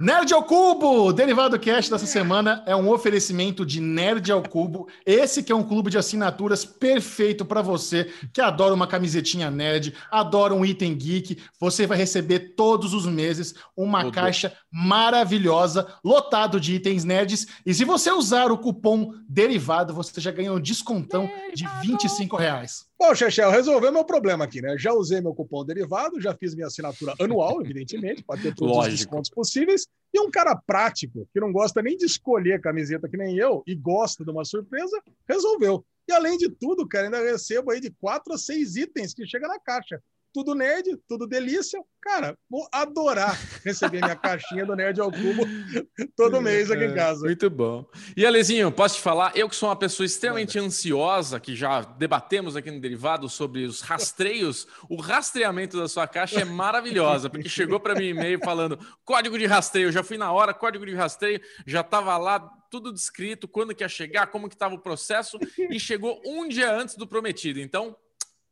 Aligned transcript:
Nerd 0.00 0.32
ao 0.32 0.44
Cubo! 0.44 1.12
Derivado 1.12 1.58
Cast 1.58 1.90
dessa 1.90 2.06
semana 2.06 2.62
é 2.66 2.76
um 2.76 2.88
oferecimento 2.88 3.66
de 3.66 3.80
Nerd 3.80 4.30
ao 4.30 4.44
Cubo. 4.44 4.86
Esse 5.04 5.42
que 5.42 5.50
é 5.50 5.56
um 5.56 5.64
clube 5.64 5.90
de 5.90 5.98
assinaturas 5.98 6.64
perfeito 6.64 7.44
para 7.44 7.62
você 7.62 8.04
que 8.32 8.40
adora 8.40 8.72
uma 8.72 8.86
camisetinha 8.86 9.50
nerd, 9.50 9.92
adora 10.08 10.54
um 10.54 10.64
item 10.64 10.96
geek. 10.96 11.42
Você 11.58 11.84
vai 11.84 11.98
receber 11.98 12.54
todos 12.54 12.94
os 12.94 13.06
meses 13.06 13.56
uma 13.76 14.08
caixa 14.12 14.52
maravilhosa, 14.70 15.88
lotado 16.04 16.60
de 16.60 16.76
itens 16.76 17.02
nerds. 17.02 17.48
E 17.66 17.74
se 17.74 17.84
você 17.84 18.12
usar 18.12 18.52
o 18.52 18.58
cupom 18.58 19.12
Derivado, 19.28 19.92
você 19.92 20.20
já 20.20 20.30
ganha 20.30 20.52
um 20.52 20.60
descontão 20.60 21.28
de 21.52 21.66
25 21.82 22.36
reais. 22.36 22.87
Bom, 23.00 23.14
Chechel, 23.14 23.50
resolveu 23.50 23.92
meu 23.92 24.04
problema 24.04 24.44
aqui, 24.44 24.60
né? 24.60 24.76
Já 24.76 24.92
usei 24.92 25.20
meu 25.20 25.32
cupom 25.32 25.64
derivado, 25.64 26.20
já 26.20 26.34
fiz 26.34 26.52
minha 26.52 26.66
assinatura 26.66 27.14
anual, 27.20 27.60
evidentemente, 27.62 28.24
para 28.24 28.40
ter 28.40 28.52
todos 28.52 28.74
Lógico. 28.74 28.92
os 28.92 29.00
descontos 29.00 29.30
possíveis. 29.30 29.86
E 30.12 30.18
um 30.18 30.28
cara 30.28 30.56
prático, 30.56 31.28
que 31.32 31.38
não 31.38 31.52
gosta 31.52 31.80
nem 31.80 31.96
de 31.96 32.06
escolher 32.06 32.60
camiseta 32.60 33.08
que 33.08 33.16
nem 33.16 33.36
eu 33.36 33.62
e 33.66 33.74
gosta 33.76 34.24
de 34.24 34.30
uma 34.30 34.44
surpresa, 34.44 35.00
resolveu. 35.28 35.84
E 36.08 36.12
além 36.12 36.36
de 36.36 36.48
tudo, 36.48 36.88
cara, 36.88 37.04
ainda 37.04 37.22
recebo 37.22 37.70
aí 37.70 37.80
de 37.80 37.90
quatro 38.00 38.32
a 38.32 38.38
seis 38.38 38.74
itens 38.74 39.14
que 39.14 39.26
chega 39.26 39.46
na 39.46 39.60
caixa 39.60 40.02
tudo 40.38 40.54
nerd, 40.54 40.96
tudo 41.08 41.26
delícia. 41.26 41.82
Cara, 42.00 42.38
vou 42.48 42.68
adorar 42.72 43.36
receber 43.64 44.00
minha 44.00 44.14
caixinha 44.16 44.64
do 44.64 44.76
Nerd 44.76 45.00
ao 45.00 45.10
Cubo 45.10 45.44
todo 46.16 46.40
mês 46.40 46.70
aqui 46.70 46.84
em 46.84 46.94
casa. 46.94 47.26
Muito 47.26 47.50
bom. 47.50 47.84
E 48.16 48.24
Alezinho, 48.24 48.70
posso 48.70 48.96
te 48.96 49.00
falar? 49.00 49.36
Eu 49.36 49.48
que 49.48 49.56
sou 49.56 49.68
uma 49.68 49.74
pessoa 49.74 50.06
extremamente 50.06 50.56
ansiosa, 50.56 51.40
que 51.40 51.56
já 51.56 51.80
debatemos 51.80 52.54
aqui 52.54 52.70
no 52.70 52.80
Derivado 52.80 53.28
sobre 53.28 53.64
os 53.64 53.80
rastreios, 53.80 54.68
o 54.88 55.00
rastreamento 55.00 55.76
da 55.76 55.88
sua 55.88 56.06
caixa 56.06 56.40
é 56.40 56.44
maravilhosa, 56.44 57.28
porque 57.28 57.48
chegou 57.48 57.80
para 57.80 57.96
mim 57.96 58.10
e-mail 58.10 58.38
falando 58.38 58.78
código 59.04 59.36
de 59.36 59.46
rastreio. 59.46 59.90
Já 59.90 60.04
fui 60.04 60.16
na 60.16 60.30
hora, 60.30 60.54
código 60.54 60.86
de 60.86 60.94
rastreio, 60.94 61.40
já 61.66 61.80
estava 61.80 62.16
lá 62.16 62.38
tudo 62.70 62.92
descrito, 62.92 63.48
quando 63.48 63.74
que 63.74 63.82
ia 63.82 63.88
chegar, 63.88 64.28
como 64.28 64.48
que 64.48 64.54
estava 64.54 64.74
o 64.74 64.78
processo, 64.78 65.36
e 65.58 65.80
chegou 65.80 66.20
um 66.24 66.46
dia 66.46 66.72
antes 66.72 66.94
do 66.94 67.08
prometido. 67.08 67.58
Então, 67.58 67.96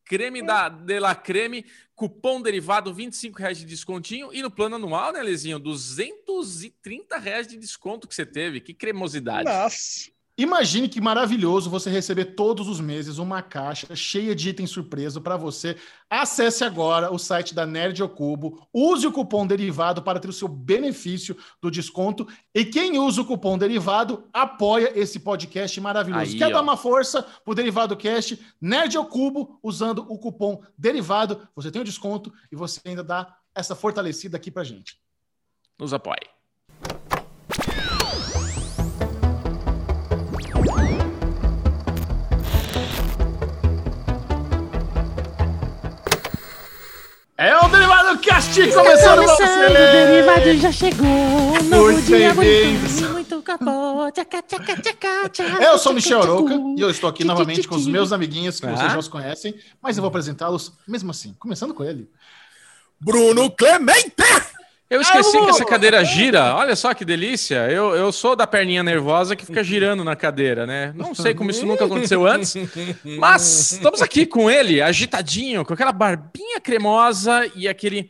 creme 0.07 0.41
da 0.41 0.69
de 0.69 0.99
la 1.01 1.15
creme, 1.15 1.67
cupom 1.95 2.41
derivado, 2.41 2.95
25 2.95 3.39
reais 3.39 3.59
de 3.59 3.67
descontinho. 3.67 4.33
E 4.33 4.41
no 4.41 4.51
plano 4.51 4.77
anual, 4.77 5.13
né, 5.13 5.23
Lezinho? 5.23 5.59
230 5.59 7.19
reais 7.19 7.47
de 7.47 7.59
desconto 7.59 8.09
que 8.09 8.15
você 8.15 8.25
teve. 8.25 8.61
Que 8.61 8.73
cremosidade. 8.73 9.45
Nossa. 9.45 10.11
Imagine 10.39 10.87
que 10.87 11.01
maravilhoso 11.01 11.71
você 11.71 11.89
receber 11.89 12.27
todos 12.35 12.69
os 12.69 12.79
meses 12.79 13.17
uma 13.17 13.41
caixa 13.41 13.97
cheia 13.97 14.35
de 14.35 14.51
itens 14.51 14.69
surpresa 14.69 15.19
para 15.19 15.35
você. 15.35 15.79
Acesse 16.11 16.63
agora 16.63 17.11
o 17.11 17.19
site 17.19 17.55
da 17.55 17.65
Nerd 17.65 18.03
ao 18.03 18.09
Cubo, 18.09 18.69
use 18.71 19.07
o 19.07 19.13
cupom 19.13 19.47
derivado 19.47 20.03
para 20.03 20.21
ter 20.21 20.29
o 20.29 20.35
seu 20.35 20.47
benefício 20.47 21.35
do 21.59 21.71
desconto. 21.71 22.29
E 22.55 22.67
quem 22.67 22.99
usa 22.99 23.23
o 23.23 23.25
cupom 23.25 23.57
derivado 23.57 24.29
apoia 24.31 24.93
esse 24.95 25.21
podcast 25.21 25.81
maravilhoso. 25.81 26.33
Aí, 26.33 26.37
Quer 26.39 26.49
ó. 26.49 26.51
dar 26.51 26.61
uma 26.61 26.77
força 26.77 27.23
pro 27.43 27.55
Derivado 27.55 27.97
Cast? 27.97 28.39
Nerd 28.61 28.95
ao 28.95 29.07
Cubo, 29.07 29.59
usando 29.63 30.05
o 30.07 30.19
cupom 30.19 30.63
derivado, 30.77 31.49
você 31.57 31.71
tem 31.71 31.81
o 31.81 31.85
desconto 31.85 32.31
e 32.53 32.57
você 32.57 32.79
ainda 32.85 33.03
dá 33.03 33.35
essa 33.55 33.75
fortalecida 33.75 34.37
aqui 34.37 34.51
para 34.51 34.65
gente. 34.65 35.01
Nos 35.79 35.95
apoie. 35.95 36.36
É 47.39 47.55
o 47.59 47.69
Derivado 47.69 48.19
Cast 48.19 48.73
começando 48.73 49.25
pra 49.25 49.35
você! 49.35 49.45
O 49.45 49.73
Derivado 49.75 50.57
já 50.57 50.73
chegou, 50.73 51.63
novo 51.65 52.01
dia, 52.01 52.33
muito, 52.33 53.13
muito 53.13 53.43
capô, 53.43 54.11
tchaca, 54.11 54.43
tchaca, 54.43 54.81
tchaca, 54.81 55.29
tchaca, 55.29 55.63
Eu 55.63 55.79
sou 55.79 55.93
Michel 55.93 56.23
Aroca 56.23 56.55
e 56.55 56.81
eu 56.81 56.89
estou 56.89 57.11
aqui 57.11 57.25
novamente 57.25 57.69
com 57.69 57.75
os 57.75 57.87
meus 57.87 58.11
amiguinhos 58.11 58.59
que 58.59 58.67
vocês 58.67 58.91
já 58.91 58.99
os 58.99 59.09
conhecem, 59.09 59.55
mas 59.83 59.99
eu 59.99 60.01
vou 60.01 60.09
apresentá-los 60.09 60.73
mesmo 60.89 61.11
assim, 61.11 61.35
começando 61.39 61.75
com 61.75 61.85
ele. 61.85 62.09
Bruno 62.99 63.51
Clemente! 63.51 64.15
Eu 64.89 65.01
esqueci 65.01 65.37
que 65.39 65.51
essa 65.51 65.65
cadeira 65.65 66.05
gira. 66.05 66.55
Olha 66.55 66.77
só 66.77 66.95
que 66.95 67.05
delícia. 67.05 67.69
Eu, 67.71 67.95
eu 67.97 68.13
sou 68.13 68.37
da 68.37 68.47
perninha 68.47 68.85
nervosa 68.85 69.35
que 69.35 69.45
fica 69.45 69.63
girando 69.65 70.05
na 70.05 70.15
cadeira, 70.15 70.65
né? 70.65 70.93
Não 70.95 71.15
sei 71.15 71.35
como 71.35 71.51
isso 71.51 71.67
nunca 71.67 71.85
aconteceu 71.85 72.25
antes, 72.27 72.55
mas 73.19 73.73
estamos 73.73 74.01
aqui 74.01 74.25
com 74.25 74.49
ele, 74.49 74.81
agitadinho, 74.81 75.65
com 75.65 75.75
aquela 75.75 75.93
barbinha 75.93 76.61
cremosa 76.61 77.51
e 77.57 77.67
aquele 77.67 78.09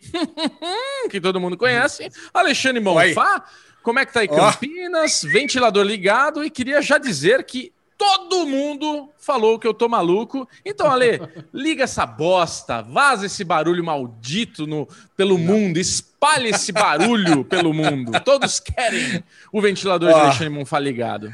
que 1.10 1.20
todo 1.20 1.40
mundo 1.40 1.56
conhece, 1.56 2.10
Alexandre 2.32 2.82
Monfá. 2.82 3.44
Como 3.82 4.00
é 4.00 4.04
que 4.04 4.12
tá 4.12 4.20
aí 4.20 4.28
Campinas? 4.28 5.22
Oh. 5.22 5.28
Ventilador 5.28 5.84
ligado 5.84 6.44
e 6.44 6.50
queria 6.50 6.82
já 6.82 6.98
dizer 6.98 7.44
que 7.44 7.72
Todo 7.98 8.46
mundo 8.46 9.08
falou 9.16 9.58
que 9.58 9.66
eu 9.66 9.72
tô 9.72 9.88
maluco. 9.88 10.46
Então, 10.64 10.90
Ale, 10.90 11.20
liga 11.52 11.84
essa 11.84 12.04
bosta, 12.04 12.82
vaza 12.82 13.26
esse 13.26 13.42
barulho 13.42 13.82
maldito 13.82 14.66
no, 14.66 14.86
pelo 15.16 15.38
mundo, 15.38 15.78
espalhe 15.78 16.50
esse 16.50 16.72
barulho 16.72 17.44
pelo 17.46 17.72
mundo. 17.72 18.12
Todos 18.20 18.60
querem 18.60 19.24
o 19.50 19.60
ventilador 19.60 20.12
de 20.12 20.20
Alexandre 20.20 20.50
Monfá 20.50 20.78
ligado. 20.78 21.32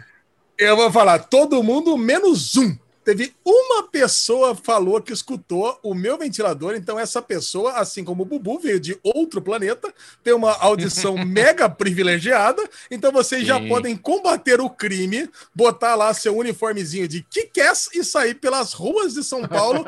Eu 0.56 0.76
vou 0.76 0.92
falar, 0.92 1.18
todo 1.18 1.62
mundo 1.62 1.96
menos 1.98 2.56
um. 2.56 2.76
Teve 3.04 3.34
uma 3.44 3.88
pessoa 3.88 4.54
falou 4.54 5.00
que 5.02 5.12
escutou 5.12 5.78
o 5.82 5.94
meu 5.94 6.16
ventilador, 6.16 6.74
então 6.74 6.98
essa 6.98 7.20
pessoa, 7.20 7.72
assim 7.72 8.04
como 8.04 8.22
o 8.22 8.26
Bubu, 8.26 8.60
veio 8.60 8.78
de 8.78 8.98
outro 9.02 9.42
planeta, 9.42 9.92
tem 10.22 10.32
uma 10.32 10.52
audição 10.58 11.16
mega 11.26 11.68
privilegiada, 11.68 12.62
então 12.91 13.10
vocês 13.10 13.42
Sim. 13.42 13.48
já 13.48 13.60
podem 13.60 13.96
combater 13.96 14.60
o 14.60 14.70
crime, 14.70 15.28
botar 15.54 15.96
lá 15.96 16.14
seu 16.14 16.36
uniformezinho 16.36 17.08
de 17.08 17.22
Kikés 17.22 17.88
e 17.92 18.04
sair 18.04 18.34
pelas 18.34 18.72
ruas 18.72 19.14
de 19.14 19.24
São 19.24 19.46
Paulo 19.48 19.84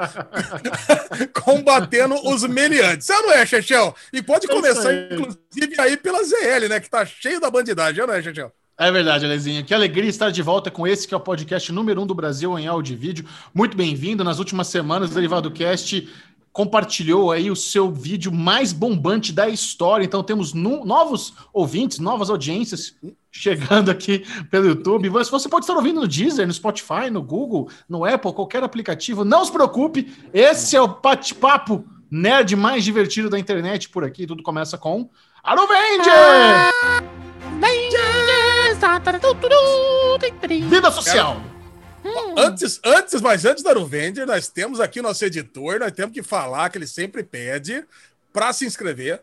combatendo 1.45 2.15
os 2.29 2.43
meliantes. 2.45 3.07
Você 3.07 3.13
não 3.15 3.33
é, 3.33 3.47
Chechel? 3.47 3.95
E 4.13 4.23
pode 4.23 4.49
começar, 4.49 4.93
inclusive, 4.93 5.81
aí 5.81 5.97
pela 5.97 6.23
ZL, 6.25 6.69
né, 6.69 6.81
que 6.81 6.91
tá 6.91 7.07
cheio 7.07 7.41
da 7.41 7.51
bandidagem, 7.51 8.05
não 8.05 8.15
é, 8.15 8.23
Chechel? 8.23 8.53
É 8.77 8.91
verdade, 8.91 9.25
Alezinho. 9.25 9.65
Que 9.65 9.73
alegria 9.73 10.11
estar 10.11 10.31
de 10.31 10.43
volta 10.43 10.69
com 10.69 10.85
esse 10.85 11.07
que 11.07 11.15
é 11.15 11.17
o 11.17 11.21
podcast 11.21 11.71
número 11.71 12.03
um 12.03 12.07
do 12.07 12.15
Brasil 12.15 12.59
em 12.59 12.67
áudio 12.67 12.95
e 12.95 12.97
vídeo. 12.97 13.25
Muito 13.55 13.77
bem-vindo. 13.77 14.25
Nas 14.25 14.41
últimas 14.41 14.67
semanas, 14.67 15.13
o 15.13 15.15
Derivado 15.15 15.49
Cast 15.53 16.09
compartilhou 16.53 17.31
aí 17.31 17.51
o 17.53 17.57
seu 17.57 17.91
vídeo 17.91 18.33
mais 18.33 18.73
bombante 18.73 19.33
da 19.33 19.49
história. 19.49 20.05
Então 20.05 20.25
temos 20.25 20.53
no, 20.53 20.85
novos 20.85 21.35
ouvintes, 21.53 22.01
novas 22.01 22.31
audiências 22.31 22.97
chegando 23.31 23.93
aqui 23.93 24.25
pelo 24.51 24.67
YouTube. 24.67 25.09
Você 25.09 25.49
pode 25.49 25.65
estar 25.65 25.75
ouvindo 25.75 26.01
no 26.01 26.09
Deezer, 26.09 26.45
no 26.45 26.53
Spotify, 26.53 27.11
no 27.13 27.23
Google, 27.23 27.69
no 27.89 28.05
Apple, 28.05 28.33
qualquer 28.33 28.65
aplicativo. 28.65 29.25
Não 29.25 29.45
se 29.45 29.53
preocupe, 29.53 30.13
esse 30.33 30.75
é 30.75 30.81
o 30.81 30.89
bate-papo 30.89 31.85
nerd 32.11 32.57
mais 32.57 32.83
divertido 32.83 33.31
da 33.31 33.39
internet 33.39 33.89
por 33.89 34.03
aqui. 34.03 34.27
Tudo 34.27 34.43
começa 34.43 34.77
com 34.77 35.09
Arovenger! 35.45 36.13
Ah, 36.13 37.03
Vida 40.69 40.91
social. 40.91 41.41
Antes, 42.37 42.81
antes, 42.85 43.21
mas 43.23 43.45
antes 43.47 43.63
da 43.63 43.71
Aruvender, 43.71 44.27
nós 44.27 44.49
temos 44.49 44.79
aqui 44.79 45.01
o 45.01 45.03
nosso 45.03 45.25
editor, 45.25 45.81
nós 45.81 45.93
temos 45.93 46.13
que 46.13 46.23
falar 46.23 46.69
que 46.69 46.77
ele 46.77 46.87
sempre 46.87 47.23
pede 47.23 47.83
para 48.31 48.53
se 48.53 48.67
inscrever, 48.67 49.23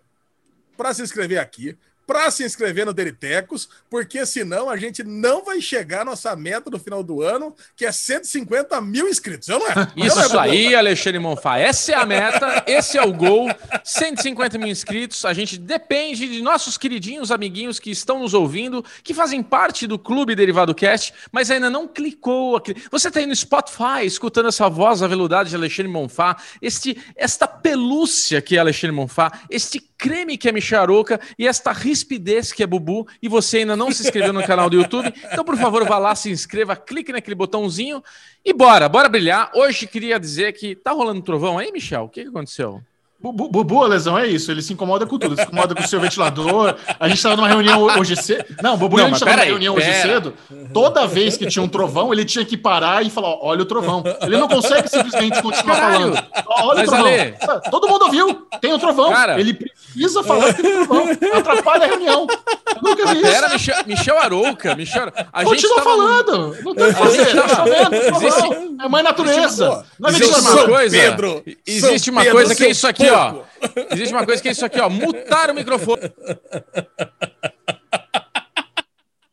para 0.75 0.93
se 0.93 1.03
inscrever 1.03 1.37
aqui, 1.37 1.77
para 2.11 2.29
se 2.29 2.43
inscrever 2.43 2.85
no 2.85 2.93
Deritecos, 2.93 3.69
porque 3.89 4.25
senão 4.25 4.69
a 4.69 4.75
gente 4.75 5.01
não 5.01 5.45
vai 5.45 5.61
chegar 5.61 6.01
à 6.01 6.05
nossa 6.05 6.35
meta 6.35 6.69
no 6.69 6.77
final 6.77 7.01
do 7.01 7.21
ano, 7.21 7.55
que 7.73 7.85
é 7.85 7.91
150 7.91 8.81
mil 8.81 9.07
inscritos. 9.07 9.47
Eu 9.47 9.59
não 9.59 9.67
é? 9.69 9.71
Isso 9.95 10.33
não 10.33 10.43
é, 10.43 10.49
aí, 10.49 10.75
Alexandre 10.75 11.19
Monfá. 11.19 11.57
Essa 11.57 11.93
é 11.93 11.95
a 11.95 12.05
meta, 12.05 12.65
esse 12.67 12.97
é 12.97 13.01
o 13.01 13.13
gol. 13.13 13.47
150 13.81 14.57
mil 14.57 14.67
inscritos. 14.67 15.23
A 15.23 15.31
gente 15.31 15.57
depende 15.57 16.27
de 16.27 16.41
nossos 16.41 16.77
queridinhos 16.77 17.31
amiguinhos 17.31 17.79
que 17.79 17.89
estão 17.89 18.19
nos 18.19 18.33
ouvindo, 18.33 18.83
que 19.05 19.13
fazem 19.13 19.41
parte 19.41 19.87
do 19.87 19.97
Clube 19.97 20.35
Derivado 20.35 20.75
Cast, 20.75 21.13
mas 21.31 21.49
ainda 21.49 21.69
não 21.69 21.87
clicou. 21.87 22.57
Aqui. 22.57 22.75
Você 22.91 23.07
está 23.07 23.21
aí 23.21 23.25
no 23.25 23.33
Spotify, 23.33 24.03
escutando 24.03 24.49
essa 24.49 24.67
voz 24.67 25.01
aveludada 25.01 25.47
de 25.47 25.55
Alexandre 25.55 25.89
Monfá, 25.89 26.35
este, 26.61 27.01
esta 27.15 27.47
pelúcia 27.47 28.41
que 28.41 28.57
é 28.57 28.59
Alexandre 28.59 28.97
Monfá, 28.97 29.31
este 29.49 29.79
creme 29.79 30.35
que 30.35 30.49
é 30.49 30.51
Micharoca 30.51 31.21
e 31.37 31.47
esta 31.47 31.71
rispidez 32.01 32.51
que 32.51 32.63
é 32.63 32.67
Bubu, 32.67 33.07
e 33.21 33.27
você 33.27 33.59
ainda 33.59 33.75
não 33.75 33.91
se 33.91 34.03
inscreveu 34.03 34.33
no 34.33 34.43
canal 34.43 34.69
do 34.69 34.75
YouTube, 34.75 35.13
então 35.31 35.43
por 35.43 35.57
favor 35.57 35.85
vá 35.87 35.97
lá, 35.97 36.15
se 36.15 36.29
inscreva, 36.31 36.75
clique 36.75 37.11
naquele 37.11 37.35
botãozinho 37.35 38.03
e 38.43 38.53
bora, 38.53 38.89
bora 38.89 39.07
brilhar. 39.07 39.51
Hoje 39.55 39.87
queria 39.87 40.19
dizer 40.19 40.53
que 40.53 40.75
tá 40.75 40.91
rolando 40.91 41.21
trovão 41.21 41.57
aí, 41.57 41.71
Michel? 41.71 42.03
O 42.03 42.09
que, 42.09 42.23
que 42.23 42.29
aconteceu? 42.29 42.81
Bubu, 43.21 43.83
a 43.83 43.87
lesão 43.87 44.17
é 44.17 44.25
isso, 44.25 44.51
ele 44.51 44.63
se 44.63 44.73
incomoda 44.73 45.05
com 45.05 45.19
tudo, 45.19 45.35
se 45.35 45.43
incomoda 45.43 45.75
com 45.75 45.83
o 45.83 45.87
seu 45.87 45.99
ventilador. 45.99 46.75
A 46.99 47.07
gente 47.07 47.17
estava 47.17 47.35
numa 47.35 47.47
reunião 47.47 47.83
hoje 47.83 48.15
cedo. 48.15 48.43
Não, 48.63 48.75
Bubu, 48.75 48.97
não, 48.97 49.05
a 49.05 49.07
gente 49.09 49.17
estava 49.17 49.33
numa 49.33 49.45
reunião 49.45 49.75
hoje 49.75 49.93
cedo. 50.01 50.33
Toda 50.73 51.05
vez 51.05 51.37
que 51.37 51.45
tinha 51.45 51.61
um 51.61 51.67
trovão, 51.67 52.11
ele 52.11 52.25
tinha 52.25 52.43
que 52.43 52.57
parar 52.57 53.05
e 53.05 53.11
falar: 53.11 53.35
olha 53.41 53.61
o 53.61 53.65
trovão. 53.65 54.03
Ele 54.21 54.37
não 54.37 54.47
consegue 54.47 54.87
simplesmente 54.87 55.39
continuar 55.41 55.75
Caralho. 55.75 56.13
falando. 56.13 56.25
Olha 56.47 56.79
Mas 56.79 56.87
o 56.87 56.91
trovão. 56.91 57.11
Ale... 57.11 57.35
Todo 57.69 57.87
mundo 57.87 58.01
ouviu, 58.05 58.47
tem 58.59 58.73
um 58.73 58.79
trovão. 58.79 59.11
Cara... 59.11 59.39
Ele 59.39 59.53
precisa 59.53 60.23
falar 60.23 60.53
que 60.53 60.63
tem 60.63 60.77
um 60.79 60.85
trovão. 60.87 61.07
Atrapalha 61.37 61.85
a 61.85 61.87
reunião. 61.87 62.27
Eu 62.75 62.81
nunca 62.81 63.05
vi 63.13 63.21
isso. 63.21 63.27
Era 63.27 63.49
Michel, 63.49 63.75
Michel 63.85 64.19
Arouca. 64.19 64.75
Michel... 64.75 65.11
A 65.31 65.43
Continua 65.43 65.75
tava... 65.75 65.89
falando. 65.89 66.57
Não 66.63 66.73
tem 66.73 66.85
o 66.85 66.87
que 66.87 66.93
fazer. 66.93 67.35
Tá 67.35 67.47
chovendo, 67.49 67.95
Existe... 67.95 68.71
É 68.83 68.89
mãe 68.89 69.03
natureza. 69.03 69.85
Não 69.99 70.09
é 70.09 70.11
existe 70.13 70.39
uma 70.39 70.65
coisa. 70.65 70.97
Pedro, 70.97 71.43
existe 71.67 72.09
uma 72.09 72.25
coisa 72.25 72.55
que 72.55 72.63
é 72.63 72.69
isso 72.71 72.87
aqui, 72.87 73.10
ó. 73.11 73.43
Existe 73.91 74.13
uma 74.13 74.25
coisa 74.25 74.41
que 74.41 74.49
é 74.49 74.51
isso 74.51 74.65
aqui, 74.65 74.79
ó. 74.79 74.89
Mutar 74.89 75.49
o 75.49 75.53
microfone. 75.53 76.01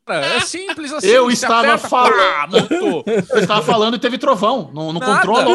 É 0.09 0.41
simples 0.41 0.93
assim. 0.93 1.07
Eu 1.07 1.31
estava 1.31 1.77
falando. 1.77 2.67
eu 2.71 3.39
estava 3.39 3.63
falando 3.63 3.97
e 3.97 3.99
teve 3.99 4.17
trovão. 4.17 4.71
No, 4.73 4.93
no 4.93 5.01
controle. 5.01 5.51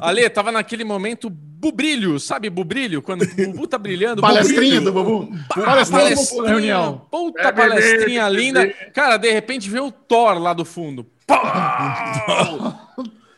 Ale, 0.00 0.28
tava 0.28 0.50
naquele 0.50 0.84
momento 0.84 1.30
bubrilho, 1.30 2.18
sabe 2.18 2.50
bubrilho? 2.50 3.00
Quando 3.00 3.22
o 3.22 3.26
Bubu 3.26 3.66
tá 3.66 3.78
brilhando. 3.78 4.20
Palestrinha 4.20 4.80
do 4.80 4.92
Bubu. 4.92 5.28
Palestrinha, 5.48 6.04
palestrinha 6.04 6.48
reunião. 6.48 7.06
Puta 7.10 7.48
é 7.48 7.52
palestrinha 7.52 8.28
linda. 8.28 8.68
Cara, 8.92 9.16
de 9.16 9.30
repente 9.30 9.70
vê 9.70 9.80
o 9.80 9.90
Thor 9.90 10.38
lá 10.38 10.52
do 10.52 10.64
fundo. 10.64 11.06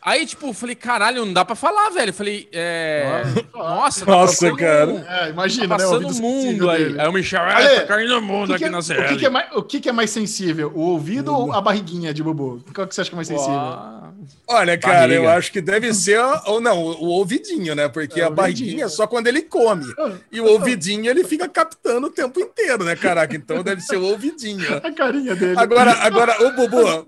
Aí, 0.03 0.25
tipo, 0.25 0.51
falei, 0.51 0.73
caralho, 0.75 1.23
não 1.23 1.31
dá 1.31 1.45
pra 1.45 1.55
falar, 1.55 1.89
velho. 1.91 2.11
Falei, 2.11 2.49
é. 2.51 3.23
Nossa, 3.53 4.03
tá 4.03 4.11
Nossa 4.11 4.55
cara. 4.55 5.05
É, 5.07 5.29
imagina, 5.29 5.67
tá 5.67 5.77
passando 5.77 6.07
né? 6.07 6.13
o 6.13 6.21
mundo 6.21 6.69
aí. 6.71 6.85
Dele. 6.85 7.01
Aí 7.01 7.07
o 7.07 7.13
Michel, 7.13 7.43
é, 7.43 7.81
tá 7.81 7.87
caindo 7.87 8.17
o 8.17 8.21
mundo 8.21 8.53
aqui 8.53 8.65
é, 8.65 8.69
na 8.69 8.81
série. 8.81 9.05
O, 9.05 9.07
que, 9.09 9.17
que, 9.17 9.25
é 9.27 9.29
mais, 9.29 9.55
o 9.55 9.61
que, 9.61 9.79
que, 9.79 9.89
é 9.89 9.91
mais 9.91 10.09
sensível? 10.09 10.71
O 10.73 10.81
ouvido 10.81 11.31
ou 11.31 11.53
a 11.53 11.61
barriguinha 11.61 12.11
de 12.13 12.23
Bubu? 12.23 12.63
Qual 12.73 12.87
que 12.87 12.95
você 12.95 13.01
acha 13.01 13.11
que 13.11 13.15
é 13.15 13.17
mais 13.17 13.27
sensível? 13.27 13.53
Uau. 13.53 14.01
Olha, 14.47 14.77
cara, 14.77 14.99
Barriga. 14.99 15.15
eu 15.15 15.29
acho 15.29 15.51
que 15.51 15.61
deve 15.61 15.93
ser. 15.93 16.19
Ou 16.45 16.59
não, 16.59 16.77
o, 16.79 17.07
ouvidinho, 17.07 17.73
né? 17.73 17.87
Porque 17.87 18.21
é, 18.21 18.25
a 18.25 18.29
barriguinha 18.29 18.85
é 18.85 18.89
só 18.89 19.07
quando 19.07 19.27
ele 19.27 19.41
come. 19.41 19.85
Ah, 19.97 20.11
e 20.31 20.41
o 20.41 20.45
ouvidinho 20.45 21.09
ele 21.09 21.23
fica 21.23 21.47
captando 21.47 22.07
o 22.07 22.11
tempo 22.11 22.39
inteiro, 22.39 22.83
né, 22.83 22.95
caraca? 22.95 23.35
Então 23.35 23.63
deve 23.63 23.81
ser 23.81 23.97
o 23.97 24.05
ouvidinho. 24.05 24.61
A 24.83 24.91
carinha 24.91 25.35
dele. 25.35 25.57
Agora, 25.57 25.91
agora 25.93 26.45
o 26.45 26.51
Bubu, 26.51 27.07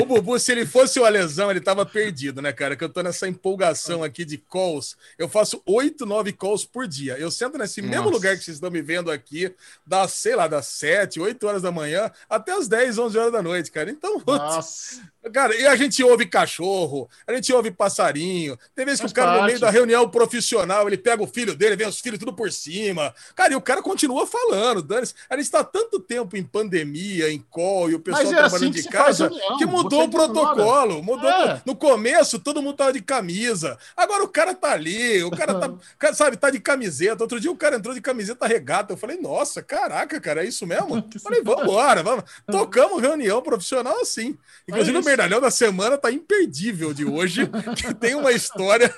o 0.00 0.06
Bubu, 0.06 0.38
se 0.38 0.52
ele 0.52 0.66
fosse 0.66 0.98
o 0.98 1.04
Alesão, 1.04 1.50
ele 1.50 1.60
tava 1.60 1.84
perdido, 1.86 2.40
né, 2.42 2.52
cara? 2.52 2.76
Que 2.76 2.84
eu 2.84 2.88
tô 2.88 3.02
nessa 3.02 3.28
empolgação 3.28 4.02
aqui 4.02 4.24
de 4.24 4.38
calls. 4.38 4.96
Eu 5.18 5.28
faço 5.28 5.62
oito, 5.66 6.06
nove 6.06 6.32
calls 6.32 6.64
por 6.64 6.86
dia. 6.86 7.16
Eu 7.18 7.30
sento 7.30 7.58
nesse 7.58 7.80
Nossa. 7.80 7.94
mesmo 7.94 8.10
lugar 8.10 8.36
que 8.36 8.44
vocês 8.44 8.56
estão 8.56 8.70
me 8.70 8.82
vendo 8.82 9.10
aqui, 9.10 9.54
das, 9.86 10.12
sei 10.12 10.36
lá, 10.36 10.46
das 10.46 10.66
sete, 10.66 11.20
oito 11.20 11.46
horas 11.46 11.62
da 11.62 11.72
manhã 11.72 12.10
até 12.28 12.52
as 12.52 12.68
dez, 12.68 12.98
onze 12.98 13.18
horas 13.18 13.32
da 13.32 13.42
noite, 13.42 13.70
cara. 13.70 13.90
Então, 13.90 14.20
putz, 14.20 15.00
Cara, 15.32 15.54
e 15.54 15.66
a 15.66 15.76
gente 15.76 16.02
ouve 16.02 16.24
cachorro, 16.24 17.08
a 17.26 17.34
gente 17.34 17.52
ouve 17.52 17.70
passarinho. 17.70 18.58
Tem 18.74 18.86
vezes 18.86 19.00
que 19.00 19.06
o 19.06 19.12
cara, 19.12 19.32
parte. 19.32 19.40
no 19.40 19.46
meio 19.48 19.60
da 19.60 19.68
reunião 19.68 20.08
profissional, 20.08 20.88
ele 20.88 20.96
pega 20.96 21.22
o 21.22 21.26
filho 21.26 21.54
dele, 21.54 21.76
vem 21.76 21.86
os 21.86 22.00
filhos 22.00 22.18
tudo 22.18 22.32
por 22.32 22.50
cima. 22.50 23.14
Cara, 23.36 23.52
e 23.52 23.56
o 23.56 23.60
cara 23.60 23.82
continua 23.82 24.26
falando. 24.26 24.82
Dani, 24.82 25.06
a 25.28 25.36
gente 25.36 25.44
está 25.44 25.62
tanto 25.62 26.00
tempo 26.00 26.38
em 26.38 26.42
pandemia, 26.42 27.30
em 27.30 27.38
call, 27.38 27.90
e 27.90 27.94
o 27.94 28.00
pessoal 28.00 28.24
é 28.24 28.28
trabalhando 28.28 28.54
assim 28.54 28.70
de 28.70 28.82
casa, 28.84 29.30
que 29.58 29.66
mudou 29.66 30.04
o 30.04 30.10
protocolo. 30.10 31.02
Mudou. 31.02 31.30
É. 31.30 31.60
No 31.66 31.76
começo, 31.76 32.38
todo 32.38 32.62
mundo 32.62 32.76
tava 32.76 32.94
de 32.94 33.02
camisa. 33.02 33.78
Agora 33.94 34.24
o 34.24 34.28
cara 34.28 34.54
tá 34.54 34.72
ali, 34.72 35.22
o 35.22 35.30
cara 35.30 35.54
tá, 35.54 36.14
sabe, 36.14 36.38
tá 36.38 36.48
de 36.48 36.60
camiseta. 36.60 37.22
Outro 37.22 37.38
dia 37.38 37.50
o 37.50 37.56
cara 37.56 37.76
entrou 37.76 37.94
de 37.94 38.00
camiseta 38.00 38.46
regata. 38.46 38.94
Eu 38.94 38.96
falei, 38.96 39.20
nossa, 39.20 39.62
caraca, 39.62 40.18
cara, 40.18 40.42
é 40.44 40.48
isso 40.48 40.66
mesmo? 40.66 40.96
Eu 41.14 41.20
falei, 41.20 41.42
vambora, 41.42 42.02
vamos. 42.02 42.24
Tocamos 42.46 43.02
reunião 43.02 43.42
profissional 43.42 44.00
assim. 44.00 44.38
Inclusive, 44.66 44.96
é 44.96 45.02
Merdalhão 45.10 45.40
da 45.40 45.50
semana 45.50 45.98
tá 45.98 46.12
imperdível 46.12 46.94
de 46.94 47.04
hoje, 47.04 47.42
que 47.76 47.92
tem 47.92 48.14
uma 48.14 48.30
história 48.30 48.94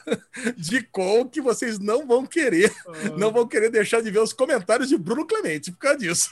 de 0.58 0.82
call 0.82 1.24
que 1.24 1.40
vocês 1.40 1.78
não 1.78 2.06
vão 2.06 2.26
querer, 2.26 2.70
não 3.16 3.32
vão 3.32 3.46
querer 3.48 3.70
deixar 3.70 4.02
de 4.02 4.10
ver 4.10 4.18
os 4.18 4.34
comentários 4.34 4.90
de 4.90 4.98
Bruno 4.98 5.26
Clemente 5.26 5.72
por 5.72 5.78
causa 5.78 5.98
disso. 5.98 6.28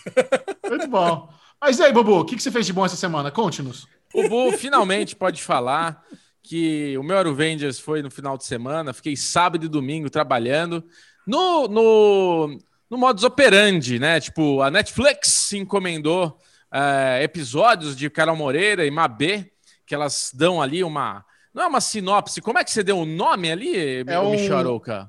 Muito 0.68 0.86
bom. 0.86 1.30
Mas 1.58 1.78
e 1.78 1.82
aí, 1.82 1.92
Bubu, 1.92 2.20
o 2.20 2.24
que, 2.26 2.36
que 2.36 2.42
você 2.42 2.50
fez 2.50 2.66
de 2.66 2.74
bom 2.74 2.84
essa 2.84 2.96
semana? 2.96 3.30
Conte-nos. 3.30 3.88
Bubu 4.12 4.52
finalmente 4.52 5.16
pode 5.16 5.42
falar 5.42 6.04
que 6.42 6.96
o 6.98 7.02
meu 7.02 7.16
Aruvengers 7.16 7.78
foi 7.78 8.02
no 8.02 8.10
final 8.10 8.36
de 8.36 8.44
semana, 8.44 8.92
fiquei 8.92 9.16
sábado 9.16 9.64
e 9.64 9.68
domingo 9.68 10.10
trabalhando 10.10 10.84
no, 11.26 11.66
no, 11.68 12.58
no 12.90 12.98
modus 12.98 13.24
operandi, 13.24 13.98
né? 13.98 14.20
Tipo, 14.20 14.60
a 14.60 14.70
Netflix 14.70 15.54
encomendou 15.54 16.38
é, 16.70 17.22
episódios 17.22 17.96
de 17.96 18.10
Carol 18.10 18.36
Moreira 18.36 18.84
e 18.84 18.90
Mabê 18.90 19.50
que 19.90 19.94
elas 19.96 20.30
dão 20.32 20.62
ali 20.62 20.84
uma. 20.84 21.24
Não 21.52 21.64
é 21.64 21.66
uma 21.66 21.80
sinopse, 21.80 22.40
como 22.40 22.60
é 22.60 22.62
que 22.62 22.70
você 22.70 22.80
deu 22.80 22.96
o 22.96 23.04
nome 23.04 23.50
ali, 23.50 24.04
é 24.06 24.20
um, 24.20 24.36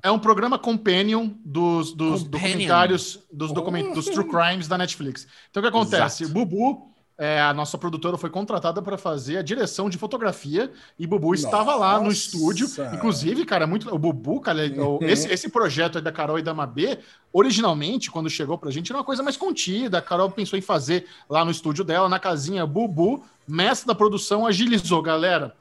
É 0.02 0.10
um 0.10 0.18
programa 0.18 0.58
companion 0.58 1.30
dos, 1.44 1.92
dos 1.92 2.24
companion. 2.24 2.48
documentários, 2.48 3.20
dos, 3.32 3.52
document, 3.52 3.92
dos 3.92 4.06
true 4.06 4.28
crimes 4.28 4.66
da 4.66 4.76
Netflix. 4.76 5.28
Então 5.48 5.60
o 5.60 5.62
que 5.62 5.68
acontece? 5.68 6.24
Exato. 6.24 6.36
Bubu 6.36 6.92
é, 7.18 7.40
a 7.40 7.54
nossa 7.54 7.78
produtora 7.78 8.16
foi 8.16 8.30
contratada 8.30 8.82
para 8.82 8.98
fazer 8.98 9.36
a 9.36 9.42
direção 9.42 9.88
de 9.88 9.96
fotografia 9.96 10.72
e 10.98 11.06
Bubu 11.06 11.30
nossa. 11.30 11.44
estava 11.44 11.76
lá 11.76 12.00
no 12.00 12.10
estúdio. 12.10 12.66
Inclusive, 12.92 13.44
cara, 13.44 13.64
muito. 13.64 13.94
O 13.94 13.98
Bubu, 13.98 14.40
cara, 14.40 14.66
uhum. 14.66 14.98
esse, 15.06 15.30
esse 15.30 15.48
projeto 15.48 16.00
da 16.00 16.10
Carol 16.10 16.40
e 16.40 16.42
da 16.42 16.52
Mabê, 16.52 16.98
originalmente, 17.32 18.10
quando 18.10 18.28
chegou 18.28 18.58
pra 18.58 18.72
gente, 18.72 18.90
era 18.90 18.98
uma 18.98 19.04
coisa 19.04 19.22
mais 19.22 19.36
contida. 19.36 19.98
A 19.98 20.02
Carol 20.02 20.30
pensou 20.30 20.58
em 20.58 20.62
fazer 20.62 21.06
lá 21.28 21.44
no 21.44 21.52
estúdio 21.52 21.84
dela, 21.84 22.08
na 22.08 22.18
casinha. 22.18 22.66
Bubu, 22.66 23.22
mestre 23.46 23.86
da 23.86 23.94
produção, 23.94 24.46
agilizou, 24.46 25.02
galera 25.02 25.54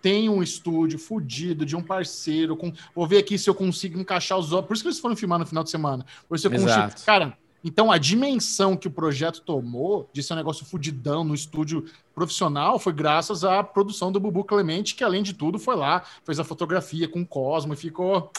tem 0.00 0.28
um 0.28 0.40
estúdio 0.42 0.98
fudido 0.98 1.66
de 1.66 1.74
um 1.74 1.82
parceiro. 1.82 2.56
Com... 2.56 2.72
Vou 2.94 3.04
ver 3.04 3.18
aqui 3.18 3.36
se 3.36 3.50
eu 3.50 3.54
consigo 3.54 3.98
encaixar 3.98 4.38
os. 4.38 4.48
Por 4.48 4.72
isso 4.72 4.82
que 4.82 4.88
eles 4.88 5.00
foram 5.00 5.16
filmar 5.16 5.40
no 5.40 5.46
final 5.46 5.64
de 5.64 5.70
semana. 5.70 6.06
Por 6.28 6.36
isso 6.36 6.46
eu 6.46 6.50
consigo. 6.52 7.04
Cara, 7.04 7.36
então, 7.62 7.90
a 7.90 7.98
dimensão 7.98 8.76
que 8.76 8.86
o 8.86 8.90
projeto 8.90 9.40
tomou 9.40 10.08
de 10.12 10.22
ser 10.22 10.34
um 10.34 10.36
negócio 10.36 10.64
fudidão 10.64 11.24
no 11.24 11.34
estúdio 11.34 11.84
profissional 12.14 12.78
foi 12.78 12.92
graças 12.92 13.44
à 13.44 13.62
produção 13.64 14.12
do 14.12 14.20
Bubu 14.20 14.44
Clemente, 14.44 14.94
que, 14.94 15.02
além 15.02 15.22
de 15.22 15.34
tudo, 15.34 15.58
foi 15.58 15.74
lá, 15.74 16.04
fez 16.24 16.38
a 16.38 16.44
fotografia 16.44 17.08
com 17.08 17.22
o 17.22 17.26
Cosmo 17.26 17.74
e 17.74 17.76
ficou 17.76 18.30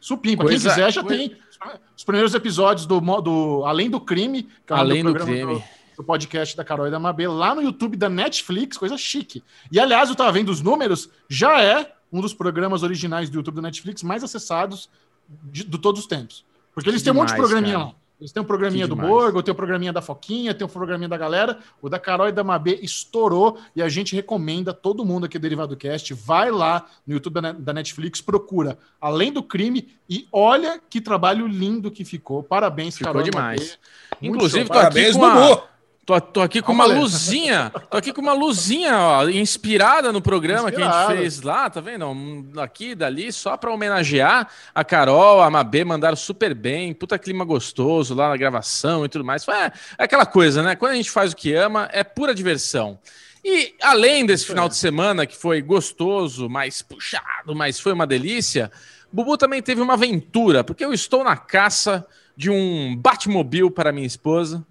supimpa. 0.00 0.44
Quem 0.44 0.54
quiser 0.54 0.92
já 0.92 1.02
coisa... 1.02 1.16
tem 1.16 1.36
os 1.96 2.04
primeiros 2.04 2.34
episódios 2.34 2.86
do, 2.86 3.00
do 3.20 3.64
Além 3.64 3.88
do 3.88 4.00
Crime, 4.00 4.48
que 4.66 4.72
é 4.72 4.76
Além 4.76 5.04
do, 5.04 5.14
do 5.14 5.24
Crime. 5.24 5.54
Do, 5.54 5.62
do, 5.96 6.04
podcast 6.04 6.56
da 6.56 6.64
Carol 6.64 6.86
e 6.86 6.90
da 6.90 6.98
Mabê, 6.98 7.28
lá 7.28 7.54
no 7.54 7.62
YouTube 7.62 7.96
da 7.96 8.08
Netflix, 8.08 8.76
coisa 8.76 8.96
chique. 8.96 9.42
E, 9.70 9.78
aliás, 9.78 10.08
eu 10.08 10.14
tava 10.14 10.32
vendo 10.32 10.50
os 10.50 10.60
números, 10.60 11.08
já 11.28 11.62
é 11.62 11.92
um 12.12 12.20
dos 12.20 12.34
programas 12.34 12.82
originais 12.82 13.28
do 13.28 13.36
YouTube 13.36 13.56
da 13.56 13.62
Netflix 13.62 14.02
mais 14.02 14.22
acessados 14.22 14.88
de, 15.28 15.64
de 15.64 15.78
todos 15.78 16.00
os 16.00 16.06
tempos. 16.06 16.44
Porque 16.74 16.88
eles 16.88 17.02
têm 17.02 17.12
um 17.12 17.16
monte 17.16 17.30
de 17.30 17.36
programinha 17.36 17.74
cara. 17.74 17.86
lá. 17.86 17.94
Eles 18.20 18.32
têm 18.32 18.42
um 18.42 18.46
programinha 18.46 18.86
do 18.86 18.94
Borgo, 18.94 19.42
tem 19.42 19.52
um 19.52 19.56
programinha 19.56 19.92
da 19.92 20.00
Foquinha, 20.00 20.54
tem 20.54 20.64
um 20.64 20.70
programinha 20.70 21.08
da 21.08 21.16
galera. 21.16 21.58
O 21.82 21.88
da 21.88 21.98
Carol 21.98 22.28
e 22.28 22.32
da 22.32 22.44
Mabê 22.44 22.78
estourou 22.80 23.58
e 23.74 23.82
a 23.82 23.88
gente 23.88 24.14
recomenda 24.14 24.72
todo 24.72 25.04
mundo 25.04 25.26
aqui 25.26 25.36
do 25.38 25.42
Derivado 25.42 25.76
Cast. 25.76 26.14
Vai 26.14 26.50
lá 26.50 26.86
no 27.06 27.14
YouTube 27.14 27.40
da 27.58 27.72
Netflix, 27.72 28.20
procura 28.20 28.78
Além 29.00 29.32
do 29.32 29.42
Crime 29.42 29.88
e 30.08 30.28
olha 30.32 30.80
que 30.88 31.00
trabalho 31.00 31.46
lindo 31.46 31.90
que 31.90 32.04
ficou. 32.04 32.42
Parabéns, 32.42 32.96
ficou 32.96 33.12
Carol 33.12 33.28
demais. 33.28 33.78
Inclusive, 34.22 34.68
tô 34.68 34.78
aqui 34.78 35.12
com 35.12 35.24
a... 35.24 35.73
Tô, 36.04 36.20
tô 36.20 36.40
aqui 36.42 36.60
com 36.60 36.72
uma 36.72 36.84
luzinha, 36.84 37.72
tô 37.90 37.96
aqui 37.96 38.12
com 38.12 38.20
uma 38.20 38.34
luzinha, 38.34 38.94
ó, 38.98 39.28
inspirada 39.28 40.12
no 40.12 40.20
programa 40.20 40.68
Inspirado. 40.68 40.92
que 40.92 40.96
a 40.96 41.06
gente 41.08 41.18
fez 41.18 41.40
lá, 41.40 41.70
tá 41.70 41.80
vendo? 41.80 42.04
Aqui, 42.60 42.94
dali, 42.94 43.32
só 43.32 43.56
para 43.56 43.72
homenagear 43.72 44.46
a 44.74 44.84
Carol, 44.84 45.40
a 45.40 45.50
Mabê, 45.50 45.82
mandaram 45.82 46.16
super 46.16 46.54
bem, 46.54 46.92
puta 46.92 47.18
clima 47.18 47.42
gostoso 47.42 48.14
lá 48.14 48.28
na 48.28 48.36
gravação 48.36 49.04
e 49.06 49.08
tudo 49.08 49.24
mais. 49.24 49.48
É, 49.48 49.72
é 49.96 50.04
aquela 50.04 50.26
coisa, 50.26 50.62
né? 50.62 50.76
Quando 50.76 50.92
a 50.92 50.96
gente 50.96 51.10
faz 51.10 51.32
o 51.32 51.36
que 51.36 51.54
ama, 51.54 51.88
é 51.90 52.04
pura 52.04 52.34
diversão. 52.34 52.98
E 53.42 53.74
além 53.82 54.26
desse 54.26 54.44
final 54.44 54.68
de 54.68 54.76
semana 54.76 55.26
que 55.26 55.36
foi 55.36 55.62
gostoso, 55.62 56.50
mais 56.50 56.82
puxado, 56.82 57.54
mas 57.54 57.80
foi 57.80 57.92
uma 57.92 58.06
delícia, 58.06 58.70
Bubu 59.10 59.38
também 59.38 59.62
teve 59.62 59.80
uma 59.80 59.94
aventura, 59.94 60.64
porque 60.64 60.84
eu 60.84 60.92
estou 60.92 61.22
na 61.24 61.36
caça 61.36 62.06
de 62.36 62.50
um 62.50 62.96
Batmobile 62.96 63.70
para 63.70 63.92
minha 63.92 64.06
esposa. 64.06 64.66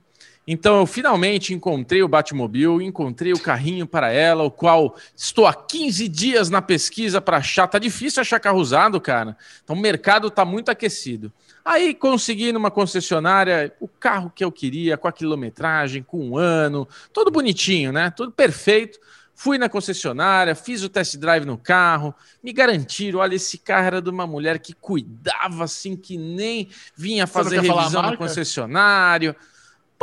Então 0.46 0.80
eu 0.80 0.86
finalmente 0.86 1.54
encontrei 1.54 2.04
o 2.04 2.08
Batmobile, 2.08 2.84
encontrei 2.84 3.32
o 3.32 3.40
carrinho 3.40 3.88
para 3.88 4.12
ela, 4.12 4.44
o 4.44 4.52
qual 4.52 4.96
estou 5.16 5.48
há 5.48 5.54
15 5.54 6.08
dias 6.10 6.50
na 6.50 6.62
pesquisa 6.62 7.22
para 7.22 7.38
achar. 7.38 7.68
Tá 7.68 7.80
difícil 7.80 8.22
achar 8.22 8.40
carro 8.40 8.60
usado, 8.60 9.00
cara. 9.00 9.38
Então 9.64 9.76
o 9.76 9.80
mercado 9.80 10.30
tá 10.30 10.44
muito 10.44 10.70
aquecido. 10.70 11.32
Aí 11.64 11.94
consegui 11.94 12.52
numa 12.52 12.70
concessionária 12.70 13.74
o 13.80 13.88
carro 13.88 14.30
que 14.30 14.44
eu 14.44 14.52
queria, 14.52 14.98
com 14.98 15.08
a 15.08 15.14
quilometragem, 15.14 16.04
com 16.04 16.32
um 16.32 16.38
ano, 16.38 16.88
todo 17.14 17.32
bonitinho, 17.32 17.94
né? 17.94 18.12
Tudo 18.12 18.32
perfeito. 18.32 19.00
Fui 19.36 19.58
na 19.58 19.68
concessionária, 19.68 20.54
fiz 20.54 20.84
o 20.84 20.90
test 20.90 21.16
drive 21.18 21.46
no 21.46 21.58
carro, 21.58 22.14
me 22.44 22.54
garantiram, 22.54 23.20
olha, 23.20 23.34
esse 23.36 23.58
carro 23.58 23.88
era 23.88 24.02
de 24.02 24.10
uma 24.10 24.28
mulher 24.28 24.60
que 24.60 24.74
cuidava 24.74 25.64
assim, 25.64 25.96
que 25.96 26.18
nem 26.18 26.70
vinha 26.96 27.26
fazer 27.26 27.62
revisão 27.62 28.04
no 28.04 28.18
concessionário. 28.18 29.36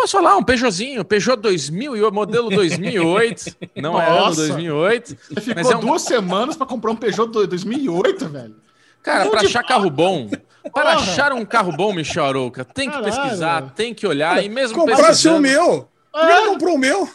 Posso 0.01 0.13
falar, 0.13 0.39
um 0.39 0.43
Peugeotzinho, 0.43 1.05
Peugeot 1.05 1.37
2000, 1.37 2.11
modelo 2.11 2.49
2008. 2.49 3.57
Não 3.77 3.93
Nossa. 3.93 4.07
é 4.07 4.17
ano 4.17 4.35
2008. 4.35 5.17
Você 5.29 5.55
ficou 5.55 5.73
é 5.73 5.77
um... 5.77 5.81
duas 5.81 6.03
semanas 6.03 6.57
para 6.57 6.67
comprar 6.67 6.91
um 6.91 6.97
Peugeot 6.97 7.31
2008, 7.31 8.29
velho. 8.29 8.57
Cara, 9.03 9.29
para 9.29 9.43
achar 9.43 9.63
carro 9.63 9.91
bom, 9.91 10.31
para 10.73 10.95
achar 10.95 11.33
um 11.35 11.45
carro 11.45 11.73
bom, 11.73 11.93
Michel 11.93 12.25
Arouca, 12.25 12.65
tem 12.65 12.89
que 12.89 12.97
Caralho. 12.97 13.13
pesquisar, 13.13 13.73
tem 13.75 13.93
que 13.93 14.07
olhar 14.07 14.43
e 14.43 14.49
mesmo 14.49 14.79
Comprasse 14.79 15.29
o 15.29 15.39
meu. 15.39 15.87
Por 16.11 16.27
que 16.27 16.47
comprou 16.47 16.75
o 16.77 16.79
meu? 16.79 17.09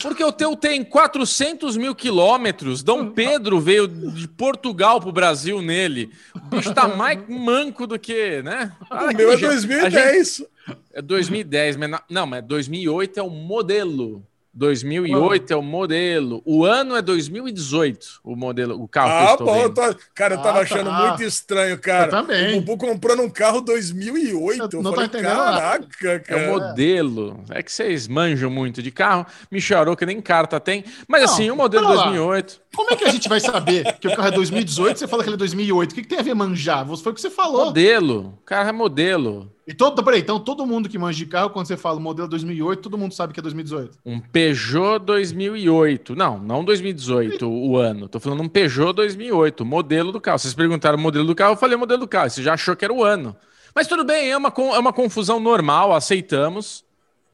Porque 0.00 0.22
o 0.22 0.32
teu 0.32 0.54
tem 0.54 0.84
400 0.84 1.76
mil 1.76 1.94
quilômetros. 1.94 2.82
Dom 2.82 3.10
Pedro 3.10 3.58
veio 3.58 3.88
de 3.88 4.28
Portugal 4.28 5.00
pro 5.00 5.10
Brasil 5.10 5.62
nele. 5.62 6.10
O 6.34 6.40
bicho 6.40 6.74
tá 6.74 6.86
mais 6.94 7.18
manco 7.28 7.86
do 7.86 7.98
que, 7.98 8.42
né? 8.42 8.72
Ah, 8.90 9.06
o 9.06 9.16
meu 9.16 9.32
é 9.32 9.36
2010. 9.36 10.36
Gente... 10.36 10.48
É 10.92 11.00
2010, 11.00 11.76
mas 11.76 12.00
não, 12.10 12.26
mas 12.26 12.44
2008 12.44 13.20
é 13.20 13.22
o 13.22 13.30
modelo. 13.30 14.22
2008 14.56 15.52
é 15.52 15.56
o 15.56 15.62
modelo. 15.62 16.40
O 16.46 16.64
ano 16.64 16.96
é 16.96 17.02
2018, 17.02 18.20
o 18.24 18.34
modelo, 18.34 18.82
o 18.82 18.88
carro 18.88 19.10
ah, 19.10 19.18
que 19.18 19.42
eu 19.42 19.46
estou 19.46 19.46
bom, 19.46 19.74
tô... 19.74 19.98
Cara, 20.14 20.34
eu 20.34 20.42
tava 20.42 20.60
ah, 20.60 20.62
achando 20.62 20.88
tá. 20.88 21.08
muito 21.08 21.22
estranho, 21.22 21.78
cara. 21.78 22.06
Eu 22.06 22.10
também. 22.10 22.58
O 22.58 22.62
Bubu 22.62 22.78
comprando 22.78 23.22
um 23.22 23.28
carro 23.28 23.60
2008. 23.60 24.76
Eu 24.76 24.82
não 24.82 24.94
falei, 24.94 25.08
tô 25.08 25.18
entendendo 25.18 25.36
caraca, 25.36 26.20
cara. 26.20 26.40
É 26.40 26.48
o 26.48 26.52
modelo. 26.52 27.44
É 27.50 27.62
que 27.62 27.70
vocês 27.70 28.08
manjam 28.08 28.50
muito 28.50 28.82
de 28.82 28.90
carro. 28.90 29.26
Michel 29.50 29.78
Aroca 29.78 30.06
nem 30.06 30.22
carta 30.22 30.58
tem. 30.58 30.84
Mas 31.06 31.22
não, 31.22 31.30
assim, 31.30 31.50
o 31.50 31.56
modelo 31.56 31.86
2008... 31.88 32.66
Como 32.74 32.90
é 32.90 32.96
que 32.96 33.04
a 33.04 33.10
gente 33.10 33.28
vai 33.28 33.40
saber 33.40 33.98
que 33.98 34.08
o 34.08 34.16
carro 34.16 34.28
é 34.28 34.30
2018 34.30 34.98
você 34.98 35.08
fala 35.08 35.22
que 35.22 35.28
ele 35.28 35.36
é 35.36 35.38
2008? 35.38 35.92
O 35.92 35.94
que, 35.94 36.02
que 36.02 36.08
tem 36.08 36.18
a 36.18 36.22
ver 36.22 36.34
manjar? 36.34 36.86
Foi 36.86 37.12
o 37.12 37.14
que 37.14 37.20
você 37.20 37.30
falou. 37.30 37.66
Modelo. 37.66 38.38
O 38.42 38.44
carro 38.44 38.68
é 38.68 38.72
modelo. 38.72 39.50
E 39.66 39.74
todo, 39.74 40.02
peraí, 40.04 40.20
então 40.20 40.38
todo 40.38 40.64
mundo 40.64 40.88
que 40.88 40.96
manja 40.96 41.18
de 41.18 41.26
carro, 41.26 41.50
quando 41.50 41.66
você 41.66 41.76
fala 41.76 41.98
modelo 41.98 42.28
2008, 42.28 42.80
todo 42.80 42.96
mundo 42.96 43.12
sabe 43.12 43.32
que 43.32 43.40
é 43.40 43.42
2018. 43.42 43.98
Um 44.06 44.20
Peugeot 44.20 45.04
2008. 45.04 46.14
Não, 46.14 46.38
não 46.38 46.64
2018 46.64 47.48
o 47.48 47.76
ano. 47.76 48.08
Tô 48.08 48.20
falando 48.20 48.44
um 48.44 48.48
Peugeot 48.48 48.92
2008, 48.92 49.64
modelo 49.64 50.12
do 50.12 50.20
carro. 50.20 50.38
Vocês 50.38 50.54
perguntaram 50.54 50.96
o 50.96 51.00
modelo 51.00 51.26
do 51.26 51.34
carro, 51.34 51.54
eu 51.54 51.56
falei 51.56 51.76
modelo 51.76 52.00
do 52.00 52.08
carro. 52.08 52.30
Você 52.30 52.44
já 52.44 52.54
achou 52.54 52.76
que 52.76 52.84
era 52.84 52.94
o 52.94 53.02
ano. 53.02 53.34
Mas 53.74 53.88
tudo 53.88 54.04
bem, 54.04 54.30
é 54.30 54.36
uma, 54.36 54.54
é 54.56 54.78
uma 54.78 54.92
confusão 54.92 55.40
normal, 55.40 55.92
aceitamos. 55.92 56.84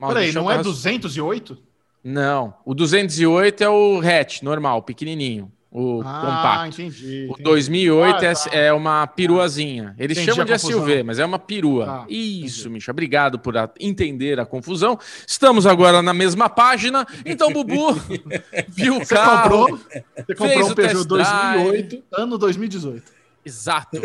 Peraí, 0.00 0.32
não 0.32 0.50
é 0.50 0.62
208? 0.62 1.58
Não, 2.02 2.54
o 2.64 2.74
208 2.74 3.62
é 3.62 3.68
o 3.68 4.00
hatch 4.00 4.42
normal, 4.42 4.82
pequenininho 4.82 5.52
o 5.72 6.02
ah, 6.04 6.20
compacto. 6.20 6.82
Entendi, 6.82 7.24
entendi. 7.24 7.40
O 7.40 7.42
2008 7.42 8.14
ah, 8.14 8.24
é, 8.24 8.34
tá. 8.34 8.50
é, 8.52 8.72
uma 8.72 9.06
peruazinha. 9.06 9.94
Eles 9.98 10.18
entendi 10.18 10.36
chamam 10.36 10.44
de 10.44 10.58
SUV, 10.58 11.02
mas 11.02 11.18
é 11.18 11.24
uma 11.24 11.38
perua. 11.38 12.02
Ah, 12.02 12.06
Isso, 12.08 12.68
Misha. 12.68 12.90
Obrigado 12.90 13.38
por 13.38 13.54
entender 13.80 14.38
a 14.38 14.44
confusão. 14.44 14.98
Estamos 15.26 15.66
agora 15.66 16.02
na 16.02 16.12
mesma 16.12 16.50
página. 16.50 17.06
Então, 17.24 17.50
Bubu 17.50 17.94
viu 18.68 18.98
o 18.98 19.06
carro. 19.06 19.66
Comprou, 19.66 19.80
você 20.14 20.34
comprou 20.34 20.70
um 20.70 20.74
Peugeot 20.74 21.04
2008, 21.04 22.02
ano 22.12 22.36
2018. 22.36 23.21
Exato. 23.44 24.00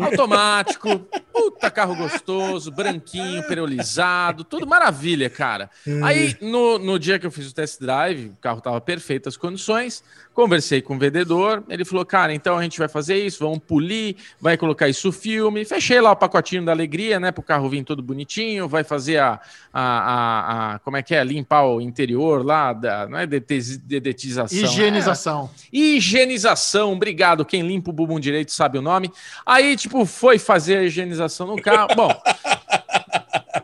Automático, 0.00 0.98
puta 1.32 1.70
carro 1.70 1.94
gostoso, 1.94 2.72
branquinho, 2.72 3.42
perolizado, 3.46 4.42
tudo 4.42 4.66
maravilha, 4.66 5.30
cara. 5.30 5.70
Aí, 6.02 6.36
no, 6.40 6.78
no 6.78 6.98
dia 6.98 7.18
que 7.18 7.26
eu 7.26 7.30
fiz 7.30 7.48
o 7.50 7.54
test 7.54 7.80
drive, 7.80 8.28
o 8.28 8.36
carro 8.40 8.60
tava 8.60 8.80
perfeito 8.80 9.28
as 9.28 9.36
condições, 9.36 10.02
conversei 10.34 10.80
com 10.80 10.96
o 10.96 10.98
vendedor, 10.98 11.62
ele 11.68 11.84
falou, 11.84 12.04
cara, 12.04 12.34
então 12.34 12.58
a 12.58 12.62
gente 12.62 12.78
vai 12.78 12.88
fazer 12.88 13.16
isso, 13.24 13.44
vamos 13.44 13.60
polir, 13.60 14.16
vai 14.40 14.56
colocar 14.56 14.88
isso 14.88 15.12
filme, 15.12 15.64
fechei 15.64 16.00
lá 16.00 16.12
o 16.12 16.16
pacotinho 16.16 16.64
da 16.64 16.72
alegria, 16.72 17.20
né, 17.20 17.30
pro 17.30 17.42
carro 17.42 17.68
vir 17.68 17.84
todo 17.84 18.02
bonitinho, 18.02 18.68
vai 18.68 18.82
fazer 18.82 19.18
a, 19.18 19.40
a, 19.72 19.82
a, 19.82 20.74
a 20.74 20.78
como 20.80 20.96
é 20.96 21.02
que 21.02 21.14
é, 21.14 21.22
limpar 21.22 21.64
o 21.64 21.80
interior 21.80 22.44
lá, 22.44 22.72
da, 22.72 23.06
não 23.08 23.18
é 23.18 23.26
dedetização. 23.26 24.58
Higienização. 24.58 25.50
É, 25.72 25.76
higienização, 25.76 26.92
obrigado, 26.92 27.44
quem 27.44 27.62
limpa 27.62 27.90
o 27.90 27.92
bumbum 27.92 28.18
direito 28.18 28.52
sabe 28.52 28.79
o 28.80 28.82
nome. 28.82 29.12
Aí, 29.46 29.76
tipo, 29.76 30.04
foi 30.04 30.38
fazer 30.38 30.78
a 30.78 30.82
higienização 30.82 31.46
no 31.46 31.62
carro. 31.62 31.88
Bom, 31.94 32.10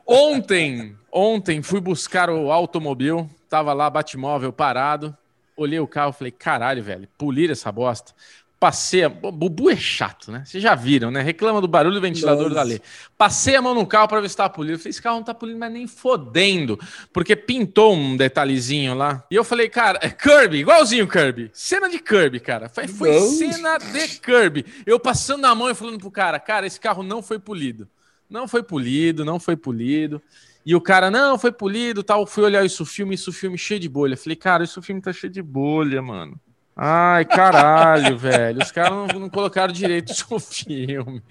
ontem, 0.07 0.97
ontem 1.11 1.63
fui 1.63 1.81
buscar 1.81 2.31
o 2.31 2.53
automobil, 2.53 3.29
tava 3.49 3.73
lá, 3.73 3.91
Batmóvel 3.91 4.53
parado. 4.53 5.17
Olhei 5.57 5.81
o 5.81 5.87
carro, 5.87 6.13
falei, 6.13 6.31
caralho, 6.31 6.83
velho, 6.83 7.09
polir 7.17 7.51
essa 7.51 7.73
bosta. 7.73 8.13
Passei 8.59 9.05
a... 9.05 9.09
Bubu 9.09 9.69
é 9.69 9.77
chato, 9.77 10.33
né? 10.33 10.43
Vocês 10.47 10.63
já 10.63 10.75
viram, 10.75 11.11
né? 11.11 11.21
Reclama 11.21 11.61
do 11.61 11.69
barulho 11.69 11.95
do 11.95 12.01
ventilador 12.01 12.45
Nossa. 12.45 12.55
da 12.55 12.63
lei. 12.63 12.81
Passei 13.17 13.55
a 13.55 13.61
mão 13.61 13.75
no 13.75 13.87
carro 13.87 14.09
para 14.09 14.21
ver 14.21 14.29
se 14.29 14.33
estava 14.33 14.49
polido. 14.49 14.79
Falei, 14.79 14.91
esse 14.91 15.03
carro 15.03 15.17
não 15.17 15.25
tá 15.25 15.35
polido, 15.35 15.59
mas 15.59 15.71
nem 15.71 15.87
fodendo. 15.87 16.79
Porque 17.13 17.37
pintou 17.37 17.95
um 17.95 18.17
detalhezinho 18.17 18.95
lá. 18.95 19.23
E 19.31 19.35
eu 19.35 19.45
falei, 19.45 19.69
cara, 19.69 19.99
é 20.01 20.09
Kirby, 20.09 20.59
igualzinho 20.59 21.07
Kirby. 21.07 21.51
Cena 21.53 21.89
de 21.91 21.99
Kirby, 21.99 22.41
cara. 22.41 22.71
Foi, 22.71 22.89
foi 22.89 23.21
cena 23.21 23.77
de 23.77 24.21
Kirby. 24.21 24.65
Eu 24.87 24.99
passando 24.99 25.45
a 25.45 25.55
mão 25.55 25.69
e 25.69 25.75
falando 25.75 25.99
pro 25.99 26.11
cara, 26.11 26.41
cara, 26.41 26.67
esse 26.67 26.81
carro 26.81 27.03
não 27.03 27.23
foi 27.23 27.39
polido. 27.39 27.87
Não 28.29 28.49
foi 28.49 28.63
polido, 28.63 29.23
não 29.23 29.39
foi 29.39 29.57
polido. 29.57 30.21
E 30.65 30.75
o 30.75 30.81
cara, 30.81 31.11
não, 31.11 31.39
foi 31.39 31.53
polido 31.53 32.03
tal. 32.03 32.27
Fui 32.27 32.43
olhar 32.43 32.65
isso 32.65 32.85
filme, 32.87 33.15
isso 33.15 33.33
filme 33.33 33.59
cheio 33.59 33.79
de 33.79 33.89
bolha. 33.89 34.17
Falei, 34.17 34.35
cara, 34.35 34.65
isso 34.65 34.81
filme 34.81 35.01
tá 35.01 35.13
cheio 35.13 35.33
de 35.33 35.43
bolha, 35.43 36.01
mano. 36.01 36.41
Ai, 36.79 37.25
caralho, 37.25 38.19
velho. 38.19 38.63
Os 38.63 38.71
caras 38.71 38.91
não, 38.91 39.21
não, 39.21 39.31
colocaram 39.31 39.73
direito 39.73 40.13
o 40.29 40.39
filme. 40.39 41.23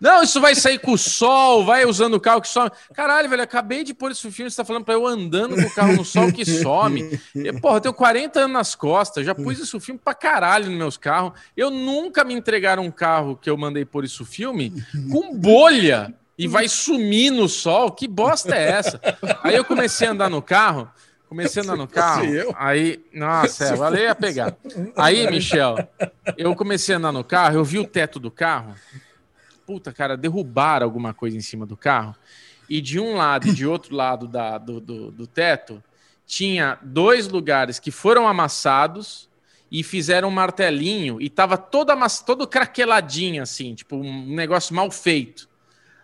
Não, 0.00 0.22
isso 0.22 0.40
vai 0.40 0.54
sair 0.54 0.78
com 0.78 0.92
o 0.92 0.98
sol, 0.98 1.62
vai 1.62 1.84
usando 1.84 2.14
o 2.14 2.20
carro 2.20 2.40
que 2.40 2.48
some. 2.48 2.70
Caralho, 2.94 3.28
velho, 3.28 3.42
acabei 3.42 3.84
de 3.84 3.92
pôr 3.92 4.12
isso 4.12 4.32
filme, 4.32 4.50
você 4.50 4.56
tá 4.56 4.64
falando 4.64 4.84
pra 4.84 4.94
eu 4.94 5.06
andando 5.06 5.56
com 5.56 5.62
o 5.62 5.74
carro 5.74 5.92
no 5.92 6.04
sol 6.06 6.32
que 6.32 6.46
some. 6.46 7.20
E, 7.34 7.52
porra, 7.60 7.76
eu 7.76 7.80
tenho 7.82 7.94
40 7.94 8.40
anos 8.40 8.52
nas 8.52 8.74
costas, 8.74 9.26
já 9.26 9.34
pus 9.34 9.58
isso 9.58 9.78
filme 9.78 10.00
pra 10.02 10.14
caralho 10.14 10.66
nos 10.70 10.78
meus 10.78 10.96
carros. 10.96 11.32
Eu 11.54 11.70
nunca 11.70 12.24
me 12.24 12.32
entregaram 12.32 12.82
um 12.82 12.90
carro 12.90 13.36
que 13.36 13.50
eu 13.50 13.58
mandei 13.58 13.84
pôr 13.84 14.04
isso 14.04 14.24
filme 14.24 14.72
com 15.12 15.36
bolha 15.36 16.14
e 16.38 16.48
vai 16.48 16.66
sumir 16.66 17.30
no 17.30 17.46
sol. 17.46 17.92
Que 17.92 18.08
bosta 18.08 18.54
é 18.54 18.70
essa? 18.70 19.00
Aí 19.42 19.54
eu 19.54 19.64
comecei 19.66 20.08
a 20.08 20.12
andar 20.12 20.30
no 20.30 20.40
carro. 20.40 20.88
Comecei 21.34 21.62
a 21.62 21.64
andar 21.64 21.76
no 21.76 21.88
carro. 21.88 22.54
Aí, 22.56 23.04
nossa, 23.12 23.64
é, 23.64 23.74
valeu 23.74 24.08
a 24.08 24.14
pegar. 24.14 24.56
Aí, 24.96 25.28
Michel, 25.28 25.76
eu 26.38 26.54
comecei 26.54 26.94
a 26.94 26.98
andar 26.98 27.10
no 27.10 27.24
carro, 27.24 27.56
eu 27.56 27.64
vi 27.64 27.80
o 27.80 27.86
teto 27.86 28.20
do 28.20 28.30
carro. 28.30 28.76
Puta, 29.66 29.92
cara, 29.92 30.16
derrubaram 30.16 30.86
alguma 30.86 31.12
coisa 31.12 31.36
em 31.36 31.40
cima 31.40 31.66
do 31.66 31.76
carro. 31.76 32.14
E 32.70 32.80
de 32.80 33.00
um 33.00 33.16
lado 33.16 33.48
e 33.48 33.52
de 33.52 33.66
outro 33.66 33.96
lado 33.96 34.28
da, 34.28 34.58
do, 34.58 34.80
do, 34.80 35.10
do 35.10 35.26
teto, 35.26 35.82
tinha 36.24 36.78
dois 36.80 37.26
lugares 37.26 37.80
que 37.80 37.90
foram 37.90 38.28
amassados 38.28 39.28
e 39.70 39.82
fizeram 39.82 40.28
um 40.28 40.30
martelinho 40.30 41.20
e 41.20 41.28
tava 41.28 41.60
amass... 41.90 42.22
todo 42.22 42.46
craqueladinho, 42.46 43.42
assim, 43.42 43.74
tipo 43.74 43.96
um 43.96 44.34
negócio 44.36 44.72
mal 44.72 44.88
feito. 44.88 45.48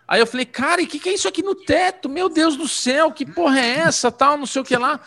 Aí 0.07 0.19
eu 0.19 0.27
falei, 0.27 0.45
cara, 0.45 0.81
e 0.81 0.85
o 0.85 0.87
que, 0.87 0.99
que 0.99 1.09
é 1.09 1.13
isso 1.13 1.27
aqui 1.27 1.41
no 1.41 1.55
teto? 1.55 2.09
Meu 2.09 2.27
Deus 2.27 2.57
do 2.57 2.67
céu, 2.67 3.11
que 3.11 3.25
porra 3.25 3.59
é 3.59 3.79
essa? 3.79 4.11
Tal, 4.11 4.37
não 4.37 4.45
sei 4.45 4.61
o 4.61 4.65
que 4.65 4.75
lá. 4.75 4.99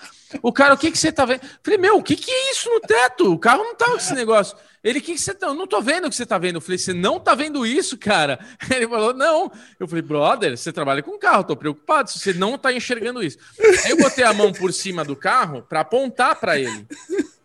O 0.43 0.53
cara, 0.53 0.75
o 0.75 0.79
que, 0.79 0.91
que 0.91 0.99
você 0.99 1.13
tá 1.13 1.25
vendo? 1.25 1.43
Eu 1.43 1.51
falei, 1.63 1.79
meu, 1.79 1.99
o 1.99 2.03
que, 2.03 2.17
que 2.17 2.31
é 2.31 2.53
isso 2.53 2.71
no 2.71 2.81
teto? 2.81 3.33
O 3.33 3.39
carro 3.39 3.63
não 3.63 3.75
tá 3.75 3.87
com 3.87 3.97
esse 3.97 4.15
negócio. 4.15 4.57
Ele, 4.83 4.99
o 4.99 5.03
que, 5.03 5.15
que 5.15 5.19
você 5.19 5.33
tá? 5.33 5.47
Eu 5.47 5.55
não 5.55 5.67
tô 5.67 5.81
vendo 5.81 6.07
o 6.07 6.11
que 6.11 6.17
você 6.17 6.27
tá 6.27 6.37
vendo. 6.37 6.57
Eu 6.57 6.61
falei, 6.61 6.77
você 6.77 6.93
não 6.93 7.19
tá 7.19 7.35
vendo 7.35 7.65
isso, 7.65 7.97
cara? 7.97 8.39
Ele 8.71 8.87
falou, 8.87 9.15
não. 9.15 9.51
Eu 9.81 9.89
falei, 9.89 10.03
brother, 10.03 10.57
você 10.57 10.71
trabalha 10.71 11.03
com 11.03 11.19
carro, 11.19 11.45
tô 11.45 11.57
preocupado 11.57 12.11
se 12.11 12.19
você 12.19 12.35
não 12.35 12.59
tá 12.59 12.71
enxergando 12.71 13.23
isso. 13.23 13.39
Aí 13.85 13.93
eu 13.93 13.97
botei 13.97 14.25
a 14.25 14.35
mão 14.35 14.53
por 14.53 14.73
cima 14.75 15.03
do 15.03 15.17
carro 15.17 15.63
para 15.63 15.81
apontar 15.81 16.39
para 16.39 16.59
ele. 16.59 16.87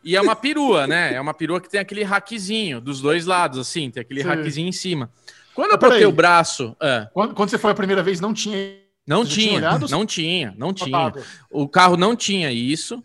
E 0.03 0.17
é 0.17 0.21
uma 0.21 0.35
perua, 0.35 0.85
né? 0.85 1.13
É 1.13 1.21
uma 1.21 1.33
perua 1.33 1.61
que 1.61 1.69
tem 1.69 1.79
aquele 1.79 2.03
raquezinho 2.03 2.81
dos 2.81 2.99
dois 2.99 3.25
lados, 3.25 3.57
assim, 3.57 3.89
tem 3.89 4.01
aquele 4.01 4.21
Sim. 4.21 4.27
raquezinho 4.27 4.67
em 4.67 4.73
cima. 4.73 5.09
Quando 5.53 5.71
eu 5.71 5.77
botei 5.77 6.05
o 6.05 6.11
braço. 6.11 6.75
É. 6.81 7.07
Quando, 7.13 7.33
quando, 7.33 7.49
você 7.49 7.57
foi 7.57 7.71
a 7.71 7.75
primeira 7.75 8.03
vez, 8.03 8.19
não 8.19 8.33
tinha. 8.33 8.77
Não 9.07 9.25
tinha, 9.25 9.59
tinha 9.59 9.87
não 9.89 10.05
tinha, 10.05 10.53
não 10.55 10.73
tinha. 10.73 11.13
O 11.49 11.67
carro 11.67 11.97
não 11.97 12.15
tinha 12.15 12.51
isso. 12.51 13.03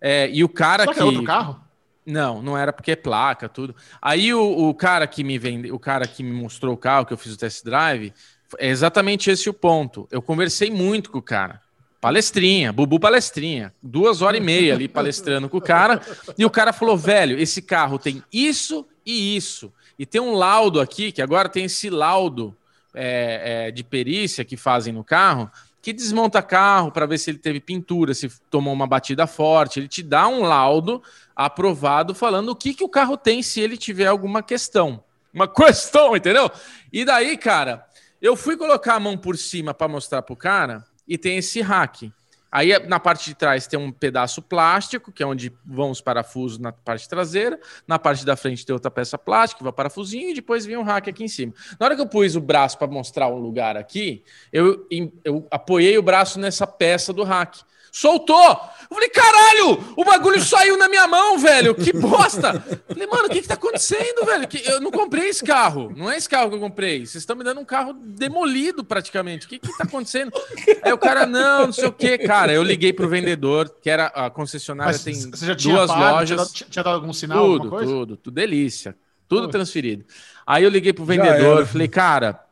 É, 0.00 0.28
e 0.30 0.44
o 0.44 0.48
cara 0.48 0.82
Será 0.82 0.92
que. 0.94 1.00
que 1.00 1.04
outro 1.04 1.24
carro? 1.24 1.60
Não, 2.04 2.40
não 2.40 2.56
era 2.56 2.72
porque 2.72 2.92
é 2.92 2.96
placa, 2.96 3.48
tudo. 3.48 3.74
Aí 4.00 4.32
o, 4.32 4.68
o 4.68 4.74
cara 4.74 5.06
que 5.06 5.24
me 5.24 5.38
vende, 5.38 5.72
o 5.72 5.78
cara 5.78 6.06
que 6.06 6.22
me 6.22 6.30
mostrou 6.30 6.74
o 6.74 6.76
carro, 6.76 7.04
que 7.04 7.12
eu 7.12 7.18
fiz 7.18 7.32
o 7.32 7.38
test 7.38 7.64
drive, 7.64 8.12
é 8.58 8.68
exatamente 8.68 9.28
esse 9.28 9.50
o 9.50 9.54
ponto. 9.54 10.06
Eu 10.10 10.22
conversei 10.22 10.70
muito 10.70 11.10
com 11.10 11.18
o 11.18 11.22
cara. 11.22 11.60
Palestrinha, 12.00 12.72
Bubu 12.72 13.00
palestrinha. 13.00 13.74
Duas 13.82 14.22
horas 14.22 14.40
e 14.40 14.44
meia 14.44 14.74
ali 14.74 14.86
palestrando 14.86 15.48
com 15.48 15.56
o 15.56 15.60
cara. 15.60 16.00
E 16.38 16.44
o 16.44 16.50
cara 16.50 16.72
falou: 16.72 16.96
velho, 16.96 17.38
esse 17.38 17.60
carro 17.60 17.98
tem 17.98 18.22
isso 18.32 18.86
e 19.04 19.36
isso. 19.36 19.72
E 19.98 20.04
tem 20.04 20.20
um 20.20 20.34
laudo 20.34 20.80
aqui, 20.80 21.10
que 21.10 21.22
agora 21.22 21.48
tem 21.48 21.64
esse 21.64 21.88
laudo 21.88 22.56
é, 22.94 23.66
é, 23.66 23.70
de 23.70 23.82
perícia 23.84 24.44
que 24.44 24.56
fazem 24.56 24.92
no 24.92 25.04
carro, 25.04 25.50
que 25.80 25.92
desmonta 25.92 26.42
carro 26.42 26.90
para 26.90 27.06
ver 27.06 27.18
se 27.18 27.30
ele 27.30 27.38
teve 27.38 27.60
pintura, 27.60 28.12
se 28.12 28.28
tomou 28.50 28.74
uma 28.74 28.86
batida 28.86 29.26
forte. 29.26 29.78
Ele 29.78 29.86
te 29.86 30.02
dá 30.02 30.26
um 30.26 30.42
laudo 30.42 31.02
aprovado 31.34 32.14
falando 32.14 32.48
o 32.48 32.56
que, 32.56 32.74
que 32.74 32.82
o 32.82 32.88
carro 32.88 33.16
tem 33.16 33.42
se 33.42 33.60
ele 33.60 33.76
tiver 33.76 34.06
alguma 34.06 34.42
questão. 34.42 35.04
Uma 35.32 35.46
questão, 35.46 36.16
entendeu? 36.16 36.50
E 36.92 37.04
daí, 37.04 37.36
cara, 37.36 37.86
eu 38.20 38.34
fui 38.34 38.56
colocar 38.56 38.94
a 38.94 39.00
mão 39.00 39.16
por 39.16 39.36
cima 39.36 39.72
para 39.72 39.86
mostrar 39.86 40.22
pro 40.22 40.34
cara 40.34 40.84
e 41.06 41.16
tem 41.16 41.38
esse 41.38 41.60
hack. 41.60 42.10
Aí 42.50 42.78
na 42.86 43.00
parte 43.00 43.26
de 43.26 43.34
trás 43.34 43.66
tem 43.66 43.78
um 43.78 43.90
pedaço 43.90 44.40
plástico, 44.40 45.12
que 45.12 45.22
é 45.22 45.26
onde 45.26 45.52
vão 45.64 45.90
os 45.90 46.00
parafusos 46.00 46.58
na 46.58 46.72
parte 46.72 47.08
traseira. 47.08 47.58
Na 47.86 47.98
parte 47.98 48.24
da 48.24 48.36
frente 48.36 48.64
tem 48.64 48.72
outra 48.72 48.90
peça 48.90 49.18
plástica, 49.18 49.64
vai 49.64 49.72
parafusinho, 49.72 50.30
e 50.30 50.34
depois 50.34 50.64
vem 50.64 50.76
um 50.76 50.82
rack 50.82 51.10
aqui 51.10 51.24
em 51.24 51.28
cima. 51.28 51.52
Na 51.78 51.86
hora 51.86 51.96
que 51.96 52.02
eu 52.02 52.06
pus 52.06 52.36
o 52.36 52.40
braço 52.40 52.78
para 52.78 52.86
mostrar 52.86 53.28
um 53.28 53.38
lugar 53.38 53.76
aqui, 53.76 54.24
eu, 54.52 54.86
eu 55.24 55.46
apoiei 55.50 55.98
o 55.98 56.02
braço 56.02 56.38
nessa 56.38 56.66
peça 56.66 57.12
do 57.12 57.24
rack 57.24 57.60
soltou. 57.96 58.60
Eu 58.88 58.94
falei, 58.94 59.08
caralho, 59.08 59.94
o 59.96 60.04
bagulho 60.04 60.40
saiu 60.40 60.76
na 60.76 60.88
minha 60.88 61.08
mão, 61.08 61.38
velho. 61.38 61.74
Que 61.74 61.92
bosta. 61.92 62.62
Eu 62.88 62.94
falei, 62.94 63.08
mano, 63.08 63.26
o 63.26 63.30
que 63.30 63.42
que 63.42 63.48
tá 63.48 63.54
acontecendo, 63.54 64.24
velho? 64.24 64.46
Que 64.46 64.64
eu 64.68 64.80
não 64.80 64.90
comprei 64.90 65.28
esse 65.28 65.42
carro. 65.42 65.92
Não 65.96 66.10
é 66.10 66.16
esse 66.16 66.28
carro 66.28 66.50
que 66.50 66.56
eu 66.56 66.60
comprei. 66.60 67.00
Vocês 67.00 67.22
estão 67.22 67.34
me 67.34 67.42
dando 67.42 67.60
um 67.60 67.64
carro 67.64 67.94
demolido 67.94 68.84
praticamente. 68.84 69.46
O 69.46 69.48
que 69.48 69.58
que 69.58 69.76
tá 69.76 69.84
acontecendo? 69.84 70.30
Aí 70.82 70.92
o 70.92 70.98
cara, 70.98 71.26
não, 71.26 71.66
não 71.66 71.72
sei 71.72 71.86
o 71.86 71.92
que, 71.92 72.18
cara. 72.18 72.52
Eu 72.52 72.62
liguei 72.62 72.92
pro 72.92 73.08
vendedor, 73.08 73.74
que 73.82 73.90
era 73.90 74.06
a 74.06 74.30
concessionária, 74.30 74.92
Mas 74.92 75.02
tem 75.02 75.14
você 75.14 75.46
já 75.46 75.56
tinha 75.56 75.74
duas 75.74 75.90
pago, 75.90 76.18
lojas. 76.18 76.52
Tinha, 76.52 76.68
tinha, 76.70 76.84
dado 76.84 76.94
algum 76.94 77.12
sinal? 77.12 77.44
Tudo, 77.44 77.70
tudo, 77.70 78.16
tudo. 78.16 78.34
Delícia. 78.34 78.94
Tudo 79.26 79.48
transferido. 79.48 80.04
Aí 80.46 80.62
eu 80.62 80.70
liguei 80.70 80.92
pro 80.92 81.04
vendedor, 81.04 81.66
falei, 81.66 81.88
cara, 81.88 82.45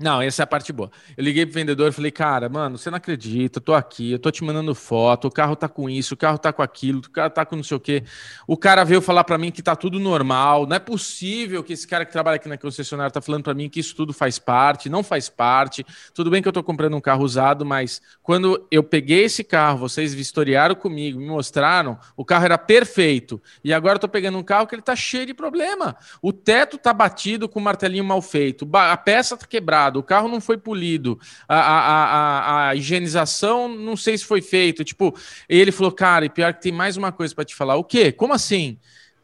não, 0.00 0.22
essa 0.22 0.42
é 0.42 0.44
a 0.44 0.46
parte 0.46 0.72
boa. 0.72 0.92
Eu 1.16 1.24
liguei 1.24 1.44
pro 1.44 1.54
vendedor 1.54 1.88
e 1.88 1.92
falei, 1.92 2.12
cara, 2.12 2.48
mano, 2.48 2.78
você 2.78 2.88
não 2.88 2.98
acredita, 2.98 3.58
eu 3.58 3.62
tô 3.62 3.74
aqui, 3.74 4.12
eu 4.12 4.18
tô 4.20 4.30
te 4.30 4.44
mandando 4.44 4.72
foto, 4.72 5.26
o 5.26 5.30
carro 5.30 5.56
tá 5.56 5.68
com 5.68 5.90
isso, 5.90 6.14
o 6.14 6.16
carro 6.16 6.38
tá 6.38 6.52
com 6.52 6.62
aquilo, 6.62 7.00
o 7.00 7.10
carro 7.10 7.30
tá 7.30 7.44
com 7.44 7.56
não 7.56 7.64
sei 7.64 7.76
o 7.76 7.80
quê. 7.80 8.04
O 8.46 8.56
cara 8.56 8.84
veio 8.84 9.02
falar 9.02 9.24
para 9.24 9.36
mim 9.36 9.50
que 9.50 9.60
tá 9.60 9.74
tudo 9.74 9.98
normal, 9.98 10.66
não 10.68 10.76
é 10.76 10.78
possível 10.78 11.64
que 11.64 11.72
esse 11.72 11.84
cara 11.84 12.04
que 12.04 12.12
trabalha 12.12 12.36
aqui 12.36 12.48
na 12.48 12.56
concessionária 12.56 13.10
tá 13.10 13.20
falando 13.20 13.42
para 13.42 13.54
mim 13.54 13.68
que 13.68 13.80
isso 13.80 13.96
tudo 13.96 14.12
faz 14.12 14.38
parte, 14.38 14.88
não 14.88 15.02
faz 15.02 15.28
parte. 15.28 15.84
Tudo 16.14 16.30
bem 16.30 16.40
que 16.40 16.46
eu 16.46 16.52
tô 16.52 16.62
comprando 16.62 16.96
um 16.96 17.00
carro 17.00 17.24
usado, 17.24 17.66
mas 17.66 18.00
quando 18.22 18.68
eu 18.70 18.84
peguei 18.84 19.24
esse 19.24 19.42
carro, 19.42 19.78
vocês 19.78 20.14
vistoriaram 20.14 20.76
comigo, 20.76 21.18
me 21.18 21.26
mostraram, 21.26 21.98
o 22.16 22.24
carro 22.24 22.44
era 22.44 22.56
perfeito. 22.58 23.42
E 23.64 23.72
agora 23.72 23.96
eu 23.96 24.00
tô 24.00 24.08
pegando 24.08 24.38
um 24.38 24.44
carro 24.44 24.68
que 24.68 24.76
ele 24.76 24.82
tá 24.82 24.94
cheio 24.94 25.26
de 25.26 25.34
problema. 25.34 25.96
O 26.22 26.32
teto 26.32 26.78
tá 26.78 26.92
batido 26.92 27.48
com 27.48 27.58
o 27.58 27.62
martelinho 27.62 28.04
mal 28.04 28.22
feito, 28.22 28.68
a 28.72 28.96
peça 28.96 29.36
tá 29.36 29.46
quebrada, 29.46 29.87
o 29.96 30.02
carro 30.02 30.28
não 30.28 30.40
foi 30.40 30.58
polido, 30.58 31.18
a, 31.48 31.56
a, 31.56 32.04
a, 32.04 32.68
a 32.68 32.74
higienização 32.74 33.68
não 33.68 33.96
sei 33.96 34.18
se 34.18 34.24
foi 34.24 34.42
feito. 34.42 34.84
Tipo, 34.84 35.14
ele 35.48 35.70
falou, 35.72 35.92
cara, 35.92 36.24
e 36.24 36.28
pior 36.28 36.52
que 36.52 36.62
tem 36.62 36.72
mais 36.72 36.96
uma 36.96 37.12
coisa 37.12 37.34
para 37.34 37.44
te 37.44 37.54
falar. 37.54 37.76
O 37.76 37.84
quê? 37.84 38.10
Como 38.10 38.32
assim? 38.34 38.78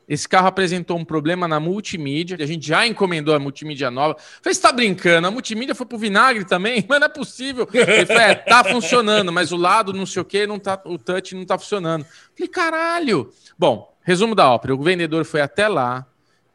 Esse 0.09 0.29
carro 0.29 0.47
apresentou 0.47 0.99
um 0.99 1.05
problema 1.05 1.49
na 1.49 1.59
multimídia, 1.59 2.37
a 2.39 2.47
gente 2.47 2.67
já 2.67 2.87
encomendou 2.87 3.35
a 3.35 3.39
multimídia 3.39 3.91
nova. 3.91 4.17
Você 4.43 4.61
tá 4.61 4.71
brincando? 4.71 5.27
A 5.27 5.31
multimídia 5.31 5.75
foi 5.75 5.87
pro 5.87 5.97
vinagre 5.97 6.45
também? 6.45 6.85
Mas 6.89 7.01
não 7.01 7.07
é 7.07 7.09
possível. 7.09 7.67
Ele 7.73 8.07
falou, 8.07 8.23
é, 8.23 8.35
tá 8.35 8.63
funcionando, 8.63 9.33
mas 9.33 9.51
o 9.51 9.57
lado 9.57 9.93
não 9.93 10.05
sei 10.05 10.21
o 10.21 10.25
que, 10.25 10.47
não 10.47 10.59
tá, 10.59 10.81
o 10.85 10.99
touch 10.99 11.35
não 11.35 11.45
tá 11.45 11.59
funcionando. 11.59 12.05
Falei, 12.37 12.49
caralho. 12.49 13.33
Bom, 13.59 13.97
resumo 14.03 14.35
da 14.35 14.51
ópera. 14.51 14.75
O 14.75 14.83
vendedor 14.83 15.25
foi 15.25 15.41
até 15.41 15.69
lá, 15.69 16.07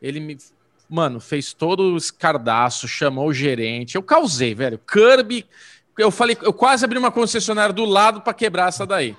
ele 0.01 0.19
me 0.19 0.37
mano, 0.89 1.19
fez 1.19 1.53
todo 1.53 1.93
o 1.93 1.97
escardaço, 1.97 2.87
chamou 2.87 3.27
o 3.27 3.33
gerente. 3.33 3.95
Eu 3.95 4.03
causei, 4.03 4.55
velho. 4.55 4.79
Kirby. 4.79 5.45
Eu 5.97 6.11
falei, 6.11 6.37
eu 6.41 6.53
quase 6.53 6.85
abri 6.85 6.97
uma 6.97 7.11
concessionária 7.11 7.73
do 7.73 7.83
lado 7.83 8.21
para 8.21 8.33
quebrar 8.33 8.69
essa 8.69 8.85
daí. 8.85 9.17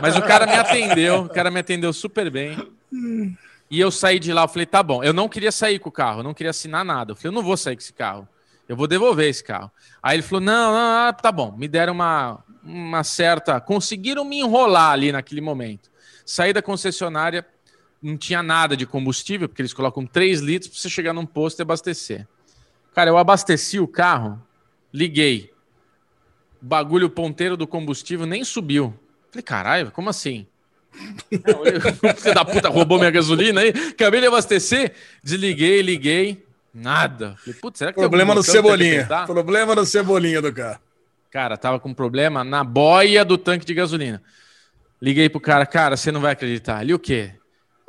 Mas 0.00 0.16
o 0.16 0.22
cara 0.22 0.46
me 0.46 0.54
atendeu, 0.54 1.24
o 1.24 1.28
cara 1.28 1.50
me 1.50 1.60
atendeu 1.60 1.92
super 1.92 2.30
bem. 2.30 2.56
E 3.70 3.78
eu 3.78 3.90
saí 3.90 4.18
de 4.18 4.32
lá, 4.32 4.42
eu 4.42 4.48
falei, 4.48 4.64
tá 4.64 4.82
bom. 4.82 5.04
Eu 5.04 5.12
não 5.12 5.28
queria 5.28 5.52
sair 5.52 5.78
com 5.78 5.90
o 5.90 5.92
carro, 5.92 6.20
eu 6.20 6.24
não 6.24 6.32
queria 6.32 6.50
assinar 6.50 6.84
nada. 6.84 7.12
Eu 7.12 7.16
falei, 7.16 7.28
eu 7.28 7.34
não 7.34 7.42
vou 7.42 7.56
sair 7.56 7.76
com 7.76 7.82
esse 7.82 7.92
carro. 7.92 8.26
Eu 8.68 8.76
vou 8.76 8.86
devolver 8.86 9.28
esse 9.28 9.44
carro. 9.44 9.70
Aí 10.02 10.16
ele 10.16 10.22
falou: 10.22 10.40
não, 10.40 10.72
não, 10.72 11.04
não 11.04 11.12
tá 11.12 11.30
bom. 11.30 11.52
Me 11.52 11.68
deram 11.68 11.92
uma, 11.92 12.42
uma 12.64 13.04
certa. 13.04 13.60
Conseguiram 13.60 14.24
me 14.24 14.40
enrolar 14.40 14.92
ali 14.92 15.12
naquele 15.12 15.40
momento. 15.40 15.90
Saí 16.24 16.52
da 16.52 16.62
concessionária, 16.62 17.44
não 18.02 18.16
tinha 18.16 18.42
nada 18.42 18.76
de 18.76 18.84
combustível, 18.84 19.48
porque 19.48 19.62
eles 19.62 19.72
colocam 19.72 20.04
3 20.04 20.40
litros 20.40 20.70
para 20.70 20.80
você 20.80 20.90
chegar 20.90 21.12
num 21.12 21.24
posto 21.24 21.60
e 21.60 21.62
abastecer. 21.62 22.26
Cara, 22.94 23.10
eu 23.10 23.16
abasteci 23.16 23.78
o 23.78 23.86
carro, 23.86 24.42
liguei. 24.92 25.52
O 26.60 26.66
bagulho 26.66 27.08
ponteiro 27.08 27.56
do 27.56 27.66
combustível 27.66 28.26
nem 28.26 28.44
subiu. 28.44 28.92
Falei, 29.30 29.42
caralho, 29.42 29.90
como 29.92 30.10
assim? 30.10 30.46
Você 32.16 32.34
da 32.34 32.44
puta 32.44 32.68
roubou 32.68 32.98
minha 32.98 33.10
gasolina 33.10 33.62
aí. 33.62 33.72
Acabei 33.90 34.20
de 34.20 34.26
abastecer, 34.26 34.92
desliguei, 35.22 35.80
liguei, 35.80 36.44
nada. 36.74 37.36
Falei, 37.38 37.58
putz, 37.58 37.78
será 37.78 37.92
que 37.92 37.98
Problema 37.98 38.34
no 38.34 38.42
cebolinha. 38.42 39.08
Problema 39.26 39.74
no 39.74 39.86
cebolinha 39.86 40.42
do 40.42 40.52
carro. 40.52 40.80
Cara, 41.30 41.56
tava 41.56 41.80
com 41.80 41.94
problema 41.94 42.44
na 42.44 42.62
boia 42.62 43.24
do 43.24 43.38
tanque 43.38 43.64
de 43.64 43.72
gasolina. 43.72 44.22
Liguei 45.00 45.30
pro 45.30 45.40
cara, 45.40 45.64
cara, 45.64 45.96
você 45.96 46.12
não 46.12 46.20
vai 46.20 46.32
acreditar. 46.32 46.78
Ali 46.78 46.92
o 46.92 46.98
quê? 46.98 47.32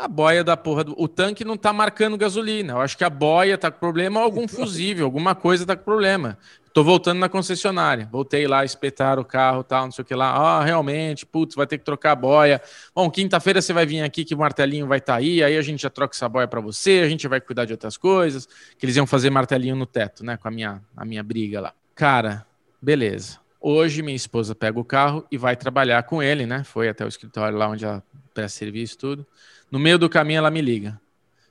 A 0.04 0.08
boia 0.10 0.44
da 0.44 0.58
porra 0.58 0.84
do. 0.84 0.94
O 1.02 1.08
tanque 1.08 1.46
não 1.46 1.56
tá 1.56 1.72
marcando 1.72 2.18
gasolina. 2.18 2.74
Eu 2.74 2.82
acho 2.82 2.98
que 2.98 3.06
a 3.06 3.10
boia 3.10 3.58
tá 3.58 3.72
com 3.72 3.80
problema 3.80 4.20
ou 4.20 4.26
algum 4.26 4.50
fusível, 4.50 5.06
alguma 5.06 5.34
coisa 5.34 5.66
tá 5.66 5.78
com 5.78 5.84
problema. 5.86 6.38
Tô 6.74 6.84
voltando 6.84 7.20
na 7.20 7.30
concessionária. 7.30 8.10
Voltei 8.12 8.46
lá, 8.46 8.66
espetar 8.66 9.18
o 9.18 9.24
carro, 9.24 9.64
tal, 9.64 9.86
não 9.86 9.94
sei 9.94 10.02
o 10.02 10.06
que 10.06 10.14
lá. 10.14 10.32
Ah, 10.32 10.62
realmente, 10.62 11.26
putz, 11.26 11.56
vai 11.56 11.66
ter 11.66 11.78
que 11.78 11.86
trocar 11.86 12.12
a 12.12 12.16
boia. 12.16 12.62
Bom, 12.94 13.10
quinta-feira 13.10 13.62
você 13.62 13.72
vai 13.72 13.86
vir 13.86 14.02
aqui 14.02 14.26
que 14.26 14.36
o 14.36 14.38
martelinho 14.38 14.88
vai 14.88 14.98
estar 14.98 15.14
tá 15.14 15.20
aí, 15.20 15.42
aí 15.42 15.56
a 15.56 15.62
gente 15.62 15.84
já 15.84 15.90
troca 15.90 16.14
essa 16.14 16.28
boia 16.28 16.50
para 16.50 16.60
você, 16.60 17.00
a 17.02 17.08
gente 17.08 17.26
vai 17.26 17.40
cuidar 17.40 17.64
de 17.64 17.72
outras 17.72 17.96
coisas. 17.96 18.46
Que 18.78 18.86
eles 18.86 18.98
iam 18.98 19.08
fazer 19.08 19.30
martelinho 19.30 19.78
no 19.78 19.86
teto, 19.86 20.26
né, 20.26 20.36
com 20.36 20.50
a 20.50 20.52
minha, 20.52 20.82
a 20.98 21.06
minha 21.06 21.24
briga 21.24 21.62
lá. 21.62 21.74
Cara, 21.96 22.46
beleza. 22.82 23.40
Hoje 23.62 24.02
minha 24.02 24.18
esposa 24.18 24.54
pega 24.54 24.78
o 24.78 24.84
carro 24.84 25.26
e 25.32 25.38
vai 25.38 25.56
trabalhar 25.56 26.04
com 26.04 26.22
ele, 26.22 26.46
né? 26.46 26.66
Foi 26.66 26.90
até 26.90 27.06
o 27.06 27.08
escritório 27.08 27.58
lá 27.58 27.70
onde 27.70 27.86
ela 27.86 28.04
presta 28.34 28.60
serviço 28.60 28.98
tudo. 28.98 29.26
No 29.74 29.80
meio 29.80 29.98
do 29.98 30.08
caminho 30.08 30.38
ela 30.38 30.52
me 30.52 30.62
liga. 30.62 31.02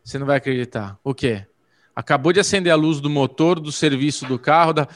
Você 0.04 0.16
não 0.16 0.24
vai 0.24 0.36
acreditar. 0.36 0.96
O 1.02 1.12
quê? 1.12 1.44
Acabou 1.94 2.32
de 2.32 2.38
acender 2.38 2.72
a 2.72 2.76
luz 2.76 3.00
do 3.00 3.10
motor, 3.10 3.58
do 3.58 3.72
serviço 3.72 4.26
do 4.26 4.38
carro. 4.38 4.72
Da... 4.72 4.86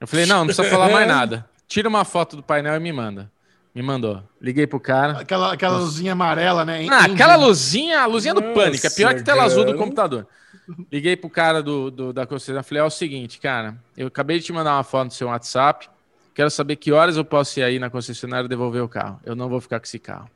Eu 0.00 0.06
falei, 0.06 0.26
não, 0.26 0.38
não 0.38 0.46
precisa 0.46 0.70
falar 0.70 0.88
mais 0.88 1.08
nada. 1.10 1.44
Tira 1.66 1.88
uma 1.88 2.04
foto 2.04 2.36
do 2.36 2.44
painel 2.44 2.76
e 2.76 2.78
me 2.78 2.92
manda. 2.92 3.32
Me 3.74 3.82
mandou. 3.82 4.22
Liguei 4.40 4.64
pro 4.64 4.78
cara. 4.78 5.18
Aquela, 5.18 5.54
aquela 5.54 5.78
luzinha 5.78 6.12
amarela, 6.12 6.64
né? 6.64 6.86
Ah, 6.88 7.06
aquela 7.06 7.34
luzinha, 7.34 8.02
a 8.02 8.06
luzinha 8.06 8.32
Nossa, 8.32 8.46
do 8.46 8.54
pânico. 8.54 8.86
É 8.86 8.90
pior 8.90 9.12
que 9.12 9.24
tela 9.24 9.42
azul 9.42 9.64
do 9.64 9.74
computador. 9.74 10.28
Liguei 10.92 11.16
pro 11.16 11.28
cara 11.28 11.60
do, 11.60 11.90
do 11.90 12.12
da 12.12 12.28
concessionária. 12.28 12.62
Falei, 12.62 12.80
é 12.80 12.86
o 12.86 12.90
seguinte, 12.90 13.40
cara. 13.40 13.76
Eu 13.96 14.06
acabei 14.06 14.38
de 14.38 14.44
te 14.44 14.52
mandar 14.52 14.76
uma 14.76 14.84
foto 14.84 15.06
no 15.06 15.10
seu 15.10 15.26
WhatsApp. 15.26 15.88
Quero 16.32 16.48
saber 16.52 16.76
que 16.76 16.92
horas 16.92 17.16
eu 17.16 17.24
posso 17.24 17.58
ir 17.58 17.64
aí 17.64 17.80
na 17.80 17.90
concessionária 17.90 18.48
devolver 18.48 18.84
o 18.84 18.88
carro. 18.88 19.20
Eu 19.24 19.34
não 19.34 19.48
vou 19.48 19.60
ficar 19.60 19.80
com 19.80 19.84
esse 19.84 19.98
carro. 19.98 20.30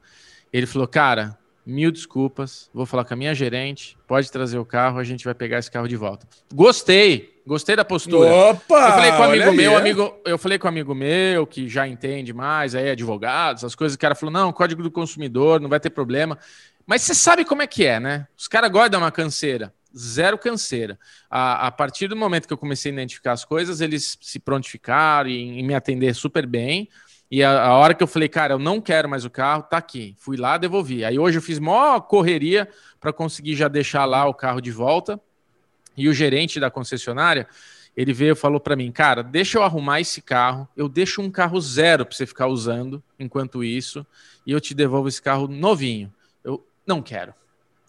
Ele 0.53 0.67
falou, 0.67 0.89
cara, 0.89 1.39
mil 1.71 1.91
desculpas, 1.91 2.69
vou 2.75 2.85
falar 2.85 3.05
com 3.05 3.15
a 3.15 3.17
minha 3.17 3.35
gerente, 3.35 3.97
pode 4.07 4.31
trazer 4.31 4.59
o 4.59 4.65
carro, 4.65 4.99
a 4.99 5.05
gente 5.05 5.25
vai 5.25 5.35
pegar 5.35 5.59
esse 5.59 5.71
carro 5.71 5.89
de 5.89 5.97
volta. 5.97 6.27
Gostei, 6.53 7.41
gostei 7.47 7.77
da 7.77 7.85
postura. 7.85 8.31
Opa! 8.31 8.75
Eu 8.75 8.93
falei 8.93 9.13
com 9.13 9.19
um 9.19 9.23
amigo 9.23 9.53
meu, 9.53 9.71
aí, 9.73 9.79
amigo, 9.79 10.17
eu 10.25 10.39
falei 10.39 10.59
com 10.59 10.67
um 10.67 10.71
amigo 10.71 10.95
meu 10.95 11.47
que 11.47 11.69
já 11.69 11.87
entende 11.87 12.33
mais, 12.33 12.75
aí 12.75 12.91
advogado, 12.91 13.57
essas 13.57 13.75
coisas, 13.75 13.97
o 13.97 13.99
cara 13.99 14.15
falou: 14.15 14.33
"Não, 14.33 14.53
código 14.53 14.83
do 14.83 14.91
consumidor, 14.91 15.61
não 15.61 15.69
vai 15.69 15.81
ter 15.81 15.91
problema". 15.91 16.39
Mas 16.87 17.03
você 17.03 17.15
sabe 17.15 17.45
como 17.45 17.63
é 17.63 17.67
que 17.67 17.87
é, 17.87 18.01
né? 18.01 18.27
Os 18.37 18.49
caras 18.49 18.69
guardam 18.69 19.01
uma 19.01 19.13
canseira, 19.13 19.73
zero 19.97 20.37
canseira. 20.37 20.99
A, 21.31 21.69
a, 21.69 21.71
partir 21.71 22.09
do 22.09 22.17
momento 22.17 22.49
que 22.49 22.53
eu 22.53 22.59
comecei 22.59 22.91
a 22.91 22.95
identificar 22.95 23.33
as 23.33 23.45
coisas, 23.45 23.81
eles 23.81 24.19
se 24.21 24.41
prontificaram 24.41 25.31
e, 25.31 25.61
e 25.61 25.63
me 25.63 25.75
atender 25.75 26.15
super 26.15 26.47
bem. 26.47 26.89
E 27.31 27.45
a, 27.45 27.63
a, 27.67 27.75
hora 27.75 27.95
que 27.95 28.03
eu 28.03 28.09
falei, 28.09 28.29
cara, 28.29 28.55
eu 28.55 28.59
não 28.59 28.81
quero 28.81 29.09
mais 29.09 29.25
o 29.25 29.31
carro, 29.31 29.63
tá 29.63 29.77
aqui. 29.77 30.17
Fui 30.19 30.37
lá, 30.37 30.59
devolvi. 30.59 31.05
Aí 31.05 31.19
hoje 31.19 31.39
eu 31.39 31.43
fiz 31.43 31.61
maior 31.61 32.01
correria 32.01 32.69
para 32.99 33.13
conseguir 33.13 33.55
já 33.55 33.69
deixar 33.69 34.05
lá 34.05 34.27
o 34.27 34.35
carro 34.35 34.61
de 34.61 34.73
volta. 34.73 35.21
E 35.97 36.09
o 36.09 36.13
gerente 36.13 36.59
da 36.59 36.71
concessionária, 36.71 37.47
ele 37.97 38.13
veio 38.13 38.33
e 38.33 38.37
falou 38.37 38.59
para 38.59 38.75
mim, 38.75 38.91
cara, 38.91 39.23
deixa 39.23 39.59
eu 39.59 39.63
arrumar 39.63 40.01
esse 40.01 40.23
carro, 40.23 40.69
eu 40.77 40.89
deixo 40.89 41.21
um 41.21 41.31
carro 41.31 41.61
zero 41.61 42.07
para 42.07 42.17
você 42.17 42.27
ficar 42.27 42.47
usando 42.47 43.03
enquanto 43.19 43.63
isso, 43.63 44.07
e 44.47 44.53
eu 44.53 44.61
te 44.61 44.75
devolvo 44.75 45.09
esse 45.09 45.21
carro 45.21 45.47
novinho. 45.47 46.13
Eu 46.43 46.65
não 46.87 47.03
quero. 47.03 47.35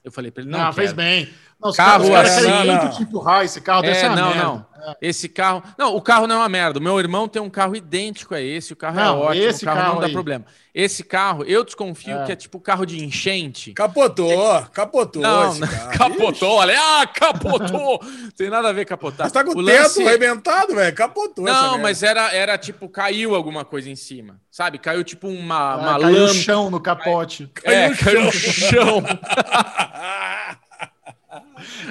Eu 0.03 0.11
falei 0.11 0.31
para 0.31 0.43
ele, 0.43 0.51
não, 0.51 0.59
não 0.59 0.73
fez 0.73 0.93
bem. 0.93 1.29
Não, 1.63 1.71
carro 1.73 2.09
caras, 2.09 2.31
assim, 2.37 2.47
não, 2.47 2.65
não. 2.65 2.89
te 2.89 3.03
empurrar 3.03 3.45
esse 3.45 3.61
carro 3.61 3.85
é, 3.85 4.09
não, 4.09 4.35
não. 4.35 4.65
esse 5.01 5.29
carro. 5.29 5.61
Não, 5.77 5.95
o 5.95 6.01
carro 6.01 6.25
não 6.27 6.35
é 6.35 6.39
uma 6.39 6.49
merda. 6.49 6.79
O 6.79 6.81
meu 6.81 6.99
irmão 6.99 7.27
tem 7.27 7.41
um 7.41 7.49
carro 7.49 7.75
idêntico 7.75 8.33
a 8.33 8.41
esse. 8.41 8.73
O 8.73 8.75
carro 8.75 8.99
é 8.99 9.03
Não, 9.03 9.19
ótimo. 9.19 9.43
esse 9.45 9.63
o 9.63 9.65
carro, 9.65 9.79
carro 9.79 9.93
não 9.93 10.01
dá 10.01 10.07
aí. 10.07 10.13
problema. 10.13 10.45
Esse 10.73 11.03
carro, 11.03 11.43
eu 11.43 11.65
desconfio 11.65 12.17
É. 12.17 12.23
que 12.23 12.31
é 12.31 12.35
tipo 12.35 12.57
carro 12.57 12.85
de 12.85 13.03
enchente. 13.03 13.73
Capotou, 13.73 14.61
capotou 14.73 15.21
Não, 15.21 15.51
esse 15.51 15.59
não, 15.59 15.67
carro. 15.67 15.91
capotou, 16.15 16.49
olha. 16.55 16.79
Ah, 16.79 17.05
capotou! 17.07 17.99
Tem 18.37 18.49
nada 18.49 18.69
a 18.69 18.71
ver 18.71 18.85
capotar. 18.85 19.25
Mas 19.25 19.33
tá 19.33 19.43
com 19.43 19.49
o, 19.51 19.59
O 19.61 19.65
teto 19.65 19.81
lance- 19.83 20.01
arrebentado, 20.07 20.73
velho. 20.73 20.95
Capotou 20.95 21.43
Não, 21.43 21.77
mas 21.77 22.01
era, 22.03 22.33
era 22.33 22.57
tipo, 22.57 22.87
caiu 22.87 23.35
alguma 23.35 23.65
coisa 23.65 23.89
em 23.89 23.95
cima. 23.97 24.39
Sabe? 24.49 24.77
Caiu 24.77 25.03
tipo 25.03 25.27
uma, 25.27 25.75
uma 25.75 25.95
Ah, 25.95 25.99
caiu 25.99 26.07
o 26.15 26.19
lâmpada. 26.21 26.33
chão 26.39 26.69
no 26.71 26.79
capote. 26.79 27.51
É, 27.65 27.89
no 27.89 27.97
caiu 27.97 28.23
no 28.23 28.31
chão. 28.31 29.03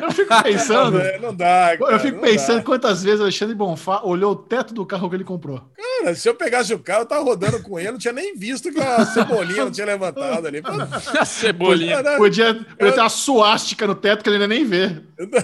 Eu 0.01 0.11
fico 0.11 0.43
pensando. 0.43 0.99
velho, 0.99 1.23
não 1.23 1.35
dá, 1.35 1.77
cara, 1.79 1.93
Eu 1.93 2.01
fico 2.01 2.21
pensando 2.21 2.59
dá. 2.59 2.65
quantas 2.65 3.03
vezes 3.03 3.21
o 3.21 3.25
Alexandre 3.25 3.55
Bonfá 3.55 4.03
olhou 4.03 4.33
o 4.33 4.37
teto 4.37 4.73
do 4.75 4.87
carro 4.87 5.09
que 5.09 5.17
ele 5.17 5.25
comprou. 5.25 5.63
Cara, 5.77 6.15
se 6.15 6.29
eu 6.29 6.35
pegasse 6.35 6.73
o 6.73 6.79
carro, 6.79 7.03
eu 7.03 7.07
tava 7.07 7.23
rodando 7.23 7.63
com 7.63 7.79
ele, 7.79 7.93
não 7.93 7.99
tinha 7.99 8.13
nem 8.13 8.37
visto 8.37 8.73
que 8.73 8.81
a 8.81 9.05
cebolinha 9.05 9.65
não 9.65 9.71
tinha 9.71 9.87
levantado 9.87 10.47
ali. 10.47 10.63
A 11.19 11.25
cebolinha. 11.25 12.03
Podia, 12.17 12.55
podia 12.55 12.93
ter 12.93 13.01
uma 13.01 13.09
suástica 13.09 13.87
no 13.87 13.95
teto 13.95 14.23
que 14.23 14.29
ele 14.29 14.37
ainda 14.37 14.49
nem 14.49 14.65
vê. 14.65 14.97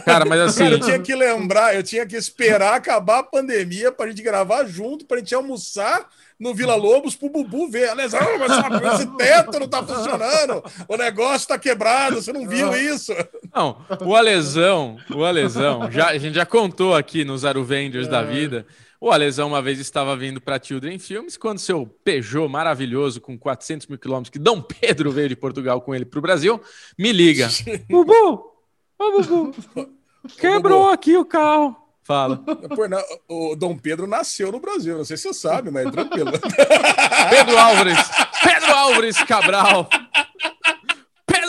Cara, 0.05 0.25
mas 0.25 0.41
assim. 0.41 0.65
Cara, 0.65 0.75
eu 0.77 0.81
tinha 0.81 0.99
que 0.99 1.15
lembrar, 1.15 1.75
eu 1.75 1.83
tinha 1.83 2.07
que 2.07 2.17
esperar 2.17 2.75
acabar 2.75 3.19
a 3.19 3.23
pandemia 3.23 3.93
pra 3.93 4.09
gente 4.09 4.23
gravar 4.23 4.65
junto, 4.65 5.05
pra 5.05 5.19
gente 5.19 5.35
almoçar 5.35 6.07
no 6.39 6.55
Vila 6.55 6.75
Lobos 6.75 7.17
pro 7.17 7.31
Bubu 7.31 7.71
ver. 7.71 7.91
Aliás, 7.91 8.15
ah, 8.15 8.21
mas 8.39 9.01
esse 9.01 9.17
teto 9.17 9.59
não 9.59 9.69
tá 9.69 9.83
funcionando, 9.83 10.63
o 10.89 10.97
negócio 10.97 11.49
tá 11.49 11.59
quebrado, 11.59 12.23
você 12.23 12.33
não 12.33 12.47
viu 12.47 12.75
isso? 12.75 13.13
Não, 13.55 13.85
o 14.05 14.15
Alesão, 14.15 14.99
o 15.15 15.25
Alesão, 15.25 15.91
já, 15.91 16.09
a 16.09 16.19
gente 16.19 16.35
já 16.35 16.47
contou 16.47 16.95
aqui 16.95 17.25
nos 17.25 17.45
Aruvenders 17.45 18.09
da 18.09 18.23
vida. 18.23 18.67
O 19.01 19.11
Alesão 19.11 19.49
uma 19.49 19.61
vez 19.61 19.79
estava 19.79 20.17
vindo 20.17 20.41
para 20.41 20.61
Children 20.63 20.99
Filmes, 20.99 21.37
quando 21.37 21.59
seu 21.59 21.87
Peugeot 21.87 22.49
maravilhoso 22.49 23.21
com 23.21 23.39
400 23.39 23.87
mil 23.87 23.99
quilômetros, 23.99 24.31
que 24.31 24.39
Dom 24.39 24.63
Pedro 24.63 25.11
veio 25.11 25.29
de 25.29 25.37
Portugal 25.37 25.81
com 25.83 25.95
ele 25.95 26.05
para 26.05 26.19
o 26.19 26.23
Brasil, 26.23 26.61
me 26.99 27.13
liga. 27.13 27.49
Bubu, 27.89 28.53
ô 28.99 29.23
Bubu, 29.23 29.55
quebrou 30.39 30.89
aqui 30.89 31.17
o 31.17 31.25
carro. 31.25 31.86
Fala. 32.07 32.41
O 33.29 33.57
Dom 33.57 33.77
Pedro 33.77 34.07
nasceu 34.07 34.53
no 34.53 34.61
Brasil, 34.61 34.97
não 34.97 35.05
sei 35.05 35.17
se 35.17 35.25
você 35.25 35.35
sabe, 35.35 35.71
mas 35.71 35.87
é 35.87 35.91
tranquilo. 35.91 36.31
Pedro 37.31 37.59
Álvares, 37.59 37.99
Pedro 38.43 38.73
Álvares 38.73 39.17
Cabral. 39.25 39.89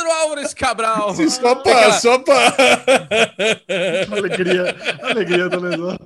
Pedro 0.07 0.11
Álvares 0.11 0.53
Cabral. 0.53 1.13
Só 1.29 1.55
pra, 1.55 1.91
só 1.93 2.19
pra... 2.19 2.55
Alegria, 4.11 4.75
alegria 5.03 5.49
do 5.49 5.59
lesão. 5.59 5.99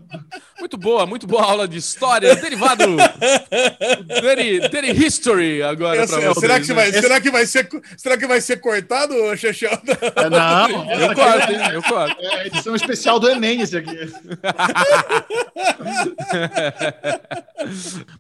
Muito 0.60 0.78
boa, 0.78 1.06
muito 1.06 1.28
boa 1.28 1.44
aula 1.44 1.68
de 1.68 1.78
história, 1.78 2.36
derivado 2.36 2.84
Dirty, 4.22 4.70
dirty 4.70 4.92
History 5.06 5.62
agora 5.64 6.08
para 6.08 6.20
vocês. 6.20 6.40
será, 6.40 6.60
que 6.60 6.68
né? 6.70 6.74
vai, 6.74 6.92
será, 6.92 7.22
que 7.22 7.32
vai 7.32 7.46
ser, 7.46 7.70
será 7.98 8.18
que 8.18 8.28
vai 8.28 8.42
ser 8.42 8.58
cortado, 8.60 9.14
Xexão? 9.38 9.70
É, 10.16 10.30
não, 10.30 10.92
Eu 10.92 11.16
corto, 11.16 11.52
hein? 11.52 11.60
Eu 11.74 11.84
corto. 11.84 12.16
é 12.20 12.36
a 12.42 12.48
edição 12.48 12.76
especial 12.76 13.20
do 13.20 13.30
Enem 13.30 13.62
esse 13.62 13.78
aqui. 13.78 13.92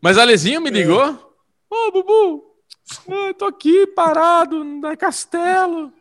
Mas 0.02 0.18
a 0.18 0.22
Alezinho 0.22 0.62
me 0.62 0.70
ligou. 0.70 1.36
Ô, 1.70 1.92
Bubu, 1.92 2.51
eu 3.08 3.34
tô 3.34 3.46
aqui 3.46 3.88
parado 3.88 4.64
na 4.64 4.96
Castelo. 4.98 5.92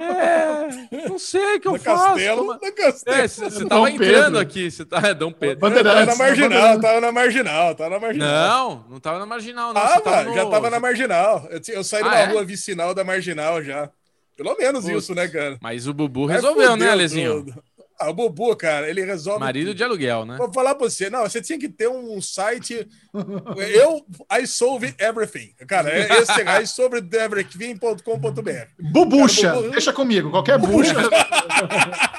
É, 0.00 1.08
não 1.08 1.18
sei 1.18 1.56
o 1.56 1.60
que 1.60 1.68
eu 1.68 1.72
No 1.72 1.78
faço. 1.78 2.04
castelo, 2.06 2.46
Mas- 2.46 2.60
no 2.62 2.72
castelo. 2.74 3.16
É, 3.18 3.28
você 3.28 3.50
Dom 3.50 3.68
tava 3.68 3.84
Pedro. 3.90 4.04
entrando 4.06 4.38
aqui, 4.38 4.70
você 4.70 4.84
tá, 4.84 4.98
é 5.08 5.14
Dom 5.14 5.30
Pedro. 5.32 5.60
Tava 5.70 6.06
na 6.06 6.16
marginal, 6.16 6.80
tava 6.80 7.00
na 7.00 7.12
marginal, 7.12 7.74
tava 7.74 7.90
na 7.90 8.00
marginal. 8.00 8.28
Não, 8.70 8.84
não 8.90 9.00
tava 9.00 9.18
na 9.18 9.26
marginal, 9.26 9.72
não. 9.74 9.80
Ah, 9.82 9.88
você 9.88 10.00
tava 10.00 10.34
já 10.34 10.46
tava 10.46 10.70
na 10.70 10.80
marginal. 10.80 11.46
Eu, 11.50 11.60
eu 11.74 11.84
saí 11.84 12.00
Ah, 12.02 12.04
numa 12.04 12.18
é? 12.18 12.26
rua 12.26 12.44
vicinal 12.44 12.94
da 12.94 13.04
marginal 13.04 13.62
já. 13.62 13.90
Pelo 14.36 14.56
menos 14.56 14.84
Putz. 14.86 14.96
isso, 14.96 15.14
né, 15.14 15.28
cara? 15.28 15.58
Mas 15.60 15.86
o 15.86 15.92
Bubu 15.92 16.26
Aí 16.28 16.34
resolveu, 16.36 16.74
né, 16.74 16.90
Alezinho? 16.90 17.44
tudo. 17.44 17.62
Ah, 18.02 18.10
o 18.10 18.14
Bubu, 18.14 18.54
cara, 18.56 18.88
ele 18.88 19.04
resolve. 19.04 19.38
Marido 19.40 19.74
de 19.74 19.84
aluguel, 19.84 20.24
né? 20.24 20.36
Vou 20.36 20.52
falar 20.52 20.74
pra 20.74 20.88
você, 20.88 21.08
não, 21.08 21.22
você 21.22 21.40
tinha 21.40 21.58
que 21.58 21.68
ter 21.68 21.88
um 21.88 22.20
site. 22.20 22.86
Eu, 23.74 24.04
I 24.40 24.46
solve 24.46 24.94
everything. 24.98 25.52
Cara, 25.66 25.88
é 25.90 26.08
esse 26.18 26.32
I 26.62 26.66
solve 26.66 26.98
everything.com.br. 26.98 28.90
Bubucha, 28.92 29.52
deixa 29.70 29.92
comigo. 29.92 30.30
Qualquer 30.30 30.58
bucha. 30.58 30.94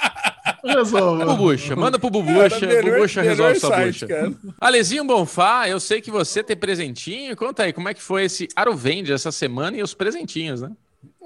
Resolve. 0.65 1.25
Bubucha, 1.25 1.75
manda 1.75 1.99
pro 1.99 2.09
Bubucha, 2.09 2.49
Cara, 2.59 2.67
melhor- 2.67 2.95
Bubucha 2.95 3.21
resolve 3.21 3.59
sua 3.59 3.69
site, 3.69 3.91
bucha. 4.05 4.07
cara. 4.07 4.31
Alezinho 4.61 5.03
Bonfá, 5.05 5.67
eu 5.67 5.79
sei 5.79 5.99
que 6.01 6.09
você 6.09 6.41
tem 6.41 6.55
presentinho. 6.55 7.35
Conta 7.35 7.63
aí, 7.63 7.73
como 7.73 7.89
é 7.89 7.93
que 7.93 8.01
foi 8.01 8.23
esse 8.25 8.47
Aruvende 8.55 9.11
essa 9.11 9.31
semana 9.31 9.75
e 9.77 9.83
os 9.83 9.93
presentinhos, 9.93 10.61
né? 10.61 10.71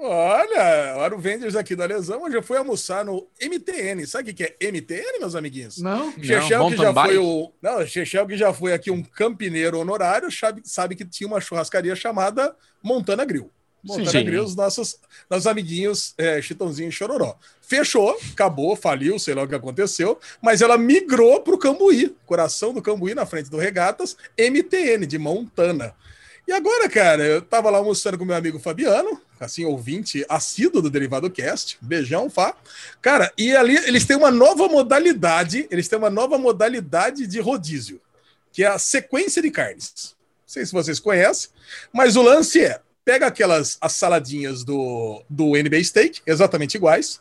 Olha, 0.00 0.94
olha 0.98 1.14
o 1.16 1.18
Vendors 1.18 1.56
aqui 1.56 1.74
da 1.74 1.84
Lesão, 1.84 2.22
hoje 2.22 2.36
eu 2.36 2.42
fui 2.42 2.56
almoçar 2.56 3.04
no 3.04 3.26
MTN. 3.42 4.06
Sabe 4.06 4.30
o 4.30 4.34
que 4.34 4.44
que 4.44 4.56
é 4.64 4.70
MTN, 4.70 5.18
meus 5.18 5.34
amiguinhos? 5.34 5.78
Não? 5.78 6.12
Chechel, 6.12 6.46
que 6.46 6.56
mountain 6.56 6.82
já 6.84 6.92
bike. 6.92 7.08
foi 7.08 7.18
o. 7.18 7.52
Não, 7.60 7.84
Chechel, 7.84 8.26
que 8.28 8.36
já 8.36 8.52
foi 8.52 8.72
aqui 8.72 8.92
um 8.92 9.02
campineiro 9.02 9.76
honorário, 9.76 10.30
sabe, 10.30 10.62
sabe 10.64 10.94
que 10.94 11.04
tinha 11.04 11.26
uma 11.26 11.40
churrascaria 11.40 11.96
chamada 11.96 12.54
Montana 12.80 13.24
Grill. 13.24 13.50
Montana 13.82 14.10
Sim. 14.10 14.24
Grill, 14.24 14.44
os 14.44 14.54
nossos, 14.54 15.00
nossos 15.28 15.48
amiguinhos 15.48 16.14
é, 16.16 16.40
Chitãozinho 16.40 16.90
e 16.90 16.92
Chororó. 16.92 17.36
Fechou, 17.60 18.16
acabou, 18.32 18.76
faliu, 18.76 19.18
sei 19.18 19.34
lá 19.34 19.42
o 19.42 19.48
que 19.48 19.54
aconteceu, 19.54 20.18
mas 20.40 20.62
ela 20.62 20.78
migrou 20.78 21.40
para 21.40 21.54
o 21.54 21.58
Cambuí, 21.58 22.14
coração 22.24 22.72
do 22.72 22.80
Cambuí, 22.80 23.14
na 23.14 23.26
frente 23.26 23.50
do 23.50 23.56
Regatas, 23.56 24.16
MTN, 24.38 25.06
de 25.06 25.18
Montana. 25.18 25.92
E 26.46 26.52
agora, 26.52 26.88
cara, 26.88 27.22
eu 27.24 27.42
tava 27.42 27.68
lá 27.68 27.78
almoçando 27.78 28.16
com 28.16 28.24
meu 28.24 28.36
amigo 28.36 28.58
Fabiano, 28.58 29.20
assim, 29.40 29.64
ouvinte 29.64 30.24
assíduo 30.28 30.82
do 30.82 30.90
Derivado 30.90 31.30
Cast. 31.30 31.78
Beijão, 31.80 32.28
Fá. 32.30 32.54
Cara, 33.00 33.32
e 33.36 33.54
ali 33.54 33.76
eles 33.86 34.04
têm 34.04 34.16
uma 34.16 34.30
nova 34.30 34.68
modalidade, 34.68 35.66
eles 35.70 35.88
têm 35.88 35.98
uma 35.98 36.10
nova 36.10 36.38
modalidade 36.38 37.26
de 37.26 37.40
rodízio, 37.40 38.00
que 38.52 38.64
é 38.64 38.66
a 38.66 38.78
sequência 38.78 39.40
de 39.42 39.50
carnes. 39.50 39.92
Não 40.14 40.48
sei 40.52 40.64
se 40.66 40.72
vocês 40.72 40.98
conhecem, 40.98 41.50
mas 41.92 42.16
o 42.16 42.22
lance 42.22 42.60
é: 42.64 42.80
pega 43.04 43.26
aquelas 43.26 43.76
as 43.80 43.92
saladinhas 43.92 44.64
do, 44.64 45.22
do 45.28 45.50
NBA 45.52 45.82
Steak, 45.84 46.20
exatamente 46.26 46.74
iguais, 46.76 47.20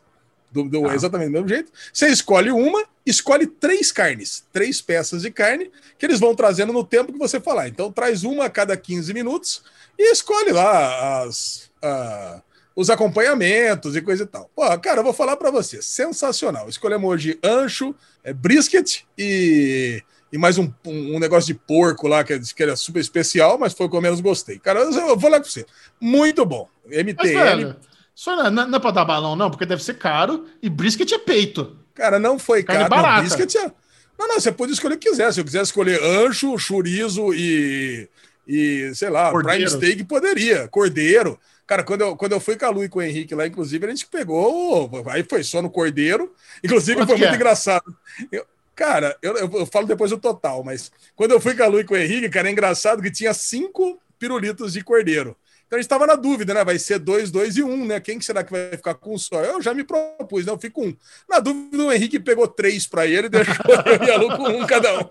do, 0.51 0.63
do- 0.63 0.87
Ah. 0.87 0.95
exatamente 0.95 1.27
do 1.27 1.33
mesmo 1.33 1.47
jeito. 1.49 1.71
Você 1.93 2.07
escolhe 2.07 2.51
uma, 2.51 2.85
escolhe 3.05 3.45
três 3.45 3.91
carnes, 3.91 4.45
três 4.53 4.81
peças 4.81 5.21
de 5.21 5.29
carne, 5.31 5.69
que 5.99 6.05
eles 6.05 6.19
vão 6.19 6.33
trazendo 6.33 6.71
no 6.71 6.83
tempo 6.85 7.11
que 7.11 7.19
você 7.19 7.39
falar. 7.39 7.67
Então, 7.67 7.91
traz 7.91 8.23
uma 8.23 8.45
a 8.45 8.49
cada 8.49 8.75
15 8.77 9.13
minutos 9.13 9.61
e 9.99 10.11
escolhe 10.11 10.51
lá 10.51 11.23
as, 11.23 11.66
ah, 11.81 12.41
os 12.75 12.89
acompanhamentos 12.91 13.95
e 13.95 14.01
coisa 14.01 14.23
e 14.23 14.27
tal. 14.27 14.51
Pô, 14.55 14.61
cara, 14.79 14.99
eu 14.99 15.03
vou 15.03 15.13
falar 15.13 15.35
para 15.35 15.49
você, 15.49 15.81
sensacional. 15.81 16.69
Escolhemos 16.69 17.09
hoje 17.09 17.39
ancho, 17.43 17.95
é, 18.23 18.31
brisket 18.31 19.01
e, 19.17 20.03
e 20.31 20.37
mais 20.37 20.59
um, 20.59 20.71
um, 20.85 21.17
negócio 21.17 21.47
de 21.47 21.55
porco 21.55 22.07
lá, 22.07 22.23
que, 22.23 22.33
é- 22.33 22.39
que 22.39 22.61
era 22.63 22.75
super 22.75 22.99
especial, 22.99 23.57
mas 23.57 23.73
foi 23.73 23.87
o 23.87 23.89
que 23.89 23.95
eu 23.95 24.01
menos 24.01 24.21
gostei. 24.21 24.59
Cara, 24.59 24.81
eu, 24.81 24.91
eu 24.91 25.17
vou 25.17 25.29
lá 25.31 25.39
com 25.39 25.45
você. 25.45 25.65
Muito 25.99 26.45
bom. 26.45 26.69
Mas, 26.85 26.99
MTN. 26.99 27.33
velho, 27.33 27.75
isso 28.15 28.35
não, 28.35 28.51
não 28.51 28.67
não 28.67 28.77
é 28.77 28.79
pra 28.79 28.91
dar 28.91 29.05
balão, 29.05 29.35
não, 29.35 29.49
porque 29.49 29.65
deve 29.65 29.83
ser 29.83 29.95
caro 29.95 30.45
e 30.61 30.69
brisket 30.69 31.11
é 31.11 31.17
peito. 31.17 31.77
Cara, 31.95 32.19
não 32.19 32.37
foi 32.37 32.61
Carne 32.61 32.83
caro. 32.83 32.95
Não, 32.95 33.01
barata. 33.01 33.21
brisket 33.21 33.55
é- 33.55 33.71
Não, 34.19 34.27
não, 34.27 34.39
você 34.39 34.51
pode 34.51 34.73
escolher 34.73 34.95
o 34.95 34.97
que 34.99 35.09
quiser. 35.09 35.33
Se 35.33 35.39
eu 35.39 35.45
quiser 35.45 35.63
escolher 35.63 35.99
ancho, 36.03 36.55
chorizo 36.59 37.33
e, 37.33 38.07
e 38.47 38.91
sei 38.93 39.09
lá, 39.09 39.31
Cordeiro. 39.31 39.65
prime 39.65 39.69
steak, 39.69 40.03
poderia. 40.03 40.67
Cordeiro. 40.67 41.39
Cara, 41.67 41.83
quando 41.83 42.01
eu, 42.01 42.15
quando 42.15 42.31
eu 42.31 42.39
fui 42.39 42.55
com 42.55 42.65
a 42.65 42.69
Lu 42.69 42.83
e 42.83 42.89
com 42.89 42.99
o 42.99 43.01
Henrique 43.01 43.35
lá, 43.35 43.45
inclusive, 43.45 43.85
a 43.85 43.89
gente 43.89 44.07
pegou. 44.07 44.89
Aí 45.09 45.23
foi 45.29 45.43
só 45.43 45.61
no 45.61 45.69
cordeiro. 45.69 46.33
Inclusive, 46.63 46.97
Quanto 46.97 47.09
foi 47.09 47.17
muito 47.17 47.33
é? 47.33 47.35
engraçado. 47.35 47.93
Eu- 48.31 48.45
cara, 48.73 49.17
eu, 49.21 49.35
eu, 49.35 49.51
eu 49.53 49.65
falo 49.65 49.85
depois 49.85 50.11
o 50.11 50.17
total, 50.17 50.63
mas 50.63 50.91
quando 51.15 51.31
eu 51.31 51.41
fui 51.41 51.55
com 51.55 51.63
a 51.63 51.67
Lu 51.67 51.79
e 51.79 51.83
com 51.83 51.93
o 51.93 51.97
Henrique, 51.97 52.29
cara, 52.29 52.47
é 52.47 52.51
engraçado 52.51 53.01
que 53.01 53.11
tinha 53.11 53.33
cinco 53.33 53.99
pirulitos 54.17 54.73
de 54.73 54.83
cordeiro. 54.83 55.35
Então 55.65 55.77
a 55.77 55.81
gente 55.81 55.89
tava 55.89 56.07
na 56.07 56.15
dúvida, 56.15 56.53
né? 56.53 56.63
Vai 56.63 56.79
ser 56.79 56.97
dois, 56.99 57.29
dois 57.29 57.57
e 57.57 57.63
um, 57.63 57.85
né? 57.85 57.99
Quem 57.99 58.17
que 58.17 58.23
será 58.23 58.41
que 58.41 58.51
vai 58.53 58.69
ficar 58.71 58.93
com 58.93 59.15
um 59.15 59.17
só? 59.17 59.43
Eu 59.43 59.61
já 59.61 59.73
me 59.73 59.83
propus, 59.83 60.45
né? 60.45 60.53
Eu 60.53 60.57
fico 60.57 60.81
com 60.81 60.87
um. 60.87 60.95
Na 61.27 61.41
dúvida, 61.41 61.83
o 61.83 61.91
Henrique 61.91 62.17
pegou 62.21 62.47
três 62.47 62.87
para 62.87 63.05
ele 63.05 63.27
e 63.27 63.29
deixou 63.29 63.55
eu 63.85 64.07
e 64.07 64.09
a 64.09 64.15
Lu 64.15 64.37
com 64.37 64.47
um 64.47 64.65
cada 64.65 64.97
um. 64.97 65.03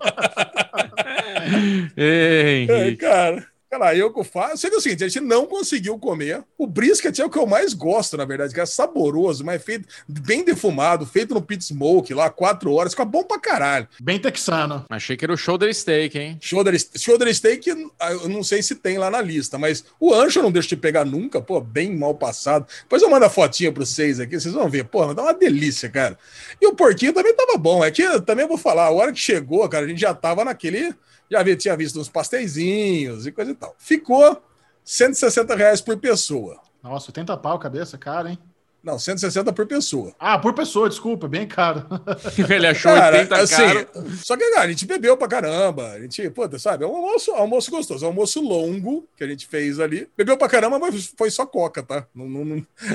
Ei, 1.95 2.67
É, 2.69 2.87
Henrique. 2.87 2.97
cara. 2.97 3.45
Cara, 3.69 3.93
eu 3.95 4.13
que 4.13 4.19
eu 4.19 4.23
faço. 4.23 4.57
Sei 4.57 4.69
que 4.69 4.75
é 4.75 4.79
o 4.79 4.81
seguinte, 4.81 5.03
a 5.03 5.07
gente 5.07 5.23
não 5.23 5.45
conseguiu 5.45 5.99
comer. 5.99 6.43
O 6.57 6.65
brisket 6.65 7.19
é 7.19 7.25
o 7.25 7.29
que 7.29 7.37
eu 7.37 7.45
mais 7.45 7.73
gosto, 7.73 8.15
na 8.15 8.23
verdade, 8.23 8.53
que 8.53 8.61
é 8.61 8.65
saboroso, 8.65 9.43
mas 9.43 9.61
feito 9.61 9.87
bem 10.07 10.43
defumado, 10.43 11.05
feito 11.05 11.33
no 11.33 11.41
pit 11.41 11.63
smoke 11.65 12.13
lá, 12.13 12.29
quatro 12.29 12.71
horas, 12.71 12.93
fica 12.93 13.03
bom 13.03 13.23
pra 13.23 13.39
caralho. 13.39 13.87
Bem 14.01 14.19
texano. 14.19 14.85
Achei 14.89 15.17
que 15.17 15.25
era 15.25 15.33
o 15.33 15.37
shoulder 15.37 15.73
steak, 15.73 16.17
hein? 16.17 16.37
Shoulder, 16.41 16.75
shoulder 16.97 17.33
steak, 17.35 17.67
eu 17.67 18.29
não 18.29 18.41
sei 18.41 18.63
se 18.63 18.75
tem 18.75 18.97
lá 18.97 19.09
na 19.09 19.21
lista, 19.21 19.57
mas 19.57 19.83
o 19.99 20.13
ancho 20.13 20.39
eu 20.39 20.43
não 20.43 20.51
deixo 20.51 20.69
de 20.69 20.77
pegar 20.77 21.03
nunca, 21.03 21.41
pô, 21.41 21.59
bem 21.59 21.95
mal 21.95 22.15
passado. 22.15 22.65
Depois 22.83 23.01
eu 23.01 23.09
mando 23.09 23.25
a 23.25 23.29
fotinha 23.29 23.71
pra 23.71 23.85
vocês 23.85 24.19
aqui, 24.19 24.39
vocês 24.39 24.53
vão 24.53 24.69
ver, 24.69 24.85
pô, 24.85 25.13
dá 25.13 25.23
uma 25.23 25.33
delícia, 25.33 25.89
cara. 25.89 26.17
E 26.61 26.67
o 26.67 26.73
porquinho 26.73 27.11
também 27.11 27.35
tava 27.35 27.57
bom, 27.57 27.83
é 27.83 27.91
que 27.91 28.01
eu 28.01 28.21
também 28.21 28.47
vou 28.47 28.57
falar, 28.57 28.85
a 28.85 28.91
hora 28.91 29.11
que 29.11 29.19
chegou, 29.19 29.67
cara, 29.67 29.85
a 29.85 29.89
gente 29.89 29.99
já 29.99 30.13
tava 30.13 30.45
naquele 30.45 30.95
já 31.29 31.39
havia, 31.39 31.55
tinha 31.55 31.75
visto 31.75 31.99
uns 31.99 32.09
pasteizinhos 32.09 33.27
e 33.27 33.31
coisa 33.31 33.51
e 33.51 33.55
tal. 33.55 33.75
Ficou 33.77 34.41
160 34.83 35.55
reais 35.55 35.81
por 35.81 35.97
pessoa. 35.97 36.59
Nossa, 36.81 37.09
80 37.09 37.35
pau 37.37 37.59
cabeça, 37.59 37.97
cara, 37.97 38.31
hein? 38.31 38.39
Não, 38.83 38.97
160 38.97 39.51
por 39.51 39.65
pessoa. 39.65 40.13
Ah, 40.17 40.39
por 40.39 40.53
pessoa, 40.53 40.87
desculpa, 40.87 41.27
bem 41.27 41.45
caro. 41.45 41.85
Ele 42.49 42.67
achou 42.67 42.93
cara, 42.93 43.17
80 43.17 43.35
assim, 43.35 43.55
caro. 43.55 43.87
Só 44.23 44.37
que, 44.37 44.49
cara, 44.51 44.61
a 44.61 44.69
gente 44.69 44.85
bebeu 44.85 45.17
pra 45.17 45.27
caramba. 45.27 45.91
A 45.91 45.99
gente, 45.99 46.29
puta, 46.29 46.57
sabe, 46.57 46.85
é 46.85 46.87
um 46.87 46.95
almoço, 46.95 47.31
almoço 47.31 47.69
gostoso, 47.69 48.05
é 48.05 48.07
um 48.07 48.11
almoço 48.11 48.39
longo 48.39 49.05
que 49.17 49.25
a 49.25 49.27
gente 49.27 49.45
fez 49.45 49.79
ali. 49.81 50.07
Bebeu 50.15 50.37
pra 50.37 50.47
caramba, 50.47 50.79
mas 50.79 51.11
foi 51.17 51.29
só 51.29 51.45
coca, 51.45 51.83
tá? 51.83 52.07
Não, 52.15 52.29
não, 52.29 52.45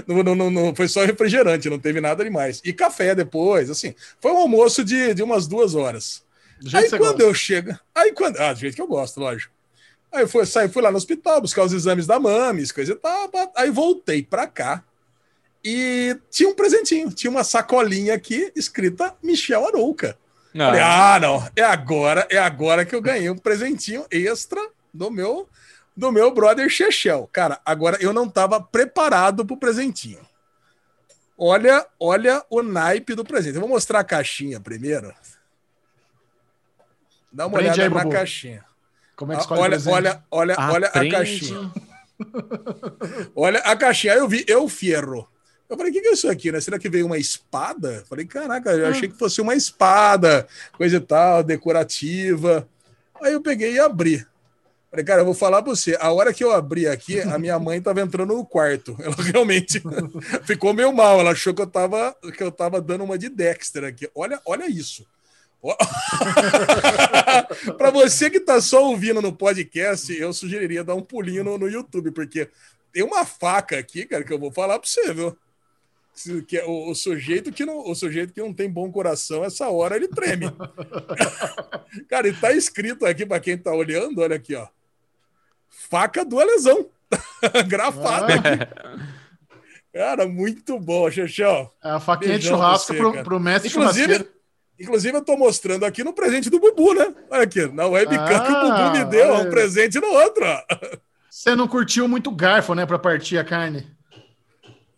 não, 0.06 0.22
não, 0.22 0.34
não, 0.34 0.50
não 0.50 0.74
foi 0.74 0.88
só 0.88 1.04
refrigerante, 1.04 1.68
não 1.68 1.78
teve 1.78 2.00
nada 2.00 2.24
demais. 2.24 2.62
E 2.64 2.72
café 2.72 3.14
depois, 3.14 3.68
assim. 3.68 3.94
Foi 4.18 4.32
um 4.32 4.38
almoço 4.38 4.82
de, 4.82 5.12
de 5.12 5.22
umas 5.22 5.46
duas 5.46 5.74
horas 5.74 6.21
aí 6.72 6.90
quando 6.90 7.00
gosta. 7.00 7.22
eu 7.22 7.34
chego. 7.34 7.78
Aí 7.94 8.12
quando. 8.12 8.38
Ah, 8.38 8.52
do 8.52 8.58
jeito 8.58 8.74
que 8.74 8.82
eu 8.82 8.86
gosto, 8.86 9.20
lógico. 9.20 9.52
Aí 10.12 10.22
eu 10.22 10.28
fui, 10.28 10.44
saí, 10.44 10.68
fui 10.68 10.82
lá 10.82 10.90
no 10.90 10.98
hospital 10.98 11.40
buscar 11.40 11.64
os 11.64 11.72
exames 11.72 12.06
da 12.06 12.20
mames, 12.20 12.70
coisa 12.70 12.92
e 12.92 12.96
tal. 12.96 13.30
Aí 13.56 13.70
voltei 13.70 14.22
pra 14.22 14.46
cá 14.46 14.84
e 15.64 16.16
tinha 16.30 16.48
um 16.48 16.54
presentinho, 16.54 17.10
tinha 17.10 17.30
uma 17.30 17.44
sacolinha 17.44 18.14
aqui 18.14 18.52
escrita 18.54 19.14
Michel 19.22 19.66
Arouca. 19.66 20.18
Não. 20.52 20.66
Falei, 20.66 20.80
ah, 20.82 21.18
não, 21.20 21.50
é 21.56 21.62
agora, 21.62 22.26
é 22.30 22.36
agora 22.36 22.84
que 22.84 22.94
eu 22.94 23.00
ganhei 23.00 23.30
um 23.30 23.38
presentinho 23.38 24.04
extra 24.10 24.60
do 24.92 25.10
meu 25.10 25.48
do 25.96 26.10
meu 26.10 26.30
brother 26.32 26.68
Chechel. 26.68 27.28
Cara, 27.32 27.60
agora 27.64 27.98
eu 28.00 28.12
não 28.12 28.24
estava 28.24 28.60
preparado 28.60 29.44
pro 29.44 29.56
presentinho. 29.56 30.20
Olha, 31.36 31.86
olha 31.98 32.44
o 32.48 32.62
naipe 32.62 33.14
do 33.14 33.24
presente. 33.24 33.54
Eu 33.54 33.60
vou 33.60 33.68
mostrar 33.68 34.00
a 34.00 34.04
caixinha 34.04 34.60
primeiro. 34.60 35.12
Dá 37.32 37.46
uma 37.46 37.58
Prende 37.58 37.80
olhada 37.80 37.98
aí, 37.98 38.04
na 38.04 38.10
caixinha. 38.10 38.64
Como 39.16 39.32
é 39.32 39.36
que 39.36 39.42
escolhe 39.42 39.60
olha, 39.60 39.78
olha, 39.86 40.24
olha, 40.30 40.56
olha 40.58 40.88
a 40.88 41.10
caixinha. 41.10 41.72
olha 43.34 43.58
a 43.60 43.76
caixinha. 43.76 44.14
Aí 44.14 44.18
eu 44.18 44.28
vi, 44.28 44.44
eu 44.48 44.68
fierro. 44.68 45.28
Eu 45.68 45.76
falei, 45.76 45.90
o 45.90 45.94
que, 45.94 46.02
que 46.02 46.08
é 46.08 46.12
isso 46.12 46.28
aqui, 46.28 46.52
né? 46.52 46.60
Será 46.60 46.78
que 46.78 46.88
veio 46.88 47.06
uma 47.06 47.16
espada? 47.16 48.04
Falei, 48.06 48.26
caraca, 48.26 48.72
eu 48.72 48.88
achei 48.88 49.08
que 49.08 49.16
fosse 49.16 49.40
uma 49.40 49.54
espada, 49.54 50.46
coisa 50.76 50.96
e 50.96 51.00
tal, 51.00 51.42
decorativa. 51.42 52.68
Aí 53.22 53.32
eu 53.32 53.40
peguei 53.40 53.74
e 53.74 53.78
abri. 53.78 54.26
Falei, 54.90 55.06
cara, 55.06 55.22
eu 55.22 55.24
vou 55.24 55.32
falar 55.32 55.62
pra 55.62 55.74
você. 55.74 55.96
A 55.98 56.12
hora 56.12 56.34
que 56.34 56.44
eu 56.44 56.52
abri 56.52 56.86
aqui, 56.86 57.18
a 57.20 57.38
minha 57.38 57.58
mãe 57.58 57.80
tava 57.80 58.02
entrando 58.02 58.34
no 58.34 58.44
quarto. 58.44 58.94
Ela 59.00 59.16
realmente 59.16 59.82
ficou 60.44 60.74
meio 60.74 60.92
mal. 60.92 61.18
Ela 61.20 61.30
achou 61.30 61.54
que 61.54 61.62
eu 61.62 61.66
tava, 61.66 62.14
que 62.36 62.42
eu 62.42 62.52
tava 62.52 62.78
dando 62.78 63.04
uma 63.04 63.16
de 63.16 63.30
Dexter 63.30 63.84
aqui. 63.84 64.10
Olha, 64.14 64.38
olha 64.44 64.68
isso. 64.68 65.06
Para 67.78 67.90
você 67.94 68.28
que 68.28 68.38
está 68.38 68.60
só 68.60 68.84
ouvindo 68.84 69.22
no 69.22 69.32
podcast, 69.32 70.12
eu 70.12 70.32
sugeriria 70.32 70.82
dar 70.82 70.96
um 70.96 71.02
pulinho 71.02 71.44
no, 71.44 71.56
no, 71.56 71.68
YouTube, 71.68 72.10
porque 72.10 72.48
tem 72.92 73.04
uma 73.04 73.24
faca 73.24 73.78
aqui, 73.78 74.04
cara, 74.04 74.24
que 74.24 74.32
eu 74.32 74.40
vou 74.40 74.50
falar 74.50 74.78
para 74.80 74.88
você, 74.88 75.14
viu? 75.14 75.38
Que 76.46 76.58
é 76.58 76.64
o, 76.64 76.90
o, 76.90 76.94
sujeito 76.94 77.52
que 77.52 77.64
não, 77.64 77.78
o 77.88 77.94
sujeito 77.94 78.34
que 78.34 78.42
não 78.42 78.52
tem 78.52 78.68
bom 78.68 78.90
coração, 78.90 79.44
essa 79.44 79.68
hora 79.68 79.94
ele 79.94 80.08
treme. 80.08 80.46
cara, 82.10 82.26
e 82.26 82.32
tá 82.34 82.52
escrito 82.52 83.06
aqui 83.06 83.24
para 83.24 83.40
quem 83.40 83.56
tá 83.56 83.72
olhando, 83.72 84.20
olha 84.20 84.36
aqui, 84.36 84.56
ó. 84.56 84.66
Faca 85.68 86.24
do 86.24 86.38
lesão. 86.38 86.90
Grafada 87.68 88.34
ah. 88.34 89.22
Cara, 89.92 90.26
muito 90.26 90.78
bom, 90.78 91.10
Xexão. 91.10 91.70
É 91.84 91.90
a 91.90 92.00
faquinha 92.00 92.32
Beijão 92.32 92.56
de 92.56 92.58
churrasco 92.58 92.86
você, 92.92 92.98
pro, 92.98 93.22
pro 93.22 93.40
mestre 93.40 93.70
Inclusive. 93.70 94.26
Inclusive, 94.82 95.16
eu 95.16 95.22
tô 95.22 95.36
mostrando 95.36 95.84
aqui 95.84 96.02
no 96.02 96.12
presente 96.12 96.50
do 96.50 96.58
Bubu, 96.58 96.92
né? 96.92 97.14
Olha 97.30 97.44
aqui, 97.44 97.64
na 97.68 97.86
webcam 97.86 98.24
ah, 98.24 98.40
que 98.40 98.52
o 98.52 98.60
Bubu 98.60 98.98
me 98.98 99.04
deu, 99.04 99.34
um 99.36 99.48
presente 99.48 100.00
no 100.00 100.08
outro. 100.08 100.44
Você 101.30 101.54
não 101.54 101.68
curtiu 101.68 102.08
muito 102.08 102.32
garfo, 102.32 102.74
né, 102.74 102.84
para 102.84 102.98
partir 102.98 103.38
a 103.38 103.44
carne? 103.44 103.86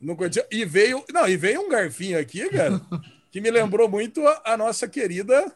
Não 0.01 0.17
curtiu. 0.17 0.43
E 0.51 0.65
veio, 0.65 1.05
não, 1.13 1.29
e 1.29 1.37
veio 1.37 1.61
um 1.61 1.69
garfinho 1.69 2.19
aqui, 2.19 2.49
cara, 2.49 2.81
que 3.31 3.43
me 3.43 3.51
lembrou 3.51 3.87
muito 3.87 4.27
a, 4.27 4.43
a 4.47 4.57
nossa 4.57 4.89
querida 4.89 5.55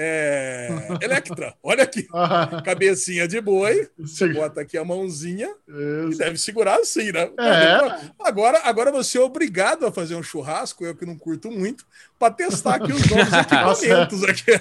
é, 0.00 0.68
Electra. 1.02 1.54
Olha 1.60 1.82
aqui. 1.82 2.06
Cabecinha 2.64 3.26
de 3.26 3.40
boi. 3.40 3.88
Você 3.98 4.28
bota 4.28 4.60
aqui 4.60 4.78
a 4.78 4.84
mãozinha 4.84 5.48
Isso. 5.66 6.12
e 6.12 6.18
deve 6.18 6.38
segurar 6.38 6.76
assim, 6.76 7.10
né? 7.10 7.28
É. 7.38 8.10
Agora, 8.20 8.60
agora 8.62 8.92
você 8.92 9.18
é 9.18 9.20
obrigado 9.20 9.84
a 9.84 9.90
fazer 9.90 10.14
um 10.14 10.22
churrasco, 10.22 10.86
eu 10.86 10.94
que 10.94 11.04
não 11.04 11.18
curto 11.18 11.50
muito, 11.50 11.84
para 12.16 12.32
testar 12.32 12.76
aqui 12.76 12.92
os 12.92 13.04
novos 13.10 13.32
equipamentos 13.34 14.22
aqui. 14.22 14.52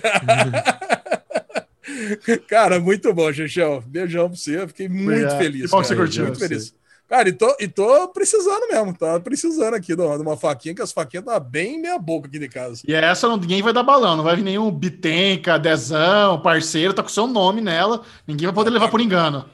Cara, 2.47 2.79
muito 2.79 3.13
bom, 3.13 3.31
Xixão. 3.31 3.83
Beijão 3.85 4.27
pra 4.29 4.37
você. 4.37 4.67
Fiquei 4.67 4.89
muito 4.89 5.37
feliz. 5.37 5.65
Que 5.65 5.67
bom 5.69 5.81
que 5.81 5.87
você 5.87 5.95
curtiu. 5.95 6.25
Muito 6.25 6.39
feliz. 6.39 6.73
Cara, 7.07 7.29
e 7.29 7.31
tô, 7.31 7.55
e 7.57 7.69
tô 7.69 8.09
precisando 8.09 8.67
mesmo, 8.67 8.93
tá 8.93 9.17
precisando 9.17 9.75
aqui 9.75 9.95
de 9.95 10.01
uma 10.01 10.35
faquinha, 10.35 10.75
que 10.75 10.81
as 10.81 10.91
faquinhas 10.91 11.23
tá 11.23 11.39
bem 11.39 11.81
meia 11.81 11.97
boca 11.97 12.27
aqui 12.27 12.37
de 12.37 12.49
casa. 12.49 12.81
E 12.85 12.93
essa 12.93 13.29
ninguém 13.37 13.61
vai 13.61 13.71
dar 13.71 13.81
balão, 13.81 14.17
não 14.17 14.25
vai 14.25 14.35
vir 14.35 14.43
nenhum 14.43 14.69
Bitenca, 14.69 15.57
Dezão, 15.57 16.41
parceiro, 16.41 16.93
tá 16.93 17.01
com 17.01 17.07
seu 17.07 17.25
nome 17.25 17.61
nela, 17.61 18.01
ninguém 18.27 18.47
vai 18.47 18.53
poder 18.53 18.71
levar 18.71 18.89
por 18.89 18.99
engano. 18.99 19.45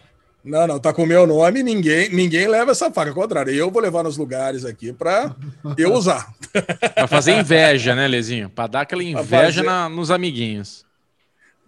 Não, 0.44 0.66
não, 0.66 0.80
tá 0.80 0.92
com 0.92 1.04
o 1.04 1.08
meu 1.08 1.28
nome, 1.28 1.62
ninguém, 1.62 2.10
ninguém 2.10 2.48
leva 2.48 2.72
essa 2.72 2.92
faca, 2.92 3.12
ao 3.12 3.16
contrário, 3.16 3.54
eu 3.54 3.70
vou 3.70 3.82
levar 3.82 4.04
nos 4.04 4.18
lugares 4.18 4.66
aqui 4.66 4.92
para 4.92 5.36
eu 5.78 5.94
usar. 5.96 6.34
Pra 6.96 7.08
fazer 7.08 7.34
inveja, 7.34 7.94
né, 7.94 8.08
Lezinho? 8.08 8.50
Pra 8.50 8.66
dar 8.66 8.82
aquela 8.82 9.04
inveja 9.04 9.28
fazer... 9.28 9.64
na, 9.64 9.88
nos 9.88 10.10
amiguinhos. 10.10 10.84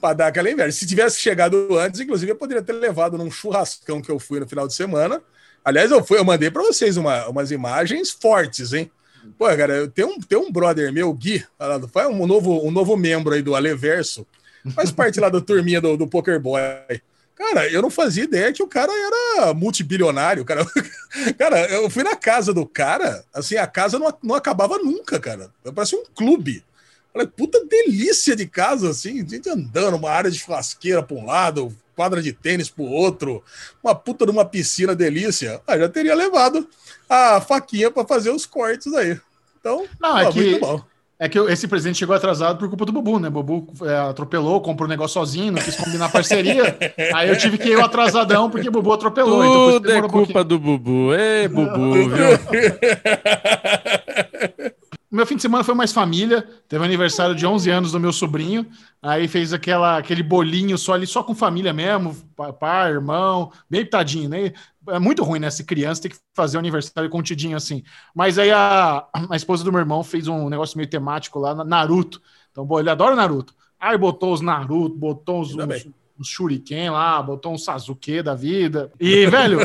Pra 0.01 0.13
dar 0.13 0.27
aquela 0.27 0.49
inveja. 0.49 0.71
Se 0.71 0.87
tivesse 0.87 1.21
chegado 1.21 1.77
antes, 1.77 1.99
inclusive, 1.99 2.31
eu 2.31 2.35
poderia 2.35 2.63
ter 2.63 2.73
levado 2.73 3.17
num 3.17 3.29
churrascão 3.29 4.01
que 4.01 4.11
eu 4.11 4.19
fui 4.19 4.39
no 4.39 4.47
final 4.47 4.67
de 4.67 4.73
semana, 4.73 5.21
Aliás, 5.65 5.89
eu, 5.89 6.05
fui, 6.05 6.19
eu 6.19 6.23
mandei 6.23 6.51
para 6.51 6.61
vocês 6.61 6.95
uma, 6.95 7.27
umas 7.27 7.49
imagens 7.49 8.11
fortes, 8.11 8.71
hein? 8.71 8.91
Pô, 9.35 9.45
cara, 9.45 9.87
tem 9.87 10.05
um, 10.05 10.19
tem 10.19 10.37
um 10.37 10.51
brother 10.51 10.93
meu, 10.93 11.11
Gui, 11.11 11.43
foi 11.91 12.05
um 12.05 12.27
novo, 12.27 12.63
um 12.63 12.69
novo 12.69 12.95
membro 12.95 13.33
aí 13.33 13.41
do 13.41 13.55
Aleverso, 13.55 14.27
faz 14.75 14.91
parte 14.91 15.19
lá 15.19 15.27
da 15.27 15.41
turminha 15.41 15.81
do, 15.81 15.97
do 15.97 16.07
Poker 16.07 16.39
Boy. 16.39 16.61
Cara, 17.35 17.67
eu 17.69 17.81
não 17.81 17.89
fazia 17.89 18.23
ideia 18.23 18.53
que 18.53 18.61
o 18.61 18.67
cara 18.67 18.91
era 18.93 19.53
multibilionário, 19.55 20.45
cara. 20.45 20.65
cara, 21.37 21.65
eu 21.65 21.89
fui 21.89 22.03
na 22.03 22.15
casa 22.15 22.53
do 22.53 22.65
cara, 22.65 23.25
assim, 23.33 23.57
a 23.57 23.65
casa 23.65 23.97
não, 23.97 24.15
não 24.23 24.35
acabava 24.35 24.77
nunca, 24.77 25.19
cara. 25.19 25.49
Parece 25.73 25.95
um 25.95 26.03
clube. 26.15 26.63
Falei, 27.11 27.27
puta 27.27 27.65
delícia 27.65 28.35
de 28.35 28.45
casa, 28.45 28.89
assim, 28.89 29.27
gente 29.27 29.49
andando, 29.49 29.97
uma 29.97 30.11
área 30.11 30.29
de 30.29 30.37
churrasqueira 30.37 31.01
para 31.01 31.17
um 31.17 31.25
lado, 31.25 31.75
quadra 31.95 32.21
de 32.21 32.33
tênis 32.33 32.69
pro 32.69 32.83
outro, 32.83 33.43
uma 33.83 33.95
puta 33.95 34.25
de 34.25 34.31
uma 34.31 34.45
piscina 34.45 34.95
delícia, 34.95 35.61
ah, 35.65 35.77
já 35.77 35.89
teria 35.89 36.13
levado 36.13 36.67
a 37.09 37.39
faquinha 37.39 37.89
para 37.89 38.05
fazer 38.05 38.31
os 38.31 38.45
cortes 38.45 38.93
aí. 38.93 39.17
Então, 39.59 39.85
não, 39.99 40.17
é 40.17 40.31
que, 40.31 40.59
É 41.17 41.29
que 41.29 41.39
esse 41.39 41.67
presente 41.67 41.97
chegou 41.97 42.15
atrasado 42.15 42.59
por 42.59 42.67
culpa 42.67 42.85
do 42.85 42.91
Bubu, 42.91 43.19
né? 43.19 43.29
O 43.29 43.31
Bubu 43.31 43.73
é, 43.85 43.97
atropelou, 43.97 44.61
comprou 44.61 44.85
o 44.85 44.89
um 44.89 44.91
negócio 44.91 45.13
sozinho, 45.13 45.53
não 45.53 45.61
quis 45.61 45.75
combinar 45.75 46.11
parceria. 46.11 46.77
aí 47.15 47.29
eu 47.29 47.37
tive 47.37 47.57
que 47.57 47.69
ir 47.69 47.73
eu 47.73 47.83
atrasado 47.83 48.51
porque 48.51 48.67
o 48.67 48.71
Bubu 48.71 48.93
atropelou. 48.93 49.43
Então 49.43 49.71
Tudo 49.71 49.89
então, 49.89 50.05
é 50.05 50.09
culpa 50.09 50.41
um 50.41 50.45
do 50.45 50.59
Bubu. 50.59 51.15
Ei, 51.15 51.47
Bubu, 51.47 51.93
viu? 52.09 52.11
meu 55.25 55.29
fim 55.29 55.35
de 55.35 55.41
semana 55.41 55.63
foi 55.63 55.73
mais 55.73 55.91
família. 55.91 56.47
Teve 56.69 56.85
aniversário 56.85 57.33
de 57.33 57.47
11 57.47 57.69
anos 57.71 57.91
do 57.91 57.99
meu 57.99 58.13
sobrinho. 58.13 58.67
Aí 59.01 59.27
fez 59.27 59.53
aquela, 59.53 59.97
aquele 59.97 60.21
bolinho 60.21 60.77
só 60.77 60.93
ali, 60.93 61.07
só 61.07 61.23
com 61.23 61.33
família 61.33 61.73
mesmo, 61.73 62.15
pai, 62.59 62.91
irmão, 62.91 63.51
bem 63.67 63.83
tadinho, 63.83 64.29
né? 64.29 64.53
É 64.87 64.99
muito 64.99 65.23
ruim, 65.23 65.39
né? 65.39 65.49
Se 65.49 65.63
criança 65.63 66.03
tem 66.03 66.11
que 66.11 66.17
fazer 66.35 66.59
aniversário 66.59 67.09
contidinho 67.09 67.57
assim. 67.57 67.83
Mas 68.13 68.37
aí 68.37 68.51
a, 68.51 69.07
a 69.31 69.35
esposa 69.35 69.63
do 69.63 69.71
meu 69.71 69.79
irmão 69.79 70.03
fez 70.03 70.27
um 70.27 70.47
negócio 70.47 70.77
meio 70.77 70.89
temático 70.89 71.39
lá, 71.39 71.55
Naruto. 71.65 72.21
Então, 72.51 72.67
ele 72.79 72.89
adora 72.91 73.15
Naruto. 73.15 73.55
Aí 73.79 73.97
botou 73.97 74.31
os 74.31 74.41
Naruto, 74.41 74.95
botou 74.95 75.41
os, 75.41 75.55
um 76.19 76.23
shuriken 76.23 76.89
lá, 76.91 77.21
botou 77.21 77.53
um 77.53 77.57
Sasuke 77.57 78.21
da 78.21 78.33
vida. 78.33 78.91
E, 78.99 79.25
velho, 79.27 79.59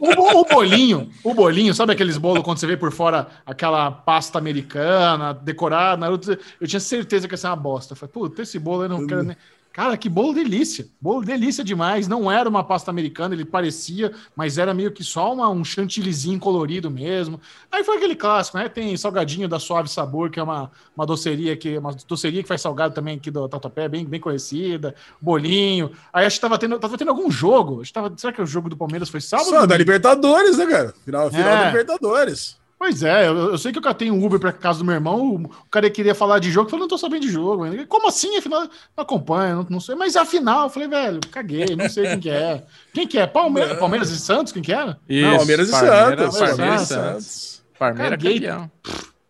o, 0.00 0.40
o, 0.40 0.44
bolinho, 0.44 1.10
o 1.22 1.32
bolinho, 1.32 1.72
sabe 1.74 1.92
aqueles 1.92 2.18
bolos 2.18 2.42
quando 2.42 2.58
você 2.58 2.66
vê 2.66 2.76
por 2.76 2.92
fora 2.92 3.28
aquela 3.46 3.90
pasta 3.90 4.38
americana, 4.38 5.32
decorada, 5.32 6.06
eu 6.06 6.66
tinha 6.66 6.80
certeza 6.80 7.28
que 7.28 7.34
ia 7.34 7.38
ser 7.38 7.46
uma 7.46 7.56
bosta. 7.56 7.92
Eu 7.92 7.96
falei, 7.96 8.12
puta, 8.12 8.42
esse 8.42 8.58
bolo 8.58 8.84
eu 8.84 8.88
não 8.88 9.06
quero 9.06 9.22
nem. 9.22 9.36
Cara, 9.80 9.96
que 9.96 10.10
bolo 10.10 10.34
delícia. 10.34 10.86
Bolo 11.00 11.24
delícia 11.24 11.64
demais. 11.64 12.06
Não 12.06 12.30
era 12.30 12.46
uma 12.46 12.62
pasta 12.62 12.90
americana, 12.90 13.34
ele 13.34 13.46
parecia, 13.46 14.12
mas 14.36 14.58
era 14.58 14.74
meio 14.74 14.92
que 14.92 15.02
só 15.02 15.32
uma, 15.32 15.48
um 15.48 15.64
chantillyzinho 15.64 16.38
colorido 16.38 16.90
mesmo. 16.90 17.40
Aí 17.72 17.82
foi 17.82 17.96
aquele 17.96 18.14
clássico, 18.14 18.58
né? 18.58 18.68
Tem 18.68 18.94
salgadinho 18.98 19.48
da 19.48 19.58
Suave 19.58 19.88
Sabor, 19.88 20.28
que 20.28 20.38
é 20.38 20.42
uma, 20.42 20.70
uma 20.94 21.06
doceria 21.06 21.56
que 21.56 21.78
uma 21.78 21.96
doceria 22.06 22.42
que 22.42 22.48
faz 22.48 22.60
salgado 22.60 22.92
também 22.94 23.16
aqui 23.16 23.30
do 23.30 23.48
Tatuapé, 23.48 23.88
bem, 23.88 24.04
bem 24.04 24.20
conhecida. 24.20 24.94
Bolinho. 25.18 25.92
Aí 26.12 26.26
acho 26.26 26.36
que 26.36 26.42
tava 26.42 26.58
tendo, 26.58 26.78
tava 26.78 26.98
tendo 26.98 27.08
algum 27.08 27.30
jogo. 27.30 27.80
Acho 27.80 27.88
que 27.88 27.94
tava, 27.94 28.12
será 28.18 28.34
que 28.34 28.42
o 28.42 28.46
jogo 28.46 28.68
do 28.68 28.76
Palmeiras 28.76 29.08
foi 29.08 29.22
sábado? 29.22 29.48
Só 29.48 29.64
da 29.64 29.78
Libertadores, 29.78 30.58
né, 30.58 30.66
cara? 30.66 30.94
Final, 31.06 31.30
final 31.30 31.48
É. 31.48 31.56
da 31.56 31.66
Libertadores. 31.68 32.59
Pois 32.80 33.02
é, 33.02 33.28
eu, 33.28 33.36
eu 33.50 33.58
sei 33.58 33.72
que 33.72 33.78
eu 33.78 33.82
catei 33.82 34.10
um 34.10 34.24
Uber 34.24 34.40
pra 34.40 34.54
casa 34.54 34.78
do 34.78 34.86
meu 34.86 34.94
irmão, 34.94 35.20
o, 35.20 35.42
o 35.42 35.70
cara 35.70 35.90
queria 35.90 36.14
falar 36.14 36.38
de 36.38 36.50
jogo, 36.50 36.64
eu 36.64 36.70
falei, 36.70 36.80
não 36.80 36.88
tô 36.88 36.96
sabendo 36.96 37.20
de 37.20 37.28
jogo. 37.30 37.64
ainda. 37.64 37.86
Como 37.86 38.08
assim? 38.08 38.38
Afinal, 38.38 38.62
não 38.62 38.70
acompanho, 38.96 39.56
não, 39.56 39.66
não 39.68 39.80
sei. 39.80 39.94
Mas 39.94 40.16
afinal, 40.16 40.62
eu 40.62 40.70
falei, 40.70 40.88
velho, 40.88 41.20
caguei, 41.30 41.76
não 41.76 41.90
sei 41.90 42.06
quem 42.06 42.20
que 42.20 42.30
é. 42.30 42.64
Quem 42.94 43.06
que 43.06 43.18
é? 43.18 43.26
Palmeiras, 43.26 43.78
Palmeiras 43.78 44.10
e 44.10 44.18
Santos, 44.18 44.50
quem 44.50 44.62
que 44.62 44.72
era? 44.72 44.98
Não, 45.06 45.36
Palmeiras 45.36 45.68
e 45.68 45.72
Palmeiras, 45.72 46.34
Santos. 46.34 46.48
Palmeiras 46.48 46.82
e 46.82 46.86
Santos. 46.86 47.62
Palmeiras 47.78 48.10
Caguei. 48.12 48.40
campeão. 48.40 48.70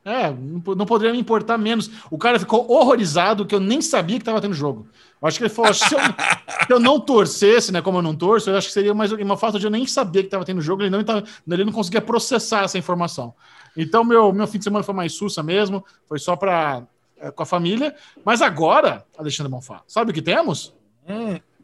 É, 0.04 0.30
não, 0.30 0.74
não 0.76 0.86
poderia 0.86 1.12
me 1.12 1.18
importar 1.18 1.58
menos. 1.58 1.90
O 2.08 2.16
cara 2.16 2.38
ficou 2.38 2.70
horrorizado 2.70 3.44
que 3.44 3.54
eu 3.54 3.60
nem 3.60 3.82
sabia 3.82 4.16
que 4.16 4.24
tava 4.24 4.40
tendo 4.40 4.54
jogo. 4.54 4.86
Eu 5.20 5.28
acho 5.28 5.36
que 5.36 5.44
ele 5.44 5.50
falou, 5.50 5.74
se 5.74 5.94
eu, 5.94 6.00
se 6.00 6.72
eu 6.72 6.80
não 6.80 6.98
torcesse, 6.98 7.70
né, 7.70 7.82
como 7.82 7.98
eu 7.98 8.02
não 8.02 8.16
torço, 8.16 8.48
eu 8.48 8.56
acho 8.56 8.68
que 8.68 8.72
seria 8.72 8.94
mais 8.94 9.12
uma 9.12 9.36
falta 9.36 9.58
de 9.58 9.66
eu 9.66 9.70
nem 9.70 9.86
saber 9.86 10.22
que 10.22 10.30
tava 10.30 10.44
tendo 10.44 10.62
jogo, 10.62 10.82
ele 10.82 10.90
não, 10.90 11.00
ele 11.00 11.64
não 11.64 11.72
conseguia 11.72 12.00
processar 12.00 12.64
essa 12.64 12.78
informação. 12.78 13.34
Então, 13.76 14.02
meu, 14.02 14.32
meu 14.32 14.46
fim 14.46 14.58
de 14.58 14.64
semana 14.64 14.82
foi 14.82 14.94
mais 14.94 15.12
sussa 15.12 15.42
mesmo, 15.42 15.84
foi 16.08 16.18
só 16.18 16.36
pra, 16.36 16.84
é, 17.18 17.30
com 17.30 17.42
a 17.42 17.46
família. 17.46 17.94
Mas 18.24 18.40
agora, 18.40 19.04
Alexandre 19.16 19.52
Bonfá, 19.52 19.82
sabe 19.86 20.10
o 20.10 20.14
que 20.14 20.22
temos? 20.22 20.74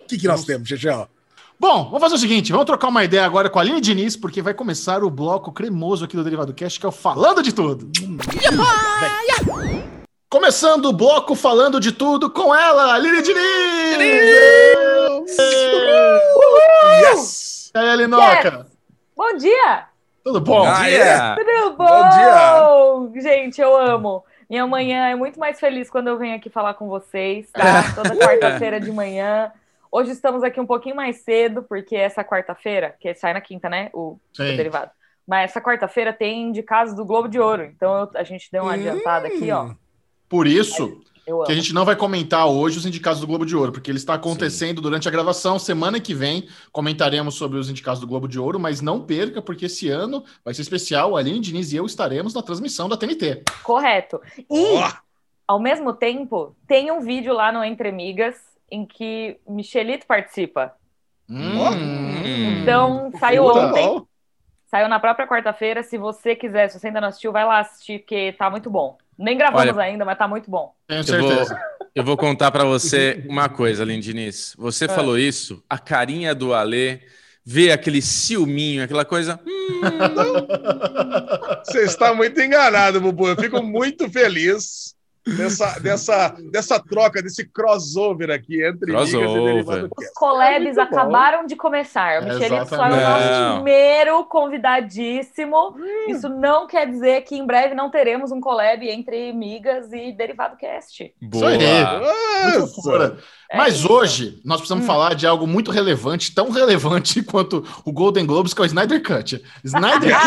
O 0.01 0.07
que, 0.07 0.19
que 0.19 0.29
nós 0.29 0.45
temos, 0.45 0.69
Chechel? 0.69 1.09
Bom, 1.59 1.85
vamos 1.85 2.01
fazer 2.01 2.16
o 2.16 2.19
seguinte, 2.19 2.53
vamos 2.53 2.66
trocar 2.66 2.88
uma 2.88 3.03
ideia 3.03 3.25
agora 3.25 3.49
com 3.49 3.59
a 3.59 3.62
Aline 3.62 3.81
Diniz, 3.81 4.14
porque 4.14 4.42
vai 4.42 4.53
começar 4.53 5.03
o 5.03 5.09
bloco 5.09 5.51
cremoso 5.51 6.05
aqui 6.05 6.14
do 6.14 6.23
Derivado 6.23 6.53
Cast, 6.53 6.79
que 6.79 6.85
é 6.85 6.88
o 6.88 6.92
Falando 6.92 7.42
de 7.42 7.53
Tudo. 7.55 7.90
Começando 10.28 10.86
o 10.86 10.92
bloco 10.92 11.34
Falando 11.36 11.78
de 11.78 11.92
Tudo 11.92 12.28
com 12.30 12.54
ela, 12.54 12.94
Aline 12.94 13.22
Diniz! 13.22 13.40
Yes! 17.00 17.70
E 17.74 17.78
aí, 17.78 17.88
Alinoca? 17.90 18.66
Bom 19.16 19.36
dia! 19.36 19.84
Tudo 20.24 20.40
bom? 20.40 20.66
Bom 20.66 20.74
dia. 20.82 21.04
é? 21.04 21.34
Tudo 21.36 21.76
Bom 21.76 21.84
bom? 23.12 23.20
Gente, 23.20 23.60
eu 23.60 23.76
amo. 23.76 24.24
Minha 24.50 24.66
manhã 24.66 25.08
é 25.08 25.14
muito 25.14 25.38
mais 25.38 25.60
feliz 25.60 25.88
quando 25.88 26.08
eu 26.08 26.18
venho 26.18 26.34
aqui 26.34 26.50
falar 26.50 26.74
com 26.74 26.88
vocês, 26.88 27.48
tá? 27.52 27.84
Toda 27.94 28.16
quarta-feira 28.16 28.80
de 28.80 28.90
manhã. 28.90 29.52
Hoje 29.92 30.10
estamos 30.10 30.42
aqui 30.42 30.60
um 30.60 30.66
pouquinho 30.66 30.96
mais 30.96 31.18
cedo, 31.18 31.62
porque 31.62 31.94
essa 31.94 32.24
quarta-feira, 32.24 32.96
que 32.98 33.14
sai 33.14 33.32
na 33.32 33.40
quinta, 33.40 33.68
né? 33.68 33.90
O, 33.92 34.18
o 34.52 34.56
derivado. 34.56 34.90
Mas 35.26 35.50
essa 35.52 35.60
quarta-feira 35.60 36.12
tem 36.12 36.42
indicados 36.48 36.94
do 36.94 37.04
Globo 37.04 37.28
de 37.28 37.38
Ouro. 37.38 37.62
Então 37.62 37.96
eu- 38.00 38.10
a 38.14 38.24
gente 38.24 38.50
deu 38.50 38.64
uma 38.64 38.72
adiantada 38.74 39.28
aqui, 39.28 39.50
ó. 39.52 39.70
Por 40.28 40.46
isso 40.46 41.00
que 41.44 41.52
a 41.52 41.54
gente 41.54 41.74
não 41.74 41.84
vai 41.84 41.96
comentar 41.96 42.46
hoje 42.46 42.78
os 42.78 42.86
indicados 42.86 43.20
do 43.20 43.26
Globo 43.26 43.44
de 43.44 43.56
Ouro, 43.56 43.72
porque 43.72 43.90
ele 43.90 43.98
está 43.98 44.14
acontecendo 44.14 44.80
durante 44.80 45.08
a 45.08 45.10
gravação. 45.10 45.58
Semana 45.58 45.98
que 45.98 46.14
vem 46.14 46.48
comentaremos 46.70 47.34
sobre 47.34 47.58
os 47.58 47.68
indicados 47.68 48.00
do 48.00 48.06
Globo 48.06 48.28
de 48.28 48.38
Ouro, 48.38 48.60
mas 48.60 48.80
não 48.80 49.00
perca, 49.00 49.42
porque 49.42 49.66
esse 49.66 49.88
ano 49.88 50.24
vai 50.44 50.54
ser 50.54 50.62
especial. 50.62 51.16
A 51.16 51.20
Aline 51.20 51.40
Diniz 51.40 51.72
e 51.72 51.76
eu 51.76 51.84
estaremos 51.84 52.32
na 52.32 52.42
transmissão 52.42 52.88
da 52.88 52.96
TNT. 52.96 53.42
Correto. 53.64 54.20
E, 54.48 54.74
Ó, 54.74 54.92
ao 55.48 55.58
mesmo 55.58 55.92
tempo, 55.92 56.54
tem 56.68 56.92
um 56.92 57.00
vídeo 57.00 57.34
lá 57.34 57.50
no 57.50 57.64
Entre 57.64 57.90
Migas 57.90 58.36
em 58.70 58.86
que 58.86 59.38
Michelito 59.48 60.06
participa. 60.06 60.74
Hum. 61.28 62.62
Então, 62.62 63.10
saiu 63.18 63.44
Puta. 63.44 63.58
ontem. 63.58 64.06
Saiu 64.66 64.88
na 64.88 65.00
própria 65.00 65.26
quarta-feira. 65.26 65.82
Se 65.82 65.98
você 65.98 66.36
quiser, 66.36 66.68
se 66.68 66.78
você 66.78 66.88
ainda 66.88 67.00
não 67.00 67.08
assistiu, 67.08 67.32
vai 67.32 67.44
lá 67.44 67.60
assistir, 67.60 68.00
porque 68.00 68.32
tá 68.32 68.50
muito 68.50 68.70
bom. 68.70 68.96
Nem 69.18 69.37
gravamos 69.37 69.76
Olha, 69.76 69.83
ainda, 69.83 70.05
mas 70.05 70.18
tá 70.18 70.26
muito 70.29 70.50
bom. 70.50 70.72
Tenho 70.87 71.00
Eu 71.07 71.18
vou, 71.20 71.29
certeza. 71.31 71.61
eu 71.94 72.05
vou 72.05 72.16
contar 72.16 72.50
pra 72.50 72.64
você 72.64 73.24
uma 73.29 73.48
coisa, 73.48 73.85
Lindiniz. 73.85 74.55
Você 74.59 74.88
falou 74.88 75.18
isso, 75.18 75.62
a 75.68 75.79
carinha 75.79 76.35
do 76.35 76.52
Alê, 76.52 77.00
vê 77.44 77.70
aquele 77.70 78.02
ciúminho, 78.02 78.83
aquela 78.83 79.05
coisa. 79.05 79.40
hum, 79.46 79.81
Você 81.64 81.85
está 81.85 82.14
muito 82.14 82.40
enganado, 82.40 83.00
Bubu. 83.00 83.29
Eu 83.29 83.37
fico 83.37 83.62
muito 83.62 84.11
feliz 84.11 84.95
dessa, 85.26 85.78
dessa, 85.80 86.28
dessa 86.52 86.78
troca, 86.80 87.20
desse 87.22 87.44
crossover 87.48 88.30
aqui 88.30 88.64
entre 88.64 88.92
Crossover. 88.92 89.28
Migas 89.28 89.42
e 89.42 89.44
Derivado 89.44 89.88
Os 89.96 90.08
collabs 90.14 90.76
bom. 90.76 90.82
acabaram 90.82 91.46
de 91.46 91.56
começar. 91.56 92.22
O 92.22 92.24
É, 92.26 92.32
Michelito 92.34 92.66
foi 92.66 92.78
o 92.78 92.86
exatamente. 92.86 93.04
nosso 93.04 93.54
primeiro 93.54 94.24
convidadíssimo. 94.26 95.74
Isso 96.08 96.28
não 96.28 96.66
quer 96.66 96.86
dizer 96.88 97.22
que 97.22 97.36
em 97.36 97.44
breve 97.46 97.74
não 97.74 97.90
teremos 97.90 98.30
um 98.30 98.40
collab 98.40 98.88
entre 98.88 99.32
Migas 99.32 99.92
e 99.92 100.12
Derivado 100.12 100.56
Cast. 100.56 101.12
boa. 101.20 101.48
aí. 101.48 101.58
Muito 102.44 102.58
Nossa. 102.60 102.82
fora. 102.82 103.18
É 103.50 103.56
Mas 103.56 103.74
isso. 103.76 103.92
hoje 103.92 104.40
nós 104.44 104.58
precisamos 104.58 104.84
Hum. 104.84 104.86
falar 104.86 105.14
de 105.14 105.26
algo 105.26 105.46
muito 105.46 105.70
relevante, 105.70 106.34
tão 106.34 106.50
relevante 106.50 107.22
quanto 107.24 107.64
o 107.84 107.92
Golden 107.92 108.26
Globes, 108.26 108.52
que 108.54 108.60
é 108.60 108.64
o 108.64 108.66
Snyder 108.66 109.02
Cut. 109.02 109.42
Snyder 109.64 110.16
Ah! 110.16 110.20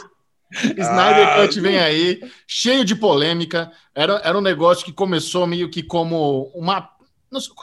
Cut. 0.00 0.11
Snyder 0.78 1.28
Ah. 1.28 1.42
Cut 1.46 1.60
vem 1.60 1.78
aí, 1.78 2.20
cheio 2.46 2.84
de 2.84 2.94
polêmica. 2.94 3.70
Era, 3.94 4.20
era 4.24 4.36
um 4.36 4.42
negócio 4.42 4.84
que 4.84 4.92
começou 4.92 5.46
meio 5.46 5.70
que 5.70 5.82
como 5.82 6.50
uma. 6.54 6.90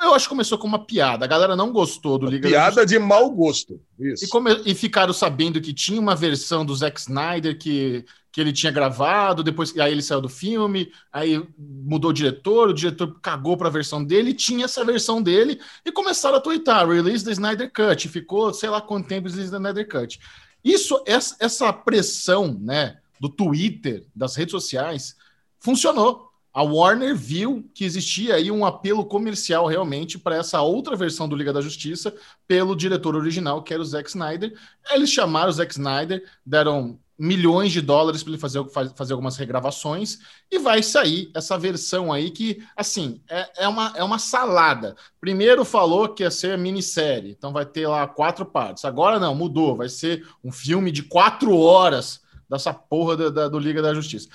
Eu 0.01 0.15
acho 0.15 0.25
que 0.25 0.29
começou 0.29 0.57
como 0.57 0.75
uma 0.75 0.83
piada. 0.85 1.25
A 1.25 1.27
galera 1.27 1.55
não 1.55 1.71
gostou 1.71 2.17
do 2.17 2.25
Liga 2.25 2.49
da 2.49 2.55
Piada 2.55 2.85
de 2.85 2.97
mau 2.97 3.29
gosto. 3.29 3.79
Isso. 3.99 4.25
e, 4.25 4.27
come- 4.27 4.61
e 4.65 4.73
ficaram 4.73 5.13
sabendo 5.13 5.61
que 5.61 5.71
tinha 5.73 6.01
uma 6.01 6.15
versão 6.15 6.65
do 6.65 6.75
Zack 6.75 6.99
Snyder 6.99 7.55
que, 7.55 8.03
que 8.31 8.41
ele 8.41 8.51
tinha 8.51 8.71
gravado, 8.71 9.43
depois 9.43 9.77
aí 9.77 9.91
ele 9.91 10.01
saiu 10.01 10.21
do 10.21 10.29
filme, 10.29 10.91
aí 11.13 11.39
mudou 11.55 12.09
o 12.09 12.13
diretor, 12.13 12.69
o 12.69 12.73
diretor 12.73 13.19
cagou 13.21 13.55
para 13.57 13.67
a 13.67 13.71
versão 13.71 14.03
dele, 14.03 14.33
tinha 14.33 14.65
essa 14.65 14.83
versão 14.83 15.21
dele, 15.21 15.59
e 15.85 15.91
começaram 15.91 16.37
a 16.37 16.41
twittar, 16.41 16.87
release 16.89 17.23
the 17.23 17.31
Snyder 17.31 17.71
Cut, 17.71 18.07
ficou 18.09 18.51
sei 18.51 18.69
lá 18.71 18.81
quanto 18.81 19.07
tempo 19.07 19.27
release 19.29 19.51
the 19.51 19.57
Snyder 19.57 19.87
Cut. 19.87 20.19
Isso, 20.63 21.01
essa, 21.05 21.71
pressão 21.71 22.57
né, 22.59 22.99
do 23.19 23.29
Twitter, 23.29 24.05
das 24.15 24.35
redes 24.35 24.51
sociais, 24.51 25.15
funcionou. 25.59 26.29
A 26.51 26.63
Warner 26.63 27.15
viu 27.15 27.69
que 27.73 27.85
existia 27.85 28.35
aí 28.35 28.49
um 28.49 28.65
apelo 28.65 29.05
comercial 29.05 29.67
realmente 29.67 30.17
para 30.17 30.35
essa 30.35 30.61
outra 30.61 30.95
versão 30.95 31.29
do 31.29 31.35
Liga 31.35 31.53
da 31.53 31.61
Justiça 31.61 32.13
pelo 32.47 32.75
diretor 32.75 33.15
original, 33.15 33.63
que 33.63 33.73
era 33.73 33.81
o 33.81 33.85
Zack 33.85 34.09
Snyder. 34.09 34.57
Eles 34.91 35.11
chamaram 35.11 35.49
o 35.49 35.53
Zack 35.53 35.71
Snyder, 35.71 36.27
deram 36.45 36.99
milhões 37.19 37.71
de 37.71 37.81
dólares 37.81 38.23
para 38.23 38.31
ele 38.31 38.39
fazer, 38.41 38.63
faz- 38.69 38.93
fazer 38.95 39.13
algumas 39.13 39.35
regravações 39.37 40.19
e 40.49 40.57
vai 40.57 40.81
sair 40.81 41.29
essa 41.35 41.57
versão 41.57 42.11
aí 42.13 42.31
que, 42.31 42.63
assim, 42.77 43.21
é, 43.29 43.63
é, 43.65 43.67
uma, 43.67 43.93
é 43.95 44.03
uma 44.03 44.17
salada. 44.17 44.95
Primeiro 45.19 45.65
falou 45.65 46.07
que 46.09 46.23
ia 46.23 46.31
ser 46.31 46.57
minissérie, 46.57 47.31
então 47.31 47.51
vai 47.51 47.65
ter 47.65 47.87
lá 47.87 48.07
quatro 48.07 48.45
partes. 48.45 48.85
Agora 48.85 49.19
não, 49.19 49.35
mudou, 49.35 49.75
vai 49.75 49.89
ser 49.89 50.25
um 50.43 50.51
filme 50.51 50.91
de 50.91 51.03
quatro 51.03 51.55
horas 51.57 52.21
dessa 52.49 52.73
porra 52.73 53.17
da- 53.17 53.29
da- 53.29 53.47
do 53.49 53.59
Liga 53.59 53.81
da 53.81 53.93
Justiça. 53.93 54.29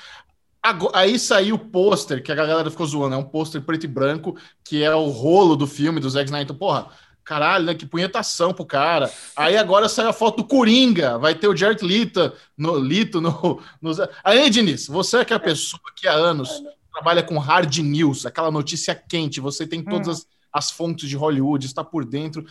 Aí 0.94 1.18
saiu 1.18 1.56
o 1.56 1.58
pôster, 1.58 2.22
que 2.22 2.32
a 2.32 2.34
galera 2.34 2.70
ficou 2.70 2.86
zoando, 2.86 3.14
é 3.14 3.18
um 3.18 3.22
pôster 3.24 3.60
preto 3.60 3.84
e 3.84 3.88
branco, 3.88 4.34
que 4.64 4.82
é 4.82 4.94
o 4.94 5.08
rolo 5.10 5.56
do 5.56 5.66
filme 5.66 6.00
do 6.00 6.08
Zack 6.08 6.24
Snyder. 6.24 6.44
Então, 6.44 6.56
porra, 6.56 6.88
caralho, 7.24 7.64
né? 7.64 7.74
Que 7.74 7.86
punhetação 7.86 8.52
pro 8.52 8.64
cara. 8.64 9.10
Aí 9.34 9.56
agora 9.56 9.88
saiu 9.88 10.08
a 10.08 10.12
foto 10.12 10.38
do 10.38 10.44
Coringa, 10.44 11.18
vai 11.18 11.34
ter 11.34 11.48
o 11.48 11.56
Jared 11.56 11.84
Leto 11.84 12.32
no. 12.56 12.78
Lito 12.78 13.20
no, 13.20 13.60
no... 13.80 13.92
Aí, 14.22 14.48
Diniz, 14.50 14.86
você 14.86 15.18
é 15.18 15.24
que 15.24 15.32
é 15.32 15.36
a 15.36 15.40
pessoa 15.40 15.82
que 15.96 16.06
há 16.06 16.12
anos 16.12 16.62
trabalha 16.92 17.22
com 17.22 17.38
hard 17.38 17.78
news, 17.78 18.24
aquela 18.24 18.50
notícia 18.50 18.94
quente, 18.94 19.40
você 19.40 19.66
tem 19.66 19.82
todas 19.82 20.08
as, 20.08 20.28
as 20.52 20.70
fontes 20.70 21.08
de 21.08 21.16
Hollywood, 21.16 21.66
está 21.66 21.82
por 21.82 22.04
dentro. 22.04 22.46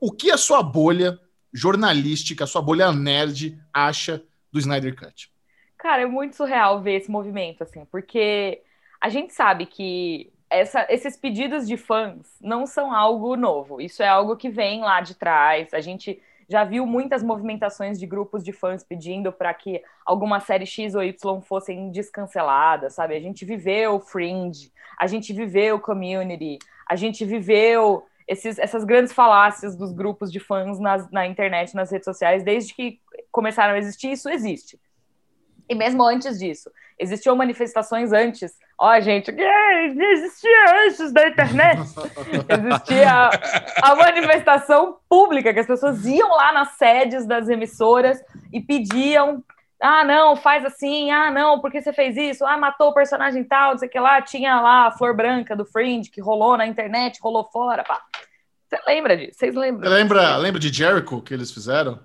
O 0.00 0.12
que 0.12 0.30
a 0.30 0.36
sua 0.36 0.62
bolha 0.62 1.18
jornalística, 1.52 2.44
a 2.44 2.46
sua 2.46 2.62
bolha 2.62 2.92
nerd 2.92 3.58
acha 3.72 4.22
do 4.52 4.58
Snyder 4.60 4.94
Cut? 4.94 5.32
Cara, 5.76 6.02
é 6.02 6.06
muito 6.06 6.36
surreal 6.36 6.80
ver 6.80 6.96
esse 6.96 7.10
movimento, 7.10 7.62
assim, 7.62 7.84
porque 7.86 8.62
a 9.00 9.08
gente 9.08 9.32
sabe 9.32 9.66
que 9.66 10.32
essa- 10.50 10.86
esses 10.88 11.16
pedidos 11.16 11.66
de 11.66 11.76
fãs 11.76 12.38
não 12.40 12.66
são 12.66 12.92
algo 12.92 13.36
novo. 13.36 13.80
Isso 13.80 14.02
é 14.02 14.08
algo 14.08 14.36
que 14.36 14.48
vem 14.48 14.80
lá 14.80 15.00
de 15.00 15.14
trás. 15.14 15.72
A 15.74 15.80
gente 15.80 16.20
já 16.48 16.64
viu 16.64 16.86
muitas 16.86 17.22
movimentações 17.22 17.98
de 17.98 18.06
grupos 18.06 18.42
de 18.42 18.52
fãs 18.52 18.82
pedindo 18.82 19.30
para 19.30 19.52
que 19.52 19.82
alguma 20.06 20.40
série 20.40 20.64
X 20.64 20.94
ou 20.94 21.02
Y 21.02 21.42
fossem 21.42 21.90
descanceladas, 21.90 22.94
sabe? 22.94 23.14
A 23.14 23.20
gente 23.20 23.44
viveu 23.44 24.00
Fringe, 24.00 24.72
a 24.98 25.06
gente 25.06 25.32
viveu 25.32 25.78
Community, 25.78 26.58
a 26.86 26.96
gente 26.96 27.24
viveu 27.24 28.06
esses- 28.26 28.58
essas 28.58 28.84
grandes 28.84 29.12
falácias 29.12 29.76
dos 29.76 29.92
grupos 29.92 30.32
de 30.32 30.40
fãs 30.40 30.78
nas- 30.78 31.10
na 31.10 31.26
internet, 31.26 31.74
nas 31.74 31.90
redes 31.90 32.06
sociais, 32.06 32.42
desde 32.42 32.74
que 32.74 32.98
começaram 33.30 33.74
a 33.74 33.78
existir, 33.78 34.12
isso 34.12 34.28
existe. 34.30 34.80
E 35.68 35.74
mesmo 35.74 36.02
antes 36.02 36.38
disso, 36.38 36.70
existiam 36.98 37.36
manifestações 37.36 38.12
antes 38.12 38.54
Ó, 38.80 39.00
gente, 39.00 39.32
existia 39.32 40.84
antes 40.86 41.12
da 41.12 41.26
internet. 41.26 41.80
Existia 42.48 43.10
a, 43.10 43.90
a, 43.90 43.96
manifestação 43.96 44.98
pública, 45.08 45.52
que 45.52 45.58
as 45.58 45.66
pessoas 45.66 46.06
iam 46.06 46.28
lá 46.28 46.52
nas 46.52 46.76
sedes 46.76 47.26
das 47.26 47.48
emissoras 47.48 48.22
e 48.52 48.60
pediam. 48.60 49.42
Ah, 49.82 50.04
não, 50.04 50.36
faz 50.36 50.64
assim. 50.64 51.10
Ah, 51.10 51.28
não, 51.28 51.60
porque 51.60 51.82
você 51.82 51.92
fez 51.92 52.16
isso? 52.16 52.46
Ah, 52.46 52.56
matou 52.56 52.90
o 52.90 52.94
personagem 52.94 53.42
tal, 53.42 53.72
não 53.72 53.78
sei 53.78 53.88
o 53.88 53.90
que 53.90 53.98
lá. 53.98 54.22
Tinha 54.22 54.60
lá 54.60 54.86
a 54.86 54.92
flor 54.92 55.16
branca 55.16 55.56
do 55.56 55.64
Fringe, 55.64 56.08
que 56.08 56.20
rolou 56.20 56.56
na 56.56 56.66
internet, 56.66 57.18
rolou 57.20 57.44
fora. 57.50 57.82
Pá. 57.82 58.00
Você 58.68 58.78
lembra 58.86 59.16
disso? 59.16 59.40
Vocês 59.40 59.56
lembram? 59.56 59.90
Lembra, 59.90 60.36
lembra 60.36 60.60
de 60.60 60.72
Jericho 60.72 61.20
que 61.20 61.34
eles 61.34 61.50
fizeram? 61.50 61.98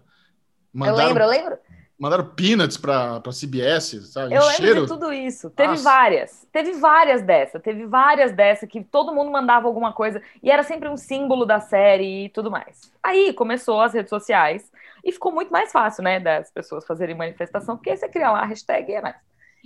Mandaram... 0.74 1.00
Eu 1.00 1.08
lembro, 1.08 1.24
eu 1.24 1.30
lembro. 1.30 1.58
Mandaram 2.00 2.26
peanuts 2.26 2.76
para 2.76 3.22
CBS, 3.32 4.12
sabe? 4.12 4.36
Eu 4.36 4.46
lembro 4.46 4.82
de 4.82 4.88
tudo 4.88 5.14
isso. 5.14 5.50
Teve 5.52 5.70
Nossa. 5.70 5.84
várias. 5.84 6.48
Teve 6.52 6.74
várias 6.74 7.22
dessa. 7.22 7.60
Teve 7.60 7.86
várias 7.86 8.32
dessa 8.32 8.66
que 8.66 8.84
todo 8.84 9.14
mundo 9.14 9.32
mandava 9.32 9.68
alguma 9.68 9.94
coisa 9.94 10.22
e 10.42 10.50
era 10.50 10.64
sempre 10.64 10.90
um 10.90 10.98
símbolo 10.98 11.46
da 11.46 11.60
série 11.60 12.26
e 12.26 12.30
tudo 12.30 12.50
mais. 12.50 12.92
Aí 13.02 13.32
começou 13.34 13.80
as 13.80 13.94
redes 13.94 14.10
sociais 14.10 14.70
e 15.04 15.12
ficou 15.12 15.32
muito 15.32 15.52
mais 15.52 15.72
fácil, 15.72 16.04
né, 16.04 16.20
das 16.20 16.50
pessoas 16.52 16.86
fazerem 16.86 17.16
manifestação, 17.16 17.76
porque 17.76 17.96
você 17.96 18.08
cria 18.08 18.32
lá 18.32 18.40
a 18.40 18.46
hashtag 18.46 18.92
e 18.92 18.96
é 18.96 19.02
mais. 19.02 19.16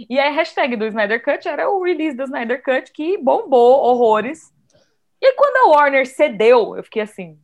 E 0.10 0.20
a 0.20 0.30
hashtag 0.30 0.76
do 0.76 0.86
Snyder 0.86 1.24
Cut 1.24 1.48
era 1.48 1.70
o 1.70 1.82
release 1.82 2.16
do 2.16 2.24
Snyder 2.24 2.62
Cut, 2.64 2.92
que 2.92 3.18
bombou 3.18 3.84
horrores. 3.84 4.54
E 5.20 5.34
quando 5.34 5.58
a 5.58 5.76
Warner 5.76 6.06
cedeu, 6.06 6.76
eu 6.78 6.84
fiquei 6.84 7.02
assim, 7.02 7.40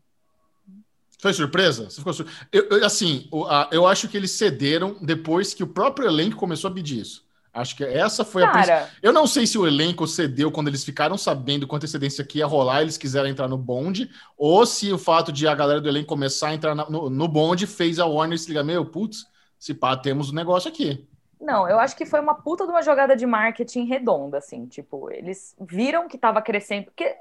foi 1.24 1.34
surpresa? 1.34 1.90
Você 1.90 2.00
ficou 2.00 2.12
sur... 2.12 2.28
eu, 2.52 2.68
eu, 2.70 2.86
assim, 2.86 3.30
eu 3.72 3.88
acho 3.88 4.10
que 4.10 4.18
eles 4.18 4.32
cederam 4.32 4.98
depois 5.02 5.54
que 5.54 5.64
o 5.64 5.68
próprio 5.68 6.06
elenco 6.06 6.36
começou 6.36 6.70
a 6.70 6.74
pedir 6.74 7.00
isso. 7.00 7.26
Acho 7.54 7.78
que 7.78 7.84
essa 7.86 8.26
foi 8.26 8.42
Cara, 8.42 8.84
a. 8.84 8.88
Eu 9.02 9.14
não 9.14 9.26
sei 9.26 9.48
se 9.48 9.58
o 9.58 9.66
elenco 9.66 10.06
cedeu 10.06 10.52
quando 10.52 10.68
eles 10.68 10.84
ficaram 10.84 11.18
sabendo 11.18 11.66
com 11.66 11.78
antecedência 11.78 12.26
que 12.26 12.40
ia 12.40 12.46
rolar, 12.46 12.82
eles 12.82 12.98
quiseram 12.98 13.30
entrar 13.30 13.48
no 13.48 13.58
bonde, 13.58 14.10
ou 14.38 14.66
se 14.66 14.92
o 14.92 14.98
fato 14.98 15.32
de 15.32 15.48
a 15.48 15.56
galera 15.56 15.80
do 15.80 15.88
elenco 15.88 16.08
começar 16.08 16.50
a 16.50 16.56
entrar 16.56 16.76
no, 16.76 17.10
no 17.10 17.28
bonde 17.28 17.66
fez 17.66 18.00
a 18.00 18.06
Warner 18.06 18.38
se 18.38 18.50
ligar: 18.50 18.66
meu, 18.66 18.84
putz, 18.84 19.26
se 19.58 19.74
pá, 19.74 19.96
temos 19.96 20.30
um 20.30 20.36
negócio 20.36 20.68
aqui. 20.68 21.08
Não, 21.40 21.70
eu 21.70 21.80
acho 21.80 21.96
que 21.96 22.06
foi 22.06 22.20
uma 22.20 22.36
puta 22.36 22.66
de 22.66 22.72
uma 22.72 22.82
jogada 22.82 23.16
de 23.16 23.26
marketing 23.26 23.86
redonda, 23.86 24.40
assim. 24.40 24.66
Tipo, 24.66 25.10
eles 25.10 25.56
viram 25.62 26.10
que 26.10 26.18
tava 26.18 26.42
crescendo. 26.42 26.86
Porque 26.86 27.16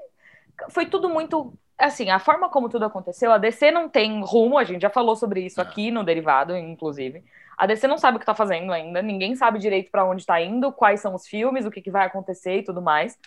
foi 0.69 0.87
tudo 0.87 1.07
muito 1.07 1.53
assim, 1.77 2.09
a 2.09 2.19
forma 2.19 2.49
como 2.49 2.69
tudo 2.69 2.85
aconteceu, 2.85 3.31
a 3.31 3.37
DC 3.37 3.71
não 3.71 3.89
tem 3.89 4.23
rumo, 4.23 4.57
a 4.57 4.63
gente 4.63 4.81
já 4.81 4.89
falou 4.89 5.15
sobre 5.15 5.45
isso 5.45 5.59
é. 5.59 5.63
aqui 5.63 5.91
no 5.91 6.03
derivado, 6.03 6.55
inclusive. 6.55 7.23
A 7.57 7.65
DC 7.65 7.87
não 7.87 7.97
sabe 7.97 8.17
o 8.17 8.19
que 8.19 8.25
tá 8.25 8.33
fazendo 8.33 8.71
ainda, 8.71 9.01
ninguém 9.01 9.35
sabe 9.35 9.59
direito 9.59 9.91
para 9.91 10.05
onde 10.05 10.25
tá 10.25 10.41
indo, 10.41 10.71
quais 10.71 10.99
são 10.99 11.13
os 11.13 11.27
filmes, 11.27 11.65
o 11.65 11.71
que, 11.71 11.81
que 11.81 11.91
vai 11.91 12.05
acontecer 12.05 12.59
e 12.59 12.63
tudo 12.63 12.81
mais. 12.81 13.17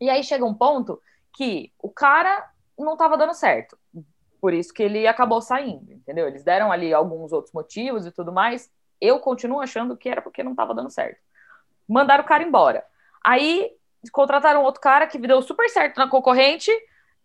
E 0.00 0.08
aí 0.08 0.22
chega 0.22 0.44
um 0.44 0.54
ponto 0.54 1.00
que 1.32 1.72
o 1.80 1.90
cara 1.90 2.48
não 2.78 2.96
tava 2.96 3.16
dando 3.16 3.34
certo. 3.34 3.76
Por 4.40 4.52
isso 4.52 4.72
que 4.72 4.82
ele 4.82 5.06
acabou 5.06 5.40
saindo, 5.40 5.92
entendeu? 5.92 6.28
Eles 6.28 6.44
deram 6.44 6.70
ali 6.70 6.92
alguns 6.92 7.32
outros 7.32 7.52
motivos 7.52 8.06
e 8.06 8.12
tudo 8.12 8.32
mais. 8.32 8.70
Eu 9.00 9.18
continuo 9.18 9.60
achando 9.60 9.96
que 9.96 10.08
era 10.08 10.20
porque 10.20 10.42
não 10.42 10.54
tava 10.54 10.74
dando 10.74 10.90
certo. 10.90 11.18
Mandaram 11.88 12.22
o 12.22 12.26
cara 12.26 12.42
embora. 12.42 12.84
Aí 13.24 13.70
contrataram 14.12 14.62
outro 14.62 14.80
cara 14.80 15.06
que 15.06 15.18
deu 15.18 15.40
super 15.40 15.68
certo 15.70 15.96
na 15.96 16.08
concorrente, 16.08 16.70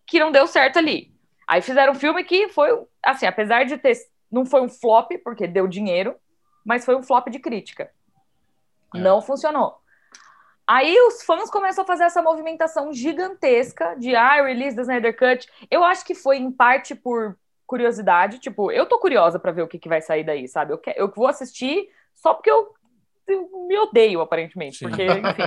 que 0.10 0.20
não 0.20 0.32
deu 0.32 0.48
certo 0.48 0.78
ali. 0.80 1.14
Aí 1.48 1.62
fizeram 1.62 1.94
um 1.94 1.96
filme 1.96 2.24
que 2.24 2.50
foi, 2.50 2.70
assim, 3.04 3.26
apesar 3.26 3.64
de 3.64 3.78
ter. 3.78 3.94
Não 4.32 4.46
foi 4.46 4.62
um 4.62 4.70
flop, 4.70 5.12
porque 5.24 5.48
deu 5.48 5.68
dinheiro, 5.68 6.16
mas 6.66 6.86
foi 6.86 6.96
um 6.96 7.04
flop 7.04 7.30
de 7.30 7.40
crítica. 7.40 7.92
É. 8.94 9.00
Não 9.00 9.22
funcionou. 9.22 9.80
Aí 10.68 10.96
os 11.08 11.24
fãs 11.24 11.50
começam 11.50 11.84
a 11.84 11.88
fazer 11.88 12.04
essa 12.04 12.22
movimentação 12.22 12.94
gigantesca 12.94 13.96
de 13.96 14.16
ah, 14.16 14.44
release 14.44 14.76
da 14.76 14.84
Snyder 14.84 15.18
Cut. 15.18 15.48
Eu 15.70 15.84
acho 15.84 16.06
que 16.06 16.14
foi 16.14 16.38
em 16.38 16.52
parte 16.52 16.94
por 16.94 17.36
curiosidade, 17.66 18.40
tipo, 18.40 18.72
eu 18.72 18.88
tô 18.88 18.98
curiosa 19.00 19.38
para 19.38 19.52
ver 19.52 19.62
o 19.62 19.68
que, 19.68 19.78
que 19.78 19.90
vai 19.90 20.02
sair 20.02 20.24
daí, 20.24 20.48
sabe? 20.48 20.74
Eu, 20.74 20.78
que, 20.80 20.92
eu 20.96 21.08
vou 21.08 21.28
assistir 21.28 21.88
só 22.16 22.34
porque 22.34 22.50
eu 22.50 22.74
me 23.36 23.78
odeio, 23.78 24.22
aparentemente, 24.22 24.80
porque, 24.80 25.06
enfim. 25.06 25.44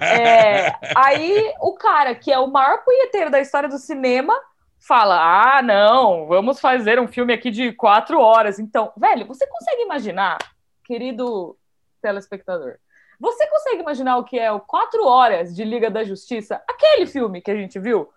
É, 0.00 0.72
aí 0.96 1.52
o 1.60 1.74
cara, 1.74 2.14
que 2.14 2.32
é 2.32 2.38
o 2.38 2.46
maior 2.46 2.84
punheteiro 2.84 3.30
da 3.30 3.40
história 3.40 3.68
do 3.68 3.78
cinema, 3.78 4.34
fala: 4.78 5.56
ah, 5.56 5.62
não, 5.62 6.26
vamos 6.26 6.60
fazer 6.60 7.00
um 7.00 7.08
filme 7.08 7.32
aqui 7.32 7.50
de 7.50 7.72
quatro 7.72 8.20
horas. 8.20 8.58
Então, 8.58 8.92
velho, 8.96 9.26
você 9.26 9.46
consegue 9.46 9.82
imaginar, 9.82 10.38
querido 10.84 11.56
telespectador, 12.02 12.76
você 13.18 13.46
consegue 13.46 13.80
imaginar 13.80 14.18
o 14.18 14.24
que 14.24 14.38
é 14.38 14.52
o 14.52 14.60
quatro 14.60 15.06
horas 15.06 15.54
de 15.54 15.64
Liga 15.64 15.90
da 15.90 16.04
Justiça? 16.04 16.62
Aquele 16.68 17.06
filme 17.06 17.40
que 17.40 17.50
a 17.50 17.56
gente 17.56 17.78
viu? 17.78 18.08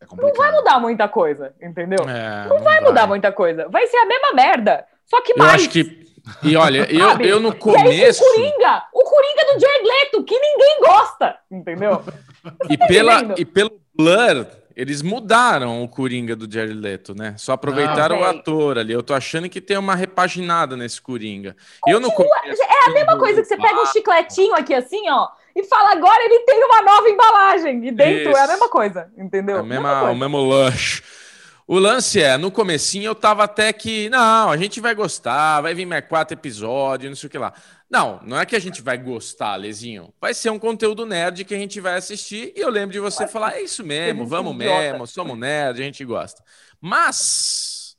É 0.00 0.06
não 0.14 0.32
vai 0.34 0.52
mudar 0.52 0.78
muita 0.78 1.08
coisa, 1.08 1.54
entendeu? 1.60 2.04
É, 2.08 2.48
não, 2.48 2.56
não, 2.56 2.64
vai, 2.64 2.80
vai 2.80 2.80
mudar 2.80 3.06
muita 3.06 3.32
coisa. 3.32 3.68
Vai 3.68 3.86
ser 3.86 3.96
a 3.96 4.06
mesma 4.06 4.32
merda. 4.32 4.86
Só 5.06 5.22
que 5.22 5.34
mais. 5.36 5.52
Eu 5.52 5.56
acho 5.56 5.70
que 5.70 6.06
e 6.42 6.56
olha, 6.56 6.86
eu, 6.90 7.20
eu 7.20 7.40
no 7.40 7.54
começo. 7.54 8.22
o 8.22 8.26
Coringa, 8.26 8.82
o 8.92 9.02
Coringa 9.02 9.54
do 9.54 9.60
Jared 9.60 9.86
Leto, 9.86 10.24
que 10.24 10.38
ninguém 10.38 10.80
gosta, 10.80 11.38
entendeu? 11.50 12.02
E, 12.68 12.76
tá 12.76 12.86
pela, 12.86 13.34
e 13.36 13.44
pelo 13.44 13.80
Blur, 13.94 14.46
eles 14.76 15.02
mudaram 15.02 15.82
o 15.82 15.88
Coringa 15.88 16.36
do 16.36 16.52
Jared 16.52 16.74
Leto, 16.74 17.14
né? 17.14 17.34
Só 17.38 17.52
aproveitaram 17.52 18.16
ah, 18.16 18.20
o 18.20 18.24
ator 18.24 18.78
ali. 18.78 18.92
Eu 18.92 19.02
tô 19.02 19.14
achando 19.14 19.48
que 19.48 19.60
tem 19.60 19.78
uma 19.78 19.94
repaginada 19.94 20.76
nesse 20.76 21.00
Coringa. 21.00 21.56
Continua, 21.80 21.96
eu 21.96 22.00
no 22.00 22.12
começo, 22.12 22.62
é 22.62 22.90
a 22.90 22.92
mesma 22.92 23.18
coisa 23.18 23.40
que 23.40 23.48
você 23.48 23.56
pega 23.56 23.80
um 23.80 23.86
chicletinho 23.86 24.54
aqui 24.54 24.74
assim, 24.74 25.08
ó, 25.08 25.28
e 25.54 25.64
fala 25.64 25.92
agora 25.92 26.22
ele 26.24 26.40
tem 26.40 26.62
uma 26.62 26.82
nova 26.82 27.08
embalagem. 27.08 27.86
E 27.86 27.90
dentro 27.90 28.30
Isso. 28.30 28.38
é 28.38 28.44
a 28.44 28.48
mesma 28.48 28.68
coisa, 28.68 29.10
entendeu? 29.16 29.56
É 29.56 29.60
a 29.60 29.62
mesma, 29.62 29.94
mesma 29.94 30.10
o 30.10 30.14
mesmo 30.14 30.44
lanche. 30.44 31.02
O 31.68 31.80
lance 31.80 32.22
é, 32.22 32.36
no 32.36 32.50
comecinho 32.50 33.08
eu 33.08 33.14
tava 33.14 33.42
até 33.42 33.72
que, 33.72 34.08
não, 34.08 34.50
a 34.50 34.56
gente 34.56 34.80
vai 34.80 34.94
gostar, 34.94 35.60
vai 35.60 35.74
vir 35.74 35.84
mais 35.84 36.06
quatro 36.06 36.36
episódios, 36.36 37.10
não 37.10 37.16
sei 37.16 37.26
o 37.26 37.30
que 37.30 37.38
lá. 37.38 37.52
Não, 37.90 38.20
não 38.22 38.38
é 38.38 38.46
que 38.46 38.54
a 38.54 38.60
gente 38.60 38.80
vai 38.80 38.96
gostar, 38.96 39.56
Lezinho. 39.56 40.14
Vai 40.20 40.32
ser 40.32 40.50
um 40.50 40.60
conteúdo 40.60 41.04
nerd 41.04 41.44
que 41.44 41.54
a 41.54 41.58
gente 41.58 41.80
vai 41.80 41.96
assistir 41.96 42.52
e 42.54 42.60
eu 42.60 42.70
lembro 42.70 42.92
de 42.92 43.00
você 43.00 43.26
falar, 43.26 43.56
é 43.56 43.62
isso 43.62 43.84
mesmo, 43.84 44.24
vamos 44.24 44.54
mesmo, 44.54 45.06
somos 45.08 45.36
nerd, 45.36 45.80
a 45.80 45.84
gente 45.84 46.04
gosta. 46.04 46.40
Mas 46.80 47.96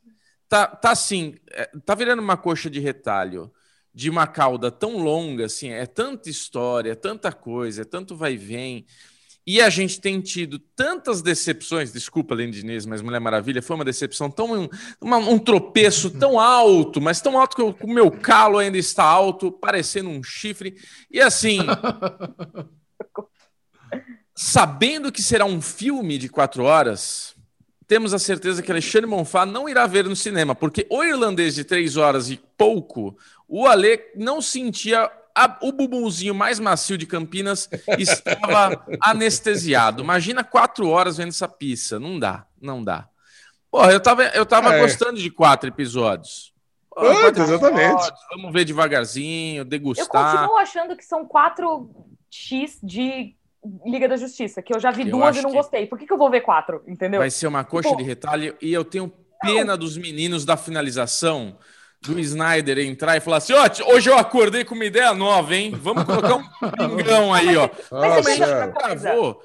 tá, 0.47 0.68
tá 0.68 0.91
assim, 0.91 1.36
é, 1.51 1.70
tá 1.86 1.93
virando 1.93 2.22
uma 2.22 2.38
coxa 2.38 2.70
de 2.70 2.80
retalho 2.80 3.51
de 3.93 4.09
uma 4.09 4.28
cauda 4.28 4.72
tão 4.72 4.97
longa, 4.97 5.45
assim, 5.45 5.72
é 5.72 5.86
tanta 5.86 6.30
história, 6.30 6.91
é 6.91 6.95
tanta 6.95 7.34
coisa, 7.34 7.82
é 7.82 7.86
tanto 7.86 8.15
vai 8.15 8.34
e 8.34 8.38
vem 8.38 8.86
e 9.48 9.62
a 9.62 9.70
gente 9.70 10.02
tem 10.02 10.20
tido 10.20 10.60
tantas 10.76 11.22
decepções, 11.22 11.93
desculpa, 11.93 12.36
Lene 12.36 12.52
Diniz, 12.52 12.86
mas 12.86 13.02
Mulher 13.02 13.22
Maravilha 13.22 13.62
foi 13.62 13.78
uma 13.78 13.86
decepção 13.86 14.30
tão. 14.30 14.70
Uma, 15.00 15.18
um 15.18 15.39
tropeço 15.39 16.10
tão 16.10 16.38
alto, 16.38 17.00
mas 17.00 17.22
tão 17.22 17.39
alto 17.39 17.56
que 17.56 17.62
eu, 17.62 17.74
o 17.82 17.93
meu 17.93 18.12
calo 18.12 18.58
ainda 18.58 18.78
está 18.78 19.06
alto, 19.06 19.50
parecendo 19.50 20.10
um 20.10 20.22
chifre. 20.22 20.76
E 21.10 21.22
assim. 21.22 21.60
sabendo 24.36 25.12
que 25.12 25.24
será 25.24 25.45
um 25.45 25.60
filme 25.60 26.18
de 26.20 26.30
quatro 26.30 26.64
horas, 26.64 27.34
temos 27.88 28.14
a 28.14 28.20
certeza 28.20 28.62
que 28.62 28.72
Alexandre 28.72 29.10
Monfá 29.10 29.48
não 29.48 29.68
irá 29.68 29.88
ver 29.88 30.06
no 30.06 30.16
cinema, 30.16 30.54
porque 30.54 30.86
o 30.91 31.04
irlandês 31.04 31.56
de 31.56 31.64
três 31.64 31.98
horas 31.98 32.30
e 32.30 32.39
pouco, 32.56 33.18
o 33.48 33.66
Ale 33.66 34.00
não 34.16 34.39
sentia 34.39 35.10
a, 35.38 35.57
o 35.61 35.71
bumbumzinho 35.71 36.33
mais 36.33 36.59
macio 36.59 36.97
de 36.97 37.05
Campinas 37.05 37.69
estava 37.97 38.83
anestesiado. 39.01 40.01
Imagina 40.01 40.43
quatro 40.43 40.89
horas 40.89 41.17
vendo 41.17 41.29
essa 41.29 41.47
pista. 41.47 41.99
Não 41.99 42.17
dá, 42.17 42.45
não 42.59 42.83
dá. 42.83 43.07
Porra, 43.69 43.91
eu 43.91 43.99
tava, 43.99 44.23
eu 44.23 44.45
tava 44.45 44.73
é. 44.73 44.81
gostando 44.81 45.19
de 45.19 45.29
quatro 45.29 45.69
episódios. 45.69 46.53
quatro 46.89 47.43
exatamente. 47.43 47.93
Episódios, 47.93 48.19
vamos 48.31 48.51
ver 48.51 48.65
devagarzinho, 48.65 49.63
degustar. 49.63 50.33
Eu 50.33 50.39
continuo 50.39 50.57
achando 50.57 50.97
que 50.97 51.05
são 51.05 51.23
quatro 51.23 51.91
X 52.31 52.79
de 52.81 53.35
Liga 53.85 54.07
da 54.07 54.17
Justiça, 54.17 54.61
que 54.61 54.73
eu 54.73 54.79
já 54.79 54.89
vi 54.89 55.03
eu 55.03 55.11
duas 55.11 55.38
e 55.38 55.41
não 55.41 55.51
gostei. 55.51 55.85
Por 55.85 55.99
que, 55.99 56.07
que 56.07 56.13
eu 56.13 56.17
vou 56.17 56.31
ver 56.31 56.41
quatro? 56.41 56.81
Entendeu? 56.88 57.19
Vai 57.19 57.29
ser 57.29 57.45
uma 57.45 57.63
coxa 57.63 57.95
de 57.95 58.03
retalho 58.03 58.57
e 58.59 58.73
eu 58.73 58.83
tenho 58.83 59.13
pena 59.41 59.73
não. 59.73 59.77
dos 59.77 59.97
meninos 59.97 60.45
da 60.45 60.57
finalização 60.57 61.57
do 62.02 62.20
Snyder 62.20 62.80
entrar 62.80 63.18
e 63.18 63.20
falar 63.20 63.38
assim: 63.38 63.54
ó, 63.54 63.66
oh, 63.66 63.93
hoje 63.93 64.10
eu 64.10 64.18
acordei 64.18 64.64
com 64.64 64.76
uma 64.76 64.86
ideia 64.86 65.14
nova, 65.14 65.56
hein? 65.56 65.72
Vamos 65.72 66.04
colocar 66.04 66.36
um 66.36 66.43
pingão 66.98 67.34
aí, 67.34 67.56
ó. 67.58 67.70
Mas 67.91 68.26
você 68.26 68.72
travou. 68.72 69.43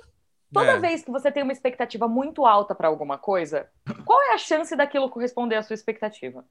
Toda 0.53 0.73
é. 0.73 0.79
vez 0.79 1.03
que 1.03 1.11
você 1.11 1.33
tem 1.33 1.43
uma 1.43 1.53
expectativa 1.53 2.07
muito 2.07 2.45
alta 2.45 2.75
para 2.75 2.87
alguma 2.87 3.17
coisa, 3.17 3.69
qual 4.05 4.21
é 4.23 4.35
a 4.35 4.39
chance 4.39 4.77
daquilo 4.77 5.09
corresponder 5.09 5.57
à 5.57 5.63
sua 5.63 5.75
expectativa? 5.75 6.45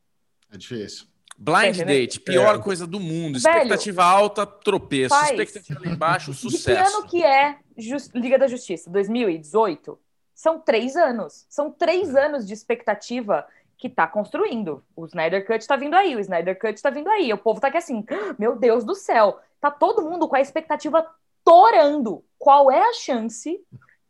É 0.52 0.58
difícil. 0.58 1.06
Blind 1.38 1.78
date, 1.78 2.20
pior 2.20 2.56
é. 2.56 2.60
coisa 2.60 2.86
do 2.86 3.00
mundo. 3.00 3.38
Expectativa 3.38 4.04
Velho, 4.04 4.16
alta, 4.16 4.46
tropeço. 4.46 5.10
Faz. 5.10 5.32
Expectativa 5.32 5.80
lá 5.84 5.92
embaixo, 5.92 6.34
sucesso. 6.34 6.68
De 6.68 6.74
que 6.74 6.98
ano 6.98 7.08
que 7.08 7.24
é 7.24 7.58
Just... 7.78 8.12
Liga 8.14 8.38
da 8.38 8.48
Justiça? 8.48 8.90
2018? 8.90 9.98
São 10.34 10.60
três 10.60 10.96
anos. 10.96 11.46
São 11.50 11.72
três 11.72 12.14
é. 12.16 12.26
anos 12.26 12.48
de 12.48 12.54
expectativa 12.54 13.46
que 13.82 13.90
tá 13.90 14.06
construindo. 14.06 14.84
O 14.96 15.08
Snyder 15.08 15.44
Cut 15.44 15.66
tá 15.66 15.76
vindo 15.76 15.96
aí, 15.96 16.16
o 16.16 16.20
Snyder 16.20 16.58
Cut 16.58 16.80
tá 16.80 16.92
vindo 16.92 17.10
aí. 17.10 17.34
O 17.34 17.38
povo 17.38 17.60
tá 17.60 17.68
aqui 17.68 17.78
assim, 17.78 18.06
meu 18.38 18.56
Deus 18.56 18.86
do 18.86 18.94
céu. 18.94 19.40
Tá 19.60 19.72
todo 19.72 20.04
mundo 20.04 20.28
com 20.28 20.36
a 20.36 20.40
expectativa 20.40 21.04
estourando. 21.40 22.24
Qual 22.38 22.72
é 22.72 22.80
a 22.80 22.94
chance 22.94 23.60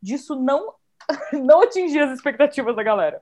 disso 0.02 0.36
não, 0.36 0.74
não 1.32 1.62
atingir 1.62 2.00
as 2.00 2.12
expectativas 2.12 2.76
da 2.76 2.84
galera? 2.84 3.22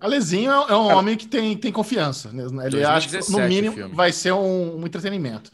Alezinho 0.00 0.52
é, 0.52 0.54
é 0.54 0.76
um 0.76 0.96
homem 0.96 1.16
que 1.16 1.26
tem, 1.26 1.56
tem 1.56 1.72
confiança. 1.72 2.30
Né? 2.32 2.44
Ele 2.66 2.84
acha 2.84 3.20
que, 3.20 3.32
no 3.32 3.40
mínimo, 3.40 3.88
vai 3.88 4.12
ser 4.12 4.32
um, 4.32 4.76
um 4.76 4.86
entretenimento. 4.86 5.50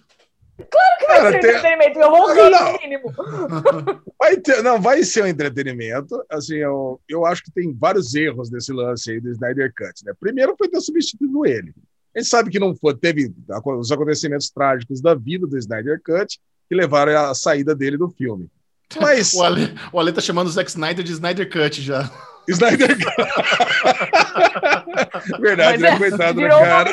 Claro 0.70 0.98
que 0.98 1.06
vai 1.06 1.16
Cara, 1.16 1.32
ser 1.32 1.40
tem... 1.40 1.50
entretenimento, 1.50 1.98
eu 1.98 2.10
vou 2.10 2.32
rir 2.32 2.50
no 2.50 2.80
mínimo. 2.80 4.02
Vai 4.18 4.36
ter, 4.36 4.62
não, 4.62 4.80
vai 4.80 5.02
ser 5.02 5.24
um 5.24 5.26
entretenimento. 5.26 6.24
Assim, 6.30 6.54
eu, 6.54 7.00
eu 7.08 7.26
acho 7.26 7.42
que 7.42 7.50
tem 7.50 7.74
vários 7.74 8.14
erros 8.14 8.52
nesse 8.52 8.72
lance 8.72 9.10
aí 9.10 9.20
do 9.20 9.30
Snyder 9.32 9.72
Cut. 9.76 10.04
Né? 10.04 10.12
Primeiro 10.20 10.54
foi 10.56 10.68
ter 10.68 10.80
substituído 10.80 11.44
ele. 11.44 11.74
A 12.14 12.20
gente 12.20 12.28
sabe 12.28 12.48
que 12.48 12.60
não 12.60 12.72
foi, 12.76 12.96
teve 12.96 13.34
os 13.64 13.90
acontecimentos 13.90 14.48
trágicos 14.48 15.00
da 15.02 15.14
vida 15.14 15.44
do 15.44 15.58
Snyder 15.58 16.00
Cut 16.04 16.38
que 16.68 16.74
levaram 16.74 17.30
à 17.30 17.34
saída 17.34 17.74
dele 17.74 17.96
do 17.96 18.08
filme. 18.10 18.48
Mas... 19.00 19.34
o, 19.34 19.42
Ale, 19.42 19.74
o 19.92 19.98
Ale 19.98 20.12
tá 20.12 20.20
chamando 20.20 20.46
o 20.46 20.50
Zack 20.50 20.70
Snyder 20.70 21.04
de 21.04 21.12
Snyder 21.12 21.50
Cut 21.50 21.82
já. 21.82 22.08
Snyder 22.48 22.98
Cut. 22.98 23.16
Verdade, 25.40 25.82
né? 25.82 25.90
É, 25.90 25.98
Coitado 25.98 26.40
do 26.40 26.48
cara. 26.48 26.90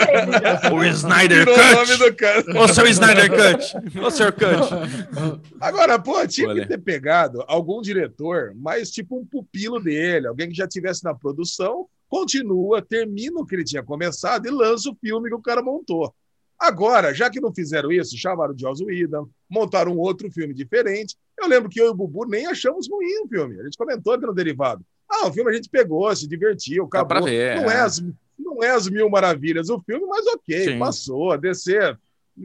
O 0.74 0.84
Snyder 0.84 1.46
Cut. 1.46 1.60
O 1.60 1.76
nome 1.76 1.98
do 1.98 2.16
cara. 2.16 2.64
O 2.64 2.68
seu 2.68 2.88
Snyder 2.88 3.30
Cut. 3.30 4.00
O 4.00 4.12
seu 4.12 4.32
Cut. 4.32 5.42
Agora, 5.60 6.00
pô, 6.00 6.26
tinha 6.28 6.54
que 6.54 6.66
ter 6.66 6.78
pegado 6.78 7.44
algum 7.48 7.82
diretor, 7.82 8.54
mas 8.56 8.92
tipo 8.92 9.20
um 9.20 9.26
pupilo 9.26 9.80
dele, 9.80 10.28
alguém 10.28 10.50
que 10.50 10.56
já 10.56 10.68
tivesse 10.68 11.04
na 11.04 11.14
produção, 11.14 11.88
continua, 12.08 12.82
termina 12.82 13.40
o 13.40 13.46
que 13.46 13.56
ele 13.56 13.64
tinha 13.64 13.84
começado 13.84 14.48
e 14.48 14.52
lança 14.52 14.90
o 14.90 14.96
filme 14.96 15.30
que 15.30 15.36
o 15.36 15.42
cara 15.42 15.62
montou. 15.62 16.14
Agora, 16.60 17.14
já 17.14 17.30
que 17.30 17.40
não 17.40 17.54
fizeram 17.54 17.90
isso, 17.90 18.18
chamaram 18.18 18.54
o 18.54 18.60
Joss 18.60 18.84
Whedon, 18.84 19.30
montaram 19.50 19.94
um 19.94 20.00
outro 20.00 20.30
filme 20.30 20.54
diferente. 20.54 21.16
Eu 21.40 21.48
lembro 21.48 21.70
que 21.70 21.80
eu 21.80 21.86
e 21.86 21.90
o 21.90 21.96
Bubu 21.96 22.26
nem 22.26 22.48
achamos 22.48 22.90
ruim 22.90 23.24
o 23.24 23.28
filme. 23.30 23.62
A 23.62 23.64
gente 23.64 23.78
comentou 23.78 24.14
aqui 24.14 24.26
no 24.26 24.34
Derivado. 24.34 24.86
Ah, 25.10 25.28
o 25.28 25.34
filme 25.34 25.52
a 25.52 25.54
gente 25.54 25.70
pegou, 25.70 26.14
se 26.16 26.28
divertiu, 26.28 26.86
acabou. 26.86 27.24
Ver, 27.24 27.62
não, 27.62 27.70
é. 27.70 27.76
é. 27.76 27.80
as, 27.80 28.04
não 28.38 28.64
é 28.64 28.72
as 28.72 28.88
mil 28.90 29.10
maravilhas 29.10 29.70
o 29.70 29.80
filme, 29.82 30.06
mas 30.06 30.26
ok, 30.28 30.66
Sim. 30.66 30.80
passou. 30.80 31.32
A 31.32 31.38
DC 31.38 31.96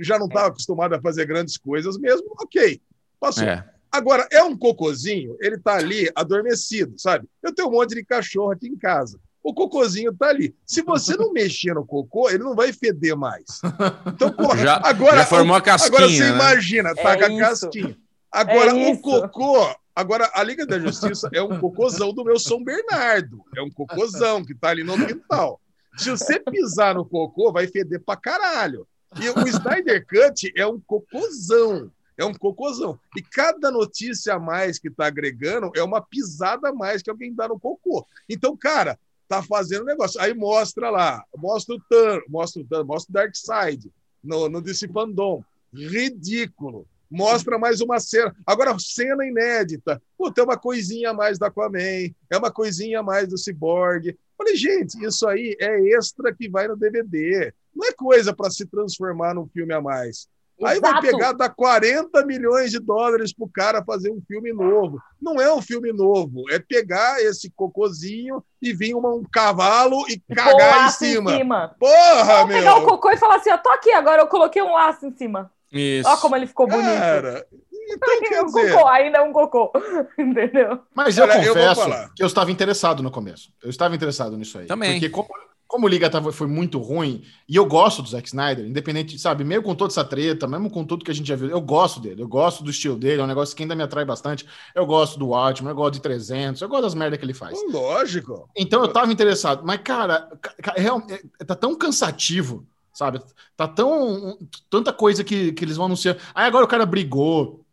já 0.00 0.18
não 0.18 0.26
estava 0.26 0.48
acostumado 0.48 0.94
a 0.94 1.00
fazer 1.00 1.26
grandes 1.26 1.56
coisas 1.56 1.98
mesmo, 1.98 2.34
ok, 2.40 2.80
passou. 3.20 3.44
É. 3.44 3.68
Agora, 3.92 4.26
é 4.32 4.42
um 4.42 4.56
cocozinho, 4.56 5.36
ele 5.40 5.54
está 5.54 5.76
ali 5.76 6.10
adormecido, 6.16 6.98
sabe? 6.98 7.28
Eu 7.40 7.54
tenho 7.54 7.68
um 7.68 7.72
monte 7.72 7.94
de 7.94 8.04
cachorro 8.04 8.50
aqui 8.50 8.66
em 8.66 8.76
casa 8.76 9.20
o 9.44 9.52
cocôzinho 9.52 10.12
tá 10.14 10.28
ali. 10.28 10.56
Se 10.64 10.80
você 10.80 11.14
não 11.16 11.30
mexer 11.34 11.74
no 11.74 11.84
cocô, 11.84 12.30
ele 12.30 12.42
não 12.42 12.56
vai 12.56 12.72
feder 12.72 13.14
mais. 13.14 13.60
Então, 14.06 14.32
porra, 14.32 14.56
já, 14.56 14.80
agora, 14.82 15.18
já 15.18 15.26
formou 15.26 15.54
a 15.54 15.60
casquinha. 15.60 15.98
Agora 15.98 16.10
você 16.10 16.22
né? 16.22 16.28
imagina, 16.30 16.94
tá 16.94 17.10
é 17.10 17.16
com 17.16 17.36
a 17.36 17.38
casquinha. 17.38 17.96
Agora, 18.32 18.70
é 18.70 18.90
o 18.90 18.98
cocô. 18.98 19.76
Agora, 19.94 20.30
a 20.34 20.42
Liga 20.42 20.66
da 20.66 20.78
Justiça 20.78 21.28
é 21.32 21.40
um 21.40 21.60
cocôzão 21.60 22.12
do 22.12 22.24
meu 22.24 22.38
São 22.38 22.62
Bernardo. 22.62 23.44
É 23.56 23.62
um 23.62 23.70
cocôzão 23.70 24.44
que 24.44 24.54
tá 24.54 24.70
ali 24.70 24.82
no 24.82 24.94
quintal. 25.06 25.60
Se 25.96 26.10
você 26.10 26.40
pisar 26.40 26.96
no 26.96 27.04
cocô, 27.04 27.52
vai 27.52 27.68
feder 27.68 28.00
pra 28.00 28.16
caralho. 28.16 28.86
E 29.20 29.28
o 29.30 29.46
Snyder 29.46 30.04
Cut 30.04 30.52
é 30.56 30.66
um 30.66 30.80
cocôzão. 30.80 31.92
É 32.16 32.24
um 32.24 32.34
cocôzão. 32.34 32.98
E 33.16 33.22
cada 33.22 33.70
notícia 33.70 34.34
a 34.34 34.38
mais 34.38 34.78
que 34.78 34.90
tá 34.90 35.06
agregando 35.06 35.70
é 35.76 35.82
uma 35.82 36.00
pisada 36.00 36.70
a 36.70 36.72
mais 36.72 37.00
que 37.00 37.10
alguém 37.10 37.32
dá 37.32 37.46
no 37.46 37.58
cocô. 37.58 38.04
Então, 38.28 38.56
cara, 38.56 38.98
tá 39.28 39.42
fazendo 39.42 39.84
negócio. 39.84 40.20
Aí 40.20 40.34
mostra 40.34 40.90
lá, 40.90 41.24
mostra 41.36 41.74
o 41.76 41.80
Thanos, 41.88 42.24
mostra 42.28 42.62
o 42.62 42.64
Thanos, 42.64 42.86
mostra 42.86 43.10
o 43.10 43.14
Darkseid 43.14 43.92
no, 44.22 44.48
no 44.48 44.60
DC 44.60 44.88
Fandom. 44.88 45.44
Ridículo. 45.72 46.86
Mostra 47.10 47.58
mais 47.58 47.80
uma 47.80 48.00
cena. 48.00 48.34
Agora, 48.46 48.76
cena 48.78 49.26
inédita. 49.26 50.02
Pô, 50.16 50.30
tem 50.32 50.44
uma 50.44 50.56
coisinha 50.56 51.10
a 51.10 51.14
mais 51.14 51.38
da 51.38 51.46
Aquaman, 51.46 52.10
é 52.30 52.36
uma 52.36 52.50
coisinha 52.50 53.00
a 53.00 53.02
mais 53.02 53.28
do 53.28 53.38
Cyborg. 53.38 54.16
Falei, 54.36 54.56
gente, 54.56 55.02
isso 55.04 55.26
aí 55.28 55.56
é 55.60 55.96
extra 55.96 56.34
que 56.34 56.48
vai 56.48 56.66
no 56.66 56.76
DVD. 56.76 57.52
Não 57.74 57.86
é 57.86 57.92
coisa 57.92 58.34
para 58.34 58.50
se 58.50 58.66
transformar 58.66 59.34
num 59.34 59.46
filme 59.46 59.72
a 59.72 59.80
mais. 59.80 60.28
Aí 60.62 60.78
vai 60.78 61.00
pegar, 61.00 61.32
dar 61.32 61.48
40 61.50 62.24
milhões 62.24 62.70
de 62.70 62.78
dólares 62.78 63.32
pro 63.32 63.48
cara 63.48 63.84
fazer 63.84 64.10
um 64.10 64.22
filme 64.26 64.52
novo. 64.52 65.02
Não 65.20 65.40
é 65.40 65.52
um 65.52 65.60
filme 65.60 65.92
novo, 65.92 66.44
é 66.50 66.58
pegar 66.60 67.20
esse 67.20 67.50
cocôzinho 67.50 68.42
e 68.62 68.72
vir 68.72 68.94
uma, 68.94 69.12
um 69.12 69.24
cavalo 69.24 70.04
e 70.08 70.20
cagar 70.32 70.86
em 70.86 70.90
cima. 70.92 71.34
em 71.34 71.38
cima. 71.38 71.74
Porra, 71.78 72.46
meu! 72.46 72.58
pegar 72.58 72.76
o 72.76 72.84
cocô 72.84 73.10
e 73.10 73.16
falar 73.16 73.36
assim, 73.36 73.50
ó, 73.50 73.58
tô 73.58 73.70
aqui, 73.70 73.90
agora 73.92 74.22
eu 74.22 74.28
coloquei 74.28 74.62
um 74.62 74.74
laço 74.74 75.04
em 75.04 75.12
cima. 75.16 75.50
Isso. 75.74 76.08
Olha 76.08 76.18
como 76.18 76.36
ele 76.36 76.46
ficou 76.46 76.66
bonito. 76.66 76.84
Cara, 76.84 77.46
então, 77.88 78.20
quer 78.20 78.42
um 78.42 78.46
dizer... 78.46 78.72
cocô, 78.72 78.88
ainda 78.88 79.18
é 79.18 79.22
um 79.22 79.32
cocô, 79.32 79.72
entendeu? 80.18 80.80
Mas 80.94 81.18
eu 81.18 81.24
Olha, 81.24 81.46
confesso 81.48 81.82
eu 81.82 82.08
que 82.14 82.22
eu 82.22 82.26
estava 82.26 82.50
interessado 82.50 83.02
no 83.02 83.10
começo. 83.10 83.52
Eu 83.62 83.68
estava 83.68 83.94
interessado 83.94 84.36
nisso 84.36 84.58
aí. 84.58 84.66
Também. 84.66 84.92
Porque 84.92 85.10
como 85.10 85.28
como 85.74 85.86
o 85.86 85.88
Liga 85.88 86.08
tava, 86.08 86.30
foi 86.30 86.46
muito 86.46 86.78
ruim, 86.78 87.24
e 87.48 87.56
eu 87.56 87.66
gosto 87.66 88.00
do 88.00 88.08
Zack 88.08 88.28
Snyder, 88.28 88.64
independente, 88.64 89.18
sabe, 89.18 89.42
mesmo 89.42 89.64
com 89.64 89.74
toda 89.74 89.90
essa 89.90 90.04
treta, 90.04 90.46
mesmo 90.46 90.70
com 90.70 90.84
tudo 90.84 91.04
que 91.04 91.10
a 91.10 91.14
gente 91.14 91.26
já 91.26 91.34
viu, 91.34 91.48
eu 91.48 91.60
gosto 91.60 91.98
dele, 91.98 92.22
eu 92.22 92.28
gosto 92.28 92.62
do 92.62 92.70
estilo 92.70 92.96
dele, 92.96 93.20
é 93.20 93.24
um 93.24 93.26
negócio 93.26 93.56
que 93.56 93.64
ainda 93.64 93.74
me 93.74 93.82
atrai 93.82 94.04
bastante. 94.04 94.46
Eu 94.72 94.86
gosto 94.86 95.18
do 95.18 95.28
Watchmen, 95.30 95.70
eu 95.70 95.74
gosto 95.74 95.94
de 95.94 96.00
300, 96.00 96.62
eu 96.62 96.68
gosto 96.68 96.82
das 96.82 96.94
merdas 96.94 97.18
que 97.18 97.24
ele 97.24 97.34
faz. 97.34 97.58
Lógico. 97.72 98.48
Então 98.56 98.82
eu 98.82 98.88
tava 98.88 99.12
interessado, 99.12 99.64
mas 99.64 99.80
cara, 99.82 100.28
é, 100.76 101.14
é, 101.40 101.44
tá 101.44 101.56
tão 101.56 101.74
cansativo, 101.74 102.64
sabe? 102.94 103.20
Tá 103.56 103.68
tão 103.68 104.38
tanta 104.70 104.92
coisa 104.92 105.22
que, 105.22 105.52
que 105.52 105.64
eles 105.64 105.76
vão 105.76 105.86
anunciar. 105.86 106.16
Aí 106.34 106.46
agora 106.46 106.64
o 106.64 106.68
cara 106.68 106.86
brigou, 106.86 107.64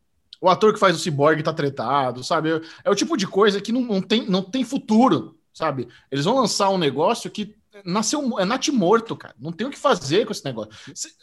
o 0.41 0.49
ator 0.49 0.73
que 0.73 0.79
faz 0.79 0.95
o 0.95 0.99
Cyborg 0.99 1.41
tá 1.43 1.53
tretado, 1.53 2.23
sabe? 2.23 2.49
É 2.83 2.89
o 2.89 2.95
tipo 2.95 3.15
de 3.15 3.27
coisa 3.27 3.61
que 3.61 3.71
não, 3.71 3.81
não, 3.81 4.01
tem, 4.01 4.27
não 4.27 4.41
tem 4.41 4.65
futuro, 4.65 5.37
sabe? 5.53 5.87
Eles 6.11 6.25
vão 6.25 6.35
lançar 6.35 6.69
um 6.71 6.79
negócio 6.79 7.29
que 7.29 7.55
nasceu, 7.85 8.39
é 8.39 8.45
nat 8.45 8.67
morto, 8.69 9.15
cara. 9.15 9.35
Não 9.39 9.51
tem 9.51 9.67
o 9.67 9.69
que 9.69 9.77
fazer 9.77 10.25
com 10.25 10.31
esse 10.31 10.43
negócio. 10.43 10.71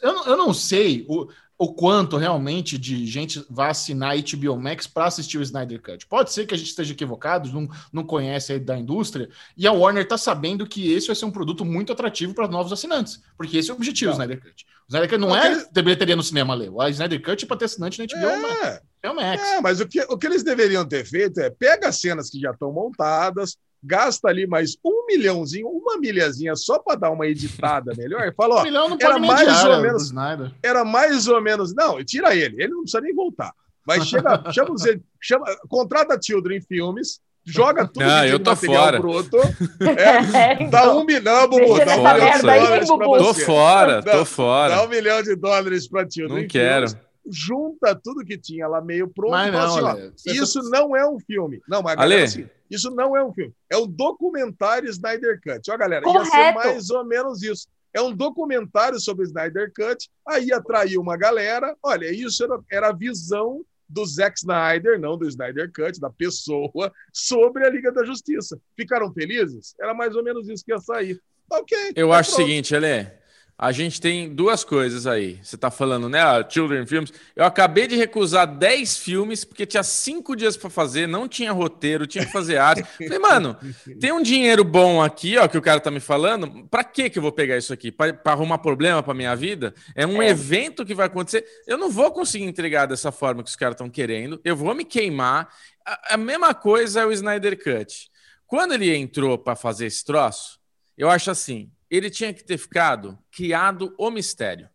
Eu, 0.01 0.25
eu 0.25 0.37
não 0.37 0.53
sei 0.53 1.05
o, 1.07 1.27
o 1.61 1.73
quanto 1.73 2.15
realmente 2.15 2.77
de 2.77 3.05
gente 3.05 3.45
vai 3.49 3.69
assinar 3.69 4.15
HBO 4.15 4.57
Max 4.57 4.87
para 4.87 5.07
assistir 5.07 5.37
o 5.37 5.41
Snyder 5.41 5.81
Cut. 5.81 6.07
Pode 6.07 6.31
ser 6.31 6.47
que 6.47 6.55
a 6.55 6.57
gente 6.57 6.69
esteja 6.69 6.93
equivocado, 6.93 7.51
não, 7.51 7.67
não 7.91 8.01
conhece 8.05 8.53
aí 8.53 8.59
da 8.61 8.77
indústria, 8.77 9.29
e 9.57 9.67
a 9.67 9.71
Warner 9.73 10.03
está 10.03 10.17
sabendo 10.17 10.65
que 10.65 10.93
esse 10.93 11.07
vai 11.07 11.15
ser 11.17 11.25
um 11.25 11.31
produto 11.31 11.65
muito 11.65 11.91
atrativo 11.91 12.33
para 12.33 12.47
novos 12.47 12.71
assinantes, 12.71 13.21
porque 13.35 13.57
esse 13.57 13.69
é 13.69 13.73
o 13.73 13.75
objetivo 13.75 14.11
do 14.11 14.13
Snyder 14.13 14.41
Cut. 14.41 14.65
O 14.65 14.87
Snyder 14.87 15.09
Cut 15.09 15.19
não 15.19 15.35
é 15.35 15.47
eles... 15.47 15.67
ter 15.67 15.81
bilheteria 15.81 16.15
no 16.15 16.23
cinema, 16.23 16.55
Leo. 16.55 16.77
O 16.77 16.87
Snyder 16.87 17.21
Cut 17.21 17.43
é 17.43 17.47
para 17.47 17.57
ter 17.57 17.65
assinante 17.65 17.99
na 17.99 18.05
HBO 18.05 18.29
é. 18.29 19.13
Max. 19.13 19.43
É, 19.43 19.61
mas 19.61 19.81
o 19.81 19.87
que, 19.87 20.01
o 20.03 20.17
que 20.17 20.27
eles 20.27 20.43
deveriam 20.43 20.87
ter 20.87 21.05
feito 21.05 21.41
é 21.41 21.49
pega 21.49 21.89
as 21.89 21.99
cenas 21.99 22.29
que 22.29 22.39
já 22.39 22.51
estão 22.51 22.71
montadas, 22.71 23.57
gasta 23.81 24.27
ali 24.27 24.45
mais 24.45 24.77
um 24.83 25.05
milhãozinho, 25.05 25.67
uma 25.67 25.97
milhazinha 25.97 26.55
só 26.55 26.79
para 26.79 26.95
dar 26.95 27.11
uma 27.11 27.27
editada 27.27 27.93
melhor. 27.97 28.27
E 28.27 28.33
fala, 28.33 28.55
ó, 28.55 28.63
um 28.93 28.97
era 28.99 29.19
mais 29.19 29.47
diária, 29.47 29.75
ou 29.75 29.81
menos, 29.81 30.13
era 30.61 30.85
mais 30.85 31.27
ou 31.27 31.41
menos, 31.41 31.73
não, 31.73 32.03
tira 32.03 32.35
ele, 32.35 32.61
ele 32.61 32.73
não 32.73 32.81
precisa 32.81 33.01
nem 33.01 33.13
voltar. 33.13 33.53
Mas 33.85 34.07
chega, 34.07 34.43
chama, 34.51 34.75
chama, 35.19 35.45
contrata 35.67 36.19
Children 36.21 36.61
Filmes, 36.61 37.19
joga 37.45 37.87
tudo 37.87 38.03
ah, 38.03 38.27
eu 38.27 38.39
tô 38.39 38.55
fora. 38.55 38.99
Bruto, 38.99 39.37
é, 39.37 40.61
é, 40.63 40.69
dá 40.69 40.93
um 40.95 41.03
milhão, 41.05 41.47
Bubu, 41.47 41.77
dá 41.83 41.95
um 41.95 42.13
milhão 42.13 42.31
de 42.35 42.41
dólares 42.41 42.87
para 42.87 43.07
você. 43.07 43.23
Tô 43.23 43.33
fora, 43.33 44.03
tô 44.03 44.25
fora. 44.25 44.75
Dá 44.75 44.83
um 44.83 44.89
milhão 44.89 45.23
de 45.23 45.35
dólares 45.35 45.87
para 45.87 46.09
Children 46.09 46.41
Não 46.41 46.47
quero. 46.47 47.08
Junta 47.27 47.95
tudo 47.95 48.25
que 48.25 48.37
tinha 48.37 48.67
lá 48.67 48.81
meio 48.81 49.07
pronto 49.07 49.31
mas 49.31 49.51
não, 49.51 49.87
assim, 49.87 50.29
ó, 50.29 50.33
isso 50.43 50.61
não 50.69 50.95
é 50.95 51.07
um 51.07 51.19
filme. 51.19 51.61
Não, 51.67 51.81
mas 51.81 51.95
galera, 51.95 52.23
assim, 52.23 52.49
isso 52.69 52.91
não 52.91 53.15
é 53.15 53.23
um 53.23 53.33
filme. 53.33 53.53
É 53.69 53.77
um 53.77 53.87
documentário 53.87 54.89
Snyder 54.89 55.39
Cut. 55.41 55.71
Ó, 55.71 55.77
galera, 55.77 56.03
Correto. 56.03 56.25
ia 56.25 56.31
ser 56.31 56.53
mais 56.53 56.89
ou 56.89 57.05
menos 57.05 57.41
isso. 57.43 57.67
É 57.93 58.01
um 58.01 58.15
documentário 58.15 58.99
sobre 58.99 59.25
Snyder 59.25 59.71
Cut. 59.73 60.09
Aí 60.27 60.51
atraiu 60.51 61.01
uma 61.01 61.17
galera. 61.17 61.75
Olha, 61.81 62.11
isso 62.11 62.43
era, 62.43 62.59
era 62.71 62.89
a 62.89 62.93
visão 62.93 63.65
do 63.87 64.05
Zack 64.05 64.37
Snyder, 64.37 64.99
não 64.99 65.17
do 65.17 65.27
Snyder 65.27 65.71
Cut, 65.73 65.99
da 65.99 66.11
pessoa, 66.11 66.93
sobre 67.11 67.65
a 67.65 67.69
Liga 67.69 67.91
da 67.91 68.05
Justiça. 68.05 68.59
Ficaram 68.75 69.11
felizes? 69.11 69.73
Era 69.79 69.93
mais 69.95 70.15
ou 70.15 70.23
menos 70.23 70.47
isso 70.47 70.63
que 70.63 70.71
ia 70.71 70.79
sair. 70.79 71.19
Ok. 71.51 71.93
Eu 71.95 72.09
tá 72.09 72.19
acho 72.19 72.31
pronto. 72.31 72.43
o 72.43 72.47
seguinte, 72.47 72.75
Elé 72.75 73.18
a 73.61 73.73
gente 73.73 73.99
tem 73.99 74.33
duas 74.33 74.63
coisas 74.63 75.05
aí. 75.05 75.37
Você 75.43 75.55
está 75.55 75.69
falando, 75.69 76.07
né? 76.07 76.21
Children 76.49 76.85
Films. 76.85 77.11
Eu 77.35 77.43
acabei 77.43 77.87
de 77.87 77.97
recusar 77.97 78.47
10 78.47 78.97
filmes 78.97 79.43
porque 79.43 79.65
tinha 79.65 79.83
cinco 79.83 80.33
dias 80.33 80.55
para 80.55 80.69
fazer, 80.69 81.09
não 81.09 81.27
tinha 81.27 81.51
roteiro, 81.51 82.07
tinha 82.07 82.25
que 82.25 82.31
fazer 82.31 82.57
arte. 82.57 82.83
Falei, 82.97 83.19
mano, 83.19 83.57
tem 83.99 84.13
um 84.13 84.21
dinheiro 84.21 84.63
bom 84.63 85.03
aqui, 85.03 85.37
ó, 85.37 85.45
que 85.45 85.57
o 85.57 85.61
cara 85.61 85.81
tá 85.81 85.91
me 85.91 85.99
falando. 85.99 86.69
Para 86.69 86.85
que 86.85 87.09
que 87.09 87.19
eu 87.19 87.21
vou 87.21 87.33
pegar 87.33 87.57
isso 87.57 87.73
aqui? 87.73 87.91
Para 87.91 88.17
arrumar 88.23 88.59
problema 88.59 89.03
para 89.03 89.13
minha 89.13 89.35
vida? 89.35 89.73
É 89.93 90.07
um 90.07 90.21
é. 90.21 90.29
evento 90.29 90.85
que 90.85 90.95
vai 90.95 91.07
acontecer. 91.07 91.45
Eu 91.67 91.77
não 91.77 91.89
vou 91.89 92.13
conseguir 92.13 92.45
entregar 92.45 92.85
dessa 92.85 93.11
forma 93.11 93.43
que 93.43 93.49
os 93.49 93.57
caras 93.57 93.73
estão 93.73 93.89
querendo. 93.89 94.39
Eu 94.45 94.55
vou 94.55 94.73
me 94.73 94.85
queimar. 94.85 95.49
A, 95.85 96.13
a 96.13 96.17
mesma 96.17 96.53
coisa 96.53 97.01
é 97.01 97.05
o 97.05 97.11
Snyder 97.11 97.61
Cut. 97.61 98.09
Quando 98.47 98.73
ele 98.73 98.95
entrou 98.95 99.37
para 99.37 99.53
fazer 99.53 99.87
esse 99.87 100.05
troço, 100.05 100.57
eu 100.97 101.09
acho 101.09 101.29
assim 101.29 101.69
ele 101.89 102.09
tinha 102.09 102.33
que 102.33 102.43
ter 102.43 102.57
ficado 102.57 103.17
criado 103.31 103.93
o 103.97 104.09
mistério. 104.09 104.69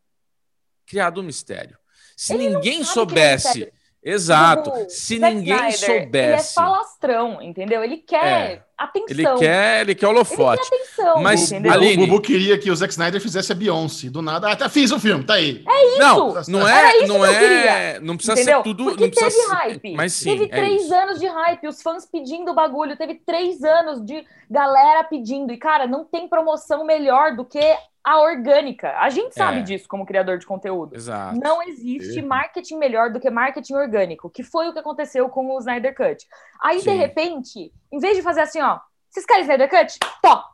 Criado 0.87 1.19
o 1.19 1.23
mistério. 1.23 1.77
Se 2.17 2.35
ele 2.35 2.51
ninguém 2.51 2.85
soubesse. 2.85 3.73
Exato. 4.03 4.71
Tipo, 4.71 4.91
Se 4.91 5.19
Zack 5.19 5.35
ninguém 5.35 5.69
Snyder, 5.71 5.91
Ele 5.91 5.95
é 5.97 6.01
soubesse. 6.03 6.55
falastrão, 6.55 7.41
entendeu? 7.41 7.83
Ele 7.83 7.97
quer 7.97 8.53
É. 8.53 8.65
atenção. 8.77 9.07
Ele 9.09 9.39
quer, 9.39 9.81
ele 9.83 9.95
quer 9.95 10.07
Ele 10.07 10.15
holofote. 10.15 10.69
quer 10.69 10.77
atenção, 10.77 11.23
Mas 11.23 11.51
entendeu? 11.53 11.73
ali- 11.73 11.95
O 11.95 11.99
Bubu 11.99 12.21
queria 12.21 12.59
que 12.59 12.71
o 12.71 12.77
Zack 12.77 12.93
Snyder 12.93 13.21
fizesse 13.21 13.53
a 13.53 13.55
Beyoncé. 13.55 14.09
Do 14.11 14.21
nada. 14.23 14.51
Ah, 14.51 14.57
tá, 14.57 14.69
fiz 14.69 14.91
o 14.91 14.99
filme, 15.01 15.25
tá 15.25 15.35
aí. 15.35 15.65
Não, 15.99 16.39
isso. 16.41 16.51
não 16.51 16.69
é, 16.69 16.97
isso 16.99 17.07
não 17.09 17.17
que 17.17 17.21
eu 17.23 17.25
é, 17.27 17.39
queria. 17.39 18.01
não 18.01 18.17
precisa 18.17 18.33
Entendeu? 18.41 18.57
ser 18.59 18.63
tudo, 18.65 18.85
Porque 18.85 19.05
não 19.05 19.11
teve 19.11 19.31
ser- 19.31 19.49
hype. 19.53 19.95
Mas 19.95 20.13
sim, 20.13 20.31
teve 20.31 20.45
é 20.45 20.49
três 20.49 20.83
isso. 20.83 20.95
anos 20.95 21.21
de 21.21 21.27
hype, 21.27 21.69
os 21.69 21.81
fãs 21.83 22.07
pedindo 22.07 22.51
o 22.51 22.55
bagulho. 22.55 22.97
Teve 22.97 23.15
três 23.15 23.63
anos 23.63 24.05
de 24.05 24.25
galera 24.51 25.05
pedindo. 25.05 25.53
E, 25.53 25.57
cara, 25.57 25.87
não 25.87 26.05
tem 26.05 26.29
promoção 26.29 26.85
melhor 26.85 27.37
do 27.37 27.45
que 27.45 27.61
a 28.05 28.21
orgânica. 28.21 28.93
A 28.99 29.09
gente 29.09 29.35
sabe 29.35 29.59
É. 29.61 29.63
disso 29.63 29.89
como 29.89 30.05
criador 30.05 30.37
de 30.39 30.47
conteúdo. 30.47 30.95
Exato. 30.95 31.39
Não 31.43 31.63
existe 31.63 32.21
marketing 32.21 32.77
melhor 32.77 33.11
do 33.11 33.19
que 33.19 33.31
marketing 33.31 33.75
orgânico, 33.75 34.29
que 34.29 34.43
foi 34.43 34.69
o 34.69 34.73
que 34.75 34.79
aconteceu 34.79 35.29
com 35.31 35.47
o 35.49 35.59
Snyder 35.59 35.95
Cut. 35.97 36.27
Aí, 36.63 36.81
Sim. 36.81 36.91
de 36.91 36.97
repente, 36.97 37.73
em 37.91 37.99
vez 37.99 38.17
de 38.17 38.23
fazer 38.23 38.43
assim, 38.43 38.61
ó, 38.61 38.79
vocês 39.09 39.25
querem 39.25 39.43
Snyder 39.43 39.71
Cut? 39.71 39.99
Tó! 40.23 40.54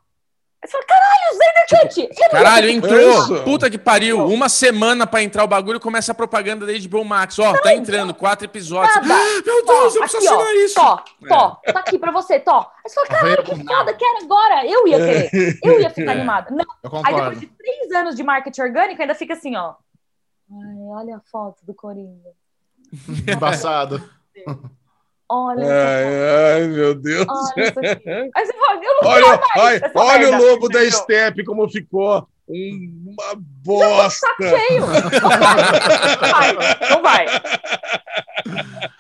Aí 0.63 0.69
você 0.69 0.73
fala, 0.73 0.85
caralho, 0.85 1.33
Snyder 1.33 1.89
Cut! 1.89 2.01
Eu 2.03 2.09
não 2.25 2.31
Caralho, 2.45 2.69
entrou. 2.69 3.23
Isso. 3.23 3.45
Puta 3.45 3.71
que 3.71 3.79
pariu. 3.79 4.27
Uma 4.27 4.49
semana 4.51 5.07
pra 5.07 5.23
entrar 5.23 5.43
o 5.43 5.49
bagulho 5.49 5.79
e 5.79 5.81
começa 5.81 6.13
a 6.13 6.15
propaganda 6.15 6.67
da 6.67 6.73
HBO 6.87 7.03
Max. 7.03 7.39
Ó, 7.39 7.55
tá 7.59 7.73
entrando 7.75 8.13
quatro 8.13 8.45
episódios. 8.45 8.95
Nada. 8.97 9.25
Meu 9.47 9.65
Tó, 9.65 9.73
Deus, 9.73 9.95
eu 9.95 10.01
preciso 10.03 10.29
aqui, 10.29 10.29
ó, 10.29 10.43
assinar 10.43 10.55
isso. 10.57 10.75
Tó, 10.75 11.05
tó, 11.29 11.73
tá 11.73 11.81
aqui 11.81 11.99
pra 11.99 12.13
você, 12.13 12.39
tó. 12.39 12.71
Aí 12.85 12.91
você 12.91 12.95
fala, 12.95 13.09
caralho, 13.09 13.43
que 13.43 13.65
foda, 13.65 13.95
quero 13.95 14.25
agora. 14.25 14.67
Eu 14.67 14.87
ia 14.87 14.99
querer, 14.99 15.59
eu 15.65 15.81
ia 15.81 15.89
ficar 15.91 16.11
É. 16.13 16.15
animada. 16.15 16.51
Não, 16.51 16.67
Eu 16.85 17.03
aí 17.07 17.15
depois 17.15 17.41
de 17.41 17.47
três 17.47 17.93
anos 17.93 18.15
de 18.15 18.23
marketing 18.23 18.61
orgânico, 18.61 19.01
ainda 19.01 19.15
fica 19.15 19.33
assim, 19.33 19.57
ó. 19.57 19.75
Ai, 20.53 20.77
olha 20.91 21.17
a 21.17 21.21
foto 21.31 21.65
do 21.65 21.73
Coringa. 21.73 22.33
Embaçado. 23.35 24.03
Olha 25.33 25.65
Ai, 25.65 26.55
ai, 26.63 26.67
meu 26.69 26.95
Deus. 26.95 27.25
Olha 27.29 27.69
isso 27.69 27.79
aqui. 27.79 28.31
Aí 28.35 28.47
você 28.47 28.53
fala, 28.53 28.81
eu 28.83 28.95
não 29.03 29.09
Olha, 29.11 29.25
quero 29.25 29.41
mais 29.41 29.57
olha, 29.57 29.87
essa 29.87 29.99
olha 29.99 30.29
o 30.31 30.43
lobo 30.51 30.69
da? 30.69 30.91
Steppe 30.91 31.45
como 31.45 31.69
ficou. 31.69 32.27
Um- 32.49 33.15
Uma 33.17 33.35
bosta. 33.37 34.27
Cheio. 34.41 34.81
Não 34.87 34.91
vai, 36.31 36.57
não 36.91 37.03
vai. 37.03 37.27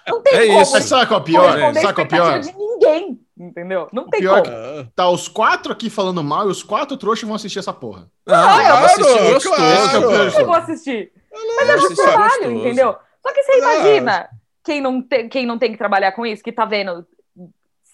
Não 0.09 0.23
tem 0.23 0.35
É 0.35 0.47
como. 0.47 0.63
isso. 0.63 0.73
Mas 0.73 0.85
sabe 0.85 1.07
qual 1.07 1.19
é 1.19 1.23
o 1.23 1.25
pior? 1.25 1.43
corresponder 1.49 1.81
Sabe 1.81 1.95
qual 1.95 2.05
é 2.05 2.07
o 2.07 2.09
pior? 2.09 2.39
de 2.41 2.57
ninguém, 2.57 3.21
entendeu? 3.39 3.89
Não 3.93 4.09
tem 4.09 4.21
pior 4.21 4.43
como. 4.43 4.55
Ah, 4.55 4.87
Tá 4.95 5.09
os 5.09 5.27
quatro 5.29 5.73
aqui 5.73 5.91
falando 5.91 6.23
mal 6.23 6.47
e 6.47 6.51
os 6.53 6.63
quatro 6.63 6.97
trouxas 6.97 7.27
vão 7.27 7.35
assistir 7.35 7.59
essa 7.59 7.73
porra. 7.73 8.07
Ah, 8.29 8.63
eu 8.69 8.77
vou 8.77 8.85
assistir 8.87 9.03
Claro, 9.03 9.33
gostoso. 9.35 9.57
claro. 9.57 10.31
É 10.37 10.41
Eu 10.41 10.47
vou 10.47 10.55
assistir. 10.55 11.13
Mas 11.57 11.69
É 11.69 11.77
do 11.77 11.95
trabalho, 11.97 12.51
entendeu? 12.53 12.97
Só 13.27 13.33
que 13.35 13.43
você 13.43 13.53
Ah. 13.53 13.59
imagina 13.59 14.29
quem 14.71 14.81
não, 14.81 15.03
tem, 15.03 15.29
quem 15.29 15.47
não 15.47 15.59
tem 15.59 15.73
que 15.73 15.79
trabalhar 15.79 16.13
com 16.13 16.25
isso, 16.25 16.45
que 16.45 16.53
tá 16.53 16.65
vendo 16.65 17.05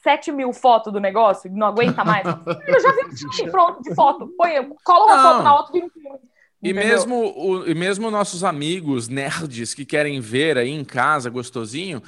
7 0.03 0.31
mil 0.31 0.53
fotos 0.53 0.93
do 0.93 1.01
negócio, 1.01 1.51
não 1.51 1.69
aguenta 1.69 2.05
mais. 2.05 2.27
Eu 2.69 2.81
já 2.81 2.93
vi 2.93 3.07
um 3.07 3.17
filme 3.17 3.51
pronto 3.51 3.83
de 3.83 3.95
foto. 3.95 4.29
Põe, 4.37 4.69
cola 4.85 5.07
uma 5.07 5.17
Não. 5.17 5.23
foto 5.23 5.43
na 5.43 5.57
outra 5.57 5.71
e 5.71 5.81
vira 5.81 5.87
um 5.87 5.91
filme. 5.91 6.19
E 6.63 6.71
Entendeu? 6.71 6.89
mesmo, 6.89 7.15
o, 7.35 7.67
e 7.67 7.75
mesmo 7.75 8.11
nossos 8.11 8.45
amigos 8.45 9.09
nerds 9.09 9.73
que 9.73 9.87
querem 9.87 10.21
ver 10.21 10.59
aí 10.59 10.71
em 10.71 10.85
casa 10.85 11.31
gostosinho, 11.31 12.03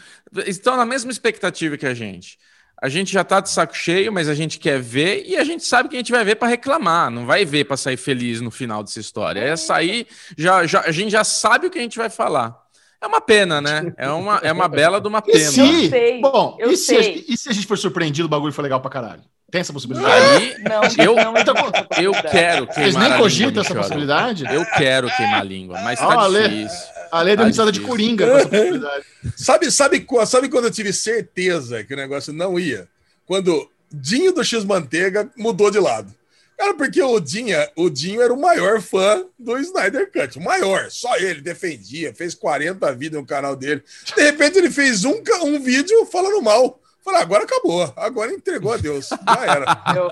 estão 0.47 0.77
na 0.77 0.85
mesma 0.85 1.11
expectativa 1.11 1.79
que 1.79 1.87
a 1.87 1.95
gente. 1.95 2.39
A 2.81 2.91
gente 2.91 3.11
já 3.11 3.25
tá 3.25 3.41
de 3.41 3.49
saco 3.49 3.75
cheio, 3.75 4.13
mas 4.13 4.29
a 4.29 4.35
gente 4.35 4.59
quer 4.59 4.81
ver 4.81 5.25
e 5.27 5.37
a 5.37 5.45
gente 5.45 5.65
sabe 5.65 5.89
que 5.89 5.97
a 5.97 5.99
gente 5.99 6.13
vai 6.13 6.25
ver 6.25 6.37
para 6.37 6.49
reclamar, 6.49 7.11
não 7.11 7.25
vai 7.25 7.45
ver 7.45 7.65
para 7.65 7.77
sair 7.77 7.97
feliz 7.97 8.41
no 8.41 8.51
final 8.51 8.83
dessa 8.83 9.01
história. 9.01 9.41
É 9.41 9.57
sair, 9.57 10.07
já, 10.37 10.67
já, 10.67 10.83
a 10.83 10.93
gente 10.93 11.11
já 11.11 11.25
sabe 11.25 11.67
o 11.67 11.71
que 11.71 11.79
a 11.79 11.83
gente 11.83 11.99
vai 11.99 12.11
falar. 12.11 12.68
É 13.01 13.07
uma 13.07 13.21
pena, 13.21 13.61
né? 13.61 13.93
É 13.97 14.11
uma, 14.11 14.39
é 14.43 14.53
uma 14.53 14.67
bela 14.69 15.01
de 15.01 15.07
uma 15.07 15.23
E 15.27 15.33
pena. 15.33 15.51
se, 15.51 15.61
Eu 15.61 15.89
sei, 15.91 16.21
bom, 16.21 16.57
eu 16.59 16.73
e 16.73 16.77
se, 16.77 16.97
a 16.97 17.03
sei. 17.03 17.15
gente- 17.15 17.33
e 17.33 17.37
se 17.39 17.49
a 17.49 17.53
gente 17.53 17.67
for 17.67 17.79
surpreendido, 17.79 18.27
o 18.27 18.29
bagulho 18.29 18.53
for 18.53 18.63
legal 18.63 18.81
pra 18.81 18.91
caralho? 18.91 19.23
Tem 19.51 19.61
essa 19.61 19.73
possibilidade? 19.73 20.15
Aí 20.37 20.57
Não, 20.63 21.05
eu, 21.05 21.15
não 21.15 21.37
essa 21.37 22.03
eu 22.03 22.13
quero 22.13 22.67
Vocês 22.67 22.75
queimar 22.75 22.93
nem 22.93 23.03
a 23.03 23.05
língua, 23.05 23.19
cogitam 23.19 23.63
essa 23.63 23.75
possibilidade? 23.75 24.45
Eu 24.53 24.65
quero 24.77 25.09
queimar 25.17 25.41
a 25.41 25.45
língua, 25.45 25.81
mas 25.81 25.99
tá 25.99 26.21
Ale. 26.21 26.49
difícil. 26.49 26.87
A 27.11 27.23
lei 27.23 27.37
da 27.37 27.43
Tá 27.45 27.47
risada 27.47 27.73
de 27.73 27.79
difícil. 27.79 27.89
Coringa 27.97 28.27
com 28.27 28.37
essa 28.37 28.49
possibilidade. 28.49 29.05
Sabe, 29.37 29.71
sabe, 29.71 30.07
sabe 30.27 30.49
quando 30.49 30.65
eu 30.67 30.71
tive 30.71 30.93
certeza 30.93 31.83
que 31.85 31.95
o 31.95 31.97
negócio 31.97 32.33
não 32.33 32.59
ia? 32.59 32.87
Quando 33.27 33.71
Dinho 33.91 34.33
do 34.35 34.45
X-Manteiga 34.45 35.31
mudou 35.37 35.71
de 35.71 35.79
lado. 35.79 36.13
Cara, 36.59 36.75
porque 36.75 37.01
o 37.01 37.21
Dinho, 37.21 37.57
o 37.77 37.89
Dinho 37.89 38.21
era 38.21 38.35
o 38.35 38.41
maior 38.41 38.81
fã 38.81 39.25
do 39.39 39.57
Snyder 39.59 40.11
Cut. 40.13 40.39
O 40.39 40.43
maior. 40.43 40.91
Só 40.91 41.17
ele 41.17 41.41
defendia, 41.41 42.13
fez 42.13 42.35
40 42.35 42.93
vídeos 42.95 43.23
no 43.23 43.27
canal 43.27 43.55
dele. 43.55 43.83
De 44.17 44.23
repente 44.23 44.59
ele 44.59 44.71
fez 44.71 45.05
um, 45.05 45.23
um 45.45 45.61
vídeo 45.61 46.05
falando 46.07 46.43
mal. 46.43 46.81
Falei, 47.05 47.23
agora 47.23 47.45
acabou. 47.45 47.91
Agora 47.97 48.33
entregou 48.33 48.73
a 48.73 48.77
Deus. 48.77 49.09
Já 49.09 49.45
era. 49.47 49.83
Eu- 49.97 50.11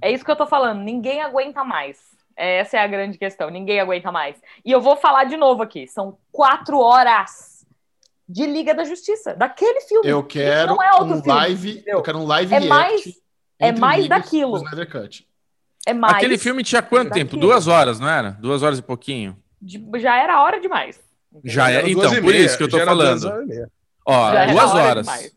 É 0.00 0.12
isso 0.12 0.24
que 0.24 0.30
eu 0.30 0.36
tô 0.36 0.46
falando. 0.46 0.80
Ninguém 0.80 1.20
aguenta 1.20 1.62
mais. 1.64 1.98
Essa 2.36 2.78
é 2.78 2.80
a 2.80 2.86
grande 2.86 3.18
questão. 3.18 3.50
Ninguém 3.50 3.80
aguenta 3.80 4.10
mais. 4.10 4.36
E 4.64 4.70
eu 4.72 4.80
vou 4.80 4.96
falar 4.96 5.24
de 5.24 5.36
novo 5.36 5.62
aqui. 5.62 5.86
São 5.86 6.16
quatro 6.32 6.78
horas 6.78 7.66
de 8.28 8.46
Liga 8.46 8.72
da 8.74 8.84
Justiça, 8.84 9.34
daquele 9.34 9.80
filme. 9.82 10.08
Eu 10.08 10.22
quero 10.24 10.68
não 10.74 10.82
é 10.82 10.92
outro 10.92 11.06
um 11.16 11.22
filme, 11.22 11.28
live, 11.28 11.70
entendeu? 11.72 11.98
eu 11.98 12.02
quero 12.02 12.18
um 12.18 12.24
live 12.26 12.54
É 12.54 12.58
react 12.58 12.68
mais- 12.68 13.23
é 13.58 13.72
mais 13.72 14.08
daquilo. 14.08 14.62
É 15.86 15.92
mais. 15.92 16.14
Aquele 16.16 16.38
filme 16.38 16.62
tinha 16.62 16.82
quanto 16.82 17.10
Daquilo. 17.10 17.28
tempo? 17.28 17.40
Duas 17.40 17.66
horas, 17.68 18.00
não 18.00 18.08
era? 18.08 18.30
Duas 18.32 18.62
horas 18.62 18.78
e 18.78 18.82
pouquinho. 18.82 19.36
de- 19.60 19.82
já 19.98 20.16
era 20.22 20.42
hora 20.42 20.60
demais. 20.60 21.00
Já 21.44 21.70
é, 21.70 21.76
Era 21.76 21.88
então, 21.90 22.02
duas 22.02 22.14
por 22.14 22.22
meia, 22.22 22.44
isso 22.44 22.56
que 22.56 22.62
eu 22.64 22.68
tô 22.68 22.78
falando. 22.78 23.20
duas 23.20 23.24
horas. 23.24 23.68
Ó, 24.06 24.32
Já 24.32 24.46
duas 24.46 24.70
hora 24.74 24.82
horas. 24.84 25.06
demais. 25.06 25.34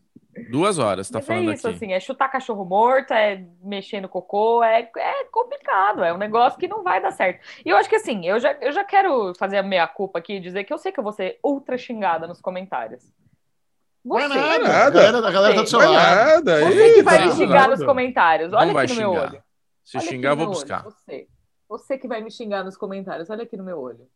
Duas 0.52 0.78
horas, 0.78 1.10
tá 1.10 1.18
Mas 1.18 1.26
falando 1.28 1.50
é 1.50 1.54
isso, 1.56 1.68
aqui. 1.68 1.76
assim, 1.78 1.94
é 1.94 2.00
chutar 2.00 2.30
cachorro 2.30 2.64
morto, 2.64 3.12
é 3.12 3.44
mexer 3.64 4.00
no 4.02 4.08
cocô, 4.08 4.64
é, 4.64 4.82
é 4.96 5.24
complicado, 5.32 6.04
é 6.04 6.14
um 6.14 6.18
negócio 6.18 6.60
que 6.60 6.68
não 6.68 6.84
vai 6.84 7.02
dar 7.02 7.10
certo. 7.12 7.40
E 7.66 7.70
eu 7.70 7.76
acho 7.78 7.90
que 7.90 7.96
assim, 7.96 8.24
eu 8.28 8.40
já, 8.40 8.52
eu 8.62 8.72
já 8.72 8.84
quero 8.84 9.34
fazer 9.34 9.58
a 9.58 9.64
meia 9.64 9.88
culpa 9.88 10.20
aqui 10.20 10.34
e 10.34 10.40
dizer 10.40 10.64
que 10.64 10.72
eu 10.72 10.78
sei 10.78 10.92
que 10.92 11.00
eu 11.00 11.04
vou 11.04 11.12
ser 11.14 11.40
ultra 11.44 11.76
xingada 11.76 12.28
nos 12.28 12.40
comentários. 12.40 13.04
Não 14.08 14.20
é 14.20 14.28
Você, 14.28 14.36
nada. 14.36 14.60
nada. 14.60 14.86
A 14.86 14.90
galera, 14.90 15.18
a 15.28 15.32
galera 15.32 15.56
tá 15.56 15.62
do 15.62 15.70
seu 15.70 15.80
Não 15.80 15.86
é 15.86 15.90
lado. 15.90 16.46
nada. 16.46 16.66
você 16.66 16.90
Ih, 16.90 16.94
que 16.96 17.04
vai 17.04 17.26
me 17.26 17.32
xingar 17.34 17.54
nada. 17.62 17.76
nos 17.76 17.84
comentários, 17.86 18.52
Não 18.52 18.60
olha 18.60 18.74
vai 18.74 18.86
aqui 18.86 18.94
no 18.94 19.00
meu 19.02 19.12
xingar. 19.14 19.32
olho. 19.34 19.44
Se 19.84 19.98
Olha 19.98 20.08
xingar, 20.08 20.36
vou 20.36 20.48
buscar. 20.48 20.86
olho, 20.86 20.92
Você. 20.96 21.28
Você 21.70 21.98
que 21.98 22.08
vai 22.08 22.22
me 22.22 22.32
xingar 22.32 22.64
nos 22.64 22.78
comentários, 22.78 23.30
olha 23.30 23.44
aqui 23.44 23.58
no 23.58 23.64
meu 23.64 23.80
olho. 23.80 24.08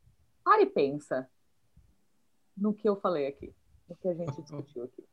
Para 0.43 0.61
e 0.61 0.65
pensa 0.65 1.27
no 2.57 2.73
que 2.73 2.87
eu 2.87 2.95
falei 2.95 3.27
aqui, 3.27 3.53
no 3.89 3.95
que 3.97 4.07
a 4.07 4.13
gente 4.13 4.39
discutiu 4.41 4.83
aqui. 4.85 5.03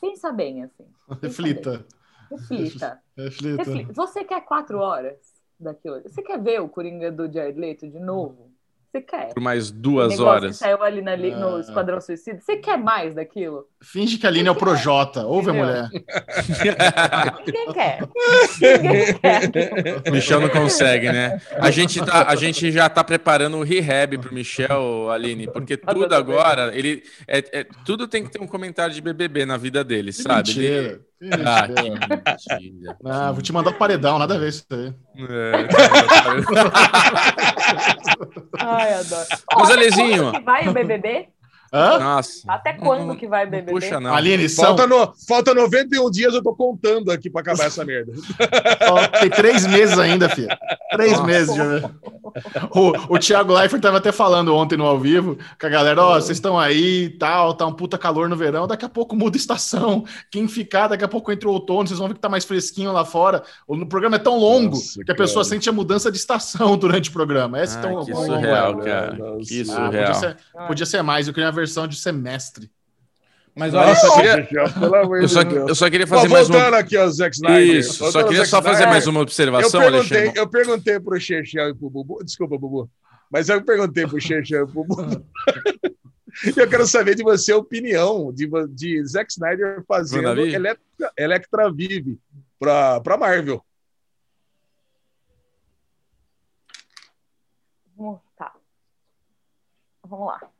Pensa 0.00 0.30
bem, 0.32 0.62
assim. 0.62 0.84
Pensa 1.08 1.18
Reflita. 1.26 1.70
bem. 1.78 1.86
Reflita. 2.30 3.02
Reflita. 3.16 3.62
Reflita. 3.64 3.92
Você 3.92 4.24
quer 4.24 4.40
quatro 4.44 4.78
horas 4.78 5.18
daquilo? 5.58 6.00
Você 6.02 6.22
quer 6.22 6.40
ver 6.40 6.60
o 6.60 6.68
Coringa 6.68 7.10
do 7.10 7.30
Jared 7.30 7.58
Leto 7.58 7.88
de 7.88 7.98
novo? 8.00 8.51
Você 8.92 9.00
quer? 9.00 9.32
Por 9.32 9.40
mais 9.42 9.70
duas 9.70 10.20
horas. 10.20 10.50
Que 10.58 10.64
saiu 10.64 10.82
ali 10.82 11.00
na 11.00 11.16
no 11.16 11.56
Ah. 11.56 11.60
Esquadrão 11.60 11.98
Suicida. 11.98 12.38
Você 12.42 12.56
quer 12.58 12.76
mais 12.76 13.14
daquilo? 13.14 13.66
Finge 13.82 14.18
que 14.18 14.26
a 14.26 14.28
Aline 14.28 14.48
é 14.48 14.50
o 14.50 14.54
Projota. 14.54 15.24
Ouve 15.24 15.48
a 15.48 15.52
mulher. 15.54 15.88
Ninguém 17.46 17.72
quer. 17.72 18.00
Ninguém 18.82 19.14
quer. 19.18 20.08
O 20.08 20.12
Michel 20.12 20.40
não 20.40 20.50
consegue, 20.50 21.10
né? 21.10 21.40
A 21.58 21.70
gente, 21.70 22.04
tá, 22.04 22.26
a 22.28 22.36
gente 22.36 22.70
já 22.70 22.86
tá 22.90 23.02
preparando 23.02 23.56
o 23.56 23.62
rehab 23.62 24.18
pro 24.18 24.34
Michel, 24.34 25.10
Aline, 25.10 25.46
porque 25.50 25.76
tudo 25.78 26.14
agora, 26.14 26.70
ele. 26.76 27.02
É, 27.26 27.60
é- 27.60 27.66
tudo 27.86 28.06
tem 28.06 28.22
que 28.24 28.30
ter 28.30 28.42
um 28.42 28.46
comentário 28.46 28.94
de 28.94 29.00
BBB 29.00 29.46
na 29.46 29.56
vida 29.56 29.82
dele, 29.82 30.12
sabe? 30.12 30.50
Ele- 30.50 31.00
Ah, 31.44 31.68
que 31.68 31.82
Mentira. 31.82 32.58
mentira. 32.60 32.96
Ah, 33.04 33.30
vou 33.32 33.42
te 33.42 33.52
mandar 33.52 33.70
pro 33.70 33.78
paredão, 33.78 34.18
nada 34.18 34.34
a 34.34 34.38
ver 34.38 34.48
isso 34.48 34.64
aí. 34.72 34.92
É. 35.18 35.68
Ai, 38.58 38.94
adoro. 38.94 39.26
Mas, 39.54 39.70
Até 39.70 39.80
Alezinho- 39.80 40.32
que 40.32 40.40
vai 40.40 40.68
o 40.68 40.72
BBB? 40.72 41.28
Hã? 41.72 41.98
Nossa. 41.98 42.42
Até 42.46 42.74
quando 42.74 43.06
Não- 43.06 43.16
que 43.16 43.26
vai 43.26 43.46
BBB? 43.46 43.72
puxa, 43.72 43.98
não. 43.98 44.14
Aline, 44.14 44.48
são, 44.48 44.64
Falta, 44.66 44.86
no, 44.86 45.12
falta 45.26 45.54
91 45.54 46.10
dias, 46.10 46.34
eu 46.34 46.42
tô 46.42 46.54
contando 46.54 47.10
aqui 47.10 47.30
pra 47.30 47.40
acabar 47.40 47.64
essa 47.64 47.82
merda. 47.84 48.12
ó, 48.90 49.06
tem 49.20 49.30
três 49.30 49.66
meses 49.66 49.98
ainda, 49.98 50.28
filho. 50.28 50.48
Três 50.90 51.12
Nossa. 51.12 51.24
meses 51.24 51.54
já. 51.56 51.90
O, 52.74 53.14
o 53.14 53.18
Thiago 53.18 53.52
Leifert 53.52 53.80
tava 53.82 53.98
até 53.98 54.12
falando 54.12 54.54
ontem 54.54 54.76
no 54.76 54.84
ao 54.86 54.98
vivo 54.98 55.36
com 55.60 55.66
a 55.66 55.70
galera, 55.70 56.02
ó, 56.02 56.14
vocês 56.14 56.36
estão 56.38 56.58
aí 56.58 57.04
e 57.04 57.10
tal, 57.10 57.54
tá 57.54 57.66
um 57.66 57.72
puta 57.72 57.96
calor 57.98 58.28
no 58.28 58.36
verão, 58.36 58.66
daqui 58.66 58.84
a 58.84 58.88
pouco 58.88 59.14
muda 59.16 59.36
a 59.36 59.40
estação. 59.40 60.04
Quem 60.30 60.48
ficar, 60.48 60.88
daqui 60.88 61.04
a 61.04 61.08
pouco 61.08 61.30
entra 61.32 61.48
o 61.48 61.52
outono, 61.52 61.86
vocês 61.86 61.98
vão 61.98 62.08
ver 62.08 62.14
que 62.14 62.20
tá 62.20 62.28
mais 62.28 62.44
fresquinho 62.44 62.92
lá 62.92 63.04
fora. 63.04 63.42
O 63.66 63.84
programa 63.86 64.16
é 64.16 64.18
tão 64.18 64.38
longo 64.38 64.70
Nossa, 64.76 65.02
que 65.04 65.10
a 65.12 65.14
pessoa 65.14 65.42
cara. 65.44 65.54
sente 65.54 65.68
a 65.68 65.72
mudança 65.72 66.10
de 66.10 66.18
estação 66.18 66.76
durante 66.76 67.10
o 67.10 67.12
programa. 67.12 67.62
Esse 67.62 67.76
Ah, 67.78 67.80
tão, 67.80 68.04
que 68.04 68.14
surreal, 68.14 68.72
longo 68.72 68.82
é. 68.82 68.90
cara. 68.90 69.16
Que 69.46 69.60
Ah, 69.62 69.64
surreal. 69.64 69.90
podia, 69.90 70.14
ser, 70.14 70.36
podia 70.66 70.86
ser 70.86 71.02
mais, 71.02 71.28
eu 71.28 71.34
queria 71.34 71.48
uma 71.48 71.52
versão 71.62 71.86
de 71.86 71.96
semestre. 71.96 72.70
Mas 73.54 73.74
olha, 73.74 73.90
eu 73.90 73.96
só 73.96 74.16
queria, 74.16 74.48
eu 75.20 75.28
só, 75.28 75.42
eu 75.42 75.74
só 75.74 75.90
queria 75.90 76.06
fazer 76.06 76.28
mais 76.28 76.48
voltando 76.48 76.68
uma. 76.68 76.78
aqui 76.78 76.96
ao 76.96 77.10
Zack 77.10 77.36
Snyder. 77.36 77.76
Isso, 77.76 77.98
voltando 77.98 78.22
só 78.22 78.28
queria 78.28 78.46
só 78.46 78.62
fazer 78.62 78.86
mais 78.86 79.06
uma 79.06 79.20
Eu 79.20 79.22
observação, 79.22 79.80
perguntei, 79.80 80.18
Alexandre. 80.18 80.40
eu 80.40 80.48
perguntei 80.48 81.00
pro 81.00 81.20
Chechel 81.20 81.68
e 81.68 81.74
pro 81.74 81.90
Bubu. 81.90 82.24
Desculpa, 82.24 82.56
Bubu. 82.56 82.90
Mas 83.30 83.48
eu 83.48 83.62
perguntei 83.62 84.06
pro 84.06 84.20
Chechel 84.20 84.64
e 84.64 84.72
pro 84.72 84.84
Bubu. 84.84 85.04
Eu 86.56 86.66
quero 86.66 86.86
saber 86.86 87.14
de 87.14 87.22
você 87.22 87.52
a 87.52 87.58
opinião 87.58 88.32
de, 88.32 88.48
de 88.70 89.04
Zack 89.06 89.30
Snyder 89.30 89.84
fazendo 89.86 90.40
Electra, 90.40 91.12
Electra 91.14 91.70
Vive 91.70 92.18
para 92.58 93.18
Marvel. 93.18 93.62
Tá. 98.34 98.54
Vamos 100.02 100.26
lá. 100.26 100.51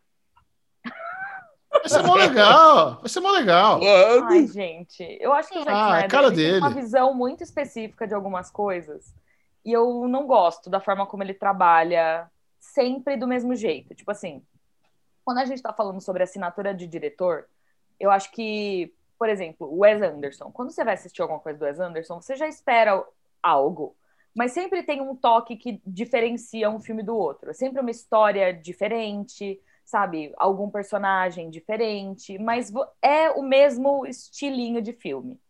Vai 1.72 1.88
ser 1.88 2.02
mó 2.02 2.14
legal. 2.14 3.00
Vai 3.00 3.08
ser 3.08 3.20
mó 3.20 3.30
legal. 3.30 3.80
Ai, 4.24 4.46
gente. 4.46 5.18
Eu 5.20 5.32
acho 5.32 5.48
que 5.48 5.58
o 5.58 5.64
Zack 5.64 5.76
ah, 5.76 5.88
Snyder 5.88 6.10
cara 6.10 6.30
dele. 6.30 6.50
tem 6.52 6.58
uma 6.58 6.70
visão 6.70 7.14
muito 7.14 7.42
específica 7.42 8.06
de 8.06 8.14
algumas 8.14 8.50
coisas. 8.50 9.14
E 9.64 9.72
eu 9.72 10.06
não 10.08 10.26
gosto 10.26 10.68
da 10.68 10.80
forma 10.80 11.06
como 11.06 11.22
ele 11.22 11.34
trabalha 11.34 12.30
sempre 12.60 13.16
do 13.16 13.26
mesmo 13.26 13.54
jeito. 13.54 13.94
Tipo 13.94 14.10
assim, 14.10 14.42
quando 15.24 15.38
a 15.38 15.44
gente 15.44 15.56
está 15.56 15.72
falando 15.72 16.00
sobre 16.00 16.22
assinatura 16.22 16.74
de 16.74 16.86
diretor, 16.86 17.46
eu 17.98 18.10
acho 18.10 18.30
que, 18.32 18.92
por 19.18 19.28
exemplo, 19.28 19.68
o 19.68 19.80
Wes 19.80 20.02
Anderson. 20.02 20.50
Quando 20.50 20.70
você 20.70 20.84
vai 20.84 20.94
assistir 20.94 21.22
alguma 21.22 21.40
coisa 21.40 21.58
do 21.58 21.64
Wes 21.64 21.80
Anderson, 21.80 22.20
você 22.20 22.36
já 22.36 22.46
espera 22.46 23.02
algo. 23.42 23.96
Mas 24.34 24.52
sempre 24.52 24.82
tem 24.82 25.00
um 25.00 25.14
toque 25.14 25.56
que 25.56 25.80
diferencia 25.86 26.70
um 26.70 26.80
filme 26.80 27.02
do 27.02 27.16
outro. 27.16 27.50
É 27.50 27.52
sempre 27.52 27.80
uma 27.80 27.90
história 27.90 28.52
diferente, 28.52 29.60
sabe? 29.84 30.32
Algum 30.36 30.70
personagem 30.70 31.50
diferente, 31.50 32.38
mas 32.38 32.72
é 33.00 33.30
o 33.30 33.42
mesmo 33.42 34.06
estilinho 34.06 34.80
de 34.80 34.92
filme. 34.92 35.40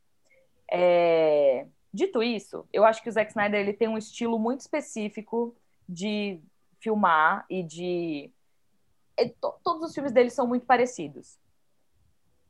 É... 0.71 1.67
Dito 1.93 2.23
isso, 2.23 2.67
eu 2.73 2.85
acho 2.87 3.03
que 3.03 3.09
o 3.11 3.13
Zack 3.13 3.31
Snyder 3.31 3.61
ele 3.61 3.75
tem 3.75 3.87
um 3.87 3.99
estilo 3.99 4.39
muito 4.39 4.61
específico 4.61 5.55
de 5.87 6.41
filmar 6.81 7.45
e 7.51 7.63
de. 7.63 8.31
Todos 9.63 9.91
os 9.91 9.95
filmes 9.95 10.11
dele 10.11 10.31
são 10.31 10.47
muito 10.47 10.65
parecidos. 10.65 11.39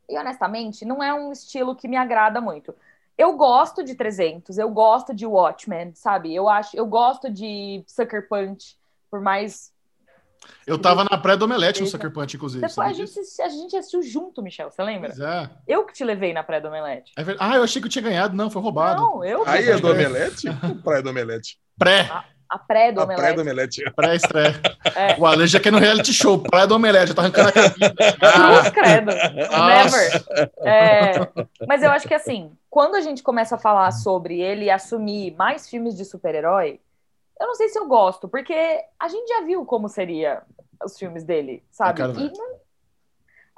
E 0.08 0.16
honestamente, 0.16 0.84
não 0.84 1.02
é 1.02 1.12
um 1.12 1.32
estilo 1.32 1.74
que 1.74 1.88
me 1.88 1.96
agrada 1.96 2.40
muito. 2.40 2.74
Eu 3.18 3.36
gosto 3.36 3.82
de 3.82 3.94
300, 3.94 4.58
eu 4.58 4.70
gosto 4.70 5.14
de 5.14 5.26
Watchmen, 5.26 5.94
sabe? 5.94 6.34
Eu 6.34 6.48
acho, 6.48 6.76
eu 6.76 6.86
gosto 6.86 7.30
de 7.30 7.82
Sucker 7.86 8.28
Punch, 8.28 8.78
por 9.10 9.20
mais 9.20 9.71
eu 10.66 10.78
tava 10.78 11.04
na 11.04 11.18
pré 11.18 11.36
do 11.36 11.44
Omelete 11.44 11.80
no 11.80 11.86
Sucker 11.86 12.12
Punch, 12.12 12.36
inclusive. 12.36 12.66
Depois 12.66 12.90
a 12.90 12.92
gente, 12.92 13.42
a 13.42 13.48
gente 13.48 13.76
assistiu 13.76 14.02
junto, 14.02 14.42
Michel, 14.42 14.70
você 14.70 14.82
lembra? 14.82 15.10
Pois 15.10 15.20
é. 15.20 15.50
Eu 15.66 15.84
que 15.84 15.92
te 15.92 16.04
levei 16.04 16.32
na 16.32 16.42
pré 16.42 16.60
do 16.60 16.68
Omelete. 16.68 17.12
É 17.18 17.22
ah, 17.38 17.56
eu 17.56 17.64
achei 17.64 17.80
que 17.80 17.86
eu 17.86 17.90
tinha 17.90 18.02
ganhado. 18.02 18.36
Não, 18.36 18.50
foi 18.50 18.62
roubado. 18.62 19.00
Não, 19.00 19.24
eu. 19.24 19.42
Aí 19.46 19.68
é 19.68 19.78
do 19.78 19.90
Omelete? 19.90 20.48
Praia 20.84 21.02
do 21.02 21.10
Omelete. 21.10 21.58
Pré. 21.78 22.02
A, 22.02 22.24
a 22.48 22.58
pré 22.58 22.92
do 22.92 23.00
a 23.00 23.04
Omelete. 23.04 23.22
Pré 23.22 23.34
do 23.34 23.40
Omelete. 23.40 23.92
Pré-estreia. 23.96 24.60
É. 24.94 25.16
O 25.18 25.26
Ale 25.26 25.46
já 25.46 25.58
quer 25.58 25.72
no 25.72 25.78
reality 25.78 26.12
show. 26.12 26.38
Praia 26.38 26.66
do 26.66 26.76
Omelete, 26.76 27.08
já 27.08 27.14
tá 27.14 27.22
arrancando 27.22 27.48
a 27.48 27.52
cabine. 27.52 27.94
Ah. 28.20 28.32
Cruz, 28.32 28.70
credo. 28.70 29.06
Never. 29.06 30.52
É, 30.64 31.12
mas 31.66 31.82
eu 31.82 31.90
acho 31.90 32.06
que 32.06 32.14
assim, 32.14 32.52
quando 32.70 32.94
a 32.94 33.00
gente 33.00 33.22
começa 33.22 33.56
a 33.56 33.58
falar 33.58 33.90
sobre 33.90 34.40
ele 34.40 34.70
assumir 34.70 35.34
mais 35.36 35.68
filmes 35.68 35.96
de 35.96 36.04
super-herói, 36.04 36.80
eu 37.40 37.46
não 37.46 37.54
sei 37.54 37.68
se 37.68 37.78
eu 37.78 37.86
gosto, 37.86 38.28
porque 38.28 38.54
a 38.98 39.08
gente 39.08 39.28
já 39.28 39.42
viu 39.42 39.64
como 39.64 39.88
seria 39.88 40.42
os 40.84 40.98
filmes 40.98 41.24
dele, 41.24 41.62
sabe? 41.70 42.00
Não, 42.00 42.08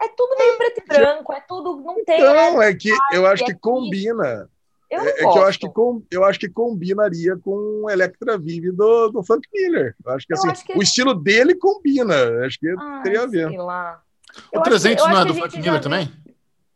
é 0.01 0.09
tudo 0.09 0.37
meio 0.39 0.57
preto 0.57 0.83
e 0.83 0.87
branco, 0.87 1.33
é 1.33 1.41
tudo. 1.41 1.81
Não 1.81 2.05
tem. 2.05 2.21
Não, 2.21 2.63
é 2.63 2.75
que 2.75 2.91
eu 3.13 3.27
acho 3.27 3.45
que 3.45 3.53
é 3.53 3.55
combina. 3.55 4.49
Eu 4.91 5.01
é, 5.01 5.09
é, 5.09 5.13
que 5.15 5.25
eu 5.25 5.45
acho 5.45 5.59
que, 5.59 5.69
com, 5.69 6.03
eu 6.11 6.25
acho 6.25 6.39
que 6.39 6.49
combinaria 6.49 7.37
com 7.37 7.83
o 7.85 7.91
Electra 7.91 8.39
Vive 8.39 8.71
do, 8.71 9.09
do 9.09 9.23
Frank 9.25 9.49
Miller. 9.53 9.95
Eu 10.05 10.13
acho 10.13 10.27
que, 10.27 10.35
assim, 10.35 10.49
acho 10.49 10.65
que... 10.65 10.79
o 10.79 10.83
estilo 10.83 11.15
dele 11.15 11.55
combina. 11.55 12.15
Acho 12.45 12.59
que 12.59 12.75
Ai, 12.79 13.03
teria 13.03 13.23
a 13.23 13.27
ver. 13.27 13.49
O 14.53 14.61
300 14.63 15.05
que, 15.05 15.11
não 15.11 15.21
é 15.21 15.25
do 15.25 15.35
Frank 15.35 15.59
Miller 15.59 15.81
também? 15.81 16.13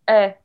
É. 0.09 0.36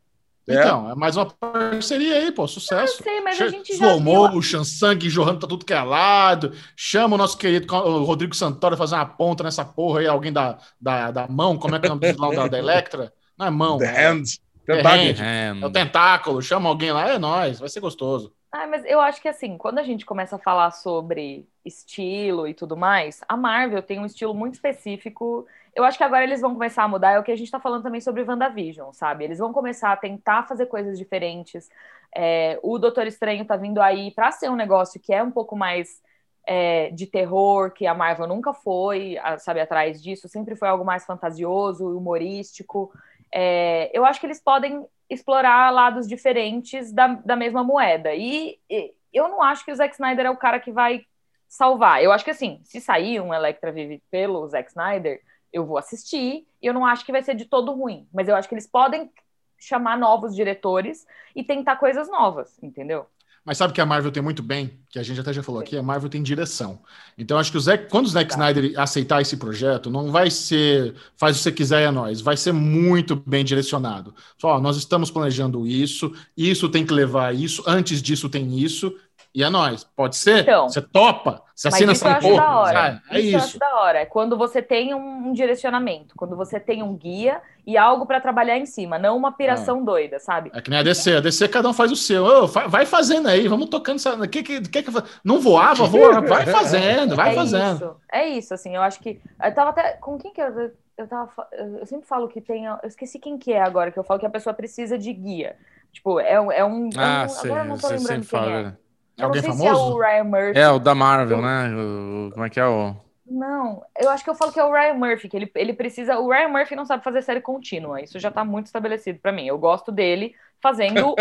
É. 0.48 0.56
Então, 0.56 0.92
é 0.92 0.96
mais 0.96 1.16
uma 1.16 1.26
parceria 1.26 2.16
aí, 2.16 2.32
pô, 2.32 2.46
sucesso. 2.48 3.00
Eu 3.00 3.04
sei, 3.04 3.22
mas 3.22 3.40
a 3.40 3.48
gente 3.48 3.78
já 3.78 3.96
Slow 3.96 4.00
motion, 4.00 4.64
sangue 4.64 5.10
jorrando 5.10 5.40
pra 5.40 5.48
tudo 5.48 5.66
que 5.66 5.74
é 5.74 5.82
lado. 5.82 6.54
Chama 6.76 7.16
o 7.16 7.18
nosso 7.18 7.38
querido 7.38 7.74
o 7.74 8.04
Rodrigo 8.04 8.36
Santoro 8.36 8.76
fazer 8.76 8.96
uma 8.96 9.06
ponta 9.06 9.44
nessa 9.44 9.64
porra 9.64 10.02
aí, 10.02 10.08
alguém 10.08 10.34
da, 10.34 10.58
da, 10.80 11.12
da 11.12 11.28
mão, 11.28 11.58
como 11.58 11.76
é 11.76 11.80
que 11.80 11.88
é 11.88 11.92
o 11.92 11.96
nome 11.96 12.36
da, 12.36 12.48
da 12.48 12.60
Electra? 12.60 13.14
Não 13.38 13.46
é 13.46 13.50
mão. 13.50 13.78
The 13.78 13.86
é, 13.86 14.08
Hand. 14.08 14.24
The 14.66 14.82
hand. 14.82 15.20
hand. 15.20 15.64
É 15.64 15.66
o 15.66 15.72
tentáculo, 15.72 16.42
chama 16.42 16.70
alguém 16.70 16.92
lá, 16.92 17.10
é 17.10 17.18
nóis, 17.18 17.60
vai 17.60 17.70
ser 17.70 17.80
gostoso. 17.80 18.34
Ah, 18.52 18.68
mas 18.68 18.86
eu 18.86 19.02
acho 19.02 19.22
que 19.22 19.28
assim, 19.28 19.58
quando 19.58 19.80
a 19.80 19.84
gente 19.84 20.06
começa 20.06 20.36
a 20.36 20.40
falar 20.40 20.72
sobre 20.72 21.48
estilo 21.66 22.48
e 22.48 22.54
tudo 22.54 22.78
mais, 22.78 23.22
a 23.28 23.36
Marvel 23.36 23.82
tem 23.82 24.00
um 24.00 24.06
estilo 24.06 24.34
muito 24.34 24.54
específico 24.54 25.48
eu 25.76 25.84
acho 25.84 25.98
que 25.98 26.04
agora 26.04 26.24
eles 26.24 26.42
vão 26.42 26.54
começar 26.54 26.84
a 26.84 26.88
mudar, 26.88 27.12
é 27.12 27.20
o 27.20 27.24
que 27.24 27.32
a 27.32 27.36
gente 27.36 27.48
está 27.48 27.60
falando 27.60 27.84
também 27.84 28.02
sobre 28.02 28.24
WandaVision, 28.24 28.92
sabe? 28.92 29.24
Eles 29.24 29.40
vão 29.40 29.52
começar 29.52 29.92
a 29.92 29.98
tentar 29.98 30.44
fazer 30.44 30.68
coisas 30.68 30.98
diferentes. 30.98 31.70
É, 32.16 32.60
o 32.62 32.78
Doutor 32.78 33.08
Estranho 33.08 33.46
tá 33.46 33.56
vindo 33.56 33.82
aí 33.82 34.12
para 34.12 34.32
ser 34.32 34.50
um 34.50 34.56
negócio 34.56 35.00
que 35.00 35.14
é 35.14 35.24
um 35.24 35.32
pouco 35.32 35.56
mais 35.56 36.02
é, 36.46 36.92
de 36.92 37.08
terror, 37.08 37.72
que 37.72 37.88
a 37.88 37.94
Marvel 37.94 38.28
nunca 38.28 38.54
foi, 38.54 39.18
sabe, 39.40 39.62
atrás 39.62 40.02
disso, 40.02 40.28
sempre 40.28 40.56
foi 40.56 40.68
algo 40.68 40.86
mais 40.86 41.06
fantasioso, 41.06 41.98
humorístico. 41.98 42.92
É, 43.32 43.90
eu 43.94 44.06
acho 44.06 44.20
que 44.20 44.28
eles 44.28 44.42
podem 44.42 44.86
explorar 45.10 45.72
lados 45.72 46.08
diferentes 46.08 46.92
da, 46.92 47.08
da 47.08 47.36
mesma 47.36 47.64
moeda. 47.64 48.14
E, 48.14 48.60
e, 48.70 48.94
eu 49.12 49.28
não 49.28 49.42
acho 49.42 49.66
que 49.66 49.72
o 49.72 49.76
Zack 49.76 49.94
Snyder 49.94 50.26
é 50.26 50.30
o 50.30 50.38
cara 50.38 50.60
que 50.60 50.72
vai 50.72 51.06
salvar. 51.48 52.04
Eu 52.04 52.12
acho 52.12 52.26
que 52.26 52.32
assim, 52.32 52.62
se 52.64 52.82
sair 52.82 53.20
um 53.22 53.34
Electra 53.34 53.72
Vive 53.72 54.02
pelo 54.10 54.48
Zack 54.48 54.70
Snyder, 54.70 55.22
eu 55.54 55.66
vou 55.66 55.78
assistir 55.78 56.46
e 56.62 56.68
eu 56.68 56.74
não 56.74 56.86
acho 56.86 57.06
que 57.06 57.12
vai 57.12 57.22
ser 57.22 57.36
de 57.36 57.46
todo 57.46 57.72
ruim, 57.72 58.08
mas 58.12 58.28
eu 58.28 58.36
acho 58.36 58.50
que 58.50 58.56
eles 58.56 58.68
podem 58.68 59.10
chamar 59.58 59.98
novos 59.98 60.36
diretores 60.36 61.06
e 61.36 61.44
tentar 61.44 61.78
coisas 61.78 62.10
novas, 62.10 62.62
entendeu? 62.62 63.06
Mas 63.46 63.58
sabe 63.58 63.74
que 63.74 63.82
a 63.82 63.86
Marvel 63.86 64.12
tem 64.12 64.24
muito 64.24 64.42
bem, 64.42 64.80
que 64.90 64.98
a 64.98 65.04
gente 65.04 65.20
até 65.20 65.34
já 65.34 65.44
falou 65.44 65.60
Sim. 65.60 65.68
aqui, 65.68 65.78
a 65.78 65.84
Marvel 65.84 66.10
tem 66.10 66.24
direção. 66.24 66.82
Então 67.18 67.38
acho 67.38 67.52
que 67.52 67.58
o 67.58 67.62
Zack, 67.62 67.90
quando 67.90 68.06
o 68.06 68.10
Zack 68.10 68.30
tá. 68.30 68.36
Snyder 68.36 68.80
aceitar 68.80 69.22
esse 69.22 69.36
projeto, 69.36 69.90
não 69.90 70.12
vai 70.12 70.32
ser 70.32 70.96
faz 71.18 71.36
o 71.36 71.40
que 71.40 71.44
você 71.44 71.52
quiser 71.52 71.82
e 71.82 71.86
é 71.86 71.92
nós, 71.92 72.22
vai 72.22 72.38
ser 72.38 72.54
muito 72.54 73.16
bem 73.16 73.44
direcionado. 73.44 74.16
Só, 74.40 74.62
nós 74.62 74.78
estamos 74.78 75.12
planejando 75.12 75.68
isso, 75.68 76.14
isso 76.38 76.70
tem 76.70 76.86
que 76.86 76.94
levar 76.94 77.28
a 77.28 77.34
isso, 77.34 77.62
antes 77.68 78.02
disso 78.02 78.30
tem 78.30 78.58
isso, 78.58 78.98
e 79.34 79.44
é 79.44 79.50
nós. 79.50 79.84
Pode 79.84 80.16
ser? 80.16 80.42
Então, 80.42 80.70
você 80.70 80.82
topa? 80.82 81.42
Você 81.56 81.68
assina 81.68 81.92
essa 81.92 82.16
porra? 82.16 82.36
Da 82.36 82.60
hora. 82.60 83.02
É, 83.10 83.18
é 83.18 83.20
isso. 83.22 83.38
isso. 83.38 83.60
da 83.60 83.82
hora. 83.82 84.00
É 84.00 84.06
quando 84.06 84.38
você 84.38 84.62
tem 84.62 84.94
um, 84.94 85.30
um, 85.30 85.34
direcionamento, 85.34 86.16
quando 86.16 86.36
você 86.36 86.60
tem 86.60 86.84
um 86.84 86.96
guia 86.96 87.42
e 87.66 87.78
algo 87.78 88.06
para 88.06 88.20
trabalhar 88.20 88.58
em 88.58 88.66
cima, 88.66 89.00
não 89.00 89.18
uma 89.18 89.32
piração 89.32 89.82
é. 89.82 89.84
doida, 89.84 90.20
sabe? 90.20 90.52
É 90.54 90.62
que 90.62 90.70
nem 90.70 90.80
a 90.80 90.84
DC. 90.84 91.18
A 91.18 91.20
DC 91.20 91.48
cada 91.48 91.70
um 91.70 91.74
faz 91.74 91.92
o 91.92 91.96
seu. 91.96 92.24
Oh, 92.24 92.48
vai 92.48 92.86
fazendo 92.86 93.28
aí, 93.28 93.48
vamos 93.48 93.70
tocando. 93.70 93.96
Essa... 93.96 94.28
Que, 94.28 94.44
que, 94.44 94.62
que, 94.62 94.84
que... 94.84 94.92
Não 95.24 95.40
voava, 95.40 95.86
voa. 95.86 96.22
Vai 96.34 96.46
fazendo, 96.46 97.16
vai 97.16 97.32
é 97.32 97.36
fazendo. 97.36 97.76
Isso. 97.76 97.96
É 98.12 98.28
isso, 98.28 98.54
assim. 98.54 98.76
Eu 98.76 98.82
acho 98.82 99.00
que. 99.00 99.20
Eu 99.44 99.54
tava 99.54 99.72
até. 99.72 99.94
Com 99.94 100.18
quem 100.18 100.32
que 100.32 100.42
eu. 100.42 100.72
Eu, 100.98 101.08
tava, 101.08 101.32
eu 101.52 101.86
sempre 101.86 102.08
falo 102.08 102.28
que 102.28 102.40
tem. 102.40 102.66
Eu 102.66 102.78
esqueci 102.84 103.20
quem 103.20 103.38
que 103.38 103.52
é 103.52 103.62
agora, 103.62 103.92
que 103.92 103.98
eu 103.98 104.04
falo 104.04 104.20
que 104.20 104.26
a 104.26 104.30
pessoa 104.30 104.54
precisa 104.54 104.98
de 104.98 105.12
guia. 105.12 105.56
Tipo, 105.92 106.20
é, 106.20 106.34
é 106.34 106.66
um. 106.66 106.90
Ah, 106.98 107.24
é 107.24 107.26
um, 107.26 107.30
sim, 107.30 107.48
agora 107.48 107.62
eu 107.62 107.66
não 107.66 107.78
tô 107.78 107.88
lembrando 107.88 108.08
quem 108.08 108.24
fala. 108.24 108.52
é. 108.52 108.83
É 109.18 109.24
alguém 109.24 109.42
famoso? 109.42 109.66
é 109.66 109.74
o 109.74 110.00
Ryan 110.00 110.24
Murphy. 110.24 110.60
É, 110.60 110.70
o 110.70 110.80
da 110.80 110.96
Marvel, 110.96 111.42
né? 111.42 111.70
O, 111.76 112.32
como 112.32 112.46
é 112.46 112.50
que 112.50 112.60
é 112.60 112.66
o. 112.66 112.96
Não, 113.26 113.84
eu 113.98 114.10
acho 114.10 114.24
que 114.24 114.30
eu 114.30 114.36
falo 114.36 114.52
que 114.52 114.60
é 114.60 114.64
o 114.64 114.72
Ryan 114.72 114.96
Murphy, 114.96 115.30
que 115.30 115.38
ele, 115.38 115.52
ele 115.56 115.74
precisa. 115.74 116.20
O 116.20 116.30
Ryan 116.30 116.50
Murphy 116.50 116.76
não 116.76 116.86
sabe 116.86 117.04
fazer 117.04 117.22
série 117.22 117.42
contínua. 117.42 118.02
Isso 118.02 118.20
já 118.20 118.30
tá 118.30 118.44
muito 118.44 118.68
estabelecido 118.68 119.20
para 119.20 119.32
mim. 119.32 119.48
Eu 119.48 119.58
gosto 119.58 119.92
dele 119.92 120.36
fazendo 120.62 121.10
um. 121.10 121.16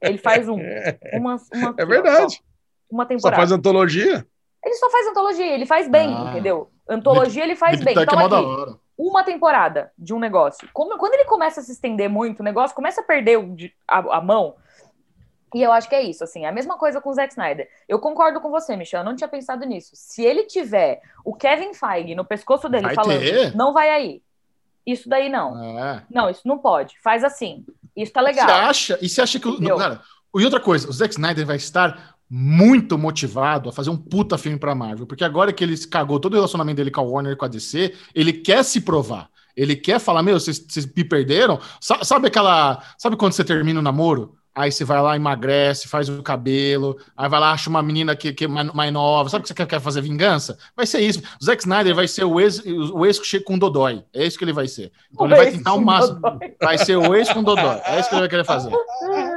Ele 0.00 0.18
faz 0.18 0.48
um. 0.48 0.58
Uma, 1.14 1.36
uma, 1.52 1.74
é 1.76 1.84
verdade. 1.84 2.42
uma 2.90 3.06
temporada. 3.06 3.36
Só 3.36 3.40
faz 3.40 3.52
antologia? 3.52 4.26
Ele 4.64 4.74
só 4.74 4.90
faz 4.90 5.06
antologia, 5.06 5.54
ele 5.54 5.64
faz 5.64 5.88
bem, 5.88 6.14
ah. 6.14 6.30
entendeu? 6.30 6.70
Antologia 6.88 7.42
ele 7.42 7.56
faz 7.56 7.82
bem. 7.82 7.94
Então, 7.98 8.18
aqui, 8.18 8.78
uma 8.96 9.24
temporada 9.24 9.90
de 9.98 10.12
um 10.12 10.18
negócio. 10.18 10.68
Quando 10.72 11.14
ele 11.14 11.24
começa 11.24 11.60
a 11.60 11.62
se 11.62 11.72
estender 11.72 12.10
muito, 12.10 12.40
o 12.40 12.42
negócio 12.42 12.76
começa 12.76 13.00
a 13.00 13.04
perder 13.04 13.38
a, 13.88 14.18
a 14.18 14.20
mão 14.20 14.56
e 15.54 15.62
eu 15.62 15.72
acho 15.72 15.88
que 15.88 15.94
é 15.94 16.02
isso, 16.02 16.22
assim, 16.22 16.44
é 16.44 16.48
a 16.48 16.52
mesma 16.52 16.78
coisa 16.78 17.00
com 17.00 17.10
o 17.10 17.14
Zack 17.14 17.32
Snyder. 17.32 17.68
Eu 17.88 17.98
concordo 17.98 18.40
com 18.40 18.50
você, 18.50 18.76
Michel, 18.76 19.00
eu 19.00 19.04
não 19.04 19.16
tinha 19.16 19.28
pensado 19.28 19.64
nisso. 19.66 19.90
Se 19.94 20.22
ele 20.22 20.44
tiver 20.44 21.00
o 21.24 21.34
Kevin 21.34 21.74
Feige 21.74 22.14
no 22.14 22.24
pescoço 22.24 22.68
dele 22.68 22.86
vai 22.86 22.94
falando, 22.94 23.20
ter? 23.20 23.56
não 23.56 23.72
vai 23.72 23.90
aí. 23.90 24.22
Isso 24.86 25.08
daí 25.08 25.28
não. 25.28 25.78
É. 25.78 26.02
Não, 26.10 26.30
isso 26.30 26.42
não 26.46 26.58
pode. 26.58 26.98
Faz 27.00 27.22
assim. 27.22 27.64
Isso 27.94 28.12
tá 28.12 28.20
legal. 28.20 28.46
Você 28.46 28.52
acha? 28.52 28.98
E 29.02 29.08
você 29.08 29.20
acha 29.20 29.38
que. 29.38 29.48
o 29.48 29.76
cara, 29.76 30.00
e 30.34 30.44
outra 30.44 30.60
coisa, 30.60 30.88
o 30.88 30.92
Zack 30.92 31.12
Snyder 31.12 31.44
vai 31.44 31.56
estar 31.56 32.16
muito 32.28 32.96
motivado 32.96 33.68
a 33.68 33.72
fazer 33.72 33.90
um 33.90 33.96
puta 33.96 34.38
filme 34.38 34.56
pra 34.56 34.74
Marvel, 34.74 35.04
porque 35.04 35.24
agora 35.24 35.52
que 35.52 35.64
ele 35.64 35.76
cagou 35.88 36.20
todo 36.20 36.32
o 36.34 36.36
relacionamento 36.36 36.76
dele 36.76 36.90
com 36.90 37.00
a 37.00 37.04
Warner 37.04 37.32
e 37.32 37.36
com 37.36 37.44
a 37.44 37.48
DC, 37.48 37.92
ele 38.14 38.32
quer 38.32 38.62
se 38.62 38.80
provar. 38.80 39.28
Ele 39.56 39.74
quer 39.74 39.98
falar, 39.98 40.22
meu, 40.22 40.38
vocês, 40.38 40.58
vocês 40.58 40.86
me 40.86 41.04
perderam? 41.04 41.60
Sabe 41.80 42.28
aquela. 42.28 42.82
Sabe 42.96 43.16
quando 43.16 43.32
você 43.32 43.44
termina 43.44 43.80
o 43.80 43.82
namoro? 43.82 44.36
Aí 44.54 44.70
você 44.70 44.84
vai 44.84 45.00
lá, 45.00 45.16
emagrece, 45.16 45.88
faz 45.88 46.08
o 46.08 46.22
cabelo, 46.22 46.96
aí 47.16 47.28
vai 47.28 47.40
lá, 47.40 47.52
acha 47.52 47.70
uma 47.70 47.82
menina 47.82 48.14
que, 48.16 48.32
que 48.32 48.44
é 48.44 48.48
mais, 48.48 48.72
mais 48.72 48.92
nova. 48.92 49.28
Sabe 49.28 49.40
o 49.40 49.42
que 49.42 49.48
você 49.48 49.54
quer, 49.54 49.66
quer 49.66 49.80
fazer 49.80 50.00
vingança? 50.00 50.58
Vai 50.76 50.86
ser 50.86 51.00
isso. 51.00 51.22
O 51.40 51.44
Zack 51.44 51.62
Snyder 51.62 51.94
vai 51.94 52.08
ser 52.08 52.24
o 52.24 52.40
ex, 52.40 52.62
o 52.64 53.06
ex 53.06 53.18
que 53.18 53.26
chega 53.26 53.44
com 53.44 53.58
Dodói. 53.58 54.04
É 54.12 54.26
isso 54.26 54.38
que 54.38 54.44
ele 54.44 54.52
vai 54.52 54.68
ser. 54.68 54.92
Então 55.12 55.26
O 55.26 55.28
ele 55.28 55.36
vai 55.36 55.46
ex 55.46 55.56
tentar 55.56 55.74
o 55.74 55.80
máximo. 55.80 56.20
Dodói. 56.20 56.54
Vai 56.60 56.78
ser 56.78 56.96
o 56.96 57.14
ex 57.14 57.32
com 57.32 57.42
Dodói. 57.42 57.80
É 57.84 58.00
isso 58.00 58.08
que 58.08 58.14
ele 58.14 58.22
vai 58.22 58.28
querer 58.28 58.44
fazer. 58.44 58.70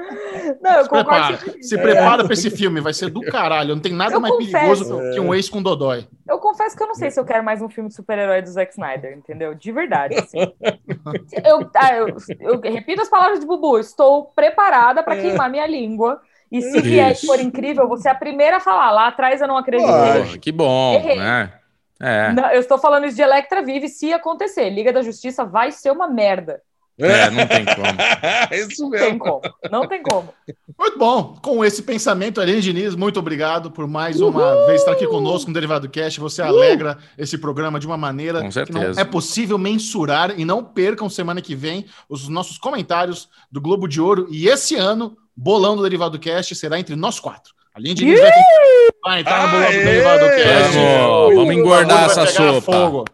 Não, 0.61 0.71
eu 0.71 0.83
Se 0.83 0.89
prepara, 0.89 1.37
concordo. 1.37 1.63
se 1.63 1.77
prepara 1.77 2.23
pra 2.23 2.33
esse 2.33 2.49
filme, 2.49 2.81
vai 2.81 2.93
ser 2.93 3.09
do 3.09 3.21
caralho. 3.21 3.75
Não 3.75 3.81
tem 3.81 3.93
nada 3.93 4.15
Eu 4.15 4.19
mais 4.19 4.33
confesso. 4.33 4.53
perigoso 4.85 5.11
que 5.13 5.19
um 5.19 5.33
ex 5.33 5.49
com 5.49 5.61
Dodói. 5.61 6.07
Eu 6.27 6.37
confesso 6.39 6.75
que 6.75 6.83
eu 6.83 6.87
não 6.87 6.95
sei 6.95 7.11
se 7.11 7.19
eu 7.19 7.25
quero 7.25 7.43
mais 7.43 7.61
um 7.61 7.69
filme 7.69 7.89
de 7.89 7.95
super-herói 7.95 8.41
do 8.41 8.49
Zack 8.49 8.71
Snyder, 8.71 9.17
entendeu? 9.17 9.53
De 9.53 9.71
verdade, 9.71 10.15
assim. 10.15 10.39
Eu, 11.43 11.69
ah, 11.75 11.95
eu, 11.95 12.07
eu 12.39 12.59
repito 12.61 13.01
as 13.01 13.09
palavras 13.09 13.39
de 13.39 13.45
Bubu, 13.45 13.77
estou 13.79 14.25
preparada 14.35 15.03
para 15.03 15.15
queimar 15.17 15.49
minha 15.49 15.65
língua. 15.67 16.21
E 16.51 16.61
se 16.61 16.81
vier 16.81 17.15
for 17.25 17.39
incrível, 17.39 17.83
eu 17.83 17.87
vou 17.87 17.97
ser 17.97 18.09
a 18.09 18.15
primeira 18.15 18.57
a 18.57 18.59
falar. 18.59 18.91
Lá 18.91 19.07
atrás 19.07 19.41
eu 19.41 19.47
não 19.47 19.57
acreditei. 19.57 20.37
Que 20.39 20.51
bom, 20.51 20.93
Errei. 20.95 21.17
né? 21.17 21.51
É. 21.99 22.31
Não, 22.33 22.49
eu 22.51 22.59
estou 22.59 22.77
falando 22.77 23.05
isso 23.05 23.15
de 23.15 23.21
Electra 23.21 23.63
Vive 23.63 23.87
se 23.89 24.13
acontecer. 24.13 24.69
Liga 24.69 24.91
da 24.93 25.01
Justiça 25.01 25.43
vai 25.45 25.71
ser 25.71 25.91
uma 25.91 26.07
merda. 26.07 26.61
É, 26.97 27.29
não 27.31 27.47
tem 27.47 27.65
como. 27.65 27.87
Isso 28.53 28.83
Não 28.83 28.91
tem 28.91 28.99
mesmo. 29.01 29.19
como. 29.19 29.41
Não 29.71 29.87
tem 29.87 30.03
como. 30.03 30.33
Muito 30.77 30.97
bom. 30.97 31.35
Com 31.41 31.65
esse 31.65 31.81
pensamento, 31.81 32.39
Aline 32.39 32.61
Diniz, 32.61 32.95
muito 32.95 33.19
obrigado 33.19 33.71
por 33.71 33.87
mais 33.87 34.21
uma 34.21 34.65
vez 34.67 34.81
estar 34.81 34.91
aqui 34.91 35.07
conosco 35.07 35.49
no 35.49 35.53
Derivado 35.53 35.89
Cast. 35.89 36.19
Você 36.19 36.41
alegra 36.41 36.97
esse 37.17 37.37
programa 37.37 37.79
de 37.79 37.87
uma 37.87 37.97
maneira 37.97 38.47
que 38.47 38.71
não 38.71 38.81
é 38.83 39.03
possível 39.03 39.57
mensurar. 39.57 40.39
E 40.39 40.45
não 40.45 40.63
percam 40.63 41.09
semana 41.09 41.41
que 41.41 41.55
vem 41.55 41.85
os 42.07 42.27
nossos 42.27 42.57
comentários 42.57 43.27
do 43.51 43.59
Globo 43.59 43.87
de 43.87 43.99
Ouro. 43.99 44.27
E 44.29 44.47
esse 44.47 44.75
ano, 44.75 45.17
bolão 45.35 45.75
do 45.75 45.83
Derivado 45.83 46.19
Cast 46.19 46.53
será 46.55 46.79
entre 46.79 46.95
nós 46.95 47.19
quatro. 47.19 47.53
Aline 47.73 47.95
Diniz 47.95 48.19
vai, 48.19 48.31
vai 49.03 49.19
entrar 49.21 49.45
no 49.47 49.51
bolão 49.51 49.65
do! 49.65 49.71
Derivado 49.71 50.25
Cast. 50.25 50.77
Vamos, 50.77 51.35
vamos 51.35 51.55
engordar 51.55 52.05
essa 52.05 52.27
sopa. 52.27 52.61
fogo. 52.61 53.05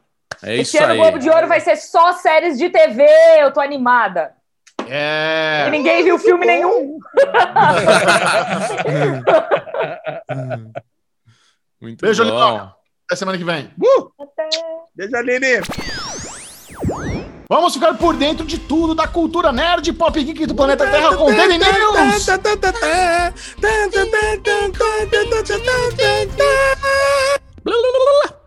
É 0.43 0.55
Esse 0.55 0.77
isso 0.77 0.83
ano 0.83 0.93
o. 0.93 0.97
Globo 0.97 1.19
de 1.19 1.29
Ouro 1.29 1.47
vai 1.47 1.59
ser 1.59 1.75
só 1.75 2.13
séries 2.13 2.57
de 2.57 2.69
TV. 2.69 3.05
Eu 3.39 3.51
tô 3.51 3.59
animada. 3.59 4.31
E 4.87 4.91
É. 4.91 5.67
ninguém 5.69 6.03
viu 6.03 6.17
filme 6.17 6.45
nenhum. 6.45 6.97
Muito 11.81 12.01
Beijo, 12.01 12.23
bom. 12.23 12.31
Legal. 12.31 12.75
Até 13.07 13.15
semana 13.15 13.37
que 13.37 13.43
vem. 13.43 13.71
Beijo, 14.95 15.15
Aline. 15.15 15.61
Vamos 17.49 17.73
ficar 17.73 17.95
por 17.95 18.15
dentro 18.15 18.45
de 18.45 18.59
tudo 18.59 18.93
da 18.93 19.07
cultura 19.07 19.51
nerd 19.51 19.91
pop 19.93 20.23
geek 20.23 20.45
do 20.45 20.53
planeta 20.53 20.85
Terra 20.89 21.15
com 21.17 21.33
Daily 21.33 21.57
News. 21.57 22.27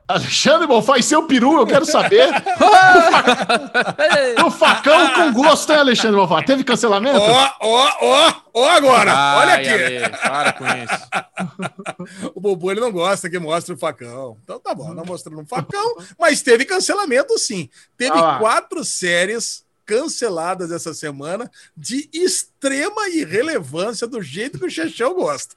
Alexandre 0.08 0.66
Bonfá 0.66 0.98
e 0.98 1.02
seu 1.02 1.26
peru, 1.26 1.58
eu 1.58 1.66
quero 1.66 1.86
saber. 1.86 2.28
o 4.44 4.50
facão 4.50 5.14
com 5.14 5.32
gosto, 5.32 5.72
hein, 5.72 5.78
Alexandre 5.78 6.16
Bonfá? 6.16 6.42
Teve 6.42 6.64
cancelamento? 6.64 7.18
Ó, 7.18 7.50
ó, 7.60 7.90
ó, 8.00 8.34
ó 8.52 8.68
agora. 8.70 9.12
Olha 9.38 9.54
Ai, 9.54 9.60
aqui. 9.60 9.70
Ale, 9.70 10.08
para 10.10 10.52
com 10.52 10.64
isso. 10.66 12.32
O 12.34 12.40
Bobo 12.40 12.70
ele 12.70 12.80
não 12.80 12.90
gosta 12.90 13.30
que 13.30 13.38
mostre 13.38 13.74
o 13.74 13.78
facão. 13.78 14.36
Então 14.42 14.58
tá 14.58 14.74
bom, 14.74 14.92
não 14.92 15.04
mostrando 15.04 15.40
um 15.40 15.46
facão, 15.46 15.96
mas 16.18 16.42
teve 16.42 16.64
cancelamento 16.64 17.38
sim. 17.38 17.68
Teve 17.96 18.18
Ah 18.18 18.38
quatro 18.38 18.84
séries 18.84 19.64
canceladas 19.84 20.70
essa 20.70 20.94
semana 20.94 21.50
de 21.76 22.08
extrema 22.12 23.08
irrelevância 23.08 24.06
do 24.06 24.22
jeito 24.22 24.58
que 24.58 24.66
o 24.66 24.70
Chechel 24.70 25.14
gosta. 25.14 25.56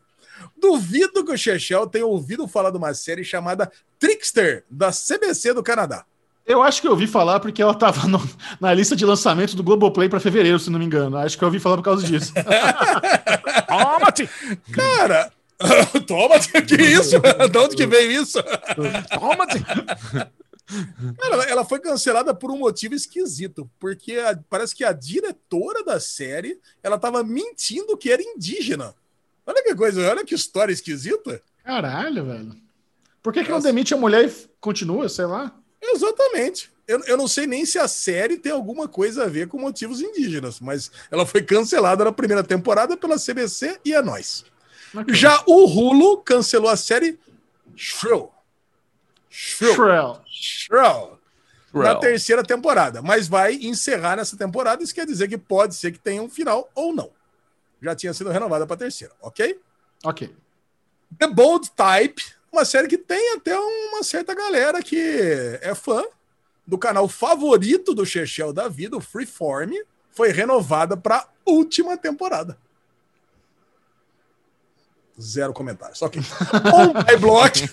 Duvido 0.57 1.23
que 1.25 1.31
o 1.31 1.37
Chechel 1.37 1.87
tenha 1.87 2.05
ouvido 2.05 2.47
falar 2.47 2.71
de 2.71 2.77
uma 2.77 2.93
série 2.93 3.23
chamada 3.23 3.71
Trickster, 3.99 4.63
da 4.69 4.91
CBC 4.91 5.53
do 5.53 5.63
Canadá. 5.63 6.05
Eu 6.45 6.61
acho 6.61 6.79
que 6.79 6.87
eu 6.87 6.91
ouvi 6.91 7.07
falar 7.07 7.39
porque 7.39 7.61
ela 7.61 7.73
tava 7.73 8.07
no- 8.07 8.21
na 8.61 8.71
lista 8.73 8.95
de 8.95 9.03
lançamentos 9.05 9.55
do 9.55 9.63
Globoplay 9.63 10.07
para 10.07 10.19
fevereiro, 10.19 10.59
se 10.59 10.69
não 10.69 10.77
me 10.77 10.85
engano. 10.85 11.17
Acho 11.17 11.37
que 11.37 11.43
eu 11.43 11.47
ouvi 11.47 11.59
falar 11.59 11.77
por 11.77 11.83
causa 11.83 12.05
disso. 12.05 12.31
Toma-te! 13.67 14.29
Cara, 14.71 15.31
toma, 16.07 16.39
que 16.39 16.75
isso? 16.75 17.15
De 17.51 17.57
onde 17.57 17.75
que 17.75 17.87
veio 17.87 18.11
isso? 18.21 18.39
Toma-te! 19.17 19.63
Ela, 21.21 21.43
ela 21.45 21.65
foi 21.65 21.79
cancelada 21.79 22.33
por 22.33 22.49
um 22.51 22.57
motivo 22.57 22.95
esquisito, 22.95 23.69
porque 23.79 24.13
a- 24.13 24.37
parece 24.49 24.75
que 24.75 24.83
a 24.83 24.91
diretora 24.91 25.83
da 25.83 25.99
série 25.99 26.59
ela 26.81 26.95
estava 26.95 27.23
mentindo 27.23 27.95
que 27.97 28.11
era 28.11 28.21
indígena. 28.21 28.93
Olha 29.45 29.63
que 29.63 29.75
coisa, 29.75 30.09
olha 30.09 30.25
que 30.25 30.33
história 30.33 30.73
esquisita. 30.73 31.41
Caralho, 31.63 32.25
velho. 32.25 32.55
Por 33.21 33.33
que, 33.33 33.43
que 33.43 33.51
não 33.51 33.59
demite 33.59 33.93
a 33.93 33.97
mulher 33.97 34.27
e 34.27 34.49
continua, 34.59 35.09
sei 35.09 35.25
lá? 35.25 35.55
Exatamente. 35.81 36.71
Eu, 36.87 36.99
eu 37.05 37.17
não 37.17 37.27
sei 37.27 37.47
nem 37.47 37.65
se 37.65 37.79
a 37.79 37.87
série 37.87 38.37
tem 38.37 38.51
alguma 38.51 38.87
coisa 38.87 39.23
a 39.23 39.27
ver 39.27 39.47
com 39.47 39.59
motivos 39.59 40.01
indígenas, 40.01 40.59
mas 40.59 40.91
ela 41.09 41.25
foi 41.25 41.41
cancelada 41.41 42.03
na 42.03 42.11
primeira 42.11 42.43
temporada 42.43 42.95
pela 42.95 43.17
CBC 43.17 43.79
e 43.83 43.93
é 43.93 44.01
nós. 44.01 44.45
Ok. 44.93 45.13
Já 45.13 45.43
o 45.47 45.65
Hulu 45.65 46.17
cancelou 46.19 46.69
a 46.69 46.77
série 46.77 47.19
Shrill. 47.75 48.31
Shrill. 49.29 50.21
Shrill. 50.25 51.19
na 51.73 51.95
terceira 51.95 52.43
temporada, 52.43 53.01
mas 53.01 53.27
vai 53.27 53.55
encerrar 53.55 54.15
nessa 54.15 54.37
temporada. 54.37 54.83
Isso 54.83 54.95
quer 54.95 55.05
dizer 55.05 55.27
que 55.27 55.37
pode 55.37 55.75
ser 55.75 55.91
que 55.91 55.99
tenha 55.99 56.21
um 56.21 56.29
final 56.29 56.69
ou 56.73 56.93
não. 56.93 57.09
Já 57.81 57.95
tinha 57.95 58.13
sido 58.13 58.29
renovada 58.29 58.65
para 58.65 58.77
terceira, 58.77 59.13
ok? 59.21 59.59
Ok. 60.03 60.35
The 61.17 61.27
Bold 61.27 61.71
Type, 61.71 62.21
uma 62.51 62.65
série 62.65 62.87
que 62.87 62.97
tem 62.97 63.35
até 63.35 63.57
uma 63.57 64.03
certa 64.03 64.33
galera 64.33 64.81
que 64.81 64.97
é 65.61 65.73
fã 65.75 66.03
do 66.65 66.77
canal 66.77 67.07
favorito 67.07 67.93
do 67.93 68.05
Chechel 68.05 68.51
da 68.51 68.67
vida, 68.67 68.97
o 68.97 69.01
Freeform, 69.01 69.73
foi 70.09 70.31
renovada 70.31 70.97
para 70.97 71.27
última 71.45 71.97
temporada. 71.97 72.57
Zero 75.19 75.53
comentários. 75.53 76.01
Ok. 76.01 76.21
On 76.73 76.93
My 76.93 77.17
Block. 77.17 77.69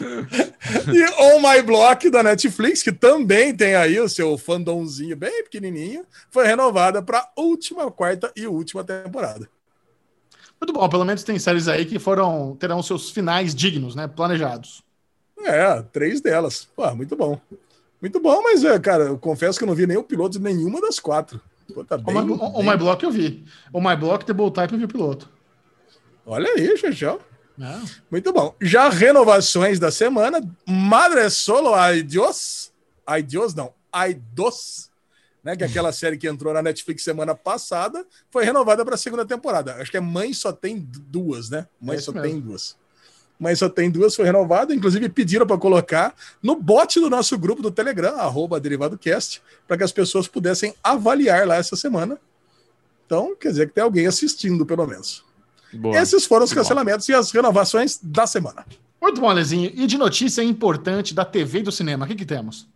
E 0.00 1.04
On 1.22 1.40
My 1.40 1.62
Block 1.62 2.08
da 2.10 2.22
Netflix, 2.22 2.82
que 2.82 2.92
também 2.92 3.54
tem 3.54 3.74
aí 3.74 3.98
o 4.00 4.08
seu 4.08 4.36
fandomzinho 4.38 5.16
bem 5.16 5.42
pequenininho, 5.44 6.04
foi 6.30 6.46
renovada 6.46 7.02
para 7.02 7.30
última, 7.36 7.90
quarta 7.90 8.32
e 8.36 8.46
última 8.46 8.84
temporada. 8.84 9.48
Muito 10.60 10.72
bom, 10.72 10.88
pelo 10.88 11.04
menos 11.04 11.24
tem 11.24 11.38
séries 11.38 11.66
aí 11.66 11.84
que 11.84 11.98
foram 11.98 12.54
terão 12.56 12.82
seus 12.82 13.10
finais 13.10 13.54
dignos, 13.54 13.94
né? 13.96 14.06
Planejados. 14.06 14.82
É, 15.40 15.82
três 15.92 16.20
delas. 16.20 16.68
Pô, 16.76 16.88
muito 16.94 17.16
bom. 17.16 17.40
Muito 18.00 18.20
bom, 18.20 18.42
mas, 18.42 18.64
é, 18.64 18.78
cara, 18.78 19.04
eu 19.04 19.18
confesso 19.18 19.58
que 19.58 19.64
eu 19.64 19.68
não 19.68 19.74
vi 19.74 19.86
nem 19.86 19.96
o 19.96 20.04
piloto 20.04 20.38
de 20.38 20.44
nenhuma 20.44 20.80
das 20.80 21.00
quatro. 21.00 21.40
Pô, 21.74 21.84
tá 21.84 21.96
O 21.96 21.98
bem, 21.98 22.14
My, 22.14 22.32
o 22.32 22.52
bem- 22.58 22.70
My 22.70 22.76
Block 22.76 23.02
eu 23.04 23.10
vi. 23.10 23.44
O 23.72 23.80
My 23.80 23.96
Block, 23.96 24.30
Bold 24.32 24.54
Type 24.54 24.72
eu 24.72 24.78
vi 24.78 24.84
o 24.84 24.88
piloto. 24.88 25.28
Olha 26.24 26.48
aí, 26.52 26.76
Chechel. 26.76 27.20
É. 27.60 27.80
Muito 28.10 28.32
bom. 28.32 28.54
Já 28.60 28.88
renovações 28.88 29.78
da 29.78 29.90
semana. 29.90 30.40
Madre 30.66 31.28
Solo 31.30 31.74
Ai 31.74 32.02
Dios. 32.02 32.72
Ai 33.06 33.22
Dios, 33.22 33.54
não. 33.54 33.72
Ai 33.92 34.14
Dos. 34.14 34.90
Né, 35.44 35.56
que 35.56 35.64
é 35.64 35.66
aquela 35.66 35.90
série 35.92 36.16
que 36.16 36.28
entrou 36.28 36.54
na 36.54 36.62
Netflix 36.62 37.02
semana 37.02 37.34
passada, 37.34 38.06
foi 38.30 38.44
renovada 38.44 38.84
para 38.84 38.94
a 38.94 38.98
segunda 38.98 39.26
temporada. 39.26 39.74
Acho 39.74 39.90
que 39.90 39.96
é 39.96 40.00
Mãe 40.00 40.32
Só 40.32 40.52
Tem 40.52 40.78
Duas, 40.78 41.50
né? 41.50 41.66
Mãe 41.80 41.96
É 41.96 42.00
Só 42.00 42.12
mesmo. 42.12 42.28
Tem 42.28 42.40
Duas. 42.40 42.76
Mãe 43.40 43.56
Só 43.56 43.68
Tem 43.68 43.90
Duas 43.90 44.14
foi 44.14 44.24
renovada. 44.24 44.72
Inclusive 44.72 45.08
pediram 45.08 45.44
para 45.44 45.58
colocar 45.58 46.14
no 46.40 46.54
bot 46.54 47.00
do 47.00 47.10
nosso 47.10 47.36
grupo 47.36 47.60
do 47.60 47.72
Telegram, 47.72 48.14
arroba 48.20 48.60
DerivadoCast, 48.60 49.42
para 49.66 49.76
que 49.76 49.82
as 49.82 49.90
pessoas 49.90 50.28
pudessem 50.28 50.74
avaliar 50.82 51.44
lá 51.44 51.56
essa 51.56 51.74
semana. 51.74 52.20
Então, 53.04 53.34
quer 53.34 53.48
dizer 53.48 53.66
que 53.66 53.74
tem 53.74 53.82
alguém 53.82 54.06
assistindo, 54.06 54.64
pelo 54.64 54.86
menos. 54.86 55.24
Boa. 55.74 55.96
Esses 55.98 56.24
foram 56.26 56.44
os 56.44 56.52
cancelamentos 56.52 57.08
e 57.08 57.14
as 57.14 57.30
renovações 57.30 57.98
da 58.02 58.26
semana. 58.26 58.64
Muito 59.00 59.20
bom, 59.20 59.28
Alezinho. 59.28 59.70
E 59.74 59.86
de 59.86 59.98
notícia 59.98 60.42
importante 60.42 61.14
da 61.14 61.24
TV 61.24 61.60
e 61.60 61.62
do 61.62 61.72
cinema, 61.72 62.04
o 62.04 62.08
que, 62.08 62.14
que 62.14 62.24
temos? 62.26 62.68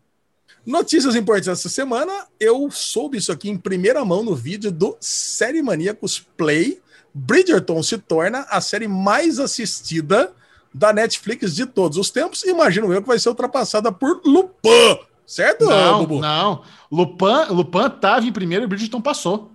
Notícias 0.65 1.15
importantes 1.15 1.49
essa 1.49 1.69
semana. 1.69 2.13
Eu 2.41 2.69
soube 2.71 3.19
isso 3.19 3.31
aqui 3.31 3.49
em 3.49 3.57
primeira 3.57 4.05
mão 4.05 4.23
no 4.25 4.35
vídeo 4.35 4.73
do 4.73 4.97
Série 5.01 5.63
Maníacos 5.63 6.19
Play. 6.37 6.81
Bridgerton 7.15 7.83
se 7.83 7.97
torna 7.99 8.41
a 8.51 8.61
série 8.61 8.89
mais 8.89 9.39
assistida 9.39 10.33
da 10.75 10.93
Netflix 10.93 11.55
de 11.55 11.65
todos 11.65 11.97
os 11.97 12.11
tempos. 12.11 12.43
Imagino 12.43 12.93
eu 12.93 13.01
que 13.01 13.09
vai 13.09 13.19
ser 13.19 13.29
ultrapassada 13.29 13.93
por 13.93 14.21
Lupin. 14.25 14.99
Certo, 15.25 15.65
Não, 15.65 16.01
Bubu? 16.01 16.21
não. 16.21 16.63
Lupin, 16.91 17.51
Lupin 17.51 17.89
tava 18.01 18.27
em 18.27 18.33
primeiro 18.33 18.65
e 18.65 18.67
Bridgerton 18.67 19.01
passou. 19.01 19.51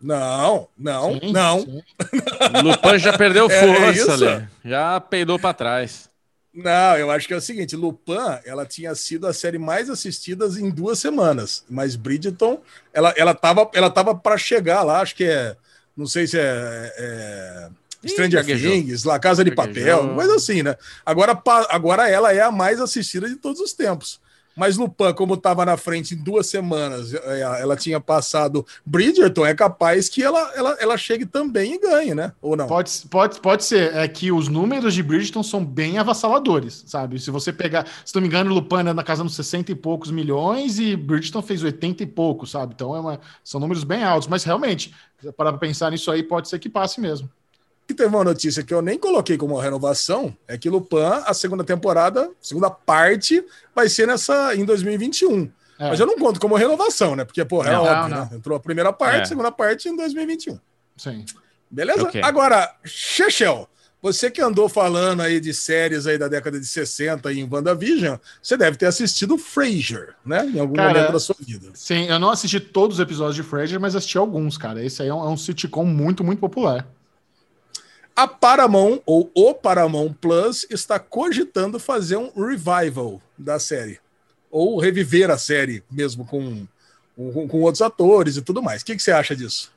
Não, 0.00 0.68
não, 0.76 1.18
Sim, 1.18 1.32
não. 1.32 1.60
sim. 1.60 1.82
Lupin 2.62 2.98
já 2.98 3.16
perdeu 3.16 3.50
É, 3.50 3.54
é 3.56 3.94
força 3.94 4.12
ali. 4.12 4.48
Já 4.64 5.00
peidou 5.00 5.38
pra 5.38 5.54
trás. 5.54 6.08
Não, 6.54 6.96
eu 6.96 7.10
acho 7.10 7.26
que 7.26 7.34
é 7.34 7.36
o 7.36 7.40
seguinte: 7.40 7.76
Lupin, 7.76 8.14
ela 8.44 8.64
tinha 8.64 8.94
sido 8.94 9.26
a 9.26 9.32
série 9.32 9.58
mais 9.58 9.90
assistida 9.90 10.46
em 10.46 10.70
duas 10.70 10.98
semanas, 10.98 11.64
mas 11.68 11.96
Bridgeton, 11.96 12.60
ela, 12.92 13.12
ela 13.16 13.34
tava, 13.34 13.70
ela 13.74 13.90
tava 13.90 14.14
para 14.14 14.38
chegar 14.38 14.82
lá, 14.82 15.00
acho 15.00 15.14
que 15.14 15.24
é, 15.24 15.54
não 15.96 16.06
sei 16.06 16.26
se 16.26 16.38
é, 16.38 16.92
é 16.98 17.68
Stranger 18.08 18.44
Things, 18.44 19.04
La 19.04 19.18
Casa 19.18 19.44
de 19.44 19.50
Papel, 19.50 20.14
coisa 20.14 20.36
assim, 20.36 20.62
né? 20.62 20.76
Agora, 21.04 21.38
agora 21.68 22.08
ela 22.08 22.32
é 22.32 22.40
a 22.40 22.50
mais 22.50 22.80
assistida 22.80 23.28
de 23.28 23.36
todos 23.36 23.60
os 23.60 23.72
tempos. 23.72 24.20
Mas 24.56 24.78
Lupin, 24.78 25.12
como 25.14 25.34
estava 25.34 25.64
na 25.66 25.76
frente 25.76 26.14
em 26.14 26.16
duas 26.16 26.46
semanas, 26.46 27.12
é, 27.12 27.40
ela 27.60 27.76
tinha 27.76 28.00
passado 28.00 28.64
Bridgerton, 28.84 29.44
é 29.44 29.54
capaz 29.54 30.08
que 30.08 30.22
ela, 30.22 30.52
ela, 30.54 30.76
ela 30.80 30.96
chegue 30.96 31.26
também 31.26 31.74
e 31.74 31.78
ganhe, 31.78 32.14
né? 32.14 32.32
Ou 32.40 32.56
não? 32.56 32.66
Pode, 32.66 32.90
pode, 33.10 33.40
pode 33.40 33.64
ser. 33.64 33.94
É 33.94 34.08
que 34.08 34.32
os 34.32 34.48
números 34.48 34.94
de 34.94 35.02
Bridgerton 35.02 35.42
são 35.42 35.64
bem 35.64 35.98
avassaladores, 35.98 36.84
sabe? 36.86 37.18
Se 37.18 37.30
você 37.30 37.52
pegar, 37.52 37.86
se 38.04 38.14
não 38.14 38.22
me 38.22 38.28
engano, 38.28 38.54
Lupin 38.54 38.88
é 38.88 38.92
na 38.94 39.04
casa 39.04 39.22
dos 39.22 39.36
60 39.36 39.72
e 39.72 39.74
poucos 39.74 40.10
milhões 40.10 40.78
e 40.78 40.96
Bridgerton 40.96 41.42
fez 41.42 41.62
80 41.62 42.02
e 42.02 42.06
poucos, 42.06 42.50
sabe? 42.50 42.72
Então 42.74 42.96
é 42.96 43.00
uma, 43.00 43.20
são 43.44 43.60
números 43.60 43.84
bem 43.84 44.02
altos. 44.02 44.26
Mas 44.26 44.42
realmente, 44.42 44.94
para 45.36 45.52
pensar 45.52 45.90
nisso 45.90 46.10
aí, 46.10 46.22
pode 46.22 46.48
ser 46.48 46.58
que 46.58 46.68
passe 46.68 47.00
mesmo 47.00 47.28
que 47.86 47.94
teve 47.94 48.08
uma 48.08 48.24
notícia 48.24 48.62
que 48.62 48.74
eu 48.74 48.82
nem 48.82 48.98
coloquei 48.98 49.36
como 49.36 49.58
renovação, 49.58 50.36
é 50.48 50.58
que 50.58 50.68
Lupin, 50.68 50.96
a 51.24 51.32
segunda 51.32 51.62
temporada, 51.62 52.30
segunda 52.40 52.68
parte, 52.68 53.44
vai 53.74 53.88
ser 53.88 54.06
nessa 54.06 54.54
em 54.56 54.64
2021. 54.64 55.50
É. 55.78 55.90
Mas 55.90 56.00
eu 56.00 56.06
não 56.06 56.18
conto 56.18 56.40
como 56.40 56.56
renovação, 56.56 57.14
né? 57.14 57.24
Porque, 57.24 57.44
porra, 57.44 57.70
é 57.70 57.72
não, 57.72 57.84
óbvio, 57.84 58.16
não. 58.16 58.24
né? 58.24 58.30
Entrou 58.32 58.56
a 58.56 58.60
primeira 58.60 58.92
parte, 58.92 59.22
é. 59.22 59.24
segunda 59.26 59.52
parte 59.52 59.88
em 59.88 59.96
2021. 59.96 60.58
Sim. 60.96 61.24
Beleza? 61.70 62.02
Okay. 62.02 62.22
Agora, 62.24 62.74
Chechel, 62.84 63.68
você 64.00 64.30
que 64.30 64.40
andou 64.40 64.68
falando 64.68 65.20
aí 65.20 65.38
de 65.38 65.52
séries 65.52 66.06
aí 66.06 66.16
da 66.16 66.28
década 66.28 66.58
de 66.58 66.66
60 66.66 67.32
em 67.32 67.48
WandaVision, 67.50 68.16
você 68.42 68.56
deve 68.56 68.76
ter 68.76 68.86
assistido 68.86 69.36
Frasier, 69.36 70.14
né? 70.24 70.44
Em 70.46 70.58
algum 70.58 70.74
cara, 70.74 70.94
momento 70.94 71.12
da 71.12 71.20
sua 71.20 71.36
vida. 71.38 71.70
Sim, 71.74 72.06
eu 72.06 72.18
não 72.18 72.30
assisti 72.30 72.58
todos 72.58 72.96
os 72.96 73.02
episódios 73.02 73.36
de 73.36 73.42
Frasier, 73.42 73.80
mas 73.80 73.94
assisti 73.94 74.16
alguns, 74.18 74.56
cara. 74.56 74.84
Esse 74.84 75.02
aí 75.02 75.08
é 75.08 75.14
um, 75.14 75.24
é 75.24 75.28
um 75.28 75.36
sitcom 75.36 75.84
muito, 75.84 76.24
muito 76.24 76.38
popular. 76.38 76.86
A 78.16 78.26
Paramount, 78.26 79.00
ou 79.04 79.30
o 79.34 79.52
Paramount 79.52 80.14
Plus, 80.18 80.66
está 80.70 80.98
cogitando 80.98 81.78
fazer 81.78 82.16
um 82.16 82.30
revival 82.34 83.20
da 83.36 83.58
série. 83.58 84.00
Ou 84.50 84.80
reviver 84.80 85.30
a 85.30 85.36
série, 85.36 85.84
mesmo 85.90 86.24
com, 86.24 86.66
com, 87.14 87.46
com 87.46 87.60
outros 87.60 87.82
atores 87.82 88.38
e 88.38 88.42
tudo 88.42 88.62
mais. 88.62 88.80
O 88.80 88.86
que, 88.86 88.96
que 88.96 89.02
você 89.02 89.12
acha 89.12 89.36
disso? 89.36 89.70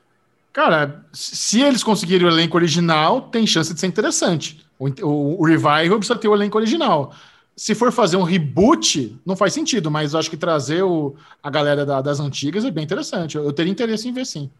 Cara, 0.54 1.04
se 1.12 1.60
eles 1.60 1.84
conseguirem 1.84 2.26
o 2.26 2.30
elenco 2.30 2.56
original, 2.56 3.20
tem 3.22 3.46
chance 3.46 3.74
de 3.74 3.78
ser 3.78 3.86
interessante. 3.86 4.66
O, 4.78 4.88
o, 4.88 5.40
o 5.40 5.44
revival 5.44 5.98
precisa 5.98 6.18
ter 6.18 6.28
o 6.28 6.34
elenco 6.34 6.56
original. 6.56 7.14
Se 7.54 7.74
for 7.74 7.92
fazer 7.92 8.16
um 8.16 8.22
reboot, 8.22 9.20
não 9.24 9.36
faz 9.36 9.52
sentido, 9.52 9.90
mas 9.90 10.14
acho 10.14 10.30
que 10.30 10.36
trazer 10.36 10.82
o, 10.82 11.14
a 11.42 11.50
galera 11.50 11.84
da, 11.84 12.00
das 12.00 12.18
antigas 12.18 12.64
é 12.64 12.70
bem 12.70 12.84
interessante. 12.84 13.36
Eu, 13.36 13.44
eu, 13.44 13.52
teria 13.52 13.70
interesse 13.70 14.08
em 14.08 14.14
ver 14.14 14.24
sim. 14.24 14.50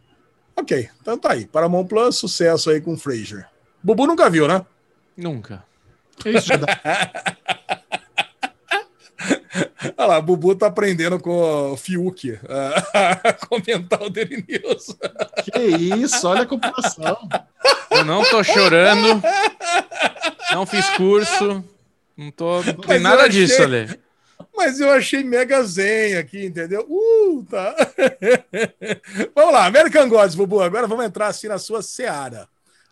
Ok, 0.55 0.91
então 1.01 1.17
tá 1.17 1.33
aí. 1.33 1.47
Paramount 1.47 1.87
Plus, 1.87 2.17
sucesso 2.17 2.69
aí 2.69 2.79
com 2.79 2.99
Fraser. 2.99 3.49
Bubu 3.83 4.07
nunca 4.07 4.29
viu, 4.29 4.47
né? 4.47 4.65
Nunca. 5.17 5.65
Isso 6.25 6.49
já 6.49 6.57
dá. 6.57 6.67
Olha 9.97 10.07
lá, 10.07 10.21
Bubu 10.21 10.55
tá 10.55 10.67
aprendendo 10.67 11.19
com 11.19 11.73
o 11.73 11.77
Fiuk 11.77 12.39
a 12.49 13.33
comentar 13.47 14.03
o 14.03 14.11
Daily 14.11 14.45
News. 14.49 14.97
Que 15.45 15.59
isso, 15.59 16.27
olha 16.27 16.43
a 16.43 16.47
comparação. 16.47 17.17
Eu 17.91 18.05
não 18.05 18.23
tô 18.25 18.43
chorando, 18.43 19.23
não 20.53 20.67
fiz 20.67 20.89
curso, 20.91 21.65
não 22.17 22.31
tô. 22.31 22.63
Não 22.63 22.75
tem 22.75 23.01
nada 23.01 23.23
achei, 23.23 23.47
disso 23.47 23.63
ali. 23.63 23.99
Mas 24.57 24.81
eu 24.81 24.91
achei 24.91 25.25
mega 25.25 25.63
zen 25.63 26.17
aqui, 26.17 26.47
entendeu? 26.47 26.87
Uh, 26.89 27.45
tá. 27.51 27.75
vamos 29.35 29.53
lá, 29.53 29.67
American 29.67 30.09
Gods, 30.09 30.35
Bubu. 30.35 30.61
Agora 30.61 30.87
vamos 30.87 31.05
entrar 31.05 31.29
assim 31.29 31.49
na 31.49 31.59
sua 31.59 31.83
seara. 31.83 32.49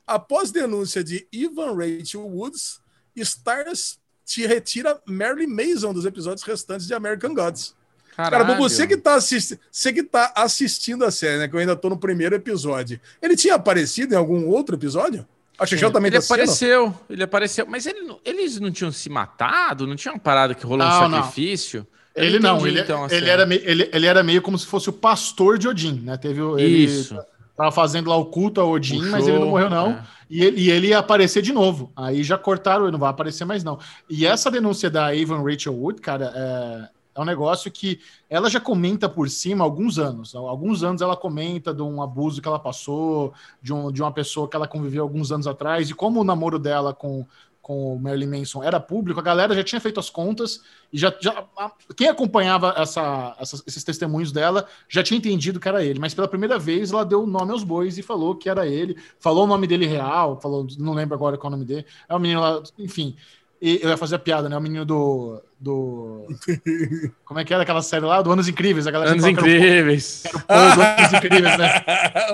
Após 0.08 0.50
denúncia 0.50 1.04
de 1.04 1.28
Ivan 1.30 1.76
Rachel 1.76 2.26
Woods, 2.26 2.80
Stars 3.14 3.98
te 4.24 4.46
retira 4.46 4.98
Marilyn 5.06 5.48
Mason 5.48 5.92
dos 5.92 6.06
episódios 6.06 6.42
restantes 6.42 6.86
de 6.86 6.94
American 6.94 7.34
Gods. 7.34 7.74
Caralho. 8.16 8.46
Cara, 8.46 8.58
você 8.58 8.86
que, 8.86 8.96
tá 8.96 9.14
assisti 9.14 9.60
você 9.70 9.92
que 9.92 10.02
tá 10.02 10.32
assistindo 10.34 11.04
a 11.04 11.10
série, 11.10 11.38
né? 11.38 11.46
Que 11.46 11.54
eu 11.54 11.60
ainda 11.60 11.76
tô 11.76 11.90
no 11.90 11.98
primeiro 11.98 12.34
episódio. 12.34 12.98
Ele 13.20 13.36
tinha 13.36 13.54
aparecido 13.54 14.14
em 14.14 14.16
algum 14.16 14.48
outro 14.48 14.76
episódio? 14.76 15.26
A 15.58 15.66
Xixão 15.66 15.90
também 15.90 16.08
ele 16.10 16.18
tá 16.18 16.24
apareceu, 16.24 16.94
ele 17.10 17.22
apareceu, 17.22 17.66
mas 17.66 17.84
ele, 17.84 18.16
eles 18.24 18.58
não 18.58 18.70
tinham 18.70 18.90
se 18.90 19.10
matado? 19.10 19.86
Não 19.86 19.94
tinha 19.94 20.14
uma 20.14 20.20
parada 20.20 20.54
que 20.54 20.64
rolou 20.64 20.86
não, 20.86 21.06
um 21.06 21.10
sacrifício? 21.10 21.86
Não. 22.16 22.24
Ele 22.24 22.38
não, 22.38 22.66
ele, 22.66 22.80
então, 22.80 23.06
ele, 23.10 23.28
era 23.30 23.46
meio, 23.46 23.62
ele, 23.64 23.90
ele 23.92 24.06
era 24.06 24.22
meio 24.24 24.42
como 24.42 24.58
se 24.58 24.66
fosse 24.66 24.88
o 24.88 24.92
pastor 24.92 25.58
de 25.58 25.68
Odin, 25.68 26.00
né? 26.00 26.16
Teve 26.16 26.40
ele, 26.40 26.84
Isso. 26.84 27.16
Tava 27.58 27.72
fazendo 27.72 28.08
lá 28.08 28.16
o 28.16 28.26
culto 28.26 28.60
a 28.60 28.64
Odin, 28.64 29.02
mas 29.10 29.26
ele 29.26 29.40
não 29.40 29.48
morreu, 29.48 29.68
não. 29.68 29.90
É. 29.90 30.04
E, 30.30 30.44
ele, 30.44 30.60
e 30.60 30.70
ele 30.70 30.86
ia 30.86 31.00
aparecer 31.00 31.42
de 31.42 31.52
novo. 31.52 31.90
Aí 31.96 32.22
já 32.22 32.38
cortaram, 32.38 32.84
ele 32.84 32.92
não 32.92 33.00
vai 33.00 33.10
aparecer 33.10 33.44
mais, 33.44 33.64
não. 33.64 33.80
E 34.08 34.24
essa 34.24 34.48
denúncia 34.48 34.88
da 34.88 35.08
Avon 35.08 35.42
Rachel 35.42 35.74
Wood, 35.74 36.00
cara, 36.00 36.32
é, 36.36 36.88
é 37.16 37.20
um 37.20 37.24
negócio 37.24 37.68
que 37.68 37.98
ela 38.30 38.48
já 38.48 38.60
comenta 38.60 39.08
por 39.08 39.28
cima 39.28 39.64
há 39.64 39.66
alguns 39.66 39.98
anos. 39.98 40.36
Há 40.36 40.38
alguns 40.38 40.84
anos 40.84 41.02
ela 41.02 41.16
comenta 41.16 41.74
de 41.74 41.82
um 41.82 42.00
abuso 42.00 42.40
que 42.40 42.46
ela 42.46 42.60
passou, 42.60 43.34
de, 43.60 43.72
um, 43.72 43.90
de 43.90 44.00
uma 44.00 44.12
pessoa 44.12 44.48
que 44.48 44.54
ela 44.54 44.68
conviveu 44.68 45.02
alguns 45.02 45.32
anos 45.32 45.48
atrás, 45.48 45.90
e 45.90 45.94
como 45.94 46.20
o 46.20 46.24
namoro 46.24 46.60
dela 46.60 46.94
com 46.94 47.26
com 47.68 47.94
o 47.94 48.00
Marilyn 48.00 48.38
Manson 48.38 48.64
era 48.64 48.80
público, 48.80 49.20
a 49.20 49.22
galera 49.22 49.54
já 49.54 49.62
tinha 49.62 49.78
feito 49.78 50.00
as 50.00 50.08
contas 50.08 50.62
e 50.90 50.96
já, 50.96 51.14
já 51.20 51.46
quem 51.94 52.08
acompanhava 52.08 52.74
essa, 52.78 53.36
essa, 53.38 53.62
esses 53.66 53.84
testemunhos 53.84 54.32
dela 54.32 54.66
já 54.88 55.02
tinha 55.02 55.18
entendido 55.18 55.60
que 55.60 55.68
era 55.68 55.84
ele, 55.84 55.98
mas 55.98 56.14
pela 56.14 56.26
primeira 56.26 56.58
vez 56.58 56.92
ela 56.92 57.04
deu 57.04 57.24
o 57.24 57.26
nome 57.26 57.52
aos 57.52 57.62
bois 57.62 57.98
e 57.98 58.02
falou 58.02 58.34
que 58.34 58.48
era 58.48 58.66
ele, 58.66 58.96
falou 59.20 59.44
o 59.44 59.46
nome 59.46 59.66
dele 59.66 59.86
real, 59.86 60.40
falou, 60.40 60.66
não 60.78 60.94
lembro 60.94 61.14
agora 61.14 61.36
qual 61.36 61.52
é 61.52 61.54
o 61.54 61.58
nome 61.58 61.66
dele, 61.66 61.84
é 62.08 62.14
o 62.16 62.18
menino 62.18 62.40
lá, 62.40 62.62
enfim, 62.78 63.14
e 63.60 63.80
eu 63.82 63.90
ia 63.90 63.98
fazer 63.98 64.14
a 64.14 64.20
piada, 64.20 64.48
né? 64.48 64.56
O 64.56 64.60
menino 64.60 64.84
do. 64.84 65.42
do... 65.58 66.28
Como 67.26 67.40
é 67.40 67.44
que 67.44 67.52
era 67.52 67.64
aquela 67.64 67.82
série 67.82 68.04
lá? 68.04 68.22
Do 68.22 68.30
Anos 68.30 68.46
Incríveis. 68.46 68.86
A 68.86 68.92
galera 68.92 69.10
Anos 69.10 69.26
Incríveis. 69.26 70.24
Era 70.24 70.36
o, 70.36 70.42
era 70.48 70.72
o 70.72 70.76
do 70.76 70.82
Anos 70.82 71.12
Incríveis, 71.12 71.58
né? 71.58 71.84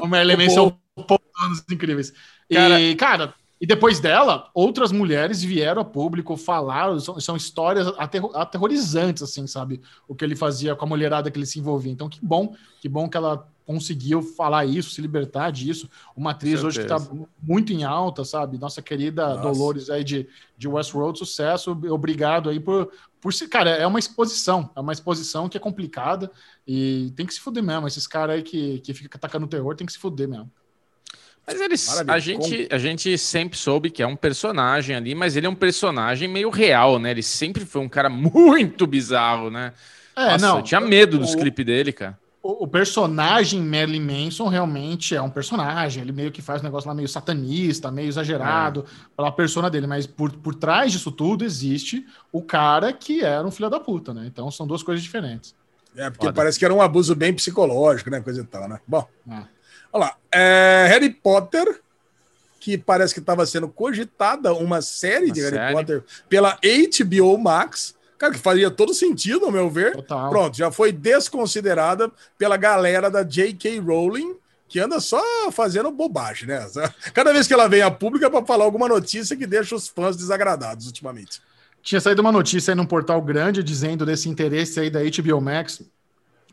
O 0.03 0.07
Marilyn 0.07 0.37
Manson 0.37 0.67
é 0.67 1.01
o 1.01 1.03
povo 1.03 1.23
do 1.35 1.47
Anos 1.47 1.65
Incríveis. 1.71 2.13
Cara, 2.53 2.79
e, 2.79 2.95
cara, 2.95 3.35
e 3.65 3.67
depois 3.67 3.99
dela, 3.99 4.51
outras 4.53 4.93
mulheres 4.93 5.43
vieram 5.43 5.81
a 5.81 5.85
público 5.87 6.37
falar, 6.37 7.01
são, 7.01 7.19
são 7.19 7.35
histórias 7.35 7.87
aterro, 7.97 8.31
aterrorizantes, 8.35 9.23
assim, 9.23 9.47
sabe? 9.47 9.81
O 10.07 10.15
que 10.15 10.23
ele 10.23 10.37
fazia 10.37 10.77
com 10.77 10.85
a 10.85 10.89
mulherada 10.89 11.31
que 11.31 11.39
ele 11.39 11.47
se 11.47 11.61
envolvia. 11.61 11.91
Então, 11.91 12.07
que 12.07 12.23
bom, 12.23 12.55
que 12.79 12.91
bom 12.91 13.09
que 13.09 13.17
ela 13.17 13.49
conseguiu 13.65 14.21
falar 14.21 14.67
isso, 14.67 14.91
se 14.91 15.01
libertar 15.01 15.51
disso. 15.51 15.89
Uma 16.15 16.33
atriz 16.33 16.63
hoje 16.63 16.81
que 16.81 16.85
está 16.85 16.99
muito 17.43 17.73
em 17.73 17.85
alta, 17.85 18.23
sabe? 18.23 18.59
Nossa 18.59 18.83
querida 18.83 19.29
Nossa. 19.29 19.41
Dolores 19.41 19.89
aí 19.89 20.05
de, 20.05 20.29
de 20.59 20.69
Westworld, 20.69 21.19
sucesso. 21.19 21.71
Obrigado 21.71 22.51
aí 22.51 22.61
por, 22.61 22.93
por 23.19 23.33
se, 23.33 23.49
cara, 23.49 23.71
é 23.71 23.87
uma 23.87 23.99
exposição, 23.99 24.69
é 24.77 24.81
uma 24.81 24.93
exposição 24.93 25.49
que 25.49 25.57
é 25.57 25.61
complicada 25.61 26.31
e 26.67 27.15
tem 27.17 27.25
que 27.25 27.33
se 27.33 27.41
fuder 27.41 27.63
mesmo. 27.63 27.87
Esses 27.87 28.07
caras 28.07 28.37
aí 28.37 28.43
que, 28.43 28.81
que 28.81 28.93
fica 28.93 29.17
atacando 29.17 29.47
terror 29.47 29.75
tem 29.75 29.87
que 29.87 29.93
se 29.95 29.99
fuder 29.99 30.29
mesmo. 30.29 30.53
Mas 31.47 31.61
eles, 31.61 32.03
a 32.09 32.19
gente, 32.19 32.69
a 32.71 32.79
gente 32.79 33.19
sempre 33.19 33.59
soube 33.59 33.91
que 33.91 34.03
é 34.03 34.07
um 34.07 34.17
personagem 34.17 34.97
ali, 34.97 35.15
mas 35.15 35.37
ele 35.37 35.47
é 35.47 35.49
um 35.49 35.55
personagem 35.55 36.27
meio 36.27 36.49
real, 36.49 36.99
né? 36.99 37.11
Ele 37.11 37.23
sempre 37.23 37.67
foi 37.67 37.83
um 37.83 37.89
cara 37.89 38.09
muito 38.09 38.87
bizarro, 38.87 39.51
né? 39.51 39.73
É, 40.17 40.33
Nossa, 40.33 40.47
não. 40.47 40.57
Eu 40.59 40.63
tinha 40.63 40.81
medo 40.81 41.19
dos 41.19 41.35
clipes 41.35 41.67
dele, 41.67 41.93
cara. 41.93 42.19
O, 42.43 42.65
o, 42.65 42.69
personagem 42.69 43.61
Marilyn 43.61 44.01
Manson 44.01 44.49
realmente 44.49 45.15
é 45.15 45.21
um 45.21 45.31
personagem. 45.31 46.03
Ele 46.03 46.13
meio 46.13 46.31
que 46.31 46.43
faz 46.43 46.61
um 46.61 46.65
negócio 46.65 46.89
lá 46.89 46.95
meio 46.95 47.09
satanista, 47.09 47.91
meio 47.91 48.09
exagerado 48.09 48.85
é. 48.87 49.07
pela 49.17 49.33
persona 49.33 49.71
dele. 49.71 49.87
Mas 49.87 50.07
por, 50.07 50.31
por 50.31 50.55
trás 50.55 50.93
disso 50.93 51.11
tudo 51.11 51.45
existe 51.45 52.07
o 52.31 52.43
cara 52.43 52.93
que 52.93 53.23
era 53.23 53.47
um 53.47 53.51
filho 53.51 53.71
da 53.71 53.81
puta, 53.81 54.13
né? 54.13 54.25
Então 54.27 54.51
são 54.51 54.67
duas 54.67 54.83
coisas 54.83 55.03
diferentes. 55.03 55.55
É, 55.97 56.11
porque 56.11 56.27
Pode. 56.27 56.37
parece 56.37 56.59
que 56.59 56.65
era 56.65 56.75
um 56.75 56.83
abuso 56.83 57.15
bem 57.15 57.33
psicológico, 57.33 58.11
né? 58.11 58.21
Coisa 58.21 58.43
e 58.43 58.45
tal, 58.45 58.69
né? 58.69 58.79
Bom. 58.87 59.07
É. 59.31 59.43
Olha 59.95 60.07
lá. 60.07 60.17
É, 60.33 60.87
Harry 60.89 61.09
Potter, 61.09 61.81
que 62.59 62.77
parece 62.77 63.15
que 63.15 63.21
estava 63.21 63.47
sendo 63.47 63.69
cogitada 63.69 64.53
uma 64.53 64.83
série 64.83 65.27
uma 65.27 65.35
de 65.35 65.41
série? 65.41 65.57
Harry 65.57 65.73
Potter 65.73 66.05
pela 66.29 66.59
HBO 66.59 67.39
Max. 67.39 67.95
Cara, 68.19 68.33
que 68.33 68.39
faria 68.39 68.71
todo 68.71 68.93
sentido, 68.93 69.47
ao 69.47 69.53
meu 69.53 69.71
ver. 69.71 69.93
Total. 69.93 70.31
Pronto, 70.31 70.57
já 70.57 70.71
foi 70.73 70.91
desconsiderada 70.91 72.11
pela 72.37 72.57
galera 72.57 73.09
da 73.09 73.23
J.K. 73.23 73.79
Rowling, 73.81 74.35
que 74.69 74.81
anda 74.81 74.99
só 74.99 75.23
fazendo 75.53 75.91
bobagem, 75.93 76.49
né? 76.49 76.67
Cada 77.15 77.33
vez 77.33 77.47
que 77.47 77.55
ela 77.55 77.69
vem 77.69 77.83
a 77.83 77.91
pública 77.91 78.27
é 78.27 78.31
para 78.31 78.45
falar 78.45 78.65
alguma 78.65 78.89
notícia 78.89 79.37
que 79.37 79.47
deixa 79.47 79.77
os 79.77 79.89
fãs 79.89 80.17
desagradados 80.17 80.87
ultimamente. 80.87 81.41
Tinha 81.83 82.01
saído 82.01 82.23
uma 82.23 82.33
notícia 82.33 82.73
aí 82.73 82.77
num 82.77 82.87
portal 82.87 83.21
grande 83.23 83.63
dizendo 83.63 84.07
desse 84.07 84.29
interesse 84.29 84.81
aí 84.81 84.91
da 84.91 85.01
HBO 85.01 85.41
Max 85.41 85.83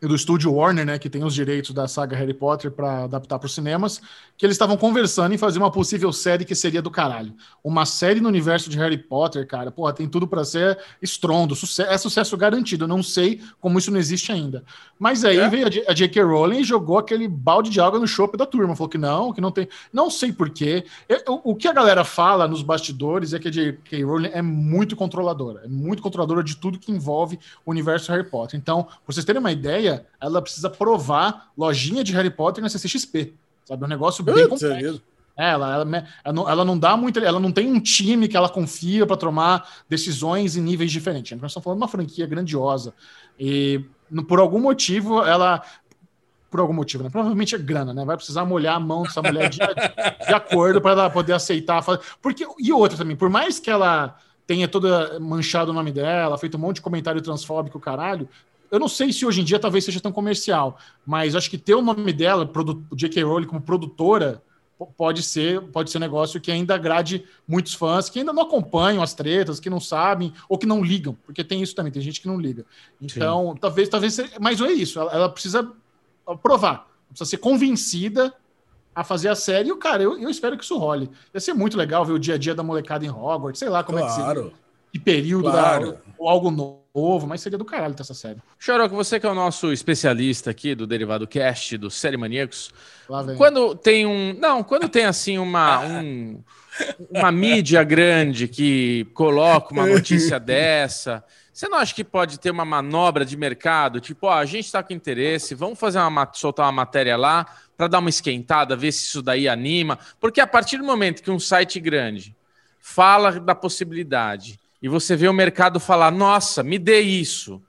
do 0.07 0.15
estúdio 0.15 0.51
Warner, 0.53 0.85
né, 0.85 0.97
que 0.97 1.09
tem 1.09 1.23
os 1.23 1.33
direitos 1.33 1.73
da 1.73 1.87
saga 1.87 2.15
Harry 2.15 2.33
Potter 2.33 2.71
para 2.71 3.03
adaptar 3.03 3.37
para 3.37 3.45
os 3.45 3.53
cinemas, 3.53 4.01
que 4.35 4.45
eles 4.45 4.55
estavam 4.55 4.75
conversando 4.75 5.33
em 5.33 5.37
fazer 5.37 5.59
uma 5.59 5.71
possível 5.71 6.11
série 6.11 6.43
que 6.43 6.55
seria 6.55 6.81
do 6.81 6.89
caralho. 6.89 7.35
Uma 7.63 7.85
série 7.85 8.19
no 8.19 8.27
universo 8.27 8.69
de 8.69 8.77
Harry 8.77 8.97
Potter, 8.97 9.45
cara, 9.45 9.71
porra, 9.71 9.93
tem 9.93 10.07
tudo 10.07 10.27
para 10.27 10.43
ser 10.43 10.79
estrondo, 11.01 11.55
sucesso, 11.55 11.91
é 11.91 11.97
sucesso 11.97 12.35
garantido. 12.35 12.85
Eu 12.85 12.87
não 12.87 13.03
sei 13.03 13.41
como 13.59 13.77
isso 13.77 13.91
não 13.91 13.99
existe 13.99 14.31
ainda. 14.31 14.63
Mas 14.97 15.23
aí 15.23 15.37
é. 15.37 15.49
veio 15.49 15.67
a 15.87 15.93
J.K. 15.93 16.23
Rowling 16.23 16.59
e 16.59 16.63
jogou 16.63 16.97
aquele 16.97 17.27
balde 17.27 17.69
de 17.69 17.79
água 17.79 17.99
no 17.99 18.07
chope 18.07 18.37
da 18.37 18.45
turma, 18.45 18.75
falou 18.75 18.89
que 18.89 18.97
não, 18.97 19.31
que 19.31 19.41
não 19.41 19.51
tem, 19.51 19.67
não 19.93 20.09
sei 20.09 20.31
porquê. 20.33 20.83
O 21.27 21.55
que 21.55 21.67
a 21.67 21.73
galera 21.73 22.03
fala 22.03 22.47
nos 22.47 22.63
bastidores 22.63 23.33
é 23.33 23.39
que 23.39 23.47
a 23.47 23.51
J.K. 23.51 24.03
Rowling 24.03 24.29
é 24.33 24.41
muito 24.41 24.95
controladora, 24.95 25.61
é 25.65 25.67
muito 25.67 26.01
controladora 26.01 26.43
de 26.43 26.55
tudo 26.55 26.79
que 26.79 26.91
envolve 26.91 27.37
o 27.65 27.71
universo 27.71 28.11
Harry 28.11 28.27
Potter. 28.27 28.59
Então, 28.59 28.83
pra 28.83 28.93
vocês 29.05 29.25
terem 29.25 29.39
uma 29.39 29.51
ideia, 29.51 29.90
ela 30.19 30.41
precisa 30.41 30.69
provar 30.69 31.51
lojinha 31.57 32.03
de 32.03 32.13
Harry 32.13 32.29
Potter 32.29 32.63
na 32.63 32.69
CCXP. 32.69 33.33
Sabe? 33.65 33.83
É 33.83 33.85
um 33.85 33.89
negócio 33.89 34.23
bem 34.23 34.47
complexo. 34.47 35.01
É, 35.37 35.51
ela, 35.51 35.73
ela, 35.73 36.07
ela, 36.23 36.33
não, 36.33 36.49
ela 36.49 36.65
não 36.65 36.77
dá 36.77 36.97
muito, 36.97 37.19
ela 37.19 37.39
não 37.39 37.51
tem 37.51 37.71
um 37.71 37.79
time 37.79 38.27
que 38.27 38.35
ela 38.35 38.49
confia 38.49 39.07
para 39.07 39.15
tomar 39.17 39.67
decisões 39.89 40.55
em 40.55 40.61
níveis 40.61 40.91
diferentes. 40.91 41.39
Nós 41.39 41.51
estamos 41.51 41.63
falando 41.63 41.79
de 41.79 41.83
uma 41.83 41.87
franquia 41.87 42.27
grandiosa. 42.27 42.93
E 43.39 43.83
por 44.27 44.39
algum 44.39 44.59
motivo, 44.59 45.23
ela. 45.23 45.63
Por 46.49 46.59
algum 46.59 46.73
motivo, 46.73 47.01
né? 47.03 47.09
Provavelmente 47.09 47.55
é 47.55 47.57
grana, 47.57 47.93
né? 47.93 48.03
Vai 48.03 48.17
precisar 48.17 48.43
molhar 48.43 48.75
a 48.75 48.79
mão 48.79 49.03
dessa 49.03 49.21
mulher 49.21 49.49
de, 49.49 49.57
de 49.57 50.33
acordo 50.33 50.81
para 50.81 50.91
ela 50.91 51.09
poder 51.09 51.31
aceitar. 51.31 51.81
Porque, 52.21 52.45
e 52.59 52.73
outra 52.73 52.97
também, 52.97 53.15
por 53.15 53.29
mais 53.29 53.57
que 53.57 53.69
ela 53.69 54.17
tenha 54.45 54.67
toda 54.67 55.17
manchado 55.17 55.71
o 55.71 55.73
nome 55.73 55.93
dela, 55.93 56.37
feito 56.37 56.57
um 56.57 56.59
monte 56.59 56.75
de 56.75 56.81
comentário 56.81 57.21
transfóbico, 57.21 57.79
caralho, 57.79 58.27
eu 58.71 58.79
não 58.79 58.87
sei 58.87 59.11
se 59.11 59.25
hoje 59.25 59.41
em 59.41 59.43
dia 59.43 59.59
talvez 59.59 59.83
seja 59.83 59.99
tão 59.99 60.11
comercial, 60.11 60.79
mas 61.05 61.35
acho 61.35 61.49
que 61.49 61.57
ter 61.57 61.75
o 61.75 61.81
nome 61.81 62.13
dela, 62.13 62.49
J.K. 62.95 63.23
Rowling 63.23 63.45
como 63.45 63.61
produtora, 63.61 64.41
pode 64.97 65.21
ser 65.21 65.61
pode 65.61 65.91
ser 65.91 65.97
um 65.97 66.01
negócio 66.01 66.41
que 66.41 66.51
ainda 66.51 66.73
agrade 66.73 67.23
muitos 67.47 67.73
fãs 67.73 68.09
que 68.09 68.19
ainda 68.19 68.33
não 68.33 68.43
acompanham 68.43 69.03
as 69.03 69.13
tretas, 69.13 69.59
que 69.59 69.69
não 69.69 69.79
sabem 69.79 70.33
ou 70.49 70.57
que 70.57 70.65
não 70.65 70.83
ligam, 70.83 71.15
porque 71.25 71.43
tem 71.43 71.61
isso 71.61 71.75
também, 71.75 71.91
tem 71.91 72.01
gente 72.01 72.21
que 72.21 72.27
não 72.27 72.39
liga. 72.39 72.65
Então, 72.99 73.51
Sim. 73.53 73.59
talvez 73.59 73.89
talvez 73.89 74.17
mas 74.39 74.59
é 74.61 74.71
isso, 74.71 74.99
ela, 74.99 75.11
ela, 75.11 75.29
precisa 75.29 75.71
provar, 76.41 76.87
precisa 77.09 77.29
ser 77.29 77.37
convencida 77.37 78.33
a 78.93 79.03
fazer 79.03 79.29
a 79.29 79.35
série. 79.35 79.69
E, 79.69 79.75
cara, 79.77 80.03
eu, 80.03 80.19
eu 80.19 80.29
espero 80.29 80.57
que 80.57 80.63
isso 80.63 80.77
role. 80.77 81.09
Ia 81.33 81.39
ser 81.39 81.53
muito 81.53 81.77
legal 81.77 82.03
ver 82.03 82.13
o 82.13 82.19
dia 82.19 82.35
a 82.35 82.37
dia 82.37 82.53
da 82.53 82.63
molecada 82.63 83.05
em 83.05 83.09
Hogwarts, 83.09 83.59
sei 83.59 83.69
lá 83.69 83.83
como 83.83 83.97
claro. 83.99 84.11
é 84.11 84.15
que 84.15 84.35
seria. 84.35 84.60
Que 84.91 84.99
período 84.99 85.49
claro. 85.49 85.93
da, 85.93 85.97
ou 86.17 86.27
algo 86.27 86.51
novo 86.51 86.81
ovo, 86.93 87.27
mas 87.27 87.41
seria 87.41 87.57
do 87.57 87.65
caralho 87.65 87.93
ter 87.93 88.01
essa 88.01 88.13
série. 88.13 88.39
Choroco, 88.59 88.95
você 88.95 89.19
que 89.19 89.25
é 89.25 89.29
o 89.29 89.35
nosso 89.35 89.71
especialista 89.71 90.51
aqui 90.51 90.75
do 90.75 90.85
Derivado 90.85 91.27
Cast, 91.27 91.77
do 91.77 91.89
Série 91.89 92.17
Maníacos. 92.17 92.71
Quando 93.37 93.75
tem 93.75 94.05
um. 94.05 94.33
Não, 94.37 94.63
quando 94.63 94.89
tem 94.89 95.05
assim 95.05 95.37
uma. 95.37 95.81
Um, 96.01 96.41
uma 97.09 97.31
mídia 97.31 97.83
grande 97.83 98.47
que 98.47 99.05
coloca 99.13 99.73
uma 99.73 99.85
notícia 99.85 100.39
dessa. 100.39 101.23
Você 101.51 101.67
não 101.67 101.77
acha 101.77 101.93
que 101.93 102.03
pode 102.03 102.39
ter 102.39 102.49
uma 102.49 102.63
manobra 102.63 103.25
de 103.25 103.35
mercado? 103.35 103.99
Tipo, 103.99 104.27
ó, 104.27 104.33
a 104.33 104.45
gente 104.45 104.65
está 104.65 104.81
com 104.81 104.93
interesse, 104.93 105.53
vamos 105.53 105.77
fazer 105.77 105.99
uma, 105.99 106.27
soltar 106.33 106.65
uma 106.65 106.71
matéria 106.71 107.17
lá 107.17 107.45
para 107.75 107.87
dar 107.87 107.99
uma 107.99 108.09
esquentada, 108.09 108.75
ver 108.75 108.93
se 108.93 109.03
isso 109.03 109.21
daí 109.21 109.49
anima. 109.49 109.99
Porque 110.17 110.39
a 110.39 110.47
partir 110.47 110.77
do 110.77 110.83
momento 110.85 111.21
que 111.21 111.29
um 111.29 111.39
site 111.39 111.79
grande 111.79 112.33
fala 112.79 113.37
da 113.37 113.53
possibilidade 113.53 114.60
e 114.81 114.89
você 114.89 115.15
vê 115.15 115.27
o 115.27 115.33
mercado 115.33 115.79
falar: 115.79 116.11
nossa, 116.11 116.63
me 116.63 116.79
dê 116.79 116.99
isso. 117.01 117.61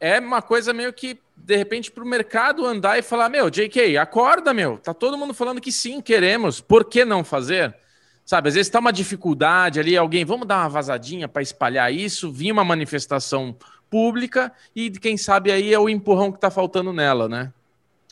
É 0.00 0.20
uma 0.20 0.40
coisa 0.40 0.72
meio 0.72 0.92
que, 0.92 1.18
de 1.36 1.56
repente, 1.56 1.90
para 1.90 2.04
o 2.04 2.06
mercado 2.06 2.64
andar 2.64 2.98
e 2.98 3.02
falar: 3.02 3.28
meu, 3.28 3.50
JK, 3.50 3.96
acorda, 3.98 4.54
meu. 4.54 4.78
Tá 4.78 4.94
todo 4.94 5.18
mundo 5.18 5.34
falando 5.34 5.60
que 5.60 5.72
sim, 5.72 6.00
queremos. 6.00 6.60
Por 6.60 6.84
que 6.84 7.04
não 7.04 7.24
fazer? 7.24 7.74
Sabe, 8.24 8.48
às 8.48 8.54
vezes 8.54 8.68
está 8.68 8.78
uma 8.78 8.92
dificuldade 8.92 9.80
ali, 9.80 9.96
alguém, 9.96 10.22
vamos 10.22 10.46
dar 10.46 10.58
uma 10.58 10.68
vazadinha 10.68 11.26
para 11.26 11.40
espalhar 11.40 11.90
isso, 11.90 12.30
vir 12.30 12.52
uma 12.52 12.62
manifestação 12.62 13.56
pública 13.88 14.52
e 14.76 14.90
quem 14.90 15.16
sabe 15.16 15.50
aí 15.50 15.72
é 15.72 15.78
o 15.78 15.88
empurrão 15.88 16.30
que 16.30 16.36
está 16.36 16.50
faltando 16.50 16.92
nela, 16.92 17.26
né? 17.26 17.50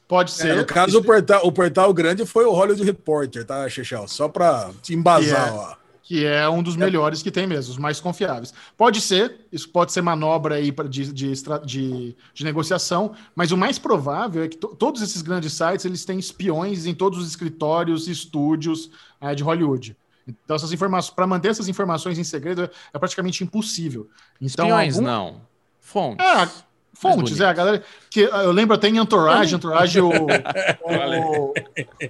Pode 0.08 0.30
ser. 0.30 0.52
É, 0.52 0.54
no 0.54 0.64
caso, 0.64 1.00
o 1.00 1.04
portal, 1.04 1.46
o 1.46 1.52
portal 1.52 1.92
grande 1.92 2.24
foi 2.24 2.46
o 2.46 2.52
Hollywood 2.52 2.82
Reporter, 2.82 3.44
tá, 3.44 3.68
Chechel? 3.68 4.08
Só 4.08 4.26
para 4.26 4.70
te 4.82 4.94
embasar, 4.94 5.48
yeah. 5.48 5.54
ó 5.54 5.85
que 6.06 6.24
é 6.24 6.48
um 6.48 6.62
dos 6.62 6.76
melhores 6.76 7.20
que 7.20 7.32
tem 7.32 7.48
mesmo, 7.48 7.72
os 7.72 7.78
mais 7.78 7.98
confiáveis. 7.98 8.54
Pode 8.76 9.00
ser, 9.00 9.44
isso 9.50 9.68
pode 9.68 9.90
ser 9.90 10.02
manobra 10.02 10.54
aí 10.54 10.72
de, 10.88 11.12
de, 11.12 11.32
de, 11.64 12.16
de 12.32 12.44
negociação, 12.44 13.12
mas 13.34 13.50
o 13.50 13.56
mais 13.56 13.76
provável 13.76 14.44
é 14.44 14.48
que 14.48 14.56
todos 14.56 15.02
esses 15.02 15.20
grandes 15.20 15.52
sites 15.52 15.84
eles 15.84 16.04
têm 16.04 16.16
espiões 16.16 16.86
em 16.86 16.94
todos 16.94 17.18
os 17.18 17.28
escritórios 17.28 18.06
e 18.06 18.12
estúdios 18.12 18.88
é, 19.20 19.34
de 19.34 19.42
Hollywood. 19.42 19.96
Então, 20.28 20.54
essas 20.54 20.72
informações, 20.72 21.12
para 21.12 21.26
manter 21.26 21.48
essas 21.48 21.66
informações 21.66 22.20
em 22.20 22.24
segredo 22.24 22.62
é, 22.62 22.70
é 22.94 22.98
praticamente 23.00 23.42
impossível. 23.42 24.08
Então, 24.40 24.66
espiões 24.66 24.94
algum... 24.94 25.06
não. 25.08 25.40
Fontes. 25.80 26.24
É, 26.24 26.48
Fontes, 26.98 27.40
é, 27.40 27.44
a 27.44 27.52
galera. 27.52 27.82
Que, 28.08 28.20
eu 28.20 28.50
lembro 28.52 28.74
até 28.74 28.88
em 28.88 28.96
Entourage, 28.96 29.54
Entourage, 29.54 30.00
o, 30.00 30.08
o, 30.82 31.54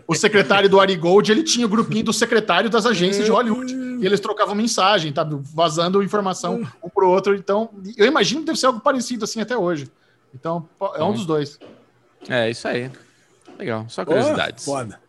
o, 0.07 0.15
secretário 0.15 0.69
do 0.69 0.79
Ari 0.79 0.95
Gold, 0.95 1.33
ele 1.33 1.43
tinha 1.43 1.67
o 1.67 1.69
grupinho 1.69 2.05
do 2.05 2.13
secretário 2.13 2.71
das 2.71 2.87
agências 2.87 3.25
de 3.25 3.31
Hollywood. 3.31 3.75
E 3.75 4.07
eles 4.07 4.21
trocavam 4.21 4.55
mensagem, 4.55 5.13
tá? 5.13 5.27
Vazando 5.55 6.03
informação 6.03 6.63
um 6.83 6.89
pro 6.89 7.09
outro. 7.09 7.35
Então, 7.35 7.71
eu 7.97 8.07
imagino 8.07 8.41
que 8.41 8.47
deve 8.47 8.59
ser 8.59 8.67
algo 8.67 8.79
parecido 8.79 9.25
assim 9.25 9.41
até 9.41 9.57
hoje. 9.57 9.91
Então, 10.33 10.69
é 10.95 11.03
um 11.03 11.13
dos 11.13 11.27
dois. 11.27 11.59
É, 12.29 12.49
isso 12.49 12.69
aí. 12.69 12.91
Legal, 13.59 13.87
só 13.89 14.05
curiosidades. 14.05 14.67
Oh, 14.69 14.73
foda. 14.73 15.01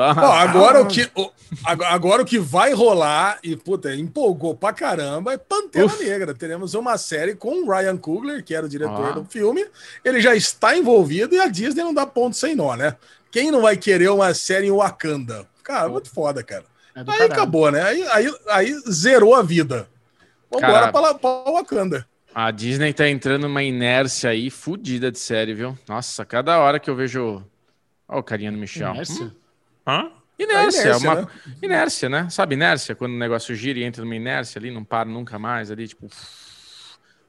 Agora, 0.00 0.80
o 0.80 0.86
que, 0.86 1.10
o, 1.14 1.30
agora 1.66 2.22
o 2.22 2.24
que 2.24 2.38
vai 2.38 2.72
rolar, 2.72 3.38
e 3.42 3.54
puta, 3.56 3.94
empolgou 3.94 4.54
pra 4.54 4.72
caramba, 4.72 5.34
é 5.34 5.36
Pantera 5.36 5.86
Uf. 5.86 6.02
Negra. 6.02 6.34
Teremos 6.34 6.74
uma 6.74 6.96
série 6.96 7.34
com 7.34 7.62
o 7.62 7.70
Ryan 7.70 7.96
Coogler, 7.98 8.42
que 8.42 8.54
era 8.54 8.64
o 8.64 8.68
diretor 8.68 9.08
ah. 9.08 9.12
do 9.12 9.24
filme. 9.24 9.64
Ele 10.04 10.20
já 10.20 10.34
está 10.34 10.76
envolvido 10.76 11.34
e 11.34 11.40
a 11.40 11.48
Disney 11.48 11.82
não 11.82 11.92
dá 11.92 12.06
ponto 12.06 12.36
sem 12.36 12.54
nó, 12.54 12.74
né? 12.74 12.96
Quem 13.30 13.50
não 13.50 13.62
vai 13.62 13.76
querer 13.76 14.10
uma 14.10 14.32
série 14.32 14.68
em 14.68 14.70
Wakanda? 14.70 15.46
Cara, 15.62 15.88
muito 15.88 16.10
foda, 16.10 16.42
cara. 16.42 16.64
É 16.94 17.00
aí 17.00 17.06
caralho. 17.06 17.32
acabou, 17.32 17.70
né? 17.70 17.82
Aí, 17.82 18.06
aí, 18.08 18.34
aí 18.48 18.74
zerou 18.90 19.34
a 19.34 19.42
vida. 19.42 19.88
Vambora 20.50 20.92
pra, 20.92 21.14
pra 21.14 21.52
Wakanda. 21.52 22.06
A 22.34 22.50
Disney 22.50 22.92
tá 22.94 23.08
entrando 23.08 23.42
numa 23.42 23.62
inércia 23.62 24.30
aí 24.30 24.50
fodida 24.50 25.10
de 25.10 25.18
série, 25.18 25.54
viu? 25.54 25.78
Nossa, 25.86 26.24
cada 26.24 26.58
hora 26.58 26.80
que 26.80 26.88
eu 26.88 26.96
vejo. 26.96 27.44
Olha 28.08 28.20
o 28.20 28.22
carinha 28.22 28.50
no 28.50 28.58
Michel. 28.58 28.90
Inércia? 28.90 29.26
Hum? 29.26 29.41
Hã? 29.86 30.10
Inércia, 30.38 30.80
é 30.80 30.84
inércia, 30.84 31.08
uma 31.08 31.14
né? 31.14 31.26
inércia, 31.62 32.08
né? 32.08 32.26
Sabe 32.30 32.54
inércia? 32.54 32.94
Quando 32.94 33.12
o 33.12 33.18
negócio 33.18 33.54
gira 33.54 33.78
e 33.78 33.84
entra 33.84 34.02
numa 34.02 34.16
inércia 34.16 34.58
ali, 34.58 34.70
não 34.70 34.82
para 34.82 35.08
nunca 35.08 35.38
mais 35.38 35.70
ali, 35.70 35.86
tipo. 35.86 36.08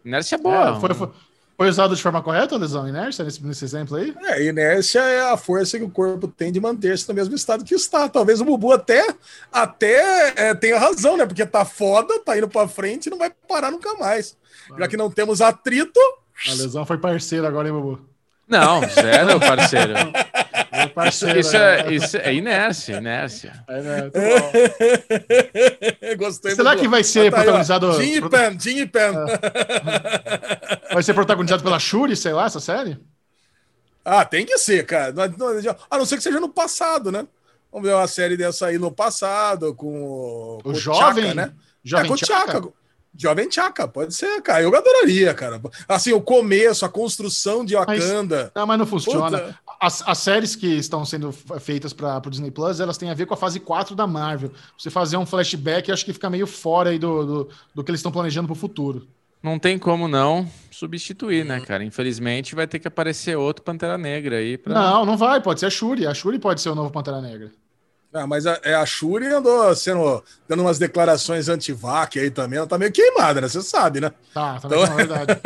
Inércia 0.03 0.35
é 0.35 0.39
boa. 0.39 0.77
É, 0.77 0.79
foi, 0.79 0.93
foi, 0.93 1.09
foi, 1.57 1.69
usado 1.69 1.95
de 1.95 2.01
forma 2.01 2.21
correta 2.21 2.57
lesão 2.57 2.87
inércia 2.87 3.23
nesse, 3.23 3.45
nesse 3.45 3.65
exemplo 3.65 3.97
aí? 3.97 4.13
É, 4.23 4.43
inércia 4.45 4.99
é 4.99 5.31
a 5.31 5.37
força 5.37 5.77
que 5.77 5.83
o 5.83 5.89
corpo 5.89 6.27
tem 6.27 6.51
de 6.51 6.59
manter-se 6.59 7.07
no 7.07 7.13
mesmo 7.13 7.35
estado 7.35 7.63
que 7.63 7.75
está. 7.75 8.09
Talvez 8.09 8.41
o 8.41 8.45
Bubu 8.45 8.71
até, 8.71 9.05
até 9.51 10.33
é, 10.35 10.55
tenha 10.55 10.79
razão, 10.79 11.17
né? 11.17 11.25
Porque 11.25 11.45
tá 11.45 11.65
foda, 11.65 12.19
tá 12.19 12.37
indo 12.37 12.47
pra 12.47 12.67
frente 12.67 13.07
e 13.07 13.09
não 13.09 13.17
vai 13.17 13.31
parar 13.47 13.71
nunca 13.71 13.93
mais. 13.95 14.37
Já 14.77 14.87
que 14.87 14.97
não 14.97 15.11
temos 15.11 15.41
atrito. 15.41 15.99
A 16.49 16.53
lesão 16.53 16.85
foi 16.85 16.97
parceira 16.97 17.47
agora, 17.47 17.67
hein, 17.67 17.73
Bubu? 17.73 18.13
Não, 18.47 18.81
zero, 18.89 19.39
parceiro. 19.39 19.93
Parceiro, 20.93 21.39
isso, 21.39 21.55
é, 21.55 21.83
né? 21.83 21.93
isso 21.93 22.17
é 22.17 22.33
inércia, 22.33 22.97
inércia. 22.97 23.63
É, 23.67 23.81
né? 23.81 24.11
Gostei 26.17 26.55
Será 26.55 26.75
que 26.75 26.87
vai 26.87 27.03
ser 27.03 27.27
ah, 27.27 27.31
tá 27.31 27.37
protagonizado. 27.37 27.93
Jim 28.01 28.17
e 28.17 28.29
Pen, 28.29 28.59
Jim 28.59 28.77
e 28.79 28.85
Pen. 28.85 29.13
É. 30.89 30.93
Vai 30.93 31.03
ser 31.03 31.13
protagonizado 31.13 31.63
pela 31.63 31.79
Shuri, 31.79 32.15
sei 32.15 32.33
lá, 32.33 32.45
essa 32.45 32.59
série? 32.59 32.99
Ah, 34.05 34.25
tem 34.25 34.45
que 34.45 34.57
ser, 34.57 34.85
cara. 34.85 35.13
A 35.89 35.97
não 35.97 36.05
ser 36.05 36.17
que 36.17 36.23
seja 36.23 36.39
no 36.39 36.49
passado, 36.49 37.11
né? 37.11 37.25
Vamos 37.71 37.87
ver 37.87 37.95
uma 37.95 38.07
série 38.07 38.37
dessa 38.37 38.67
aí 38.67 38.77
no 38.77 38.91
passado, 38.91 39.73
com 39.73 40.59
o, 40.63 40.69
o 40.69 40.75
jovem, 40.75 41.29
Chaka, 41.29 41.35
né? 41.35 41.53
Jovem 41.83 42.05
é, 42.05 42.07
com 42.07 42.13
o 42.13 42.17
Chaka. 42.17 42.61
Jovem 43.15 43.49
Chaka, 43.49 43.87
pode 43.87 44.13
ser, 44.13 44.41
cara. 44.41 44.63
Eu 44.63 44.75
adoraria, 44.75 45.33
cara. 45.33 45.61
Assim, 45.87 46.13
o 46.13 46.21
começo, 46.21 46.83
a 46.83 46.89
construção 46.89 47.63
de 47.63 47.75
Wakanda. 47.75 48.43
Mas, 48.45 48.51
não, 48.55 48.67
mas 48.67 48.79
não 48.79 48.85
funciona. 48.85 49.57
As, 49.79 50.01
as, 50.07 50.17
séries 50.17 50.55
que 50.55 50.67
estão 50.67 51.05
sendo 51.05 51.31
feitas 51.31 51.93
para 51.93 52.21
o 52.25 52.29
Disney 52.29 52.49
Plus, 52.49 52.79
elas 52.79 52.97
têm 52.97 53.09
a 53.09 53.13
ver 53.13 53.25
com 53.25 53.33
a 53.33 53.37
fase 53.37 53.59
4 53.59 53.95
da 53.95 54.07
Marvel. 54.07 54.51
Você 54.77 54.89
fazer 54.89 55.17
um 55.17 55.25
flashback, 55.25 55.91
acho 55.91 56.05
que 56.05 56.13
fica 56.13 56.29
meio 56.29 56.47
fora 56.47 56.89
aí 56.89 56.97
do, 56.97 57.25
do, 57.25 57.49
do 57.75 57.83
que 57.83 57.91
eles 57.91 57.99
estão 57.99 58.11
planejando 58.11 58.47
para 58.47 58.53
o 58.53 58.57
futuro. 58.57 59.07
Não 59.43 59.59
tem 59.59 59.77
como 59.77 60.07
não 60.07 60.49
substituir, 60.71 61.43
né, 61.43 61.59
cara? 61.59 61.83
Infelizmente 61.83 62.55
vai 62.55 62.65
ter 62.65 62.79
que 62.79 62.87
aparecer 62.87 63.35
outro 63.37 63.63
Pantera 63.63 63.97
Negra 63.97 64.37
aí. 64.37 64.57
Pra... 64.57 64.73
Não, 64.73 65.05
não 65.05 65.17
vai. 65.17 65.41
Pode 65.41 65.59
ser 65.59 65.65
a 65.65 65.69
Shuri. 65.69 66.07
A 66.07 66.13
Shuri 66.13 66.39
pode 66.39 66.61
ser 66.61 66.69
o 66.69 66.75
novo 66.75 66.89
Pantera 66.89 67.21
Negra. 67.21 67.51
Ah, 68.13 68.27
mas 68.27 68.45
a, 68.45 68.59
é, 68.63 68.75
a 68.75 68.85
Shuri 68.85 69.25
andou 69.25 69.75
sendo, 69.75 70.23
dando 70.47 70.61
umas 70.61 70.77
declarações 70.77 71.49
anti-vac 71.49 72.19
aí 72.19 72.29
também. 72.29 72.59
Ela 72.59 72.67
tá 72.67 72.77
meio 72.77 72.91
queimada, 72.91 73.41
né? 73.41 73.47
Você 73.47 73.61
sabe, 73.63 73.99
né? 73.99 74.11
Tá, 74.31 74.59
tá 74.59 74.67
então... 74.67 74.95
verdade. 74.95 75.41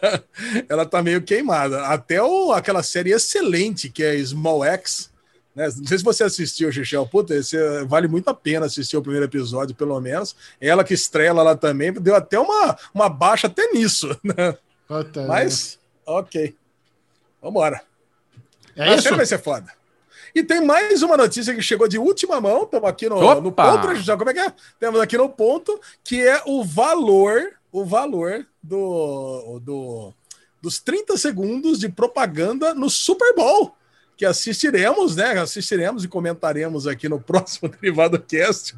ela 0.66 0.86
tá 0.86 1.02
meio 1.02 1.20
queimada. 1.20 1.86
Até 1.86 2.22
o, 2.22 2.52
aquela 2.52 2.82
série 2.82 3.12
excelente 3.12 3.90
que 3.90 4.02
é 4.02 4.16
Small 4.16 4.64
X. 4.64 5.10
Né? 5.54 5.66
Não 5.76 5.86
sei 5.86 5.98
se 5.98 6.04
você 6.04 6.24
assistiu, 6.24 6.72
Xixel. 6.72 7.06
Puta, 7.06 7.34
esse, 7.34 7.56
vale 7.84 8.08
muito 8.08 8.28
a 8.28 8.34
pena 8.34 8.64
assistir 8.64 8.96
o 8.96 9.02
primeiro 9.02 9.26
episódio, 9.26 9.74
pelo 9.74 10.00
menos. 10.00 10.34
Ela 10.58 10.84
que 10.84 10.94
estrela 10.94 11.42
lá 11.42 11.54
também, 11.54 11.92
deu 11.92 12.14
até 12.14 12.38
uma, 12.38 12.78
uma 12.94 13.10
baixa 13.10 13.46
até 13.46 13.70
nisso. 13.72 14.08
Né? 14.24 14.56
Puta 14.88 15.26
mas, 15.26 15.78
né? 16.06 16.12
ok. 16.14 16.56
Vambora. 17.42 17.82
É 18.74 18.84
a 18.84 18.94
isso? 18.94 19.02
série 19.02 19.16
vai 19.16 19.26
ser 19.26 19.38
foda. 19.38 19.66
E 20.36 20.42
tem 20.42 20.60
mais 20.60 21.02
uma 21.02 21.16
notícia 21.16 21.54
que 21.54 21.62
chegou 21.62 21.88
de 21.88 21.96
última 21.96 22.38
mão, 22.42 22.64
estamos 22.64 22.86
aqui 22.86 23.08
no, 23.08 23.40
no 23.40 23.50
ponto, 23.50 23.94
já 23.94 24.18
como 24.18 24.28
é 24.28 24.34
que 24.34 24.40
é? 24.40 24.52
Temos 24.78 25.00
aqui 25.00 25.16
no 25.16 25.30
ponto, 25.30 25.80
que 26.04 26.20
é 26.20 26.42
o 26.44 26.62
valor, 26.62 27.54
o 27.72 27.86
valor 27.86 28.46
do, 28.62 29.58
do 29.60 30.12
dos 30.60 30.78
30 30.78 31.16
segundos 31.16 31.78
de 31.78 31.88
propaganda 31.88 32.74
no 32.74 32.90
Super 32.90 33.34
Bowl, 33.34 33.74
que 34.14 34.26
assistiremos, 34.26 35.16
né? 35.16 35.38
Assistiremos 35.38 36.04
e 36.04 36.08
comentaremos 36.08 36.86
aqui 36.86 37.08
no 37.08 37.18
próximo 37.18 37.70
Derivado 37.80 38.20
Cast. 38.20 38.76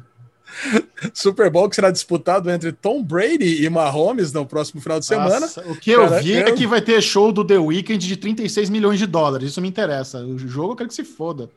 Super 1.13 1.49
Bowl 1.49 1.69
que 1.69 1.75
será 1.75 1.91
disputado 1.91 2.49
entre 2.49 2.71
Tom 2.71 3.03
Brady 3.03 3.63
e 3.63 3.69
Mahomes 3.69 4.33
no 4.33 4.45
próximo 4.45 4.81
final 4.81 4.99
de 4.99 5.05
semana. 5.05 5.41
Nossa, 5.41 5.61
o 5.61 5.75
que 5.75 5.91
eu 5.91 6.07
Cara, 6.07 6.21
vi 6.21 6.33
é 6.33 6.51
que 6.51 6.67
vai 6.67 6.81
ter 6.81 7.01
show 7.01 7.31
do 7.31 7.45
The 7.45 7.57
Weeknd 7.57 8.05
de 8.05 8.17
36 8.17 8.69
milhões 8.69 8.99
de 8.99 9.05
dólares. 9.05 9.49
Isso 9.49 9.61
me 9.61 9.67
interessa. 9.67 10.19
O 10.19 10.37
jogo 10.37 10.73
eu 10.73 10.75
quero 10.75 10.89
que 10.89 10.95
se 10.95 11.03
foda. 11.03 11.49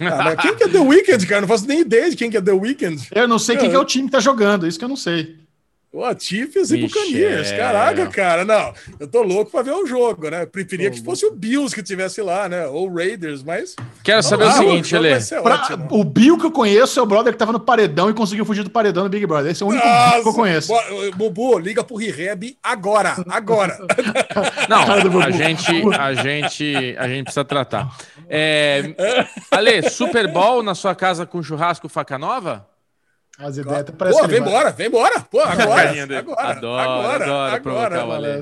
Ah, 0.00 0.36
quem 0.36 0.54
que 0.54 0.64
é 0.64 0.68
The 0.68 0.78
Weeknd, 0.78 1.26
cara? 1.26 1.40
Não 1.40 1.48
faço 1.48 1.66
nem 1.66 1.80
ideia 1.80 2.08
de 2.08 2.16
quem 2.16 2.30
que 2.30 2.36
é 2.36 2.40
The 2.40 2.52
Weeknd. 2.52 3.08
Eu 3.12 3.26
não 3.26 3.38
sei 3.38 3.56
quem 3.56 3.68
que 3.68 3.74
é 3.74 3.78
o 3.78 3.84
time 3.84 4.06
que 4.06 4.12
tá 4.12 4.20
jogando, 4.20 4.66
isso 4.66 4.78
que 4.78 4.84
eu 4.84 4.88
não 4.88 4.96
sei. 4.96 5.36
O 5.90 6.04
Chiefs 6.18 6.70
e 6.70 6.82
Buccaneers. 6.82 7.50
Caraca, 7.52 8.06
cara, 8.08 8.44
não. 8.44 8.74
Eu 9.00 9.08
tô 9.08 9.22
louco 9.22 9.50
pra 9.50 9.62
ver 9.62 9.72
o 9.72 9.86
jogo, 9.86 10.28
né? 10.28 10.44
Preferia 10.44 10.90
que 10.90 11.02
fosse 11.02 11.24
o 11.24 11.30
Bills 11.30 11.74
que 11.74 11.82
tivesse 11.82 12.20
lá, 12.20 12.46
né? 12.46 12.66
Ou 12.66 12.92
Raiders, 12.92 13.42
mas. 13.42 13.74
Quero 14.04 14.22
saber 14.22 14.44
lá, 14.44 14.50
o 14.50 14.56
seguinte, 14.58 14.94
Ale. 14.94 15.08
O 15.90 16.04
Bill 16.04 16.36
que 16.36 16.44
eu 16.44 16.52
conheço 16.52 17.00
é 17.00 17.02
o 17.02 17.06
brother 17.06 17.32
que 17.32 17.38
tava 17.38 17.52
no 17.52 17.60
paredão 17.60 18.10
e 18.10 18.14
conseguiu 18.14 18.44
fugir 18.44 18.62
do 18.62 18.70
paredão 18.70 19.04
no 19.04 19.08
Big 19.08 19.26
Brother. 19.26 19.50
Esse 19.50 19.62
é 19.62 19.66
o 19.66 19.70
único 19.70 19.86
Nossa, 19.86 20.22
que 20.22 20.28
eu 20.28 20.34
conheço. 20.34 20.72
Bubu, 21.16 21.58
liga 21.58 21.82
pro 21.82 21.96
Rehab 21.96 22.58
agora. 22.62 23.16
Agora. 23.26 23.78
não, 24.68 24.82
a 25.22 25.30
gente, 25.30 25.72
a 25.98 26.14
gente, 26.14 26.96
a 26.98 27.08
gente 27.08 27.24
precisa 27.24 27.44
tratar. 27.46 27.88
É, 28.28 28.94
Ale, 29.50 29.88
Super 29.88 30.30
Bowl 30.30 30.62
na 30.62 30.74
sua 30.74 30.94
casa 30.94 31.24
com 31.24 31.42
churrasco 31.42 31.88
faca 31.88 32.18
nova? 32.18 32.66
As 33.38 33.56
ideias 33.56 33.80
até 33.80 33.92
parece 33.92 34.18
Pô, 34.18 34.26
vem 34.26 34.40
embora, 34.40 34.72
vem 34.72 34.88
embora. 34.88 35.20
Pô, 35.30 35.40
agora. 35.40 35.90
agora, 36.18 36.50
adoro, 36.50 36.78
agora, 36.78 37.24
adoro 37.24 37.54
agora, 37.54 38.02
agora. 38.02 38.40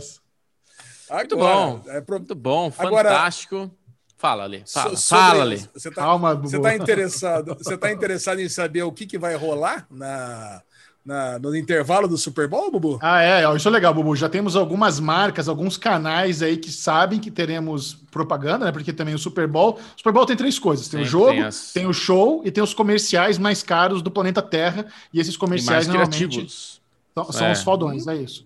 Muito 1.11 1.37
bom, 1.37 1.83
é 1.87 2.01
pro... 2.01 2.19
muito 2.19 2.35
bom, 2.35 2.71
fantástico. 2.71 3.57
Agora, 3.57 3.71
fala, 4.17 4.45
ali, 4.45 4.65
fala, 4.67 4.97
so, 4.97 5.09
fala, 5.09 5.43
ali. 5.43 5.69
Você 5.75 5.91
tá, 5.91 6.03
Calma, 6.03 6.35
Você 6.35 6.59
tá 6.59 6.75
interessado, 6.75 7.55
você 7.55 7.77
tá 7.77 7.93
interessado 7.93 8.41
em 8.41 8.49
saber 8.49 8.83
o 8.83 8.91
que, 8.91 9.07
que 9.07 9.19
vai 9.19 9.35
rolar 9.37 9.87
na 9.91 10.63
na, 11.07 11.39
no 11.39 11.55
intervalo 11.55 12.09
do 12.09 12.19
Super 12.19 12.49
Bowl, 12.49 12.69
Bubu? 12.69 12.99
Ah, 13.01 13.23
é, 13.23 13.57
isso 13.57 13.69
é 13.69 13.71
legal, 13.71 13.95
Bubu. 13.95 14.17
Já 14.17 14.29
temos 14.29 14.57
algumas 14.57 14.99
marcas, 14.99 15.49
alguns 15.49 15.77
canais 15.77 16.43
aí 16.43 16.57
que 16.57 16.73
sabem 16.73 17.21
que 17.21 17.31
teremos 17.31 17.95
propaganda, 18.11 18.65
né? 18.65 18.73
Porque 18.73 18.93
também 18.93 19.15
o 19.15 19.19
Super 19.19 19.47
Bowl. 19.47 19.75
O 19.75 19.97
Super 19.97 20.13
Bowl 20.13 20.27
tem 20.27 20.37
três 20.37 20.59
coisas: 20.59 20.89
tem, 20.89 20.99
tem 20.99 21.07
o 21.07 21.09
jogo, 21.09 21.31
tem, 21.31 21.43
as... 21.45 21.73
tem, 21.73 21.87
o 21.87 21.93
show 21.93 22.43
e 22.45 22.51
tem 22.51 22.63
os 22.63 22.75
comerciais 22.75 23.39
mais 23.39 23.63
caros 23.63 24.03
do 24.03 24.11
planeta 24.11 24.43
Terra. 24.43 24.87
E 25.15 25.21
esses 25.21 25.37
comerciais 25.37 25.87
normalmente 25.87 26.49
são, 27.15 27.33
são 27.33 27.47
é. 27.47 27.53
os 27.53 27.63
fodões, 27.63 28.09
é 28.09 28.17
isso. 28.17 28.45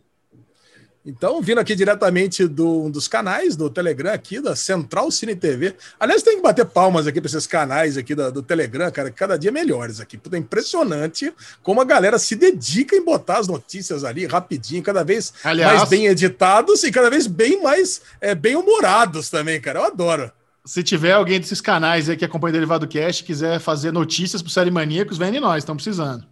Então, 1.05 1.41
vindo 1.41 1.59
aqui 1.59 1.75
diretamente 1.75 2.47
do, 2.47 2.85
um 2.85 2.91
dos 2.91 3.09
canais 3.09 3.57
do 3.57 3.71
Telegram 3.71 4.13
aqui, 4.13 4.39
da 4.39 4.55
Central 4.55 5.11
Cine 5.11 5.35
TV. 5.35 5.75
Aliás, 5.99 6.23
tem 6.23 6.37
que 6.37 6.43
bater 6.43 6.67
palmas 6.67 7.07
aqui 7.07 7.21
para 7.21 7.29
esses 7.29 7.47
canais 7.47 7.97
aqui 7.97 8.15
do, 8.15 8.31
do, 8.31 8.43
Telegram, 8.43 8.91
cara, 8.91 9.11
que 9.11 9.17
cada 9.17 9.39
dia 9.39 9.51
melhores 9.51 9.99
aqui. 9.99 10.19
Puta, 10.19 10.37
é 10.37 10.39
impressionante 10.39 11.33
como 11.63 11.81
a 11.81 11.85
galera 11.85 12.19
se 12.19 12.37
dedica 12.37 12.95
em 12.95 13.03
botar 13.03 13.39
as 13.39 13.49
notícias 13.49 14.05
ali 14.05 14.27
rapidinho, 14.27 14.83
cada 14.83 15.03
vez 15.03 15.33
Aliás, 15.43 15.79
mais 15.79 15.89
bem 15.89 16.07
editados 16.07 16.83
e 16.85 16.93
cada 16.93 17.09
vez 17.09 17.27
bem 17.27 17.63
mais 17.63 18.03
é, 18.21 18.35
bem 18.35 18.55
humorados 18.55 19.31
também, 19.31 19.59
cara. 19.59 19.79
Eu 19.79 19.85
adoro. 19.87 20.31
Se 20.67 20.83
tiver 20.83 21.13
alguém 21.13 21.41
desses 21.41 21.63
canais 21.63 22.11
aí 22.11 22.17
que 22.17 22.27
acompanha 22.27 22.51
o 22.51 22.53
Derivado 22.53 22.87
Cast 22.87 23.25
quiser 23.25 23.59
fazer 23.59 23.91
notícias 23.91 24.43
pro 24.43 24.51
Série 24.51 24.71
Maníacos, 24.71 25.17
vem 25.17 25.35
em 25.35 25.41
nós, 25.41 25.59
estamos 25.63 25.83
precisando. 25.83 26.27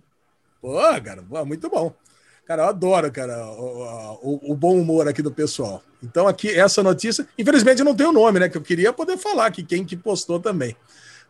Pô, 0.60 0.78
cara, 1.02 1.22
muito 1.46 1.70
bom. 1.70 1.94
Cara, 2.48 2.62
eu 2.62 2.68
adoro, 2.68 3.12
cara, 3.12 3.46
o, 3.46 4.18
o, 4.22 4.52
o, 4.52 4.56
bom 4.56 4.80
humor 4.80 5.06
aqui 5.06 5.20
do 5.20 5.30
pessoal. 5.30 5.82
Então, 6.02 6.26
aqui, 6.26 6.48
essa 6.48 6.82
notícia, 6.82 7.28
infelizmente 7.36 7.84
não 7.84 7.94
tem 7.94 8.06
o 8.06 8.12
nome, 8.12 8.40
né? 8.40 8.48
Que 8.48 8.56
eu 8.56 8.62
queria 8.62 8.90
poder 8.90 9.18
falar 9.18 9.44
aqui, 9.44 9.62
quem 9.62 9.84
que 9.84 9.94
postou 9.94 10.40
também. 10.40 10.74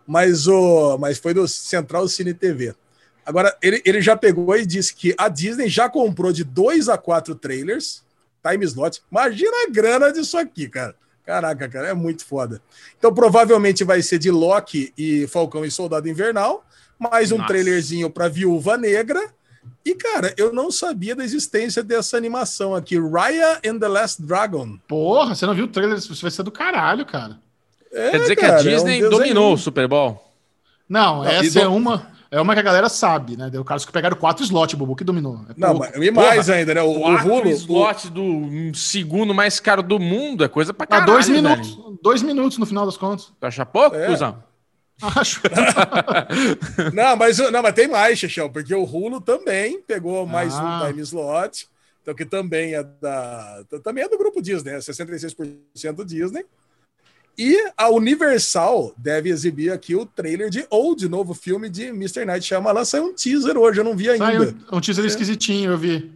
Mas, 0.06 0.46
o, 0.46 0.96
mas 0.96 1.18
foi 1.18 1.34
do 1.34 1.48
Central 1.48 2.06
Cine 2.06 2.32
TV. 2.32 2.72
Agora, 3.26 3.52
ele, 3.60 3.82
ele 3.84 4.00
já 4.00 4.16
pegou 4.16 4.56
e 4.56 4.64
disse 4.64 4.94
que 4.94 5.12
a 5.18 5.28
Disney 5.28 5.68
já 5.68 5.88
comprou 5.88 6.32
de 6.32 6.44
dois 6.44 6.88
a 6.88 6.96
quatro 6.96 7.34
trailers, 7.34 8.04
time 8.48 8.64
slot. 8.64 9.02
Imagina 9.10 9.66
a 9.66 9.70
grana 9.70 10.12
disso 10.12 10.38
aqui, 10.38 10.68
cara. 10.68 10.94
Caraca, 11.26 11.68
cara, 11.68 11.88
é 11.88 11.94
muito 11.94 12.24
foda. 12.24 12.62
Então, 12.96 13.12
provavelmente 13.12 13.82
vai 13.82 14.02
ser 14.02 14.20
de 14.20 14.30
Loki 14.30 14.94
e 14.96 15.26
Falcão 15.26 15.64
e 15.64 15.70
Soldado 15.70 16.08
Invernal, 16.08 16.64
mais 16.96 17.32
um 17.32 17.38
Nossa. 17.38 17.48
trailerzinho 17.48 18.08
para 18.08 18.28
Viúva 18.28 18.76
Negra 18.76 19.36
e, 19.84 19.94
cara, 19.94 20.34
eu 20.36 20.52
não 20.52 20.70
sabia 20.70 21.16
da 21.16 21.24
existência 21.24 21.82
dessa 21.82 22.16
animação 22.16 22.74
aqui, 22.74 22.98
Raya 22.98 23.60
and 23.64 23.78
the 23.78 23.88
Last 23.88 24.22
Dragon. 24.22 24.78
Porra, 24.86 25.34
você 25.34 25.46
não 25.46 25.54
viu 25.54 25.64
o 25.64 25.68
trailer? 25.68 25.98
Isso 25.98 26.20
vai 26.20 26.30
ser 26.30 26.42
do 26.42 26.50
caralho, 26.50 27.06
cara. 27.06 27.38
É, 27.92 28.10
Quer 28.10 28.18
dizer 28.18 28.36
cara, 28.36 28.62
que 28.62 28.68
a 28.68 28.70
Disney 28.72 29.00
é 29.00 29.06
um 29.06 29.10
dominou 29.10 29.54
o 29.54 29.58
Super 29.58 29.88
Bowl? 29.88 30.22
Não, 30.88 31.18
não 31.18 31.24
essa 31.24 31.60
é 31.60 31.66
uma. 31.66 32.18
É 32.30 32.38
uma 32.38 32.52
que 32.52 32.60
a 32.60 32.62
galera 32.62 32.90
sabe, 32.90 33.38
né? 33.38 33.48
Deu 33.48 33.64
casos 33.64 33.86
que 33.86 33.92
pegaram 33.92 34.14
quatro 34.14 34.44
slots, 34.44 34.74
Bubu, 34.74 34.94
que 34.94 35.02
dominou. 35.02 35.40
É 35.48 35.54
não, 35.56 35.78
mas, 35.78 35.94
e 35.94 36.10
mais 36.10 36.44
Porra, 36.44 36.58
ainda, 36.58 36.74
né? 36.74 36.82
O, 36.82 37.00
quatro 37.00 37.48
o 37.48 37.48
slots 37.48 38.10
do 38.10 38.74
segundo 38.74 39.32
mais 39.32 39.58
caro 39.58 39.82
do 39.82 39.98
mundo 39.98 40.44
é 40.44 40.48
coisa 40.48 40.74
pra 40.74 40.86
caralho. 40.86 41.10
Ah, 41.10 41.14
dois 41.14 41.28
minutos. 41.28 41.74
Velho. 41.74 41.98
Dois 42.02 42.22
minutos 42.22 42.58
no 42.58 42.66
final 42.66 42.84
das 42.84 42.98
contas. 42.98 43.32
Tu 43.40 43.46
acha 43.46 43.64
pouco, 43.64 43.96
é. 43.96 44.06
Cusão? 44.06 44.42
Acho. 45.00 45.40
não, 46.92 47.16
mas, 47.16 47.38
não, 47.38 47.62
mas 47.62 47.74
tem 47.74 47.88
mais, 47.88 48.18
Xixão, 48.18 48.50
porque 48.50 48.74
o 48.74 48.84
Rulo 48.84 49.20
também 49.20 49.80
pegou 49.80 50.26
mais 50.26 50.54
ah. 50.54 50.82
um 50.82 50.86
time 50.88 51.02
slot, 51.02 51.68
então 52.02 52.14
que 52.14 52.24
também 52.24 52.74
é 52.74 52.82
da 52.82 53.64
também 53.84 54.04
é 54.04 54.08
do 54.08 54.18
grupo 54.18 54.42
Disney, 54.42 54.72
é 54.72 54.78
66% 54.78 56.04
Disney. 56.04 56.44
E 57.38 57.56
a 57.76 57.88
Universal 57.88 58.92
deve 58.96 59.30
exibir 59.30 59.70
aqui 59.70 59.94
o 59.94 60.04
trailer 60.04 60.50
de 60.50 60.66
Old, 60.70 61.08
novo 61.08 61.34
filme 61.34 61.68
de 61.68 61.84
Mr. 61.84 62.24
Night 62.24 62.44
Shyamalan. 62.44 62.84
Saiu 62.84 63.04
um 63.04 63.14
teaser 63.14 63.56
hoje, 63.56 63.78
eu 63.78 63.84
não 63.84 63.96
vi 63.96 64.10
ainda. 64.10 64.24
Saiu 64.24 64.56
um 64.72 64.80
teaser 64.80 65.04
é. 65.04 65.06
esquisitinho, 65.06 65.70
eu 65.70 65.78
vi. 65.78 66.10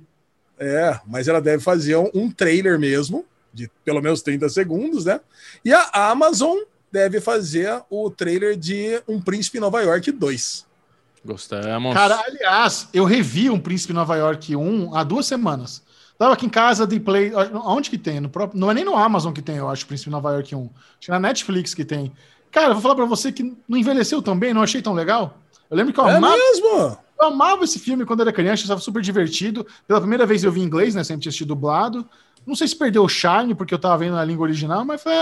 É, 0.59 0.99
mas 1.07 1.29
ela 1.29 1.41
deve 1.41 1.63
fazer 1.63 1.95
um, 1.95 2.11
um 2.13 2.31
trailer 2.31 2.77
mesmo, 2.77 3.25
de 3.55 3.71
pelo 3.85 4.03
menos 4.03 4.21
30 4.23 4.49
segundos, 4.49 5.05
né? 5.05 5.21
E 5.65 5.73
a 5.73 6.11
Amazon 6.11 6.59
deve 6.93 7.21
fazer 7.21 7.83
o 7.89 8.11
trailer 8.11 8.57
de 8.57 9.03
Um 9.09 9.21
Príncipe 9.21 9.59
Nova 9.59 9.81
York 9.81 10.13
2. 10.13 10.67
Gostamos. 11.25 11.95
Cara, 11.95 12.23
aliás, 12.27 12.89
eu 12.93 13.05
revi 13.05 13.49
Um 13.49 13.59
Príncipe 13.59 13.93
Nova 13.93 14.15
York 14.17 14.55
1 14.55 14.95
há 14.95 15.03
duas 15.03 15.27
semanas. 15.27 15.83
Tava 16.19 16.35
aqui 16.35 16.47
em 16.47 16.51
casa 16.51 16.87
de 16.87 17.01
Play. 17.01 17.33
Onde 17.35 17.89
que 17.89 17.99
tem? 17.99 18.21
No 18.21 18.29
próprio, 18.29 18.61
não 18.61 18.71
é 18.71 18.75
nem 18.75 18.85
no 18.85 18.97
Amazon 18.97 19.33
que 19.33 19.43
tem, 19.43 19.57
eu 19.57 19.69
acho, 19.69 19.87
Príncipe 19.87 20.11
Nova 20.11 20.31
York 20.33 20.55
1. 20.55 20.61
Acho 20.61 20.71
que 21.01 21.11
é 21.11 21.15
na 21.15 21.21
Netflix 21.21 21.75
que 21.75 21.85
tem. 21.85 22.13
Cara, 22.51 22.69
eu 22.69 22.75
vou 22.75 22.83
falar 22.83 22.95
pra 22.95 23.07
você 23.07 23.33
que 23.33 23.57
não 23.67 23.79
envelheceu 23.79 24.21
tão 24.21 24.39
bem, 24.39 24.53
não 24.53 24.63
achei 24.63 24.83
tão 24.83 24.93
legal. 24.93 25.39
Eu 25.71 25.77
lembro 25.77 25.93
que 25.93 25.99
eu 25.99 26.07
é 26.07 26.17
amava. 26.17 26.37
Mesmo? 26.37 26.99
Eu 27.19 27.27
amava 27.29 27.65
esse 27.65 27.79
filme 27.79 28.05
quando 28.05 28.21
era 28.21 28.33
criança, 28.33 28.63
estava 28.63 28.81
super 28.81 29.01
divertido. 29.01 29.67
Pela 29.87 30.01
primeira 30.01 30.27
vez 30.27 30.45
eu 30.45 30.53
vi 30.53 30.61
em 30.61 30.65
inglês, 30.65 30.95
né? 30.95 31.03
Sempre 31.03 31.23
tinha 31.23 31.31
assistido 31.31 31.49
dublado. 31.49 32.07
Não 32.47 32.55
sei 32.55 32.67
se 32.67 32.77
perdeu 32.77 33.05
o 33.05 33.09
charme, 33.09 33.55
porque 33.55 33.73
eu 33.73 33.79
tava 33.79 33.99
vendo 33.99 34.15
na 34.15 34.25
língua 34.25 34.45
original, 34.45 34.85
mas 34.85 35.03
foi, 35.03 35.13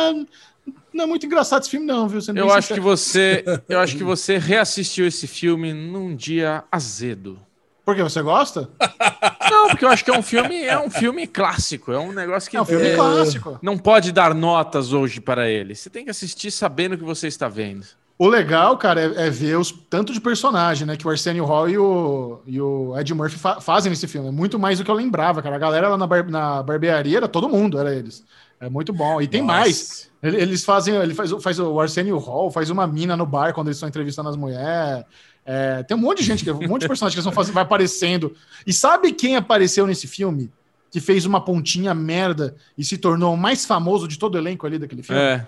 não 0.93 1.05
é 1.05 1.07
muito 1.07 1.27
engraçado 1.27 1.63
esse 1.63 1.71
filme, 1.71 1.87
não, 1.87 2.09
viu? 2.09 2.21
Você 2.21 2.33
eu 2.33 2.53
acho 2.53 2.75
que 2.75 2.81
você, 2.81 3.45
eu 3.69 3.79
acho 3.81 3.97
que 3.97 4.05
você 4.05 4.39
reassistiu 4.39 5.07
esse 5.07 5.27
filme 5.27 5.73
num 5.73 6.15
dia 6.15 6.65
azedo. 6.71 7.39
Por 7.85 7.97
que 7.97 8.03
você 8.03 8.23
gosta? 8.23 8.69
Não, 9.51 9.71
porque 9.71 9.85
eu 9.85 9.89
acho 9.89 10.05
que 10.05 10.11
é 10.13 10.17
um 10.17 10.23
filme, 10.23 10.63
é 10.63 10.79
um 10.79 10.89
filme 10.89 11.27
clássico, 11.27 11.91
é 11.91 11.99
um 11.99 12.13
negócio 12.13 12.49
que 12.49 12.57
é 12.57 12.63
um 12.63 12.65
filme 12.65 12.87
é, 12.87 12.95
clássico. 12.95 13.59
Não 13.61 13.77
pode 13.77 14.13
dar 14.13 14.33
notas 14.33 14.93
hoje 14.93 15.21
para 15.21 15.51
ele. 15.51 15.75
Você 15.75 15.91
tem 15.91 16.05
que 16.05 16.11
assistir 16.11 16.53
sabendo 16.53 16.95
o 16.95 16.99
que 16.99 17.03
você 17.03 17.27
está 17.27 17.49
vendo. 17.49 17.85
O 18.17 18.29
legal, 18.29 18.77
cara, 18.77 19.01
é, 19.01 19.27
é, 19.27 19.31
ver 19.31 19.57
os 19.57 19.73
tanto 19.73 20.13
de 20.13 20.21
personagem, 20.21 20.87
né? 20.87 20.97
Que 20.97 21.07
o 21.07 21.11
Arsenio 21.11 21.45
Hall 21.47 21.69
e 21.69 21.79
o, 21.79 22.41
e 22.47 22.61
o 22.61 22.97
Ed 22.97 23.13
Murphy 23.15 23.39
fa 23.39 23.61
fazem 23.61 23.91
nesse 23.91 24.07
filme. 24.07 24.29
É 24.29 24.31
muito 24.31 24.59
mais 24.59 24.79
do 24.79 24.85
que 24.85 24.91
eu 24.91 24.95
lembrava, 24.95 25.43
cara. 25.43 25.57
A 25.57 25.59
galera 25.59 25.89
lá 25.89 25.97
na, 25.97 26.07
bar 26.07 26.31
na 26.31 26.63
barbearia 26.63 27.17
era 27.17 27.27
todo 27.27 27.49
mundo, 27.49 27.79
era 27.79 27.95
eles. 27.95 28.23
É 28.61 28.69
muito 28.69 28.93
bom. 28.93 29.21
E 29.21 29.27
tem 29.27 29.41
Nossa. 29.41 29.59
mais. 29.59 30.11
Eles 30.23 30.65
fazem, 30.65 30.95
ele 30.95 31.15
faz, 31.15 31.31
faz 31.43 31.59
o 31.59 31.81
Arsenio 31.81 32.19
Hall, 32.19 32.51
faz 32.51 32.69
uma 32.69 32.87
mina 32.87 33.17
no 33.17 33.25
bar 33.25 33.55
quando 33.55 33.69
eles 33.69 33.79
estão 33.79 33.89
entrevistando 33.89 34.29
as 34.29 34.37
mulheres. 34.37 35.05
É, 35.47 35.83
tem 35.83 35.97
um 35.97 36.01
monte 36.01 36.19
de 36.19 36.25
gente, 36.25 36.49
um 36.51 36.69
monte 36.69 36.83
de 36.83 36.89
personagens 36.89 37.19
que 37.19 37.25
vão 37.25 37.33
fazer, 37.33 37.53
vai 37.53 37.63
aparecendo. 37.63 38.37
E 38.67 38.73
sabe 38.73 39.13
quem 39.13 39.37
apareceu 39.37 39.87
nesse 39.87 40.07
filme? 40.07 40.53
Que 40.91 41.01
fez 41.01 41.25
uma 41.25 41.43
pontinha 41.43 41.95
merda 41.95 42.55
e 42.77 42.85
se 42.85 42.99
tornou 42.99 43.33
o 43.33 43.37
mais 43.37 43.65
famoso 43.65 44.07
de 44.07 44.19
todo 44.19 44.35
o 44.35 44.39
elenco 44.39 44.67
ali 44.67 44.79
daquele 44.79 45.03
filme? 45.03 45.21
É. 45.21 45.47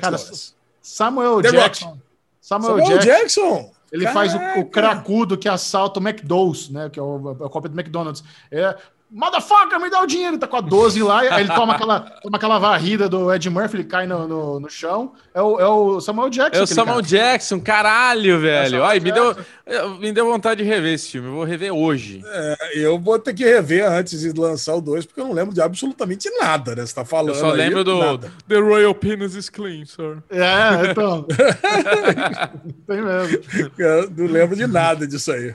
Cara, 0.00 0.18
Samuel 0.80 1.42
The 1.42 1.50
Jackson. 1.50 1.98
Samuel, 2.40 2.78
Samuel 2.78 2.98
Jackson. 3.00 3.06
Jackson. 3.06 3.74
Ele 3.90 4.04
Caraca. 4.04 4.30
faz 4.30 4.56
o, 4.56 4.60
o, 4.60 4.66
cracudo 4.66 5.38
que 5.38 5.48
assalta 5.48 6.00
o 6.00 6.02
McDonald's, 6.02 6.68
né? 6.68 6.90
Que 6.90 6.98
é 6.98 7.02
o, 7.02 7.30
a 7.44 7.48
cópia 7.48 7.70
do 7.70 7.78
McDonald's. 7.78 8.24
É, 8.50 8.76
Motherfucker, 9.14 9.78
me 9.78 9.88
dá 9.88 10.02
o 10.02 10.06
dinheiro. 10.06 10.32
Ele 10.32 10.40
tá 10.40 10.48
com 10.48 10.56
a 10.56 10.60
12 10.60 11.00
lá, 11.00 11.40
ele 11.40 11.48
toma 11.48 11.74
aquela, 11.74 12.00
toma 12.00 12.36
aquela 12.36 12.58
varrida 12.58 13.08
do 13.08 13.32
Ed 13.32 13.48
Murphy, 13.48 13.76
ele 13.76 13.84
cai 13.84 14.08
no, 14.08 14.26
no, 14.26 14.58
no 14.58 14.68
chão. 14.68 15.12
É 15.32 15.40
o, 15.40 15.60
é 15.60 15.68
o 15.68 16.00
Samuel 16.00 16.30
Jackson. 16.30 16.60
É 16.60 16.64
o 16.64 16.66
Samuel 16.66 16.96
cara. 16.96 17.06
Jackson, 17.06 17.60
caralho, 17.60 18.40
velho. 18.40 18.82
É 18.82 18.98
me 18.98 19.12
deu, 19.12 19.36
me 20.00 20.12
deu 20.12 20.26
vontade 20.26 20.64
de 20.64 20.68
rever 20.68 20.94
esse 20.94 21.12
filme. 21.12 21.28
Eu 21.28 21.34
vou 21.34 21.44
rever 21.44 21.72
hoje. 21.72 22.24
É, 22.26 22.56
eu 22.74 22.98
vou 22.98 23.16
ter 23.16 23.34
que 23.34 23.44
rever 23.44 23.88
antes 23.88 24.20
de 24.20 24.32
lançar 24.32 24.74
o 24.74 24.80
2, 24.80 25.06
porque 25.06 25.20
eu 25.20 25.26
não 25.26 25.32
lembro 25.32 25.54
de 25.54 25.62
absolutamente 25.62 26.28
nada, 26.38 26.74
né? 26.74 26.84
Você 26.84 26.94
tá 26.94 27.04
falando. 27.04 27.34
Eu 27.34 27.40
só 27.40 27.52
lembro 27.52 27.78
aí, 27.78 27.84
do 27.84 27.98
nada. 27.98 28.32
The 28.48 28.58
Royal 28.58 28.94
Penis 28.96 29.36
is 29.36 29.48
clean, 29.48 29.84
sir. 29.84 30.18
É, 30.28 30.90
então. 30.90 31.24
Tem 32.86 33.00
mesmo. 33.00 33.44
Eu 33.78 34.10
não 34.10 34.26
lembro 34.26 34.56
de 34.56 34.66
nada 34.66 35.06
disso 35.06 35.30
aí. 35.30 35.54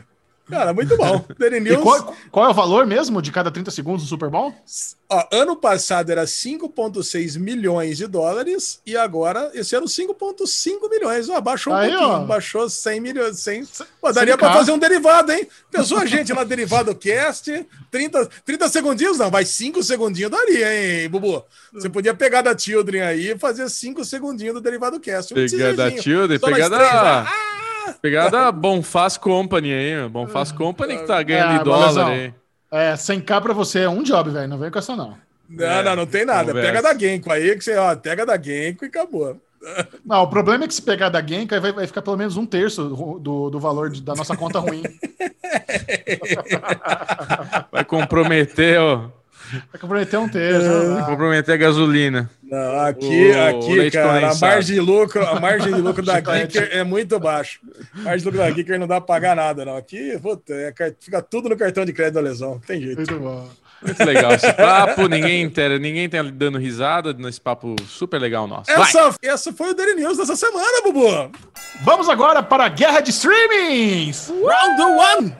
Cara, 0.50 0.74
muito 0.74 0.98
bom. 0.98 1.24
Daily 1.38 1.60
News. 1.60 1.82
Qual, 1.82 2.16
qual, 2.32 2.46
é 2.48 2.50
o 2.50 2.54
valor 2.54 2.86
mesmo 2.86 3.22
de 3.22 3.32
cada 3.32 3.52
30 3.52 3.70
segundos 3.70 4.04
do 4.04 4.10
Super 4.10 4.30
Bowl? 4.30 4.54
Ó, 5.08 5.28
ano 5.32 5.56
passado 5.56 6.12
era 6.12 6.24
5,6 6.26 7.40
milhões 7.40 7.98
de 7.98 8.08
dólares 8.08 8.82
e 8.86 8.98
agora 8.98 9.52
esse 9.54 9.76
ano 9.76 9.86
5,5 9.86 10.90
milhões. 10.90 11.30
Ó, 11.30 11.40
baixou 11.40 11.74
um 11.74 11.76
Aí, 11.76 11.90
pouquinho, 11.92 12.10
ó. 12.10 12.20
baixou 12.26 12.70
100 12.70 13.00
milhões. 13.00 13.40
100... 13.40 13.68
Pô, 14.02 14.12
daria 14.12 14.38
para 14.38 14.54
fazer 14.54 14.72
um 14.72 14.80
derivado, 14.80 15.32
hein? 15.32 15.48
Pensou 15.72 15.98
a 15.98 16.06
gente 16.06 16.34
lá, 16.34 16.44
derivado 16.44 16.96
cast, 16.96 17.68
30, 17.92 18.30
30 18.46 18.70
segundinhos? 18.70 19.18
Não, 19.20 19.30
vai 19.30 19.46
5 19.46 19.84
segundinhos 19.84 20.32
daria, 20.32 21.04
hein, 21.04 21.10
Bubu? 21.10 21.44
Você 21.74 21.90
podia 21.90 22.14
pegar 22.14 22.42
da 22.42 22.58
Children 22.58 23.02
aí 23.02 23.32
e 23.32 23.38
fazer 23.38 23.70
5 23.70 24.04
segundinhos 24.04 24.56
do 24.56 24.62
derivado 24.62 25.00
cast. 25.00 25.34
Um 25.34 25.36
pegar 25.36 25.76
da 25.76 25.92
Children, 25.92 26.40
pegar 26.40 26.70
da. 26.70 27.22
Ah! 27.22 27.69
Pegada 28.02 28.52
Bonfaz 28.52 29.18
Company 29.18 29.74
aí, 29.74 30.10
Bonfaz 30.10 30.52
Company 30.52 30.98
que 30.98 31.06
tá 31.06 31.22
ganhando 31.22 31.62
é, 31.62 31.64
dólar 31.64 32.08
aí. 32.08 32.34
É, 32.72 32.94
100k 32.94 33.42
pra 33.42 33.54
você 33.54 33.80
é 33.80 33.90
um 33.90 34.04
job, 34.04 34.30
velho. 34.30 34.48
Não 34.48 34.58
vem 34.58 34.70
com 34.70 34.80
essa, 34.80 34.96
não. 34.96 35.18
Não, 35.50 35.66
é, 35.66 35.84
não, 35.84 35.96
não 35.96 36.06
tem 36.06 36.26
nada. 36.26 36.54
Conversa. 36.54 36.72
Pega 36.72 36.82
da 36.82 36.98
Genko 36.98 37.32
aí, 37.32 37.56
que 37.56 37.64
você, 37.64 37.76
ó, 37.76 37.96
pega 37.96 38.26
da 38.26 38.40
Genko 38.40 38.86
e 38.86 38.88
acabou. 38.88 39.36
Não, 40.06 40.22
o 40.22 40.28
problema 40.28 40.64
é 40.64 40.68
que 40.68 40.74
se 40.74 40.82
pegar 40.82 41.10
da 41.10 41.26
Genko, 41.26 41.54
aí 41.54 41.60
vai, 41.60 41.74
vai 41.74 41.88
ficar 41.88 42.02
pelo 42.02 42.16
menos 42.16 42.38
um 42.38 42.46
terço 42.46 43.20
do, 43.20 43.50
do 43.50 43.60
valor 43.60 43.90
de, 43.90 44.02
da 44.02 44.16
nossa 44.16 44.38
conta 44.38 44.60
ruim. 44.60 44.84
vai 47.72 47.84
comprometer, 47.84 48.80
ó. 48.80 49.10
Vai 49.72 49.80
comprometer 49.80 50.20
um 50.20 50.30
terço. 50.30 50.94
Vai 50.94 51.06
comprometer 51.06 51.54
a 51.54 51.58
gasolina. 51.58 52.30
Não, 52.44 52.80
aqui, 52.82 53.32
o, 53.32 53.48
aqui, 53.48 53.80
o 53.80 53.92
cara, 53.92 54.32
a 54.32 54.36
margem 54.36 54.76
de 54.76 54.82
lucro, 54.82 55.26
a 55.26 55.40
margem 55.40 55.74
de 55.74 55.82
lucro 55.82 56.02
da 56.06 56.22
Kicker 56.22 56.70
é 56.72 56.84
muito 56.84 57.20
baixa. 57.20 57.60
A 57.96 58.02
margem 58.02 58.20
de 58.20 58.26
lucro 58.26 58.40
da 58.40 58.52
Kicker 58.52 58.80
não 58.80 58.88
dá 58.88 59.00
pra 59.00 59.16
pagar 59.16 59.36
nada, 59.36 59.66
não. 59.66 59.78
Aqui, 59.78 60.18
puta, 60.20 60.54
é, 60.54 60.74
fica 61.00 61.22
tudo 61.22 61.50
no 61.50 61.58
cartão 61.58 61.86
de 61.86 61.94
crédito 61.94 62.16
da 62.16 62.22
lesão. 62.22 62.52
Não 62.52 62.60
tem 62.60 62.82
jeito. 62.82 62.98
Muito 62.98 63.20
bom. 63.20 63.50
Muito 63.82 64.04
legal 64.04 64.34
esse 64.34 64.52
papo, 64.54 65.08
ninguém 65.08 65.42
inteira, 65.42 65.80
ninguém 65.80 66.10
tá 66.10 66.22
dando 66.22 66.58
risada 66.58 67.14
nesse 67.14 67.40
papo 67.40 67.76
super 67.88 68.20
legal 68.20 68.46
nosso. 68.46 68.70
Essa, 68.70 69.16
essa 69.22 69.54
foi 69.54 69.72
o 69.72 69.74
Daily 69.74 69.96
News 69.96 70.18
dessa 70.18 70.36
semana, 70.36 70.82
Bubu. 70.84 71.32
Vamos 71.82 72.10
agora 72.10 72.44
para 72.44 72.66
a 72.66 72.70
guerra 72.70 73.00
de 73.00 73.12
streamings. 73.12 74.30
Round 74.30 74.82
one, 74.82 75.36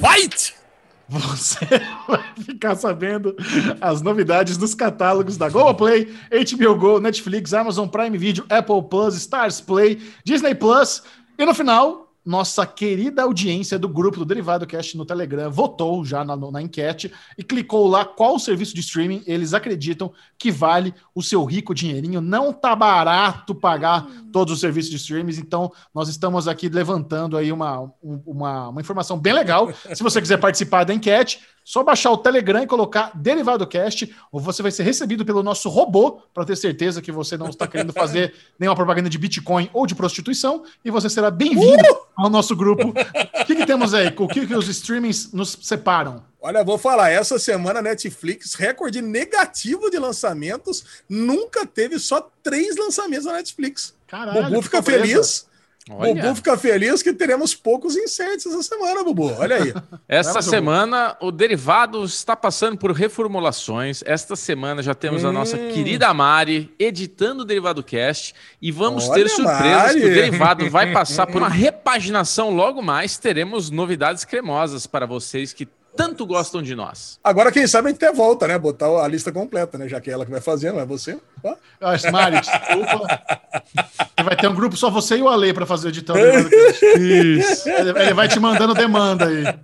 fight! 0.00 0.54
Você 1.08 1.66
vai 2.08 2.24
ficar 2.42 2.76
sabendo 2.76 3.36
as 3.80 4.00
novidades 4.00 4.56
dos 4.56 4.74
catálogos 4.74 5.36
da 5.36 5.48
Globoplay, 5.48 6.14
HBO 6.30 6.74
Go, 6.76 7.00
Netflix, 7.00 7.52
Amazon 7.52 7.88
Prime 7.88 8.16
Video, 8.16 8.44
Apple 8.48 8.82
Plus, 8.88 9.14
Stars 9.14 9.60
Play, 9.60 10.00
Disney 10.24 10.54
Plus. 10.54 11.02
E 11.38 11.44
no 11.44 11.54
final 11.54 12.03
nossa 12.24 12.66
querida 12.66 13.22
audiência 13.22 13.78
do 13.78 13.88
grupo 13.88 14.18
do 14.18 14.24
Derivado 14.24 14.66
Cast 14.66 14.96
no 14.96 15.04
Telegram 15.04 15.50
votou 15.50 16.04
já 16.04 16.24
na, 16.24 16.34
na, 16.36 16.62
enquete 16.62 17.12
e 17.36 17.42
clicou 17.42 17.86
lá 17.86 18.04
qual 18.04 18.38
serviço 18.38 18.74
de 18.74 18.80
streaming 18.80 19.22
eles 19.26 19.52
acreditam 19.52 20.12
que 20.38 20.50
vale 20.50 20.94
o 21.14 21.22
seu 21.22 21.44
rico 21.44 21.74
dinheirinho. 21.74 22.20
Não 22.20 22.52
tá 22.52 22.74
barato 22.74 23.54
pagar 23.54 24.06
todos 24.32 24.54
os 24.54 24.60
serviços 24.60 24.90
de 24.90 24.96
streaming, 24.96 25.36
então 25.36 25.70
nós 25.94 26.08
estamos 26.08 26.48
aqui 26.48 26.68
levantando 26.68 27.36
aí 27.36 27.52
uma, 27.52 27.92
uma, 28.02 28.68
uma 28.68 28.80
informação 28.80 29.18
bem 29.18 29.32
legal. 29.32 29.72
Se 29.94 30.02
você 30.02 30.20
quiser 30.20 30.38
participar 30.38 30.84
da 30.84 30.94
enquete, 30.94 31.40
só 31.64 31.82
baixar 31.82 32.10
o 32.10 32.18
Telegram 32.18 32.62
e 32.62 32.66
colocar 32.66 33.10
Derivado 33.14 33.66
Cast, 33.66 34.14
ou 34.30 34.38
você 34.38 34.62
vai 34.62 34.70
ser 34.70 34.82
recebido 34.82 35.24
pelo 35.24 35.42
nosso 35.42 35.70
robô 35.70 36.20
para 36.34 36.44
ter 36.44 36.56
certeza 36.56 37.00
que 37.00 37.10
você 37.10 37.38
não 37.38 37.48
está 37.48 37.66
querendo 37.66 37.92
fazer 37.92 38.34
nenhuma 38.60 38.76
propaganda 38.76 39.08
de 39.08 39.16
Bitcoin 39.16 39.70
ou 39.72 39.86
de 39.86 39.94
prostituição, 39.94 40.64
e 40.84 40.90
você 40.90 41.08
será 41.08 41.30
bem-vindo 41.30 41.90
uh! 41.90 42.06
ao 42.16 42.28
nosso 42.28 42.54
grupo. 42.54 42.88
O 42.88 43.44
que, 43.46 43.56
que 43.56 43.66
temos 43.66 43.94
aí? 43.94 44.14
O 44.16 44.28
que, 44.28 44.46
que 44.46 44.54
os 44.54 44.68
streamings 44.68 45.32
nos 45.32 45.58
separam? 45.62 46.22
Olha, 46.40 46.62
vou 46.62 46.76
falar, 46.76 47.08
essa 47.08 47.38
semana 47.38 47.80
Netflix, 47.80 48.52
recorde 48.52 49.00
negativo 49.00 49.90
de 49.90 49.98
lançamentos, 49.98 50.84
nunca 51.08 51.64
teve 51.64 51.98
só 51.98 52.30
três 52.42 52.76
lançamentos 52.76 53.24
na 53.24 53.32
Netflix. 53.32 53.94
Caralho, 54.06 54.44
Bubu 54.44 54.60
fica 54.60 54.82
feliz. 54.82 55.46
Olha. 55.90 56.14
Bubu 56.14 56.34
fica 56.36 56.56
feliz 56.56 57.02
que 57.02 57.12
teremos 57.12 57.54
poucos 57.54 57.94
inserts 57.94 58.46
essa 58.46 58.62
semana, 58.62 59.04
Bubu. 59.04 59.30
Olha 59.38 59.56
aí. 59.56 59.74
Essa 60.08 60.40
semana 60.40 61.14
o 61.20 61.30
Derivado 61.30 62.02
está 62.04 62.34
passando 62.34 62.78
por 62.78 62.90
reformulações. 62.92 64.02
Esta 64.06 64.34
semana 64.34 64.82
já 64.82 64.94
temos 64.94 65.24
hum. 65.24 65.28
a 65.28 65.32
nossa 65.32 65.58
hum. 65.58 65.72
querida 65.72 66.12
Mari 66.14 66.72
editando 66.78 67.42
o 67.42 67.44
Derivado 67.44 67.82
Cast 67.82 68.34
e 68.62 68.72
vamos 68.72 69.08
Olha, 69.08 69.24
ter 69.24 69.28
surpresas 69.28 69.96
o 69.96 70.00
Derivado 70.00 70.70
vai 70.70 70.90
passar 70.90 71.26
por 71.26 71.42
uma 71.42 71.48
repaginação 71.50 72.50
logo 72.50 72.80
mais. 72.80 73.18
Teremos 73.18 73.70
novidades 73.70 74.24
cremosas 74.24 74.86
para 74.86 75.04
vocês 75.04 75.52
que 75.52 75.68
tanto 75.96 76.26
gostam 76.26 76.62
de 76.62 76.74
nós. 76.74 77.18
Agora, 77.22 77.52
quem 77.52 77.66
sabe 77.66 77.88
a 77.88 77.90
gente 77.90 78.04
até 78.04 78.12
volta, 78.12 78.46
né? 78.46 78.58
Botar 78.58 78.86
a 78.86 79.08
lista 79.08 79.32
completa, 79.32 79.78
né? 79.78 79.88
Já 79.88 80.00
que 80.00 80.10
é 80.10 80.12
ela 80.12 80.24
que 80.24 80.30
vai 80.30 80.40
fazer, 80.40 80.72
não 80.72 80.80
é 80.80 80.86
você? 80.86 81.18
Acho, 81.80 82.10
Mari, 82.10 82.40
desculpa. 82.40 83.22
vai 84.24 84.36
ter 84.36 84.48
um 84.48 84.54
grupo 84.54 84.76
só 84.76 84.90
você 84.90 85.16
e 85.16 85.22
o 85.22 85.28
Ale 85.28 85.52
para 85.52 85.66
fazer 85.66 85.88
o. 85.88 85.92
Isso. 86.98 87.68
Ele 87.68 88.14
vai 88.14 88.28
te 88.28 88.40
mandando 88.40 88.74
demanda 88.74 89.26
aí. 89.26 89.44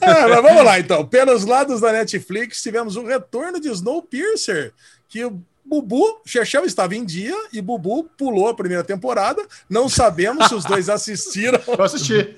É, 0.00 0.26
mas 0.26 0.42
vamos 0.42 0.64
lá, 0.64 0.78
então. 0.78 1.06
Pelos 1.06 1.44
lados 1.44 1.80
da 1.80 1.92
Netflix, 1.92 2.62
tivemos 2.62 2.96
um 2.96 3.06
retorno 3.06 3.60
de 3.60 3.68
Snowpiercer, 3.68 4.72
que 5.08 5.24
o 5.24 5.40
Bubu, 5.64 6.20
Chechel 6.26 6.64
estava 6.64 6.94
em 6.94 7.04
dia 7.04 7.34
e 7.52 7.60
Bubu 7.60 8.04
pulou 8.16 8.48
a 8.48 8.54
primeira 8.54 8.84
temporada. 8.84 9.42
Não 9.68 9.88
sabemos 9.88 10.48
se 10.48 10.54
os 10.54 10.64
dois 10.64 10.88
assistiram. 10.90 11.60
Eu 11.66 11.82
assisti. 11.82 12.36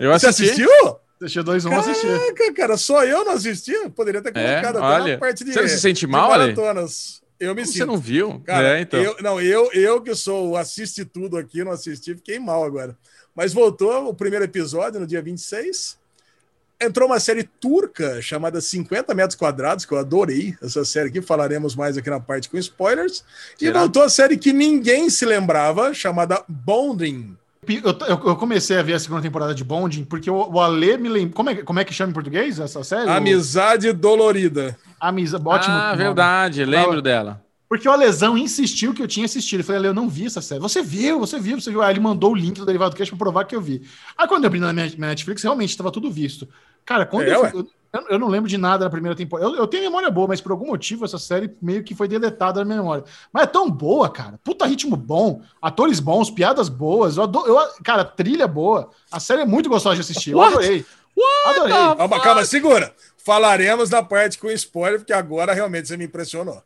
Eu 0.00 0.12
assisti. 0.12 0.44
Você 0.44 0.44
assistiu? 0.44 0.96
Assistiu 1.24 1.42
2 1.42 1.64
1 1.64 1.70
um, 1.70 1.78
assisti. 1.78 2.06
Caraca, 2.06 2.54
cara, 2.54 2.76
só 2.76 3.04
eu 3.04 3.24
não 3.24 3.32
assisti. 3.32 3.72
Poderia 3.90 4.20
ter 4.20 4.36
é, 4.36 4.60
colocado 4.60 4.78
é, 4.78 5.00
até 5.00 5.12
na 5.12 5.18
parte 5.18 5.44
de. 5.44 5.52
Você 5.52 5.60
não 5.62 5.68
se 5.68 5.80
sente 5.80 6.06
mal, 6.06 6.30
Ale? 6.30 6.54
Eu 7.40 7.54
me 7.54 7.62
Como 7.62 7.66
sinto. 7.66 7.78
Você 7.78 7.84
não 7.84 7.98
viu? 7.98 8.40
Cara, 8.40 8.78
é, 8.78 8.80
então. 8.82 9.00
eu, 9.00 9.16
não, 9.20 9.40
eu, 9.40 9.70
eu 9.72 10.00
que 10.00 10.14
sou 10.14 10.50
o 10.50 10.56
assiste 10.56 11.04
tudo 11.04 11.36
aqui, 11.36 11.64
não 11.64 11.72
assisti, 11.72 12.14
fiquei 12.14 12.38
mal 12.38 12.62
agora. 12.62 12.96
Mas 13.34 13.52
voltou 13.52 14.08
o 14.08 14.14
primeiro 14.14 14.44
episódio 14.44 15.00
no 15.00 15.06
dia 15.06 15.20
26. 15.20 15.98
Entrou 16.80 17.08
uma 17.08 17.18
série 17.18 17.42
turca 17.42 18.20
chamada 18.20 18.60
50 18.60 19.12
metros 19.14 19.34
quadrados, 19.34 19.84
que 19.84 19.92
eu 19.92 19.98
adorei 19.98 20.56
essa 20.62 20.84
série 20.84 21.08
aqui, 21.08 21.22
falaremos 21.22 21.74
mais 21.74 21.96
aqui 21.96 22.10
na 22.10 22.20
parte 22.20 22.48
com 22.48 22.58
spoilers. 22.58 23.24
E 23.60 23.70
voltou 23.70 24.02
a 24.02 24.08
série 24.08 24.36
que 24.36 24.52
ninguém 24.52 25.10
se 25.10 25.24
lembrava, 25.24 25.92
chamada 25.94 26.44
Bonding 26.48 27.36
eu, 27.68 28.08
eu, 28.08 28.36
comecei 28.36 28.78
a 28.78 28.82
ver 28.82 28.94
a 28.94 28.98
segunda 28.98 29.22
temporada 29.22 29.54
de 29.54 29.64
Bonding 29.64 30.04
porque 30.04 30.30
o, 30.30 30.52
o 30.52 30.60
Ale 30.60 30.96
me 30.98 31.08
lembra. 31.08 31.34
Como 31.34 31.50
é, 31.50 31.54
como 31.56 31.78
é 31.78 31.84
que 31.84 31.92
chama 31.92 32.10
em 32.10 32.14
português 32.14 32.58
essa 32.58 32.82
série? 32.82 33.10
Amizade 33.10 33.92
Dolorida. 33.92 34.76
Amizade, 35.00 35.46
ótimo. 35.46 35.74
Ah, 35.74 35.94
verdade, 35.94 36.64
lembro 36.64 37.00
dela. 37.02 37.42
Porque 37.68 37.88
o 37.88 37.92
Alesão 37.92 38.38
insistiu 38.38 38.94
que 38.94 39.02
eu 39.02 39.08
tinha 39.08 39.26
assistido. 39.26 39.60
Eu 39.60 39.64
falei, 39.64 39.78
Ale, 39.78 39.88
eu 39.88 39.94
não 39.94 40.08
vi 40.08 40.26
essa 40.26 40.40
série. 40.40 40.60
Você 40.60 40.82
viu, 40.82 41.18
você 41.18 41.40
viu, 41.40 41.60
você 41.60 41.70
viu. 41.70 41.82
Aí 41.82 41.92
ele 41.92 42.00
mandou 42.00 42.32
o 42.32 42.34
link 42.34 42.56
do 42.56 42.66
Derivado 42.66 42.94
Cast 42.94 43.10
pra 43.10 43.18
provar 43.18 43.44
que 43.44 43.56
eu 43.56 43.60
vi. 43.60 43.82
Aí 44.16 44.28
quando 44.28 44.44
eu 44.44 44.48
abri 44.48 44.60
na 44.60 44.72
minha, 44.72 44.86
minha 44.86 45.08
Netflix, 45.08 45.42
realmente 45.42 45.70
estava 45.70 45.90
tudo 45.90 46.10
visto. 46.10 46.48
Cara, 46.84 47.06
quando 47.06 47.26
é, 47.26 47.34
eu, 47.34 47.44
Eu, 47.46 47.68
eu 48.08 48.18
não 48.18 48.28
lembro 48.28 48.48
de 48.48 48.58
nada 48.58 48.84
da 48.84 48.90
primeira 48.90 49.16
temporada. 49.16 49.48
Eu, 49.48 49.56
eu 49.56 49.66
tenho 49.66 49.84
memória 49.84 50.10
boa, 50.10 50.28
mas 50.28 50.40
por 50.40 50.52
algum 50.52 50.66
motivo 50.66 51.04
essa 51.04 51.18
série 51.18 51.54
meio 51.62 51.84
que 51.84 51.94
foi 51.94 52.08
deletada 52.08 52.60
da 52.60 52.64
minha 52.64 52.78
memória. 52.78 53.04
Mas 53.32 53.44
é 53.44 53.46
tão 53.46 53.70
boa, 53.70 54.08
cara. 54.10 54.38
Puta 54.42 54.66
ritmo 54.66 54.96
bom, 54.96 55.42
atores 55.62 56.00
bons, 56.00 56.30
piadas 56.30 56.68
boas. 56.68 57.16
Eu 57.16 57.22
adoro, 57.22 57.46
eu, 57.46 57.58
cara, 57.84 58.04
trilha 58.04 58.48
boa. 58.48 58.90
A 59.10 59.20
série 59.20 59.42
é 59.42 59.46
muito 59.46 59.68
gostosa 59.68 59.94
de 59.94 60.00
assistir. 60.00 60.32
Eu 60.32 60.38
What? 60.38 60.54
adorei. 60.54 60.86
What 61.16 61.58
Adorei. 61.58 61.96
Calma, 61.96 62.20
calma, 62.20 62.44
segura. 62.44 62.94
Falaremos 63.16 63.88
da 63.88 64.02
parte 64.02 64.38
com 64.38 64.50
spoiler, 64.50 64.98
porque 64.98 65.12
agora 65.12 65.54
realmente 65.54 65.88
você 65.88 65.96
me 65.96 66.04
impressionou. 66.04 66.62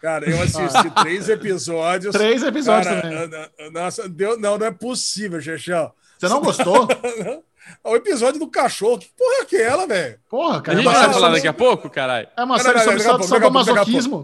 Cara, 0.00 0.28
eu 0.28 0.40
assisti 0.40 0.90
três 1.02 1.28
episódios. 1.28 2.12
Três 2.12 2.42
episódios 2.42 2.86
Cara, 2.86 3.28
também. 3.28 3.70
Nossa, 3.70 4.08
deu, 4.08 4.38
não, 4.38 4.56
não 4.56 4.66
é 4.66 4.70
possível, 4.70 5.40
Xexão. 5.40 5.92
Você 6.18 6.28
não 6.28 6.40
gostou? 6.40 6.86
O 7.84 7.96
episódio 7.96 8.38
do 8.40 8.46
cachorro, 8.48 8.98
que 8.98 9.08
porra 9.16 9.34
é 9.38 9.42
aquela, 9.42 9.86
velho? 9.86 10.18
Porra, 10.28 10.58
A 10.58 10.60
cara. 10.60 10.76
gente 10.78 10.86
é 10.86 10.88
uma 10.88 10.92
vai 10.92 11.00
série 11.02 11.12
falar 11.14 11.26
sobre- 11.26 11.38
daqui 11.38 11.48
a 11.48 11.52
pouco, 11.52 11.90
caralho. 11.90 12.28
É 12.36 12.44
uma 12.44 12.58
série 12.58 12.78
sobre 12.80 12.96
daqui 12.98 13.08
a 13.10 13.18
pouco, 13.18 13.30
daqui 13.30 13.34
a 13.34 13.50
pouco, 13.50 13.64
daqui 13.64 13.70
a 13.70 13.74
sadomasoquismo. 13.74 14.16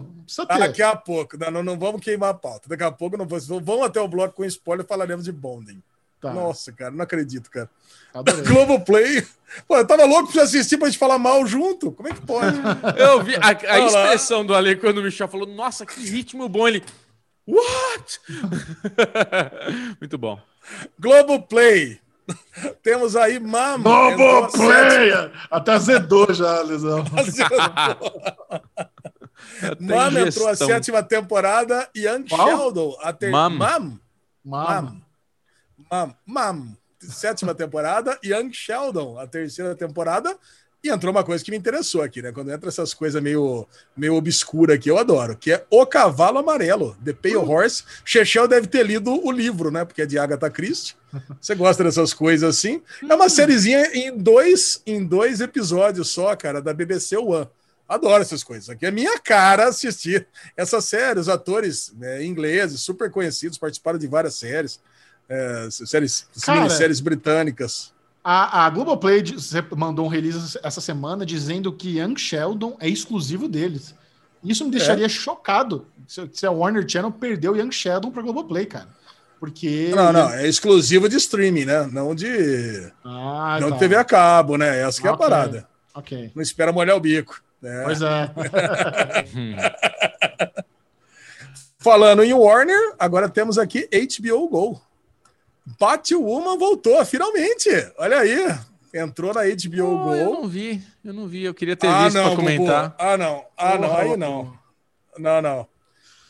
A 0.83 0.95
pouco. 0.95 1.37
Não, 1.37 1.51
não, 1.51 1.63
não 1.63 1.79
vamos 1.79 2.01
queimar 2.01 2.29
a 2.29 2.33
pauta. 2.33 2.67
Daqui 2.69 2.83
a 2.83 2.91
pouco 2.91 3.17
não 3.17 3.25
vamos, 3.25 3.47
vamos 3.47 3.85
até 3.85 3.99
o 4.01 4.07
bloco 4.07 4.35
com 4.35 4.45
spoiler 4.45 4.85
e 4.85 4.87
falaremos 4.87 5.25
de 5.25 5.31
Bonding. 5.31 5.81
Tá, 6.19 6.33
Nossa, 6.33 6.71
cara, 6.71 6.89
não 6.91 7.03
acredito, 7.03 7.49
cara. 7.51 7.69
adorei. 8.13 8.41
Globoplay. 8.47 9.25
Pô, 9.67 9.77
eu 9.77 9.85
tava 9.85 10.03
louco 10.03 10.31
pra 10.33 10.41
assistir 10.41 10.75
pra 10.77 10.87
gente 10.89 10.97
falar 10.97 11.19
mal 11.19 11.45
junto. 11.45 11.91
Como 11.91 12.09
é 12.09 12.11
que 12.13 12.21
pode? 12.21 12.57
Eu 12.97 13.21
vi 13.23 13.35
a, 13.35 13.49
a 13.73 13.79
expressão 13.79 14.43
do 14.45 14.53
Ale 14.55 14.75
quando 14.75 14.97
o 14.97 15.03
Michel 15.03 15.27
falou: 15.27 15.45
Nossa, 15.47 15.85
que 15.85 15.99
ritmo 16.01 16.49
bom. 16.49 16.67
Ele. 16.67 16.83
What? 17.47 18.19
Muito 20.01 20.17
bom. 20.17 20.39
Globoplay. 20.99 21.99
Temos 22.83 23.15
aí 23.15 23.39
Mam. 23.39 23.81
Globoplay! 23.81 25.11
Até 25.49 25.73
azedou 25.73 26.33
já, 26.33 26.61
Lesão. 26.61 27.03
Mam 29.79 30.11
Tem 30.13 30.27
entrou 30.27 30.47
a 30.47 30.55
sétima 30.55 31.03
temporada 31.03 31.89
e 31.95 32.05
Young 32.05 32.25
Qual? 32.27 32.47
Sheldon. 32.47 32.97
A 33.01 33.13
ter... 33.13 33.29
Mam. 33.31 33.57
Mam. 33.57 33.99
Mano. 34.43 35.01
Mam. 35.91 36.15
Mam. 36.25 36.77
Sétima 36.99 37.53
temporada 37.53 38.17
e 38.23 38.29
Young 38.29 38.51
Sheldon. 38.51 39.19
A 39.19 39.27
terceira 39.27 39.75
temporada. 39.75 40.37
E 40.83 40.89
entrou 40.89 41.11
uma 41.11 41.23
coisa 41.23 41.43
que 41.43 41.49
me 41.49 41.57
interessou 41.57 42.01
aqui, 42.01 42.21
né? 42.21 42.31
Quando 42.31 42.51
entra 42.51 42.69
essas 42.69 42.93
coisas 42.93 43.21
meio, 43.21 43.67
meio 43.95 44.13
obscuras 44.13 44.75
aqui, 44.75 44.89
eu 44.89 44.97
adoro, 44.97 45.35
que 45.35 45.51
é 45.51 45.65
O 45.71 45.85
Cavalo 45.85 46.37
Amarelo, 46.37 46.95
The 47.03 47.13
Pale 47.13 47.37
Horse. 47.37 47.83
Chechel 48.05 48.47
deve 48.47 48.67
ter 48.67 48.85
lido 48.85 49.11
o 49.11 49.31
livro, 49.31 49.71
né? 49.71 49.83
Porque 49.83 50.03
é 50.03 50.05
de 50.05 50.19
Agatha 50.19 50.49
Christie. 50.49 50.95
Você 51.41 51.55
gosta 51.55 51.83
dessas 51.83 52.13
coisas 52.13 52.47
assim? 52.47 52.81
É 53.09 53.15
uma 53.15 53.27
sériezinha 53.27 53.89
em 53.93 54.15
dois, 54.15 54.81
em 54.85 55.03
dois 55.03 55.41
episódios 55.41 56.09
só, 56.09 56.35
cara, 56.35 56.61
da 56.61 56.73
BBC 56.73 57.17
One. 57.17 57.47
Adoro 57.89 58.21
essas 58.21 58.43
coisas. 58.43 58.69
Aqui 58.69 58.85
é 58.85 58.91
minha 58.91 59.17
cara 59.19 59.69
assistir 59.69 60.27
essa 60.55 60.79
série. 60.79 61.19
Os 61.19 61.29
atores 61.29 61.93
né, 61.97 62.23
ingleses, 62.23 62.81
super 62.81 63.09
conhecidos, 63.09 63.57
participaram 63.57 63.97
de 63.97 64.07
várias 64.07 64.35
séries. 64.35 64.79
é, 65.27 65.69
séries, 65.71 66.27
Cara, 66.45 66.61
minisséries 66.61 66.99
britânicas. 66.99 67.93
A, 68.29 68.65
a 68.65 68.69
Globoplay 68.69 69.23
mandou 69.77 70.05
um 70.05 70.09
release 70.09 70.59
essa 70.61 70.81
semana 70.81 71.25
dizendo 71.25 71.71
que 71.71 71.97
Young 71.97 72.17
Sheldon 72.17 72.75
é 72.77 72.89
exclusivo 72.89 73.47
deles. 73.47 73.95
Isso 74.43 74.65
me 74.65 74.71
deixaria 74.71 75.07
chocado 75.07 75.87
se, 76.05 76.29
se 76.33 76.45
a 76.45 76.51
Warner 76.51 76.85
Channel 76.85 77.09
perdeu 77.09 77.55
Young 77.55 77.71
Sheldon 77.71 78.11
pra 78.11 78.21
Globoplay, 78.21 78.65
cara. 78.65 78.89
Porque. 79.39 79.93
Não, 79.95 80.11
não, 80.11 80.29
é 80.29 80.45
exclusivo 80.45 81.07
de 81.07 81.15
streaming, 81.15 81.63
né? 81.63 81.89
Não 81.89 82.13
de, 82.13 82.91
Ah, 83.01 83.59
não 83.61 83.69
tá. 83.69 83.75
de 83.75 83.79
TV 83.79 83.95
a 83.95 84.03
cabo, 84.03 84.57
né? 84.57 84.77
Essa 84.81 85.01
que 85.01 85.07
é 85.07 85.11
a 85.11 85.15
parada. 85.15 85.65
Ok. 85.95 86.29
Não 86.35 86.43
espera 86.43 86.73
molhar 86.73 86.97
o 86.97 86.99
bico. 86.99 87.41
né? 87.61 87.83
Pois 87.85 88.01
é. 88.01 88.29
Falando 91.79 92.25
em 92.25 92.33
Warner, 92.33 92.93
agora 92.99 93.29
temos 93.29 93.57
aqui 93.57 93.87
HBO 93.89 94.49
Go. 94.49 94.81
Batwoman 95.79 96.57
voltou, 96.57 97.03
finalmente. 97.05 97.69
Olha 97.97 98.19
aí. 98.19 98.37
Entrou 98.93 99.33
na 99.33 99.41
HBO 99.43 100.07
Oh, 100.07 100.15
eu 100.15 100.25
Go. 100.27 100.33
não 100.41 100.47
vi, 100.47 100.81
eu 101.03 101.13
não 101.13 101.27
vi. 101.27 101.43
Eu 101.43 101.53
queria 101.53 101.75
ter 101.75 101.87
Ah, 101.87 102.05
visto 102.05 102.21
pra 102.21 102.35
comentar. 102.35 102.83
Bubu. 102.89 102.95
Ah, 102.99 103.17
não. 103.17 103.45
Ah, 103.57 103.77
não. 103.77 103.97
Aí 103.97 104.17
não. 104.17 104.57
Não, 105.19 105.41
não. 105.41 105.67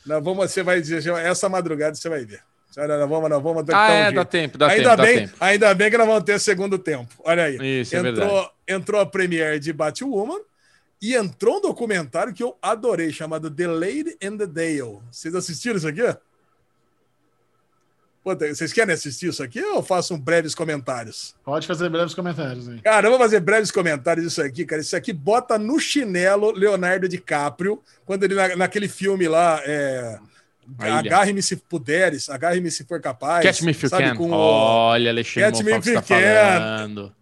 Não, 0.05 0.21
vamos, 0.21 0.51
você 0.51 0.63
vai 0.63 0.81
dizer, 0.81 1.05
essa 1.17 1.47
madrugada 1.47 1.93
você 1.95 2.09
vai 2.09 2.25
ver. 2.25 2.41
Não, 2.75 2.87
não, 2.87 3.07
vamos, 3.07 3.29
não, 3.29 3.41
vamos 3.41 3.63
Ah, 3.73 3.89
é, 3.89 4.11
dá 4.11 4.23
tempo, 4.23 4.57
dá 4.57 4.67
ainda 4.67 4.91
tempo, 4.95 5.01
bem, 5.03 5.15
dá 5.15 5.21
tempo. 5.27 5.37
Ainda 5.39 5.73
bem 5.73 5.89
que 5.91 5.97
nós 5.97 6.07
vamos 6.07 6.23
ter 6.23 6.39
segundo 6.39 6.77
tempo. 6.77 7.13
Olha 7.23 7.43
aí. 7.45 7.81
Isso, 7.81 7.95
é 7.95 7.99
entrou, 7.99 8.13
verdade. 8.15 8.49
entrou 8.67 9.01
a 9.01 9.05
premiere 9.05 9.59
de 9.59 9.73
Batwoman 9.73 10.39
e 11.01 11.15
entrou 11.15 11.57
um 11.57 11.61
documentário 11.61 12.33
que 12.33 12.43
eu 12.43 12.55
adorei, 12.61 13.11
chamado 13.11 13.49
The 13.49 13.67
Lady 13.67 14.17
and 14.23 14.37
the 14.37 14.45
Dale. 14.47 14.99
Vocês 15.11 15.33
assistiram 15.35 15.77
isso 15.77 15.87
aqui? 15.87 16.01
Vocês 18.35 18.73
querem 18.73 18.93
assistir 18.93 19.27
isso 19.29 19.41
aqui 19.43 19.61
ou 19.63 19.77
eu 19.77 19.83
faço 19.83 20.13
um 20.13 20.19
breves 20.19 20.53
comentários? 20.55 21.35
Pode 21.43 21.65
fazer 21.67 21.89
breves 21.89 22.13
comentários 22.13 22.67
aí. 22.67 22.79
Cara, 22.81 23.07
eu 23.07 23.11
vou 23.11 23.19
fazer 23.19 23.39
breves 23.39 23.71
comentários 23.71 24.25
disso 24.27 24.41
aqui, 24.41 24.65
cara. 24.65 24.81
Isso 24.81 24.95
aqui 24.95 25.13
bota 25.13 25.57
no 25.57 25.79
chinelo 25.79 26.51
Leonardo 26.51 27.07
DiCaprio, 27.07 27.81
quando 28.05 28.23
ele, 28.23 28.35
na- 28.35 28.55
naquele 28.55 28.87
filme 28.87 29.27
lá, 29.27 29.61
é. 29.65 30.19
Agarre-me 30.79 31.41
se 31.41 31.55
puderes, 31.55 32.29
Agarre-me 32.29 32.69
se 32.69 32.83
for 32.83 32.99
capaz. 32.99 33.41
Catch 33.45 33.61
me 33.61 33.71
if 33.71 33.81
you 33.83 33.89
sabe, 33.89 34.03
can. 34.09 34.15
com 34.17 34.31
Olha, 34.31 35.09
Alexandre 35.11 35.51
Catch 35.51 35.63
me 35.63 35.71
if 35.77 35.83
tá 35.85 35.89
you 35.91 36.01
can. 36.01 36.03
falando. 36.03 37.15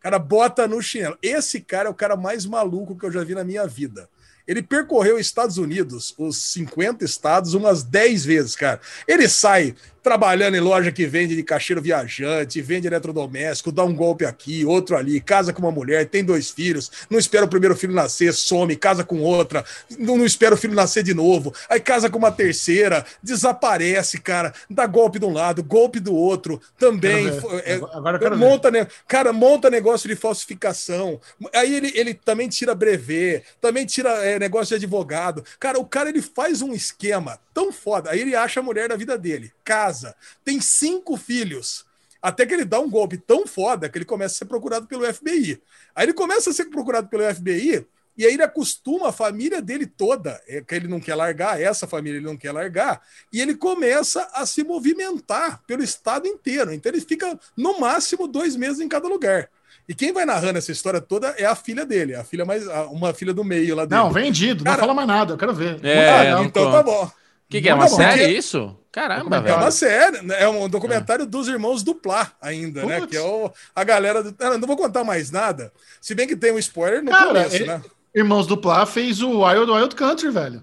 Cara, 0.00 0.18
bota 0.18 0.68
no 0.68 0.82
chinelo. 0.82 1.16
Esse 1.22 1.60
cara 1.62 1.88
é 1.88 1.90
o 1.90 1.94
cara 1.94 2.14
mais 2.14 2.44
maluco 2.44 2.94
que 2.94 3.06
eu 3.06 3.10
já 3.10 3.24
vi 3.24 3.34
na 3.34 3.42
minha 3.42 3.66
vida. 3.66 4.06
Ele 4.46 4.62
percorreu 4.62 5.14
os 5.14 5.22
Estados 5.22 5.56
Unidos, 5.56 6.14
os 6.18 6.36
50 6.52 7.02
estados, 7.06 7.54
umas 7.54 7.82
10 7.82 8.26
vezes, 8.26 8.54
cara. 8.54 8.78
Ele 9.08 9.26
sai 9.26 9.74
trabalhando 10.04 10.54
em 10.54 10.60
loja 10.60 10.92
que 10.92 11.06
vende 11.06 11.34
de 11.34 11.42
caixeiro 11.42 11.80
viajante, 11.80 12.60
vende 12.60 12.86
eletrodoméstico, 12.86 13.72
dá 13.72 13.82
um 13.82 13.94
golpe 13.94 14.26
aqui, 14.26 14.62
outro 14.62 14.98
ali, 14.98 15.18
casa 15.18 15.50
com 15.50 15.62
uma 15.62 15.72
mulher, 15.72 16.06
tem 16.06 16.22
dois 16.22 16.50
filhos, 16.50 16.90
não 17.08 17.18
espera 17.18 17.46
o 17.46 17.48
primeiro 17.48 17.74
filho 17.74 17.94
nascer, 17.94 18.34
some, 18.34 18.76
casa 18.76 19.02
com 19.02 19.20
outra, 19.22 19.64
não, 19.98 20.18
não 20.18 20.26
espera 20.26 20.54
o 20.54 20.58
filho 20.58 20.74
nascer 20.74 21.02
de 21.02 21.14
novo, 21.14 21.54
aí 21.70 21.80
casa 21.80 22.10
com 22.10 22.18
uma 22.18 22.30
terceira, 22.30 23.04
desaparece, 23.22 24.20
cara, 24.20 24.52
dá 24.68 24.86
golpe 24.86 25.18
de 25.18 25.24
um 25.24 25.32
lado, 25.32 25.64
golpe 25.64 25.98
do 25.98 26.14
outro, 26.14 26.60
também. 26.78 27.28
É, 27.64 27.76
Agora 27.94 28.18
ver. 28.18 28.36
monta? 28.36 28.70
Cara, 29.08 29.32
monta 29.32 29.70
negócio 29.70 30.06
de 30.06 30.14
falsificação. 30.14 31.18
Aí 31.54 31.74
ele, 31.74 31.92
ele 31.94 32.12
também 32.12 32.48
tira 32.48 32.74
brevet, 32.74 33.42
também 33.58 33.86
tira 33.86 34.10
é, 34.24 34.38
negócio 34.38 34.68
de 34.68 34.84
advogado. 34.84 35.42
Cara, 35.58 35.78
o 35.78 35.86
cara 35.86 36.10
ele 36.10 36.20
faz 36.20 36.60
um 36.60 36.74
esquema 36.74 37.38
tão 37.54 37.72
foda. 37.72 38.10
Aí 38.10 38.20
ele 38.20 38.34
acha 38.34 38.58
a 38.60 38.62
mulher 38.62 38.88
da 38.88 38.96
vida 38.96 39.16
dele, 39.16 39.52
casa, 39.64 40.14
tem 40.44 40.60
cinco 40.60 41.16
filhos. 41.16 41.86
Até 42.20 42.44
que 42.44 42.52
ele 42.54 42.64
dá 42.64 42.80
um 42.80 42.90
golpe 42.90 43.16
tão 43.16 43.46
foda 43.46 43.88
que 43.88 43.96
ele 43.98 44.04
começa 44.04 44.34
a 44.34 44.38
ser 44.38 44.44
procurado 44.46 44.86
pelo 44.86 45.04
FBI. 45.14 45.60
Aí 45.94 46.06
ele 46.06 46.14
começa 46.14 46.50
a 46.50 46.52
ser 46.52 46.64
procurado 46.66 47.06
pelo 47.08 47.22
FBI 47.34 47.86
e 48.16 48.24
aí 48.24 48.32
ele 48.34 48.42
acostuma 48.42 49.08
a 49.08 49.12
família 49.12 49.60
dele 49.60 49.86
toda, 49.86 50.40
é 50.48 50.60
que 50.62 50.74
ele 50.74 50.86
não 50.88 51.00
quer 51.00 51.14
largar, 51.16 51.60
essa 51.60 51.86
família 51.86 52.18
ele 52.18 52.24
não 52.26 52.36
quer 52.36 52.52
largar, 52.52 53.02
e 53.32 53.40
ele 53.40 53.56
começa 53.56 54.28
a 54.32 54.46
se 54.46 54.62
movimentar 54.62 55.60
pelo 55.66 55.82
estado 55.82 56.26
inteiro. 56.28 56.72
Então 56.72 56.90
ele 56.92 57.00
fica 57.00 57.38
no 57.56 57.78
máximo 57.80 58.26
dois 58.28 58.54
meses 58.56 58.80
em 58.80 58.88
cada 58.88 59.08
lugar. 59.08 59.48
E 59.88 59.94
quem 59.94 60.12
vai 60.12 60.24
narrando 60.24 60.56
essa 60.58 60.72
história 60.72 61.00
toda 61.00 61.28
é 61.36 61.44
a 61.44 61.54
filha 61.54 61.84
dele, 61.84 62.14
a 62.14 62.24
filha 62.24 62.44
mais, 62.44 62.66
a- 62.68 62.86
uma 62.86 63.12
filha 63.12 63.34
do 63.34 63.44
meio 63.44 63.74
lá 63.76 63.84
dele. 63.84 64.00
Não, 64.00 64.10
vendido. 64.12 64.64
Cara- 64.64 64.76
não 64.76 64.80
fala 64.80 64.94
mais 64.94 65.08
nada. 65.08 65.34
Eu 65.34 65.38
quero 65.38 65.52
ver. 65.52 65.84
É, 65.84 66.08
Ah, 66.30 66.36
não 66.36 66.44
então 66.44 66.64
conta. 66.64 66.76
tá 66.78 66.82
bom. 66.82 67.10
O 67.54 67.56
que, 67.56 67.62
que 67.62 67.68
é? 67.68 67.74
Uma 67.74 67.86
bom. 67.88 67.96
série 67.96 68.18
Porque- 68.22 68.38
isso? 68.38 68.76
Caramba, 68.92 69.22
Documentário. 69.40 69.48
É 69.48 69.52
velho. 69.52 69.64
uma 69.64 69.70
série, 69.72 70.22
né? 70.22 70.42
é 70.42 70.48
um 70.48 70.68
documentário 70.68 71.26
dos 71.26 71.48
irmãos 71.48 71.82
Duplá 71.82 72.30
ainda, 72.40 72.84
né? 72.86 73.00
Putz. 73.00 73.10
Que 73.10 73.16
é 73.16 73.20
o, 73.22 73.50
a 73.74 73.82
galera 73.84 74.22
do. 74.22 74.34
Ah, 74.38 74.56
Não 74.56 74.68
vou 74.68 74.76
contar 74.76 75.02
mais 75.02 75.30
nada. 75.32 75.72
Se 76.00 76.14
bem 76.14 76.28
que 76.28 76.36
tem 76.36 76.52
um 76.52 76.58
spoiler 76.58 77.02
no 77.02 77.10
Cara, 77.10 77.26
começo, 77.26 77.56
ele- 77.56 77.64
né? 77.66 77.82
Irmãos 78.14 78.46
do 78.46 78.56
Plá 78.56 78.86
fez 78.86 79.20
o 79.20 79.40
Wild 79.42 79.70
Wild 79.72 79.94
Country, 79.96 80.30
velho. 80.30 80.62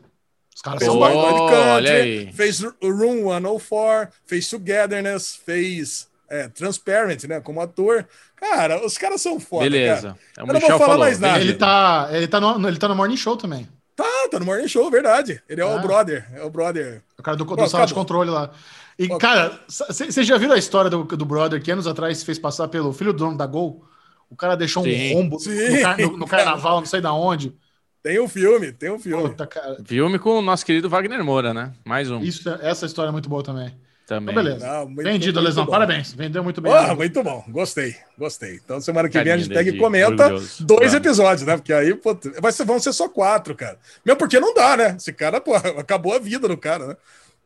Os 0.56 0.62
caras 0.62 0.80
Fez 0.80 0.92
são 0.92 1.00
o 1.00 1.04
Oh, 1.04 1.08
Wild 1.08 1.42
Wild 1.42 1.52
Country, 1.52 2.34
fez 2.34 2.62
o 2.64 2.74
Room 2.82 3.30
104, 3.34 4.14
fez 4.26 4.50
Togetherness, 4.50 5.36
fez 5.46 6.08
é, 6.30 6.48
Transparent, 6.48 7.24
né? 7.26 7.42
Como 7.42 7.60
ator. 7.60 8.08
Cara, 8.38 8.86
os 8.86 8.98
caras 8.98 9.22
são 9.22 9.40
foda. 9.42 9.64
Cara. 9.66 9.72
Beleza. 9.72 10.18
É 10.38 10.42
o 10.44 10.48
Eu 10.48 10.54
não 10.54 10.60
vou 10.62 10.70
falar 10.70 10.80
falou. 10.86 11.00
mais 11.00 11.20
nada. 11.20 11.40
Ele 11.42 11.54
tá, 11.54 12.10
ele, 12.14 12.28
tá 12.28 12.40
no, 12.40 12.68
ele 12.68 12.78
tá 12.78 12.88
no 12.88 12.96
Morning 12.96 13.18
Show 13.18 13.36
também. 13.36 13.68
Tá, 14.02 14.30
tá 14.32 14.40
no 14.40 14.46
Morning 14.46 14.68
Show, 14.68 14.90
verdade. 14.90 15.42
Ele 15.48 15.62
é 15.62 15.64
Ah. 15.64 15.76
o 15.76 15.82
brother. 15.82 16.28
É 16.34 16.44
o 16.44 16.50
brother. 16.50 17.04
O 17.18 17.24
cara 17.24 17.38
do, 17.38 17.44
do 17.46 17.56
Pô, 17.56 17.68
sala 17.68 17.86
de 17.86 17.94
controle 17.94 18.30
lá. 18.30 18.52
E, 18.98 19.08
Pô, 19.08 19.18
cara, 19.18 19.60
vocês 19.68 20.26
já 20.28 20.38
viram 20.38 20.54
a 20.54 20.58
história 20.58 20.90
do, 20.90 21.04
do 21.04 21.26
brother 21.26 21.62
que 21.62 21.72
anos 21.72 21.88
atrás 21.88 22.18
se 22.20 22.26
fez 22.26 22.38
passar 22.40 22.68
pelo 22.68 22.92
filho 22.94 23.14
do 23.14 23.20
dono 23.20 23.38
da 23.38 23.46
Gol? 23.46 23.84
O 24.30 24.36
cara 24.36 24.56
deixou 24.56 24.84
Sim. 24.84 25.14
um 25.14 25.18
rombo 25.18 25.38
no, 25.46 26.08
no- 26.12 26.18
no 26.18 26.28
carnaval, 26.28 26.80
não 26.80 26.86
sei 26.86 27.02
da 27.02 27.14
onde. 27.14 27.56
Tem 28.04 28.20
um 28.20 28.28
filme, 28.28 28.72
tem 28.72 28.90
um 28.92 28.98
filme. 28.98 29.30
Puta, 29.30 29.46
cara. 29.46 29.78
Filme 29.86 30.18
com 30.18 30.40
o 30.40 30.42
nosso 30.42 30.66
querido 30.66 30.90
Wagner 30.90 31.24
Moura, 31.24 31.54
né? 31.54 31.72
Mais 31.86 32.10
um. 32.10 32.20
Isso, 32.22 32.50
essa 32.62 32.86
história 32.86 33.10
é 33.10 33.12
muito 33.12 33.30
boa 33.30 33.44
também. 33.44 33.72
Também. 34.12 34.34
Então, 34.34 34.44
beleza. 34.44 34.68
Não, 34.68 34.86
muito, 34.88 35.04
Vendido, 35.04 35.40
muito 35.40 35.48
Lesão. 35.48 35.66
Bom. 35.66 35.72
Parabéns. 35.72 36.12
Vendeu 36.12 36.44
muito 36.44 36.60
bem. 36.60 36.74
Oh, 36.74 36.96
muito 36.96 37.24
bom. 37.24 37.46
Gostei. 37.48 37.96
Gostei. 38.18 38.56
Então, 38.56 38.82
semana 38.82 39.08
que 39.08 39.18
vem 39.24 39.32
a 39.32 39.38
gente 39.38 39.48
pega 39.48 39.70
e 39.70 39.78
comenta 39.78 40.26
orgulhoso. 40.26 40.66
dois 40.66 40.94
episódios, 40.94 41.48
né? 41.48 41.56
Porque 41.56 41.72
aí 41.72 41.96
pô, 41.96 42.18
vai 42.42 42.52
ser, 42.52 42.66
vão 42.66 42.78
ser 42.78 42.92
só 42.92 43.08
quatro, 43.08 43.56
cara. 43.56 43.80
Meu, 44.04 44.18
porque 44.18 44.38
não 44.38 44.54
dá, 44.54 44.76
né? 44.76 44.96
Esse 44.98 45.14
cara, 45.14 45.40
pô, 45.40 45.56
acabou 45.80 46.14
a 46.14 46.20
vida 46.20 46.46
do 46.46 46.58
cara, 46.58 46.88
né? 46.88 46.98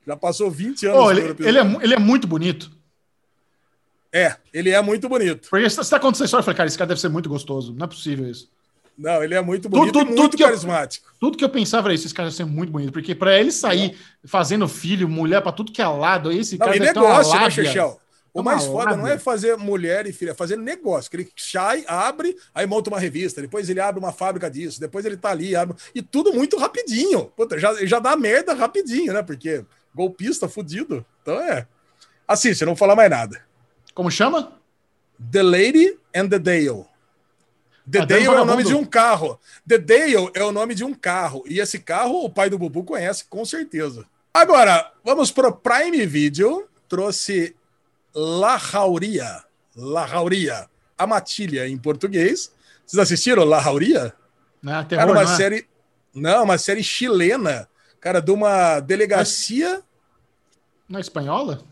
Já 0.07 0.15
passou 0.15 0.49
20 0.49 0.87
anos. 0.87 0.99
Oh, 0.99 1.11
ele, 1.11 1.35
ele, 1.47 1.59
é, 1.59 1.77
ele 1.83 1.93
é 1.93 1.99
muito 1.99 2.27
bonito. 2.27 2.71
É, 4.11 4.35
ele 4.51 4.71
é 4.71 4.81
muito 4.81 5.07
bonito. 5.07 5.47
Porque 5.47 5.69
você 5.69 5.87
tá 5.87 5.99
contando 5.99 6.15
essa 6.15 6.25
história, 6.25 6.41
eu 6.41 6.45
falei, 6.45 6.57
cara, 6.57 6.67
esse 6.67 6.77
cara 6.79 6.87
deve 6.87 7.01
ser 7.01 7.09
muito 7.09 7.29
gostoso. 7.29 7.75
Não 7.77 7.85
é 7.85 7.87
possível 7.87 8.27
isso. 8.27 8.49
Não, 8.97 9.23
ele 9.23 9.35
é 9.35 9.41
muito 9.41 9.67
bonito 9.67 9.91
tudo, 9.91 10.05
tudo, 10.05 10.17
muito 10.17 10.31
tudo 10.31 10.43
carismático. 10.43 11.07
Eu, 11.07 11.19
tudo 11.19 11.37
que 11.37 11.43
eu 11.43 11.49
pensava 11.49 11.87
era 11.87 11.93
isso, 11.93 12.05
esse 12.05 12.13
cara 12.13 12.31
ser 12.31 12.45
muito 12.45 12.71
bonito. 12.71 12.93
Porque 12.93 13.13
para 13.13 13.37
ele 13.37 13.51
sair 13.51 13.91
é. 13.91 14.27
fazendo 14.27 14.67
filho, 14.67 15.09
mulher 15.09 15.41
para 15.41 15.51
tudo 15.51 15.71
que 15.71 15.81
é 15.81 15.87
lado, 15.87 16.31
esse 16.31 16.57
não, 16.57 16.65
cara 16.65 16.79
deve 16.79 16.93
negócio, 16.93 17.39
né, 17.39 17.49
Chechel? 17.49 17.99
O 18.33 18.43
mais 18.43 18.65
foda 18.65 18.91
lábia. 18.91 18.97
não 18.97 19.07
é 19.07 19.17
fazer 19.17 19.55
mulher 19.55 20.05
e 20.07 20.11
filha, 20.11 20.31
é 20.31 20.33
fazer 20.33 20.57
negócio. 20.57 21.09
Que 21.09 21.17
ele 21.17 21.31
sai, 21.37 21.85
abre, 21.87 22.35
aí 22.53 22.67
monta 22.67 22.89
uma 22.89 22.99
revista, 22.99 23.41
depois 23.41 23.69
ele 23.69 23.79
abre 23.79 23.97
uma 23.97 24.11
fábrica 24.11 24.51
disso, 24.51 24.77
depois 24.77 25.05
ele 25.05 25.15
tá 25.15 25.29
ali, 25.29 25.55
abre, 25.55 25.77
e 25.93 26.01
tudo 26.01 26.33
muito 26.33 26.57
rapidinho. 26.57 27.27
Puta, 27.27 27.57
já, 27.57 27.73
já 27.85 27.97
dá 27.97 28.17
merda 28.17 28.53
rapidinho, 28.53 29.13
né? 29.13 29.23
Porque 29.23 29.63
golpista 29.93 30.49
fudido. 30.49 31.05
Então 31.21 31.39
é. 31.39 31.65
Assiste, 32.27 32.61
eu 32.61 32.65
não 32.65 32.73
vou 32.73 32.79
falar 32.79 32.95
mais 32.95 33.09
nada. 33.09 33.41
Como 33.93 34.11
chama? 34.11 34.59
The 35.31 35.41
Lady 35.41 35.97
and 36.13 36.27
the 36.27 36.39
Dale. 36.39 36.85
The 37.89 37.99
ah, 37.99 38.05
Dale 38.05 38.25
é 38.25 38.29
o 38.29 38.45
nome 38.45 38.63
de 38.63 38.73
um 38.73 38.83
carro. 38.83 39.39
The 39.67 39.77
Dale 39.77 40.31
é 40.33 40.43
o 40.43 40.51
nome 40.51 40.73
de 40.73 40.83
um 40.83 40.93
carro. 40.93 41.43
E 41.47 41.59
esse 41.59 41.79
carro 41.79 42.25
o 42.25 42.29
pai 42.29 42.49
do 42.49 42.57
Bubu 42.57 42.83
conhece 42.83 43.25
com 43.25 43.45
certeza. 43.45 44.05
Agora, 44.33 44.91
vamos 45.03 45.31
pro 45.31 45.55
Prime 45.55 46.05
Video. 46.05 46.67
Trouxe 46.89 47.55
La 48.13 48.57
Rauria. 48.57 49.43
La 49.75 50.05
Rauria. 50.05 50.67
A 50.97 51.05
Matilha 51.05 51.67
em 51.67 51.77
português. 51.77 52.51
Vocês 52.85 52.99
assistiram 52.99 53.45
La 53.45 53.59
Rauria? 53.59 54.13
Não, 54.61 54.83
terror, 54.83 55.03
Era 55.03 55.11
uma 55.11 55.23
não 55.23 55.31
é? 55.31 55.37
série. 55.37 55.67
Não, 56.13 56.43
uma 56.43 56.57
série 56.57 56.83
chilena. 56.83 57.69
Cara, 57.99 58.19
de 58.19 58.31
uma 58.31 58.79
delegacia. 58.79 59.83
Na 60.89 60.99
espanhola? 60.99 61.63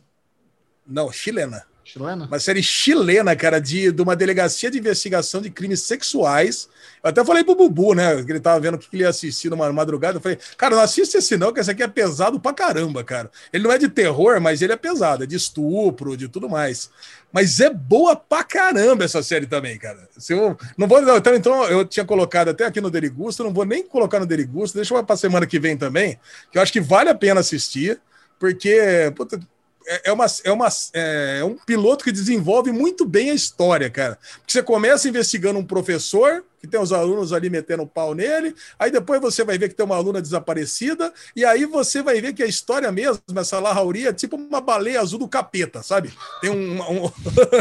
Não, 0.86 1.12
chilena. 1.12 1.66
Chilena? 1.94 2.26
Uma 2.26 2.40
série 2.40 2.64
chilena, 2.64 3.36
cara, 3.36 3.60
de, 3.60 3.92
de 3.92 4.02
uma 4.02 4.16
delegacia 4.16 4.72
de 4.72 4.80
investigação 4.80 5.40
de 5.40 5.52
crimes 5.52 5.82
sexuais. 5.82 6.68
Eu 7.04 7.12
até 7.12 7.24
falei 7.24 7.44
pro 7.44 7.56
Bubu, 7.56 7.94
né? 7.94 8.24
Que 8.24 8.32
ele 8.32 8.40
tava 8.40 8.60
vendo 8.60 8.76
o 8.76 8.78
que 8.80 8.88
ele 8.92 9.04
ia 9.04 9.10
assistir 9.10 9.52
numa 9.52 9.72
madrugada. 9.72 10.18
Eu 10.18 10.22
falei, 10.22 10.40
cara, 10.58 10.76
não 10.76 10.82
assiste 10.82 11.16
esse 11.16 11.38
não, 11.38 11.54
que 11.54 11.60
esse 11.60 11.70
aqui 11.70 11.84
é 11.84 11.88
pesado 11.88 12.40
pra 12.40 12.52
caramba, 12.52 13.04
cara. 13.04 13.30
Ele 13.52 13.64
não 13.64 13.72
é 13.72 13.78
de 13.78 13.88
terror, 13.90 14.42
mas 14.42 14.64
ele 14.64 14.74
é 14.74 14.76
pesado, 14.76 15.24
é 15.24 15.28
de 15.28 15.36
estupro, 15.36 16.18
de 16.18 16.28
tudo 16.28 16.50
mais. 16.50 16.90
Mas 17.32 17.60
é 17.60 17.70
boa 17.70 18.16
pra 18.16 18.44
caramba 18.44 19.04
essa 19.04 19.22
série 19.22 19.46
também, 19.46 19.78
cara. 19.78 20.10
Se 20.18 20.34
eu, 20.34 20.58
não 20.76 20.88
vou, 20.88 21.00
então, 21.00 21.36
então 21.36 21.64
eu 21.66 21.86
tinha 21.86 22.06
colocado 22.06 22.50
até 22.50 22.66
aqui 22.66 22.82
no 22.82 22.90
Derigusto, 22.90 23.44
não 23.44 23.54
vou 23.54 23.66
nem 23.66 23.86
colocar 23.86 24.20
no 24.20 24.26
Derigusto, 24.26 24.78
deixa 24.78 24.96
eu 24.96 25.04
pra 25.04 25.16
semana 25.16 25.46
que 25.46 25.60
vem 25.60 25.78
também, 25.78 26.20
que 26.52 26.58
eu 26.58 26.62
acho 26.64 26.74
que 26.74 26.82
vale 26.82 27.10
a 27.10 27.16
pena 27.16 27.40
assistir, 27.40 28.02
porque 28.40 29.12
puta, 29.16 29.40
é, 29.88 30.10
é, 30.10 30.12
uma, 30.12 30.26
é, 30.44 30.52
uma, 30.52 30.68
é, 30.94 31.38
é 31.40 31.44
um 31.44 31.56
piloto 31.56 32.04
que 32.04 32.12
desenvolve 32.12 32.72
muito 32.72 33.06
bem 33.06 33.30
a 33.30 33.34
história, 33.34 33.90
cara. 33.90 34.18
Porque 34.40 34.52
você 34.52 34.64
começa 34.64 35.08
investigando 35.08 35.60
um 35.60 35.66
professor, 35.66 36.44
que 36.60 36.68
tem 36.68 36.80
os 36.80 36.94
alunos 36.94 37.34
ali 37.34 37.50
metendo 37.50 37.86
pau 37.86 38.14
nele, 38.14 38.56
aí 38.80 38.90
depois 38.90 39.20
você 39.20 39.44
vai 39.44 39.58
ver 39.58 39.70
que 39.70 39.76
tem 39.76 39.86
uma 39.86 39.96
aluna 39.96 40.22
desaparecida, 40.22 41.14
e 41.36 41.44
aí 41.44 41.66
você 41.66 42.02
vai 42.02 42.22
ver 42.22 42.34
que 42.34 42.44
a 42.44 42.48
história 42.48 42.92
mesmo, 42.92 43.22
essa 43.38 43.60
Larrauria, 43.60 44.10
é 44.10 44.14
tipo 44.14 44.36
uma 44.36 44.62
baleia 44.62 45.02
azul 45.02 45.20
do 45.20 45.28
capeta, 45.28 45.84
sabe? 45.84 46.14
Tem 46.42 46.50
um. 46.50 46.82
um... 46.82 47.12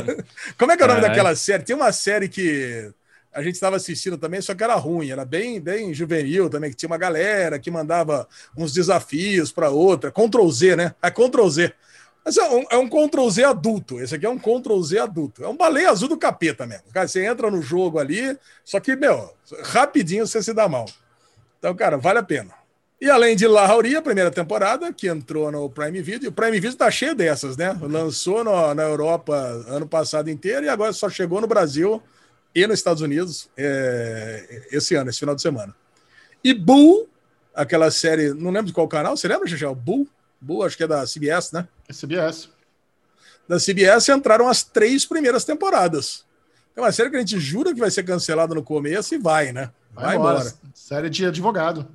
Como 0.59 0.73
é 0.73 0.77
que 0.77 0.83
é 0.83 0.87
o 0.87 0.89
nome 0.89 1.01
é. 1.01 1.09
daquela 1.09 1.35
série? 1.35 1.65
Tem 1.65 1.75
uma 1.75 1.93
série 1.93 2.29
que 2.29 2.93
a 3.33 3.43
gente 3.43 3.55
estava 3.55 3.77
assistindo 3.77 4.19
também, 4.19 4.41
só 4.41 4.55
que 4.55 4.63
era 4.63 4.75
ruim, 4.75 5.11
era 5.11 5.25
bem, 5.25 5.59
bem 5.59 5.95
juvenil 5.95 6.51
também, 6.51 6.71
que 6.71 6.77
tinha 6.77 6.89
uma 6.89 6.99
galera 6.99 7.59
que 7.59 7.71
mandava 7.71 8.29
uns 8.57 8.73
desafios 8.73 9.51
para 9.51 9.71
outra, 9.71 10.13
Ctrl 10.13 10.49
Z, 10.51 10.77
né? 10.77 10.95
É 11.03 11.11
Ctrl 11.11 11.49
Z. 11.49 11.73
É 12.25 12.43
um, 12.45 12.65
é 12.71 12.77
um 12.77 12.89
Ctrl 12.89 13.29
Z 13.29 13.45
adulto. 13.45 14.01
Esse 14.01 14.15
aqui 14.15 14.25
é 14.25 14.31
um 14.31 14.39
Ctrl 14.39 14.81
Z 14.83 14.99
adulto. 14.99 15.45
É 15.45 15.49
um 15.49 15.57
baleia 15.57 15.91
azul 15.91 16.09
do 16.09 16.17
capeta 16.17 16.67
mesmo. 16.67 16.85
Cara, 16.93 17.09
você 17.09 17.25
entra 17.25 17.51
no 17.51 17.61
jogo 17.61 17.99
ali, 17.99 18.39
só 18.65 18.79
que, 18.79 18.95
meu, 18.95 19.35
rapidinho 19.65 20.27
você 20.27 20.43
se 20.43 20.55
dá 20.55 20.69
mal. 20.69 20.87
Então, 21.59 21.75
cara, 21.75 21.97
vale 21.97 22.21
a 22.21 22.23
pena. 22.23 22.55
E 23.01 23.11
além 23.11 23.35
de 23.35 23.49
La 23.49 23.67
Rauria, 23.67 24.01
primeira 24.01 24.31
temporada, 24.31 24.93
que 24.93 25.09
entrou 25.09 25.51
no 25.51 25.69
Prime 25.69 26.01
Video. 26.01 26.31
O 26.31 26.33
Prime 26.33 26.61
Video 26.61 26.77
tá 26.77 26.89
cheio 26.89 27.17
dessas, 27.17 27.57
né? 27.57 27.77
Lançou 27.83 28.45
no, 28.45 28.73
na 28.75 28.85
Europa 28.85 29.35
ano 29.67 29.89
passado 29.89 30.31
inteiro 30.31 30.65
e 30.65 30.69
agora 30.69 30.93
só 30.93 31.11
chegou 31.11 31.41
no 31.41 31.49
Brasil 31.49 32.01
e 32.55 32.65
nos 32.65 32.79
Estados 32.79 33.03
Unidos 33.03 33.51
é, 33.57 34.67
esse 34.71 34.95
ano, 34.95 35.11
esse 35.11 35.19
final 35.19 35.35
de 35.35 35.43
semana. 35.43 35.75
E 36.45 36.55
Bull, 36.55 37.09
aquela 37.53 37.91
série, 37.91 38.33
não 38.33 38.53
lembro 38.53 38.67
de 38.67 38.73
qual 38.73 38.87
canal, 38.87 39.17
você 39.17 39.27
lembra, 39.27 39.49
Xixel? 39.49 39.75
Bull? 39.75 40.07
Bull, 40.43 40.65
acho 40.65 40.77
que 40.77 40.83
é 40.83 40.89
da 40.89 41.07
CBS, 41.07 41.53
né? 41.53 41.69
É 41.89 41.93
CBS. 41.93 42.49
Da 43.49 43.59
CBS 43.59 44.09
entraram 44.09 44.49
as 44.49 44.63
três 44.63 45.05
primeiras 45.07 45.45
temporadas. 45.45 46.25
É 46.77 46.81
uma 46.81 46.91
série 46.91 47.11
que 47.11 47.17
a 47.17 47.21
gente 47.21 47.39
jura 47.39 47.73
que 47.73 47.81
vai 47.81 47.91
ser 47.91 48.03
cancelada 48.03 48.55
no 48.55 48.63
começo 48.63 49.15
e 49.15 49.19
vai, 49.19 49.53
né? 49.53 49.71
Vai, 49.93 50.05
vai 50.05 50.17
embora. 50.17 50.39
embora. 50.41 50.55
Série 50.75 51.09
de 51.11 51.27
advogado. 51.27 51.87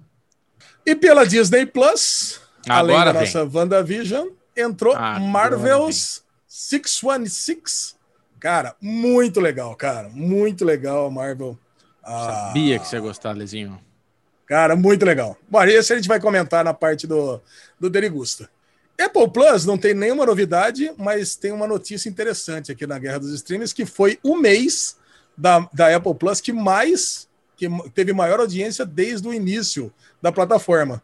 E 0.86 0.96
pela 0.96 1.26
Disney 1.26 1.66
Plus, 1.66 2.40
Agora 2.68 2.80
além 2.80 3.06
da 3.06 3.12
vem. 3.12 3.22
nossa 3.22 3.44
WandaVision, 3.44 4.30
entrou 4.56 4.96
ah, 4.96 5.20
Marvel's 5.20 6.24
616. 6.48 7.98
Cara, 8.40 8.76
muito 8.80 9.40
legal, 9.40 9.76
cara. 9.76 10.10
Muito 10.10 10.64
legal, 10.64 11.10
Marvel. 11.12 11.58
Ah, 12.04 12.46
Sabia 12.48 12.80
que 12.80 12.88
você 12.88 12.96
ia 12.96 13.02
gostar, 13.02 13.36
Lezinho. 13.36 13.80
Cara, 14.48 14.76
muito 14.78 15.06
legal. 15.06 15.38
Bom, 15.50 15.62
esse 15.64 15.92
a 15.92 15.96
gente 15.98 16.08
vai 16.08 16.22
comentar 16.22 16.64
na 16.64 16.74
parte 16.74 17.06
do, 17.06 17.42
do 17.78 17.90
Derigusta. 17.90 18.50
Apple 19.00 19.30
Plus 19.30 19.66
não 19.66 19.78
tem 19.78 19.94
nenhuma 19.94 20.26
novidade, 20.26 20.92
mas 20.98 21.36
tem 21.36 21.52
uma 21.52 21.68
notícia 21.68 22.10
interessante 22.10 22.72
aqui 22.72 22.88
na 22.88 22.98
Guerra 22.98 23.20
dos 23.20 23.34
Streams, 23.34 23.76
que 23.76 23.86
foi 23.86 24.18
o 24.24 24.38
mês 24.38 24.98
da, 25.38 25.70
da 25.72 25.96
Apple 25.96 26.16
Plus 26.16 26.42
que 26.42 26.52
mais 26.52 27.28
que 27.58 27.68
teve 27.94 28.14
maior 28.14 28.40
audiência 28.40 28.86
desde 28.86 29.28
o 29.28 29.34
início 29.34 29.92
da 30.22 30.32
plataforma, 30.32 31.02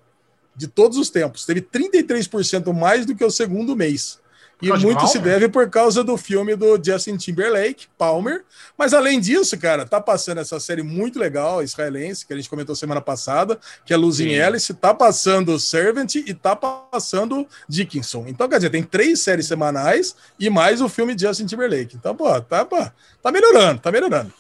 de 0.56 0.68
todos 0.68 0.98
os 0.98 1.10
tempos. 1.10 1.46
Teve 1.46 1.62
33% 1.62 2.72
mais 2.72 3.06
do 3.06 3.16
que 3.16 3.26
o 3.26 3.32
segundo 3.32 3.76
mês. 3.76 4.20
E 4.64 4.72
muito 4.80 5.06
se 5.08 5.20
deve 5.20 5.50
por 5.50 5.70
causa 5.70 6.04
do 6.04 6.16
filme 6.16 6.56
do 6.56 6.82
Justin 6.82 7.18
Timberlake, 7.18 7.88
Palmer. 7.98 8.44
Mas 8.78 8.94
além 8.94 9.20
disso, 9.20 9.58
cara, 9.60 9.86
tá 9.86 10.00
passando 10.00 10.40
essa 10.40 10.60
série 10.60 10.82
muito 10.82 11.20
legal, 11.20 11.62
israelense, 11.62 12.26
que 12.26 12.34
a 12.34 12.36
gente 12.36 12.50
comentou 12.50 12.76
semana 12.76 13.02
passada, 13.02 13.60
que 13.86 13.94
é 13.94 13.98
Losing 13.98 14.40
Alice, 14.40 14.74
tá 14.74 14.94
passando 14.94 15.60
Servant 15.60 16.16
e 16.16 16.34
tá 16.34 16.56
passando 16.56 17.46
Dickinson. 17.68 18.26
Então, 18.28 18.48
quer 18.48 18.56
dizer, 18.56 18.70
tem 18.70 18.84
três 18.84 19.20
séries 19.20 19.48
semanais 19.48 20.16
e 20.40 20.50
mais 20.50 20.82
o 20.82 20.88
filme 20.88 21.18
Justin 21.18 21.46
Timberlake. 21.46 21.96
Então, 21.96 22.16
pô, 22.16 22.40
tá, 22.42 22.64
pô, 22.64 22.78
tá 23.22 23.32
melhorando, 23.32 23.82
tá 23.82 23.92
melhorando. 23.92 24.32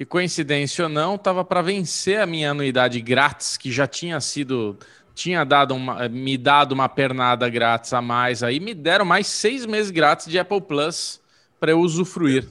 E 0.00 0.04
coincidência 0.06 0.84
ou 0.84 0.88
não, 0.88 1.18
tava 1.18 1.44
para 1.44 1.60
vencer 1.60 2.20
a 2.20 2.26
minha 2.26 2.52
anuidade 2.52 2.98
grátis, 3.02 3.58
que 3.58 3.70
já 3.70 3.86
tinha 3.86 4.18
sido 4.18 4.78
tinha 5.14 5.44
dado 5.44 5.74
uma, 5.74 6.08
me 6.08 6.36
dado 6.38 6.72
uma 6.72 6.88
pernada 6.88 7.48
grátis 7.48 7.92
a 7.92 8.00
mais 8.00 8.42
aí, 8.42 8.60
me 8.60 8.74
deram 8.74 9.04
mais 9.04 9.26
seis 9.26 9.66
meses 9.66 9.90
grátis 9.90 10.26
de 10.26 10.38
Apple 10.38 10.60
Plus 10.60 11.20
para 11.58 11.72
eu 11.72 11.80
usufruir. 11.80 12.48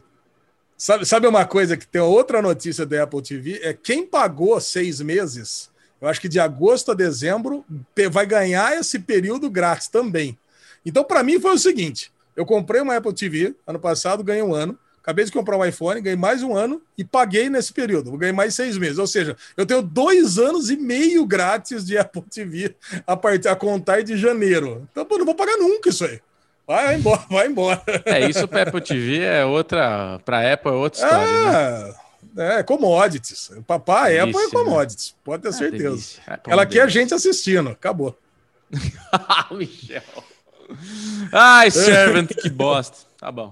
Sabe, 0.77 1.05
sabe 1.05 1.27
uma 1.27 1.45
coisa 1.45 1.75
que 1.75 1.85
tem 1.85 2.01
outra 2.01 2.41
notícia 2.41 2.85
da 2.85 3.03
Apple 3.03 3.21
TV? 3.21 3.59
É 3.63 3.73
quem 3.73 4.05
pagou 4.05 4.59
seis 4.61 5.01
meses, 5.01 5.69
eu 5.99 6.07
acho 6.07 6.21
que 6.21 6.29
de 6.29 6.39
agosto 6.39 6.91
a 6.91 6.95
dezembro, 6.95 7.65
vai 8.11 8.25
ganhar 8.25 8.77
esse 8.77 8.99
período 8.99 9.49
grátis 9.49 9.87
também. 9.87 10.37
Então, 10.85 11.03
para 11.03 11.23
mim, 11.23 11.39
foi 11.39 11.53
o 11.53 11.57
seguinte: 11.57 12.11
eu 12.35 12.45
comprei 12.45 12.81
uma 12.81 12.95
Apple 12.95 13.13
TV 13.13 13.55
ano 13.67 13.79
passado, 13.79 14.23
ganhei 14.23 14.41
um 14.41 14.53
ano. 14.53 14.79
Acabei 15.01 15.25
de 15.25 15.31
comprar 15.31 15.57
um 15.57 15.65
iPhone, 15.65 16.01
ganhei 16.01 16.17
mais 16.17 16.43
um 16.43 16.55
ano 16.55 16.81
e 16.97 17.03
paguei 17.03 17.49
nesse 17.49 17.73
período. 17.73 18.09
Vou 18.09 18.19
ganhar 18.19 18.33
mais 18.33 18.53
seis 18.53 18.77
meses. 18.77 18.97
Ou 18.97 19.07
seja, 19.07 19.35
eu 19.55 19.65
tenho 19.65 19.81
dois 19.81 20.37
anos 20.37 20.69
e 20.69 20.77
meio 20.77 21.25
grátis 21.25 21.85
de 21.85 21.97
Apple 21.99 22.21
TV 22.29 22.75
a, 23.07 23.15
partir, 23.15 23.47
a 23.47 23.55
contar 23.55 24.03
de 24.03 24.17
janeiro. 24.17 24.87
Então, 24.91 25.05
pô, 25.05 25.17
não 25.17 25.25
vou 25.25 25.35
pagar 25.35 25.57
nunca 25.57 25.89
isso 25.89 26.05
aí. 26.05 26.19
Vai 26.67 26.95
embora, 26.95 27.21
vai 27.29 27.47
embora. 27.47 27.81
É, 28.05 28.29
isso 28.29 28.47
para 28.47 28.63
Apple 28.63 28.81
TV 28.81 29.19
é 29.21 29.43
outra. 29.43 30.19
Para 30.23 30.53
Apple 30.53 30.71
é 30.71 30.75
outra 30.75 31.01
história. 31.01 31.25
Né? 31.25 31.49
É, 31.55 31.93
né? 32.35 32.59
é 32.59 32.63
commodities. 32.63 33.51
Papai, 33.65 34.19
Apple 34.19 34.37
é 34.37 34.49
commodities, 34.51 35.11
né? 35.11 35.19
pode 35.23 35.41
ter 35.41 35.49
é 35.49 35.51
certeza. 35.51 36.19
É, 36.27 36.39
Ela 36.47 36.67
quer 36.67 36.81
a 36.81 36.87
gente 36.87 37.11
assistindo, 37.13 37.69
acabou. 37.69 38.15
Michel. 39.51 40.03
Ai, 41.31 41.71
Servant, 41.71 42.27
que 42.27 42.49
bosta. 42.49 43.08
Tá 43.19 43.31
bom. 43.33 43.51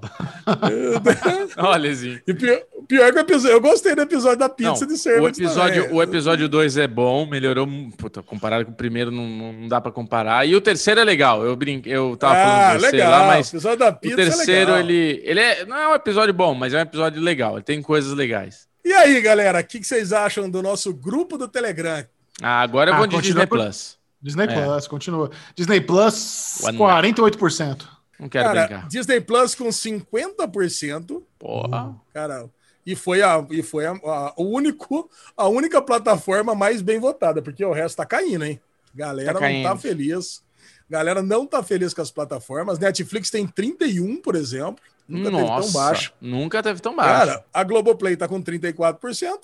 Olha, 1.58 1.94
Zinho. 1.94 2.22
E 2.26 2.34
pior, 2.34 2.62
pior 2.88 3.12
que 3.12 3.18
o 3.18 3.22
episódio. 3.22 3.56
Eu 3.56 3.62
gostei 3.62 3.94
do 3.96 4.02
episódio 4.02 4.38
da 4.38 4.48
pizza 4.48 4.86
Não, 4.86 4.88
de 4.88 4.98
cerveja. 4.98 5.24
o 5.24 5.28
episódio, 5.28 5.94
o 5.96 6.02
episódio 6.04 6.48
2 6.50 6.78
é 6.78 6.88
bom, 6.88 7.26
melhorou. 7.26 7.68
Puta, 7.98 8.24
comparado 8.24 8.66
com 8.66 8.72
o 8.72 8.76
primeiro, 8.76 9.12
não, 9.12 9.28
não 9.54 9.68
dá 9.68 9.82
pra 9.82 9.92
comparar. 9.92 10.48
E 10.48 10.56
o 10.56 10.62
terceiro 10.62 11.02
é 11.02 11.04
legal. 11.04 11.44
Eu 11.44 11.54
brinco, 11.56 11.88
eu 11.90 12.16
tava 12.16 12.36
falando 12.36 12.74
com 12.76 12.80
você 12.80 12.92
legal. 12.92 13.12
lá, 13.12 13.28
mas 13.28 13.48
o 13.48 13.50
episódio 13.56 13.80
da 13.80 13.90
o 13.90 13.96
pizza 13.96 14.16
terceiro, 14.16 14.72
é 14.72 14.76
legal. 14.76 14.80
ele, 14.80 15.22
ele 15.26 15.40
é, 15.42 15.66
não 15.66 15.76
é 15.78 15.88
um 15.90 15.96
episódio 15.96 16.34
bom, 16.34 16.54
mas 16.54 16.74
é 16.74 16.78
um 16.78 16.82
episódio 16.82 17.22
legal. 17.22 17.56
Ele 17.56 17.64
tem 17.64 17.82
coisas 17.82 18.14
legais. 18.14 18.68
E 18.86 18.94
aí, 18.94 19.20
galera, 19.20 19.60
o 19.60 19.64
que, 19.66 19.80
que 19.82 19.86
vocês 19.88 20.14
acham 20.14 20.50
do 20.50 20.62
nosso 20.64 20.94
grupo 20.94 21.38
do 21.38 21.46
Telegram? 21.48 22.06
Ah, 22.42 22.62
agora 22.62 22.92
eu 22.92 22.94
Ah, 22.94 22.98
vou 23.00 23.08
de 23.08 23.16
continua 23.16 23.46
Disney 23.46 23.48
Plus. 23.48 23.98
Disney 24.22 24.46
É. 24.46 24.48
Plus, 24.64 24.88
continua. 24.88 25.30
Disney 25.56 25.82
Plus, 25.82 26.60
One. 26.64 26.78
48%. 26.78 27.97
Não 28.20 28.28
quero 28.30 28.46
Cara, 28.48 28.68
brincar. 28.68 28.88
Disney 28.88 29.22
Plus 29.22 29.54
com 29.56 29.72
50%. 29.72 31.24
Porra. 31.38 31.96
Cara, 32.14 32.50
e 32.86 32.96
foi 32.96 33.22
a, 33.22 33.46
e 33.52 33.62
foi 33.62 33.86
a, 33.86 33.92
a- 33.92 34.34
o 34.38 34.44
único, 34.46 35.10
a 35.36 35.48
única 35.48 35.82
plataforma 35.82 36.56
mais 36.56 36.82
bem 36.82 37.00
votada, 37.00 37.42
porque 37.42 37.64
o 37.64 37.74
resto 37.74 37.98
tá 37.98 38.06
caindo, 38.06 38.46
hein? 38.46 38.60
Galera 38.96 39.34
Tá 39.34 39.34
não 39.34 39.40
tá 39.64 39.70
caindo. 39.70 39.80
feliz. 39.82 40.44
Galera 40.90 41.22
não 41.22 41.46
tá 41.46 41.62
feliz 41.62 41.94
com 41.94 42.02
as 42.02 42.10
plataformas. 42.12 42.80
Netflix 42.80 43.30
tem 43.30 43.46
31, 43.46 44.22
por 44.22 44.36
exemplo. 44.36 44.82
Nunca 45.08 45.30
teve 45.32 45.42
Nossa, 45.44 45.64
tão 45.72 45.82
baixo. 45.82 46.14
nunca 46.20 46.64
teve 46.64 46.82
tão 46.82 46.96
baixo. 46.96 47.28
Cara, 47.28 47.46
a 47.54 47.64
Globoplay 47.64 48.16
tá 48.18 48.28
com 48.28 48.42
34%. 48.42 49.40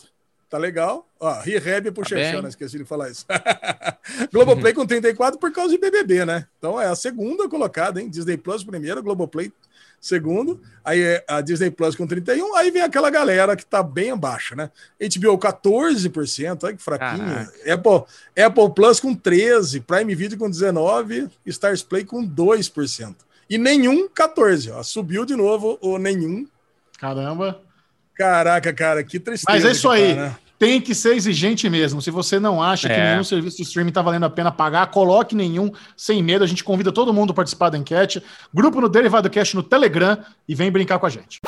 Tá 0.53 0.59
legal. 0.59 1.09
Ó, 1.19 1.33
Rehab 1.41 1.89
pro 1.89 2.07
Tá 2.07 2.13
bem. 2.13 2.39
não 2.39 2.47
esqueci 2.47 2.77
de 2.77 2.85
falar 2.85 3.09
isso. 3.09 3.25
Globoplay 4.31 4.71
com 4.71 4.85
34 4.85 5.39
por 5.39 5.51
causa 5.51 5.71
de 5.71 5.79
BBB, 5.79 6.25
né? 6.25 6.45
Então 6.59 6.79
é 6.79 6.85
a 6.85 6.95
segunda 6.95 7.49
colocada, 7.49 7.99
hein? 7.99 8.07
Disney 8.07 8.37
Plus 8.37 8.63
primeiro, 8.63 9.01
Globoplay 9.01 9.51
segundo, 9.99 10.61
aí 10.85 11.01
é 11.01 11.25
a 11.27 11.41
Disney 11.41 11.71
Plus 11.71 11.95
com 11.95 12.05
31, 12.05 12.55
aí 12.55 12.69
vem 12.69 12.83
aquela 12.83 13.09
galera 13.09 13.55
que 13.55 13.65
tá 13.65 13.81
bem 13.81 14.11
abaixo, 14.11 14.55
né? 14.55 14.69
HBO 14.99 15.39
14%, 15.39 16.63
olha 16.65 16.75
que 16.75 16.83
fraquinha. 16.83 17.49
Apple, 17.67 18.03
Apple 18.45 18.73
Plus 18.75 18.99
com 18.99 19.15
13, 19.15 19.79
Prime 19.79 20.13
Video 20.13 20.37
com 20.37 20.47
19, 20.47 21.29
Stars 21.47 21.81
Play 21.81 22.05
com 22.05 22.23
2%. 22.23 23.15
E 23.49 23.57
nenhum 23.57 24.07
14, 24.07 24.69
ó. 24.69 24.83
Subiu 24.83 25.25
de 25.25 25.35
novo 25.35 25.79
o 25.81 25.97
nenhum. 25.97 26.45
Caramba. 26.99 27.59
Caraca, 28.13 28.71
cara, 28.71 29.03
que 29.03 29.19
tristeza. 29.19 29.51
Mas 29.51 29.65
é 29.65 29.71
isso 29.71 29.87
tá, 29.87 29.95
aí. 29.95 30.13
né? 30.13 30.35
Tem 30.63 30.79
que 30.79 30.95
ser 30.95 31.15
exigente 31.15 31.69
mesmo. 31.69 32.01
Se 32.01 32.09
você 32.09 32.39
não 32.39 32.63
acha 32.63 32.87
que 32.87 32.93
É. 32.93 33.11
nenhum 33.11 33.23
serviço 33.23 33.57
de 33.57 33.63
streaming 33.63 33.89
está 33.89 34.01
valendo 34.01 34.25
a 34.25 34.29
pena 34.29 34.51
pagar, 34.51 34.87
coloque 34.87 35.35
nenhum 35.35 35.71
sem 35.97 36.23
medo. 36.23 36.43
A 36.43 36.47
gente 36.47 36.63
convida 36.63 36.91
todo 36.91 37.13
mundo 37.13 37.31
a 37.31 37.33
participar 37.33 37.69
da 37.69 37.77
enquete. 37.77 38.23
Grupo 38.53 38.79
no 38.79 38.87
Derivado 38.87 39.29
Cast 39.29 39.55
no 39.55 39.63
Telegram 39.63 40.17
e 40.47 40.55
vem 40.55 40.71
brincar 40.71 40.99
com 40.99 41.05
a 41.05 41.09
gente. 41.09 41.41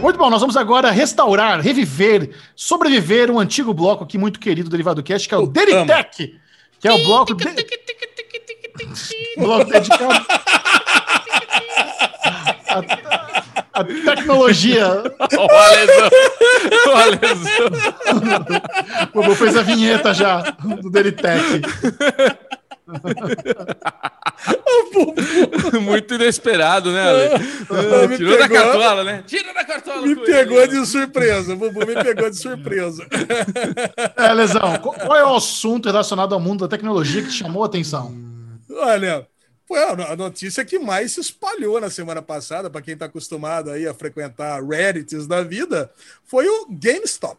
Muito 0.00 0.18
bom, 0.18 0.30
nós 0.30 0.40
vamos 0.40 0.56
agora 0.56 0.90
restaurar, 0.90 1.60
reviver, 1.60 2.34
sobreviver 2.56 3.30
um 3.30 3.38
antigo 3.38 3.74
bloco 3.74 4.04
aqui 4.04 4.16
muito 4.16 4.40
querido 4.40 4.68
do 4.68 4.72
Derivado 4.72 5.02
Cast, 5.02 5.28
que 5.28 5.34
é 5.34 5.38
o 5.38 5.46
Deritec, 5.46 6.38
que 6.80 6.88
é 6.88 6.92
o 6.92 7.04
bloco, 7.04 7.34
de... 7.34 7.44
bloco 9.36 9.70
dedicado 9.70 10.26
à 13.80 13.84
tecnologia. 13.84 14.86
O 15.36 15.48
Alesão. 15.50 16.10
O 16.86 16.90
Alesão. 16.90 17.70
O 19.12 19.22
Bobo 19.22 19.34
fez 19.34 19.56
a 19.56 19.62
vinheta 19.62 20.12
já 20.12 20.40
do 20.82 20.90
Deritec. 20.90 21.62
Muito 25.80 26.14
inesperado, 26.14 26.92
né, 26.92 27.08
Ale? 27.08 27.28
Ah, 27.70 28.06
me 28.08 28.16
Tirou 28.16 28.38
da 28.38 28.48
cartola, 28.48 29.04
né? 29.04 29.22
Tira 29.26 29.52
da 29.54 29.64
cartola. 29.64 30.06
Me 30.06 30.16
pegou 30.16 30.60
ele. 30.60 30.80
de 30.80 30.86
surpresa, 30.86 31.52
o 31.52 31.56
Bubu 31.56 31.86
me 31.86 31.94
pegou 32.02 32.30
de 32.30 32.36
surpresa. 32.36 33.06
É, 34.16 34.32
Lesão, 34.32 34.76
qual 34.78 34.94
qual 34.94 35.16
é 35.16 35.24
o 35.24 35.36
assunto 35.36 35.86
relacionado 35.86 36.34
ao 36.34 36.40
mundo 36.40 36.60
da 36.60 36.68
tecnologia 36.68 37.22
que 37.22 37.28
te 37.28 37.34
chamou 37.34 37.62
a 37.62 37.66
atenção? 37.66 38.14
Olha, 38.70 39.26
foi 39.70 39.78
a 39.84 40.16
notícia 40.16 40.64
que 40.64 40.80
mais 40.80 41.12
se 41.12 41.20
espalhou 41.20 41.80
na 41.80 41.88
semana 41.88 42.20
passada, 42.20 42.68
para 42.68 42.82
quem 42.82 42.94
está 42.94 43.06
acostumado 43.06 43.70
aí 43.70 43.86
a 43.86 43.94
frequentar 43.94 44.60
Reddits 44.64 45.28
da 45.28 45.44
vida, 45.44 45.88
foi 46.24 46.48
o 46.48 46.66
GameStop. 46.68 47.38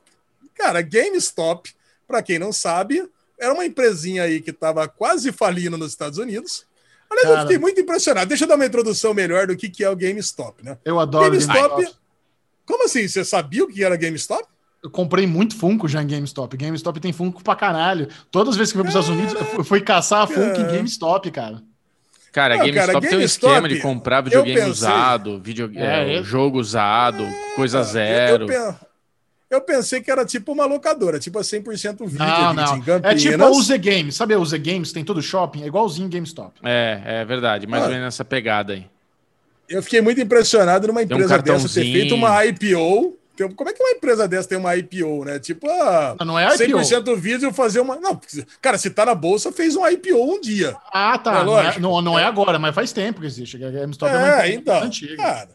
Cara, 0.56 0.82
GameStop, 0.82 1.70
para 2.08 2.24
quem 2.24 2.40
não 2.40 2.54
sabe, 2.54 3.06
era 3.38 3.54
uma 3.54 3.66
empresinha 3.66 4.24
aí 4.24 4.40
que 4.40 4.52
estava 4.52 4.88
quase 4.88 5.34
falindo 5.34 5.78
nos 5.78 5.92
Estados 5.92 6.18
Unidos. 6.18 6.66
Aliás, 7.10 7.28
eu 7.28 7.36
Cara. 7.36 7.48
fiquei 7.48 7.60
muito 7.60 7.82
impressionado. 7.82 8.30
Deixa 8.30 8.46
eu 8.46 8.48
dar 8.48 8.56
uma 8.56 8.66
introdução 8.66 9.14
melhor 9.14 9.48
do 9.48 9.58
que, 9.58 9.70
que 9.70 9.84
é 9.84 9.90
o 9.90 9.96
GameStop, 9.98 10.64
né? 10.64 10.78
Eu 10.86 11.02
adoro 11.02 11.26
GameStop. 11.26 11.58
GameStop. 11.58 11.98
Como 12.66 12.86
assim? 12.86 13.10
Você 13.10 13.26
sabia 13.26 13.66
o 13.66 13.68
que 13.68 13.84
era 13.84 13.98
GameStop? 13.98 14.48
Eu 14.82 14.90
comprei 14.90 15.28
muito 15.28 15.58
Funko 15.58 15.86
já 15.86 16.02
em 16.02 16.08
GameStop. 16.08 16.56
GameStop 16.56 16.98
tem 17.02 17.12
Funko 17.12 17.44
pra 17.44 17.58
caralho. 17.58 18.08
Todas 18.32 18.54
as 18.54 18.58
vezes 18.58 18.72
que 18.72 18.80
eu 18.80 18.86
fui 18.86 18.92
para 18.94 19.00
os 19.00 19.06
Estados 19.06 19.22
Unidos, 19.22 19.54
eu 19.58 19.64
fui 19.66 19.82
caçar 19.82 20.26
Funko 20.30 20.62
em. 20.62 20.78
GameStop, 20.78 21.30
cara. 21.30 21.62
Cara, 22.32 22.56
Não, 22.58 22.66
GameStop 22.66 22.88
cara, 22.88 23.02
tem 23.02 23.10
um 23.10 23.12
GameStop, 23.20 23.52
esquema 23.54 23.68
de 23.70 23.80
comprar 23.82 24.22
videogame 24.22 24.56
pensei- 24.56 24.72
usado, 24.72 25.40
video, 25.40 25.70
É, 25.76 26.14
é, 26.14 26.20
eu- 26.20 26.24
jogo 26.24 26.60
usado, 26.60 27.28
coisa 27.56 27.80
Eu- 27.80 27.84
zero. 27.84 28.44
Eu, 28.46 28.48
pen- 28.48 28.76
eu 29.50 29.62
pensei 29.62 30.00
que 30.02 30.10
era 30.10 30.24
tipo 30.26 30.54
uma 30.54 30.66
locadora, 30.66 31.20
tipo 31.20 31.38
a 31.38 31.44
100% 31.44 32.06
vídeo 32.08 32.26
Não, 32.26 32.54
não. 32.54 32.84
É 33.04 33.16
tipo 33.16 33.44
a 33.44 33.50
UZ 33.52 33.70
Games. 33.78 34.16
Sabe 34.16 34.34
a 34.34 34.40
UZ 34.40 34.54
Games? 34.54 34.94
Tem 34.94 35.04
todo 35.04 35.22
shopping. 35.22 35.64
É 35.64 35.68
igualzinho 35.68 36.08
GameStop. 36.08 36.54
É, 36.64 37.02
é 37.06 37.26
verdade, 37.26 37.68
mais 37.68 37.84
Ah. 37.84 37.86
ou 37.88 37.92
menos 37.92 38.06
nessa 38.06 38.24
pegada 38.24 38.74
aí. 38.74 38.86
Eu 39.68 39.84
fiquei 39.84 40.00
muito 40.02 40.20
impressionado 40.22 40.88
numa 40.88 41.02
um 41.02 41.04
empresa 41.04 41.38
dessa 41.38 41.68
ter 41.68 41.82
feito 41.92 42.16
uma 42.16 42.30
IPO. 42.46 43.18
Tem- 43.48 43.56
Como 43.56 43.70
é 43.70 43.74
que 43.74 43.82
uma 43.84 43.92
empresa 43.92 44.28
dessa 44.28 44.48
tem 44.50 44.58
uma 44.58 44.76
IPO, 44.76 45.26
né? 45.26 45.40
Tipo, 45.40 45.70
a 45.70 46.16
Não 46.26 46.38
é 46.38 46.46
IPO. 46.56 46.80
100% 46.80 47.16
vídeo 47.16 47.52
fazer 47.54 47.80
uma. 47.80 47.96
Não, 47.98 48.20
cara, 48.62 48.78
se 48.78 48.90
tá 48.90 49.06
na 49.06 49.16
bolsa, 49.16 49.52
fez 49.52 49.76
um 49.76 49.88
IPO 49.88 50.16
um 50.36 50.40
dia. 50.40 50.76
Ah, 50.94 51.14
É 51.16 51.18
tá. 51.18 51.32
Não 51.44 51.58
é, 51.60 51.64
lógico. 51.64 51.80
não, 51.82 52.02
não 52.02 52.20
é 52.20 52.24
agora, 52.24 52.58
mas 52.60 52.74
faz 52.76 52.92
tempo 52.92 53.20
que 53.22 53.28
existe. 53.28 53.64
A 53.64 53.70
GameStop 53.72 54.12
é, 54.12 54.18
uma 54.18 54.28
É, 54.28 54.32
empresa 54.32 54.54
então. 54.54 54.84
antiga. 54.84 55.18
Cara, 55.18 55.50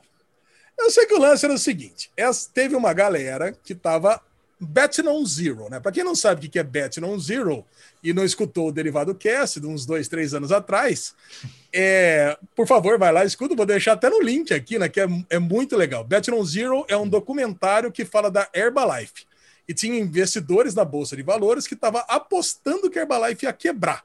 eu 0.78 0.90
sei 0.90 1.06
que 1.06 1.14
o 1.14 1.18
lance 1.20 1.44
era 1.44 1.54
o 1.54 1.58
seguinte: 1.58 2.10
teve 2.46 2.74
uma 2.76 2.92
galera 2.92 3.52
que 3.64 3.74
tava 3.74 4.20
betting 4.58 5.06
on 5.06 5.24
zero, 5.24 5.68
né? 5.68 5.80
Pra 5.80 5.92
quem 5.92 6.02
não 6.02 6.14
sabe 6.14 6.46
o 6.46 6.50
que 6.50 6.58
é 6.58 6.62
betting 6.62 7.04
on 7.04 7.18
zero 7.18 7.64
e 8.02 8.12
não 8.12 8.24
escutou 8.24 8.68
o 8.68 8.72
Derivado 8.72 9.14
Cast 9.14 9.60
de 9.60 9.66
uns 9.66 9.84
dois, 9.84 10.08
três 10.08 10.32
anos 10.32 10.50
atrás, 10.50 11.14
é, 11.72 12.36
por 12.54 12.66
favor, 12.66 12.98
vai 12.98 13.12
lá, 13.12 13.24
escuta. 13.24 13.54
Vou 13.54 13.66
deixar 13.66 13.92
até 13.92 14.08
no 14.08 14.20
link 14.20 14.52
aqui, 14.54 14.78
né? 14.78 14.88
Que 14.88 15.00
é, 15.00 15.06
é 15.30 15.38
muito 15.38 15.76
legal. 15.76 16.02
Betting 16.04 16.32
on 16.32 16.44
Zero 16.44 16.84
é 16.88 16.96
um 16.96 17.08
documentário 17.08 17.92
que 17.92 18.04
fala 18.04 18.30
da 18.30 18.48
Herbalife. 18.54 19.26
E 19.68 19.74
tinha 19.74 19.98
investidores 19.98 20.74
na 20.74 20.84
Bolsa 20.84 21.16
de 21.16 21.22
Valores 21.22 21.66
que 21.66 21.74
estavam 21.74 22.02
apostando 22.08 22.88
que 22.88 22.98
a 22.98 23.02
Herbalife 23.02 23.44
ia 23.44 23.52
quebrar. 23.52 24.04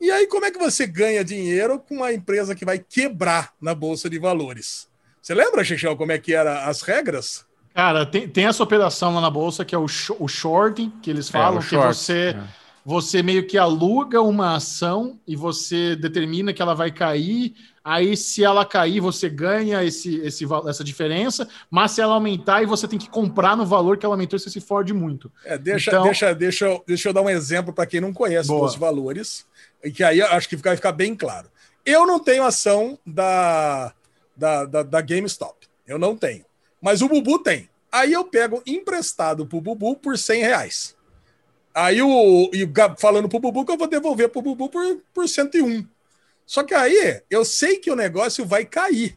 E 0.00 0.10
aí, 0.10 0.26
como 0.26 0.44
é 0.44 0.50
que 0.50 0.58
você 0.58 0.84
ganha 0.84 1.24
dinheiro 1.24 1.78
com 1.78 1.94
uma 1.94 2.12
empresa 2.12 2.56
que 2.56 2.64
vai 2.64 2.78
quebrar 2.78 3.54
na 3.60 3.72
Bolsa 3.72 4.10
de 4.10 4.18
Valores? 4.18 4.88
Você 5.22 5.32
lembra, 5.32 5.62
Chechel, 5.62 5.96
como 5.96 6.10
é 6.10 6.18
que 6.18 6.34
eram 6.34 6.50
as 6.68 6.82
regras? 6.82 7.46
Cara, 7.74 8.04
tem, 8.04 8.28
tem 8.28 8.46
essa 8.46 8.62
operação 8.62 9.14
lá 9.14 9.20
na 9.20 9.30
bolsa 9.30 9.64
que 9.64 9.74
é 9.74 9.78
o, 9.78 9.88
sh- 9.88 10.12
o 10.18 10.28
shorting, 10.28 10.90
que 11.02 11.10
eles 11.10 11.28
falam, 11.28 11.58
o 11.58 11.62
que 11.62 11.68
short, 11.70 11.96
você, 11.96 12.36
é. 12.36 12.42
você 12.84 13.22
meio 13.22 13.46
que 13.46 13.56
aluga 13.56 14.20
uma 14.20 14.56
ação 14.56 15.18
e 15.26 15.34
você 15.34 15.96
determina 15.96 16.52
que 16.52 16.60
ela 16.60 16.74
vai 16.74 16.90
cair. 16.90 17.54
Aí, 17.84 18.16
se 18.16 18.44
ela 18.44 18.64
cair, 18.64 19.00
você 19.00 19.28
ganha 19.28 19.82
esse, 19.82 20.16
esse, 20.20 20.44
essa 20.68 20.84
diferença, 20.84 21.48
mas 21.70 21.90
se 21.92 22.00
ela 22.00 22.14
aumentar, 22.14 22.62
e 22.62 22.66
você 22.66 22.86
tem 22.86 22.98
que 22.98 23.10
comprar 23.10 23.56
no 23.56 23.66
valor 23.66 23.96
que 23.98 24.06
ela 24.06 24.14
aumentou, 24.14 24.38
você 24.38 24.48
se 24.50 24.60
fode 24.60 24.92
muito. 24.92 25.32
É, 25.44 25.58
deixa, 25.58 25.90
Então- 25.90 26.04
deixa, 26.04 26.32
deixa, 26.34 26.66
eu- 26.66 26.84
deixa 26.86 27.08
eu 27.08 27.12
dar 27.12 27.22
um 27.22 27.30
exemplo 27.30 27.72
para 27.72 27.86
quem 27.86 28.00
não 28.00 28.12
conhece 28.12 28.46
Boa. 28.48 28.66
os 28.66 28.76
valores, 28.76 29.44
e 29.82 29.90
que 29.90 30.04
aí 30.04 30.20
eu 30.20 30.26
acho 30.28 30.48
que 30.48 30.54
vai 30.56 30.76
ficar 30.76 30.92
bem 30.92 31.14
claro. 31.16 31.48
Eu 31.84 32.06
não 32.06 32.20
tenho 32.20 32.44
ação 32.44 32.96
da, 33.04 33.92
da, 34.36 34.64
da, 34.64 34.82
da 34.84 35.00
GameStop. 35.00 35.66
Eu 35.84 35.98
não 35.98 36.16
tenho. 36.16 36.44
Mas 36.82 37.00
o 37.00 37.08
Bubu 37.08 37.38
tem. 37.38 37.70
Aí 37.92 38.12
eu 38.12 38.24
pego 38.24 38.60
emprestado 38.66 39.46
pro 39.46 39.60
Bubu 39.60 39.94
por 39.94 40.18
100 40.18 40.42
reais. 40.42 40.96
Aí 41.72 42.02
o. 42.02 42.50
E 42.52 42.64
o 42.64 42.72
falando 42.98 43.28
pro 43.28 43.38
Bubu 43.38 43.64
que 43.64 43.72
eu 43.72 43.78
vou 43.78 43.86
devolver 43.86 44.28
pro 44.28 44.42
Bubu 44.42 44.68
por, 44.68 45.00
por 45.14 45.28
101. 45.28 45.86
Só 46.44 46.64
que 46.64 46.74
aí 46.74 47.22
eu 47.30 47.44
sei 47.44 47.76
que 47.76 47.90
o 47.90 47.96
negócio 47.96 48.44
vai 48.44 48.64
cair. 48.64 49.16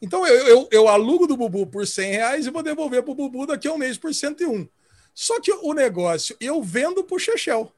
Então 0.00 0.26
eu, 0.26 0.46
eu, 0.46 0.68
eu 0.70 0.88
alugo 0.88 1.26
do 1.26 1.36
Bubu 1.36 1.66
por 1.66 1.86
100 1.86 2.12
reais 2.12 2.46
e 2.46 2.50
vou 2.50 2.62
devolver 2.62 3.02
pro 3.02 3.14
Bubu 3.14 3.46
daqui 3.46 3.66
a 3.66 3.72
um 3.72 3.78
mês 3.78 3.98
por 3.98 4.14
101. 4.14 4.68
Só 5.12 5.40
que 5.40 5.52
o 5.52 5.74
negócio 5.74 6.36
eu 6.40 6.62
vendo 6.62 7.02
pro 7.04 7.18
Chechel. 7.18 7.72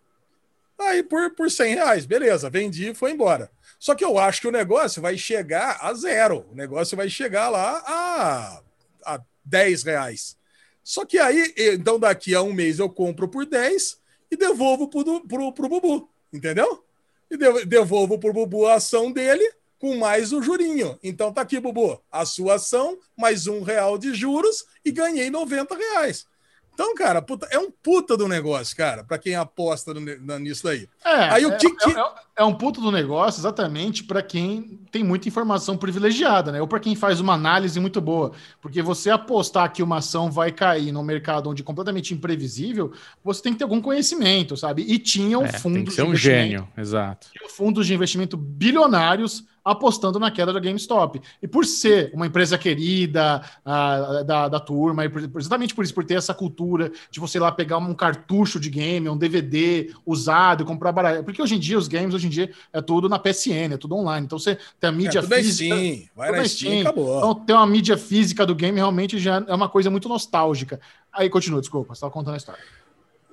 Aí 0.78 1.02
por, 1.02 1.30
por 1.30 1.50
100 1.50 1.74
reais, 1.74 2.06
beleza, 2.06 2.50
vendi 2.50 2.90
e 2.90 2.94
foi 2.94 3.12
embora. 3.12 3.50
Só 3.78 3.94
que 3.94 4.04
eu 4.04 4.18
acho 4.18 4.40
que 4.40 4.48
o 4.48 4.52
negócio 4.52 5.00
vai 5.00 5.16
chegar 5.16 5.78
a 5.80 5.92
zero. 5.94 6.46
O 6.50 6.54
negócio 6.54 6.96
vai 6.96 7.08
chegar 7.08 7.48
lá 7.48 7.82
a, 7.86 8.62
a 9.04 9.20
10 9.44 9.82
reais. 9.82 10.36
Só 10.82 11.04
que 11.04 11.18
aí, 11.18 11.54
então 11.56 11.98
daqui 11.98 12.34
a 12.34 12.42
um 12.42 12.52
mês 12.52 12.78
eu 12.78 12.90
compro 12.90 13.28
por 13.28 13.46
10 13.46 13.98
e 14.30 14.36
devolvo 14.36 14.88
pro, 14.88 15.26
pro, 15.26 15.52
pro 15.52 15.68
Bubu, 15.68 16.10
entendeu? 16.32 16.84
E 17.30 17.36
de- 17.36 17.64
devolvo 17.64 18.18
pro 18.18 18.32
Bubu 18.32 18.66
a 18.66 18.74
ação 18.74 19.10
dele 19.10 19.50
com 19.78 19.96
mais 19.96 20.32
o 20.32 20.42
jurinho. 20.42 20.98
Então 21.02 21.32
tá 21.32 21.42
aqui, 21.42 21.58
Bubu, 21.60 22.02
a 22.10 22.24
sua 22.24 22.54
ação, 22.54 22.98
mais 23.16 23.46
um 23.46 23.62
real 23.62 23.96
de 23.98 24.14
juros 24.14 24.64
e 24.84 24.90
ganhei 24.90 25.30
90 25.30 25.74
reais. 25.74 26.26
Então, 26.74 26.92
cara, 26.96 27.22
puta, 27.22 27.46
é 27.52 27.58
um 27.58 27.70
puta 27.70 28.16
do 28.16 28.26
negócio, 28.26 28.76
cara, 28.76 29.04
para 29.04 29.16
quem 29.16 29.36
aposta 29.36 29.94
no, 29.94 30.38
nisso 30.40 30.68
aí. 30.68 30.88
É, 31.04 31.14
aí, 31.30 31.46
o 31.46 31.52
é, 31.52 31.56
que, 31.56 31.70
que... 31.70 31.90
É, 31.90 32.04
é, 32.38 32.44
um 32.44 32.52
puta 32.52 32.80
do 32.80 32.90
negócio 32.90 33.40
exatamente 33.40 34.02
para 34.02 34.20
quem 34.20 34.80
tem 34.90 35.04
muita 35.04 35.28
informação 35.28 35.76
privilegiada, 35.76 36.50
né? 36.50 36.60
Ou 36.60 36.66
para 36.66 36.80
quem 36.80 36.96
faz 36.96 37.20
uma 37.20 37.34
análise 37.34 37.78
muito 37.78 38.00
boa. 38.00 38.32
Porque 38.60 38.82
você 38.82 39.08
apostar 39.08 39.72
que 39.72 39.84
uma 39.84 39.98
ação 39.98 40.32
vai 40.32 40.50
cair 40.50 40.90
num 40.90 41.04
mercado 41.04 41.48
onde 41.48 41.62
é 41.62 41.64
completamente 41.64 42.12
imprevisível, 42.12 42.92
você 43.22 43.40
tem 43.40 43.52
que 43.52 43.58
ter 43.58 43.64
algum 43.64 43.80
conhecimento, 43.80 44.56
sabe? 44.56 44.82
E 44.82 44.98
tinha 44.98 45.38
um 45.38 45.44
é, 45.44 45.52
fundo. 45.52 45.76
Tem 45.76 45.84
que 45.84 45.92
ser 45.92 46.02
um 46.02 46.16
gênio, 46.16 46.68
exato. 46.76 47.28
Fundos 47.50 47.86
de 47.86 47.94
investimento 47.94 48.36
bilionários 48.36 49.44
apostando 49.64 50.18
na 50.18 50.30
queda 50.30 50.52
da 50.52 50.60
GameStop. 50.60 51.20
E 51.40 51.48
por 51.48 51.64
ser 51.64 52.10
uma 52.12 52.26
empresa 52.26 52.58
querida 52.58 53.42
uh, 53.64 54.24
da, 54.24 54.48
da 54.48 54.60
turma, 54.60 55.04
e 55.04 55.08
por, 55.08 55.22
exatamente 55.40 55.74
por 55.74 55.84
isso, 55.84 55.94
por 55.94 56.04
ter 56.04 56.14
essa 56.14 56.34
cultura 56.34 56.92
de 57.10 57.18
você 57.18 57.38
ir 57.38 57.40
lá 57.40 57.50
pegar 57.50 57.78
um 57.78 57.94
cartucho 57.94 58.60
de 58.60 58.68
game, 58.68 59.08
um 59.08 59.16
DVD 59.16 59.90
usado, 60.04 60.64
comprar 60.64 60.92
barato. 60.92 61.24
Porque 61.24 61.40
hoje 61.40 61.54
em 61.54 61.58
dia, 61.58 61.78
os 61.78 61.88
games, 61.88 62.14
hoje 62.14 62.26
em 62.26 62.30
dia, 62.30 62.50
é 62.72 62.82
tudo 62.82 63.08
na 63.08 63.18
PSN, 63.18 63.72
é 63.72 63.76
tudo 63.78 63.96
online. 63.96 64.26
Então 64.26 64.38
você 64.38 64.58
tem 64.78 64.90
a 64.90 64.92
é, 64.92 64.96
mídia 64.96 65.18
é, 65.20 65.22
física. 65.22 65.74
Steam. 65.76 66.02
Vai 66.14 66.30
na 66.30 66.44
Steam, 66.44 66.48
Steam, 66.48 66.80
acabou. 66.82 67.16
Então 67.16 67.34
ter 67.34 67.52
uma 67.54 67.66
mídia 67.66 67.96
física 67.96 68.44
do 68.44 68.54
game 68.54 68.76
realmente 68.76 69.18
já 69.18 69.42
é 69.46 69.54
uma 69.54 69.68
coisa 69.68 69.90
muito 69.90 70.08
nostálgica. 70.08 70.78
Aí 71.12 71.30
continua, 71.30 71.60
desculpa, 71.60 71.94
você 71.94 71.98
estava 71.98 72.12
contando 72.12 72.34
a 72.34 72.36
história. 72.36 72.62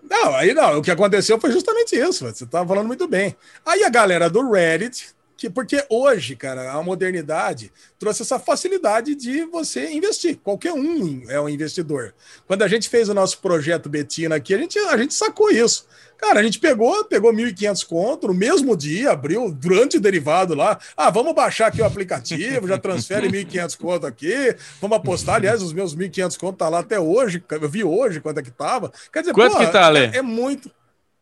Não, 0.10 0.36
aí 0.36 0.54
não, 0.54 0.80
o 0.80 0.82
que 0.82 0.92
aconteceu 0.92 1.40
foi 1.40 1.52
justamente 1.52 1.96
isso, 1.96 2.26
você 2.26 2.44
estava 2.44 2.68
falando 2.68 2.88
muito 2.88 3.08
bem. 3.08 3.36
Aí 3.66 3.84
a 3.84 3.90
galera 3.90 4.30
do 4.30 4.52
Reddit 4.52 5.16
porque 5.50 5.84
hoje, 5.90 6.36
cara, 6.36 6.72
a 6.72 6.84
modernidade 6.84 7.72
trouxe 7.98 8.22
essa 8.22 8.40
facilidade 8.40 9.16
de 9.16 9.44
você 9.46 9.92
investir. 9.92 10.38
Qualquer 10.38 10.74
um 10.74 11.24
é 11.30 11.40
um 11.40 11.50
investidor. 11.50 12.14
Quando 12.48 12.64
a 12.64 12.68
gente 12.68 12.90
fez 12.90 13.10
o 13.10 13.14
nosso 13.14 13.40
projeto 13.40 13.90
Betina 13.90 14.36
aqui, 14.36 14.54
a 14.54 14.58
gente, 14.58 14.78
a 14.80 14.98
gente 14.98 15.14
sacou 15.14 15.50
isso. 15.50 15.86
Cara, 16.22 16.40
a 16.40 16.44
gente 16.44 16.60
pegou, 16.60 17.04
pegou 17.06 17.34
1.500 17.34 17.88
conto 17.88 18.28
no 18.28 18.34
mesmo 18.34 18.78
dia, 18.78 19.12
abriu 19.12 19.52
durante 19.52 19.98
o 19.98 20.00
derivado 20.00 20.54
lá. 20.54 20.78
Ah, 20.96 21.10
vamos 21.10 21.34
baixar 21.34 21.68
aqui 21.68 21.82
o 21.82 21.86
aplicativo, 21.86 22.68
já 22.68 22.78
transfere 22.78 23.28
1.500 23.28 23.78
conto 23.78 24.06
aqui, 24.06 24.56
vamos 24.80 24.98
apostar. 24.98 25.36
Aliás, 25.36 25.64
os 25.64 25.74
meus 25.74 25.96
1.500 25.96 26.38
conto 26.38 26.58
tá 26.58 26.70
lá 26.70 26.80
até 26.80 27.00
hoje. 27.00 27.44
Eu 27.50 27.68
vi 27.68 27.84
hoje 27.84 28.22
quanto 28.22 28.40
é 28.40 28.44
que 28.44 28.52
tava. 28.52 28.94
Quer 29.12 29.22
dizer, 29.22 29.34
quanto 29.34 29.58
que 29.58 29.66
tá, 29.68 29.88
Ale? 29.88 30.00
É, 30.00 30.18
é 30.18 30.22
muito. 30.22 30.70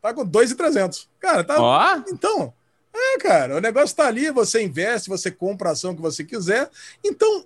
Tá 0.02 0.14
com 0.14 0.28
2.300. 0.28 1.08
Cara, 1.18 1.46
tá. 1.46 1.62
Ó. 1.62 2.02
Então, 2.12 2.54
é, 2.94 3.18
cara, 3.20 3.58
o 3.58 3.62
negócio 3.62 3.88
está 3.88 4.08
ali, 4.08 4.32
você 4.32 4.62
investe, 4.62 5.10
você 5.10 5.32
compra 5.32 5.70
a 5.70 5.72
ação 5.74 5.96
que 5.96 6.02
você 6.02 6.24
quiser. 6.24 6.70
Então, 7.04 7.46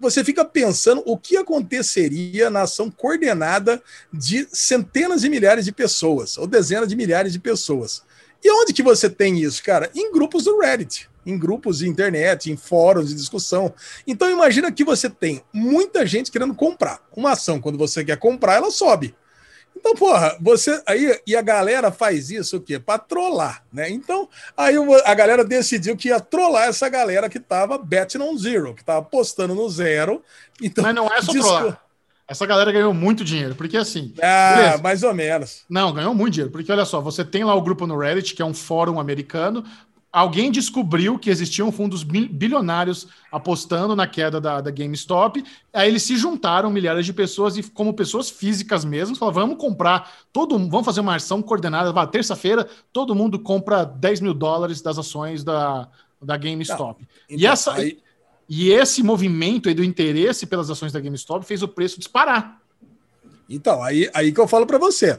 você 0.00 0.22
fica 0.22 0.44
pensando 0.44 1.02
o 1.04 1.18
que 1.18 1.36
aconteceria 1.36 2.48
na 2.50 2.62
ação 2.62 2.90
coordenada 2.90 3.82
de 4.12 4.46
centenas 4.52 5.22
de 5.22 5.28
milhares 5.28 5.64
de 5.64 5.72
pessoas, 5.72 6.38
ou 6.38 6.46
dezenas 6.46 6.88
de 6.88 6.96
milhares 6.96 7.32
de 7.32 7.38
pessoas. 7.38 8.02
E 8.42 8.50
onde 8.50 8.72
que 8.72 8.82
você 8.82 9.10
tem 9.10 9.40
isso, 9.40 9.62
cara? 9.62 9.90
Em 9.94 10.12
grupos 10.12 10.44
do 10.44 10.60
Reddit, 10.60 11.10
em 11.26 11.36
grupos 11.36 11.78
de 11.78 11.88
internet, 11.88 12.50
em 12.50 12.56
fóruns 12.56 13.08
de 13.08 13.14
discussão. 13.14 13.74
Então 14.06 14.30
imagina 14.30 14.70
que 14.70 14.84
você 14.84 15.10
tem 15.10 15.42
muita 15.52 16.06
gente 16.06 16.30
querendo 16.30 16.54
comprar. 16.54 17.02
Uma 17.16 17.32
ação, 17.32 17.60
quando 17.60 17.76
você 17.76 18.04
quer 18.04 18.16
comprar, 18.16 18.54
ela 18.54 18.70
sobe. 18.70 19.14
Então, 19.78 19.94
porra, 19.94 20.36
você 20.40 20.82
aí 20.86 21.20
e 21.24 21.36
a 21.36 21.42
galera 21.42 21.92
faz 21.92 22.30
isso 22.30 22.56
o 22.56 22.60
quê? 22.60 22.78
Para 22.78 22.98
trollar, 22.98 23.62
né? 23.72 23.88
Então, 23.88 24.28
aí 24.56 24.74
a 25.04 25.14
galera 25.14 25.44
decidiu 25.44 25.96
que 25.96 26.08
ia 26.08 26.18
trollar 26.18 26.68
essa 26.68 26.88
galera 26.88 27.28
que 27.28 27.38
tava 27.38 27.78
betting 27.78 28.18
on 28.18 28.36
zero, 28.36 28.74
que 28.74 28.84
tava 28.84 28.98
apostando 28.98 29.54
no 29.54 29.68
zero. 29.70 30.22
Então, 30.60 30.82
Mas 30.82 30.94
não 30.94 31.06
é 31.06 31.22
só 31.22 31.32
trollar. 31.32 31.80
Essa 32.26 32.44
galera 32.44 32.70
ganhou 32.70 32.92
muito 32.92 33.24
dinheiro, 33.24 33.54
porque 33.54 33.78
assim. 33.78 34.12
Ah, 34.20 34.54
beleza. 34.56 34.82
mais 34.82 35.02
ou 35.02 35.14
menos. 35.14 35.62
Não, 35.66 35.94
ganhou 35.94 36.14
muito 36.14 36.34
dinheiro, 36.34 36.52
porque 36.52 36.70
olha 36.70 36.84
só, 36.84 37.00
você 37.00 37.24
tem 37.24 37.42
lá 37.42 37.54
o 37.54 37.62
grupo 37.62 37.86
no 37.86 37.98
Reddit, 37.98 38.34
que 38.34 38.42
é 38.42 38.44
um 38.44 38.52
fórum 38.52 39.00
americano, 39.00 39.64
alguém 40.12 40.50
descobriu 40.50 41.18
que 41.18 41.30
existiam 41.30 41.70
fundos 41.70 42.02
bilionários 42.02 43.08
apostando 43.30 43.94
na 43.94 44.06
queda 44.06 44.40
da, 44.40 44.60
da, 44.60 44.70
GameStop. 44.70 45.44
Aí 45.72 45.88
eles 45.88 46.02
se 46.02 46.16
juntaram, 46.16 46.70
milhares 46.70 47.04
de 47.04 47.12
pessoas, 47.12 47.56
e 47.56 47.62
como 47.62 47.94
pessoas 47.94 48.30
físicas 48.30 48.84
mesmo, 48.84 49.16
falaram: 49.16 49.40
vamos 49.40 49.58
comprar, 49.58 50.10
todo 50.32 50.58
vamos 50.58 50.84
fazer 50.84 51.00
uma 51.00 51.16
ação 51.16 51.42
coordenada. 51.42 52.06
Terça-feira, 52.06 52.68
todo 52.92 53.14
mundo 53.14 53.38
compra 53.38 53.84
10 53.84 54.20
mil 54.20 54.34
dólares 54.34 54.80
das 54.80 54.98
ações 54.98 55.44
da, 55.44 55.88
da 56.20 56.36
GameStop. 56.36 57.06
Então, 57.28 57.38
e, 57.38 57.46
essa, 57.46 57.74
aí... 57.74 57.98
e 58.48 58.70
esse 58.70 59.02
movimento 59.02 59.72
do 59.74 59.84
interesse 59.84 60.46
pelas 60.46 60.70
ações 60.70 60.92
da 60.92 61.00
GameStop 61.00 61.44
fez 61.44 61.62
o 61.62 61.68
preço 61.68 61.98
disparar. 61.98 62.60
Então, 63.48 63.82
aí, 63.82 64.10
aí 64.12 64.32
que 64.32 64.40
eu 64.40 64.48
falo 64.48 64.66
para 64.66 64.78
você. 64.78 65.18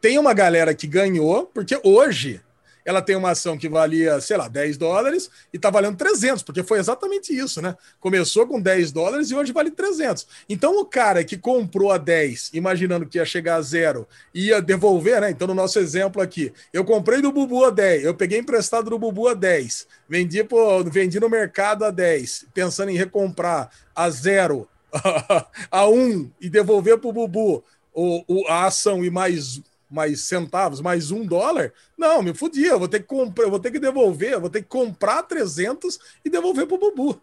Tem 0.00 0.18
uma 0.18 0.32
galera 0.32 0.74
que 0.74 0.86
ganhou, 0.86 1.46
porque 1.46 1.80
hoje 1.82 2.40
ela 2.88 3.02
tem 3.02 3.14
uma 3.14 3.32
ação 3.32 3.58
que 3.58 3.68
valia, 3.68 4.18
sei 4.18 4.38
lá, 4.38 4.48
10 4.48 4.78
dólares 4.78 5.28
e 5.52 5.58
está 5.58 5.68
valendo 5.68 5.98
300, 5.98 6.42
porque 6.42 6.62
foi 6.62 6.78
exatamente 6.78 7.36
isso, 7.36 7.60
né? 7.60 7.76
Começou 8.00 8.46
com 8.46 8.58
10 8.58 8.92
dólares 8.92 9.30
e 9.30 9.34
hoje 9.34 9.52
vale 9.52 9.70
300. 9.70 10.26
Então, 10.48 10.80
o 10.80 10.86
cara 10.86 11.22
que 11.22 11.36
comprou 11.36 11.92
a 11.92 11.98
10, 11.98 12.52
imaginando 12.54 13.04
que 13.04 13.18
ia 13.18 13.26
chegar 13.26 13.56
a 13.56 13.60
zero, 13.60 14.08
ia 14.32 14.62
devolver, 14.62 15.20
né? 15.20 15.30
Então, 15.30 15.46
no 15.46 15.54
nosso 15.54 15.78
exemplo 15.78 16.22
aqui, 16.22 16.50
eu 16.72 16.82
comprei 16.82 17.20
do 17.20 17.30
Bubu 17.30 17.62
a 17.62 17.68
10, 17.68 18.04
eu 18.04 18.14
peguei 18.14 18.38
emprestado 18.38 18.88
do 18.88 18.98
Bubu 18.98 19.28
a 19.28 19.34
10, 19.34 19.86
vendi, 20.08 20.42
pô, 20.42 20.82
vendi 20.84 21.20
no 21.20 21.28
mercado 21.28 21.84
a 21.84 21.90
10, 21.90 22.46
pensando 22.54 22.90
em 22.90 22.96
recomprar 22.96 23.68
a 23.94 24.08
zero, 24.08 24.66
a 25.70 25.86
1 25.86 26.30
e 26.40 26.48
devolver 26.48 26.96
para 26.96 27.10
o 27.10 27.12
Bubu 27.12 27.62
o, 27.92 28.24
o, 28.26 28.46
a 28.46 28.64
ação 28.64 29.04
e 29.04 29.10
mais 29.10 29.60
mais 29.90 30.22
centavos, 30.22 30.80
mais 30.80 31.10
um 31.10 31.24
dólar, 31.24 31.72
não, 31.96 32.22
me 32.22 32.34
fudia, 32.34 32.72
eu 32.72 32.78
vou 32.78 32.88
ter 32.88 33.00
que 33.00 33.06
comprar, 33.06 33.48
vou 33.48 33.58
ter 33.58 33.70
que 33.70 33.78
devolver, 33.78 34.38
vou 34.38 34.50
ter 34.50 34.62
que 34.62 34.68
comprar 34.68 35.22
300 35.22 35.98
e 36.24 36.30
devolver 36.30 36.66
para 36.66 36.76
o 36.76 36.78
Bubu. 36.78 37.20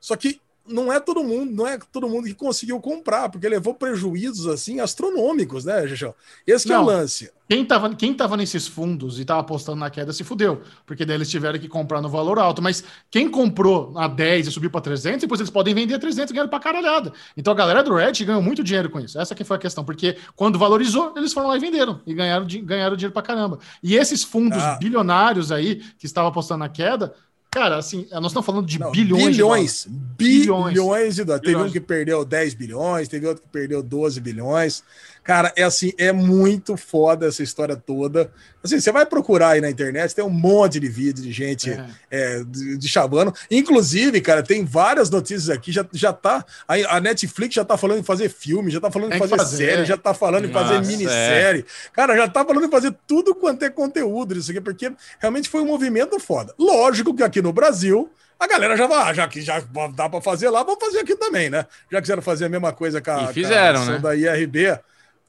Só 0.00 0.16
que 0.16 0.40
não 0.68 0.92
é 0.92 1.00
todo 1.00 1.22
mundo, 1.22 1.52
não 1.52 1.66
é 1.66 1.78
todo 1.92 2.08
mundo 2.08 2.26
que 2.26 2.34
conseguiu 2.34 2.80
comprar, 2.80 3.28
porque 3.28 3.48
levou 3.48 3.74
prejuízos 3.74 4.46
assim 4.46 4.80
astronômicos, 4.80 5.64
né, 5.64 5.86
Gichão? 5.86 6.14
Esse 6.46 6.68
não, 6.68 6.76
é 6.76 6.78
o 6.78 6.84
lance. 6.84 7.30
Quem 7.48 7.62
estava 7.62 7.94
quem 7.94 8.12
tava 8.12 8.36
nesses 8.36 8.66
fundos 8.66 9.18
e 9.18 9.22
estava 9.22 9.40
apostando 9.40 9.78
na 9.78 9.88
queda 9.88 10.12
se 10.12 10.24
fudeu, 10.24 10.62
porque 10.84 11.04
daí 11.04 11.16
eles 11.16 11.30
tiveram 11.30 11.58
que 11.58 11.68
comprar 11.68 12.00
no 12.00 12.08
valor 12.08 12.38
alto. 12.38 12.60
Mas 12.60 12.82
quem 13.08 13.28
comprou 13.28 13.92
a 13.96 14.08
10 14.08 14.48
e 14.48 14.50
subiu 14.50 14.70
para 14.70 14.80
300, 14.80 15.20
depois 15.20 15.40
eles 15.40 15.50
podem 15.50 15.72
vender 15.72 15.94
a 15.94 15.98
300 15.98 16.30
e 16.30 16.34
ganhar 16.34 16.48
para 16.48 16.58
caralhada. 16.58 17.12
Então 17.36 17.52
a 17.52 17.56
galera 17.56 17.84
do 17.84 17.94
Red 17.94 18.12
ganhou 18.24 18.42
muito 18.42 18.64
dinheiro 18.64 18.90
com 18.90 18.98
isso. 18.98 19.18
Essa 19.20 19.34
que 19.34 19.44
foi 19.44 19.56
a 19.56 19.60
questão, 19.60 19.84
porque 19.84 20.16
quando 20.34 20.58
valorizou, 20.58 21.12
eles 21.16 21.32
foram 21.32 21.48
lá 21.48 21.56
e 21.56 21.60
venderam 21.60 22.00
e 22.04 22.14
ganharam, 22.14 22.46
ganharam 22.46 22.96
dinheiro 22.96 23.12
para 23.12 23.22
caramba. 23.22 23.60
E 23.80 23.94
esses 23.94 24.24
fundos 24.24 24.58
ah. 24.60 24.76
bilionários 24.80 25.52
aí 25.52 25.76
que 25.98 26.06
estavam 26.06 26.30
apostando 26.30 26.60
na 26.60 26.68
queda, 26.68 27.14
Cara, 27.56 27.78
assim, 27.78 28.06
nós 28.12 28.26
estamos 28.26 28.44
falando 28.44 28.66
de 28.66 28.78
Não, 28.78 28.90
bilhões, 28.90 29.34
bilhões, 29.34 29.84
de 29.86 30.14
bilhões, 30.14 30.74
bilhões 30.74 31.14
de 31.14 31.24
dólares. 31.24 31.46
Teve 31.46 31.62
um 31.62 31.70
que 31.70 31.80
perdeu 31.80 32.22
10 32.22 32.52
bilhões, 32.52 33.08
teve 33.08 33.26
outro 33.26 33.42
que 33.42 33.48
perdeu 33.48 33.82
12 33.82 34.20
bilhões. 34.20 34.84
Cara, 35.26 35.52
é 35.56 35.64
assim, 35.64 35.92
é 35.98 36.12
muito 36.12 36.76
foda 36.76 37.26
essa 37.26 37.42
história 37.42 37.74
toda. 37.74 38.30
Assim, 38.62 38.78
você 38.78 38.92
vai 38.92 39.04
procurar 39.04 39.50
aí 39.50 39.60
na 39.60 39.68
internet, 39.68 40.14
tem 40.14 40.24
um 40.24 40.30
monte 40.30 40.78
de 40.78 40.88
vídeo 40.88 41.20
de 41.20 41.32
gente 41.32 41.70
é. 41.72 41.86
É, 42.10 42.44
de, 42.44 42.78
de 42.78 42.88
chavando. 42.88 43.34
Inclusive, 43.50 44.20
cara, 44.20 44.40
tem 44.40 44.64
várias 44.64 45.10
notícias 45.10 45.50
aqui. 45.50 45.72
Já, 45.72 45.84
já 45.92 46.12
tá. 46.12 46.44
A, 46.68 46.96
a 46.96 47.00
Netflix 47.00 47.56
já 47.56 47.64
tá 47.64 47.76
falando 47.76 47.98
em 47.98 48.04
fazer 48.04 48.28
filme, 48.28 48.70
já 48.70 48.80
tá 48.80 48.88
falando 48.88 49.14
em 49.14 49.18
fazer, 49.18 49.36
fazer, 49.36 49.56
série, 49.56 49.84
já 49.84 49.96
tá 49.96 50.14
falando 50.14 50.44
em 50.44 50.52
fazer 50.52 50.74
Nossa, 50.74 50.88
minissérie. 50.88 51.60
É. 51.62 51.90
Cara, 51.92 52.16
já 52.16 52.28
tá 52.28 52.44
falando 52.44 52.66
em 52.66 52.70
fazer 52.70 52.94
tudo 53.04 53.34
quanto 53.34 53.64
é 53.64 53.70
conteúdo 53.70 54.32
disso 54.32 54.52
aqui, 54.52 54.60
porque 54.60 54.92
realmente 55.18 55.48
foi 55.48 55.60
um 55.60 55.66
movimento 55.66 56.20
foda. 56.20 56.54
Lógico 56.56 57.12
que 57.12 57.24
aqui 57.24 57.42
no 57.42 57.52
Brasil 57.52 58.08
a 58.38 58.46
galera 58.46 58.76
já 58.76 58.86
vai, 58.86 59.14
já 59.14 59.26
que 59.26 59.40
já 59.40 59.60
dá 59.94 60.08
para 60.08 60.20
fazer 60.20 60.50
lá, 60.50 60.62
vamos 60.62 60.84
fazer 60.84 61.00
aqui 61.00 61.16
também, 61.16 61.50
né? 61.50 61.66
Já 61.90 62.00
quiseram 62.00 62.22
fazer 62.22 62.44
a 62.44 62.48
mesma 62.48 62.72
coisa 62.72 63.00
com 63.00 63.10
a, 63.10 63.24
e 63.24 63.34
fizeram, 63.34 63.84
com 63.84 63.90
a 63.90 63.92
né? 63.92 63.98
da 63.98 64.14
IRB. 64.14 64.78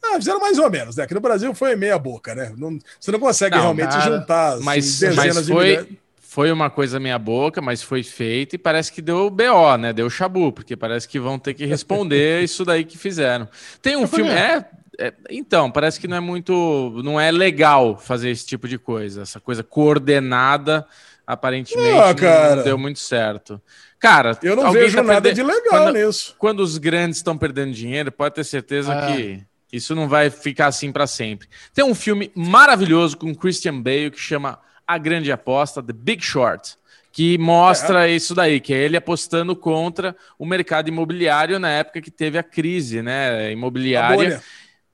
Ah, 0.04 0.16
fizeram 0.16 0.40
mais 0.40 0.58
ou 0.60 0.70
menos, 0.70 0.96
né? 0.96 1.04
Aqui 1.04 1.14
no 1.14 1.20
Brasil 1.20 1.54
foi 1.54 1.76
meia 1.76 1.98
boca, 1.98 2.34
né? 2.34 2.54
Não, 2.56 2.78
você 3.00 3.12
não 3.12 3.20
consegue 3.20 3.56
não, 3.56 3.64
realmente 3.64 3.90
cara, 3.90 4.18
juntar 4.18 4.54
assim, 4.54 4.64
mas, 4.64 5.02
mas 5.16 5.48
foi, 5.48 5.98
foi 6.20 6.52
uma 6.52 6.70
coisa 6.70 7.00
meia 7.00 7.18
boca, 7.18 7.62
mas 7.62 7.82
foi 7.82 8.04
feito 8.04 8.56
e 8.56 8.58
parece 8.58 8.92
que 8.92 9.02
deu 9.02 9.30
BO, 9.30 9.78
né? 9.80 9.92
Deu 9.92 10.10
chabu, 10.10 10.52
porque 10.52 10.76
parece 10.76 11.08
que 11.08 11.20
vão 11.20 11.40
ter 11.40 11.54
que 11.54 11.66
responder 11.66 12.42
isso 12.46 12.64
daí 12.64 12.86
que 12.86 12.98
fizeram. 12.98 13.50
Tem 13.82 13.98
um 13.98 14.08
filme. 14.08 14.30
É, 14.30 14.66
é, 15.00 15.14
então, 15.30 15.70
parece 15.72 16.00
que 16.00 16.08
não 16.08 16.18
é 16.18 16.20
muito. 16.20 17.02
Não 17.04 17.20
é 17.20 17.32
legal 17.32 17.98
fazer 17.98 18.30
esse 18.30 18.46
tipo 18.46 18.68
de 18.68 18.78
coisa. 18.78 19.24
Essa 19.24 19.40
coisa 19.40 19.64
coordenada, 19.64 20.86
aparentemente, 21.26 22.26
ah, 22.26 22.50
não, 22.50 22.56
não 22.58 22.64
deu 22.64 22.78
muito 22.78 23.00
certo. 23.00 23.62
Cara, 24.00 24.38
eu 24.44 24.56
não 24.56 24.72
vejo 24.72 24.96
tá 24.96 25.04
nada 25.04 25.34
de 25.34 25.42
legal 25.42 25.86
quando, 25.86 25.94
nisso. 25.94 26.36
Quando 26.38 26.60
os 26.60 26.78
grandes 26.78 27.18
estão 27.18 27.38
perdendo 27.38 27.74
dinheiro, 27.74 28.12
pode 28.12 28.36
ter 28.36 28.44
certeza 28.44 28.94
ah. 28.94 29.08
que 29.08 29.44
isso 29.72 29.94
não 29.94 30.08
vai 30.08 30.30
ficar 30.30 30.68
assim 30.68 30.92
para 30.92 31.08
sempre. 31.08 31.48
Tem 31.74 31.84
um 31.84 31.96
filme 31.96 32.32
maravilhoso 32.36 33.18
com 33.18 33.36
Christian 33.36 33.82
Bale 33.82 34.12
que 34.12 34.20
chama 34.20 34.60
A 34.86 34.98
Grande 34.98 35.32
Aposta, 35.32 35.84
The 35.84 35.94
Big 35.94 36.24
Short, 36.24 36.76
que 37.12 37.38
mostra 37.38 38.08
é. 38.08 38.12
isso 38.12 38.34
daí, 38.36 38.60
que 38.60 38.74
é 38.74 38.78
ele 38.78 38.96
apostando 38.96 39.56
contra 39.56 40.16
o 40.38 40.46
mercado 40.46 40.88
imobiliário 40.88 41.60
na 41.60 41.70
época 41.70 42.02
que 42.02 42.12
teve 42.12 42.38
a 42.38 42.44
crise, 42.44 43.02
né, 43.02 43.52
imobiliária. 43.52 44.42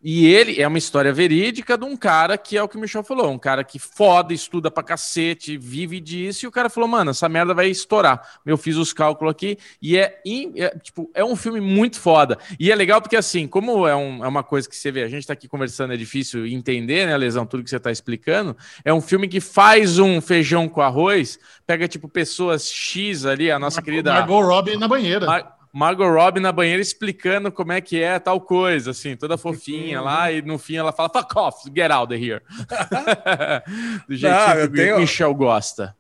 E 0.03 0.25
ele 0.25 0.61
é 0.61 0.67
uma 0.67 0.77
história 0.77 1.13
verídica 1.13 1.77
de 1.77 1.85
um 1.85 1.95
cara 1.95 2.37
que 2.37 2.57
é 2.57 2.61
o 2.61 2.67
que 2.67 2.75
o 2.75 2.79
Michel 2.79 3.03
falou, 3.03 3.31
um 3.31 3.39
cara 3.39 3.63
que 3.63 3.79
foda, 3.79 4.33
estuda 4.33 4.69
pra 4.69 4.83
cacete, 4.83 5.57
vive 5.57 6.01
disso, 6.01 6.45
e 6.45 6.47
o 6.47 6.51
cara 6.51 6.69
falou, 6.69 6.89
mano, 6.89 7.11
essa 7.11 7.29
merda 7.29 7.53
vai 7.53 7.69
estourar. 7.69 8.21
Eu 8.45 8.57
fiz 8.57 8.75
os 8.75 8.91
cálculos 8.91 9.31
aqui 9.31 9.57
e 9.81 9.97
é, 9.97 10.19
é 10.57 10.77
tipo, 10.79 11.09
é 11.13 11.23
um 11.23 11.37
filme 11.37 11.61
muito 11.61 12.01
foda. 12.01 12.37
E 12.59 12.69
é 12.69 12.75
legal 12.75 13.01
porque, 13.01 13.15
assim, 13.15 13.47
como 13.47 13.87
é, 13.87 13.95
um, 13.95 14.25
é 14.25 14.27
uma 14.27 14.43
coisa 14.43 14.67
que 14.67 14.75
você 14.75 14.91
vê, 14.91 15.03
a 15.03 15.07
gente 15.07 15.25
tá 15.25 15.31
aqui 15.31 15.47
conversando, 15.47 15.93
é 15.93 15.97
difícil 15.97 16.45
entender, 16.45 17.07
né, 17.07 17.15
Lesão, 17.15 17.45
tudo 17.45 17.63
que 17.63 17.69
você 17.69 17.79
tá 17.79 17.91
explicando. 17.91 18.57
É 18.83 18.93
um 18.93 19.01
filme 19.01 19.29
que 19.29 19.39
faz 19.39 19.99
um 19.99 20.19
feijão 20.19 20.67
com 20.67 20.81
arroz, 20.81 21.39
pega, 21.65 21.87
tipo, 21.87 22.09
pessoas 22.09 22.69
X 22.69 23.25
ali, 23.25 23.49
a 23.49 23.57
nossa 23.57 23.77
Mar 23.77 23.85
querida. 23.85 24.13
Margot 24.13 24.41
Robbie 24.41 24.75
na 24.75 24.87
banheira. 24.87 25.25
Mar 25.25 25.62
Margot 25.73 26.07
Robbie 26.07 26.39
na 26.39 26.51
banheira 26.51 26.79
explicando 26.79 27.51
como 27.51 27.71
é 27.71 27.81
que 27.81 27.99
é 27.99 28.19
tal 28.19 28.39
coisa, 28.39 28.91
assim, 28.91 29.15
toda 29.15 29.39
fofinha 29.39 29.99
lá, 30.01 30.31
e 30.31 30.39
no 30.39 30.59
fim 30.59 30.75
ela 30.75 30.91
fala, 30.91 31.09
fuck 31.09 31.35
off, 31.35 31.71
get 31.75 31.89
out 31.89 32.13
of 32.13 32.23
here. 32.23 32.43
Do 34.07 34.15
jeito 34.15 34.35
que 34.69 34.77
tenho... 34.77 34.99
Michel 34.99 35.33
gosta. 35.33 35.95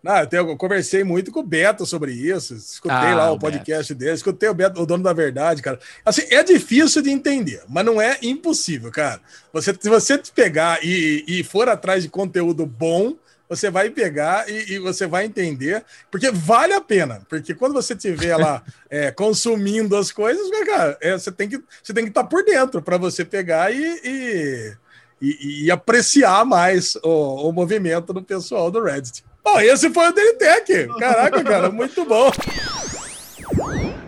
Não, 0.00 0.18
eu, 0.18 0.26
tenho, 0.26 0.48
eu, 0.50 0.56
conversei 0.56 1.02
muito 1.02 1.32
com 1.32 1.40
o 1.40 1.44
Beto 1.44 1.84
sobre 1.84 2.12
isso, 2.12 2.54
escutei 2.54 2.96
ah, 2.96 3.14
lá 3.14 3.30
o, 3.32 3.34
o 3.34 3.38
podcast 3.38 3.92
Beto. 3.92 3.98
dele, 4.04 4.14
escutei 4.14 4.48
o 4.48 4.54
Beto, 4.54 4.80
o 4.80 4.86
dono 4.86 5.02
da 5.02 5.12
verdade, 5.12 5.62
cara. 5.62 5.80
Assim, 6.04 6.22
é 6.30 6.42
difícil 6.44 7.02
de 7.02 7.10
entender, 7.10 7.62
mas 7.68 7.84
não 7.84 8.00
é 8.00 8.18
impossível, 8.22 8.90
cara. 8.90 9.20
Você, 9.52 9.76
se 9.78 9.88
você 9.88 10.18
pegar 10.34 10.78
e, 10.82 11.24
e 11.26 11.44
for 11.44 11.68
atrás 11.68 12.04
de 12.04 12.08
conteúdo 12.08 12.66
bom, 12.66 13.16
você 13.54 13.70
vai 13.70 13.90
pegar 13.90 14.48
e, 14.48 14.72
e, 14.72 14.78
você 14.78 15.06
vai 15.06 15.26
entender, 15.26 15.84
porque 16.10 16.30
vale 16.30 16.72
a 16.72 16.80
pena, 16.80 17.20
porque 17.28 17.54
quando 17.54 17.74
você 17.74 17.92
estiver 17.92 18.34
lá 18.34 18.62
é, 18.88 19.10
consumindo 19.10 19.94
as 19.94 20.10
coisas, 20.10 20.50
cara, 20.64 20.96
é, 21.02 21.12
você 21.12 21.30
tem 21.30 21.50
que 21.50 21.62
você 21.82 21.92
tem 21.92 22.04
que 22.04 22.10
estar 22.10 22.22
tá 22.22 22.28
por 22.28 22.42
dentro 22.42 22.80
para 22.80 22.96
você 22.96 23.26
pegar 23.26 23.70
e, 23.70 24.74
e, 25.20 25.64
e 25.66 25.70
apreciar 25.70 26.46
mais 26.46 26.96
o, 27.02 27.48
o, 27.48 27.52
movimento 27.52 28.10
do 28.14 28.22
pessoal 28.22 28.70
do 28.70 28.82
Reddit. 28.82 29.22
Bom, 29.44 29.60
esse 29.60 29.90
foi 29.90 30.08
o 30.08 30.12
Delitec. 30.12 30.88
Caraca, 30.98 31.44
cara, 31.44 31.70
muito 31.70 32.06
bom. 32.06 32.30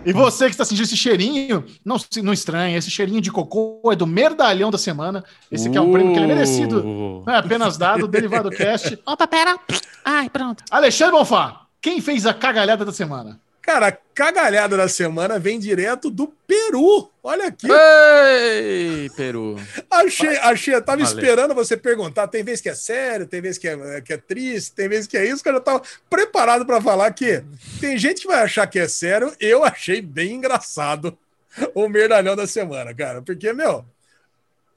E 0.05 0.13
você 0.13 0.45
que 0.45 0.51
está 0.51 0.63
sentindo 0.63 0.85
esse 0.85 0.95
cheirinho, 0.95 1.65
não, 1.83 1.97
não 2.23 2.31
estranhe, 2.31 2.75
esse 2.75 2.91
cheirinho 2.91 3.19
de 3.19 3.31
cocô 3.31 3.81
é 3.91 3.95
do 3.95 4.05
merdalhão 4.05 4.69
da 4.69 4.77
semana. 4.77 5.23
Esse 5.51 5.67
aqui 5.67 5.77
é 5.77 5.81
um 5.81 5.91
prêmio 5.91 6.13
que 6.13 6.19
ele 6.19 6.31
é 6.31 6.35
merecido, 6.35 7.23
não 7.25 7.33
é 7.33 7.37
apenas 7.37 7.77
dado, 7.77 8.07
Derivado 8.07 8.49
Cast. 8.51 8.99
Opa, 9.05 9.27
pera. 9.27 9.57
Ai, 10.03 10.29
pronto. 10.29 10.63
Alexandre 10.69 11.17
Bonfá, 11.17 11.61
quem 11.81 11.99
fez 12.01 12.25
a 12.25 12.33
cagalhada 12.33 12.85
da 12.85 12.91
semana? 12.91 13.39
Cara, 13.65 13.87
a 13.87 13.91
cagalhada 13.91 14.77
da 14.77 14.87
semana 14.87 15.39
vem 15.39 15.57
direto 15.57 16.11
do 16.11 16.27
Peru. 16.27 17.09
Olha 17.23 17.47
aqui. 17.47 17.67
Ei, 17.67 19.09
Peru. 19.17 19.55
Achei, 19.89 20.37
achei. 20.37 20.75
Eu 20.75 20.83
tava 20.83 21.03
Valeu. 21.03 21.17
esperando 21.17 21.55
você 21.55 21.75
perguntar. 21.75 22.27
Tem 22.27 22.43
vez 22.43 22.61
que 22.61 22.69
é 22.69 22.75
sério, 22.75 23.25
tem 23.25 23.41
vez 23.41 23.57
que 23.57 23.67
é, 23.67 24.01
que 24.01 24.13
é 24.13 24.17
triste, 24.17 24.71
tem 24.73 24.87
vez 24.87 25.07
que 25.07 25.17
é 25.17 25.25
isso. 25.25 25.43
Cara, 25.43 25.57
eu 25.57 25.61
tava 25.61 25.81
preparado 26.07 26.63
para 26.63 26.79
falar 26.79 27.11
que 27.11 27.43
tem 27.81 27.97
gente 27.97 28.21
que 28.21 28.27
vai 28.27 28.43
achar 28.43 28.67
que 28.67 28.77
é 28.77 28.87
sério. 28.87 29.33
Eu 29.39 29.63
achei 29.63 29.99
bem 29.99 30.33
engraçado 30.33 31.17
o 31.73 31.89
merdalhão 31.89 32.35
da 32.35 32.45
semana, 32.45 32.93
cara. 32.93 33.23
Porque, 33.23 33.51
meu, 33.51 33.83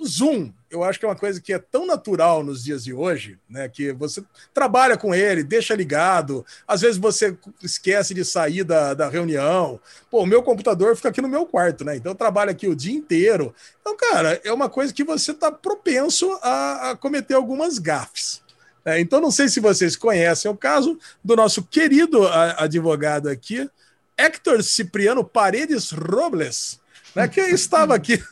Zoom, 0.03 0.51
eu 0.71 0.85
acho 0.85 0.99
que 0.99 1.05
é 1.05 1.09
uma 1.09 1.17
coisa 1.17 1.41
que 1.41 1.53
é 1.53 1.59
tão 1.59 1.87
natural 1.87 2.45
nos 2.45 2.63
dias 2.63 2.85
de 2.85 2.93
hoje, 2.93 3.39
né? 3.49 3.69
Que 3.69 3.93
você 3.93 4.23
trabalha 4.53 4.97
com 4.97 5.15
ele, 5.15 5.43
deixa 5.43 5.75
ligado, 5.75 6.45
às 6.67 6.83
vezes 6.83 6.99
você 6.99 7.37
esquece 7.63 8.13
de 8.13 8.25
sair 8.25 8.65
da, 8.65 8.95
da 8.95 9.09
reunião. 9.09 9.81
Pô, 10.11 10.23
o 10.23 10.27
meu 10.27 10.43
computador 10.43 10.95
fica 10.97 11.09
aqui 11.09 11.23
no 11.23 11.29
meu 11.29 11.47
quarto, 11.47 11.85
né? 11.85 11.97
Então 11.97 12.13
eu 12.13 12.17
trabalho 12.17 12.51
aqui 12.51 12.69
o 12.69 12.77
dia 12.77 12.93
inteiro. 12.95 13.55
Então, 13.81 13.97
cara, 13.97 14.41
é 14.45 14.53
uma 14.53 14.69
coisa 14.69 14.93
que 14.93 15.05
você 15.05 15.33
está 15.33 15.51
propenso 15.51 16.31
a, 16.43 16.91
a, 16.91 16.97
cometer 16.97 17.35
algumas 17.35 17.79
gafes. 17.79 18.43
Né? 18.85 19.01
Então, 19.01 19.21
não 19.21 19.31
sei 19.31 19.49
se 19.49 19.61
vocês 19.61 19.97
conhecem 19.97 20.51
o 20.51 20.57
caso 20.57 20.99
do 21.25 21.35
nosso 21.35 21.63
querido 21.63 22.27
advogado 22.29 23.29
aqui, 23.29 23.69
Héctor 24.17 24.63
Cipriano 24.63 25.25
Paredes 25.25 25.91
Robles, 25.93 26.81
né? 27.15 27.27
Que 27.27 27.41
estava 27.41 27.95
aqui 27.95 28.23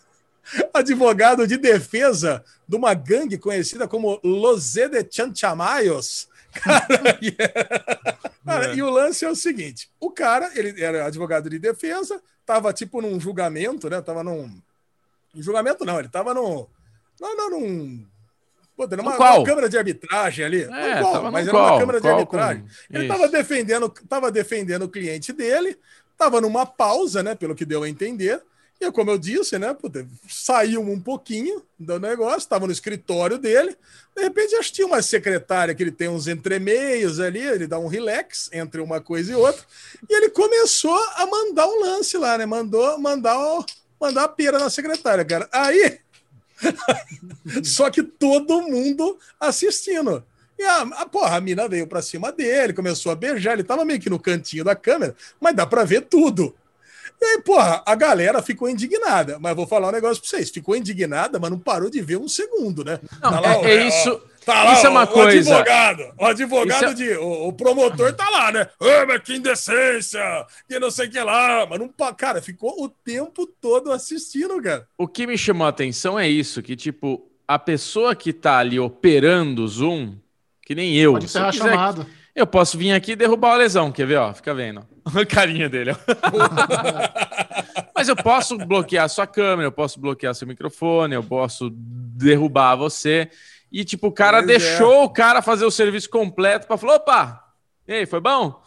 advogado 0.73 1.47
de 1.47 1.56
defesa 1.56 2.44
de 2.68 2.77
uma 2.77 2.94
gangue 2.94 3.39
conhecida 3.39 3.89
como 3.89 4.20
Los 4.23 4.74
de 4.74 5.06
Chanchamayos. 5.10 6.28
Cara, 6.52 7.18
e, 7.20 7.32
cara, 8.44 8.73
é. 8.73 8.74
e 8.74 8.82
o 8.82 8.90
lance 8.90 9.24
é 9.24 9.31
o 9.31 9.36
seguinte: 9.36 9.90
o 10.01 10.10
cara, 10.10 10.51
ele 10.55 10.82
era 10.82 11.06
advogado 11.06 11.51
de 11.51 11.59
defesa, 11.59 12.20
tava 12.44 12.73
tipo 12.73 13.01
num 13.01 13.20
julgamento, 13.20 13.90
né? 13.90 14.01
Tava 14.01 14.23
num. 14.23 14.51
julgamento 15.35 15.85
não, 15.85 15.98
ele 15.98 16.09
tava 16.09 16.32
num. 16.32 16.66
Não, 17.20 17.36
não, 17.36 17.51
num. 17.51 18.06
Pô, 18.77 18.86
numa, 18.86 19.16
numa 19.16 19.44
câmara 19.44 19.68
de 19.70 19.78
arbitragem 19.78 20.44
ali. 20.44 20.62
É, 20.62 21.01
qual, 21.01 21.32
mas 21.32 21.48
era 21.48 21.56
qual? 21.56 21.73
uma 21.73 21.81
câmara 21.81 22.01
de 22.01 22.09
arbitragem. 22.09 22.62
Com... 22.62 22.68
Ele 22.90 23.05
estava 23.05 23.28
defendendo, 23.28 23.89
tava 23.89 24.31
defendendo 24.31 24.82
o 24.82 24.89
cliente 24.89 25.32
dele, 25.32 25.78
estava 26.12 26.43
numa 26.43 26.66
pausa, 26.66 27.23
né? 27.23 27.35
Pelo 27.35 27.55
que 27.55 27.64
deu 27.64 27.82
a 27.82 27.89
entender. 27.89 28.43
E 28.81 28.93
como 28.93 29.11
eu 29.11 29.19
disse, 29.19 29.59
né? 29.59 29.74
Saiu 30.28 30.82
um 30.82 31.01
pouquinho 31.01 31.62
do 31.78 31.98
negócio, 31.98 32.39
estava 32.39 32.66
no 32.66 32.73
escritório 32.73 33.39
dele. 33.39 33.77
De 34.15 34.23
repente, 34.23 34.55
acho 34.55 34.69
que 34.69 34.77
tinha 34.77 34.86
uma 34.86 35.01
secretária 35.01 35.74
que 35.74 35.82
ele 35.82 35.90
tem 35.90 36.09
uns 36.09 36.28
entremeios 36.28 37.19
ali, 37.19 37.40
ele 37.40 37.66
dá 37.66 37.78
um 37.78 37.86
relax 37.86 38.51
entre 38.53 38.81
uma 38.81 39.01
coisa 39.01 39.32
e 39.32 39.35
outra. 39.35 39.65
E 40.09 40.15
ele 40.15 40.31
começou 40.31 40.97
a 41.16 41.27
mandar 41.27 41.66
um 41.66 41.81
lance 41.81 42.19
lá, 42.19 42.36
né? 42.36 42.44
Mandou 42.44 42.98
mandar, 42.98 43.36
mandar 43.98 44.24
a 44.24 44.28
pera 44.28 44.59
na 44.59 44.69
secretária, 44.69 45.24
cara. 45.24 45.48
Aí. 45.51 45.98
Só 47.65 47.90
que 47.90 48.03
todo 48.03 48.62
mundo 48.62 49.19
assistindo. 49.40 50.23
E 50.59 50.62
a, 50.62 50.82
a, 50.82 51.07
porra, 51.07 51.36
a 51.36 51.40
mina 51.40 51.69
veio 51.69 51.86
pra 51.86 52.01
cima 52.01 52.32
dele, 52.32 52.73
começou 52.73 53.12
a 53.12 53.15
beijar, 53.15 53.53
ele 53.53 53.65
tava 53.65 53.85
meio 53.85 54.01
que 54.01 54.09
no 54.09 54.19
cantinho 54.19 54.65
da 54.65 54.74
câmera, 54.74 55.15
mas 55.39 55.55
dá 55.55 55.66
pra 55.66 55.85
ver 55.85 56.03
tudo. 56.03 56.55
E 57.20 57.24
aí, 57.24 57.43
porra, 57.43 57.82
a 57.86 57.94
galera 57.94 58.43
ficou 58.43 58.68
indignada. 58.68 59.38
Mas 59.38 59.56
vou 59.56 59.66
falar 59.66 59.88
um 59.88 59.93
negócio 59.93 60.20
pra 60.20 60.28
vocês. 60.30 60.51
Ficou 60.51 60.76
indignada, 60.76 61.38
mas 61.38 61.51
não 61.51 61.59
parou 61.59 61.90
de 61.90 62.01
ver 62.01 62.18
um 62.18 62.28
segundo, 62.28 62.84
né? 62.84 63.01
Não, 63.22 63.30
tá 63.30 63.40
lá, 63.40 63.55
é, 63.56 63.70
é 63.70 63.88
isso. 63.88 64.20
Tá 64.44 64.62
lá, 64.62 64.74
isso 64.74 64.86
é 64.86 64.90
uma 64.90 65.02
o, 65.02 65.09
coisa. 65.09 65.51
O 65.51 65.55
advogado, 65.55 66.14
o 66.16 66.24
advogado 66.24 66.90
é... 66.90 66.94
de. 66.94 67.10
O, 67.16 67.48
o, 67.48 67.52
promotor 67.52 68.12
tá 68.12 68.30
lá, 68.30 68.52
né? 68.52 68.68
Ah, 68.80 69.05
mas 69.06 69.22
que 69.22 69.34
indecência! 69.34 70.20
Que 70.68 70.78
não 70.78 70.90
sei 70.90 71.09
o 71.09 71.10
que 71.10 71.20
lá. 71.20 71.66
Mas 71.68 71.80
não. 71.80 71.88
Cara, 72.14 72.40
ficou 72.40 72.80
o 72.80 72.88
tempo 72.88 73.47
todo 73.60 73.90
assistindo, 73.90 74.62
cara. 74.62 74.86
O 74.97 75.09
que 75.09 75.26
me 75.26 75.36
chamou 75.36 75.66
a 75.66 75.70
atenção 75.70 76.16
é 76.16 76.28
isso: 76.28 76.62
que, 76.62 76.76
tipo, 76.76 77.28
a 77.48 77.59
pessoa 77.59 78.14
que 78.14 78.32
tá 78.32 78.59
ali 78.59 78.78
operando 78.78 79.64
o 79.64 79.68
Zoom, 79.68 80.14
que 80.62 80.76
nem 80.76 80.94
eu. 80.97 81.14
Pode 81.14 81.28
ser 81.28 81.38
a 81.38 81.51
chamada. 81.51 82.06
Eu 82.36 82.46
posso 82.46 82.76
vir 82.76 82.92
aqui 82.92 83.12
e 83.12 83.16
derrubar 83.16 83.54
a 83.54 83.56
lesão, 83.56 83.90
quer 83.90 84.06
ver? 84.06 84.16
Ó, 84.16 84.34
fica 84.34 84.54
vendo. 84.54 84.86
A 85.06 85.24
carinha 85.24 85.70
dele. 85.70 85.92
Ó. 85.92 85.96
Mas 87.96 88.08
eu 88.08 88.14
posso 88.14 88.58
bloquear 88.58 89.08
sua 89.08 89.26
câmera, 89.26 89.68
eu 89.68 89.72
posso 89.72 89.98
bloquear 89.98 90.34
seu 90.34 90.46
microfone, 90.46 91.14
eu 91.14 91.24
posso 91.24 91.70
derrubar 91.72 92.76
você. 92.76 93.30
E, 93.72 93.86
tipo, 93.86 94.08
o 94.08 94.12
cara 94.12 94.38
Mas 94.38 94.48
deixou 94.48 94.92
é. 94.92 95.04
o 95.04 95.08
cara 95.08 95.40
fazer 95.40 95.64
o 95.64 95.70
serviço 95.70 96.10
completo 96.10 96.66
para 96.66 96.76
falar: 96.76 96.96
opa, 96.96 97.42
e 97.88 97.94
aí, 97.94 98.06
foi 98.06 98.20
bom? 98.20 98.62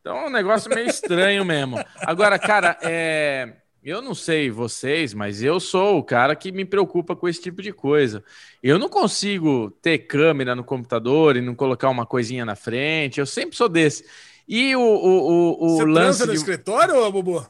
Então 0.00 0.16
é 0.16 0.26
um 0.26 0.30
negócio 0.30 0.68
meio 0.68 0.88
estranho 0.88 1.44
mesmo. 1.44 1.78
Agora, 2.00 2.40
cara, 2.40 2.76
é. 2.82 3.52
Eu 3.84 4.00
não 4.00 4.14
sei 4.14 4.48
vocês, 4.48 5.12
mas 5.12 5.42
eu 5.42 5.58
sou 5.58 5.98
o 5.98 6.04
cara 6.04 6.36
que 6.36 6.52
me 6.52 6.64
preocupa 6.64 7.16
com 7.16 7.28
esse 7.28 7.42
tipo 7.42 7.60
de 7.60 7.72
coisa. 7.72 8.22
Eu 8.62 8.78
não 8.78 8.88
consigo 8.88 9.72
ter 9.82 9.98
câmera 9.98 10.54
no 10.54 10.62
computador 10.62 11.36
e 11.36 11.40
não 11.40 11.52
colocar 11.52 11.88
uma 11.88 12.06
coisinha 12.06 12.44
na 12.44 12.54
frente. 12.54 13.18
Eu 13.18 13.26
sempre 13.26 13.56
sou 13.56 13.68
desse. 13.68 14.04
E 14.46 14.76
o, 14.76 14.80
o, 14.80 14.84
o, 14.84 15.64
o 15.64 15.76
Você 15.78 15.84
lance. 15.84 16.20
no 16.20 16.28
de... 16.28 16.38
escritório, 16.38 16.94
ou 16.94 17.10
Bubu? 17.10 17.44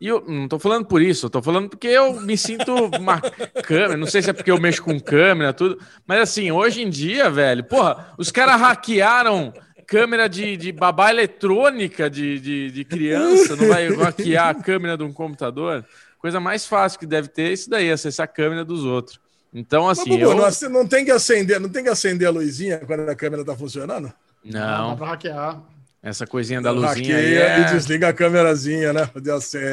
E 0.00 0.08
eu 0.08 0.24
não 0.26 0.48
tô 0.48 0.58
falando 0.58 0.86
por 0.86 1.02
isso, 1.02 1.26
eu 1.26 1.30
tô 1.30 1.42
falando 1.42 1.68
porque 1.68 1.86
eu 1.86 2.20
me 2.20 2.36
sinto 2.36 2.72
uma 2.74 3.20
câmera, 3.62 3.98
não 3.98 4.06
sei 4.06 4.22
se 4.22 4.30
é 4.30 4.32
porque 4.32 4.50
eu 4.50 4.58
mexo 4.58 4.82
com 4.82 4.98
câmera, 4.98 5.52
tudo, 5.52 5.78
mas 6.06 6.20
assim, 6.20 6.50
hoje 6.50 6.80
em 6.80 6.88
dia, 6.88 7.28
velho, 7.28 7.62
porra, 7.64 8.14
os 8.16 8.30
caras 8.30 8.58
hackearam 8.58 9.52
câmera 9.90 10.28
de, 10.28 10.56
de 10.56 10.70
babá 10.70 11.10
eletrônica 11.10 12.08
de, 12.08 12.38
de, 12.38 12.70
de 12.70 12.84
criança, 12.84 13.56
não 13.56 13.66
vai 13.66 13.88
hackear 13.92 14.48
a 14.48 14.54
câmera 14.54 14.96
de 14.96 15.02
um 15.02 15.12
computador. 15.12 15.84
Coisa 16.20 16.38
mais 16.38 16.64
fácil 16.64 17.00
que 17.00 17.06
deve 17.06 17.26
ter 17.26 17.50
é 17.50 17.52
isso 17.52 17.68
daí, 17.68 17.90
acessar 17.90 18.24
a 18.24 18.28
câmera 18.28 18.64
dos 18.64 18.84
outros. 18.84 19.18
Então, 19.52 19.88
assim. 19.88 20.10
Mas, 20.10 20.62
eu... 20.62 20.68
não, 20.70 20.80
não, 20.80 20.88
tem 20.88 21.04
que 21.04 21.10
acender, 21.10 21.58
não 21.58 21.68
tem 21.68 21.82
que 21.82 21.90
acender 21.90 22.28
a 22.28 22.30
luzinha 22.30 22.78
quando 22.78 23.08
a 23.08 23.16
câmera 23.16 23.44
tá 23.44 23.56
funcionando? 23.56 24.12
Não. 24.44 24.90
Dá 24.90 24.96
pra 24.96 25.06
hackear. 25.08 25.60
Essa 26.02 26.26
coisinha 26.26 26.62
da 26.62 26.70
luzinha. 26.70 27.14
Hackeia 27.14 27.40
é... 27.40 27.60
e 27.60 27.64
desliga 27.66 28.08
a 28.08 28.12
câmerazinha, 28.12 28.90
né? 28.90 29.10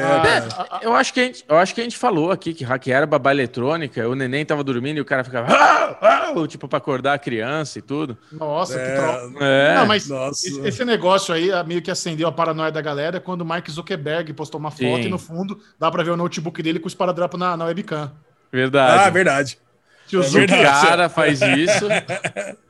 Ah, 0.02 0.80
eu, 0.82 0.94
acho 0.94 1.14
que 1.14 1.20
a 1.20 1.24
gente, 1.24 1.42
eu 1.48 1.56
acho 1.56 1.74
que 1.74 1.80
a 1.80 1.84
gente 1.84 1.96
falou 1.96 2.30
aqui 2.30 2.52
que 2.52 2.64
hackear 2.64 3.06
babá 3.06 3.30
eletrônica, 3.30 4.06
o 4.06 4.14
neném 4.14 4.44
tava 4.44 4.62
dormindo 4.62 4.98
e 4.98 5.00
o 5.00 5.06
cara 5.06 5.24
ficava. 5.24 5.48
Ah, 5.50 5.96
ah, 6.02 6.46
tipo, 6.46 6.68
para 6.68 6.76
acordar 6.76 7.14
a 7.14 7.18
criança 7.18 7.78
e 7.78 7.82
tudo. 7.82 8.18
Nossa, 8.30 8.78
é, 8.78 8.84
que 8.84 9.00
troca. 9.00 9.44
É. 9.44 9.74
Não, 9.76 9.86
mas 9.86 10.06
Nossa. 10.06 10.68
esse 10.68 10.84
negócio 10.84 11.32
aí 11.32 11.50
meio 11.64 11.80
que 11.80 11.90
acendeu 11.90 12.28
a 12.28 12.32
paranoia 12.32 12.70
da 12.70 12.82
galera 12.82 13.18
quando 13.20 13.40
o 13.40 13.44
Mark 13.46 13.66
Zuckerberg 13.70 14.30
postou 14.34 14.60
uma 14.60 14.70
foto 14.70 14.82
Sim. 14.82 15.06
e 15.06 15.08
no 15.08 15.18
fundo 15.18 15.58
dá 15.78 15.90
para 15.90 16.02
ver 16.02 16.10
o 16.10 16.16
notebook 16.16 16.62
dele 16.62 16.78
com 16.78 16.86
o 16.86 16.88
esparadrapo 16.88 17.38
na, 17.38 17.56
na 17.56 17.64
webcam. 17.64 18.12
Verdade. 18.52 19.02
Ah, 19.02 19.10
verdade. 19.10 19.58
Se 20.06 20.16
o 20.16 20.22
é 20.22 20.46
cara 20.46 21.08
faz 21.08 21.40
isso. 21.40 21.86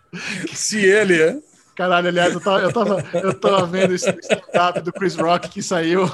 Se 0.54 0.78
ele 0.78 1.20
é. 1.20 1.47
Caralho, 1.78 2.08
aliás, 2.08 2.34
eu 2.34 2.40
tava, 2.40 2.60
eu 2.60 2.72
tava, 2.72 3.04
eu 3.14 3.34
tava 3.38 3.64
vendo 3.64 3.94
esse 3.94 4.10
stand-up 4.10 4.80
do 4.80 4.92
Chris 4.92 5.14
Rock 5.14 5.48
que 5.48 5.62
saiu. 5.62 6.10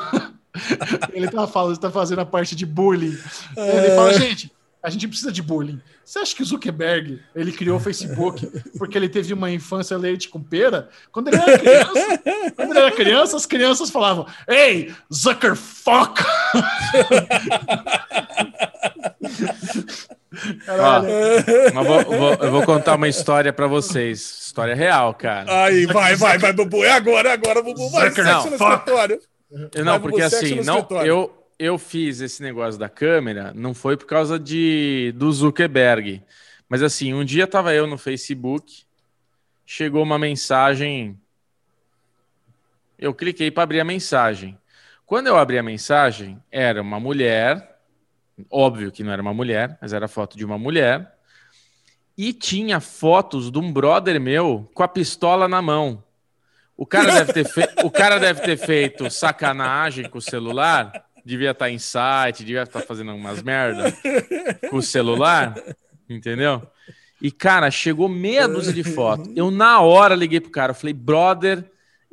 Ele 1.11 1.27
tava 1.27 1.49
falando, 1.49 1.79
tá 1.79 1.91
fazendo 1.91 2.19
a 2.19 2.27
parte 2.27 2.55
de 2.55 2.67
bullying. 2.67 3.19
Ele 3.57 3.97
fala, 3.97 4.11
é. 4.11 4.21
gente, 4.21 4.53
a 4.83 4.91
gente 4.91 5.09
precisa 5.09 5.33
de 5.33 5.41
bullying. 5.41 5.81
Você 6.05 6.19
acha 6.19 6.37
que 6.37 6.43
o 6.43 6.45
Zuckerberg 6.45 7.19
ele 7.35 7.51
criou 7.51 7.79
o 7.79 7.81
Facebook 7.81 8.47
porque 8.77 8.99
ele 8.99 9.09
teve 9.09 9.33
uma 9.33 9.51
infância 9.51 9.97
leite 9.97 10.29
com 10.29 10.39
pera? 10.39 10.91
Quando 11.11 11.29
ele 11.29 11.39
era 11.39 11.59
criança, 11.59 12.23
quando 12.55 12.71
ele 12.71 12.81
era 12.81 12.93
criança, 12.93 13.37
as 13.39 13.47
crianças 13.47 13.89
falavam: 13.89 14.27
Ei, 14.47 14.95
Zuckerfuck! 15.11 16.23
Caralho. 20.67 21.09
Ó, 21.75 21.83
vou, 21.85 22.05
vou, 22.05 22.35
eu 22.35 22.51
vou 22.51 22.63
contar 22.65 22.97
uma 22.97 23.09
história 23.09 23.53
para 23.53 23.67
vocês. 23.67 24.21
História 24.47 24.75
real, 24.75 25.15
cara. 25.15 25.65
Aí, 25.65 25.87
vai, 25.87 26.17
vai, 26.17 26.39
vai, 26.39 26.53
Bubu. 26.53 26.85
É 26.85 26.93
agora, 26.93 27.31
é 27.31 27.33
agora, 27.33 27.63
Bubu. 27.63 27.91
Vai, 27.91 28.11
sexo 28.11 28.51
no 28.51 28.57
escritório. 28.57 29.21
Não, 29.51 29.85
vai, 29.85 30.01
porque 30.01 30.23
assim, 30.23 30.61
não, 30.63 30.87
eu, 31.05 31.33
eu 31.59 31.79
fiz 31.79 32.21
esse 32.21 32.43
negócio 32.43 32.79
da 32.79 32.89
câmera, 32.89 33.53
não 33.55 33.73
foi 33.73 33.97
por 33.97 34.07
causa 34.07 34.39
de, 34.39 35.13
do 35.17 35.31
Zuckerberg. 35.33 36.23
Mas 36.69 36.83
assim, 36.83 37.15
um 37.15 37.25
dia 37.25 37.47
tava 37.47 37.73
eu 37.73 37.87
no 37.87 37.97
Facebook, 37.97 38.85
chegou 39.65 40.03
uma 40.03 40.19
mensagem. 40.19 41.19
Eu 42.99 43.15
cliquei 43.15 43.51
para 43.51 43.63
abrir 43.63 43.81
a 43.81 43.85
mensagem. 43.85 44.59
Quando 45.07 45.27
eu 45.27 45.37
abri 45.37 45.59
a 45.59 45.63
mensagem, 45.63 46.43
era 46.51 46.81
uma 46.81 46.99
mulher 46.99 47.74
Óbvio 48.51 48.91
que 48.91 49.05
não 49.05 49.13
era 49.13 49.23
uma 49.23 49.35
mulher, 49.35 49.79
mas 49.81 49.93
era 49.93 50.09
foto 50.09 50.37
de 50.37 50.45
uma 50.45 50.59
mulher. 50.59 51.15
E 52.17 52.33
tinha 52.33 52.81
fotos 52.81 53.51
de 53.51 53.59
um 53.59 53.73
brother 53.73 54.21
meu 54.21 54.71
com 54.75 54.83
a 54.83 54.89
pistola 54.89 55.49
na 55.49 55.61
mão. 55.61 56.03
O 56.77 56.85
cara 56.85 57.13
deve 57.13 57.33
ter, 57.33 57.45
fe... 57.45 57.69
o 57.85 57.91
cara 57.91 58.19
deve 58.19 58.41
ter 58.43 58.57
feito 58.57 59.09
sacanagem 59.11 60.09
com 60.09 60.19
o 60.19 60.23
celular. 60.23 61.05
Devia 61.25 61.53
estar 61.53 61.71
em 61.71 61.79
site, 61.79 62.45
devia 62.45 62.63
estar 62.63 62.81
fazendo 62.81 63.15
umas 63.15 63.43
merda 63.43 63.93
com 64.71 64.77
o 64.77 64.83
celular. 64.83 65.55
Entendeu? 66.09 66.63
E, 67.23 67.31
cara, 67.31 67.71
chegou 67.71 68.09
meia 68.09 68.47
dúzia 68.47 68.73
de 68.73 68.85
fotos. 68.85 69.31
Eu, 69.35 69.51
na 69.51 69.81
hora, 69.81 70.15
liguei 70.15 70.41
pro 70.41 70.51
cara. 70.51 70.73
Eu 70.73 70.77
falei, 70.77 70.93
brother, 70.93 71.65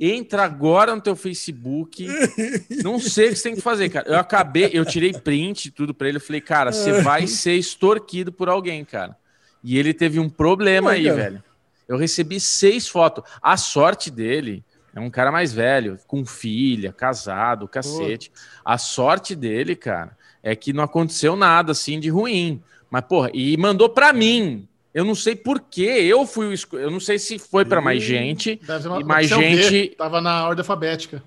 Entra 0.03 0.43
agora 0.43 0.95
no 0.95 1.01
teu 1.01 1.15
Facebook. 1.15 2.07
Não 2.83 2.99
sei 2.99 3.27
o 3.27 3.29
que 3.29 3.35
você 3.35 3.43
tem 3.43 3.55
que 3.55 3.61
fazer, 3.61 3.87
cara. 3.89 4.09
Eu 4.09 4.17
acabei, 4.17 4.71
eu 4.73 4.83
tirei 4.83 5.13
print 5.13 5.69
tudo 5.69 5.93
para 5.93 6.07
ele. 6.07 6.17
Eu 6.17 6.21
falei, 6.21 6.41
cara, 6.41 6.71
você 6.71 7.03
vai 7.03 7.27
ser 7.27 7.53
extorquido 7.53 8.31
por 8.31 8.49
alguém, 8.49 8.83
cara. 8.83 9.15
E 9.63 9.77
ele 9.77 9.93
teve 9.93 10.19
um 10.19 10.27
problema 10.27 10.91
aí, 10.91 11.03
cara. 11.03 11.15
velho. 11.15 11.43
Eu 11.87 11.97
recebi 11.97 12.39
seis 12.39 12.87
fotos. 12.87 13.23
A 13.39 13.55
sorte 13.57 14.09
dele 14.09 14.63
é 14.95 14.99
um 14.99 15.09
cara 15.09 15.31
mais 15.31 15.53
velho, 15.53 15.99
com 16.07 16.25
filha, 16.25 16.91
casado, 16.91 17.67
cacete. 17.67 18.31
A 18.65 18.79
sorte 18.79 19.35
dele, 19.35 19.75
cara, 19.75 20.17
é 20.41 20.55
que 20.55 20.73
não 20.73 20.83
aconteceu 20.83 21.35
nada 21.35 21.73
assim 21.73 21.99
de 21.99 22.09
ruim. 22.09 22.59
Mas, 22.89 23.03
porra, 23.05 23.29
e 23.35 23.55
mandou 23.55 23.87
para 23.87 24.11
mim. 24.11 24.67
Eu 24.93 25.05
não 25.05 25.15
sei 25.15 25.35
por 25.35 25.59
que 25.59 25.83
eu 25.83 26.25
fui 26.25 26.47
o 26.47 26.53
esco... 26.53 26.77
Eu 26.77 26.91
não 26.91 26.99
sei 26.99 27.17
se 27.17 27.39
foi 27.39 27.63
para 27.63 27.79
mais 27.79 28.03
gente. 28.03 28.59
Uma... 28.85 28.99
E 28.99 29.03
mais 29.03 29.29
gente. 29.29 29.95
Tava 29.97 30.19
na 30.19 30.47
ordem 30.47 30.61
alfabética. 30.61 31.23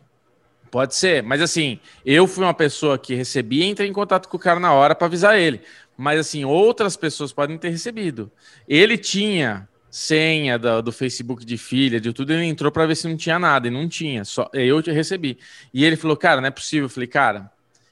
Pode 0.70 0.96
ser, 0.96 1.22
mas 1.22 1.40
assim, 1.40 1.78
eu 2.04 2.26
fui 2.26 2.42
uma 2.42 2.52
pessoa 2.52 2.98
que 2.98 3.14
recebi 3.14 3.60
e 3.60 3.64
entrei 3.64 3.88
em 3.88 3.92
contato 3.92 4.28
com 4.28 4.36
o 4.36 4.40
cara 4.40 4.58
na 4.58 4.72
hora 4.72 4.92
para 4.92 5.06
avisar 5.06 5.38
ele. 5.38 5.60
Mas 5.96 6.18
assim, 6.18 6.44
outras 6.44 6.96
pessoas 6.96 7.32
podem 7.32 7.56
ter 7.56 7.68
recebido. 7.70 8.30
Ele 8.68 8.98
tinha 8.98 9.68
senha 9.88 10.58
do, 10.58 10.82
do 10.82 10.90
Facebook 10.90 11.44
de 11.46 11.56
filha, 11.56 12.00
de 12.00 12.12
tudo, 12.12 12.32
ele 12.32 12.42
entrou 12.42 12.72
para 12.72 12.84
ver 12.84 12.96
se 12.96 13.06
não 13.06 13.16
tinha 13.16 13.38
nada, 13.38 13.68
e 13.68 13.70
não 13.70 13.88
tinha, 13.88 14.24
só 14.24 14.50
eu 14.52 14.80
recebi. 14.80 15.38
E 15.72 15.84
ele 15.84 15.94
falou, 15.94 16.16
cara, 16.16 16.40
não 16.40 16.48
é 16.48 16.50
possível. 16.50 16.86
Eu 16.86 16.90
falei, 16.90 17.06
cara, 17.06 17.48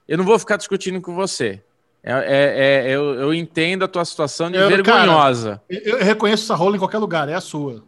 eu 0.09 0.19
não 0.19 0.25
vou 0.25 0.37
ficar 0.37 0.57
discutindo 0.57 1.01
com 1.01 1.15
você. 1.15 1.63
É, 2.05 2.13
é, 2.13 2.91
é, 2.91 2.91
eu, 2.91 3.15
eu 3.15 3.35
entendo 3.35 3.85
a 3.85 3.89
tua 3.89 4.05
situação 4.05 4.51
de 4.51 4.59
eu, 4.59 4.69
vergonhosa. 4.69 5.63
Cara, 5.69 5.83
eu, 5.85 6.05
reconheço 6.05 6.45
essa 6.45 6.55
rola 6.55 6.75
em 6.77 6.79
qualquer 6.79 6.99
lugar, 6.99 7.29
é 7.29 7.35
a 7.35 7.41
sua. 7.41 7.85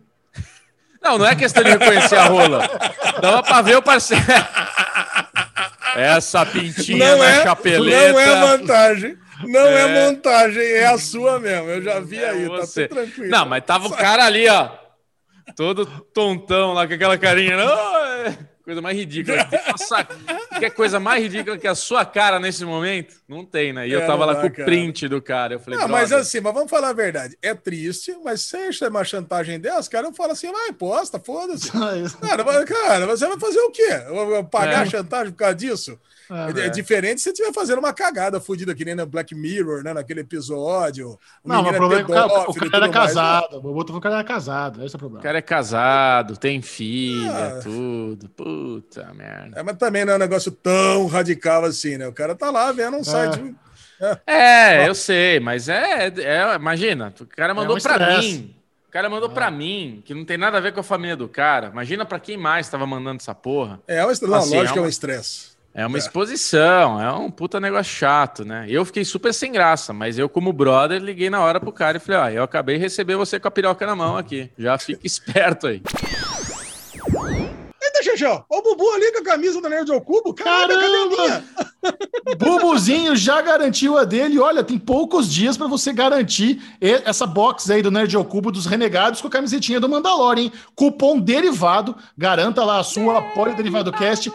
Não, 1.03 1.19
não 1.19 1.27
é 1.27 1.35
questão 1.35 1.63
de 1.63 1.71
reconhecer 1.71 2.17
a 2.17 2.27
rola. 2.27 2.61
Dava 3.21 3.43
pra 3.43 3.61
ver 3.61 3.77
o 3.77 3.83
parceiro. 3.83 4.25
Essa 5.97 6.47
pintinha 6.47 7.11
não 7.11 7.19
na 7.19 7.31
é, 7.31 7.43
chapeleta. 7.43 8.13
Não 8.13 8.21
é 8.21 8.41
vantagem. 8.41 9.19
Não 9.43 9.61
é. 9.61 9.83
é. 9.83 10.07
montagem, 10.07 10.63
é 10.63 10.87
a 10.87 10.99
sua 10.99 11.39
mesmo. 11.41 11.69
Eu 11.69 11.83
já 11.83 12.01
vi 12.01 12.19
é 12.19 12.31
aí, 12.31 12.49
tá 12.49 12.57
você. 12.57 12.89
tá 12.89 12.95
tudo 12.95 13.05
tranquilo. 13.05 13.31
Não, 13.31 13.47
mas 13.47 13.65
tava 13.65 13.87
o 13.89 13.91
cara 13.91 14.25
ali, 14.25 14.49
ó. 14.49 14.71
Todo 15.57 15.87
tontão 16.15 16.73
lá 16.73 16.87
com 16.87 16.95
aquela 16.95 17.19
carinha. 17.19 17.57
Não, 17.57 18.37
Coisa 18.65 18.81
mais 18.81 18.97
ridícula. 18.97 19.47
Nossa, 19.69 20.09
que 20.59 20.71
coisa 20.71 20.99
mais 20.99 21.23
ridícula 21.23 21.59
que 21.59 21.67
a 21.67 21.75
sua 21.75 22.03
cara 22.07 22.41
nesse 22.41 22.65
momento? 22.65 23.17
Não 23.29 23.45
tem, 23.45 23.75
né? 23.75 23.87
E 23.87 23.93
é, 23.93 23.97
eu 23.97 24.07
tava 24.07 24.25
lá 24.25 24.37
com 24.37 24.47
o 24.47 24.51
print 24.51 25.07
do 25.07 25.21
cara. 25.21 25.55
Eu 25.55 25.61
falei, 25.61 25.79
não, 25.79 25.87
mas 25.87 26.11
assim, 26.13 26.41
mas 26.41 26.55
vamos 26.55 26.71
falar 26.71 26.89
a 26.89 26.93
verdade. 26.95 27.37
É 27.43 27.53
triste, 27.55 28.17
mas 28.25 28.41
se 28.41 28.73
você 28.73 28.89
uma 28.89 29.05
chantagem 29.05 29.61
dessa, 29.61 29.91
cara, 29.91 30.07
eu 30.07 30.15
falo 30.15 30.33
assim, 30.33 30.51
vai, 30.51 30.73
posta, 30.73 31.21
foda-se. 31.21 31.71
cara, 32.21 32.65
cara, 32.65 33.07
você 33.07 33.27
vai 33.29 33.39
fazer 33.39 33.61
o 33.61 33.71
quê? 33.71 33.91
Pagar 34.51 34.73
é. 34.73 34.77
a 34.77 34.87
chantagem 34.87 35.33
por 35.33 35.39
causa 35.39 35.55
disso? 35.55 36.01
É, 36.31 36.61
é, 36.61 36.67
é 36.67 36.69
diferente 36.69 37.21
se 37.21 37.25
você 37.25 37.31
estiver 37.31 37.53
fazendo 37.53 37.79
uma 37.79 37.93
cagada 37.93 38.41
fodida, 38.41 38.75
que 38.75 38.85
nem 38.85 38.95
no 38.95 39.07
Black 39.07 39.35
Mirror, 39.35 39.83
né? 39.83 39.93
Naquele 39.93 40.21
episódio. 40.21 41.19
não, 41.45 41.63
mas 41.63 41.75
o 41.75 41.77
problema 41.77 42.03
é 42.03 42.05
que 42.05 42.11
o 42.11 42.15
cara, 42.15 42.51
o 42.51 42.55
cara 42.55 42.85
era 42.85 42.89
casado. 42.89 43.61
O 43.63 43.75
outro 43.75 44.01
cara 44.01 44.15
era 44.17 44.25
casado. 44.25 44.85
Esse 44.85 44.95
é 44.95 44.97
o 44.97 44.99
problema. 44.99 45.21
O 45.21 45.23
cara 45.23 45.39
é 45.39 45.43
casado, 45.43 46.37
tem 46.37 46.63
filha, 46.63 47.59
ah. 47.59 47.61
tudo. 47.63 48.29
Puta 48.31 49.13
merda. 49.15 49.59
É, 49.59 49.63
mas 49.63 49.77
também 49.77 50.05
não 50.05 50.15
é 50.15 50.17
um 50.17 50.21
negócio 50.21 50.51
tão 50.51 51.07
radical 51.07 51.65
assim, 51.65 51.97
né? 51.97 52.07
O 52.07 52.13
cara 52.13 52.35
tá 52.35 52.51
lá 52.51 52.73
vendo 52.73 52.97
um 52.97 53.01
é. 53.01 53.05
site. 53.05 53.55
É, 54.27 54.85
é 54.85 54.89
eu 54.89 54.95
sei, 54.95 55.41
mas 55.41 55.69
é, 55.69 56.07
é. 56.09 56.55
Imagina, 56.55 57.13
o 57.21 57.27
cara 57.27 57.55
mandou 57.55 57.77
é 57.77 57.79
um 57.79 57.83
pra 57.83 58.19
mim. 58.19 58.55
O 58.89 58.91
cara 58.91 59.09
mandou 59.09 59.29
ah. 59.29 59.33
pra 59.33 59.51
mim, 59.51 60.03
que 60.05 60.15
não 60.15 60.25
tem 60.25 60.39
nada 60.39 60.59
a 60.59 60.61
ver 60.61 60.73
com 60.73 60.81
a 60.81 60.85
família 60.85 61.17
do 61.17 61.29
cara. 61.29 61.69
Imagina 61.69 62.05
pra 62.05 62.21
quem 62.21 62.37
mais 62.37 62.69
tava 62.69 62.87
mandando 62.87 63.17
essa 63.21 63.35
porra. 63.35 63.81
É, 63.89 63.99
é 63.99 64.07
um, 64.07 64.11
não, 64.23 64.35
assim, 64.35 64.57
lógico 64.57 64.61
é 64.61 64.73
que 64.73 64.79
é 64.79 64.83
um 64.83 64.89
estresse. 64.89 65.54
É 65.75 65.85
uma 65.85 65.99
é. 65.99 65.99
exposição, 65.99 67.03
é 67.03 67.13
um 67.13 67.29
puta 67.29 67.59
negócio 67.59 67.93
chato, 67.93 68.45
né? 68.45 68.65
Eu 68.69 68.85
fiquei 68.85 69.05
super 69.05 69.35
sem 69.35 69.51
graça, 69.51 69.93
mas 69.93 70.17
eu, 70.17 70.29
como 70.29 70.53
brother, 70.53 71.03
liguei 71.03 71.29
na 71.29 71.41
hora 71.41 71.59
pro 71.59 71.73
cara 71.73 71.97
e 71.97 72.01
falei: 72.01 72.21
Ó, 72.21 72.25
ah, 72.25 72.33
eu 72.33 72.43
acabei 72.45 72.77
de 72.77 72.83
receber 72.83 73.17
você 73.17 73.41
com 73.41 73.49
a 73.49 73.51
piroca 73.51 73.85
na 73.85 73.97
mão 73.97 74.17
aqui. 74.17 74.49
Já 74.57 74.79
fica 74.79 75.05
esperto 75.05 75.67
aí. 75.67 75.83
Eita, 77.83 78.03
Xexão, 78.05 78.45
o 78.49 78.63
Bubu 78.63 78.89
ali 78.93 79.11
com 79.11 79.19
a 79.19 79.25
camisa 79.25 79.61
do 79.61 79.69
Nerd 79.69 79.91
ao 79.91 80.01
Cubo. 80.01 80.33
Caramba! 80.33 81.43
Bubuzinho 82.39 83.17
já 83.17 83.43
garantiu 83.43 83.99
a 83.99 84.05
dele. 84.05 84.39
Olha, 84.39 84.63
tem 84.63 84.79
poucos 84.79 85.29
dias 85.29 85.57
para 85.57 85.67
você 85.67 85.93
garantir 85.93 86.63
essa 86.81 87.27
box 87.27 87.69
aí 87.69 87.83
do 87.83 87.91
Nerd 87.91 88.15
ao 88.15 88.25
Cubo 88.25 88.53
dos 88.53 88.65
Renegados 88.65 89.21
com 89.21 89.27
a 89.27 89.31
camisetinha 89.31 89.81
do 89.81 89.89
Mandalorian, 89.89 90.45
hein? 90.45 90.53
Cupom 90.77 91.19
derivado. 91.19 91.97
Garanta 92.17 92.65
lá 92.65 92.79
a 92.79 92.85
sua 92.85 93.19
apoio 93.19 93.57
derivado 93.57 93.93
cast 93.93 94.33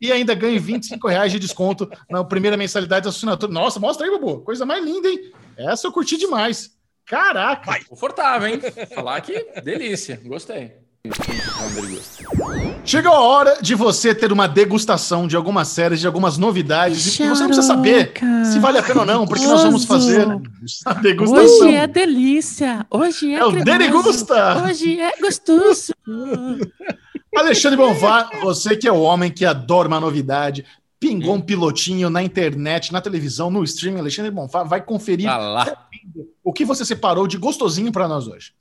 e 0.00 0.12
ainda 0.12 0.34
ganhe 0.34 0.58
25 0.58 1.08
reais 1.08 1.32
de 1.32 1.38
desconto 1.38 1.88
na 2.08 2.24
primeira 2.24 2.56
mensalidade 2.56 3.04
da 3.04 3.10
assinatura. 3.10 3.52
Nossa, 3.52 3.80
mostra 3.80 4.06
aí, 4.06 4.10
Bubu. 4.10 4.40
Coisa 4.40 4.64
mais 4.64 4.84
linda, 4.84 5.08
hein? 5.08 5.32
Essa 5.56 5.86
eu 5.86 5.92
curti 5.92 6.16
demais. 6.16 6.70
Caraca! 7.06 7.66
Vai. 7.66 7.84
Confortável, 7.84 8.48
hein? 8.48 8.60
Falar 8.94 9.20
que 9.20 9.46
delícia. 9.62 10.20
Gostei. 10.24 10.72
Chegou 12.84 13.12
a 13.12 13.20
hora 13.20 13.58
de 13.60 13.74
você 13.74 14.14
ter 14.14 14.32
uma 14.32 14.46
degustação 14.46 15.26
de 15.26 15.36
algumas 15.36 15.68
séries, 15.68 16.00
de 16.00 16.06
algumas 16.06 16.36
novidades. 16.36 17.06
E 17.06 17.28
você 17.28 17.40
não 17.40 17.46
precisa 17.46 17.66
saber 17.66 18.12
se 18.44 18.58
vale 18.58 18.78
a 18.78 18.82
pena 18.82 19.00
ou 19.00 19.06
não, 19.06 19.26
porque 19.26 19.46
nós 19.46 19.62
vamos 19.62 19.84
fazer 19.84 20.26
a 20.84 20.94
degustação. 20.94 21.66
Hoje 21.68 21.74
é 21.74 21.86
delícia. 21.86 22.86
Hoje 22.90 23.32
é. 23.32 23.38
É 23.38 23.44
o 23.44 23.52
Degusta. 23.52 24.64
Hoje 24.64 25.00
é 25.00 25.12
gostoso. 25.20 25.92
Alexandre 27.38 27.76
Bonfá, 27.76 28.30
você 28.42 28.76
que 28.76 28.88
é 28.88 28.92
o 28.92 29.00
homem 29.00 29.30
que 29.30 29.44
adora 29.44 29.86
uma 29.86 30.00
novidade, 30.00 30.66
pingou 30.98 31.36
um 31.36 31.40
pilotinho 31.40 32.10
na 32.10 32.20
internet, 32.20 32.92
na 32.92 33.00
televisão, 33.00 33.48
no 33.48 33.62
streaming, 33.62 34.00
Alexandre 34.00 34.32
Bonfá 34.32 34.64
vai 34.64 34.84
conferir 34.84 35.28
ah 35.28 35.86
o 36.42 36.52
que 36.52 36.64
você 36.64 36.84
separou 36.84 37.28
de 37.28 37.36
gostosinho 37.36 37.92
para 37.92 38.08
nós 38.08 38.26
hoje. 38.26 38.52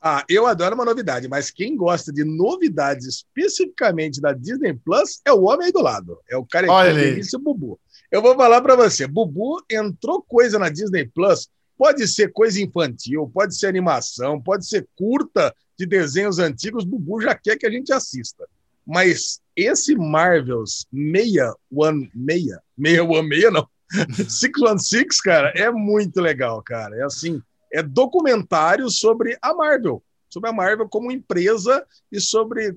Ah, 0.00 0.24
eu 0.26 0.46
adoro 0.46 0.74
uma 0.74 0.86
novidade, 0.86 1.28
mas 1.28 1.50
quem 1.50 1.76
gosta 1.76 2.10
de 2.10 2.24
novidades 2.24 3.04
especificamente 3.06 4.22
da 4.22 4.32
Disney 4.32 4.72
Plus 4.72 5.20
é 5.26 5.32
o 5.32 5.42
homem 5.42 5.66
aí 5.66 5.72
do 5.72 5.82
lado. 5.82 6.18
É 6.30 6.36
o 6.36 6.46
cara 6.46 6.66
que 6.66 7.36
o 7.36 7.40
Bubu. 7.40 7.78
Eu 8.10 8.22
vou 8.22 8.34
falar 8.36 8.62
para 8.62 8.74
você, 8.74 9.06
Bubu 9.06 9.62
entrou 9.70 10.22
coisa 10.22 10.58
na 10.58 10.70
Disney 10.70 11.04
Plus, 11.04 11.48
pode 11.76 12.08
ser 12.08 12.32
coisa 12.32 12.58
infantil, 12.62 13.30
pode 13.34 13.54
ser 13.54 13.66
animação, 13.66 14.40
pode 14.40 14.66
ser 14.66 14.88
curta 14.96 15.54
de 15.78 15.86
desenhos 15.86 16.38
antigos, 16.38 16.84
Bubu 16.84 17.20
já 17.20 17.34
quer 17.34 17.56
que 17.56 17.66
a 17.66 17.70
gente 17.70 17.92
assista. 17.92 18.46
Mas 18.84 19.40
esse 19.54 19.94
Marvels 19.94 20.86
616, 20.92 22.58
616 22.76 23.52
não, 23.52 23.68
616, 24.28 25.20
cara, 25.20 25.52
é 25.54 25.70
muito 25.70 26.20
legal, 26.20 26.62
cara. 26.62 26.96
É 26.96 27.04
assim, 27.04 27.40
é 27.72 27.82
documentário 27.82 28.90
sobre 28.90 29.36
a 29.40 29.54
Marvel, 29.54 30.02
sobre 30.28 30.50
a 30.50 30.52
Marvel 30.52 30.88
como 30.88 31.12
empresa 31.12 31.86
e 32.10 32.20
sobre 32.20 32.76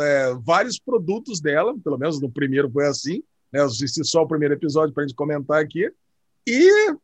é, 0.00 0.34
vários 0.42 0.78
produtos 0.78 1.40
dela, 1.40 1.74
pelo 1.82 1.98
menos 1.98 2.20
no 2.20 2.30
primeiro 2.30 2.70
foi 2.70 2.86
assim, 2.86 3.22
né? 3.52 3.60
Eu 3.60 3.66
assisti 3.66 4.04
só 4.04 4.22
o 4.22 4.28
primeiro 4.28 4.54
episódio 4.54 4.94
para 4.94 5.04
a 5.04 5.06
gente 5.06 5.16
comentar 5.16 5.62
aqui, 5.62 5.90
e 6.46 6.94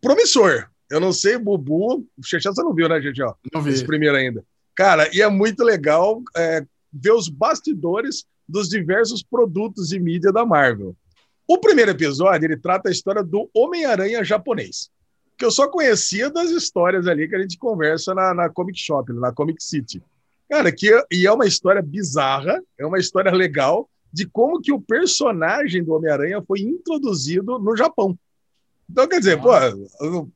promissor. 0.00 0.68
Eu 0.90 1.00
não 1.00 1.12
sei, 1.12 1.36
Bubu, 1.36 2.06
o 2.16 2.22
Xexé 2.22 2.48
você 2.48 2.62
não 2.62 2.74
viu, 2.74 2.88
né, 2.88 3.00
gente? 3.00 3.20
Ó, 3.22 3.34
não 3.52 3.60
vi. 3.60 3.72
Esse 3.72 3.84
primeiro 3.84 4.16
ainda. 4.16 4.44
Cara, 4.78 5.10
e 5.12 5.20
é 5.20 5.28
muito 5.28 5.64
legal 5.64 6.22
é, 6.36 6.64
ver 6.92 7.10
os 7.10 7.28
bastidores 7.28 8.24
dos 8.48 8.68
diversos 8.68 9.24
produtos 9.24 9.88
de 9.88 9.98
mídia 9.98 10.30
da 10.30 10.46
Marvel. 10.46 10.94
O 11.48 11.58
primeiro 11.58 11.90
episódio, 11.90 12.46
ele 12.46 12.56
trata 12.56 12.88
a 12.88 12.92
história 12.92 13.24
do 13.24 13.50
Homem-Aranha 13.52 14.22
japonês 14.22 14.88
que 15.36 15.44
eu 15.44 15.50
só 15.50 15.68
conhecia 15.68 16.28
das 16.28 16.50
histórias 16.50 17.08
ali 17.08 17.28
que 17.28 17.34
a 17.34 17.40
gente 17.40 17.58
conversa 17.58 18.12
na, 18.12 18.34
na 18.34 18.48
Comic 18.48 18.78
Shop, 18.78 19.12
na 19.12 19.32
Comic 19.32 19.62
City. 19.62 20.00
Cara, 20.48 20.72
que, 20.72 20.90
e 21.12 21.26
é 21.26 21.32
uma 21.32 21.46
história 21.46 21.82
bizarra, 21.82 22.60
é 22.78 22.86
uma 22.86 22.98
história 22.98 23.32
legal 23.32 23.88
de 24.12 24.26
como 24.26 24.60
que 24.60 24.72
o 24.72 24.80
personagem 24.80 25.84
do 25.84 25.92
Homem-Aranha 25.92 26.42
foi 26.42 26.60
introduzido 26.60 27.58
no 27.58 27.76
Japão. 27.76 28.18
Então, 28.90 29.06
quer 29.06 29.18
dizer, 29.18 29.40
pô, 29.40 29.50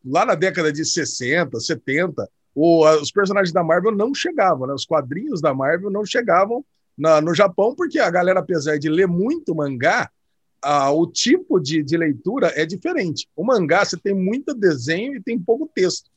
lá 0.04 0.26
na 0.26 0.34
década 0.34 0.72
de 0.72 0.84
60, 0.84 1.58
70, 1.58 2.28
o, 2.54 2.86
os 3.00 3.10
personagens 3.10 3.52
da 3.52 3.62
Marvel 3.62 3.92
não 3.92 4.14
chegavam, 4.14 4.66
né? 4.66 4.74
os 4.74 4.84
quadrinhos 4.84 5.40
da 5.40 5.54
Marvel 5.54 5.90
não 5.90 6.04
chegavam 6.04 6.64
na, 6.96 7.20
no 7.20 7.34
Japão, 7.34 7.74
porque 7.74 7.98
a 7.98 8.10
galera, 8.10 8.40
apesar 8.40 8.78
de 8.78 8.88
ler 8.88 9.06
muito 9.06 9.54
mangá, 9.54 10.10
ah, 10.62 10.90
o 10.92 11.06
tipo 11.06 11.58
de, 11.58 11.82
de 11.82 11.96
leitura 11.96 12.52
é 12.54 12.64
diferente. 12.64 13.28
O 13.34 13.44
mangá, 13.44 13.84
você 13.84 13.96
tem 13.96 14.14
muito 14.14 14.54
desenho 14.54 15.16
e 15.16 15.22
tem 15.22 15.38
pouco 15.38 15.70
texto. 15.74 16.10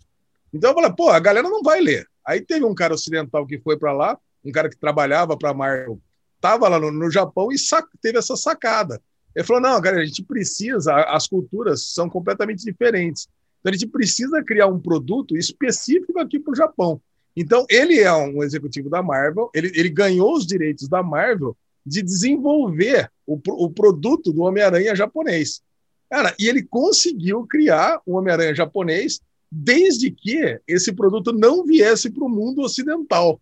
Então 0.53 0.69
eu 0.69 0.75
falei, 0.75 0.91
pô, 0.91 1.09
a 1.09 1.19
galera 1.19 1.49
não 1.49 1.63
vai 1.63 1.81
ler. 1.81 2.07
Aí 2.25 2.41
teve 2.41 2.63
um 2.63 2.75
cara 2.75 2.93
ocidental 2.93 3.45
que 3.45 3.59
foi 3.59 3.77
para 3.77 3.91
lá, 3.91 4.17
um 4.43 4.51
cara 4.51 4.69
que 4.69 4.77
trabalhava 4.77 5.35
para 5.35 5.49
a 5.49 5.53
Marvel, 5.53 5.99
estava 6.35 6.67
lá 6.67 6.79
no, 6.79 6.91
no, 6.91 7.09
Japão 7.09 7.51
e 7.51 7.55
teve 8.01 8.19
essa 8.19 8.35
sacada. 8.35 9.01
Ele 9.35 9.45
falou: 9.45 9.61
não, 9.61 9.81
galera, 9.81 10.03
a 10.03 10.05
gente 10.05 10.23
precisa, 10.23 10.95
as 11.05 11.27
culturas 11.27 11.87
são 11.87 12.09
completamente 12.09 12.63
diferentes. 12.63 13.27
Então 13.65 13.71
a 13.71 13.73
gente 13.73 13.87
precisa 13.87 14.43
criar 14.43 14.67
um 14.67 14.79
produto 14.79 15.35
específico 15.35 16.19
aqui 16.19 16.37
para 16.37 16.51
o 16.51 16.55
Japão. 16.55 17.01
Então 17.35 17.65
ele 17.67 17.99
é 17.99 18.13
um 18.13 18.43
executivo 18.43 18.91
da 18.91 19.01
Marvel, 19.01 19.49
ele, 19.55 19.71
ele 19.73 19.89
ganhou 19.89 20.35
os 20.35 20.45
direitos 20.45 20.87
da 20.87 21.01
Marvel 21.01 21.57
de 21.83 22.03
desenvolver 22.03 23.09
o, 23.25 23.39
o 23.47 23.71
produto 23.71 24.31
do 24.31 24.43
Homem-Aranha 24.43 24.95
japonês. 24.95 25.63
Cara, 26.11 26.35
e 26.39 26.47
ele 26.47 26.61
conseguiu 26.61 27.47
criar 27.47 27.99
o 28.05 28.13
Homem-Aranha 28.15 28.53
japonês 28.53 29.19
desde 29.51 30.11
que 30.11 30.59
esse 30.67 30.93
produto 30.93 31.33
não 31.33 31.65
viesse 31.65 32.11
para 32.11 32.23
o 32.23 32.29
mundo 32.29 32.61
ocidental. 32.61 33.41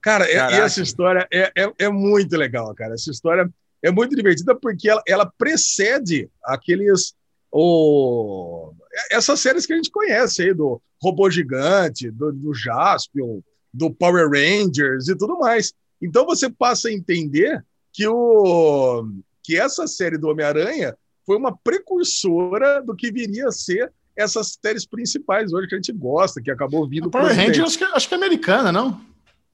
Cara, 0.00 0.24
é, 0.24 0.36
essa 0.60 0.80
história 0.80 1.26
é, 1.32 1.50
é, 1.56 1.72
é, 1.80 1.88
muito 1.88 2.36
legal, 2.36 2.72
cara. 2.76 2.94
Essa 2.94 3.10
história 3.10 3.50
é 3.82 3.90
muito 3.90 4.14
divertida 4.14 4.54
porque 4.54 4.88
ela, 4.88 5.02
ela 5.04 5.26
precede 5.26 6.30
aqueles. 6.44 7.16
O, 7.50 8.72
essas 9.10 9.40
séries 9.40 9.66
que 9.66 9.72
a 9.72 9.76
gente 9.76 9.90
conhece 9.90 10.42
aí, 10.42 10.54
do 10.54 10.80
Robô 11.00 11.30
Gigante, 11.30 12.10
do, 12.10 12.32
do 12.32 12.54
Jaspion, 12.54 13.40
do 13.72 13.90
Power 13.90 14.28
Rangers 14.28 15.08
e 15.08 15.16
tudo 15.16 15.38
mais. 15.38 15.72
Então 16.00 16.24
você 16.24 16.50
passa 16.50 16.88
a 16.88 16.92
entender 16.92 17.64
que, 17.92 18.06
o, 18.06 19.08
que 19.42 19.58
essa 19.58 19.86
série 19.86 20.18
do 20.18 20.28
Homem-Aranha 20.28 20.96
foi 21.24 21.36
uma 21.36 21.56
precursora 21.56 22.82
do 22.82 22.94
que 22.94 23.12
viria 23.12 23.48
a 23.48 23.52
ser 23.52 23.92
essas 24.16 24.58
séries 24.60 24.84
principais 24.84 25.52
hoje 25.52 25.68
que 25.68 25.74
a 25.74 25.78
gente 25.78 25.92
gosta, 25.92 26.42
que 26.42 26.50
acabou 26.50 26.88
vindo. 26.88 27.10
Power 27.10 27.34
Rangers 27.34 27.60
acho 27.60 27.78
que, 27.78 27.84
acho 27.84 28.08
que 28.08 28.14
é 28.14 28.16
americana, 28.16 28.72
não? 28.72 29.00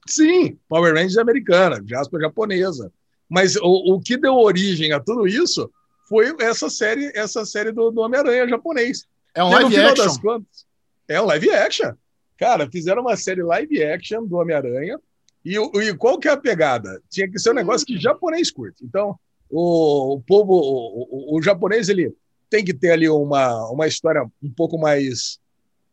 Sim, 0.07 0.57
Power 0.67 0.93
Rangers 0.93 1.17
é 1.17 1.21
americana, 1.21 1.83
Jasper 1.85 2.19
é 2.19 2.23
japonesa. 2.23 2.91
Mas 3.29 3.55
o, 3.57 3.95
o 3.95 3.99
que 3.99 4.17
deu 4.17 4.35
origem 4.35 4.91
a 4.91 4.99
tudo 4.99 5.27
isso 5.27 5.69
foi 6.07 6.35
essa 6.39 6.69
série, 6.69 7.11
essa 7.15 7.45
série 7.45 7.71
do, 7.71 7.91
do 7.91 8.01
Homem-Aranha 8.01 8.47
japonês. 8.47 9.05
É 9.33 9.43
um 9.43 9.49
live 9.49 9.77
action. 9.77 10.21
Contas, 10.21 10.65
é 11.07 11.21
um 11.21 11.25
live 11.25 11.49
action. 11.51 11.93
Cara, 12.37 12.69
fizeram 12.69 13.01
uma 13.01 13.15
série 13.15 13.43
live 13.43 13.83
action 13.83 14.25
do 14.25 14.37
Homem-Aranha 14.37 14.99
e, 15.45 15.57
e, 15.57 15.93
qual 15.93 16.17
que 16.17 16.27
é 16.27 16.31
a 16.31 16.37
pegada? 16.37 16.99
Tinha 17.07 17.29
que 17.29 17.37
ser 17.37 17.51
um 17.51 17.55
negócio 17.55 17.85
que 17.85 17.99
japonês 17.99 18.49
curte. 18.49 18.83
Então, 18.83 19.15
o, 19.47 20.15
o 20.15 20.21
povo, 20.21 20.53
o, 20.53 21.35
o, 21.35 21.37
o, 21.37 21.41
japonês, 21.41 21.87
ele 21.87 22.11
tem 22.49 22.65
que 22.65 22.73
ter 22.73 22.91
ali 22.91 23.07
uma, 23.07 23.69
uma 23.69 23.85
história 23.85 24.25
um 24.41 24.51
pouco 24.51 24.77
mais 24.79 25.39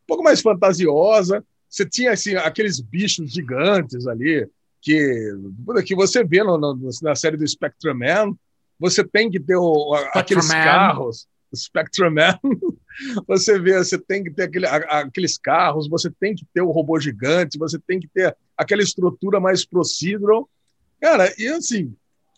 um 0.03 0.07
pouco 0.07 0.23
mais 0.23 0.41
fantasiosa. 0.41 1.45
Você 1.69 1.85
tinha 1.87 2.11
assim 2.11 2.35
aqueles 2.35 2.79
bichos 2.79 3.31
gigantes 3.31 4.07
ali 4.07 4.49
que 4.81 5.37
que 5.85 5.95
você 5.95 6.23
vê 6.23 6.43
no, 6.43 6.57
no, 6.57 6.89
na 7.03 7.15
série 7.15 7.37
do 7.37 7.47
Spectrum 7.47 7.93
Man. 7.93 8.35
Você 8.79 9.03
tem 9.03 9.29
que 9.29 9.39
ter 9.39 9.55
o, 9.55 9.93
aqueles 10.13 10.47
Man. 10.47 10.63
carros, 10.63 11.27
Spectrum 11.55 12.11
Man. 12.11 12.39
Você 13.27 13.59
vê, 13.59 13.75
você 13.79 13.97
tem 13.97 14.23
que 14.23 14.29
ter 14.29 14.43
aquele, 14.43 14.67
aqueles 14.67 15.35
carros, 15.35 15.89
você 15.89 16.11
tem 16.11 16.35
que 16.35 16.45
ter 16.53 16.61
o 16.61 16.69
robô 16.69 16.99
gigante, 16.99 17.57
você 17.57 17.79
tem 17.79 17.99
que 17.99 18.07
ter 18.07 18.37
aquela 18.55 18.83
estrutura 18.83 19.39
mais 19.39 19.65
procedural. 19.65 20.47
Cara, 21.01 21.33
e 21.39 21.47
assim, 21.47 21.95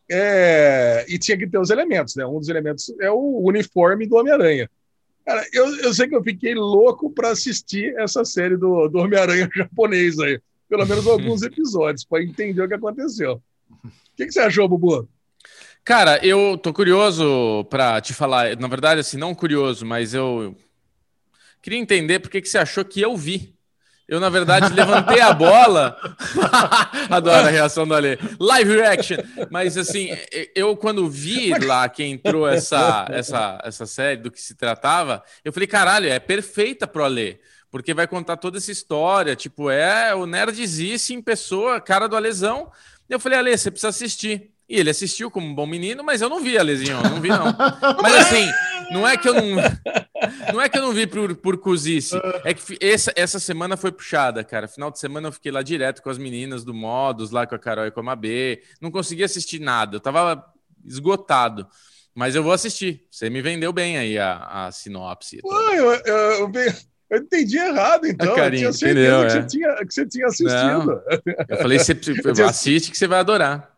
é... 0.09 1.05
e 1.09 1.19
tinha 1.19 1.37
que 1.37 1.45
ter 1.45 1.59
os 1.59 1.71
elementos, 1.71 2.15
né? 2.15 2.25
Um 2.25 2.39
dos 2.39 2.47
elementos 2.47 2.93
é 3.01 3.11
o 3.11 3.41
uniforme 3.45 4.07
do 4.07 4.15
Homem-Aranha. 4.15 4.69
Cara, 5.25 5.45
eu, 5.51 5.75
eu 5.77 5.93
sei 5.93 6.07
que 6.07 6.15
eu 6.15 6.23
fiquei 6.23 6.53
louco 6.53 7.11
para 7.11 7.31
assistir 7.31 7.93
essa 7.97 8.23
série 8.23 8.55
do, 8.55 8.87
do 8.87 8.99
Homem-Aranha 8.99 9.49
japonês 9.55 10.19
aí. 10.19 10.39
Pelo 10.69 10.85
menos 10.85 11.05
alguns 11.05 11.41
episódios, 11.43 12.05
para 12.05 12.23
entender 12.23 12.61
o 12.61 12.67
que 12.67 12.75
aconteceu. 12.75 13.41
O 13.83 13.89
que, 14.15 14.25
que 14.25 14.31
você 14.31 14.39
achou, 14.39 14.69
Bubu? 14.69 15.09
Cara, 15.85 16.19
eu 16.25 16.57
tô 16.57 16.73
curioso 16.73 17.63
para 17.65 18.01
te 18.01 18.11
falar. 18.11 18.57
Na 18.57 18.67
verdade, 18.67 19.01
assim, 19.01 19.17
não 19.17 19.35
curioso, 19.35 19.85
mas 19.85 20.15
eu 20.15 20.57
queria 21.61 21.77
entender 21.77 22.19
por 22.19 22.31
que, 22.31 22.41
que 22.41 22.49
você 22.49 22.57
achou 22.57 22.83
que 22.83 22.99
eu 22.99 23.15
vi. 23.15 23.53
Eu, 24.07 24.19
na 24.19 24.27
verdade, 24.27 24.73
levantei 24.73 25.21
a 25.21 25.31
bola. 25.31 25.95
Adoro 27.07 27.47
a 27.47 27.51
reação 27.51 27.87
do 27.87 27.93
Ale. 27.93 28.17
Live 28.39 28.75
reaction. 28.75 29.17
Mas, 29.51 29.77
assim, 29.77 30.09
eu, 30.55 30.75
quando 30.75 31.07
vi 31.07 31.53
lá 31.59 31.87
que 31.87 32.03
entrou 32.03 32.47
essa, 32.47 33.05
essa, 33.11 33.61
essa 33.63 33.85
série 33.85 34.17
do 34.17 34.31
que 34.31 34.41
se 34.41 34.55
tratava, 34.55 35.23
eu 35.43 35.53
falei, 35.53 35.67
caralho, 35.67 36.09
é 36.09 36.17
perfeita 36.19 36.87
pro 36.87 37.05
Ale. 37.05 37.39
Porque 37.69 37.93
vai 37.93 38.07
contar 38.07 38.37
toda 38.37 38.57
essa 38.57 38.71
história. 38.71 39.35
Tipo, 39.35 39.69
é 39.69 40.15
o 40.15 40.25
Nerdzice 40.25 41.13
em 41.13 41.21
pessoa, 41.21 41.79
cara 41.79 42.07
do 42.07 42.15
Alesão. 42.15 42.71
Eu 43.07 43.19
falei, 43.19 43.37
Ale, 43.37 43.55
você 43.55 43.69
precisa 43.69 43.89
assistir. 43.89 44.55
E 44.67 44.79
ele 44.79 44.89
assistiu 44.89 45.29
como 45.29 45.47
um 45.47 45.53
bom 45.53 45.67
menino, 45.67 46.03
mas 46.03 46.21
eu 46.21 46.29
não 46.29 46.41
vi 46.41 46.57
a 46.57 46.63
lesinha, 46.63 46.99
não 47.01 47.21
vi 47.21 47.29
não. 47.29 47.45
mas 48.01 48.15
assim, 48.15 48.49
não 48.91 49.07
é 49.07 49.15
que 49.15 49.29
eu 49.29 49.33
não 49.33 49.55
não 50.53 50.61
é 50.61 50.67
que 50.67 50.77
eu 50.77 50.81
não 50.81 50.91
vi 50.91 51.05
por, 51.05 51.35
por 51.35 51.57
cozice, 51.57 52.15
é 52.43 52.53
que 52.53 52.77
essa, 52.81 53.13
essa 53.15 53.39
semana 53.39 53.77
foi 53.77 53.91
puxada, 53.91 54.43
cara. 54.43 54.67
Final 54.67 54.89
de 54.89 54.99
semana 54.99 55.27
eu 55.27 55.31
fiquei 55.31 55.51
lá 55.51 55.61
direto 55.61 56.01
com 56.01 56.09
as 56.09 56.17
meninas 56.17 56.63
do 56.63 56.73
Modos, 56.73 57.31
lá 57.31 57.45
com 57.45 57.55
a 57.55 57.59
Carol 57.59 57.85
e 57.85 57.91
com 57.91 57.99
a 57.99 58.03
Mabê. 58.03 58.63
Não 58.81 58.89
consegui 58.89 59.23
assistir 59.23 59.59
nada, 59.59 59.97
eu 59.97 59.99
tava 59.99 60.43
esgotado. 60.83 61.67
Mas 62.15 62.33
eu 62.33 62.41
vou 62.41 62.53
assistir. 62.53 63.05
Você 63.11 63.29
me 63.29 63.41
vendeu 63.41 63.73
bem 63.73 63.97
aí 63.97 64.17
a, 64.17 64.67
a 64.67 64.71
sinopse. 64.71 65.41
Pô, 65.41 65.53
eu, 65.71 65.91
eu, 65.93 66.15
eu, 66.15 66.51
eu 67.09 67.17
entendi 67.17 67.57
errado, 67.57 68.07
então. 68.07 68.35
Carinho, 68.35 68.67
eu 68.67 68.71
tinha 68.71 68.73
certeza 68.73 69.09
entendeu, 69.09 69.19
que, 69.19 69.25
é. 69.25 69.29
você 69.29 69.47
tinha, 69.47 69.75
que 69.85 69.93
você 69.93 70.05
tinha 70.07 70.25
assistido. 70.27 70.85
Não. 70.85 71.01
Eu 71.49 71.57
falei, 71.57 71.77
você 71.77 71.93
assiste 72.43 72.89
que 72.89 72.97
você 72.97 73.05
vai 73.05 73.19
adorar. 73.19 73.74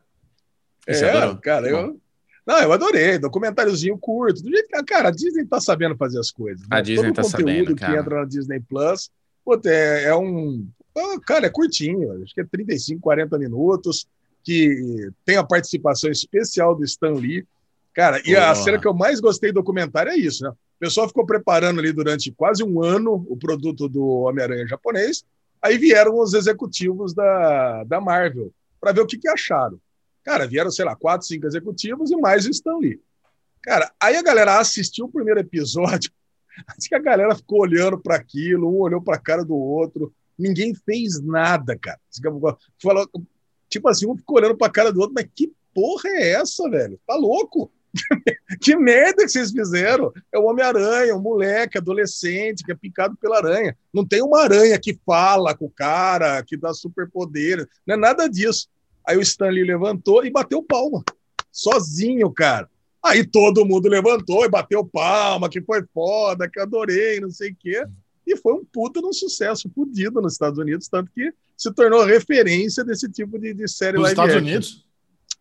Você 0.87 1.05
é, 1.05 1.11
adorou? 1.11 1.37
cara, 1.37 1.69
eu. 1.69 1.99
Não, 2.45 2.59
eu 2.61 2.71
adorei. 2.71 3.17
Documentáriozinho 3.17 3.97
curto. 3.97 4.41
Do 4.41 4.49
jeito 4.49 4.69
que, 4.69 4.83
cara, 4.83 5.09
a 5.09 5.11
Disney 5.11 5.45
tá 5.45 5.59
sabendo 5.59 5.97
fazer 5.97 6.19
as 6.19 6.31
coisas. 6.31 6.61
Né? 6.61 6.67
A 6.71 6.81
Disney 6.81 7.11
Todo 7.11 7.15
tá 7.15 7.21
conteúdo 7.23 7.45
sabendo, 7.47 7.75
que 7.75 7.85
entra 7.85 8.19
na 8.19 8.25
Disney 8.25 8.61
Plus, 8.61 9.09
pô, 9.43 9.59
é, 9.65 10.03
é 10.05 10.15
um. 10.15 10.65
Cara, 11.25 11.47
é 11.47 11.49
curtinho. 11.49 12.23
Acho 12.23 12.33
que 12.33 12.41
é 12.41 12.45
35, 12.45 13.01
40 13.01 13.37
minutos. 13.37 14.07
Que 14.43 15.09
tem 15.25 15.35
a 15.35 15.43
participação 15.43 16.09
especial 16.09 16.73
do 16.73 16.85
Stan 16.85 17.13
Lee. 17.13 17.45
Cara, 17.93 18.21
e 18.25 18.35
a 18.35 18.55
cena 18.55 18.79
que 18.79 18.87
eu 18.87 18.93
mais 18.93 19.19
gostei 19.19 19.51
do 19.51 19.55
documentário 19.55 20.11
é 20.11 20.15
isso, 20.15 20.43
né? 20.43 20.49
O 20.51 20.79
pessoal 20.79 21.07
ficou 21.07 21.25
preparando 21.25 21.79
ali 21.79 21.91
durante 21.91 22.31
quase 22.31 22.63
um 22.63 22.81
ano 22.81 23.25
o 23.27 23.35
produto 23.35 23.89
do 23.89 24.05
Homem-Aranha 24.05 24.67
japonês. 24.67 25.25
Aí 25.61 25.77
vieram 25.77 26.17
os 26.17 26.33
executivos 26.33 27.13
da, 27.13 27.83
da 27.83 27.99
Marvel 27.99 28.51
para 28.79 28.91
ver 28.91 29.01
o 29.01 29.07
que, 29.07 29.17
que 29.17 29.27
acharam. 29.27 29.79
Cara, 30.27 30.45
vieram, 30.45 30.69
sei 30.69 30.83
lá, 30.83 30.93
quatro, 30.93 31.25
cinco 31.25 31.47
executivos 31.47 32.11
e 32.11 32.17
mais 32.17 32.45
o 32.45 32.49
Stan 32.49 32.75
Lee. 32.75 32.99
Cara, 33.63 33.89
aí 33.97 34.17
a 34.17 34.21
galera 34.21 34.59
assistiu 34.59 35.05
o 35.05 35.09
primeiro 35.09 35.39
episódio, 35.39 36.11
acho 36.67 36.89
que 36.89 36.95
a 36.95 36.99
galera 36.99 37.33
ficou 37.33 37.61
olhando 37.61 37.97
para 37.97 38.17
aquilo, 38.17 38.69
um 38.69 38.81
olhou 38.81 39.01
para 39.01 39.15
a 39.15 39.21
cara 39.21 39.45
do 39.45 39.55
outro, 39.55 40.13
ninguém 40.37 40.75
fez 40.75 41.21
nada, 41.23 41.79
cara. 41.79 41.97
Falou, 42.83 43.09
tipo 43.69 43.87
assim, 43.87 44.05
um 44.05 44.17
ficou 44.17 44.35
olhando 44.35 44.57
para 44.57 44.67
a 44.67 44.71
cara 44.71 44.91
do 44.91 44.99
outro, 44.99 45.13
mas 45.15 45.29
que 45.33 45.49
porra 45.73 46.09
é 46.09 46.31
essa, 46.31 46.69
velho? 46.69 46.99
Tá 47.07 47.15
louco? 47.15 47.71
que 48.61 48.75
merda 48.75 49.23
que 49.23 49.29
vocês 49.29 49.51
fizeram? 49.51 50.11
É 50.29 50.37
o 50.37 50.43
Homem-Aranha, 50.43 51.15
um 51.15 51.21
moleque, 51.21 51.77
adolescente, 51.77 52.65
que 52.65 52.73
é 52.73 52.75
picado 52.75 53.15
pela 53.15 53.37
aranha. 53.37 53.77
Não 53.93 54.05
tem 54.05 54.21
uma 54.21 54.41
aranha 54.41 54.77
que 54.77 54.99
fala 55.05 55.55
com 55.55 55.67
o 55.67 55.71
cara, 55.71 56.43
que 56.43 56.57
dá 56.57 56.73
superpoder. 56.73 57.65
Não 57.87 57.95
é 57.95 57.97
nada 57.97 58.27
disso. 58.27 58.67
Aí 59.07 59.17
o 59.17 59.21
Stanley 59.21 59.63
levantou 59.63 60.25
e 60.25 60.29
bateu 60.29 60.61
palma. 60.61 61.03
Sozinho, 61.51 62.29
cara. 62.31 62.69
Aí 63.03 63.25
todo 63.25 63.65
mundo 63.65 63.87
levantou 63.87 64.43
e 64.43 64.49
bateu 64.49 64.85
palma, 64.85 65.49
que 65.49 65.61
foi 65.61 65.83
foda, 65.93 66.49
que 66.49 66.59
adorei, 66.59 67.21
não 67.21 67.31
sei 67.31 67.51
o 67.51 67.55
quê. 67.57 67.85
E 68.25 68.35
foi 68.35 68.53
um 68.53 68.65
puta 68.65 68.99
de 68.99 69.07
um 69.07 69.13
sucesso 69.13 69.71
fodido 69.73 70.21
nos 70.21 70.33
Estados 70.33 70.59
Unidos, 70.59 70.89
tanto 70.89 71.09
que 71.11 71.31
se 71.55 71.71
tornou 71.73 72.03
referência 72.03 72.83
desse 72.83 73.09
tipo 73.09 73.39
de, 73.39 73.53
de 73.53 73.67
série 73.69 73.97
nos 73.97 74.09
Estados 74.09 74.35
action. 74.35 74.45
Unidos? 74.45 74.85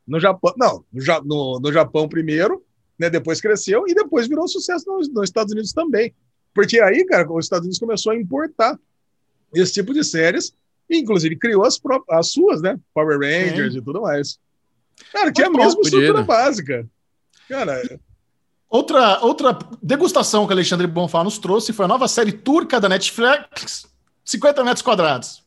No 0.06 0.20
Japão, 0.20 0.55
não, 0.56 0.84
no, 1.24 1.59
no 1.59 1.72
Japão 1.72 2.09
primeiro, 2.09 2.64
né, 2.97 3.10
depois 3.10 3.40
cresceu 3.40 3.84
e 3.88 3.94
depois 3.94 4.28
virou 4.28 4.47
sucesso 4.47 4.86
nos, 4.86 5.12
nos 5.12 5.24
Estados 5.24 5.52
Unidos 5.52 5.72
também. 5.72 6.14
Porque 6.55 6.80
aí, 6.80 7.05
cara, 7.05 7.30
os 7.30 7.44
Estados 7.44 7.66
Unidos 7.66 7.80
começou 7.80 8.12
a 8.12 8.16
importar 8.16 8.78
esse 9.52 9.72
tipo 9.72 9.93
de 9.93 10.05
séries, 10.05 10.55
inclusive 10.91 11.37
criou 11.37 11.65
as, 11.65 11.81
as 12.11 12.33
suas, 12.33 12.63
né? 12.63 12.79
Power 12.95 13.19
Rangers 13.19 13.73
Sim. 13.73 13.79
e 13.79 13.83
tudo 13.83 14.03
mais. 14.03 14.39
Cara, 15.13 15.33
que 15.33 15.43
é 15.43 15.47
a 15.47 15.51
mesma 15.51 15.81
estrutura 15.81 16.23
básica. 16.23 16.87
Cara. 17.49 18.01
Outra, 18.69 19.21
outra 19.21 19.59
degustação 19.83 20.47
que 20.47 20.53
o 20.53 20.57
Alexandre 20.57 20.87
Bonfá 20.87 21.23
nos 21.23 21.39
trouxe 21.39 21.73
foi 21.73 21.85
a 21.85 21.89
nova 21.89 22.09
série 22.09 22.33
turca 22.33 22.81
da 22.81 22.89
Netflix, 22.89 23.87
50 24.25 24.65
metros 24.65 24.83
quadrados. 24.83 25.43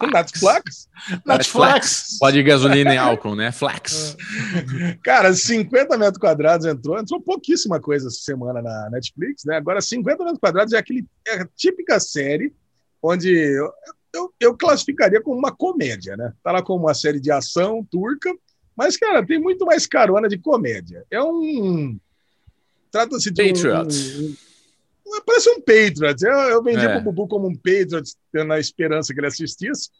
Netflix? 0.00 0.88
Netflix. 1.26 2.16
Pode 2.18 2.38
ir 2.38 2.42
gasolina 2.42 2.94
e 2.94 2.96
álcool, 2.96 3.34
né? 3.34 3.52
Flex. 3.52 4.16
Cara, 5.04 5.34
50 5.34 5.98
metros 5.98 6.18
quadrados 6.18 6.64
entrou, 6.64 6.98
entrou 6.98 7.20
pouquíssima 7.20 7.78
coisa 7.78 8.08
essa 8.08 8.20
semana 8.20 8.62
na 8.62 8.88
Netflix, 8.90 9.44
né? 9.44 9.56
Agora, 9.56 9.82
50 9.82 10.24
metros 10.24 10.40
quadrados 10.40 10.72
é 10.72 10.78
aquele 10.78 11.06
é 11.26 11.42
a 11.42 11.48
típica 11.54 12.00
série 12.00 12.54
onde 13.02 13.58
eu, 14.14 14.32
eu, 14.38 14.56
classificaria 14.56 15.22
como 15.22 15.38
uma 15.38 15.54
comédia, 15.54 16.16
né? 16.16 16.32
Tá 16.42 16.52
lá 16.52 16.62
como 16.62 16.84
uma 16.84 16.94
série 16.94 17.20
de 17.20 17.30
ação 17.30 17.86
turca, 17.90 18.32
mas, 18.76 18.96
cara, 18.96 19.24
tem 19.24 19.38
muito 19.38 19.64
mais 19.64 19.86
carona 19.86 20.28
de 20.28 20.38
comédia. 20.38 21.04
É 21.10 21.22
um. 21.22 21.98
Trata-se 22.90 23.30
de 23.30 23.42
Patriot. 23.42 24.36
um, 25.06 25.20
Parece 25.26 25.50
um 25.50 25.60
Patriot. 25.60 26.24
Eu, 26.24 26.32
eu 26.32 26.62
vendi 26.62 26.84
é. 26.84 26.92
pro 26.92 27.12
Bubu 27.12 27.28
como 27.28 27.48
um 27.48 27.54
Patriot, 27.54 28.10
na 28.32 28.58
esperança 28.58 29.12
que 29.12 29.20
ele 29.20 29.26
assistisse. 29.26 29.90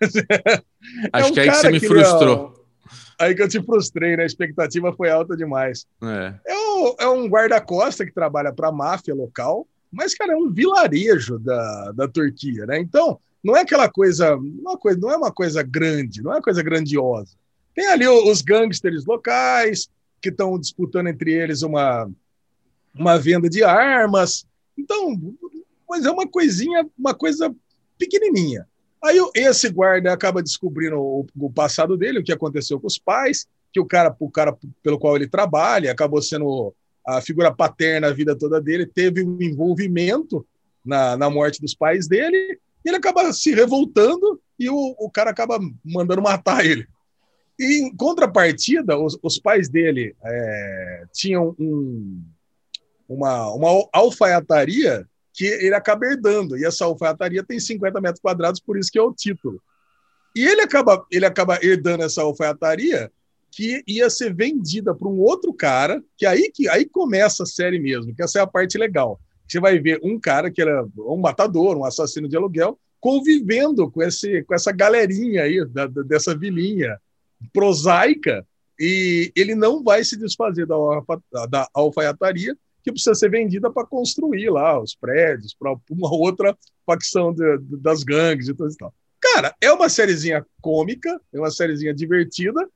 Acho 1.12 1.28
é 1.28 1.32
que 1.32 1.40
aí 1.40 1.50
que 1.50 1.56
você 1.56 1.70
me 1.70 1.80
frustrou. 1.80 2.36
Não, 2.36 2.54
aí 3.18 3.34
que 3.34 3.42
eu 3.42 3.48
te 3.48 3.62
frustrei, 3.62 4.16
né? 4.16 4.24
A 4.24 4.26
expectativa 4.26 4.92
foi 4.92 5.10
alta 5.10 5.36
demais. 5.36 5.86
É, 6.02 6.34
é, 6.46 6.58
um, 6.58 6.94
é 6.98 7.08
um 7.08 7.28
guarda-costa 7.28 8.04
que 8.04 8.12
trabalha 8.12 8.52
para 8.52 8.68
a 8.68 8.72
máfia 8.72 9.14
local, 9.14 9.66
mas, 9.90 10.14
cara, 10.14 10.32
é 10.32 10.36
um 10.36 10.50
vilarejo 10.50 11.38
da, 11.38 11.92
da 11.92 12.08
Turquia, 12.08 12.66
né? 12.66 12.78
Então, 12.78 13.20
não 13.42 13.56
é 13.56 13.60
aquela 13.60 13.88
coisa, 13.88 14.36
uma 14.36 14.78
coisa, 14.78 14.98
não 14.98 15.10
é 15.10 15.16
uma 15.16 15.32
coisa 15.32 15.62
grande, 15.62 16.22
não 16.22 16.32
é 16.32 16.36
uma 16.36 16.42
coisa 16.42 16.62
grandiosa. 16.62 17.34
Tem 17.74 17.86
ali 17.86 18.06
os 18.06 18.42
gangsters 18.42 19.04
locais 19.04 19.88
que 20.20 20.28
estão 20.28 20.58
disputando 20.58 21.08
entre 21.08 21.32
eles 21.32 21.62
uma, 21.62 22.08
uma 22.94 23.18
venda 23.18 23.48
de 23.48 23.64
armas, 23.64 24.46
então, 24.78 25.18
mas 25.88 26.06
é 26.06 26.10
uma 26.10 26.28
coisinha, 26.28 26.88
uma 26.96 27.14
coisa 27.14 27.54
pequenininha. 27.98 28.66
Aí 29.02 29.18
esse 29.34 29.68
guarda 29.68 30.12
acaba 30.12 30.42
descobrindo 30.42 30.96
o, 30.96 31.26
o, 31.36 31.50
passado 31.50 31.96
dele, 31.96 32.20
o 32.20 32.22
que 32.22 32.32
aconteceu 32.32 32.78
com 32.78 32.86
os 32.86 32.98
pais, 32.98 33.48
que 33.72 33.80
o 33.80 33.84
cara, 33.84 34.14
o 34.20 34.30
cara 34.30 34.56
pelo 34.82 34.98
qual 34.98 35.16
ele 35.16 35.26
trabalha 35.26 35.90
acabou 35.90 36.22
sendo 36.22 36.72
a 37.04 37.20
figura 37.20 37.52
paterna 37.52 38.08
a 38.08 38.12
vida 38.12 38.36
toda 38.36 38.60
dele, 38.60 38.86
teve 38.86 39.24
um 39.24 39.42
envolvimento 39.42 40.46
na, 40.84 41.16
na 41.16 41.28
morte 41.28 41.60
dos 41.60 41.74
pais 41.74 42.06
dele, 42.06 42.60
e 42.84 42.88
ele 42.88 42.96
acaba 42.96 43.32
se 43.32 43.54
revoltando 43.54 44.40
e 44.58 44.68
o, 44.68 44.94
o 44.98 45.10
cara 45.10 45.30
acaba 45.30 45.58
mandando 45.84 46.22
matar 46.22 46.64
ele. 46.64 46.86
E 47.58 47.82
em 47.82 47.96
contrapartida, 47.96 48.98
os, 48.98 49.18
os 49.22 49.38
pais 49.38 49.68
dele 49.68 50.16
é, 50.24 51.04
tinham 51.12 51.54
um, 51.58 52.22
uma, 53.08 53.52
uma 53.52 53.88
alfaiataria 53.92 55.06
que 55.32 55.44
ele 55.46 55.74
acaba 55.74 56.06
herdando. 56.06 56.56
E 56.56 56.64
essa 56.64 56.84
alfaiataria 56.84 57.42
tem 57.42 57.58
50 57.58 58.00
metros 58.00 58.20
quadrados, 58.20 58.60
por 58.60 58.78
isso 58.78 58.90
que 58.90 58.98
é 58.98 59.02
o 59.02 59.12
título. 59.12 59.62
E 60.34 60.44
ele 60.46 60.62
acaba, 60.62 61.06
ele 61.10 61.26
acaba 61.26 61.58
herdando 61.62 62.04
essa 62.04 62.22
alfaiataria 62.22 63.10
que 63.50 63.82
ia 63.86 64.08
ser 64.08 64.34
vendida 64.34 64.94
para 64.94 65.08
um 65.08 65.20
outro 65.20 65.52
cara, 65.52 66.02
que 66.16 66.24
aí 66.24 66.50
que 66.50 66.68
aí 66.68 66.86
começa 66.86 67.42
a 67.42 67.46
série 67.46 67.78
mesmo, 67.78 68.14
que 68.14 68.22
essa 68.22 68.38
é 68.38 68.42
a 68.42 68.46
parte 68.46 68.78
legal. 68.78 69.20
Você 69.46 69.60
vai 69.60 69.78
ver 69.78 70.00
um 70.02 70.18
cara 70.18 70.50
que 70.50 70.62
era 70.62 70.86
um 70.96 71.18
matador, 71.18 71.76
um 71.76 71.84
assassino 71.84 72.28
de 72.28 72.36
aluguel, 72.36 72.78
convivendo 73.00 73.90
com, 73.90 74.02
esse, 74.02 74.42
com 74.44 74.54
essa 74.54 74.72
galerinha 74.72 75.42
aí, 75.42 75.64
da, 75.66 75.86
dessa 75.86 76.36
vilinha 76.36 76.98
prosaica, 77.52 78.46
e 78.78 79.32
ele 79.36 79.54
não 79.54 79.82
vai 79.82 80.04
se 80.04 80.16
desfazer 80.16 80.66
da, 80.66 80.76
da 81.48 81.68
alfaiataria, 81.74 82.56
que 82.82 82.90
precisa 82.90 83.14
ser 83.14 83.30
vendida 83.30 83.70
para 83.70 83.86
construir 83.86 84.50
lá 84.50 84.80
os 84.80 84.94
prédios, 84.94 85.54
para 85.54 85.74
uma 85.90 86.12
outra 86.12 86.56
facção 86.84 87.32
de, 87.32 87.58
de, 87.58 87.76
das 87.76 88.02
gangues 88.02 88.48
e 88.48 88.54
tudo 88.54 88.72
e 88.72 88.76
tal. 88.76 88.94
Cara, 89.20 89.54
é 89.60 89.72
uma 89.72 89.88
sériezinha 89.88 90.44
cômica, 90.60 91.20
é 91.32 91.38
uma 91.38 91.50
sériezinha 91.50 91.94
divertida 91.94 92.68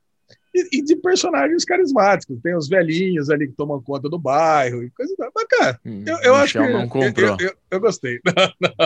e, 0.57 0.79
e, 0.79 0.83
de 0.83 0.97
personagens 0.97 1.65
carismáticos. 1.65 2.41
Tem 2.43 2.57
os 2.57 2.69
velhinhos 2.69 3.29
ali 3.31 3.49
que 3.49 3.55
tomam 3.55 3.81
conta 3.83 4.09
do 4.09 4.19
bairro 4.19 4.83
e 4.83 4.91
coisa 4.91 5.15
Mas, 5.35 5.47
cara, 5.49 5.81
hum, 5.85 6.05
eu, 6.07 6.17
eu 6.19 6.35
acho 6.35 6.55
que. 6.55 6.69
Não 6.69 6.89
comprou. 6.89 7.37
Eu, 7.39 7.49
eu, 7.49 7.55
eu 7.73 7.81
gostei. 7.81 8.21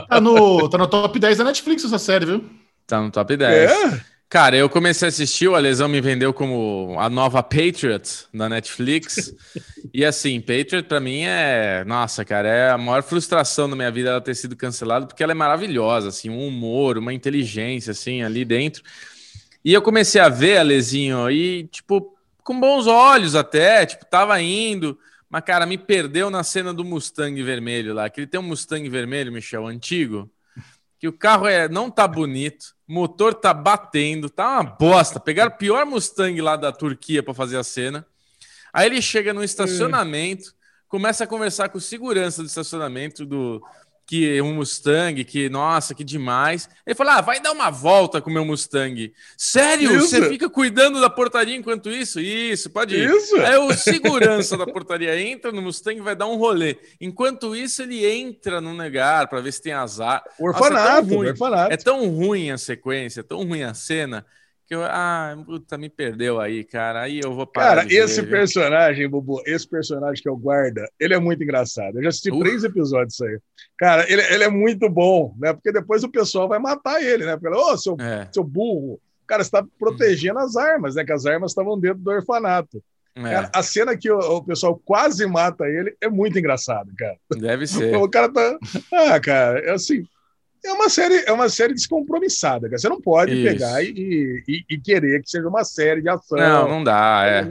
Tá 0.09 0.21
no, 0.21 0.69
tá 0.69 0.79
no 0.79 0.87
top 0.87 1.19
10 1.19 1.39
da 1.39 1.45
Netflix 1.45 1.85
essa 1.85 1.99
série, 1.99 2.27
viu? 2.27 2.45
Tá 2.87 3.01
no 3.01 3.11
top 3.11 3.37
10. 3.37 3.71
É? 3.71 4.01
Cara, 4.31 4.57
eu 4.57 4.69
comecei 4.69 5.07
a 5.07 5.09
assistir, 5.09 5.49
o 5.49 5.57
Alesão 5.57 5.89
me 5.89 6.01
vendeu 6.01 6.33
como 6.33 6.95
a 7.01 7.11
nova 7.11 7.43
Patriot 7.43 8.27
da 8.33 8.49
Netflix. 8.49 9.35
e 9.93 10.05
assim, 10.05 10.41
Patriot 10.41 10.85
para 10.85 11.01
mim 11.01 11.23
é, 11.23 11.85
nossa, 11.85 12.25
cara, 12.25 12.49
é 12.49 12.71
a 12.71 12.79
maior 12.79 13.03
frustração 13.03 13.69
da 13.69 13.75
minha 13.75 13.91
vida 13.91 14.11
ela 14.11 14.21
ter 14.21 14.37
sido 14.37 14.55
cancelada, 14.55 15.05
porque 15.05 15.21
ela 15.21 15.33
é 15.33 15.35
maravilhosa, 15.35 16.11
assim, 16.11 16.31
um 16.31 16.47
humor, 16.47 16.97
uma 16.97 17.13
inteligência 17.13 17.91
assim 17.91 18.23
ali 18.23 18.45
dentro. 18.45 18.85
E 19.65 19.73
eu 19.73 19.83
comecei 19.83 20.21
a 20.21 20.29
ver, 20.29 20.59
Alezinho, 20.59 21.31
e 21.31 21.65
tipo, 21.69 22.17
com 22.43 22.59
bons 22.59 22.87
olhos 22.87 23.35
até, 23.35 23.85
tipo, 23.85 24.05
tava 24.07 24.41
indo, 24.41 24.99
mas 25.29 25.45
cara, 25.45 25.67
me 25.67 25.77
perdeu 25.77 26.31
na 26.31 26.43
cena 26.43 26.73
do 26.73 26.85
Mustang 26.85 27.43
vermelho 27.43 27.95
lá, 27.95 28.09
que 28.09 28.21
ele 28.21 28.27
tem 28.27 28.41
um 28.41 28.45
Mustang 28.45 28.89
vermelho, 28.89 29.33
Michel, 29.33 29.67
antigo 29.67 30.31
que 31.01 31.09
o 31.09 31.13
carro 31.15 31.49
é, 31.49 31.67
não 31.67 31.91
tá 31.91 32.07
bonito, 32.07 32.75
motor 32.87 33.33
tá 33.33 33.55
batendo, 33.55 34.29
tá 34.29 34.61
uma 34.61 34.63
bosta. 34.63 35.19
Pegaram 35.19 35.51
o 35.51 35.57
pior 35.57 35.87
Mustang 35.87 36.39
lá 36.43 36.57
da 36.57 36.71
Turquia 36.71 37.23
para 37.23 37.33
fazer 37.33 37.57
a 37.57 37.65
cena. 37.65 38.07
Aí 38.71 38.85
ele 38.85 39.01
chega 39.01 39.33
no 39.33 39.43
estacionamento, 39.43 40.55
começa 40.87 41.25
a 41.25 41.27
conversar 41.27 41.71
com 41.71 41.79
o 41.79 41.81
segurança 41.81 42.43
do 42.43 42.47
estacionamento 42.47 43.25
do, 43.25 43.65
que 44.11 44.37
é 44.37 44.43
um 44.43 44.55
Mustang, 44.55 45.23
que, 45.23 45.49
nossa, 45.49 45.95
que 45.95 46.03
demais. 46.03 46.69
Ele 46.85 46.97
falou: 46.97 47.13
ah, 47.13 47.21
vai 47.21 47.39
dar 47.39 47.53
uma 47.53 47.71
volta 47.71 48.21
com 48.21 48.29
o 48.29 48.33
meu 48.33 48.45
Mustang. 48.45 49.13
Sério? 49.39 49.99
Isso. 49.99 50.09
Você 50.09 50.29
fica 50.29 50.51
cuidando 50.51 51.01
da 51.01 51.09
portaria 51.09 51.55
enquanto 51.55 51.89
isso? 51.89 52.19
Isso, 52.19 52.71
pode 52.71 52.97
ir. 52.97 53.09
Isso. 53.09 53.37
Aí 53.37 53.57
o 53.57 53.73
segurança 53.73 54.57
da 54.57 54.67
portaria 54.67 55.17
entra 55.17 55.53
no 55.53 55.63
Mustang 55.63 55.97
e 55.97 56.03
vai 56.03 56.17
dar 56.17 56.27
um 56.27 56.35
rolê. 56.35 56.77
Enquanto 57.01 57.55
isso, 57.55 57.85
ele 57.85 58.05
entra 58.05 58.61
no 58.61 58.75
negar 58.75 59.29
para 59.29 59.41
ver 59.41 59.53
se 59.53 59.63
tem 59.63 59.75
azar. 59.75 60.25
Orfanato, 60.41 60.75
nossa, 60.75 60.91
é, 60.91 61.03
tão 61.03 61.17
ruim, 61.17 61.29
orfanato. 61.29 61.73
é 61.73 61.77
tão 61.77 62.09
ruim 62.09 62.51
a 62.51 62.59
sequência, 62.59 63.23
tão 63.23 63.47
ruim 63.47 63.63
a 63.63 63.75
cena 63.75 64.27
que 64.71 64.77
eu, 64.77 64.85
ah, 64.85 65.37
puta, 65.45 65.77
me 65.77 65.89
perdeu 65.89 66.41
aí, 66.41 66.63
cara. 66.63 67.03
Aí 67.03 67.19
eu 67.19 67.35
vou 67.35 67.45
parar. 67.45 67.83
Cara, 67.83 67.93
esse 67.93 68.23
ver, 68.23 68.31
personagem, 68.31 69.09
Bubu, 69.09 69.43
esse 69.45 69.69
personagem 69.69 70.23
que 70.23 70.29
é 70.29 70.31
o 70.31 70.37
guarda, 70.37 70.89
ele 71.01 71.13
é 71.13 71.19
muito 71.19 71.43
engraçado. 71.43 71.99
Eu 71.99 72.05
já 72.05 72.11
assisti 72.11 72.31
uh. 72.31 72.39
três 72.39 72.63
episódios 72.63 73.15
disso 73.15 73.25
aí. 73.25 73.41
Cara, 73.77 74.09
ele, 74.09 74.23
ele 74.33 74.45
é 74.45 74.49
muito 74.49 74.89
bom, 74.89 75.35
né? 75.41 75.53
Porque 75.53 75.73
depois 75.73 76.05
o 76.05 76.09
pessoal 76.09 76.47
vai 76.47 76.61
matar 76.61 77.03
ele, 77.03 77.27
né? 77.27 77.37
Porque, 77.37 77.53
ô, 77.53 77.73
oh, 77.73 77.77
seu, 77.77 77.97
é. 77.99 78.29
seu 78.33 78.45
burro. 78.45 79.01
Cara, 79.27 79.43
você 79.43 79.51
tá 79.51 79.67
protegendo 79.77 80.39
as 80.39 80.55
armas, 80.55 80.95
né? 80.95 81.05
Que 81.05 81.13
as 81.13 81.27
armas 81.27 81.51
estavam 81.51 81.77
dentro 81.77 81.99
do 81.99 82.11
orfanato. 82.13 82.81
É. 83.17 83.23
Cara, 83.23 83.51
a 83.53 83.63
cena 83.65 83.97
que 83.97 84.09
o, 84.09 84.19
o, 84.19 84.45
pessoal 84.45 84.81
quase 84.85 85.27
mata 85.27 85.65
ele 85.67 85.97
é 86.01 86.09
muito 86.09 86.39
engraçado, 86.39 86.93
cara. 86.97 87.17
Deve 87.37 87.67
ser. 87.67 87.93
o 87.99 88.09
cara 88.09 88.33
tá. 88.33 88.57
Ah, 88.93 89.19
cara, 89.19 89.59
é 89.59 89.73
assim. 89.73 90.05
É 90.65 90.73
uma 90.73 90.89
série, 90.89 91.25
é 91.27 91.33
uma 91.33 91.49
série 91.49 91.73
descompromissada, 91.75 92.69
cara. 92.69 92.79
Você 92.79 92.89
não 92.89 93.01
pode 93.01 93.33
Isso. 93.35 93.43
pegar 93.53 93.83
e, 93.83 94.43
e- 94.47 94.65
e 94.71 94.79
querer 94.81 95.23
que 95.23 95.31
seja 95.31 95.49
uma 95.49 95.65
série 95.65 96.03
de 96.03 96.09
ação. 96.09 96.39
Não, 96.39 96.69
não 96.69 96.85
dá, 96.85 97.23
é. 97.27 97.49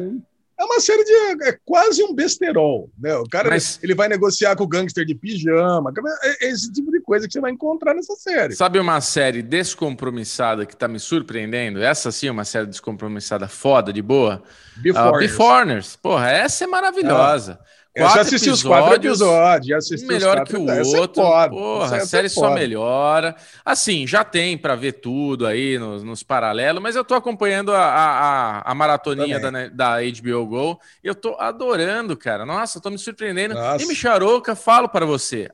É 0.60 0.64
uma 0.66 0.80
série 0.82 1.06
de. 1.06 1.44
É 1.48 1.58
quase 1.64 2.04
um 2.04 2.14
besterol, 2.14 2.90
né? 3.00 3.16
O 3.16 3.24
cara 3.24 3.50
Mas- 3.50 3.80
ele 3.82 3.96
vai 3.96 4.10
negociar 4.10 4.58
com 4.58 4.66
o 4.66 4.68
gangster 4.68 5.06
de 5.06 5.16
pijama. 5.16 5.94
É 6.22 6.48
é 6.48 6.52
esse 6.52 6.70
tipo 6.74 6.92
de 6.92 7.00
coisa 7.00 7.26
que 7.28 7.32
você 7.32 7.40
vai 7.40 7.50
encontrar 7.52 7.94
nessa 7.94 8.14
série. 8.16 8.54
Sabe 8.56 8.78
uma 8.78 9.00
série 9.00 9.42
descompromissada 9.42 10.66
que 10.66 10.76
tá 10.76 10.86
me 10.88 11.00
surpreendendo? 11.00 11.82
Essa 11.82 12.12
sim 12.12 12.28
é 12.28 12.32
uma 12.32 12.44
série 12.44 12.66
descompromissada 12.68 13.48
foda, 13.48 13.94
de 13.94 14.02
boa. 14.02 14.44
Before. 14.78 15.16
Ah, 15.16 15.18
Beforeigners. 15.18 15.96
Porra, 15.96 16.30
essa 16.30 16.66
é 16.66 16.68
maravilhosa. 16.68 17.58
Eu 18.00 18.10
já 18.10 18.22
assisti 18.22 18.50
os 18.50 18.64
quatro 18.64 18.94
episódios. 18.96 19.68
Já 19.68 19.78
assisti 19.78 20.06
um 20.06 20.08
melhor 20.08 20.30
os 20.30 20.36
quatro 20.40 20.54
que 20.56 20.60
o 20.62 20.64
episódios. 20.66 20.94
É 20.94 21.00
outro. 21.00 21.24
foda. 21.24 21.50
Porra, 21.50 21.86
Essa 21.86 21.96
a 21.96 21.98
é 21.98 22.06
série 22.06 22.30
só 22.30 22.42
foda. 22.42 22.56
melhora. 22.56 23.36
Assim, 23.66 24.06
já 24.08 24.24
tem 24.24 24.58
pra 24.58 24.76
ver 24.76 24.94
tudo 24.94 25.46
aí 25.46 25.78
nos, 25.78 26.04
nos 26.04 26.24
paralelos, 26.24 26.82
mas 26.82 26.96
eu 26.96 27.04
tô 27.04 27.14
acompanhando 27.16 27.74
a, 27.74 27.80
a, 27.84 28.72
a- 28.72 28.76
maratoninha 28.76 29.40
da, 29.40 29.48
Também. 29.52 29.76
da 29.76 29.98
HBO 30.02 30.46
Go 30.48 30.80
e 31.04 31.08
eu 31.08 31.16
tô 31.16 31.36
adorando, 31.40 32.16
cara. 32.18 32.46
Nossa, 32.46 32.80
tô 32.82 32.90
me 32.90 32.98
surpreendendo. 32.98 33.54
Nossa. 33.56 33.84
E 33.84 33.88
Micharoca, 33.88 34.56
falo 34.56 34.88
para 34.90 35.06
você. 35.06 35.50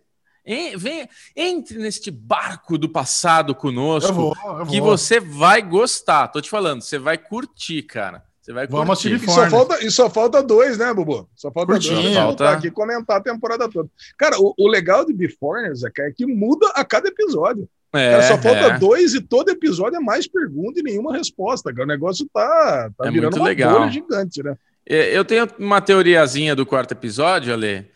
Vem, 0.77 1.09
entre 1.35 1.79
neste 1.79 2.11
barco 2.11 2.77
do 2.77 2.87
passado 2.87 3.55
conosco, 3.55 4.11
Eu 4.11 4.13
vou, 4.13 4.35
eu 4.59 4.65
que 4.67 4.79
vou. 4.79 4.95
você 4.95 5.19
vai 5.19 5.59
gostar. 5.61 6.27
Tô 6.27 6.39
te 6.39 6.49
falando, 6.51 6.81
você 6.81 6.99
vai 6.99 7.17
curtir, 7.17 7.81
cara. 7.81 8.23
Você 8.45 8.53
vai 8.53 8.67
Vamos 8.67 9.01
curtir. 9.01 9.15
assistir 9.15 9.27
E 9.31 9.33
só, 9.33 9.49
falta, 9.49 9.83
e 9.85 9.89
só 9.91 10.07
falta 10.07 10.43
dois, 10.43 10.77
né, 10.77 10.93
Bubu? 10.93 11.27
Só 11.35 11.51
falta 11.51 11.73
Curtinho. 11.73 11.93
dois. 11.95 12.05
Vamos 12.05 12.17
Falta. 12.19 12.43
voltar 12.43 12.57
aqui 12.59 12.67
e 12.67 12.71
comentar 12.71 13.17
a 13.17 13.21
temporada 13.21 13.67
toda. 13.67 13.89
Cara, 14.19 14.37
o, 14.39 14.53
o 14.55 14.67
legal 14.67 15.03
de 15.03 15.13
Beforeigners 15.13 15.83
é 15.83 15.89
que, 15.89 16.01
é 16.03 16.11
que 16.11 16.27
muda 16.27 16.67
a 16.75 16.85
cada 16.85 17.07
episódio. 17.07 17.67
É, 17.91 18.11
Cara, 18.11 18.23
só 18.23 18.37
falta 18.37 18.59
é. 18.75 18.77
dois 18.77 19.15
e 19.15 19.21
todo 19.21 19.49
episódio 19.49 19.97
é 19.97 19.99
mais 19.99 20.27
pergunta 20.27 20.79
e 20.79 20.83
nenhuma 20.83 21.15
resposta. 21.17 21.71
Cara. 21.73 21.85
O 21.85 21.87
negócio 21.87 22.29
tá, 22.31 22.91
tá 22.95 23.07
É 23.07 23.11
virando 23.11 23.31
muito 23.31 23.39
uma 23.39 23.47
legal. 23.49 23.79
bolha 23.79 23.91
gigante, 23.91 24.43
né? 24.43 24.55
É, 24.87 25.17
Eu 25.17 25.25
tenho 25.25 25.47
uma 25.57 25.81
teoriazinha 25.81 26.55
do 26.55 26.67
quarto 26.67 26.91
episódio, 26.91 27.51
Ale, 27.51 27.89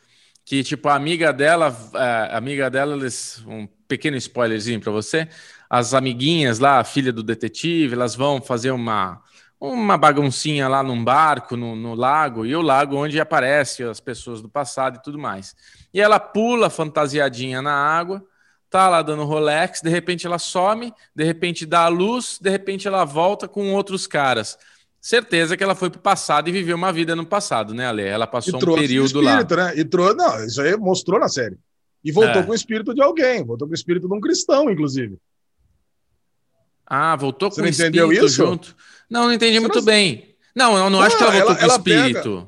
que 0.44 0.64
tipo 0.64 0.90
a 0.90 0.96
amiga 0.96 1.32
dela, 1.32 1.78
a 1.94 2.38
amiga 2.38 2.72
dela, 2.72 2.96
eles, 2.96 3.44
um 3.46 3.68
pequeno 3.88 4.18
spoilerzinho 4.18 4.80
para 4.80 4.92
você, 4.92 5.28
as 5.70 5.94
amiguinhas 5.94 6.58
lá, 6.58 6.80
a 6.80 6.84
filha 6.84 7.14
do 7.14 7.22
detetive, 7.22 7.94
elas 7.94 8.16
vão 8.16 8.42
fazer 8.42 8.72
uma 8.72 9.22
uma 9.60 9.98
baguncinha 9.98 10.68
lá 10.70 10.82
num 10.82 11.04
barco, 11.04 11.58
no, 11.58 11.76
no 11.76 11.94
lago, 11.94 12.46
e 12.46 12.56
o 12.56 12.62
lago 12.62 12.96
onde 12.96 13.20
aparece 13.20 13.84
as 13.84 14.00
pessoas 14.00 14.42
do 14.42 14.48
passado 14.48 14.98
e 14.98 15.02
tudo 15.04 15.20
mais. 15.20 15.56
E 15.94 16.00
ela 16.00 16.20
pula 16.20 16.70
fantasiadinha 16.70 17.62
na 17.62 17.74
água, 17.74 18.24
tá 18.70 18.88
lá 18.88 19.02
dando 19.02 19.26
Rolex, 19.26 19.82
de 19.82 19.90
repente 19.90 20.26
ela 20.26 20.40
some, 20.40 20.94
de 21.14 21.24
repente 21.24 21.66
dá 21.66 21.82
a 21.86 21.88
luz, 21.90 22.38
de 22.42 22.50
repente 22.50 22.88
ela 22.88 23.04
volta 23.04 23.48
com 23.48 23.74
outros 23.74 24.08
caras. 24.08 24.58
Certeza 25.02 25.56
que 25.58 25.64
ela 25.64 25.76
foi 25.76 25.90
pro 25.90 26.00
passado 26.00 26.50
e 26.50 26.52
viveu 26.52 26.76
uma 26.76 26.92
vida 26.92 27.16
no 27.16 27.26
passado, 27.26 27.74
né, 27.74 27.88
Ale? 27.88 28.04
Ela 28.04 28.28
passou 28.28 28.58
um 28.58 28.76
período 28.76 29.22
lá. 29.22 29.32
espírito, 29.32 29.56
né? 29.56 29.74
E 29.78 29.86
trouxe, 29.86 30.16
não, 30.16 30.46
isso 30.46 30.62
aí 30.62 30.76
mostrou 30.78 31.20
na 31.20 31.28
série. 31.30 31.58
E 32.04 32.12
voltou 32.12 32.42
É. 32.42 32.44
com 32.44 32.52
o 32.52 32.56
espírito 32.56 32.94
de 32.94 33.02
alguém, 33.02 33.44
voltou 33.44 33.68
com 33.68 33.72
o 33.72 33.76
espírito 33.76 34.08
de 34.08 34.14
um 34.14 34.20
cristão, 34.22 34.70
inclusive. 34.70 35.18
Ah, 36.86 37.16
voltou 37.16 37.52
Você 37.52 37.62
com 37.62 37.68
o 37.68 37.70
espírito 37.70 38.14
isso? 38.14 38.30
junto. 38.30 38.76
Não, 39.10 39.26
não 39.26 39.34
entendi 39.34 39.54
Você 39.56 39.60
muito 39.62 39.76
não- 39.78 39.84
bem. 39.86 40.36
Não, 40.56 40.78
eu 40.78 40.90
não 40.90 41.02
Ah, 41.02 41.06
acho 41.08 41.18
que 41.18 41.24
ela 41.24 41.32
voltou 41.32 41.50
ela- 41.52 41.56
com 41.60 41.62
o 41.62 41.70
ela 41.70 41.80
pega- 41.80 41.98
espírito. 42.08 42.48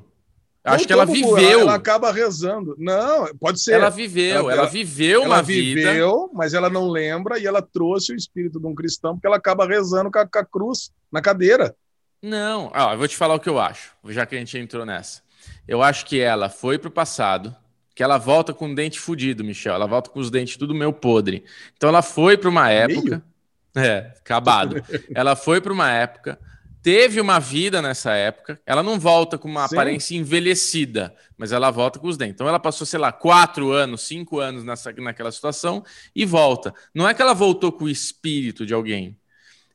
Acho 0.63 0.85
que 0.85 0.93
ela 0.93 1.05
viveu. 1.05 1.37
Ela, 1.37 1.61
ela 1.61 1.73
acaba 1.75 2.11
rezando. 2.11 2.75
Não, 2.77 3.35
pode 3.39 3.59
ser. 3.63 3.73
Ela 3.73 3.89
viveu, 3.89 4.35
Ela- 4.35 4.51
ela, 4.51 4.61
ela- 4.61 4.69
viveu 4.69 5.21
uma 5.23 5.35
ela 5.35 5.41
vida. 5.41 5.89
viveu, 5.91 6.29
mas 6.33 6.53
ela 6.53 6.69
não 6.69 6.87
lembra 6.87 7.39
e 7.39 7.47
ela 7.47 7.63
trouxe 7.63 8.13
o 8.13 8.15
espírito 8.15 8.59
de 8.59 8.67
um 8.67 8.75
cristão 8.75 9.15
porque 9.15 9.25
ela 9.25 9.37
acaba 9.37 9.65
rezando 9.65 10.11
com 10.11 10.19
a, 10.19 10.27
com 10.27 10.37
a 10.39 10.45
cruz 10.45 10.91
na 11.11 11.19
cadeira. 11.19 11.75
Não, 12.21 12.71
ó, 12.75 12.93
eu 12.93 12.97
vou 12.99 13.07
te 13.07 13.17
falar 13.17 13.33
o 13.33 13.39
que 13.39 13.49
eu 13.49 13.57
acho, 13.59 13.89
já 14.09 14.23
que 14.27 14.35
a 14.35 14.37
gente 14.37 14.55
entrou 14.55 14.85
nessa. 14.85 15.21
Eu 15.67 15.81
acho 15.81 16.05
que 16.05 16.19
ela 16.19 16.47
foi 16.47 16.77
pro 16.77 16.91
passado, 16.91 17.55
que 17.95 18.03
ela 18.03 18.19
volta 18.19 18.53
com 18.53 18.69
o 18.71 18.75
dente 18.75 18.99
fudido, 18.99 19.43
Michel. 19.43 19.73
Ela 19.73 19.87
volta 19.87 20.11
com 20.11 20.19
os 20.19 20.29
dentes 20.29 20.57
tudo 20.57 20.75
meio 20.75 20.93
podre. 20.93 21.43
Então 21.75 21.89
ela 21.89 22.03
foi 22.03 22.37
para 22.37 22.49
uma 22.49 22.69
época. 22.69 23.23
É, 23.75 24.11
acabado. 24.19 24.83
ela 25.15 25.35
foi 25.35 25.61
para 25.61 25.71
uma 25.71 25.89
época, 25.89 26.39
teve 26.81 27.21
uma 27.21 27.39
vida 27.39 27.81
nessa 27.81 28.13
época. 28.13 28.59
Ela 28.65 28.83
não 28.83 28.99
volta 28.99 29.37
com 29.37 29.47
uma 29.47 29.67
Sim. 29.67 29.75
aparência 29.75 30.17
envelhecida, 30.17 31.13
mas 31.37 31.51
ela 31.51 31.71
volta 31.71 31.99
com 31.99 32.07
os 32.07 32.17
dentes. 32.17 32.35
Então 32.35 32.47
ela 32.47 32.59
passou, 32.59 32.85
sei 32.85 32.99
lá, 32.99 33.11
quatro 33.11 33.71
anos, 33.71 34.01
cinco 34.01 34.39
anos 34.39 34.63
nessa, 34.63 34.91
naquela 34.93 35.31
situação 35.31 35.83
e 36.15 36.25
volta. 36.25 36.73
Não 36.93 37.07
é 37.07 37.13
que 37.13 37.21
ela 37.21 37.33
voltou 37.33 37.71
com 37.71 37.85
o 37.85 37.89
espírito 37.89 38.65
de 38.65 38.73
alguém. 38.73 39.17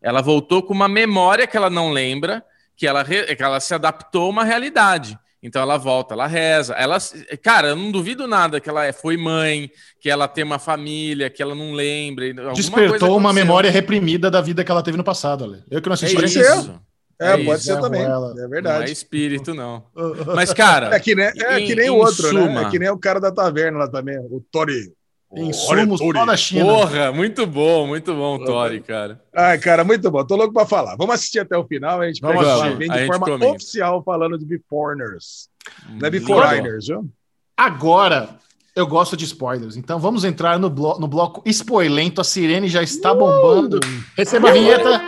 Ela 0.03 0.21
voltou 0.21 0.63
com 0.63 0.75
uma 0.75 0.89
memória 0.89 1.47
que 1.47 1.57
ela 1.57 1.71
não 1.71 1.91
lembra, 1.91 2.45
que 2.77 2.87
ela, 2.87 3.05
que 3.05 3.43
ela 3.43 3.61
se 3.61 3.75
adaptou 3.75 4.27
a 4.27 4.31
uma 4.31 4.45
realidade. 4.45 5.19
Então 5.43 5.63
ela 5.63 5.77
volta, 5.77 6.15
ela 6.15 6.27
reza. 6.27 6.75
Ela, 6.75 6.99
cara, 7.43 7.69
eu 7.69 7.77
não 7.77 7.93
duvido 7.93 8.27
nada 8.27 8.61
que 8.61 8.69
ela 8.69 8.85
é- 8.85 8.93
foi 8.93 9.17
mãe, 9.17 9.71
que 10.01 10.09
ela 10.11 10.27
tem 10.27 10.43
uma 10.43 10.59
família, 10.59 11.31
que 11.31 11.43
ela 11.43 11.55
não 11.55 11.73
lembra. 11.73 12.53
Despertou 12.53 13.17
uma 13.17 13.33
memória 13.33 13.71
reprimida 13.71 14.31
da 14.31 14.41
vida 14.41 14.65
que 14.65 14.71
ela 14.71 14.83
teve 14.83 14.97
no 14.97 15.05
passado, 15.05 15.45
Ale. 15.45 15.63
Eu 15.71 15.81
que 15.83 15.89
não 15.89 15.95
É 15.95 15.97
assisti. 15.97 16.15
Pode 16.17 16.39
ainda. 16.39 16.59
isso. 16.61 16.81
É, 17.19 17.29
É 17.33 17.45
pode 17.45 17.61
isso, 17.61 17.65
ser 17.65 17.73
é, 17.79 17.81
também. 17.81 18.03
ela- 18.03 18.33
É 18.33 18.35
Não 18.35 18.45
é 18.45 18.49
verdade. 18.49 18.93
espírito, 18.93 19.55
não. 19.55 19.85
Mas, 20.35 20.53
cara, 20.53 20.95
É 20.95 21.01
que 21.01 21.15
nem, 21.15 21.27
é 21.27 21.61
em- 21.61 21.67
que 21.67 21.75
nem 21.75 21.87
em 21.87 21.91
o 21.91 21.97
outro, 21.97 22.33
né? 22.33 22.45
suma. 22.45 22.61
É 22.67 22.71
que 22.71 22.79
nem 22.79 22.91
o 22.91 22.99
cara 22.99 23.21
da 23.21 23.31
taverna 23.33 23.79
lá 23.79 23.89
também, 23.91 24.19
o 24.19 24.43
Tori. 24.51 24.93
Insumos 25.35 26.01
Tori. 26.01 26.19
só 26.19 26.25
da 26.25 26.37
China. 26.37 26.65
porra, 26.65 27.13
muito 27.13 27.47
bom, 27.47 27.87
muito 27.87 28.15
bom, 28.15 28.39
Tori, 28.45 28.81
cara. 28.81 29.21
Ai, 29.35 29.59
cara, 29.59 29.83
muito 29.85 30.11
bom. 30.11 30.25
Tô 30.25 30.37
louco 30.37 30.55
pra 30.55 30.65
falar. 30.65 30.97
Vamos 30.97 31.17
assistir 31.17 31.41
até 31.41 31.57
o 31.59 31.65
final. 31.67 32.01
A 32.01 32.07
gente 32.07 32.21
Vamos 32.21 32.39
pega 32.39 32.51
assistir. 32.53 32.71
lá, 32.71 32.77
vem 32.77 32.91
A 32.91 32.95
de 32.95 32.99
gente 33.01 33.07
forma 33.09 33.27
comenta. 33.27 33.53
oficial 33.57 34.03
falando 34.05 34.39
de 34.39 34.45
Beforeigners. 34.47 35.49
Não 35.91 36.07
é 36.07 36.11
Beforeigners, 36.11 36.87
viu? 36.87 37.09
Agora, 37.57 38.31
eu 38.75 38.87
gosto 38.87 39.17
de 39.17 39.25
spoilers. 39.25 39.77
Então 39.77 39.99
vamos 39.99 40.25
entrar 40.25 40.59
no, 40.59 40.71
blo 40.71 40.99
no 41.01 41.09
bloco 41.09 41.43
spoilento. 41.47 42.21
A 42.21 42.25
sirene 42.25 42.69
já 42.69 42.83
está 42.83 43.13
bombando. 43.13 43.81
Receba 44.17 44.51
a 44.51 44.53
vinheta. 44.53 45.03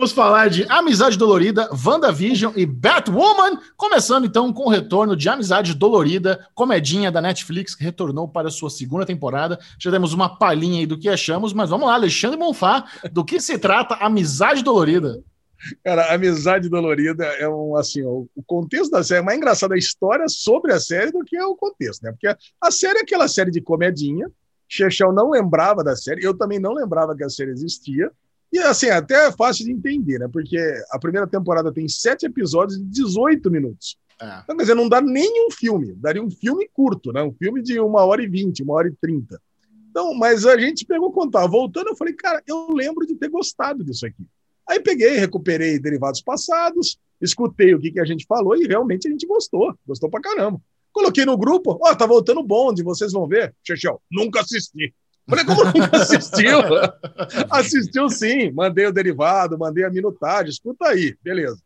Vamos 0.00 0.12
falar 0.12 0.48
de 0.48 0.64
Amizade 0.66 1.18
Dolorida, 1.18 1.68
WandaVision 1.84 2.54
e 2.56 2.64
Batwoman. 2.64 3.60
Começando 3.76 4.24
então 4.24 4.50
com 4.50 4.62
o 4.62 4.70
retorno 4.70 5.14
de 5.14 5.28
Amizade 5.28 5.74
Dolorida, 5.74 6.48
comedinha 6.54 7.12
da 7.12 7.20
Netflix 7.20 7.74
que 7.74 7.84
retornou 7.84 8.26
para 8.26 8.48
sua 8.48 8.70
segunda 8.70 9.04
temporada. 9.04 9.58
Já 9.78 9.90
demos 9.90 10.14
uma 10.14 10.38
palhinha 10.38 10.80
aí 10.80 10.86
do 10.86 10.98
que 10.98 11.06
achamos, 11.06 11.52
mas 11.52 11.68
vamos 11.68 11.86
lá, 11.86 11.92
Alexandre 11.92 12.38
Monfá, 12.38 12.86
do 13.12 13.22
que 13.22 13.38
se 13.38 13.58
trata 13.58 13.94
Amizade 13.96 14.64
Dolorida? 14.64 15.22
Cara, 15.84 16.14
Amizade 16.14 16.70
Dolorida 16.70 17.26
é 17.26 17.46
um, 17.46 17.76
assim, 17.76 18.02
o, 18.02 18.26
contexto 18.46 18.90
da 18.90 19.04
série 19.04 19.20
é 19.20 19.22
mais 19.22 19.36
engraçado 19.36 19.72
a 19.72 19.76
história 19.76 20.24
sobre 20.28 20.72
a 20.72 20.80
série 20.80 21.12
do 21.12 21.22
que 21.22 21.36
é 21.36 21.44
o 21.44 21.54
contexto, 21.54 22.04
né? 22.04 22.12
Porque 22.12 22.26
a 22.58 22.70
série 22.70 23.00
é 23.00 23.02
aquela 23.02 23.28
série 23.28 23.50
de 23.50 23.60
comedinha, 23.60 24.30
Chechel 24.66 25.12
não 25.12 25.28
lembrava 25.28 25.84
da 25.84 25.94
série, 25.94 26.24
eu 26.24 26.34
também 26.34 26.58
não 26.58 26.72
lembrava 26.72 27.14
que 27.14 27.22
a 27.22 27.28
série 27.28 27.50
existia, 27.50 28.10
e 28.52 28.58
assim, 28.58 28.88
até 28.88 29.28
é 29.28 29.32
fácil 29.32 29.64
de 29.64 29.72
entender, 29.72 30.18
né? 30.18 30.28
Porque 30.32 30.58
a 30.90 30.98
primeira 30.98 31.26
temporada 31.26 31.72
tem 31.72 31.88
sete 31.88 32.26
episódios 32.26 32.78
de 32.78 32.84
18 32.84 33.50
minutos. 33.50 33.96
É. 34.20 34.40
Então, 34.42 34.56
quer 34.56 34.62
dizer, 34.62 34.74
não 34.74 34.88
dá 34.88 35.00
nem 35.00 35.46
um 35.46 35.50
filme, 35.50 35.94
daria 35.94 36.22
um 36.22 36.30
filme 36.30 36.68
curto, 36.72 37.12
né? 37.12 37.22
Um 37.22 37.32
filme 37.32 37.62
de 37.62 37.78
uma 37.80 38.04
hora 38.04 38.22
e 38.22 38.28
vinte, 38.28 38.62
uma 38.62 38.74
hora 38.74 38.88
e 38.88 38.92
trinta. 38.92 39.40
Então, 39.90 40.14
mas 40.14 40.44
a 40.46 40.58
gente 40.58 40.84
pegou 40.84 41.10
contar. 41.10 41.46
Voltando, 41.46 41.88
eu 41.88 41.96
falei, 41.96 42.14
cara, 42.14 42.42
eu 42.46 42.68
lembro 42.72 43.06
de 43.06 43.14
ter 43.14 43.28
gostado 43.28 43.84
disso 43.84 44.06
aqui. 44.06 44.26
Aí 44.68 44.78
peguei, 44.78 45.16
recuperei 45.16 45.78
derivados 45.78 46.20
passados, 46.20 46.98
escutei 47.20 47.74
o 47.74 47.80
que, 47.80 47.90
que 47.90 48.00
a 48.00 48.04
gente 48.04 48.24
falou 48.26 48.56
e 48.56 48.66
realmente 48.66 49.08
a 49.08 49.10
gente 49.10 49.26
gostou. 49.26 49.74
Gostou 49.86 50.08
pra 50.08 50.20
caramba. 50.20 50.60
Coloquei 50.92 51.24
no 51.24 51.36
grupo, 51.36 51.78
ó, 51.82 51.94
tá 51.94 52.06
voltando 52.06 52.42
bonde, 52.42 52.82
vocês 52.82 53.12
vão 53.12 53.26
ver. 53.26 53.54
Chechel, 53.64 54.00
nunca 54.10 54.40
assisti. 54.40 54.94
Falei, 55.28 55.44
como 55.44 55.64
nunca 55.64 55.96
assistiu? 55.96 56.58
Assistiu 57.50 58.08
sim, 58.08 58.50
mandei 58.50 58.86
o 58.86 58.92
derivado, 58.92 59.58
mandei 59.58 59.84
a 59.84 59.90
minutagem, 59.90 60.50
escuta 60.50 60.88
aí, 60.88 61.16
beleza. 61.22 61.58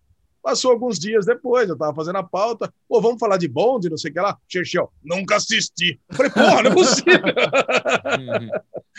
Passou 0.43 0.73
alguns 0.73 0.99
dias 0.99 1.25
depois, 1.25 1.71
eu 1.71 1.79
tava 1.79 1.95
fazendo 1.95 2.19
a 2.19 2.23
pauta, 2.23 2.71
pô, 2.87 3.01
vamos 3.01 3.19
falar 3.19 3.39
de 3.39 3.49
bonde, 3.49 3.89
não 3.89 3.97
sei 3.97 4.11
o 4.11 4.15
que 4.15 4.21
lá. 4.21 4.37
Chechel, 4.47 4.93
nunca 5.03 5.37
assisti. 5.37 5.99
Falei, 6.13 6.31
porra, 6.31 6.63
não 6.63 6.71
é 6.71 6.75
possível. 6.75 7.25
Uhum. 8.19 8.51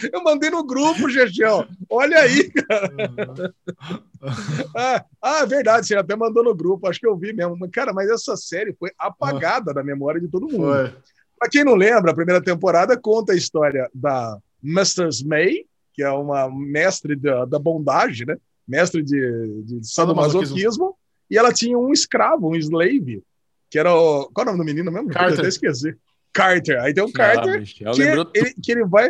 Eu 0.11 0.23
mandei 0.23 0.49
no 0.49 0.65
grupo, 0.65 1.09
Chechel, 1.09 1.65
olha 1.89 2.19
aí, 2.19 2.51
cara. 2.51 3.53
Ah, 4.75 5.05
ah, 5.21 5.39
é 5.39 5.45
verdade, 5.45 5.87
você 5.87 5.95
até 5.95 6.15
mandou 6.15 6.43
no 6.43 6.53
grupo, 6.53 6.87
acho 6.87 6.99
que 6.99 7.07
eu 7.07 7.15
vi 7.15 7.31
mesmo. 7.31 7.57
Cara, 7.71 7.93
mas 7.93 8.09
essa 8.09 8.35
série 8.35 8.73
foi 8.73 8.91
apagada 8.97 9.73
da 9.73 9.83
memória 9.83 10.19
de 10.19 10.27
todo 10.27 10.49
mundo. 10.49 10.93
Pra 11.39 11.49
quem 11.49 11.63
não 11.63 11.75
lembra, 11.75 12.11
a 12.11 12.15
primeira 12.15 12.43
temporada 12.43 12.99
conta 12.99 13.33
a 13.33 13.37
história 13.37 13.89
da 13.93 14.37
Mrs. 14.65 15.25
May, 15.25 15.65
que 15.93 16.01
é 16.01 16.09
uma 16.09 16.49
mestre 16.49 17.15
da, 17.15 17.45
da 17.45 17.59
bondage, 17.59 18.25
né? 18.25 18.35
Mestre 18.67 19.03
de, 19.03 19.63
de 19.63 19.87
sadomasoquismo. 19.87 20.97
E 21.29 21.37
ela 21.37 21.53
tinha 21.53 21.77
um 21.77 21.91
escravo, 21.91 22.49
um 22.49 22.55
slave, 22.55 23.23
que 23.69 23.79
era 23.79 23.93
o. 23.93 24.29
Qual 24.33 24.47
é 24.47 24.49
o 24.49 24.51
nome 24.53 24.63
do 24.63 24.65
menino 24.65 24.91
mesmo? 24.91 25.09
Carter. 25.09 25.33
Eu 25.33 25.39
até 25.39 25.47
esqueci. 25.47 25.95
Carter. 26.33 26.81
Aí 26.81 26.93
tem 26.93 27.03
o 27.03 27.11
Carter, 27.11 27.59
bicho, 27.59 27.83
eu 27.83 27.93
que, 27.93 28.01
ele, 28.01 28.53
que 28.61 28.71
ele 28.71 28.85
vai. 28.85 29.09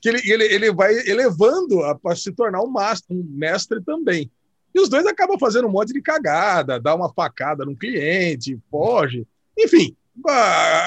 que 0.00 0.08
ele, 0.08 0.20
ele, 0.24 0.44
ele 0.44 0.72
vai 0.72 0.92
elevando 1.08 1.78
para 2.02 2.16
se 2.16 2.32
tornar 2.32 2.62
um, 2.62 2.70
master, 2.70 3.16
um 3.16 3.24
mestre 3.28 3.82
também. 3.82 4.30
E 4.74 4.80
os 4.80 4.88
dois 4.88 5.06
acabam 5.06 5.38
fazendo 5.38 5.68
um 5.68 5.70
monte 5.70 5.92
de 5.92 6.02
cagada, 6.02 6.80
dá 6.80 6.94
uma 6.94 7.12
facada 7.12 7.64
no 7.64 7.76
cliente, 7.76 8.58
foge. 8.70 9.26
Enfim, 9.58 9.96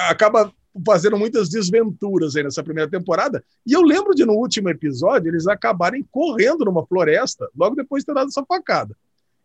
acaba 0.08 0.52
fazendo 0.86 1.18
muitas 1.18 1.48
desventuras 1.48 2.36
aí 2.36 2.42
nessa 2.44 2.62
primeira 2.62 2.88
temporada. 2.90 3.42
E 3.66 3.72
eu 3.72 3.82
lembro 3.82 4.14
de 4.14 4.24
no 4.24 4.34
último 4.34 4.68
episódio 4.68 5.28
eles 5.30 5.46
acabarem 5.46 6.06
correndo 6.10 6.64
numa 6.64 6.86
floresta 6.86 7.48
logo 7.56 7.74
depois 7.74 8.02
de 8.02 8.06
ter 8.06 8.14
dado 8.14 8.28
essa 8.28 8.44
facada. 8.46 8.96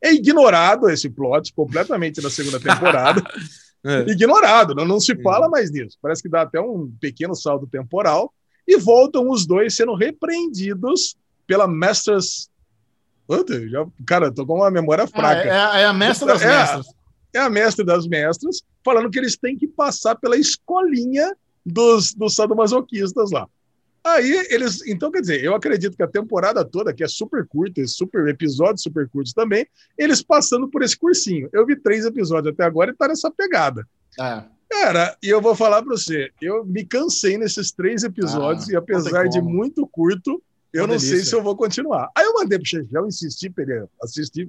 É 0.01 0.13
ignorado 0.13 0.89
esse 0.89 1.09
plot 1.09 1.53
completamente 1.53 2.21
na 2.21 2.29
segunda 2.29 2.59
temporada. 2.59 3.23
É. 3.87 3.99
ignorado, 4.09 4.73
não, 4.73 4.83
não 4.83 4.99
se 4.99 5.15
fala 5.21 5.47
mais 5.47 5.69
nisso. 5.69 5.95
Parece 6.01 6.19
que 6.23 6.27
dá 6.27 6.41
até 6.41 6.59
um 6.59 6.91
pequeno 6.99 7.35
salto 7.35 7.67
temporal 7.67 8.33
e 8.67 8.77
voltam 8.79 9.29
os 9.29 9.45
dois 9.45 9.75
sendo 9.75 9.93
repreendidos 9.93 11.15
pela 11.45 11.67
Masters. 11.67 12.49
Puta, 13.27 13.67
já, 13.69 13.85
cara, 14.03 14.31
tô 14.33 14.43
com 14.43 14.55
uma 14.55 14.71
memória 14.71 15.03
Ah, 15.03 15.07
fraca. 15.07 15.47
é, 15.47 15.49
é- 15.49 15.81
é 15.83 15.85
a 15.85 15.93
mestra 15.93 16.25
das 16.27 16.41
É. 16.41 16.47
mestras. 16.47 16.87
É 17.35 17.39
a 17.39 17.49
mestre 17.49 17.85
das 17.85 18.07
mestras, 18.07 18.63
falando 18.83 19.09
que 19.11 19.19
eles 19.19 19.35
têm 19.35 19.57
que 19.57 19.67
passar 19.67 20.15
pela 20.15 20.37
escolinha 20.37 21.35
dos, 21.65 22.13
dos 22.13 22.33
sadomasoquistas 22.33 23.29
lá. 23.31 23.47
Aí 24.05 24.45
eles. 24.51 24.85
Então, 24.87 25.11
quer 25.11 25.19
dizer, 25.21 25.43
eu 25.43 25.55
acredito 25.55 25.97
que 25.97 26.03
a 26.03 26.07
temporada 26.07 26.63
toda, 26.63 26.93
que 26.93 27.03
é 27.03 27.07
super 27.07 27.45
curta, 27.47 27.81
e 27.81 27.87
super 27.87 28.27
episódios 28.27 28.83
super 28.83 29.09
curtos 29.09 29.33
também, 29.33 29.67
eles 29.97 30.21
passando 30.21 30.69
por 30.69 30.83
esse 30.83 30.95
cursinho. 30.95 31.49
Eu 31.51 31.65
vi 31.65 31.75
três 31.75 32.05
episódios 32.05 32.53
até 32.53 32.63
agora 32.63 32.91
e 32.91 32.95
tá 32.95 33.07
nessa 33.07 33.31
pegada. 33.31 33.85
É. 34.19 34.43
Cara, 34.69 35.17
e 35.21 35.27
eu 35.29 35.41
vou 35.41 35.55
falar 35.55 35.81
pra 35.81 35.95
você, 35.95 36.29
eu 36.41 36.63
me 36.65 36.85
cansei 36.85 37.37
nesses 37.37 37.71
três 37.71 38.03
episódios 38.03 38.69
Ah, 38.69 38.73
e 38.73 38.75
apesar 38.75 39.27
de 39.27 39.41
muito 39.41 39.87
curto, 39.87 40.41
eu 40.71 40.83
Uma 40.83 40.93
não 40.93 40.99
sei 40.99 41.09
delícia. 41.11 41.29
se 41.31 41.35
eu 41.35 41.43
vou 41.43 41.55
continuar. 41.55 42.09
Aí 42.15 42.25
eu 42.25 42.33
mandei 42.33 42.59
pro 42.59 42.67
Chechel 42.67 43.07
insistir 43.07 43.49
pra 43.49 43.63
ele 43.63 43.85
assistir, 44.01 44.47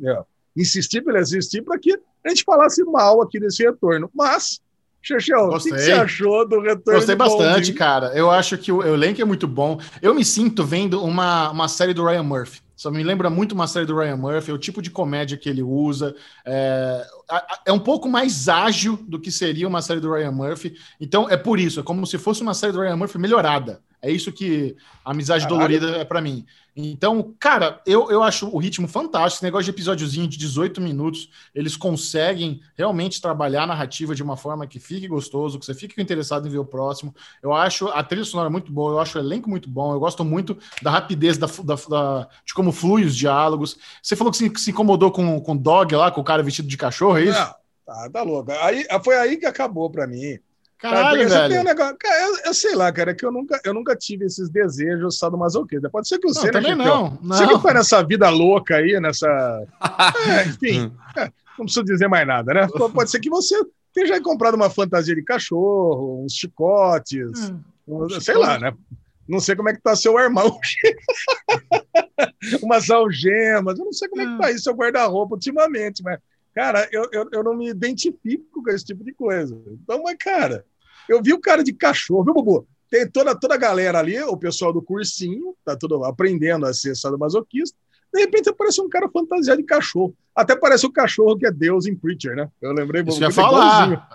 insistir 0.56 1.02
pra 1.02 1.14
ele 1.14 1.22
assistir 1.22 1.62
para 1.62 1.78
que 1.78 1.92
a 2.24 2.28
gente 2.28 2.44
falasse 2.44 2.82
mal 2.84 3.20
aqui 3.22 3.38
desse 3.38 3.62
retorno. 3.62 4.10
Mas, 4.14 4.60
Chechel, 5.02 5.48
o 5.48 5.58
que, 5.58 5.70
você 5.70 5.92
achou 5.92 6.48
do 6.48 6.60
retorno? 6.60 6.98
Gostei 6.98 7.14
bastante, 7.14 7.72
cara. 7.72 8.08
Eu 8.14 8.30
acho 8.30 8.56
que 8.58 8.72
o 8.72 8.82
elenco 8.82 9.20
é 9.20 9.24
muito 9.24 9.46
bom. 9.46 9.78
Eu 10.00 10.14
me 10.14 10.24
sinto 10.24 10.64
vendo 10.64 11.02
uma, 11.04 11.50
uma 11.50 11.68
série 11.68 11.94
do 11.94 12.04
Ryan 12.04 12.22
Murphy. 12.22 12.60
Só 12.76 12.90
me 12.90 13.02
lembra 13.02 13.30
muito 13.30 13.52
uma 13.52 13.66
série 13.66 13.86
do 13.86 13.96
Ryan 13.96 14.18
Murphy, 14.18 14.52
o 14.52 14.58
tipo 14.58 14.82
de 14.82 14.90
comédia 14.90 15.38
que 15.38 15.48
ele 15.48 15.62
usa. 15.62 16.14
É, 16.44 17.06
é 17.66 17.72
um 17.72 17.78
pouco 17.78 18.06
mais 18.06 18.50
ágil 18.50 18.98
do 19.08 19.18
que 19.18 19.32
seria 19.32 19.66
uma 19.66 19.80
série 19.80 19.98
do 19.98 20.12
Ryan 20.12 20.32
Murphy. 20.32 20.74
Então 21.00 21.28
é 21.30 21.38
por 21.38 21.58
isso, 21.58 21.80
é 21.80 21.82
como 21.82 22.06
se 22.06 22.18
fosse 22.18 22.42
uma 22.42 22.52
série 22.52 22.74
do 22.74 22.80
Ryan 22.80 22.96
Murphy 22.96 23.18
melhorada. 23.18 23.80
É 24.02 24.10
isso 24.10 24.32
que 24.32 24.76
a 25.04 25.10
amizade 25.10 25.44
Caralho. 25.44 25.68
dolorida 25.68 25.96
é 25.98 26.04
pra 26.04 26.20
mim. 26.20 26.44
Então, 26.78 27.34
cara, 27.40 27.80
eu, 27.86 28.10
eu 28.10 28.22
acho 28.22 28.48
o 28.54 28.58
ritmo 28.58 28.86
fantástico. 28.86 29.38
Esse 29.38 29.44
negócio 29.44 29.64
de 29.64 29.70
episódiozinho 29.70 30.28
de 30.28 30.36
18 30.36 30.78
minutos, 30.78 31.30
eles 31.54 31.74
conseguem 31.74 32.60
realmente 32.76 33.20
trabalhar 33.20 33.62
a 33.62 33.66
narrativa 33.66 34.14
de 34.14 34.22
uma 34.22 34.36
forma 34.36 34.66
que 34.66 34.78
fique 34.78 35.08
gostoso, 35.08 35.58
que 35.58 35.64
você 35.64 35.72
fique 35.72 36.00
interessado 36.02 36.46
em 36.46 36.50
ver 36.50 36.58
o 36.58 36.66
próximo. 36.66 37.14
Eu 37.42 37.54
acho 37.54 37.88
a 37.88 38.02
trilha 38.04 38.26
sonora 38.26 38.50
muito 38.50 38.70
boa, 38.70 38.92
eu 38.92 38.98
acho 39.00 39.16
o 39.16 39.20
elenco 39.22 39.48
muito 39.48 39.70
bom, 39.70 39.94
eu 39.94 39.98
gosto 39.98 40.22
muito 40.22 40.58
da 40.82 40.90
rapidez 40.90 41.38
da, 41.38 41.46
da- 41.46 41.74
da- 41.88 42.28
de 42.44 42.52
como 42.52 42.70
flui 42.70 43.04
os 43.04 43.16
diálogos. 43.16 43.78
Você 44.02 44.14
falou 44.14 44.30
que 44.30 44.36
se, 44.36 44.50
que 44.50 44.60
se 44.60 44.70
incomodou 44.70 45.10
com, 45.10 45.38
o 45.38 45.54
dog 45.58 45.96
lá, 45.96 46.10
com 46.10 46.20
o 46.20 46.24
cara 46.24 46.42
vestido 46.42 46.68
de 46.68 46.76
cachorro, 46.76 47.16
é 47.16 47.24
isso? 47.24 47.38
Não, 47.40 47.54
tá, 47.86 48.10
tá 48.12 48.22
louco. 48.22 48.52
Aí, 48.52 48.86
foi 49.02 49.16
aí 49.16 49.38
que 49.38 49.46
acabou 49.46 49.90
pra 49.90 50.06
mim. 50.06 50.38
Cara, 50.78 50.96
Caralho, 50.96 51.16
porque 51.20 51.28
você 51.30 51.38
velho. 51.38 51.48
tem 51.50 51.60
um 51.60 51.64
negócio- 51.64 51.96
cara, 51.98 52.22
eu, 52.26 52.36
eu 52.46 52.54
sei 52.54 52.74
lá, 52.74 52.92
cara, 52.92 53.14
que 53.14 53.24
eu 53.24 53.32
nunca, 53.32 53.58
eu 53.64 53.72
nunca 53.72 53.96
tive 53.96 54.26
esses 54.26 54.50
desejos 54.50 55.18
sadomasoquistas. 55.18 55.90
Pode 55.90 56.06
ser 56.06 56.18
que 56.18 56.28
o 56.28 56.34
Não, 56.34 56.42
também 56.50 56.62
Chechel, 56.62 56.76
não. 56.76 57.18
Você 57.22 57.46
que 57.46 57.52
não. 57.54 57.60
foi 57.60 57.72
nessa 57.72 58.02
vida 58.04 58.28
louca 58.28 58.76
aí, 58.76 59.00
nessa. 59.00 59.26
É, 60.28 60.46
enfim, 60.48 60.92
é, 61.16 61.24
não 61.58 61.64
preciso 61.64 61.84
dizer 61.84 62.08
mais 62.08 62.26
nada, 62.26 62.52
né? 62.52 62.68
Pode 62.92 63.10
ser 63.10 63.20
que 63.20 63.30
você 63.30 63.54
tenha 63.94 64.06
já 64.06 64.20
comprado 64.20 64.54
uma 64.54 64.68
fantasia 64.68 65.14
de 65.14 65.22
cachorro, 65.22 66.22
uns 66.24 66.34
chicotes, 66.34 67.50
um- 67.88 68.08
sei 68.20 68.34
lá, 68.36 68.58
né? 68.58 68.72
Não 69.26 69.40
sei 69.40 69.56
como 69.56 69.70
é 69.70 69.72
que 69.72 69.80
tá 69.80 69.96
seu 69.96 70.18
irmão. 70.18 70.58
Umas 72.62 72.90
algemas, 72.90 73.78
eu 73.78 73.84
não 73.84 73.92
sei 73.92 74.08
como 74.08 74.22
é 74.22 74.26
que 74.26 74.38
tá 74.38 74.46
aí 74.48 74.58
seu 74.58 74.74
guarda-roupa 74.74 75.34
ultimamente, 75.34 76.02
mas, 76.02 76.18
cara, 76.56 76.88
eu, 76.90 77.06
eu, 77.12 77.28
eu 77.30 77.44
não 77.44 77.54
me 77.54 77.68
identifico 77.68 78.62
com 78.62 78.70
esse 78.70 78.82
tipo 78.82 79.04
de 79.04 79.12
coisa. 79.12 79.54
Então, 79.66 80.02
mas, 80.02 80.16
cara, 80.18 80.64
eu 81.06 81.22
vi 81.22 81.34
o 81.34 81.38
cara 81.38 81.62
de 81.62 81.74
cachorro, 81.74 82.24
viu, 82.24 82.32
Bubu? 82.32 82.66
Tem 82.90 83.06
toda, 83.06 83.38
toda 83.38 83.54
a 83.54 83.58
galera 83.58 83.98
ali, 83.98 84.18
o 84.22 84.38
pessoal 84.38 84.72
do 84.72 84.80
cursinho, 84.80 85.54
tá 85.62 85.76
tudo 85.76 86.02
aprendendo 86.04 86.64
a 86.64 86.72
ser 86.72 86.96
sadomasoquista. 86.96 87.76
De 88.14 88.20
repente 88.20 88.48
aparece 88.48 88.80
um 88.80 88.88
cara 88.88 89.06
fantasiado 89.10 89.60
de 89.60 89.66
cachorro. 89.66 90.16
Até 90.34 90.56
parece 90.56 90.86
o 90.86 90.92
cachorro 90.92 91.36
que 91.36 91.44
é 91.44 91.50
Deus 91.50 91.86
em 91.86 91.94
Preacher, 91.94 92.34
né? 92.34 92.48
Eu 92.62 92.72
lembrei 92.72 93.02
Isso 93.02 93.22
eu 93.22 93.28
ia 93.28 93.30
falar. 93.30 94.08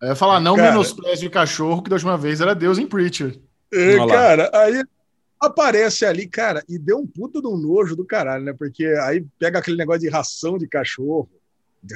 Eu 0.00 0.08
ia 0.08 0.14
falar, 0.14 0.38
não 0.38 0.54
Cara. 0.54 0.70
menospreze 0.70 1.26
o 1.26 1.30
cachorro, 1.30 1.82
que 1.82 1.90
da 1.90 1.96
última 1.96 2.16
vez 2.16 2.40
era 2.40 2.54
Deus 2.54 2.78
em 2.78 2.86
Preacher. 2.86 3.36
É, 3.72 3.96
cara, 4.06 4.50
aí 4.54 4.84
aparece 5.40 6.04
ali, 6.04 6.28
cara, 6.28 6.62
e 6.68 6.78
deu 6.78 6.98
um 6.98 7.06
puta 7.06 7.40
de 7.40 7.48
um 7.48 7.56
nojo 7.56 7.96
do 7.96 8.04
caralho, 8.04 8.44
né? 8.44 8.52
Porque 8.52 8.84
aí 9.02 9.26
pega 9.38 9.58
aquele 9.58 9.76
negócio 9.76 10.02
de 10.02 10.08
ração 10.08 10.56
de 10.56 10.68
cachorro, 10.68 11.28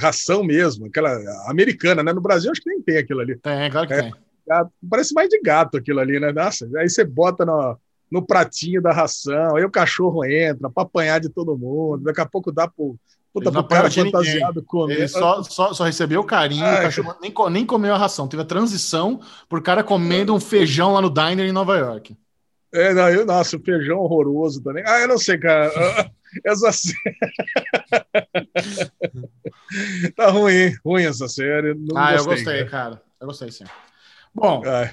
ração 0.00 0.42
mesmo, 0.42 0.86
aquela 0.86 1.10
americana, 1.50 2.02
né? 2.02 2.12
No 2.12 2.20
Brasil 2.20 2.50
acho 2.50 2.60
que 2.62 2.70
nem 2.70 2.80
tem 2.82 2.98
aquilo 2.98 3.20
ali. 3.20 3.36
Tem, 3.38 3.70
claro 3.70 3.86
que 3.86 3.94
É. 3.94 4.02
tem. 4.02 4.14
Gato- 4.46 4.72
Parece 4.90 5.14
mais 5.14 5.28
de 5.28 5.40
gato 5.40 5.76
aquilo 5.78 6.00
ali, 6.00 6.20
né? 6.20 6.32
Nossa, 6.32 6.68
aí 6.76 6.88
você 6.88 7.02
bota 7.04 7.44
no, 7.46 7.78
no 8.10 8.20
pratinho 8.26 8.82
da 8.82 8.92
ração, 8.92 9.56
aí 9.56 9.64
o 9.64 9.70
cachorro 9.70 10.24
entra 10.24 10.68
pra 10.70 10.82
apanhar 10.82 11.18
de 11.20 11.28
todo 11.28 11.56
mundo, 11.56 12.04
daqui 12.04 12.20
a 12.20 12.26
pouco 12.26 12.52
dá 12.52 12.68
pro, 12.68 12.96
puta, 13.32 13.50
pro 13.50 13.64
cara 13.64 13.88
ninguém. 13.88 14.04
fantasiado 14.04 14.62
comer. 14.62 14.94
Ele 14.98 15.08
só, 15.08 15.42
só, 15.42 15.72
só 15.72 15.84
recebeu 15.84 16.22
carinho, 16.24 16.64
Ai, 16.64 16.80
o 16.80 16.82
cachorro 16.82 17.14
nem, 17.22 17.32
nem 17.50 17.64
comeu 17.66 17.94
a 17.94 17.98
ração. 17.98 18.28
Teve 18.28 18.42
a 18.42 18.46
transição 18.46 19.18
por 19.48 19.62
cara 19.62 19.82
comendo 19.82 20.34
um 20.34 20.40
feijão 20.40 20.92
lá 20.92 21.00
no 21.00 21.08
diner 21.10 21.46
em 21.46 21.52
Nova 21.52 21.76
York. 21.78 22.16
É, 22.74 22.92
não, 22.92 23.08
eu, 23.08 23.24
nossa, 23.24 23.56
o 23.56 23.62
feijão 23.62 23.98
horroroso 24.00 24.60
também. 24.60 24.82
Ah, 24.84 25.00
eu 25.00 25.08
não 25.08 25.16
sei, 25.16 25.38
cara. 25.38 25.70
Essa 26.44 26.72
série. 26.72 26.98
tá 30.16 30.30
ruim, 30.30 30.74
ruim 30.84 31.04
essa 31.04 31.28
série. 31.28 31.74
Não 31.74 31.96
ah, 31.96 32.12
eu 32.14 32.24
gostei, 32.24 32.44
gostei, 32.44 32.64
cara. 32.64 33.00
Eu 33.20 33.28
gostei 33.28 33.52
sim. 33.52 33.64
Bom, 34.34 34.60
Ai, 34.66 34.90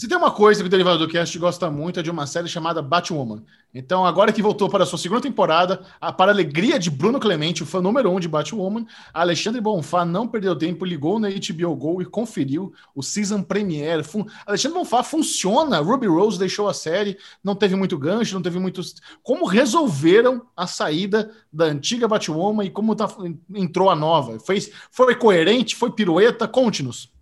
se 0.00 0.08
tem 0.08 0.16
uma 0.16 0.30
coisa 0.30 0.62
que 0.62 0.66
o 0.66 0.70
Derivado 0.70 0.96
do 0.96 1.12
Cast 1.12 1.38
gosta 1.38 1.70
muito 1.70 2.00
é 2.00 2.02
de 2.02 2.10
uma 2.10 2.26
série 2.26 2.48
chamada 2.48 2.80
Batwoman. 2.80 3.42
Então, 3.74 4.06
agora 4.06 4.32
que 4.32 4.40
voltou 4.40 4.66
para 4.66 4.84
a 4.84 4.86
sua 4.86 4.98
segunda 4.98 5.20
temporada, 5.20 5.82
a, 6.00 6.10
para 6.10 6.30
a 6.30 6.34
alegria 6.34 6.78
de 6.78 6.90
Bruno 6.90 7.20
Clemente, 7.20 7.62
o 7.62 7.66
fã 7.66 7.82
número 7.82 8.10
um 8.10 8.18
de 8.18 8.26
Batwoman, 8.26 8.86
Alexandre 9.12 9.60
Bonfá 9.60 10.02
não 10.06 10.26
perdeu 10.26 10.56
tempo, 10.56 10.86
ligou 10.86 11.20
na 11.20 11.28
HBO 11.28 11.76
Go 11.76 12.00
e 12.00 12.06
conferiu 12.06 12.72
o 12.94 13.02
season 13.02 13.42
premiere. 13.42 14.02
Fun 14.02 14.24
Alexandre 14.46 14.78
Bonfá 14.78 15.02
funciona, 15.02 15.80
Ruby 15.80 16.06
Rose 16.06 16.38
deixou 16.38 16.66
a 16.66 16.72
série, 16.72 17.18
não 17.44 17.54
teve 17.54 17.76
muito 17.76 17.98
gancho, 17.98 18.34
não 18.34 18.40
teve 18.40 18.58
muitos... 18.58 18.94
Como 19.22 19.44
resolveram 19.44 20.46
a 20.56 20.66
saída 20.66 21.30
da 21.52 21.66
antiga 21.66 22.08
Batwoman 22.08 22.64
e 22.64 22.70
como 22.70 22.96
tá, 22.96 23.06
entrou 23.54 23.90
a 23.90 23.94
nova? 23.94 24.40
Foi, 24.40 24.58
foi 24.90 25.14
coerente? 25.14 25.76
Foi 25.76 25.92
pirueta? 25.92 26.48
Conte-nos. 26.48 27.19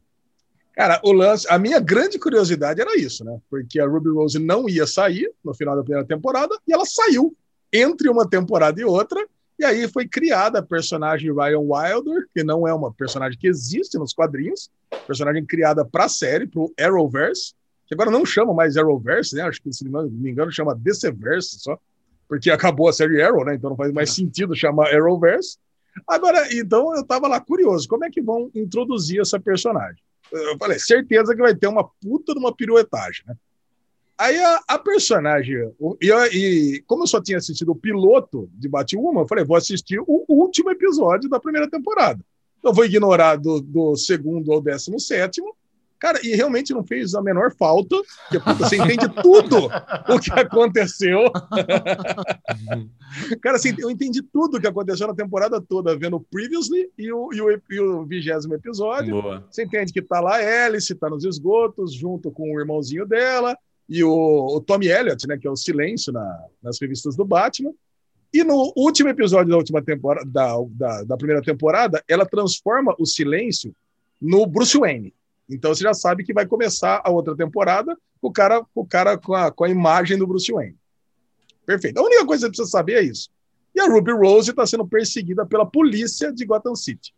Cara, 0.79 1.01
o 1.03 1.11
lance, 1.11 1.45
a 1.51 1.59
minha 1.59 1.81
grande 1.81 2.21
curiosidade 2.21 2.81
era 2.81 2.97
isso, 2.97 3.25
né? 3.25 3.37
Porque 3.51 3.81
a 3.81 3.85
Ruby 3.85 4.11
Rose 4.11 4.39
não 4.39 4.69
ia 4.69 4.87
sair 4.87 5.29
no 5.45 5.53
final 5.53 5.75
da 5.75 5.83
primeira 5.83 6.07
temporada 6.07 6.57
e 6.69 6.73
ela 6.73 6.85
saiu 6.87 7.37
entre 7.73 8.09
uma 8.09 8.31
temporada 8.31 8.81
e 8.81 8.85
outra. 8.85 9.27
E 9.59 9.65
aí 9.65 9.89
foi 9.89 10.07
criada 10.07 10.61
a 10.61 10.63
personagem 10.63 11.35
Ryan 11.35 11.59
Wilder, 11.59 12.29
que 12.33 12.45
não 12.45 12.65
é 12.65 12.73
uma 12.73 12.95
personagem 12.95 13.37
que 13.37 13.49
existe 13.49 13.99
nos 13.99 14.13
quadrinhos, 14.13 14.71
personagem 15.05 15.45
criada 15.45 15.85
para 15.85 16.05
a 16.05 16.09
série, 16.09 16.47
para 16.47 16.61
o 16.61 16.73
Arrowverse, 16.79 17.55
que 17.89 17.95
agora 17.95 18.13
não 18.13 18.25
chama 18.25 18.55
mais 18.55 18.77
Arrowverse, 18.77 19.35
né? 19.35 19.43
Acho 19.43 19.61
que, 19.61 19.73
se 19.73 19.85
não 19.85 20.09
me 20.09 20.31
engano, 20.31 20.53
chama 20.53 20.77
DCverse 20.77 21.59
só, 21.59 21.77
porque 22.29 22.53
acabou 22.53 22.87
a 22.87 22.93
série 22.93 23.21
Arrow, 23.21 23.45
né? 23.45 23.57
Então 23.57 23.71
não 23.71 23.77
faz 23.77 23.93
mais 23.93 24.15
sentido 24.15 24.55
chamar 24.55 24.95
Arrowverse. 24.95 25.59
Agora, 26.07 26.55
então 26.55 26.95
eu 26.95 27.05
tava 27.05 27.27
lá 27.27 27.41
curioso, 27.41 27.89
como 27.89 28.05
é 28.05 28.11
que 28.11 28.23
vão 28.23 28.49
introduzir 28.55 29.21
essa 29.21 29.41
personagem? 29.41 30.01
Eu 30.33 30.57
falei, 30.59 30.79
certeza 30.79 31.35
que 31.35 31.41
vai 31.41 31.55
ter 31.55 31.67
uma 31.67 31.85
puta 32.01 32.33
de 32.35 32.39
uma 32.39 32.55
piruetagem, 32.55 33.23
né? 33.27 33.35
Aí 34.17 34.37
a, 34.37 34.61
a 34.67 34.79
personagem, 34.79 35.55
e, 36.03 36.09
eu- 36.09 36.27
e 36.33 36.83
como 36.87 37.05
eu 37.05 37.07
só 37.07 37.23
tinha 37.23 37.39
assistido 37.39 37.71
o 37.71 37.77
piloto 37.77 38.51
de 38.55 38.69
Batwoman, 38.69 39.21
eu 39.21 39.29
falei, 39.29 39.45
vou 39.45 39.57
assistir 39.57 40.01
o 40.01 40.25
último 40.29 40.71
episódio 40.71 41.31
da 41.31 41.39
primeira 41.39 41.71
temporada. 41.71 42.21
Então 42.59 42.73
vou 42.73 42.85
ignorar 42.85 43.37
do, 43.37 43.61
do 43.61 43.97
segundo 43.97 44.53
ao 44.53 44.61
décimo 44.61 44.99
sétimo 44.99 45.55
Cara, 45.99 46.21
e 46.23 46.37
realmente 46.37 46.73
não 46.73 46.85
fez 46.85 47.15
a 47.15 47.23
menor 47.23 47.53
falta, 47.57 47.97
porque 48.23 48.39
puta, 48.39 48.69
você 48.69 48.77
entende 48.77 49.09
tudo 49.23 49.69
o 50.09 50.21
que 50.21 50.31
aconteceu. 50.33 51.25
Cara, 53.43 53.57
assim, 53.57 53.75
eu 53.79 53.91
entendi 53.91 54.23
tudo 54.23 54.57
o 54.57 54.61
que 54.61 54.67
aconteceu 54.67 55.09
na 55.09 55.15
temporada 55.15 55.61
toda, 55.61 55.99
vendo 55.99 56.17
o 56.17 56.21
Previously 56.21 56.91
e 56.97 57.13
o, 57.13 57.33
e 57.33 57.41
o, 57.41 57.63
e 57.71 57.81
o 57.81 58.05
vigésimo 58.05 58.55
episódio. 58.55 59.21
Boa. 59.21 59.45
Você 59.51 59.65
entende 59.65 59.93
que 59.93 60.01
tá 60.01 60.21
lá 60.21 60.37
a 60.37 60.67
Alice, 60.67 60.95
tá 60.95 61.11
nos 61.11 61.25
esgotos, 61.25 61.93
junto 61.93 62.31
com 62.31 62.55
o 62.55 62.61
irmãozinho 62.61 63.05
dela, 63.05 63.59
e 63.89 64.05
o, 64.05 64.57
o 64.57 64.61
Tommy 64.61 64.89
Elliott, 64.89 65.27
né, 65.27 65.37
que 65.37 65.49
é 65.49 65.51
o 65.51 65.57
silêncio 65.57 66.13
na, 66.13 66.45
nas 66.63 66.81
revistas 66.81 67.17
do 67.17 67.25
Batman. 67.25 67.73
E 68.33 68.45
no 68.45 68.73
último 68.77 69.09
episódio 69.09 69.51
da 69.51 69.57
última 69.57 69.83
temporada, 69.83 70.31
da, 70.31 70.55
da, 70.71 71.05
da 71.05 71.17
primeira 71.17 71.43
temporada, 71.43 72.03
ela 72.07 72.27
transforma 72.27 72.95
o 72.99 73.07
silêncio 73.07 73.75
no 74.21 74.47
Bruce 74.47 74.79
Wayne. 74.79 75.15
Então 75.49 75.75
você 75.75 75.83
já 75.83 75.95
sabe 75.95 76.25
que 76.25 76.33
vai 76.33 76.47
começar 76.47 77.01
a 77.05 77.11
outra 77.11 77.35
temporada 77.37 77.97
o 78.21 78.33
cara, 78.33 78.65
o 78.75 78.85
cara 78.85 79.17
com, 79.17 79.35
a, 79.35 79.51
com 79.51 79.65
a 79.65 79.69
imagem 79.69 80.19
do 80.19 80.27
Bruce 80.27 80.53
Wayne. 80.53 80.77
Perfeito. 81.65 81.99
A 81.99 82.03
única 82.03 82.27
coisa 82.27 82.49
que 82.49 82.57
você 82.57 82.63
precisa 82.63 82.79
saber 82.79 82.95
é 82.95 83.03
isso. 83.03 83.31
E 83.75 83.81
a 83.81 83.87
Ruby 83.87 84.13
Rose 84.13 84.51
está 84.51 84.67
sendo 84.67 84.87
perseguida 84.87 85.47
pela 85.47 85.67
polícia 85.67 86.33
de 86.33 86.45
Gotham 86.45 86.75
City. 86.75 87.15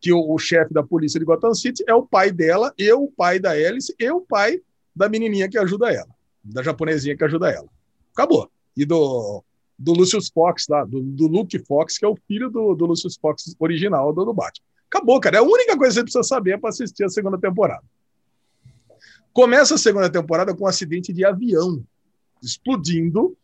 Que 0.00 0.12
o, 0.12 0.32
o 0.32 0.38
chefe 0.38 0.72
da 0.72 0.82
polícia 0.82 1.18
de 1.18 1.26
Gotham 1.26 1.54
City 1.54 1.84
é 1.86 1.94
o 1.94 2.06
pai 2.06 2.30
dela, 2.30 2.72
e 2.78 2.90
o 2.92 3.08
pai 3.08 3.38
da 3.38 3.50
Alice, 3.50 3.94
e 3.98 4.10
o 4.10 4.20
pai 4.20 4.60
da 4.94 5.08
menininha 5.08 5.48
que 5.48 5.58
ajuda 5.58 5.92
ela, 5.92 6.08
da 6.42 6.62
japonesinha 6.62 7.16
que 7.16 7.24
ajuda 7.24 7.50
ela. 7.50 7.68
Acabou. 8.12 8.48
E 8.76 8.84
do, 8.84 9.42
do 9.78 9.92
Lucius 9.92 10.30
Fox 10.32 10.66
lá, 10.68 10.84
do, 10.84 11.02
do 11.02 11.26
Luke 11.26 11.58
Fox, 11.58 11.98
que 11.98 12.04
é 12.04 12.08
o 12.08 12.16
filho 12.28 12.48
do, 12.48 12.74
do 12.74 12.86
Lucius 12.86 13.16
Fox 13.16 13.56
original 13.58 14.12
do, 14.12 14.24
do 14.24 14.32
Batman. 14.32 14.64
Acabou, 14.94 15.18
cara. 15.18 15.38
É 15.38 15.40
a 15.40 15.42
única 15.42 15.76
coisa 15.76 15.90
que 15.90 15.94
você 15.94 16.02
precisa 16.04 16.22
saber 16.22 16.60
para 16.60 16.70
assistir 16.70 17.02
a 17.02 17.08
segunda 17.08 17.36
temporada. 17.36 17.82
Começa 19.32 19.74
a 19.74 19.78
segunda 19.78 20.08
temporada 20.08 20.54
com 20.54 20.62
um 20.62 20.68
acidente 20.68 21.12
de 21.12 21.24
avião 21.24 21.84
explodindo. 22.40 23.36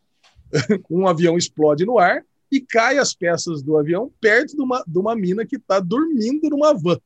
um 0.89 1.09
avião 1.09 1.37
explode 1.37 1.85
no 1.85 1.99
ar 1.99 2.25
e 2.53 2.61
cai 2.61 2.99
as 2.99 3.15
peças 3.15 3.63
do 3.63 3.77
avião 3.77 4.13
perto 4.21 4.57
de 4.57 4.63
uma, 4.63 4.85
de 4.87 4.99
uma 4.99 5.17
mina 5.17 5.45
que 5.45 5.57
está 5.57 5.81
dormindo 5.81 6.49
numa 6.49 6.73
van. 6.73 6.99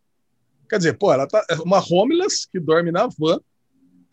Quer 0.69 0.77
dizer, 0.77 0.99
pô, 0.99 1.11
ela 1.11 1.27
tá 1.27 1.43
uma 1.65 1.83
homeless 1.83 2.47
que 2.51 2.61
dorme 2.61 2.93
na 2.93 3.07
van. 3.07 3.41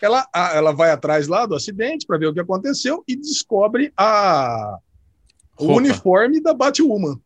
Ela, 0.02 0.26
ela 0.54 0.72
vai 0.72 0.92
atrás 0.92 1.28
lá 1.28 1.46
do 1.46 1.56
acidente 1.56 2.08
para 2.08 2.18
ver 2.18 2.28
o 2.28 2.34
que 2.34 2.40
aconteceu 2.40 3.04
e 3.08 3.16
descobre 3.18 3.92
a, 3.98 4.78
o 5.60 5.74
uniforme 5.74 6.42
da 6.42 6.54
Batwoman. 6.54 7.20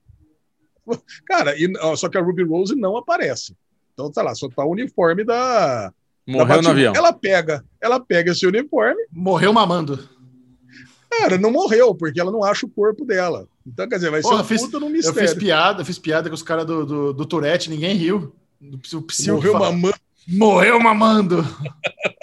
Cara, 1.26 1.56
e, 1.58 1.72
só 1.98 2.10
que 2.10 2.18
a 2.18 2.22
Ruby 2.22 2.44
Rose 2.44 2.76
não 2.76 2.98
aparece. 2.98 3.56
Então, 3.94 4.12
tá 4.12 4.22
lá, 4.22 4.36
só 4.36 4.50
tá 4.50 4.64
o 4.64 4.72
uniforme 4.72 5.24
da. 5.24 5.92
Morreu 6.28 6.58
da 6.58 6.62
no 6.62 6.70
avião. 6.70 6.94
Ela 6.96 7.14
pega, 7.14 7.64
ela 7.80 8.00
pega 8.00 8.32
esse 8.32 8.46
uniforme. 8.46 9.02
Morreu 9.12 9.54
mamando. 9.54 10.10
Cara, 11.10 11.38
não 11.38 11.52
morreu, 11.52 11.96
porque 11.96 12.20
ela 12.20 12.32
não 12.32 12.44
acha 12.44 12.66
o 12.66 12.70
corpo 12.70 13.06
dela. 13.06 13.48
Então, 13.66 13.88
quer 13.88 13.96
dizer, 13.96 14.12
vai 14.12 14.22
Porra, 14.22 14.38
ser 14.38 14.42
um 14.42 14.46
fiz, 14.46 14.62
puta 14.64 14.80
no 14.80 14.88
Eu 14.88 14.92
mistério. 14.92 15.20
fiz 15.20 15.34
piada, 15.34 15.82
eu 15.82 15.86
fiz 15.86 15.98
piada 15.98 16.30
com 16.30 16.36
os 16.36 16.44
caras 16.44 16.66
do, 16.66 16.86
do, 16.86 17.14
do 17.14 17.26
Tourette, 17.26 17.70
ninguém 17.70 17.96
riu. 17.96 18.36
Morreu 19.28 19.52
fala, 19.54 19.72
mamando. 19.72 19.96
Morreu 20.28 20.80
mamando. 20.80 21.38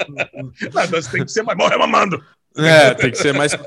Não, 0.09 0.53
mas 0.91 1.07
tem 1.07 1.25
que 1.25 1.31
ser, 1.31 1.43
mas 1.43 1.57
morreu 1.57 1.79
mamando. 1.79 2.23
É, 2.57 2.93
tem 2.95 3.11
que 3.11 3.19
ser 3.19 3.33
mais. 3.33 3.53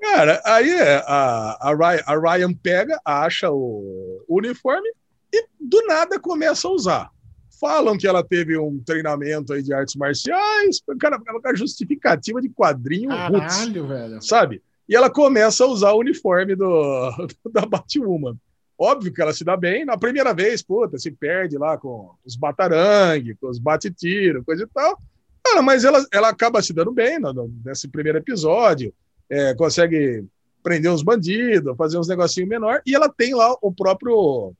Cara, 0.00 0.40
aí 0.44 0.70
é, 0.70 0.96
a, 1.06 1.68
a, 1.70 1.74
Ryan, 1.74 2.02
a 2.06 2.18
Ryan 2.18 2.54
pega, 2.54 3.00
acha 3.04 3.50
o 3.50 4.24
uniforme 4.28 4.88
e 5.32 5.46
do 5.60 5.84
nada 5.86 6.18
começa 6.20 6.68
a 6.68 6.70
usar. 6.70 7.10
Falam 7.60 7.96
que 7.96 8.06
ela 8.06 8.22
teve 8.22 8.58
um 8.58 8.78
treinamento 8.84 9.52
aí 9.52 9.62
de 9.62 9.72
artes 9.72 9.94
marciais, 9.94 10.80
cara, 11.00 11.18
uma 11.18 11.56
justificativa 11.56 12.40
de 12.40 12.48
quadrinho 12.50 13.10
roots, 13.10 13.56
Caralho, 13.56 13.86
velho. 13.86 14.22
sabe? 14.22 14.62
E 14.88 14.94
ela 14.94 15.08
começa 15.08 15.64
a 15.64 15.66
usar 15.66 15.92
o 15.92 16.00
uniforme 16.00 16.54
do, 16.54 17.10
da 17.52 17.64
Batwoman. 17.64 18.36
Óbvio 18.78 19.12
que 19.12 19.22
ela 19.22 19.32
se 19.32 19.44
dá 19.44 19.56
bem. 19.56 19.84
Na 19.84 19.96
primeira 19.96 20.34
vez, 20.34 20.60
puta, 20.60 20.98
se 20.98 21.10
perde 21.10 21.56
lá 21.56 21.78
com 21.78 22.10
os 22.24 22.36
batarangue, 22.36 23.36
com 23.36 23.48
os 23.48 23.58
bate-tiro, 23.58 24.44
coisa 24.44 24.64
e 24.64 24.66
tal. 24.66 24.98
Cara, 25.44 25.62
mas 25.62 25.84
ela, 25.84 26.04
ela 26.12 26.28
acaba 26.28 26.60
se 26.60 26.72
dando 26.72 26.90
bem 26.92 27.18
no, 27.18 27.32
no- 27.32 27.54
nesse 27.64 27.86
primeiro 27.88 28.18
episódio. 28.18 28.92
É, 29.34 29.54
consegue 29.54 30.24
prender 30.62 30.90
uns 30.90 31.02
bandidos, 31.02 31.76
fazer 31.76 31.98
uns 31.98 32.08
negocinhos 32.08 32.48
menor. 32.48 32.80
E 32.86 32.94
ela 32.94 33.08
tem 33.08 33.34
lá 33.34 33.56
o 33.60 33.72
próprio... 33.72 34.52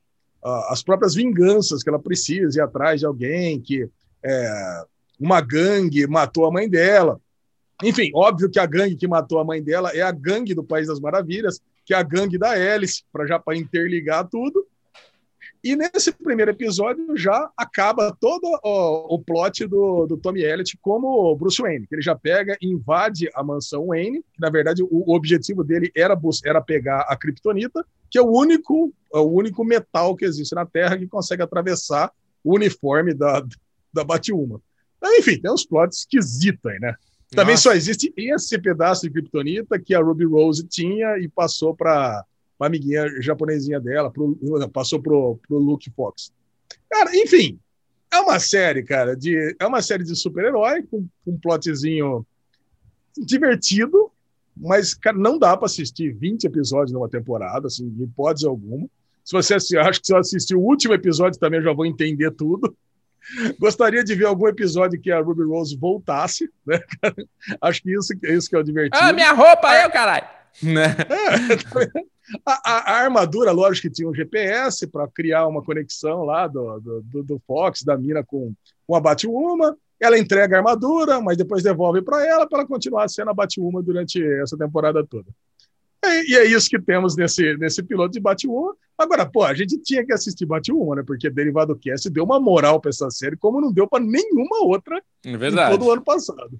as 0.69 0.83
próprias 0.83 1.15
vinganças 1.15 1.81
que 1.81 1.89
ela 1.89 1.99
precisa 1.99 2.59
ir 2.59 2.61
atrás 2.61 2.99
de 2.99 3.05
alguém 3.05 3.61
que... 3.61 3.89
é, 4.23 4.83
uma 5.19 5.39
gangue 5.41 6.05
matou 6.07 6.45
a 6.45 6.51
mãe 6.51 6.69
dela. 6.69 7.19
Enfim, 7.83 8.11
óbvio 8.13 8.49
que 8.49 8.59
a 8.59 8.65
gangue 8.65 8.95
que 8.95 9.07
matou 9.07 9.39
a 9.39 9.45
mãe 9.45 9.61
dela 9.61 9.91
é 9.91 10.01
a 10.01 10.11
gangue 10.11 10.53
do 10.53 10.63
País 10.63 10.87
das 10.87 10.99
Maravilhas, 10.99 11.61
que 11.85 11.93
é 11.93 11.97
a 11.97 12.03
gangue 12.03 12.37
da 12.37 12.51
Alice, 12.51 13.03
para 13.11 13.25
já 13.25 13.39
para 13.39 13.57
interligar 13.57 14.27
tudo. 14.27 14.65
E 15.65 15.75
nesse 15.75 16.11
primeiro 16.11 16.51
episódio 16.51 17.17
já 17.17 17.49
acaba 17.57 18.15
todo 18.21 18.43
o, 18.63 19.15
o 19.15 19.19
plot 19.19 19.65
do, 19.65 20.05
do 20.05 20.15
Tommy 20.15 20.43
Elliott 20.43 20.77
como 20.79 21.35
Bruce 21.35 21.59
Wayne, 21.59 21.87
que 21.87 21.95
ele 21.95 22.03
já 22.03 22.15
pega 22.15 22.55
e 22.61 22.67
invade 22.67 23.31
a 23.33 23.43
mansão 23.43 23.87
Wayne, 23.87 24.21
que 24.31 24.39
na 24.39 24.51
verdade 24.51 24.83
o, 24.83 24.87
o 24.91 25.15
objetivo 25.15 25.63
dele 25.63 25.91
era, 25.95 26.15
era 26.45 26.61
pegar 26.61 26.99
a 27.09 27.17
Kryptonita, 27.17 27.83
que 28.11 28.19
é 28.19 28.21
o 28.21 28.29
único, 28.29 28.93
é 29.11 29.17
o 29.17 29.23
único 29.23 29.65
metal 29.65 30.15
que 30.15 30.23
existe 30.23 30.53
na 30.53 30.67
Terra 30.67 30.99
que 30.99 31.07
consegue 31.07 31.41
atravessar 31.41 32.11
o 32.43 32.53
uniforme 32.53 33.15
da, 33.15 33.43
da 33.91 34.03
Batwoman. 34.03 34.61
Então, 34.97 35.17
enfim, 35.17 35.41
tem 35.41 35.51
uns 35.51 35.65
plots 35.65 36.01
esquisitos 36.01 36.63
aí, 36.63 36.79
né? 36.79 36.93
Também 37.31 37.53
Nossa. 37.53 37.63
só 37.63 37.73
existe 37.73 38.13
esse 38.15 38.55
pedaço 38.59 39.01
de 39.01 39.09
Kryptonita 39.09 39.79
que 39.79 39.95
a 39.95 39.99
Ruby 39.99 40.25
Rose 40.25 40.63
tinha 40.67 41.17
e 41.17 41.27
passou 41.27 41.75
para 41.75 42.23
a 42.59 42.67
amiguinha 42.67 43.21
japonesinha 43.21 43.79
dela, 43.79 44.11
pro, 44.11 44.37
passou 44.71 45.01
pro, 45.01 45.39
pro 45.47 45.57
Luke 45.57 45.91
Fox. 45.91 46.31
Cara, 46.89 47.15
enfim, 47.15 47.59
é 48.11 48.19
uma 48.19 48.39
série, 48.39 48.83
cara, 48.83 49.15
de 49.15 49.55
é 49.59 49.65
uma 49.65 49.81
série 49.81 50.03
de 50.03 50.15
super-herói 50.15 50.83
com, 50.83 51.07
com 51.23 51.31
um 51.31 51.37
plotzinho 51.37 52.25
divertido, 53.17 54.11
mas 54.55 54.93
cara, 54.93 55.17
não 55.17 55.37
dá 55.37 55.55
para 55.57 55.65
assistir 55.65 56.13
20 56.13 56.45
episódios 56.45 56.91
numa 56.91 57.09
temporada, 57.09 57.67
assim, 57.67 57.89
de 57.89 58.03
hipótese 58.03 58.47
alguma. 58.47 58.87
Se 59.23 59.33
você 59.33 59.55
acho 59.55 59.99
que 59.99 60.07
se 60.07 60.13
eu 60.13 60.17
assistir 60.17 60.55
o 60.55 60.61
último 60.61 60.93
episódio 60.93 61.39
também 61.39 61.59
eu 61.59 61.65
já 61.65 61.73
vou 61.73 61.85
entender 61.85 62.31
tudo. 62.31 62.75
Gostaria 63.59 64.03
de 64.03 64.13
ver 64.13 64.25
algum 64.25 64.47
episódio 64.47 65.01
que 65.01 65.11
a 65.11 65.19
Ruby 65.19 65.43
Rose 65.43 65.75
voltasse, 65.75 66.47
né? 66.65 66.79
Acho 67.59 67.81
que 67.81 67.91
isso, 67.91 68.13
isso 68.23 68.47
que 68.47 68.55
é 68.55 68.59
o 68.59 68.63
divertido. 68.63 69.03
Ah, 69.03 69.11
minha 69.11 69.33
roupa 69.33 69.67
aí, 69.67 69.89
caralho! 69.89 70.44
Né? 70.63 70.95
A, 72.43 72.53
a- 72.71 72.91
a 72.93 73.03
armadura, 73.03 73.51
lógico 73.51 73.87
que 73.87 73.93
tinha 73.93 74.09
um 74.09 74.13
GPS 74.13 74.87
para 74.87 75.07
criar 75.07 75.45
uma 75.45 75.61
conexão 75.63 76.23
lá 76.23 76.47
do, 76.47 76.79
do, 77.03 77.23
do- 77.23 77.41
Fox, 77.45 77.83
da 77.83 77.95
mina 77.95 78.23
com, 78.23 78.51
com 78.87 78.95
a 78.95 78.99
Batwoman. 78.99 79.75
Ela 79.99 80.17
entrega 80.17 80.55
a 80.55 80.59
armadura, 80.59 81.21
mas 81.21 81.37
depois 81.37 81.61
devolve 81.61 82.01
para 82.01 82.25
ela 82.25 82.47
para 82.49 82.59
ela 82.61 82.67
continuar 82.67 83.07
sendo 83.09 83.29
a 83.29 83.33
Batwoman 83.33 83.83
durante 83.83 84.23
essa 84.41 84.57
temporada 84.57 85.05
toda. 85.05 85.27
E, 86.03 86.31
e 86.31 86.35
é 86.37 86.45
isso 86.45 86.67
que 86.67 86.79
temos 86.81 87.15
nesse, 87.15 87.55
nesse 87.57 87.83
piloto 87.83 88.13
de 88.13 88.19
Batwoman. 88.19 88.73
Agora, 88.97 89.23
pô, 89.27 89.43
a 89.43 89.53
gente 89.53 89.77
tinha 89.83 90.03
que 90.03 90.11
assistir 90.11 90.47
Batwoman, 90.47 90.95
né? 90.95 91.03
Porque 91.05 91.29
Derivado 91.29 91.75
Cast 91.75 92.09
deu 92.09 92.23
uma 92.23 92.39
moral 92.39 92.81
para 92.81 92.89
essa 92.89 93.09
série, 93.11 93.37
como 93.37 93.61
não 93.61 93.71
deu 93.71 93.87
para 93.87 94.03
nenhuma 94.03 94.63
outra 94.63 94.99
É 95.23 95.37
verdade. 95.37 95.77
todo 95.77 95.85
o 95.87 95.91
ano 95.91 96.01
passado. 96.03 96.59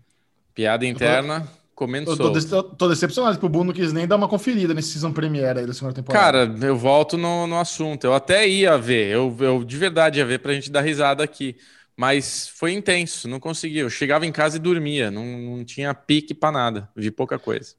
Piada 0.53 0.85
interna, 0.85 1.47
comendo 1.75 2.11
Eu 2.11 2.63
tô, 2.63 2.87
decepcionado 2.87 3.37
que 3.37 3.45
o 3.45 3.49
Buno 3.49 3.65
não 3.65 3.73
quis 3.73 3.91
nem 3.91 4.07
dar 4.07 4.15
uma 4.15 4.27
conferida 4.27 4.73
nesse 4.73 4.93
season 4.93 5.11
premiere 5.11 5.59
aí 5.59 5.67
da 5.67 5.73
segunda 5.73 5.93
temporada. 5.93 6.23
Cara, 6.23 6.65
eu 6.65 6.77
volto 6.77 7.17
no, 7.17 7.45
no 7.45 7.59
assunto. 7.59 8.05
Eu 8.05 8.13
até 8.13 8.47
ia 8.47 8.77
ver, 8.77 9.13
eu, 9.13 9.35
eu 9.39 9.63
de 9.63 9.77
verdade 9.77 10.19
ia 10.19 10.25
ver 10.25 10.39
pra 10.39 10.53
gente 10.53 10.71
dar 10.71 10.81
risada 10.81 11.23
aqui. 11.23 11.57
Mas 11.97 12.47
foi 12.47 12.73
intenso, 12.73 13.27
não 13.27 13.39
consegui. 13.39 13.79
Eu 13.79 13.89
chegava 13.89 14.25
em 14.25 14.31
casa 14.31 14.57
e 14.57 14.59
dormia, 14.59 15.11
não, 15.11 15.25
não 15.25 15.63
tinha 15.63 15.93
pique 15.93 16.33
pra 16.33 16.51
nada. 16.51 16.89
Vi 16.95 17.11
pouca 17.11 17.37
coisa. 17.37 17.75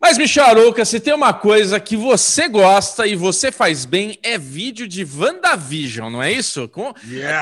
Mas, 0.00 0.18
Micharuca, 0.18 0.84
se 0.84 1.00
tem 1.00 1.14
uma 1.14 1.32
coisa 1.32 1.80
que 1.80 1.96
você 1.96 2.48
gosta 2.48 3.06
e 3.06 3.16
você 3.16 3.50
faz 3.50 3.84
bem, 3.84 4.18
é 4.22 4.36
vídeo 4.36 4.86
de 4.86 5.04
WandaVision, 5.04 6.10
não 6.12 6.22
é 6.22 6.30
isso? 6.30 6.68
Com, 6.68 6.92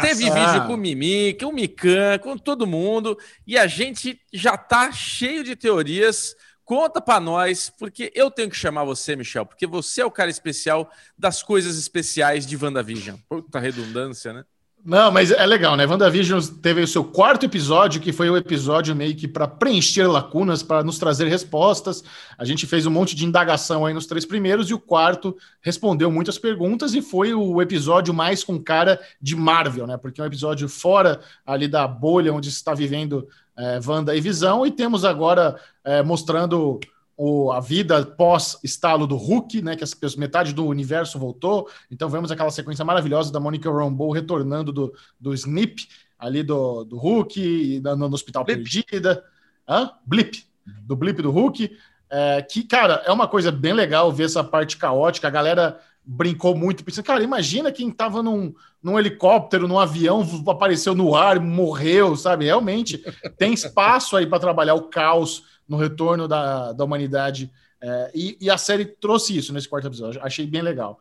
Teve 0.01 0.31
Ah. 0.31 0.35
vídeo 0.35 0.67
com 0.67 0.75
o 0.75 0.77
Mimi, 0.77 1.35
com 1.35 1.47
o 1.47 1.53
Mikan, 1.53 2.19
com 2.23 2.39
todo 2.39 2.67
mundo, 2.67 3.19
e 3.47 3.59
a 3.59 3.67
gente 3.67 4.19
já 4.33 4.57
tá 4.57 4.91
cheio 4.93 5.43
de 5.43 5.57
teorias. 5.57 6.35
Conta 6.65 6.99
pra 7.01 7.21
nós, 7.21 7.71
porque 7.79 8.11
eu 8.15 8.31
tenho 8.31 8.49
que 8.49 8.57
chamar 8.57 8.85
você, 8.85 9.15
Michel, 9.15 9.45
porque 9.45 9.67
você 9.67 10.01
é 10.01 10.07
o 10.07 10.11
cara 10.11 10.31
especial 10.31 10.91
das 11.19 11.43
coisas 11.43 11.77
especiais 11.77 12.47
de 12.47 12.57
WandaVision. 12.57 13.17
Puta 13.29 13.59
redundância, 13.59 14.33
né? 14.33 14.45
Não, 14.85 15.11
mas 15.11 15.31
é 15.31 15.47
legal, 15.47 15.79
né? 15.79 15.87
WandaVision 15.87 16.39
teve 16.61 16.83
o 16.83 16.87
seu 16.87 17.03
quarto 17.03 17.47
episódio, 17.47 18.03
que 18.03 18.13
foi 18.13 18.29
o 18.29 18.37
episódio 18.37 18.95
meio 18.95 19.17
que 19.17 19.27
para 19.27 19.49
preencher 19.49 20.07
lacunas, 20.07 20.63
para 20.63 20.85
nos 20.85 20.99
trazer 20.99 21.27
respostas. 21.27 22.05
A 22.37 22.45
gente 22.45 22.67
fez 22.67 22.85
um 22.85 22.91
monte 22.91 23.17
de 23.17 23.25
indagação 23.25 23.87
aí 23.87 23.95
nos 23.95 24.05
três 24.05 24.27
primeiros, 24.27 24.69
e 24.69 24.75
o 24.75 24.79
quarto 24.79 25.35
respondeu 25.63 26.11
muitas 26.11 26.37
perguntas 26.37 26.95
e 26.95 27.01
foi 27.01 27.33
o 27.33 27.63
episódio 27.63 28.13
mais 28.13 28.45
com 28.45 28.63
cara 28.63 29.01
de 29.19 29.35
Marvel, 29.35 29.87
né? 29.87 29.97
Porque 29.97 30.21
é 30.21 30.25
um 30.25 30.27
episódio 30.27 30.69
fora 30.69 31.19
ali 31.47 31.67
da 31.67 31.89
bolha 31.89 32.35
onde 32.35 32.51
está 32.51 32.75
vivendo 32.75 33.27
é, 33.57 33.81
Wanda 33.87 34.15
e 34.15 34.21
Visão, 34.21 34.67
e 34.67 34.71
temos 34.71 35.03
agora 35.03 35.59
é, 35.83 36.03
mostrando 36.03 36.79
o, 37.17 37.53
a 37.53 37.61
vida 37.61 38.05
pós-estalo 38.05 39.07
do 39.07 39.17
Hulk, 39.17 39.63
né? 39.63 39.77
Que 39.77 39.85
as, 39.85 40.17
metade 40.17 40.53
do 40.53 40.67
universo 40.67 41.19
voltou. 41.19 41.69
Então 41.91 42.09
vemos 42.09 42.31
aquela 42.31 42.51
sequência 42.51 42.85
maravilhosa 42.85 43.33
da 43.33 43.41
Monica 43.41 43.71
Rambeau 43.71 44.11
retornando 44.11 44.73
do, 44.73 44.95
do 45.19 45.35
Snip 45.35 45.87
ali 46.19 46.43
do, 46.43 46.85
do 46.85 46.97
Hulk, 46.97 47.81
no, 47.81 47.97
no 47.97 48.15
Hospital 48.15 48.45
Blip. 48.45 48.63
Perdida. 48.63 49.25
Hã? 49.69 49.91
Blip. 50.07 50.45
Do 50.83 50.97
Blip 50.97 51.21
do 51.23 51.31
Hulk. 51.31 51.71
É, 52.11 52.43
que, 52.43 52.65
cara, 52.65 53.03
é 53.07 53.13
uma 53.13 53.29
coisa 53.29 53.51
bem 53.51 53.73
legal 53.73 54.13
ver 54.13 54.25
essa 54.25 54.43
parte 54.43 54.77
caótica. 54.77 55.29
A 55.29 55.31
galera 55.31 55.81
brincou 56.05 56.55
muito, 56.55 56.85
pensando, 56.85 57.05
cara, 57.05 57.23
imagina 57.23 57.73
quem 57.73 57.89
estava 57.89 58.23
num, 58.23 58.55
num 58.83 58.99
helicóptero, 58.99 59.67
num 59.67 59.79
avião, 59.79 60.23
apareceu 60.47 60.95
no 60.95 61.15
ar, 61.15 61.41
morreu, 61.41 62.15
sabe? 62.15 62.45
Realmente 62.45 63.03
tem 63.39 63.55
espaço 63.55 64.17
aí 64.17 64.27
para 64.27 64.39
trabalhar 64.39 64.75
o 64.75 64.89
caos 64.89 65.54
no 65.69 65.77
retorno 65.77 66.29
da, 66.29 66.73
da 66.73 66.85
humanidade. 66.85 67.51
É, 67.81 68.11
e, 68.15 68.37
e, 68.41 68.51
a 68.51 68.57
série 68.57 68.85
trouxe 68.85 69.37
isso 69.37 69.53
nesse 69.53 69.69
quarto 69.69 69.87
episódio. 69.87 70.21
Achei 70.23 70.47
bem 70.47 70.63
legal. 70.63 70.99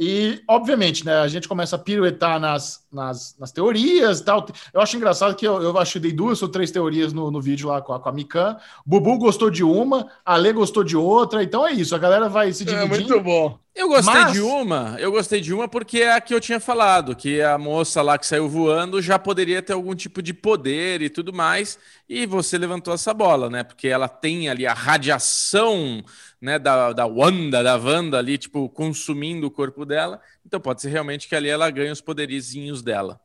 E, 0.00 0.40
obviamente, 0.48 1.04
né, 1.04 1.16
a 1.16 1.26
gente 1.26 1.48
começa 1.48 1.74
a 1.74 1.78
piruetar 1.78 2.38
nas, 2.38 2.86
nas, 2.90 3.36
nas 3.36 3.50
teorias 3.50 4.20
e 4.20 4.24
tal. 4.24 4.46
Eu 4.72 4.80
acho 4.80 4.96
engraçado 4.96 5.34
que 5.34 5.46
eu, 5.46 5.60
eu 5.60 5.74
dei 6.00 6.12
duas 6.12 6.40
ou 6.40 6.48
três 6.48 6.70
teorias 6.70 7.12
no, 7.12 7.32
no 7.32 7.42
vídeo 7.42 7.68
lá 7.68 7.82
com 7.82 7.92
a, 7.92 7.98
com 7.98 8.08
a 8.08 8.12
Mikan. 8.12 8.56
Bubu 8.86 9.18
gostou 9.18 9.50
de 9.50 9.64
uma, 9.64 10.08
a 10.24 10.36
Lê 10.36 10.52
gostou 10.52 10.84
de 10.84 10.96
outra. 10.96 11.42
Então 11.42 11.66
é 11.66 11.72
isso, 11.72 11.96
a 11.96 11.98
galera 11.98 12.28
vai 12.28 12.52
se 12.52 12.64
dividindo. 12.64 12.94
É 12.94 12.98
muito 12.98 13.20
bom. 13.20 13.58
Eu 13.78 13.86
gostei 13.86 14.12
Mas... 14.12 14.32
de 14.32 14.40
uma, 14.40 14.96
eu 14.98 15.12
gostei 15.12 15.40
de 15.40 15.54
uma 15.54 15.68
porque 15.68 16.00
é 16.00 16.12
a 16.12 16.20
que 16.20 16.34
eu 16.34 16.40
tinha 16.40 16.58
falado, 16.58 17.14
que 17.14 17.40
a 17.40 17.56
moça 17.56 18.02
lá 18.02 18.18
que 18.18 18.26
saiu 18.26 18.48
voando 18.48 19.00
já 19.00 19.20
poderia 19.20 19.62
ter 19.62 19.72
algum 19.72 19.94
tipo 19.94 20.20
de 20.20 20.34
poder 20.34 21.00
e 21.00 21.08
tudo 21.08 21.32
mais, 21.32 21.78
e 22.08 22.26
você 22.26 22.58
levantou 22.58 22.92
essa 22.92 23.14
bola, 23.14 23.48
né? 23.48 23.62
Porque 23.62 23.86
ela 23.86 24.08
tem 24.08 24.48
ali 24.48 24.66
a 24.66 24.74
radiação 24.74 26.02
né, 26.40 26.58
da, 26.58 26.92
da 26.92 27.06
Wanda, 27.06 27.62
da 27.62 27.76
Wanda 27.76 28.18
ali, 28.18 28.36
tipo, 28.36 28.68
consumindo 28.68 29.46
o 29.46 29.50
corpo 29.50 29.86
dela. 29.86 30.20
Então 30.44 30.58
pode 30.58 30.82
ser 30.82 30.88
realmente 30.88 31.28
que 31.28 31.36
ali 31.36 31.48
ela 31.48 31.70
ganhe 31.70 31.92
os 31.92 32.00
poderizinhos 32.00 32.82
dela. 32.82 33.20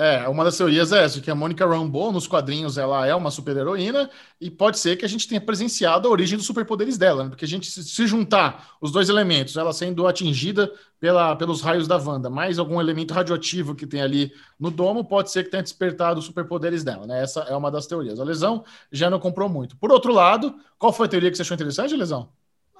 É, 0.00 0.28
uma 0.28 0.44
das 0.44 0.56
teorias 0.56 0.92
é 0.92 1.02
essa, 1.02 1.20
que 1.20 1.28
a 1.28 1.34
Mônica 1.34 1.66
Rambeau, 1.66 2.12
nos 2.12 2.28
quadrinhos, 2.28 2.78
ela 2.78 3.04
é 3.04 3.12
uma 3.12 3.32
super-heroína, 3.32 4.08
e 4.40 4.48
pode 4.48 4.78
ser 4.78 4.94
que 4.94 5.04
a 5.04 5.08
gente 5.08 5.26
tenha 5.26 5.40
presenciado 5.40 6.06
a 6.06 6.10
origem 6.12 6.38
dos 6.38 6.46
superpoderes 6.46 6.96
dela, 6.96 7.24
né? 7.24 7.30
porque 7.30 7.44
a 7.44 7.48
gente, 7.48 7.68
se 7.68 8.06
juntar 8.06 8.76
os 8.80 8.92
dois 8.92 9.08
elementos, 9.08 9.56
ela 9.56 9.72
sendo 9.72 10.06
atingida 10.06 10.72
pela, 11.00 11.34
pelos 11.34 11.62
raios 11.62 11.88
da 11.88 11.96
Wanda, 11.96 12.30
mais 12.30 12.60
algum 12.60 12.80
elemento 12.80 13.12
radioativo 13.12 13.74
que 13.74 13.88
tem 13.88 14.00
ali 14.00 14.32
no 14.56 14.70
domo, 14.70 15.04
pode 15.04 15.32
ser 15.32 15.42
que 15.42 15.50
tenha 15.50 15.64
despertado 15.64 16.20
os 16.20 16.26
superpoderes 16.26 16.84
dela, 16.84 17.04
né? 17.04 17.20
Essa 17.20 17.40
é 17.40 17.56
uma 17.56 17.68
das 17.68 17.88
teorias. 17.88 18.20
A 18.20 18.24
Lesão 18.24 18.64
já 18.92 19.10
não 19.10 19.18
comprou 19.18 19.48
muito. 19.48 19.76
Por 19.76 19.90
outro 19.90 20.12
lado, 20.12 20.54
qual 20.78 20.92
foi 20.92 21.06
a 21.06 21.10
teoria 21.10 21.28
que 21.28 21.36
você 21.36 21.42
achou 21.42 21.56
interessante, 21.56 21.96
Lesão? 21.96 22.28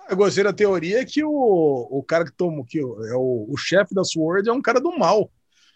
Eu 0.08 0.16
gostei 0.16 0.44
da 0.44 0.52
teoria 0.52 1.04
que 1.04 1.24
o, 1.24 1.88
o 1.90 2.00
cara 2.04 2.24
que 2.24 2.32
toma, 2.32 2.64
que 2.64 2.78
é 2.78 3.16
o, 3.16 3.46
o 3.48 3.56
chefe 3.56 3.92
da 3.92 4.04
SWORD 4.04 4.48
é 4.48 4.52
um 4.52 4.62
cara 4.62 4.80
do 4.80 4.96
mal. 4.96 5.28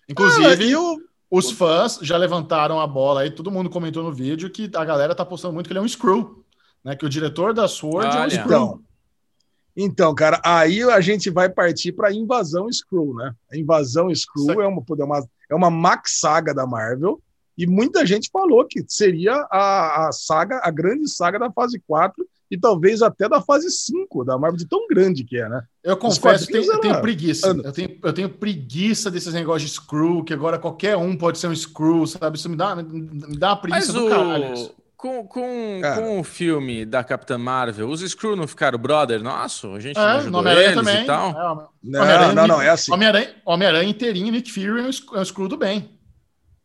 Inclusive, 0.09 0.73
ah, 0.73 1.11
os 1.32 1.50
fãs 1.50 1.98
já 2.02 2.18
levantaram 2.18 2.78
a 2.78 2.86
bola 2.86 3.22
aí, 3.22 3.30
todo 3.30 3.50
mundo 3.50 3.70
comentou 3.70 4.02
no 4.02 4.12
vídeo 4.12 4.50
que 4.50 4.70
a 4.74 4.84
galera 4.84 5.14
tá 5.14 5.24
postando 5.24 5.54
muito 5.54 5.66
que 5.66 5.72
ele 5.72 5.78
é 5.78 5.82
um 5.82 5.88
Screw, 5.88 6.44
né? 6.84 6.94
Que 6.94 7.06
o 7.06 7.09
diretor 7.09 7.54
da 7.54 7.66
SWORD 7.66 8.06
Olha. 8.06 8.18
é 8.18 8.26
um 8.26 8.30
Screw. 8.30 8.44
Então, 8.44 8.80
então, 9.74 10.14
cara, 10.14 10.42
aí 10.44 10.82
a 10.82 11.00
gente 11.00 11.30
vai 11.30 11.48
partir 11.48 11.92
para 11.92 12.12
invasão 12.12 12.70
Screw, 12.70 13.14
né? 13.14 13.34
A 13.50 13.56
invasão 13.56 14.14
Screw 14.14 14.60
é 14.60 14.66
uma, 14.66 14.84
é 14.86 15.04
uma, 15.04 15.28
é 15.52 15.54
uma 15.54 15.70
max 15.70 16.18
saga 16.20 16.52
da 16.52 16.66
Marvel. 16.66 17.18
E 17.56 17.66
muita 17.66 18.04
gente 18.04 18.28
falou 18.30 18.66
que 18.66 18.84
seria 18.86 19.32
a, 19.50 20.09
a 20.09 20.12
saga, 20.12 20.60
a 20.62 20.70
grande 20.70 21.09
saga 21.09 21.38
da 21.38 21.50
fase 21.50 21.82
4 21.86 22.28
e 22.52 22.58
talvez 22.58 23.00
até 23.00 23.30
da 23.30 23.40
fase 23.40 23.70
5 23.70 24.26
da 24.26 24.36
Marvel, 24.36 24.58
de 24.58 24.66
tão 24.66 24.86
grande 24.86 25.24
que 25.24 25.38
é, 25.38 25.48
né? 25.48 25.62
Eu 25.82 25.96
confesso 25.96 26.46
que 26.46 26.54
eu 26.54 26.80
tenho 26.80 27.00
preguiça. 27.00 27.48
Eu 27.48 27.72
tenho, 27.72 27.98
eu 28.04 28.12
tenho 28.12 28.28
preguiça 28.28 29.10
desses 29.10 29.32
negócios 29.32 29.70
de 29.70 29.76
screw, 29.76 30.22
que 30.22 30.34
agora 30.34 30.58
qualquer 30.58 30.94
um 30.94 31.16
pode 31.16 31.38
ser 31.38 31.46
um 31.46 31.56
screw, 31.56 32.06
sabe? 32.06 32.36
Isso 32.36 32.50
me 32.50 32.56
dá, 32.56 32.76
me 32.76 33.38
dá 33.38 33.52
uma 33.52 33.56
preguiça 33.56 33.90
Mas 33.90 34.02
do 34.02 34.06
o... 34.06 34.10
caralho. 34.10 34.70
Com, 34.94 35.26
com, 35.26 35.80
com 35.96 36.20
o 36.20 36.22
filme 36.22 36.84
da 36.84 37.02
Capitã 37.02 37.36
Marvel, 37.36 37.88
os 37.88 38.08
Screw 38.08 38.36
não 38.36 38.46
ficaram 38.46 38.78
brother 38.78 39.20
nosso? 39.20 39.74
A 39.74 39.80
gente 39.80 39.98
é, 39.98 40.00
ajudou 40.00 40.46
eles 40.46 40.74
também. 40.74 41.02
e 41.02 41.06
tal? 41.06 41.30
É, 41.30 41.68
não, 41.82 42.34
não, 42.34 42.46
não, 42.46 42.62
é 42.62 42.68
assim. 42.68 42.92
Homem-Aranha 42.92 43.34
Homem 43.44 43.90
inteirinho, 43.90 44.30
Nick 44.30 44.52
Fury 44.52 44.80
é 44.80 45.18
um 45.18 45.24
Screw 45.24 45.48
do 45.48 45.56
bem. 45.56 45.90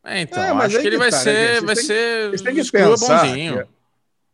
É, 0.06 0.22
então, 0.22 0.44
é, 0.44 0.66
acho 0.66 0.80
que 0.80 0.86
ele 0.86 1.00
vai 1.00 1.10
tá, 1.10 1.18
né, 1.18 1.24
ser, 1.24 1.62
né, 1.62 1.62
vai 1.62 1.76
ser, 1.76 2.42
tem 2.44 2.56
que 2.56 2.72
pensar, 2.72 3.24
bonzinho. 3.26 3.58
Que... 3.58 3.77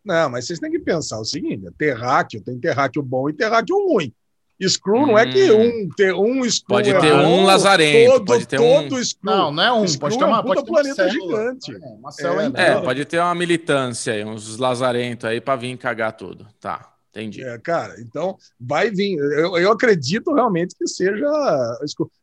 Não, 0.03 0.30
mas 0.30 0.45
vocês 0.45 0.59
têm 0.59 0.71
que 0.71 0.80
pensar 0.80 1.19
o 1.19 1.25
seguinte: 1.25 1.65
terráqueo, 1.77 2.41
tem 2.41 2.59
terráqueo 2.59 3.01
bom 3.01 3.30
e 3.30 3.34
terráqueo 3.34 3.77
ruim. 3.77 4.13
Screw 4.61 4.95
hum. 4.95 5.07
não 5.07 5.17
é 5.17 5.30
que 5.30 5.51
hum. 5.51 5.61
um, 5.61 5.89
ter 5.89 6.13
um 6.13 6.49
Screw 6.49 6.67
Pode 6.67 6.89
é 6.89 6.99
ter 6.99 7.11
bom, 7.11 7.41
um 7.41 7.43
lazarento, 7.45 8.11
todo, 8.13 8.25
pode 8.25 8.47
ter 8.47 8.57
todo 8.57 8.95
um... 8.95 9.03
Screw. 9.03 9.31
Não, 9.31 9.51
não 9.51 9.63
é 9.63 9.73
um, 9.73 9.88
screw 9.88 9.99
pode 9.99 10.17
ter 10.17 10.23
uma, 10.23 10.38
é 10.38 10.39
um 10.39 10.43
pode 10.43 10.63
ter 10.63 10.71
planeta 10.71 11.09
gigante. 11.09 11.75
É, 11.75 11.88
uma 11.88 12.11
célula 12.11 12.43
é, 12.55 12.69
é, 12.69 12.81
pode 12.81 13.05
ter 13.05 13.19
uma 13.19 13.35
militância 13.35 14.13
aí, 14.13 14.23
uns 14.23 14.57
lazarentos 14.57 15.25
aí 15.25 15.41
para 15.41 15.55
vir 15.55 15.77
cagar 15.77 16.13
tudo. 16.13 16.47
Tá. 16.59 16.89
Entendi. 17.09 17.43
É, 17.43 17.59
cara, 17.59 17.93
então 18.01 18.35
vai 18.59 18.89
vir. 18.89 19.19
Eu, 19.19 19.55
eu 19.57 19.71
acredito 19.71 20.34
realmente 20.34 20.73
que 20.75 20.88
seja. 20.88 21.27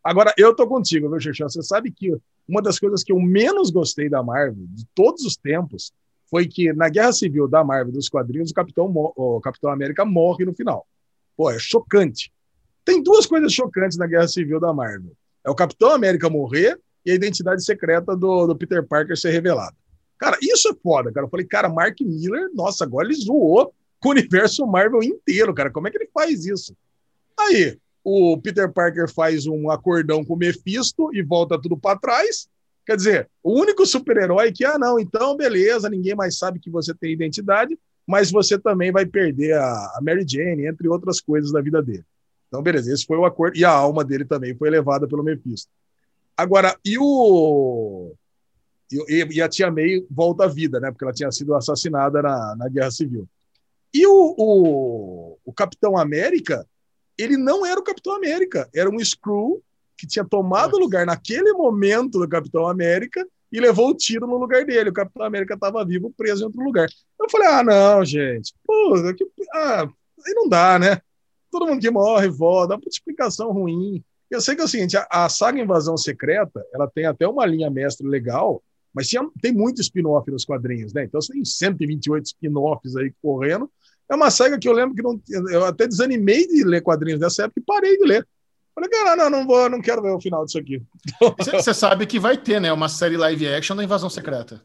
Agora, 0.02 0.34
eu 0.36 0.52
tô 0.52 0.66
contigo, 0.66 1.08
viu, 1.08 1.20
Xixão? 1.20 1.48
Você 1.48 1.62
sabe 1.62 1.92
que 1.92 2.12
uma 2.48 2.60
das 2.60 2.76
coisas 2.76 3.04
que 3.04 3.12
eu 3.12 3.20
menos 3.20 3.70
gostei 3.70 4.08
da 4.08 4.20
Marvel, 4.20 4.66
de 4.68 4.84
todos 4.92 5.24
os 5.24 5.36
tempos, 5.36 5.92
foi 6.30 6.46
que 6.46 6.72
na 6.72 6.88
Guerra 6.88 7.12
Civil 7.12 7.48
da 7.48 7.64
Marvel, 7.64 7.92
dos 7.92 8.08
quadrinhos, 8.08 8.50
o 8.50 8.54
Capitão, 8.54 8.86
o 8.94 9.40
Capitão 9.40 9.70
América 9.70 10.04
morre 10.04 10.44
no 10.44 10.54
final. 10.54 10.86
Pô, 11.36 11.50
é 11.50 11.58
chocante. 11.58 12.32
Tem 12.84 13.02
duas 13.02 13.26
coisas 13.26 13.52
chocantes 13.52 13.98
na 13.98 14.06
Guerra 14.06 14.28
Civil 14.28 14.60
da 14.60 14.72
Marvel. 14.72 15.12
É 15.44 15.50
o 15.50 15.54
Capitão 15.54 15.90
América 15.90 16.30
morrer 16.30 16.78
e 17.04 17.10
a 17.10 17.14
identidade 17.14 17.64
secreta 17.64 18.16
do, 18.16 18.46
do 18.46 18.56
Peter 18.56 18.86
Parker 18.86 19.16
ser 19.16 19.30
revelada. 19.30 19.74
Cara, 20.18 20.38
isso 20.42 20.68
é 20.68 20.74
foda, 20.82 21.10
cara. 21.10 21.26
Eu 21.26 21.30
falei, 21.30 21.46
cara, 21.46 21.68
Mark 21.68 21.98
Miller, 22.00 22.50
nossa, 22.54 22.84
agora 22.84 23.06
ele 23.06 23.14
zoou 23.14 23.72
com 23.98 24.10
o 24.10 24.12
universo 24.12 24.66
Marvel 24.66 25.02
inteiro, 25.02 25.52
cara. 25.54 25.70
Como 25.70 25.88
é 25.88 25.90
que 25.90 25.96
ele 25.96 26.10
faz 26.12 26.44
isso? 26.44 26.76
Aí, 27.38 27.78
o 28.04 28.38
Peter 28.38 28.70
Parker 28.70 29.10
faz 29.10 29.46
um 29.46 29.70
acordão 29.70 30.24
com 30.24 30.34
o 30.34 30.36
Mephisto 30.36 31.14
e 31.14 31.22
volta 31.22 31.60
tudo 31.60 31.76
para 31.76 31.98
trás. 31.98 32.48
Quer 32.90 32.96
dizer, 32.96 33.30
o 33.40 33.52
único 33.52 33.86
super-herói 33.86 34.50
que, 34.50 34.64
ah, 34.64 34.76
não, 34.76 34.98
então 34.98 35.36
beleza, 35.36 35.88
ninguém 35.88 36.12
mais 36.16 36.36
sabe 36.36 36.58
que 36.58 36.68
você 36.68 36.92
tem 36.92 37.12
identidade, 37.12 37.78
mas 38.04 38.32
você 38.32 38.58
também 38.58 38.90
vai 38.90 39.06
perder 39.06 39.56
a, 39.56 40.00
Mary 40.02 40.26
Jane, 40.28 40.66
entre 40.66 40.88
outras 40.88 41.20
coisas 41.20 41.52
da 41.52 41.60
vida 41.60 41.80
dele. 41.80 42.04
Então, 42.48 42.60
beleza, 42.60 42.92
esse 42.92 43.06
foi 43.06 43.16
o 43.16 43.24
acordo. 43.24 43.56
E 43.56 43.64
a 43.64 43.70
alma 43.70 44.02
dele 44.02 44.24
também 44.24 44.56
foi 44.56 44.68
levada 44.70 45.06
pelo 45.06 45.22
Mephisto. 45.22 45.70
Agora, 46.36 46.76
e 46.84 46.98
o. 46.98 48.12
E, 48.90 49.36
e 49.36 49.40
a 49.40 49.48
tia 49.48 49.70
May 49.70 50.04
volta 50.10 50.46
à 50.46 50.48
vida, 50.48 50.80
né? 50.80 50.90
Porque 50.90 51.04
ela 51.04 51.14
tinha 51.14 51.30
sido 51.30 51.54
assassinada 51.54 52.20
na, 52.20 52.56
na 52.56 52.68
Guerra 52.68 52.90
Civil. 52.90 53.28
E 53.94 54.04
o, 54.04 54.34
o, 54.36 55.38
o 55.44 55.52
Capitão 55.52 55.96
América, 55.96 56.66
ele 57.16 57.36
não 57.36 57.64
era 57.64 57.78
o 57.78 57.84
Capitão 57.84 58.16
América, 58.16 58.68
era 58.74 58.90
um 58.90 58.98
Screw 58.98 59.62
que 60.00 60.06
tinha 60.06 60.24
tomado 60.24 60.78
lugar 60.78 61.04
naquele 61.04 61.52
momento 61.52 62.18
do 62.18 62.28
Capitão 62.28 62.66
América 62.66 63.26
e 63.52 63.60
levou 63.60 63.90
o 63.90 63.94
tiro 63.94 64.26
no 64.26 64.38
lugar 64.38 64.64
dele. 64.64 64.88
O 64.88 64.94
Capitão 64.94 65.26
América 65.26 65.54
estava 65.54 65.84
vivo, 65.84 66.12
preso 66.16 66.42
em 66.42 66.46
outro 66.46 66.62
lugar. 66.62 66.88
Eu 67.20 67.28
falei, 67.28 67.48
ah, 67.48 67.62
não, 67.62 68.04
gente. 68.04 68.54
Pô, 68.64 68.94
que, 69.14 69.26
ah, 69.54 69.82
aí 69.82 70.34
não 70.34 70.48
dá, 70.48 70.78
né? 70.78 71.00
Todo 71.50 71.66
mundo 71.66 71.80
que 71.80 71.90
morre, 71.90 72.28
volta, 72.28 72.68
dá 72.68 72.74
uma 72.76 72.88
explicação 72.88 73.52
ruim. 73.52 74.02
Eu 74.30 74.40
sei 74.40 74.54
que 74.54 74.62
é 74.62 74.64
o 74.64 74.68
seguinte, 74.68 74.96
a, 74.96 75.06
a, 75.10 75.28
saga 75.28 75.60
Invasão 75.60 75.96
Secreta, 75.96 76.64
ela 76.72 76.88
tem 76.88 77.04
até 77.04 77.26
uma 77.26 77.44
linha 77.44 77.68
mestre 77.68 78.06
legal, 78.06 78.62
mas 78.94 79.08
tinha, 79.08 79.28
tem 79.42 79.52
muito 79.52 79.80
spin-off 79.82 80.30
nos 80.30 80.44
quadrinhos, 80.44 80.94
né? 80.94 81.04
Então 81.04 81.20
você 81.20 81.32
tem 81.32 81.44
128 81.44 82.24
spin-offs 82.26 82.96
aí 82.96 83.12
correndo. 83.20 83.70
É 84.08 84.14
uma 84.14 84.30
saga 84.30 84.58
que 84.58 84.68
eu 84.68 84.72
lembro 84.72 84.94
que 84.94 85.02
não, 85.02 85.20
eu 85.50 85.64
até 85.64 85.86
desanimei 85.86 86.46
de 86.46 86.64
ler 86.64 86.80
quadrinhos 86.80 87.20
nessa 87.20 87.44
época 87.44 87.60
e 87.60 87.64
parei 87.64 87.98
de 87.98 88.04
ler. 88.06 88.26
Falei, 88.74 88.88
cara, 88.88 89.16
não, 89.16 89.30
não 89.30 89.46
vou, 89.46 89.68
não 89.68 89.80
quero 89.80 90.02
ver 90.02 90.10
o 90.10 90.20
final 90.20 90.44
disso 90.44 90.58
aqui. 90.58 90.82
Você 91.38 91.74
sabe 91.74 92.06
que 92.06 92.18
vai 92.18 92.36
ter, 92.36 92.60
né? 92.60 92.72
Uma 92.72 92.88
série 92.88 93.16
live 93.16 93.48
action 93.48 93.76
da 93.76 93.84
Invasão 93.84 94.08
Secreta. 94.08 94.62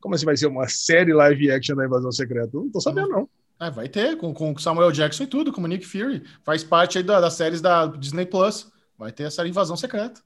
Como 0.00 0.14
assim 0.14 0.24
vai 0.24 0.36
ser 0.36 0.46
uma 0.46 0.68
série 0.68 1.12
live 1.12 1.50
action 1.50 1.76
da 1.76 1.86
Invasão 1.86 2.10
Secreta? 2.10 2.50
Não 2.52 2.70
tô 2.70 2.80
sabendo, 2.80 3.08
não. 3.08 3.28
É, 3.60 3.70
vai 3.70 3.88
ter, 3.88 4.16
com, 4.16 4.34
com 4.34 4.58
Samuel 4.58 4.90
Jackson 4.90 5.22
e 5.22 5.26
tudo, 5.28 5.52
como 5.52 5.68
Nick 5.68 5.86
Fury. 5.86 6.24
Faz 6.42 6.64
parte 6.64 6.98
aí 6.98 7.04
da, 7.04 7.20
das 7.20 7.34
séries 7.34 7.60
da 7.60 7.86
Disney 7.86 8.26
Plus. 8.26 8.72
Vai 8.98 9.12
ter 9.12 9.24
essa 9.24 9.46
Invasão 9.46 9.76
Secreta. 9.76 10.20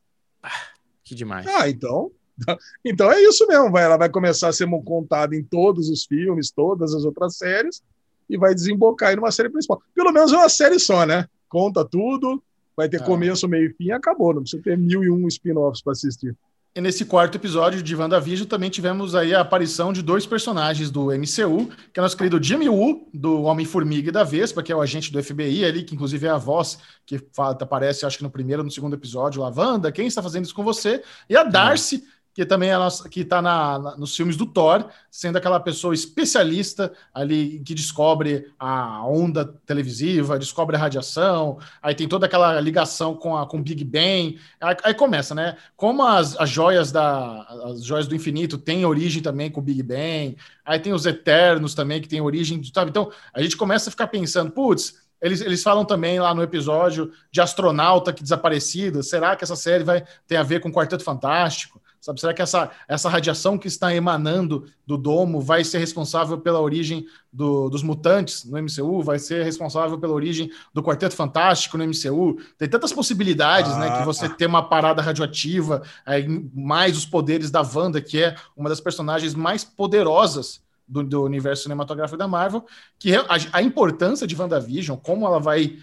Que 1.04 1.14
demais. 1.14 1.46
Ah, 1.46 1.68
então. 1.68 2.10
Então 2.84 3.10
é 3.10 3.18
isso 3.22 3.46
mesmo. 3.46 3.70
Vai, 3.70 3.84
ela 3.84 3.96
vai 3.96 4.10
começar 4.10 4.48
a 4.48 4.52
ser 4.52 4.68
contada 4.84 5.34
em 5.34 5.42
todos 5.42 5.88
os 5.88 6.04
filmes, 6.04 6.50
todas 6.50 6.94
as 6.94 7.02
outras 7.02 7.38
séries, 7.38 7.82
e 8.28 8.36
vai 8.36 8.54
desembocar 8.54 9.14
em 9.14 9.18
uma 9.18 9.32
série 9.32 9.48
principal. 9.48 9.82
Pelo 9.94 10.12
menos 10.12 10.32
é 10.32 10.36
uma 10.36 10.48
série 10.48 10.78
só, 10.78 11.06
né? 11.06 11.26
Conta 11.48 11.84
tudo, 11.84 12.42
vai 12.76 12.88
ter 12.88 13.00
é. 13.00 13.04
começo, 13.04 13.48
meio 13.48 13.70
e 13.70 13.72
fim, 13.72 13.90
acabou. 13.90 14.34
Não 14.34 14.42
precisa 14.42 14.62
ter 14.62 14.76
mil 14.76 15.02
e 15.02 15.10
um 15.10 15.26
spin-offs 15.28 15.82
para 15.82 15.92
assistir. 15.92 16.36
E 16.76 16.80
nesse 16.82 17.06
quarto 17.06 17.36
episódio 17.36 17.82
de 17.82 17.96
WandaVision 17.96 18.46
também 18.46 18.68
tivemos 18.68 19.14
aí 19.14 19.34
a 19.34 19.40
aparição 19.40 19.94
de 19.94 20.02
dois 20.02 20.26
personagens 20.26 20.90
do 20.90 21.06
MCU, 21.06 21.70
que 21.90 21.98
é 21.98 22.02
nosso 22.02 22.18
querido 22.18 22.42
Jimmy 22.42 22.68
Woo, 22.68 23.08
do 23.14 23.44
Homem-Formiga 23.44 24.10
e 24.10 24.12
da 24.12 24.22
Vespa, 24.22 24.62
que 24.62 24.70
é 24.70 24.76
o 24.76 24.82
agente 24.82 25.10
do 25.10 25.22
FBI 25.22 25.64
ali, 25.64 25.82
que 25.84 25.94
inclusive 25.94 26.26
é 26.26 26.30
a 26.30 26.36
voz 26.36 26.78
que 27.06 27.18
fala, 27.32 27.56
aparece, 27.58 28.04
acho 28.04 28.18
que 28.18 28.22
no 28.22 28.30
primeiro 28.30 28.60
ou 28.60 28.66
no 28.66 28.70
segundo 28.70 28.94
episódio, 28.94 29.40
lá, 29.40 29.50
Wanda, 29.56 29.90
quem 29.90 30.06
está 30.06 30.22
fazendo 30.22 30.44
isso 30.44 30.54
com 30.54 30.62
você? 30.62 31.02
E 31.30 31.34
a 31.34 31.44
Darcy, 31.44 32.04
que 32.36 32.44
também 32.44 32.68
é 32.68 32.76
nossa, 32.76 33.08
que 33.08 33.20
está 33.20 33.40
na, 33.40 33.78
na, 33.78 33.96
nos 33.96 34.14
filmes 34.14 34.36
do 34.36 34.44
Thor, 34.44 34.84
sendo 35.10 35.38
aquela 35.38 35.58
pessoa 35.58 35.94
especialista 35.94 36.92
ali 37.14 37.62
que 37.64 37.74
descobre 37.74 38.52
a 38.58 39.02
onda 39.06 39.46
televisiva, 39.64 40.38
descobre 40.38 40.76
a 40.76 40.78
radiação, 40.78 41.58
aí 41.80 41.94
tem 41.94 42.06
toda 42.06 42.26
aquela 42.26 42.60
ligação 42.60 43.14
com 43.14 43.34
a 43.34 43.46
com 43.46 43.62
Big 43.62 43.82
Bang. 43.82 44.38
Aí, 44.60 44.76
aí 44.84 44.92
começa, 44.92 45.34
né? 45.34 45.56
Como 45.78 46.02
as, 46.04 46.38
as 46.38 46.50
joias 46.50 46.92
da 46.92 47.40
as 47.64 47.82
joias 47.82 48.06
do 48.06 48.14
infinito 48.14 48.58
têm 48.58 48.84
origem 48.84 49.22
também 49.22 49.50
com 49.50 49.60
o 49.60 49.64
Big 49.64 49.82
Bang, 49.82 50.36
aí 50.62 50.78
tem 50.78 50.92
os 50.92 51.06
Eternos 51.06 51.74
também 51.74 52.02
que 52.02 52.08
tem 52.08 52.20
origem, 52.20 52.62
sabe? 52.64 52.90
Então 52.90 53.10
a 53.32 53.40
gente 53.40 53.56
começa 53.56 53.88
a 53.88 53.90
ficar 53.90 54.08
pensando, 54.08 54.50
putz, 54.50 55.06
eles, 55.22 55.40
eles 55.40 55.62
falam 55.62 55.86
também 55.86 56.20
lá 56.20 56.34
no 56.34 56.42
episódio 56.42 57.10
de 57.32 57.40
astronauta 57.40 58.12
que 58.12 58.22
desaparecido. 58.22 59.02
Será 59.02 59.34
que 59.34 59.42
essa 59.42 59.56
série 59.56 59.84
vai 59.84 60.04
ter 60.26 60.36
a 60.36 60.42
ver 60.42 60.60
com 60.60 60.68
o 60.68 60.72
Quarteto 60.72 61.02
Fantástico? 61.02 61.80
Sabe, 62.06 62.20
será 62.20 62.32
que 62.32 62.40
essa, 62.40 62.70
essa 62.86 63.08
radiação 63.08 63.58
que 63.58 63.66
está 63.66 63.92
emanando 63.92 64.64
do 64.86 64.96
domo 64.96 65.40
vai 65.40 65.64
ser 65.64 65.78
responsável 65.78 66.38
pela 66.38 66.60
origem 66.60 67.04
do, 67.32 67.68
dos 67.68 67.82
mutantes 67.82 68.44
no 68.44 68.56
MCU? 68.62 69.02
Vai 69.02 69.18
ser 69.18 69.42
responsável 69.42 69.98
pela 69.98 70.12
origem 70.12 70.48
do 70.72 70.84
Quarteto 70.84 71.16
Fantástico 71.16 71.76
no 71.76 71.84
MCU? 71.84 72.40
Tem 72.56 72.68
tantas 72.68 72.92
possibilidades, 72.92 73.72
ah, 73.72 73.78
né? 73.80 73.86
Que 73.88 74.02
ah, 74.02 74.04
você 74.04 74.28
tem 74.28 74.46
uma 74.46 74.68
parada 74.68 75.02
radioativa, 75.02 75.82
aí, 76.06 76.28
mais 76.54 76.96
os 76.96 77.04
poderes 77.04 77.50
da 77.50 77.62
Wanda, 77.62 78.00
que 78.00 78.22
é 78.22 78.36
uma 78.56 78.68
das 78.68 78.80
personagens 78.80 79.34
mais 79.34 79.64
poderosas 79.64 80.62
do, 80.86 81.02
do 81.02 81.24
universo 81.24 81.64
cinematográfico 81.64 82.16
da 82.16 82.28
Marvel, 82.28 82.64
que 83.00 83.16
a, 83.16 83.26
a 83.52 83.62
importância 83.62 84.28
de 84.28 84.40
WandaVision, 84.40 84.96
como 84.96 85.26
ela 85.26 85.40
vai 85.40 85.76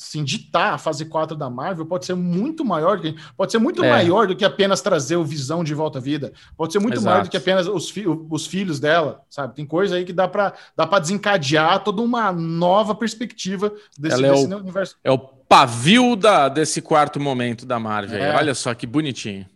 assim, 0.00 0.24
ditar 0.24 0.74
a 0.74 0.78
fase 0.78 1.04
4 1.04 1.36
da 1.36 1.50
Marvel 1.50 1.84
pode 1.84 2.06
ser 2.06 2.14
muito 2.14 2.64
maior, 2.64 2.98
pode 3.36 3.52
ser 3.52 3.58
muito 3.58 3.84
é. 3.84 3.90
maior 3.90 4.26
do 4.26 4.34
que 4.34 4.44
apenas 4.44 4.80
trazer 4.80 5.16
o 5.16 5.24
Visão 5.24 5.62
de 5.62 5.74
volta 5.74 5.98
à 5.98 6.00
vida. 6.00 6.32
Pode 6.56 6.72
ser 6.72 6.78
muito 6.78 6.94
Exato. 6.94 7.06
maior 7.06 7.24
do 7.24 7.30
que 7.30 7.36
apenas 7.36 7.66
os, 7.68 7.90
fi 7.90 8.06
os 8.06 8.46
filhos 8.46 8.80
dela, 8.80 9.20
sabe? 9.28 9.54
Tem 9.54 9.66
coisa 9.66 9.96
aí 9.96 10.04
que 10.04 10.12
dá 10.12 10.26
para 10.26 10.54
dá 10.74 10.86
para 10.86 10.98
desencadear 10.98 11.84
toda 11.84 12.00
uma 12.00 12.32
nova 12.32 12.94
perspectiva 12.94 13.72
desse, 13.98 14.24
é 14.24 14.30
desse 14.30 14.46
o, 14.46 14.56
universo. 14.56 14.96
É 15.04 15.10
o 15.10 15.18
pavio 15.18 16.16
da, 16.16 16.48
desse 16.48 16.80
quarto 16.80 17.20
momento 17.20 17.66
da 17.66 17.78
Marvel. 17.78 18.22
É. 18.22 18.36
Olha 18.36 18.54
só 18.54 18.72
que 18.74 18.86
bonitinho. 18.86 19.46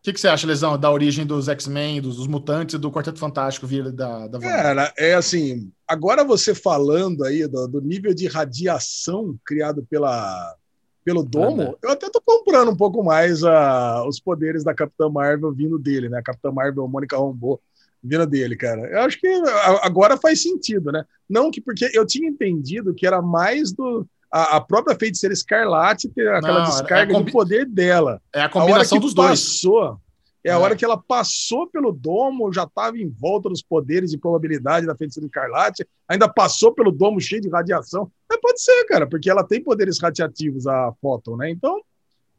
O 0.00 0.02
que, 0.02 0.14
que, 0.14 0.20
você 0.20 0.28
acha, 0.28 0.46
Lesão, 0.46 0.78
da 0.78 0.90
origem 0.90 1.26
dos 1.26 1.46
X-Men, 1.46 2.00
dos, 2.00 2.16
dos, 2.16 2.26
mutantes 2.26 2.74
e 2.74 2.78
do 2.78 2.90
Quarteto 2.90 3.18
Fantástico 3.18 3.66
vir 3.66 3.92
da, 3.92 4.26
da 4.28 4.38
Cara, 4.38 4.90
é 4.96 5.12
assim, 5.12 5.70
agora 5.86 6.24
você 6.24 6.54
falando 6.54 7.22
aí 7.22 7.46
do, 7.46 7.68
do 7.68 7.82
nível 7.82 8.14
de 8.14 8.26
radiação 8.26 9.38
criado 9.44 9.86
pela, 9.90 10.56
pelo 11.04 11.22
Domo, 11.22 11.76
eu 11.82 11.90
até 11.90 12.08
tô 12.08 12.18
comprando 12.24 12.70
um 12.70 12.76
pouco 12.76 13.04
mais 13.04 13.42
uh, 13.42 14.06
os 14.08 14.18
poderes 14.18 14.64
da 14.64 14.72
Capitã 14.72 15.10
Marvel 15.10 15.52
vindo 15.52 15.78
dele, 15.78 16.08
né? 16.08 16.18
A 16.18 16.22
Capitã 16.22 16.50
Marvel, 16.50 16.88
Mônica 16.88 17.18
Rambeau, 17.18 17.60
vindo 18.02 18.26
dele, 18.26 18.56
cara. 18.56 18.86
Eu 18.86 19.00
acho 19.00 19.20
que 19.20 19.28
agora 19.82 20.16
faz 20.16 20.42
sentido, 20.42 20.90
né? 20.90 21.04
Não 21.28 21.50
que 21.50 21.60
porque 21.60 21.90
eu 21.92 22.06
tinha 22.06 22.26
entendido 22.26 22.94
que 22.94 23.06
era 23.06 23.20
mais 23.20 23.70
do 23.70 24.06
a, 24.32 24.56
a 24.56 24.60
própria 24.60 24.96
feiticeira 24.96 25.32
Escarlate 25.32 26.08
ter 26.08 26.28
aquela 26.28 26.60
Não, 26.60 26.66
é 26.66 26.68
descarga 26.68 27.16
é 27.16 27.22
de 27.22 27.32
poder 27.32 27.66
dela. 27.66 28.22
É 28.34 28.42
a 28.42 28.48
combinação 28.48 28.98
a 28.98 29.00
dos 29.00 29.14
dois. 29.14 29.40
Passou, 29.40 30.00
é 30.44 30.50
a 30.50 30.54
é. 30.54 30.56
hora 30.56 30.74
que 30.74 30.84
ela 30.84 30.96
passou 30.96 31.66
pelo 31.66 31.92
domo, 31.92 32.52
já 32.52 32.64
estava 32.64 32.96
em 32.96 33.08
volta 33.08 33.48
dos 33.48 33.62
poderes 33.62 34.10
de 34.10 34.18
probabilidade 34.18 34.86
da 34.86 34.96
feiticeira 34.96 35.26
Escarlate, 35.26 35.86
ainda 36.08 36.28
passou 36.28 36.72
pelo 36.72 36.90
domo 36.90 37.20
cheio 37.20 37.42
de 37.42 37.50
radiação. 37.50 38.10
É, 38.32 38.38
pode 38.38 38.62
ser, 38.62 38.84
cara, 38.84 39.06
porque 39.06 39.28
ela 39.28 39.44
tem 39.44 39.62
poderes 39.62 40.00
radiativos, 40.00 40.66
a 40.66 40.92
Photon, 41.00 41.36
né? 41.36 41.50
Então, 41.50 41.80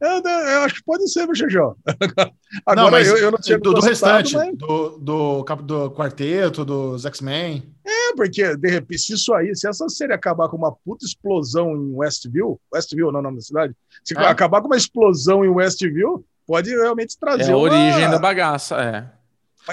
eu, 0.02 0.20
eu, 0.20 0.60
acho 0.62 0.74
que 0.74 0.82
pode 0.84 1.08
ser, 1.08 1.26
meu 1.26 1.34
Xejó. 1.34 1.76
Agora, 2.66 2.90
não, 2.90 2.98
eu, 2.98 3.16
eu, 3.18 3.30
não 3.30 3.38
tinha 3.38 3.56
do, 3.56 3.72
do 3.72 3.80
restante, 3.80 4.34
mas... 4.34 4.56
do, 4.58 4.98
do, 4.98 5.42
do 5.44 5.90
quarteto, 5.92 6.64
dos 6.64 7.06
X-Men. 7.06 7.72
É, 7.86 8.12
porque, 8.16 8.56
de 8.56 8.68
repente, 8.68 9.00
se 9.00 9.14
isso 9.14 9.32
aí, 9.32 9.54
se 9.54 9.68
essa 9.68 9.88
série 9.88 10.12
acabar 10.12 10.48
com 10.48 10.56
uma 10.56 10.72
puta 10.72 11.06
explosão 11.06 11.76
em 11.76 11.94
Westview, 11.94 12.60
Westview 12.74 13.12
não 13.12 13.18
é 13.18 13.20
o 13.20 13.22
nome 13.22 13.36
da 13.36 13.42
cidade, 13.42 13.76
se 14.02 14.18
é. 14.18 14.26
acabar 14.26 14.60
com 14.60 14.66
uma 14.66 14.76
explosão 14.76 15.44
em 15.44 15.48
Westview, 15.48 16.24
pode 16.44 16.70
realmente 16.70 17.16
trazer 17.16 17.50
é 17.50 17.54
a 17.54 17.56
origem 17.56 18.10
da 18.10 18.18
bagaça, 18.18 18.76
é. 18.82 19.22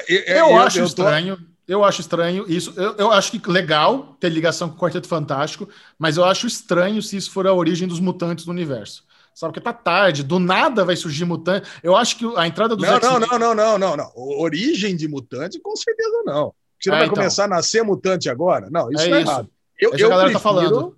Eu, 0.07 0.19
eu, 0.19 0.35
eu 0.49 0.59
acho 0.59 0.83
estranho, 0.83 1.37
tô... 1.37 1.43
eu 1.67 1.83
acho 1.83 2.01
estranho 2.01 2.45
isso, 2.47 2.71
eu, 2.77 2.95
eu 2.97 3.11
acho 3.11 3.31
que 3.31 3.49
legal 3.49 4.15
ter 4.19 4.29
ligação 4.29 4.69
com 4.69 4.75
o 4.75 4.79
Quarteto 4.79 5.07
Fantástico, 5.07 5.67
mas 5.97 6.17
eu 6.17 6.23
acho 6.23 6.45
estranho 6.45 7.01
se 7.01 7.17
isso 7.17 7.31
for 7.31 7.47
a 7.47 7.53
origem 7.53 7.87
dos 7.87 7.99
mutantes 7.99 8.45
do 8.45 8.51
universo 8.51 9.08
sabe? 9.39 9.53
Porque 9.53 9.63
tá 9.63 9.71
tarde, 9.71 10.21
do 10.21 10.37
nada 10.37 10.83
vai 10.83 10.97
surgir 10.97 11.23
mutante. 11.23 11.69
Eu 11.81 11.95
acho 11.95 12.17
que 12.17 12.25
a 12.35 12.45
entrada 12.45 12.75
dos 12.75 12.85
não, 12.85 12.99
não, 12.99 13.19
não, 13.19 13.39
não, 13.39 13.55
não, 13.55 13.77
não, 13.77 13.97
não. 13.97 14.11
Origem 14.15 14.97
de 14.97 15.07
mutante, 15.07 15.59
com 15.61 15.75
certeza 15.77 16.23
não. 16.25 16.53
Você 16.77 16.89
não 16.89 16.97
é, 16.97 16.99
vai 16.99 17.07
então. 17.07 17.15
começar 17.15 17.45
a 17.45 17.47
nascer 17.47 17.81
mutante 17.81 18.29
agora? 18.29 18.69
Não, 18.69 18.91
isso 18.91 19.03
é 19.03 19.09
tá 19.09 19.21
isso. 19.21 19.31
errado. 19.31 19.49
Eu, 19.79 19.91
eu 19.91 20.09
prefiro, 20.09 20.33
tá 20.33 20.39
falando. 20.39 20.97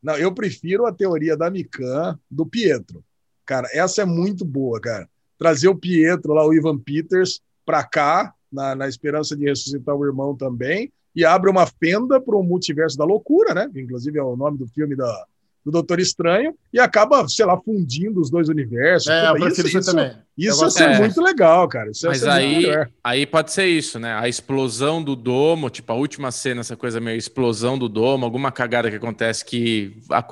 Não, 0.00 0.16
eu 0.16 0.32
prefiro 0.32 0.86
a 0.86 0.92
teoria 0.92 1.36
da 1.36 1.50
Mikan 1.50 2.18
do 2.30 2.46
Pietro. 2.46 3.04
Cara, 3.44 3.68
essa 3.72 4.02
é 4.02 4.04
muito 4.04 4.44
boa, 4.44 4.80
cara. 4.80 5.08
Trazer 5.36 5.66
o 5.66 5.74
Pietro 5.74 6.32
lá, 6.34 6.46
o 6.46 6.54
Ivan 6.54 6.78
Peters, 6.78 7.40
para 7.66 7.82
cá, 7.82 8.32
na, 8.50 8.76
na 8.76 8.88
esperança 8.88 9.36
de 9.36 9.44
ressuscitar 9.44 9.96
o 9.96 10.06
irmão 10.06 10.36
também, 10.36 10.92
e 11.14 11.24
abre 11.24 11.50
uma 11.50 11.66
fenda 11.66 12.20
para 12.20 12.36
o 12.36 12.44
multiverso 12.44 12.96
da 12.96 13.04
loucura, 13.04 13.52
né? 13.54 13.68
Inclusive 13.74 14.18
é 14.18 14.22
o 14.22 14.36
nome 14.36 14.56
do 14.56 14.68
filme 14.68 14.94
da, 14.94 15.26
do 15.64 15.70
Doutor 15.70 16.00
Estranho 16.00 16.54
e 16.72 16.80
acaba, 16.80 17.26
sei 17.28 17.46
lá, 17.46 17.56
fundindo 17.56 18.20
os 18.20 18.30
dois 18.30 18.48
universos. 18.48 19.08
É, 19.08 19.30
eu 19.30 19.48
isso, 19.48 19.66
isso, 19.66 19.90
também. 19.90 20.12
Isso 20.36 20.64
ia 20.64 20.70
ser 20.70 20.90
é. 20.90 20.98
muito 20.98 21.20
legal, 21.20 21.68
cara. 21.68 21.90
Isso 21.90 22.06
Mas 22.06 22.24
aí, 22.24 22.66
aí 23.02 23.26
pode 23.26 23.52
ser 23.52 23.66
isso, 23.66 23.98
né? 23.98 24.14
A 24.14 24.28
explosão 24.28 25.02
do 25.02 25.14
domo, 25.14 25.70
tipo, 25.70 25.92
a 25.92 25.94
última 25.94 26.32
cena, 26.32 26.60
essa 26.60 26.76
coisa 26.76 27.00
meio 27.00 27.16
explosão 27.16 27.78
do 27.78 27.88
domo, 27.88 28.24
alguma 28.24 28.50
cagada 28.50 28.90
que 28.90 28.96
acontece 28.96 29.44
que 29.44 29.96
a, 30.10 30.24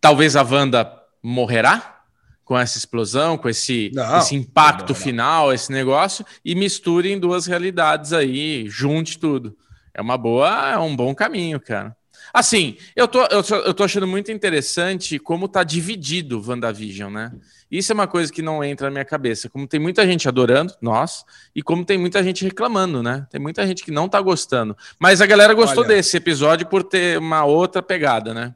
talvez 0.00 0.34
a 0.34 0.42
Wanda 0.42 0.90
morrerá 1.22 2.02
com 2.44 2.58
essa 2.58 2.76
explosão, 2.78 3.38
com 3.38 3.48
esse, 3.48 3.90
não, 3.94 4.18
esse 4.18 4.34
impacto 4.34 4.90
não, 4.90 4.96
não. 4.96 5.02
final, 5.02 5.52
esse 5.52 5.72
negócio, 5.72 6.24
e 6.44 6.54
misturem 6.54 7.18
duas 7.18 7.46
realidades 7.46 8.12
aí, 8.12 8.66
junte 8.68 9.18
tudo. 9.18 9.56
É 9.94 10.02
uma 10.02 10.18
boa, 10.18 10.72
é 10.72 10.78
um 10.78 10.94
bom 10.94 11.14
caminho, 11.14 11.60
cara. 11.60 11.96
Assim, 12.34 12.76
eu 12.96 13.06
tô, 13.06 13.22
eu, 13.26 13.44
tô, 13.44 13.54
eu 13.54 13.72
tô 13.72 13.84
achando 13.84 14.08
muito 14.08 14.32
interessante 14.32 15.20
como 15.20 15.46
tá 15.46 15.62
dividido 15.62 16.40
o 16.40 16.44
WandaVision, 16.44 17.12
né? 17.12 17.32
Isso 17.70 17.92
é 17.92 17.94
uma 17.94 18.08
coisa 18.08 18.32
que 18.32 18.42
não 18.42 18.64
entra 18.64 18.88
na 18.88 18.90
minha 18.90 19.04
cabeça. 19.04 19.48
Como 19.48 19.68
tem 19.68 19.78
muita 19.78 20.04
gente 20.04 20.26
adorando, 20.26 20.74
nós, 20.82 21.24
e 21.54 21.62
como 21.62 21.84
tem 21.84 21.96
muita 21.96 22.24
gente 22.24 22.44
reclamando, 22.44 23.04
né? 23.04 23.24
Tem 23.30 23.40
muita 23.40 23.64
gente 23.64 23.84
que 23.84 23.92
não 23.92 24.08
tá 24.08 24.20
gostando. 24.20 24.76
Mas 24.98 25.20
a 25.20 25.26
galera 25.26 25.54
gostou 25.54 25.84
Olha, 25.84 25.94
desse 25.94 26.16
episódio 26.16 26.66
por 26.66 26.82
ter 26.82 27.18
uma 27.18 27.44
outra 27.44 27.80
pegada, 27.80 28.34
né? 28.34 28.52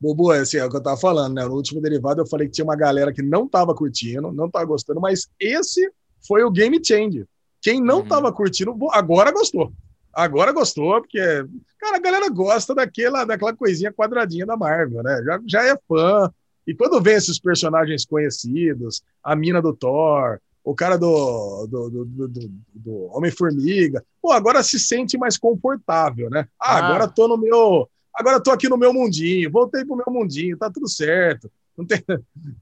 Bobo, 0.00 0.32
assim, 0.32 0.56
é 0.56 0.64
o 0.64 0.68
que 0.68 0.76
eu 0.76 0.82
tava 0.82 0.96
falando, 0.96 1.34
né? 1.34 1.44
No 1.44 1.54
último 1.54 1.80
derivado 1.80 2.20
eu 2.20 2.26
falei 2.26 2.48
que 2.48 2.54
tinha 2.54 2.64
uma 2.64 2.76
galera 2.76 3.12
que 3.12 3.22
não 3.22 3.46
tava 3.46 3.72
curtindo, 3.72 4.32
não 4.32 4.50
tava 4.50 4.64
gostando, 4.64 5.00
mas 5.00 5.28
esse 5.38 5.88
foi 6.26 6.42
o 6.42 6.50
game 6.50 6.80
changer. 6.84 7.24
Quem 7.62 7.80
não 7.80 7.98
uhum. 7.98 8.08
tava 8.08 8.32
curtindo, 8.32 8.74
agora 8.90 9.30
gostou. 9.30 9.72
Agora 10.12 10.52
gostou, 10.52 11.00
porque, 11.00 11.44
cara, 11.80 11.96
a 11.96 12.00
galera 12.00 12.28
gosta 12.28 12.74
daquela, 12.74 13.24
daquela 13.24 13.56
coisinha 13.56 13.92
quadradinha 13.92 14.44
da 14.44 14.56
Marvel, 14.56 15.02
né? 15.02 15.22
Já, 15.24 15.40
já 15.46 15.64
é 15.64 15.76
fã. 15.88 16.30
E 16.66 16.74
quando 16.74 17.00
vê 17.00 17.14
esses 17.14 17.38
personagens 17.38 18.04
conhecidos, 18.04 19.02
a 19.24 19.34
mina 19.34 19.60
do 19.60 19.74
Thor, 19.74 20.38
o 20.62 20.74
cara 20.74 20.96
do, 20.96 21.66
do, 21.66 21.90
do, 21.90 22.04
do, 22.04 22.50
do 22.74 23.16
Homem-Formiga, 23.16 24.04
pô, 24.20 24.30
agora 24.30 24.62
se 24.62 24.78
sente 24.78 25.16
mais 25.16 25.38
confortável, 25.38 26.28
né? 26.28 26.46
Ah, 26.60 26.74
ah, 26.74 26.78
agora 26.78 27.08
tô 27.08 27.26
no 27.26 27.38
meu. 27.38 27.88
Agora 28.14 28.40
tô 28.40 28.50
aqui 28.50 28.68
no 28.68 28.76
meu 28.76 28.92
mundinho, 28.92 29.50
voltei 29.50 29.84
pro 29.84 29.96
meu 29.96 30.06
mundinho, 30.08 30.58
tá 30.58 30.70
tudo 30.70 30.88
certo. 30.88 31.50
Tem... 31.86 32.02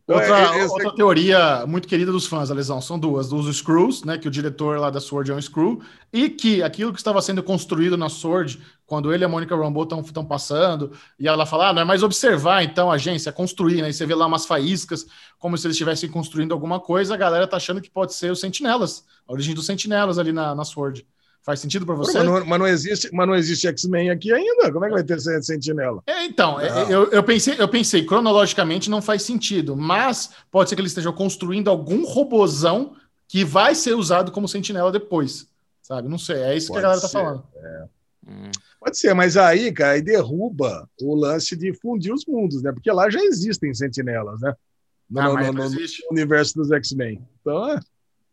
Outra, 0.07 0.65
outra 0.67 0.95
teoria 0.95 1.67
muito 1.67 1.87
querida 1.89 2.11
dos 2.11 2.27
fãs, 2.27 2.51
a 2.51 2.55
lesão, 2.55 2.81
são 2.81 2.99
duas. 2.99 3.29
Dos 3.29 3.57
Screws, 3.57 4.05
né? 4.05 4.19
Que 4.19 4.29
o 4.29 4.31
diretor 4.31 4.79
lá 4.79 4.91
da 4.91 5.01
Sword 5.01 5.31
é 5.31 5.35
um 5.35 5.41
Screw, 5.41 5.81
e 6.13 6.29
que 6.29 6.63
aquilo 6.63 6.93
que 6.93 6.99
estava 6.99 7.21
sendo 7.21 7.43
construído 7.43 7.97
na 7.97 8.09
Sword, 8.09 8.61
quando 8.87 9.13
ele 9.13 9.25
e 9.25 9.27
a 9.27 9.29
Mônica 9.29 9.57
Rambeau 9.57 9.85
estão 9.85 10.25
passando, 10.25 10.93
e 11.19 11.29
ela 11.29 11.45
fala, 11.45 11.69
ah, 11.69 11.73
não 11.73 11.83
é 11.83 11.85
mais 11.85 12.03
observar, 12.03 12.63
então, 12.63 12.91
a 12.91 12.95
agência, 12.95 13.31
é 13.31 13.33
construir, 13.33 13.83
né? 13.83 13.91
E 13.91 13.93
você 13.93 14.07
vê 14.07 14.15
lá 14.15 14.27
umas 14.27 14.47
faíscas, 14.47 15.07
como 15.39 15.57
se 15.57 15.67
eles 15.67 15.75
estivessem 15.75 16.09
construindo 16.11 16.53
alguma 16.53 16.81
coisa, 16.81 17.15
a 17.15 17.17
galera 17.17 17.47
tá 17.47 17.57
achando 17.57 17.81
que 17.81 17.91
pode 17.91 18.15
ser 18.15 18.33
os 18.33 18.41
sentinelas, 18.41 19.05
a 19.27 19.33
origem 19.33 19.55
dos 19.55 19.67
sentinelas 19.67 20.19
ali 20.19 20.33
na, 20.33 20.55
na 20.55 20.65
Sword. 20.65 21.07
Faz 21.49 21.60
sentido 21.60 21.86
para 21.86 21.94
você? 21.94 22.18
Mas 22.18 22.27
não, 22.27 22.44
mas 22.44 22.59
não, 22.59 22.67
existe, 22.67 23.09
mas 23.10 23.27
não 23.27 23.35
existe 23.35 23.67
X-Men 23.68 24.10
aqui 24.10 24.31
ainda. 24.31 24.70
Como 24.70 24.85
é 24.85 24.89
que 24.89 24.94
vai 24.97 25.02
ter 25.02 25.18
Sentinela? 25.18 26.02
É, 26.07 26.27
então, 26.27 26.60
é, 26.60 26.93
eu, 26.93 27.10
eu, 27.10 27.23
pensei, 27.23 27.55
eu 27.59 27.67
pensei, 27.67 28.05
cronologicamente 28.05 28.91
não 28.91 29.01
faz 29.01 29.23
sentido, 29.23 29.75
mas 29.75 30.31
pode 30.51 30.68
ser 30.68 30.77
que 30.77 30.83
eles 30.83 30.91
estejam 30.91 31.10
construindo 31.10 31.70
algum 31.70 32.05
robozão 32.05 32.97
que 33.27 33.47
vai 33.47 33.75
ser 33.75 33.94
usado 33.94 34.31
como 34.31 34.47
sentinela 34.47 34.93
depois. 34.93 35.49
Sabe? 35.81 36.07
Não 36.07 36.18
sei. 36.18 36.36
É 36.36 36.55
isso 36.55 36.68
pode 36.68 36.81
que 36.81 36.85
a 36.85 36.89
galera 36.91 37.01
tá 37.01 37.09
falando. 37.09 37.43
É. 37.57 37.85
Hum. 38.28 38.51
Pode 38.78 38.99
ser, 38.99 39.15
mas 39.15 39.39
aí, 39.39 39.73
cara, 39.73 39.93
aí 39.93 40.02
derruba 40.02 40.86
o 41.01 41.15
lance 41.15 41.57
de 41.57 41.73
fundir 41.73 42.12
os 42.12 42.27
mundos, 42.27 42.62
né? 42.62 42.73
Porque 42.73 42.93
lá 42.93 43.09
já 43.09 43.25
existem 43.25 43.73
sentinelas, 43.73 44.39
né? 44.43 44.52
No, 45.09 45.20
ah, 45.23 45.28
no, 45.28 45.52
no, 45.55 45.70
no 45.70 45.78
universo 46.10 46.57
dos 46.57 46.70
X-Men. 46.70 47.27
Então, 47.41 47.70
é. 47.70 47.81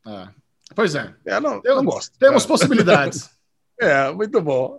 Ah. 0.05 0.33
Pois 0.73 0.95
é. 0.95 1.13
é 1.25 1.39
não, 1.39 1.61
eu 1.63 1.75
não 1.75 1.85
gosto. 1.85 2.17
Temos 2.17 2.45
possibilidades. 2.45 3.29
é, 3.79 4.11
muito 4.11 4.41
bom. 4.41 4.77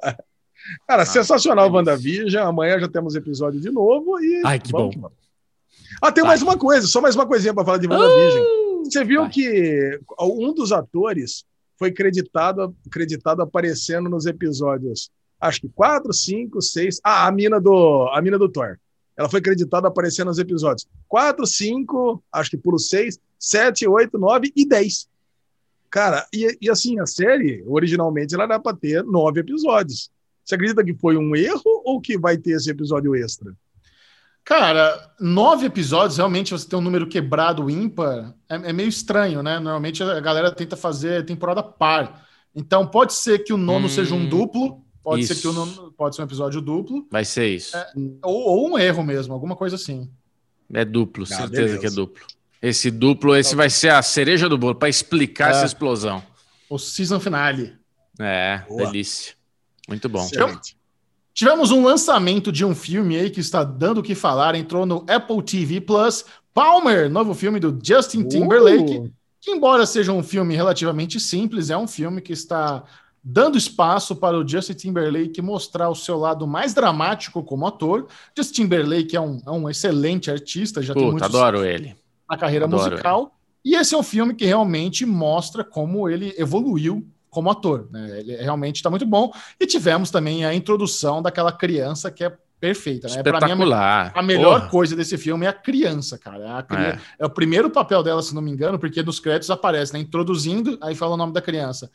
Cara, 0.89 1.03
ah, 1.03 1.07
sensacional, 1.07 1.71
WandaVision. 1.71 2.47
Amanhã 2.47 2.81
já 2.81 2.89
temos 2.89 3.15
episódio 3.15 3.61
de 3.61 3.71
novo. 3.71 4.19
E 4.21 4.43
Ai, 4.45 4.59
que 4.59 4.73
bom. 4.73 4.91
Ah, 6.03 6.11
tem 6.11 6.23
Vai. 6.23 6.31
mais 6.31 6.43
uma 6.43 6.59
coisa, 6.59 6.87
só 6.87 7.01
mais 7.01 7.15
uma 7.15 7.27
coisinha 7.27 7.55
para 7.55 7.65
falar 7.65 7.79
de 7.79 7.87
WandaVision. 7.87 8.43
Uh, 8.43 8.85
Você 8.85 9.05
viu 9.05 9.23
Vai. 9.23 9.31
que 9.31 10.01
um 10.21 10.53
dos 10.53 10.73
atores 10.73 11.45
foi 11.79 11.93
creditado, 11.93 12.75
creditado 12.91 13.43
aparecendo 13.43 14.09
nos 14.09 14.27
episódios, 14.27 15.11
acho 15.41 15.61
que 15.61 15.69
4, 15.69 16.13
5, 16.13 16.61
6. 16.61 17.01
Ah, 17.05 17.27
a 17.27 17.33
mina 17.33 17.61
do, 17.61 18.09
a 18.13 18.21
mina 18.21 18.39
do 18.39 18.49
Thor. 18.49 18.79
Ela 19.17 19.29
foi 19.29 19.41
creditada 19.41 19.89
aparecendo 19.89 20.29
nos 20.29 20.39
episódios 20.39 20.87
4, 21.09 21.47
5, 21.47 22.23
acho 22.33 22.51
que 22.51 22.57
pulo 22.57 22.79
6, 22.79 23.19
7, 23.39 23.89
8, 23.89 24.19
9 24.19 24.53
e 24.55 24.67
10. 24.67 25.09
Cara, 25.97 26.27
e, 26.31 26.59
e 26.61 26.69
assim, 26.69 27.01
a 27.01 27.07
série, 27.07 27.65
originalmente, 27.67 28.35
ela 28.35 28.45
era 28.45 28.61
para 28.61 28.77
ter 28.77 29.03
nove 29.03 29.41
episódios. 29.41 30.11
Você 30.45 30.55
acredita 30.55 30.85
que 30.85 30.93
foi 30.93 31.17
um 31.17 31.35
erro 31.35 31.63
ou 31.87 32.03
que 32.03 32.19
vai 32.19 32.37
ter 32.37 32.51
esse 32.51 32.71
episódio 32.71 33.17
extra? 33.17 33.55
Cara, 34.45 35.11
nove 35.19 35.65
episódios, 35.65 36.19
realmente 36.19 36.53
você 36.53 36.69
tem 36.69 36.79
um 36.79 36.83
número 36.83 37.07
quebrado 37.09 37.71
ímpar, 37.71 38.35
é, 38.47 38.57
é, 38.57 38.73
meio 38.75 38.91
estranho, 38.91 39.43
né? 39.43 39.59
Normalmente 39.59 40.03
a 40.03 40.21
galera 40.21 40.53
tenta 40.53 40.77
fazer 40.77 41.25
temporada 41.25 41.63
par. 41.63 42.29
Então 42.55 42.87
pode 42.87 43.15
ser 43.15 43.39
que 43.39 43.55
o 43.55 43.57
nono 43.57 43.87
hum, 43.87 43.89
seja 43.89 44.15
um 44.15 44.29
duplo, 44.29 44.85
pode 45.03 45.23
isso. 45.23 45.35
ser 45.35 45.41
que 45.41 45.49
o 45.49 45.53
nono 45.55 45.93
pode 45.93 46.15
ser 46.15 46.21
um 46.21 46.27
episódio 46.27 46.61
duplo. 46.61 47.07
Vai 47.11 47.25
ser 47.25 47.49
isso. 47.49 47.75
É, 47.75 47.87
ou, 48.23 48.43
ou, 48.43 48.71
um 48.71 48.79
erro 48.79 49.03
mesmo, 49.03 49.33
alguma 49.33 49.57
coisa 49.57 49.77
assim. 49.77 50.11
É 50.71 50.85
duplo, 50.85 51.23
ah, 51.23 51.27
certeza 51.27 51.63
beleza. 51.63 51.79
que 51.79 51.87
é 51.87 51.91
duplo. 51.91 52.23
Esse 52.61 52.91
duplo, 52.91 53.37
esse 53.37 53.55
vai 53.55 53.69
ser 53.69 53.91
a 53.91 54.03
cereja 54.03 54.49
do 54.49 54.57
bolo 54.57 54.75
para 54.75 54.89
explicar 54.89 55.49
é. 55.49 55.51
essa 55.51 55.67
explosão. 55.67 56.23
O 56.69 56.79
season 56.79 57.21
finale. 57.21 57.75
É, 58.19 58.63
Boa. 58.69 58.87
delícia. 58.87 59.35
Muito 59.89 60.09
bom. 60.09 60.27
Tivemos 61.33 61.71
um 61.71 61.85
lançamento 61.85 62.51
de 62.51 62.65
um 62.65 62.75
filme 62.75 63.17
aí 63.17 63.31
que 63.31 63.41
está 63.41 63.63
dando 63.63 63.99
o 63.99 64.03
que 64.03 64.15
falar, 64.15 64.55
entrou 64.55 64.87
no 64.87 65.05
Apple 65.09 65.43
TV 65.43 65.81
Plus. 65.81 66.25
Palmer, 66.55 67.11
novo 67.11 67.35
filme 67.35 67.61
do 67.61 67.79
Justin 67.83 68.23
uh. 68.23 68.29
Timberlake, 68.29 69.13
que 69.39 69.51
embora 69.51 69.85
seja 69.85 70.13
um 70.13 70.23
filme 70.23 70.57
relativamente 70.57 71.21
simples, 71.21 71.69
é 71.69 71.77
um 71.77 71.87
filme 71.87 72.23
que 72.23 72.33
está 72.33 72.83
dando 73.23 73.59
espaço 73.59 74.17
para 74.17 74.39
o 74.39 74.49
Justin 74.49 74.73
Timberlake 74.73 75.43
mostrar 75.43 75.91
o 75.91 75.95
seu 75.95 76.17
lado 76.17 76.47
mais 76.47 76.73
dramático 76.73 77.43
como 77.45 77.67
ator. 77.67 78.07
Justin 78.35 78.63
Timberlake 78.63 79.15
é 79.15 79.21
um, 79.21 79.39
é 79.45 79.51
um 79.51 79.69
excelente 79.69 80.31
artista, 80.31 80.81
já 80.81 80.95
Puta, 80.95 81.05
tem 81.05 81.11
muitos 81.13 81.29
adoro 81.29 81.63
ele 81.63 81.95
na 82.29 82.37
carreira 82.37 82.65
Adoro, 82.67 82.91
musical. 82.91 83.33
É. 83.33 83.69
E 83.69 83.75
esse 83.75 83.95
é 83.95 83.99
um 83.99 84.03
filme 84.03 84.35
que 84.35 84.45
realmente 84.45 85.05
mostra 85.05 85.65
como 85.65 86.09
ele 86.09 86.35
evoluiu 86.39 87.07
como 87.29 87.51
ator. 87.51 87.89
Né? 87.91 88.21
Ele 88.21 88.37
realmente 88.37 88.77
está 88.77 88.89
muito 88.89 89.05
bom. 89.05 89.33
E 89.61 89.67
tivemos 89.67 90.11
também 90.11 90.45
a 90.45 90.55
introdução 90.55 91.21
daquela 91.21 91.53
criança 91.53 92.11
que 92.11 92.25
é 92.25 92.33
perfeita. 92.61 93.09
Né? 93.09 93.17
Espetacular. 93.17 94.07
Mim, 94.07 94.13
a, 94.15 94.23
melhor 94.23 94.61
Porra. 94.61 94.71
coisa 94.71 94.97
desse 94.97 95.19
filme 95.19 95.47
é 95.47 95.49
a 95.49 95.53
criança, 95.53 96.19
cara. 96.19 96.59
É, 96.59 96.63
criança. 96.63 97.01
é. 97.19 97.25
é, 97.25 97.27
o 97.27 97.31
primeiro 97.31 97.69
papel 97.69 98.03
dela, 98.03 98.23
se 98.23 98.35
não 98.35 98.43
me 98.43 98.51
engano, 98.51 98.79
porque 98.79 99.03
nos 99.03 99.21
créditos 99.21 99.51
aparece, 99.51 99.93
né? 99.93 99.99
Introduzindo, 99.99 100.79
aí 100.81 100.95
fala 100.95 101.15
o 101.15 101.17
nome 101.17 101.33
da 101.33 101.43
criança. 101.43 101.91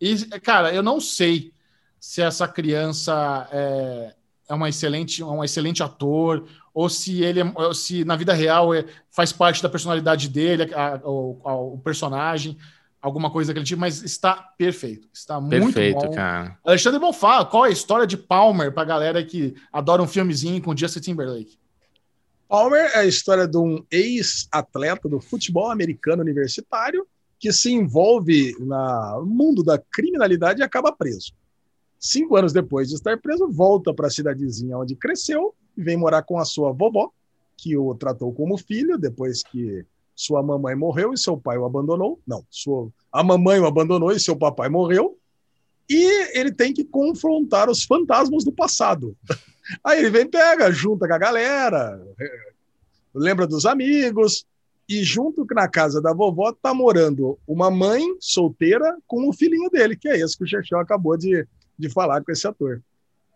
E, 0.00 0.16
cara, 0.40 0.72
eu 0.72 0.82
não 0.82 1.00
sei 1.00 1.52
se 2.00 2.22
essa 2.22 2.46
criança 2.46 3.48
é, 3.50 4.14
é 4.48 4.54
uma 4.54 4.68
excelente, 4.68 5.22
um 5.22 5.42
excelente 5.42 5.82
ator 5.82 6.46
ou 6.76 6.90
se 6.90 7.22
ele 7.22 7.40
é, 7.40 7.44
se 7.72 8.04
na 8.04 8.16
vida 8.16 8.34
real 8.34 8.74
é, 8.74 8.84
faz 9.10 9.32
parte 9.32 9.62
da 9.62 9.68
personalidade 9.68 10.28
dele, 10.28 10.74
a, 10.74 10.96
a, 10.96 11.08
o, 11.08 11.72
o, 11.72 11.78
personagem, 11.78 12.54
alguma 13.00 13.30
coisa 13.30 13.48
daquele 13.48 13.64
tipo, 13.64 13.80
mas 13.80 14.02
está 14.02 14.34
perfeito. 14.58 15.08
Está 15.10 15.40
perfeito, 15.40 15.96
muito 15.96 16.10
bom. 16.10 16.14
cara. 16.14 16.58
Alexandre 16.62 17.00
Bonfá, 17.00 17.46
qual 17.46 17.64
é 17.64 17.70
a 17.70 17.72
história 17.72 18.06
de 18.06 18.18
Palmer 18.18 18.70
para 18.72 18.82
a 18.82 18.86
galera 18.86 19.24
que 19.24 19.54
adora 19.72 20.02
um 20.02 20.06
filmezinho 20.06 20.60
com 20.60 20.76
Justin 20.76 21.00
Timberlake? 21.00 21.58
Palmer 22.46 22.90
é 22.92 22.98
a 22.98 23.06
história 23.06 23.48
de 23.48 23.56
um 23.56 23.82
ex-atleta 23.90 25.08
do 25.08 25.18
futebol 25.18 25.70
americano 25.70 26.20
universitário 26.20 27.06
que 27.38 27.54
se 27.54 27.72
envolve 27.72 28.54
no 28.60 29.24
mundo 29.24 29.64
da 29.64 29.78
criminalidade 29.78 30.60
e 30.60 30.62
acaba 30.62 30.92
preso. 30.92 31.32
Cinco 31.98 32.36
anos 32.36 32.52
depois 32.52 32.90
de 32.90 32.96
estar 32.96 33.16
preso, 33.16 33.48
volta 33.50 33.94
para 33.94 34.08
a 34.08 34.10
cidadezinha 34.10 34.76
onde 34.76 34.94
cresceu 34.94 35.54
vem 35.76 35.96
morar 35.96 36.22
com 36.22 36.38
a 36.38 36.44
sua 36.44 36.72
vovó, 36.72 37.10
que 37.56 37.76
o 37.76 37.94
tratou 37.94 38.32
como 38.32 38.58
filho, 38.58 38.98
depois 38.98 39.42
que 39.42 39.84
sua 40.14 40.42
mamãe 40.42 40.74
morreu 40.74 41.12
e 41.12 41.18
seu 41.18 41.36
pai 41.36 41.58
o 41.58 41.64
abandonou. 41.64 42.20
Não, 42.26 42.44
sua, 42.50 42.88
a 43.12 43.22
mamãe 43.22 43.60
o 43.60 43.66
abandonou 43.66 44.12
e 44.12 44.20
seu 44.20 44.36
papai 44.36 44.68
morreu. 44.68 45.18
E 45.88 46.38
ele 46.38 46.52
tem 46.52 46.72
que 46.72 46.84
confrontar 46.84 47.70
os 47.70 47.84
fantasmas 47.84 48.44
do 48.44 48.52
passado. 48.52 49.16
Aí 49.84 49.98
ele 50.00 50.10
vem, 50.10 50.28
pega, 50.28 50.70
junta 50.70 51.06
com 51.06 51.14
a 51.14 51.18
galera, 51.18 52.00
lembra 53.14 53.46
dos 53.46 53.66
amigos, 53.66 54.46
e 54.88 55.02
junto 55.02 55.44
na 55.50 55.68
casa 55.68 56.00
da 56.00 56.12
vovó 56.12 56.52
tá 56.52 56.72
morando 56.72 57.38
uma 57.46 57.70
mãe 57.70 58.02
solteira 58.20 58.96
com 59.06 59.28
o 59.28 59.32
filhinho 59.32 59.68
dele, 59.68 59.96
que 59.96 60.08
é 60.08 60.18
esse 60.18 60.36
que 60.36 60.44
o 60.44 60.46
Chechel 60.46 60.78
acabou 60.78 61.16
de, 61.16 61.46
de 61.76 61.90
falar 61.90 62.22
com 62.22 62.30
esse 62.30 62.46
ator. 62.46 62.80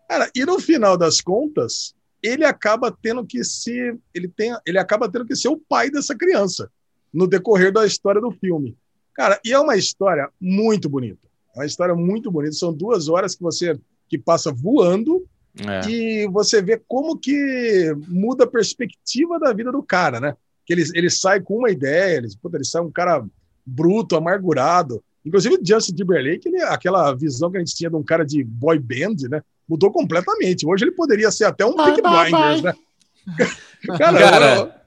Cara, 0.07 0.29
e 0.33 0.45
no 0.45 0.59
final 0.59 0.97
das 0.97 1.19
contas, 1.19 1.93
ele 2.23 2.45
acaba 2.45 2.91
tendo 2.91 3.25
que 3.25 3.43
se 3.43 3.97
ele 4.13 4.27
tem 4.27 4.55
ele 4.65 4.77
acaba 4.77 5.09
tendo 5.09 5.25
que 5.25 5.35
ser 5.35 5.47
o 5.49 5.57
pai 5.57 5.89
dessa 5.89 6.15
criança 6.15 6.69
no 7.13 7.27
decorrer 7.27 7.71
da 7.71 7.85
história 7.85 8.21
do 8.21 8.31
filme. 8.31 8.77
Cara, 9.13 9.39
e 9.43 9.51
é 9.51 9.59
uma 9.59 9.75
história 9.75 10.29
muito 10.39 10.89
bonita. 10.89 11.27
É 11.55 11.59
uma 11.59 11.65
história 11.65 11.93
muito 11.93 12.31
bonita. 12.31 12.53
São 12.53 12.73
duas 12.73 13.09
horas 13.09 13.35
que 13.35 13.41
você 13.41 13.77
que 14.07 14.17
passa 14.17 14.51
voando 14.51 15.25
é. 15.59 15.89
e 15.89 16.27
você 16.27 16.61
vê 16.61 16.81
como 16.87 17.17
que 17.17 17.93
muda 18.07 18.45
a 18.45 18.49
perspectiva 18.49 19.39
da 19.39 19.53
vida 19.53 19.71
do 19.71 19.83
cara, 19.83 20.19
né? 20.19 20.35
Que 20.65 20.73
ele, 20.73 20.83
ele 20.93 21.09
sai 21.09 21.41
com 21.41 21.57
uma 21.57 21.69
ideia, 21.69 22.17
ele, 22.17 22.27
puta, 22.41 22.57
ele 22.57 22.65
sai 22.65 22.81
um 22.81 22.91
cara 22.91 23.25
bruto, 23.65 24.15
amargurado. 24.15 25.03
Inclusive, 25.25 25.59
Justin 25.63 25.95
Timberlake, 25.95 26.47
ele, 26.47 26.61
aquela 26.63 27.13
visão 27.13 27.51
que 27.51 27.57
a 27.57 27.59
gente 27.59 27.75
tinha 27.75 27.89
de 27.89 27.95
um 27.95 28.03
cara 28.03 28.25
de 28.25 28.43
boy 28.43 28.79
band, 28.79 29.29
né? 29.29 29.41
Mudou 29.71 29.91
completamente. 29.91 30.67
Hoje 30.67 30.83
ele 30.83 30.91
poderia 30.91 31.31
ser 31.31 31.45
até 31.45 31.65
um 31.65 31.75
Big 31.75 32.01
Blinders, 32.01 32.61
né? 32.61 32.73
Cara, 33.97 34.19
Cara 34.19 34.81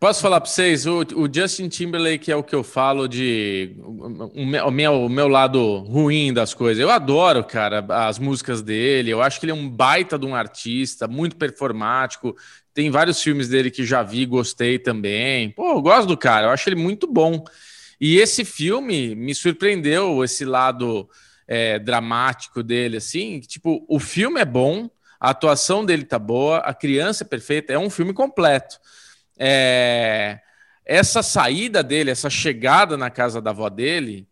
posso 0.00 0.22
falar 0.22 0.40
para 0.40 0.50
vocês? 0.50 0.86
O, 0.86 1.00
o, 1.14 1.32
Justin 1.32 1.68
Timberlake 1.68 2.32
é 2.32 2.36
o 2.36 2.42
que 2.42 2.54
eu 2.54 2.64
falo 2.64 3.06
de 3.06 3.76
o, 3.78 4.40
o, 4.40 4.70
meu, 4.70 4.94
o 5.04 5.08
meu 5.10 5.28
lado 5.28 5.76
ruim 5.80 6.32
das 6.32 6.54
coisas. 6.54 6.80
Eu 6.80 6.90
adoro, 6.90 7.44
cara, 7.44 7.84
as 8.08 8.18
músicas 8.18 8.62
dele. 8.62 9.10
Eu 9.10 9.20
acho 9.20 9.38
que 9.38 9.44
ele 9.44 9.52
é 9.52 9.54
um 9.54 9.68
baita 9.68 10.18
de 10.18 10.24
um 10.24 10.34
artista, 10.34 11.06
muito 11.06 11.36
performático. 11.36 12.34
Tem 12.72 12.90
vários 12.90 13.22
filmes 13.22 13.48
dele 13.48 13.70
que 13.70 13.84
já 13.84 14.02
vi, 14.02 14.24
gostei 14.24 14.78
também. 14.78 15.50
Pô, 15.50 15.72
eu 15.72 15.82
gosto 15.82 16.08
do 16.08 16.16
cara, 16.16 16.46
eu 16.46 16.50
acho 16.50 16.66
ele 16.66 16.76
muito 16.76 17.06
bom. 17.06 17.44
E 18.00 18.16
esse 18.16 18.46
filme 18.46 19.14
me 19.14 19.34
surpreendeu, 19.34 20.24
esse 20.24 20.46
lado 20.46 21.06
é, 21.50 21.80
dramático 21.80 22.62
dele, 22.62 22.98
assim. 22.98 23.40
Tipo, 23.40 23.84
o 23.88 23.98
filme 23.98 24.40
é 24.40 24.44
bom, 24.44 24.88
a 25.18 25.30
atuação 25.30 25.84
dele 25.84 26.04
tá 26.04 26.16
boa, 26.16 26.58
a 26.58 26.72
criança 26.72 27.24
é 27.24 27.26
perfeita, 27.26 27.72
é 27.72 27.78
um 27.78 27.90
filme 27.90 28.12
completo. 28.12 28.78
É, 29.36 30.38
essa 30.86 31.24
saída 31.24 31.82
dele, 31.82 32.12
essa 32.12 32.30
chegada 32.30 32.96
na 32.96 33.10
casa 33.10 33.42
da 33.42 33.50
avó 33.50 33.68
dele, 33.68 34.28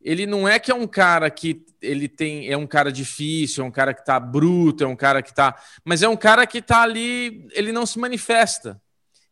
ele 0.00 0.26
não 0.26 0.48
é 0.48 0.60
que 0.60 0.70
é 0.70 0.74
um 0.74 0.86
cara 0.86 1.28
que 1.28 1.66
ele 1.82 2.08
tem 2.08 2.48
é 2.48 2.56
um 2.56 2.66
cara 2.66 2.92
difícil, 2.92 3.64
é 3.64 3.66
um 3.66 3.70
cara 3.70 3.92
que 3.92 4.04
tá 4.04 4.20
bruto, 4.20 4.84
é 4.84 4.86
um 4.86 4.96
cara 4.96 5.22
que 5.22 5.34
tá, 5.34 5.60
mas 5.84 6.02
é 6.02 6.08
um 6.08 6.16
cara 6.16 6.46
que 6.46 6.62
tá 6.62 6.82
ali, 6.82 7.48
ele 7.52 7.72
não 7.72 7.84
se 7.84 7.98
manifesta. 7.98 8.80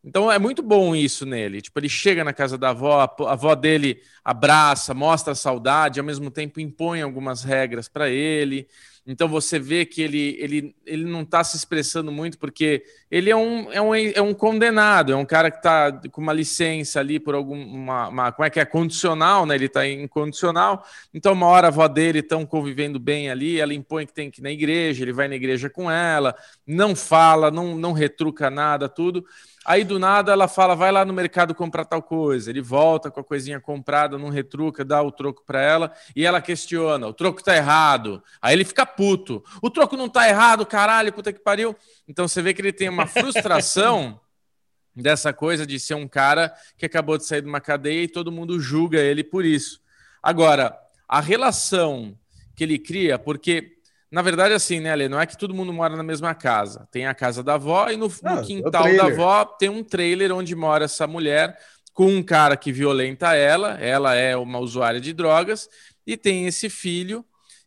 Então 0.03 0.31
é 0.31 0.39
muito 0.39 0.63
bom 0.63 0.95
isso 0.95 1.25
nele. 1.25 1.61
Tipo, 1.61 1.79
ele 1.79 1.89
chega 1.89 2.23
na 2.23 2.33
casa 2.33 2.57
da 2.57 2.69
avó, 2.69 3.01
a 3.01 3.31
avó 3.33 3.53
dele 3.53 4.01
abraça, 4.23 4.93
mostra 4.93 5.33
a 5.33 5.35
saudade, 5.35 5.99
ao 5.99 6.05
mesmo 6.05 6.31
tempo 6.31 6.59
impõe 6.59 7.01
algumas 7.01 7.43
regras 7.43 7.87
para 7.89 8.09
ele. 8.09 8.67
Então 9.11 9.27
você 9.27 9.57
vê 9.57 9.85
que 9.85 10.03
ele, 10.03 10.37
ele, 10.39 10.75
ele 10.85 11.03
não 11.03 11.23
está 11.23 11.43
se 11.43 11.57
expressando 11.57 12.11
muito 12.11 12.37
porque 12.37 12.83
ele 13.09 13.31
é 13.31 13.35
um, 13.35 13.71
é 13.71 13.81
um, 13.81 13.95
é 13.95 14.21
um 14.21 14.35
condenado, 14.35 15.11
é 15.11 15.15
um 15.15 15.25
cara 15.25 15.49
que 15.49 15.57
está 15.57 15.91
com 16.11 16.21
uma 16.21 16.31
licença 16.31 16.99
ali 16.99 17.19
por 17.19 17.33
alguma. 17.33 18.07
Uma, 18.07 18.31
como 18.31 18.45
é 18.45 18.51
que 18.51 18.59
é? 18.59 18.65
Condicional, 18.65 19.47
né? 19.47 19.55
Ele 19.55 19.65
está 19.65 19.87
incondicional. 19.87 20.85
Então, 21.11 21.33
uma 21.33 21.47
hora 21.47 21.67
a 21.67 21.69
avó 21.69 21.87
dele 21.87 22.19
estão 22.19 22.45
convivendo 22.45 22.99
bem 22.99 23.31
ali, 23.31 23.59
ela 23.59 23.73
impõe 23.73 24.05
que 24.05 24.13
tem 24.13 24.29
que 24.29 24.41
ir 24.41 24.43
na 24.43 24.51
igreja, 24.51 25.03
ele 25.03 25.13
vai 25.13 25.27
na 25.27 25.35
igreja 25.35 25.71
com 25.71 25.89
ela, 25.89 26.35
não 26.67 26.95
fala, 26.95 27.49
não, 27.49 27.75
não 27.75 27.93
retruca 27.93 28.51
nada, 28.51 28.87
tudo. 28.87 29.25
Aí 29.69 29.83
do 29.83 29.99
nada 29.99 30.31
ela 30.31 30.47
fala, 30.47 30.73
vai 30.73 30.91
lá 30.91 31.05
no 31.05 31.13
mercado 31.13 31.53
comprar 31.53 31.85
tal 31.85 32.01
coisa. 32.01 32.49
Ele 32.49 32.59
volta 32.59 33.11
com 33.11 33.19
a 33.19 33.23
coisinha 33.23 33.59
comprada, 33.59 34.17
não 34.17 34.29
retruca, 34.29 34.83
dá 34.83 34.99
o 34.99 35.11
troco 35.11 35.43
para 35.45 35.61
ela 35.61 35.93
e 36.15 36.25
ela 36.25 36.41
questiona: 36.41 37.05
o 37.05 37.13
troco 37.13 37.43
tá 37.43 37.55
errado. 37.55 38.19
Aí 38.41 38.55
ele 38.55 38.65
fica 38.65 38.83
puto: 38.83 39.43
o 39.61 39.69
troco 39.69 39.95
não 39.95 40.09
tá 40.09 40.27
errado, 40.27 40.65
caralho, 40.65 41.13
puta 41.13 41.31
que 41.31 41.39
pariu. 41.39 41.75
Então 42.07 42.27
você 42.27 42.41
vê 42.41 42.51
que 42.51 42.61
ele 42.61 42.73
tem 42.73 42.89
uma 42.89 43.05
frustração 43.05 44.19
dessa 44.95 45.31
coisa 45.31 45.67
de 45.67 45.79
ser 45.79 45.93
um 45.93 46.07
cara 46.07 46.51
que 46.75 46.87
acabou 46.87 47.15
de 47.15 47.27
sair 47.27 47.43
de 47.43 47.47
uma 47.47 47.61
cadeia 47.61 48.01
e 48.01 48.07
todo 48.07 48.31
mundo 48.31 48.59
julga 48.59 48.97
ele 48.99 49.23
por 49.23 49.45
isso. 49.45 49.79
Agora, 50.23 50.75
a 51.07 51.21
relação 51.21 52.17
que 52.55 52.63
ele 52.63 52.79
cria, 52.79 53.19
porque 53.19 53.78
na 54.11 54.21
verdade, 54.23 54.53
assim, 54.53 54.79
né, 54.79 54.91
Ale? 54.91 55.07
Não 55.07 55.21
é 55.21 55.25
que 55.25 55.37
todo 55.37 55.53
mundo 55.53 55.71
mora 55.71 55.95
na 55.95 56.01
mesma 56.01 56.33
casa. 56.33 56.87
Tem 56.91 57.05
a 57.05 57.13
casa 57.13 57.43
da 57.43 57.53
avó 57.53 57.89
e 57.89 57.95
no, 57.95 58.11
ah, 58.23 58.35
no 58.35 58.41
quintal 58.43 58.95
da 58.95 59.05
avó 59.05 59.45
tem 59.45 59.69
um 59.69 59.83
trailer 59.83 60.31
onde 60.31 60.55
mora 60.55 60.85
essa 60.85 61.05
mulher 61.05 61.57
com 61.93 62.07
um 62.07 62.23
cara 62.23 62.57
que 62.57 62.71
violenta 62.71 63.35
ela. 63.35 63.79
Ela 63.79 64.15
é 64.15 64.35
uma 64.35 64.57
usuária 64.57 64.99
de 64.99 65.13
drogas 65.13 65.69
e 66.07 66.17
tem 66.17 66.47
esse 66.47 66.69
filho 66.69 67.23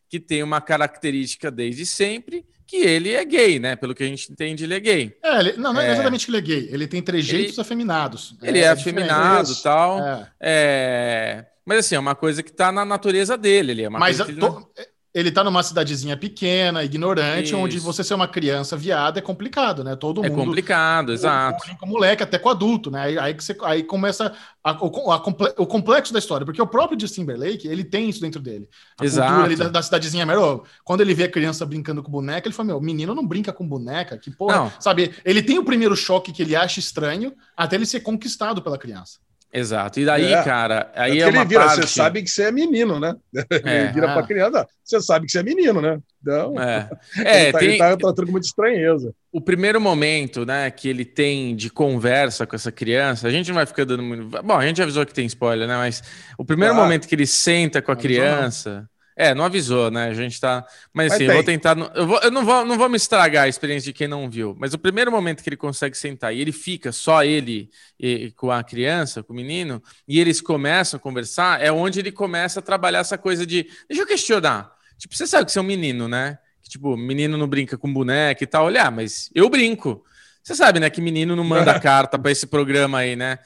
que 0.09 0.19
tem 0.19 0.43
uma 0.43 0.59
característica 0.59 1.49
desde 1.49 1.85
sempre 1.85 2.45
que 2.67 2.77
ele 2.77 3.13
é 3.13 3.23
gay, 3.23 3.59
né? 3.59 3.75
Pelo 3.75 3.95
que 3.95 4.03
a 4.03 4.07
gente 4.07 4.31
entende, 4.31 4.63
ele 4.63 4.73
é 4.73 4.79
gay. 4.79 5.17
É, 5.23 5.39
ele, 5.39 5.53
não, 5.53 5.73
não 5.73 5.81
é, 5.81 5.87
é, 5.87 5.91
exatamente 5.93 6.25
que 6.25 6.31
ele 6.31 6.37
é 6.37 6.41
gay. 6.41 6.69
Ele 6.71 6.87
tem 6.87 7.01
trejeitos 7.01 7.53
ele, 7.53 7.61
afeminados. 7.61 8.35
Ele 8.41 8.59
é, 8.59 8.63
é 8.63 8.69
afeminado 8.69 9.51
e 9.51 9.63
tal. 9.63 9.99
É. 9.99 10.29
é. 10.41 11.45
Mas 11.65 11.79
assim, 11.79 11.95
é 11.95 11.99
uma 11.99 12.15
coisa 12.15 12.43
que 12.43 12.49
está 12.49 12.71
na 12.71 12.83
natureza 12.83 13.37
dele. 13.37 13.71
Ele 13.71 13.83
é 13.83 13.89
uma 13.89 13.99
Mas 13.99 14.17
to... 14.17 14.31
não 14.31 14.67
ele 15.13 15.31
tá 15.31 15.43
numa 15.43 15.61
cidadezinha 15.61 16.17
pequena, 16.17 16.83
ignorante, 16.83 17.49
Isso. 17.49 17.57
onde 17.57 17.77
você 17.79 18.03
ser 18.03 18.15
uma 18.15 18.27
criança 18.27 18.75
viada 18.75 19.19
é 19.19 19.21
complicado, 19.21 19.83
né? 19.83 19.95
Todo 19.95 20.25
é 20.25 20.29
mundo. 20.29 20.41
É 20.41 20.45
complicado, 20.45 21.13
exato. 21.13 21.63
Com 21.79 21.85
moleque, 21.85 22.23
até 22.23 22.39
com 22.39 22.49
adulto, 22.49 22.89
né? 22.89 23.01
Aí, 23.01 23.19
aí, 23.19 23.33
que 23.35 23.43
você, 23.43 23.55
aí 23.63 23.83
começa 23.83 24.33
a, 24.63 24.71
o, 24.83 25.11
a, 25.11 25.17
o, 25.57 25.67
complexo 25.67 26.11
da 26.11 26.17
história, 26.17 26.45
porque 26.45 26.61
o 26.61 26.65
próprio 26.65 26.99
Justin 26.99 27.21
Timberlake, 27.21 27.67
ele 27.67 27.83
tem 27.83 28.09
isso 28.09 28.21
dentro 28.21 28.41
dele. 28.41 28.67
A 28.99 29.05
exato. 29.05 29.33
cultura 29.33 29.55
da, 29.55 29.69
da, 29.69 29.81
cidadezinha, 29.83 30.25
meu, 30.25 30.63
quando 30.83 31.01
ele 31.01 31.13
vê 31.13 31.25
a 31.25 31.31
criança 31.31 31.63
brincando 31.63 32.01
com 32.01 32.11
boneca, 32.11 32.47
ele 32.47 32.55
fala: 32.55 32.67
Meu, 32.67 32.81
menino 32.81 33.13
não 33.13 33.25
brinca 33.25 33.53
com 33.53 33.67
boneca, 33.67 34.17
que 34.17 34.31
porra. 34.31 34.55
Não. 34.55 34.71
Sabe? 34.79 35.13
Ele 35.23 35.43
tem 35.43 35.59
o 35.59 35.63
primeiro 35.63 35.95
choque 35.95 36.31
que 36.31 36.41
ele 36.41 36.55
acha 36.55 36.79
estranho 36.79 37.33
até 37.55 37.75
ele 37.75 37.85
ser 37.85 37.99
conquistado 37.99 38.63
pela 38.63 38.79
criança. 38.79 39.19
Exato. 39.53 39.99
E 39.99 40.05
daí, 40.05 40.33
é. 40.33 40.43
cara, 40.43 40.91
aí 40.95 41.19
é, 41.19 41.23
é 41.23 41.27
uma 41.27 41.45
vira, 41.45 41.65
parte... 41.65 41.81
Você 41.81 41.87
sabe 41.87 42.23
que 42.23 42.29
você 42.29 42.43
é 42.45 42.51
menino, 42.51 42.99
né? 42.99 43.15
É, 43.63 43.83
ele 43.83 43.93
vira 43.93 44.07
é. 44.07 44.13
para 44.13 44.23
criança, 44.25 44.67
você 44.83 44.99
sabe 44.99 45.27
que 45.27 45.31
você 45.31 45.39
é 45.39 45.43
menino, 45.43 45.79
né? 45.79 45.99
Então, 46.21 46.59
é, 46.59 46.89
é 47.23 47.43
ele, 47.43 47.51
tá, 47.51 47.59
tem... 47.59 47.69
ele 47.69 47.77
tá 47.77 47.97
tratando 47.97 48.25
com 48.25 48.31
muita 48.31 48.47
estranheza. 48.47 49.13
O 49.31 49.39
primeiro 49.39 49.79
momento, 49.79 50.43
né, 50.45 50.71
que 50.71 50.89
ele 50.89 51.05
tem 51.05 51.55
de 51.55 51.69
conversa 51.69 52.47
com 52.47 52.55
essa 52.55 52.71
criança, 52.71 53.27
a 53.27 53.31
gente 53.31 53.47
não 53.49 53.55
vai 53.55 53.65
ficar 53.67 53.85
dando 53.85 54.01
muito... 54.01 54.25
Bom, 54.41 54.57
a 54.57 54.65
gente 54.65 54.81
avisou 54.81 55.05
que 55.05 55.13
tem 55.13 55.25
spoiler, 55.27 55.67
né? 55.67 55.77
Mas 55.77 56.01
o 56.37 56.43
primeiro 56.43 56.73
ah, 56.73 56.77
momento 56.77 57.07
que 57.07 57.13
ele 57.13 57.27
senta 57.27 57.81
com 57.81 57.91
a 57.91 57.95
criança... 57.95 58.89
É, 59.15 59.33
não 59.33 59.45
avisou, 59.45 59.91
né? 59.91 60.07
A 60.07 60.13
gente 60.13 60.39
tá. 60.39 60.65
Mas 60.91 61.13
assim, 61.13 61.25
eu 61.25 61.33
vou 61.33 61.43
tentar. 61.43 61.77
Eu, 61.95 62.07
vou, 62.07 62.19
eu 62.19 62.31
não, 62.31 62.43
vou, 62.43 62.65
não 62.65 62.77
vou 62.77 62.89
me 62.89 62.97
estragar 62.97 63.43
a 63.43 63.47
experiência 63.47 63.85
de 63.85 63.93
quem 63.93 64.07
não 64.07 64.29
viu, 64.29 64.55
mas 64.59 64.73
o 64.73 64.77
primeiro 64.77 65.11
momento 65.11 65.43
que 65.43 65.49
ele 65.49 65.57
consegue 65.57 65.97
sentar 65.97 66.33
e 66.33 66.41
ele 66.41 66.51
fica 66.51 66.91
só 66.91 67.23
ele 67.23 67.69
e, 67.99 68.31
com 68.31 68.51
a 68.51 68.63
criança, 68.63 69.21
com 69.21 69.33
o 69.33 69.35
menino, 69.35 69.81
e 70.07 70.19
eles 70.19 70.41
começam 70.41 70.97
a 70.97 70.99
conversar, 70.99 71.61
é 71.61 71.71
onde 71.71 71.99
ele 71.99 72.11
começa 72.11 72.59
a 72.59 72.63
trabalhar 72.63 72.99
essa 72.99 73.17
coisa 73.17 73.45
de. 73.45 73.67
Deixa 73.87 74.03
eu 74.03 74.07
questionar. 74.07 74.71
Tipo, 74.97 75.15
você 75.15 75.27
sabe 75.27 75.45
que 75.45 75.51
você 75.51 75.59
é 75.59 75.61
um 75.61 75.65
menino, 75.65 76.07
né? 76.07 76.39
Que, 76.61 76.69
tipo, 76.69 76.97
menino 76.97 77.37
não 77.37 77.47
brinca 77.47 77.77
com 77.77 77.91
boneca 77.91 78.43
e 78.43 78.47
tal. 78.47 78.65
Olha, 78.65 78.89
mas 78.89 79.29
eu 79.35 79.49
brinco. 79.49 80.03
Você 80.41 80.55
sabe, 80.55 80.79
né, 80.79 80.89
que 80.89 80.99
menino 80.99 81.35
não 81.35 81.43
manda 81.43 81.77
carta 81.79 82.19
para 82.19 82.31
esse 82.31 82.47
programa 82.47 82.99
aí, 82.99 83.15
né? 83.15 83.39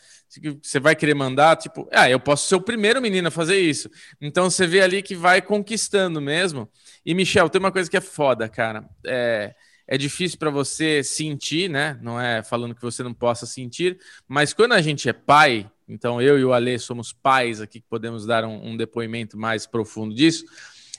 Você 0.62 0.80
vai 0.80 0.96
querer 0.96 1.14
mandar, 1.14 1.56
tipo, 1.56 1.88
ah, 1.92 2.10
eu 2.10 2.20
posso 2.20 2.48
ser 2.48 2.56
o 2.56 2.62
primeiro 2.62 3.02
menino 3.02 3.28
a 3.28 3.32
fazer 3.32 3.60
isso. 3.60 3.90
Então 4.22 4.50
você 4.50 4.68
vê 4.68 4.82
ali 4.82 5.02
que 5.02 5.16
vai 5.16 5.42
conquistando 5.42 6.22
mesmo. 6.22 6.70
E 7.06 7.14
Michel, 7.14 7.50
tem 7.50 7.60
uma 7.60 7.72
coisa 7.72 7.90
que 7.90 7.98
é 7.98 8.02
foda, 8.02 8.50
cara. 8.50 8.88
É, 9.06 9.56
é 9.88 9.98
difícil 9.98 10.38
para 10.38 10.50
você 10.50 11.02
sentir, 11.04 11.70
né? 11.70 11.98
Não 12.02 12.20
é 12.20 12.44
falando 12.44 12.76
que 12.76 12.82
você 12.82 13.02
não 13.02 13.14
possa 13.14 13.46
sentir, 13.46 13.98
mas 14.28 14.54
quando 14.54 14.74
a 14.74 14.82
gente 14.82 15.08
é 15.08 15.14
pai, 15.14 15.70
então 15.88 16.22
eu 16.22 16.38
e 16.38 16.44
o 16.44 16.52
Ale 16.52 16.78
somos 16.78 17.14
pais 17.14 17.62
aqui 17.62 17.80
que 17.80 17.88
podemos 17.88 18.26
dar 18.26 18.44
um, 18.44 18.72
um 18.72 18.78
depoimento 18.78 19.38
mais 19.38 19.66
profundo 19.66 20.14
disso. 20.14 20.44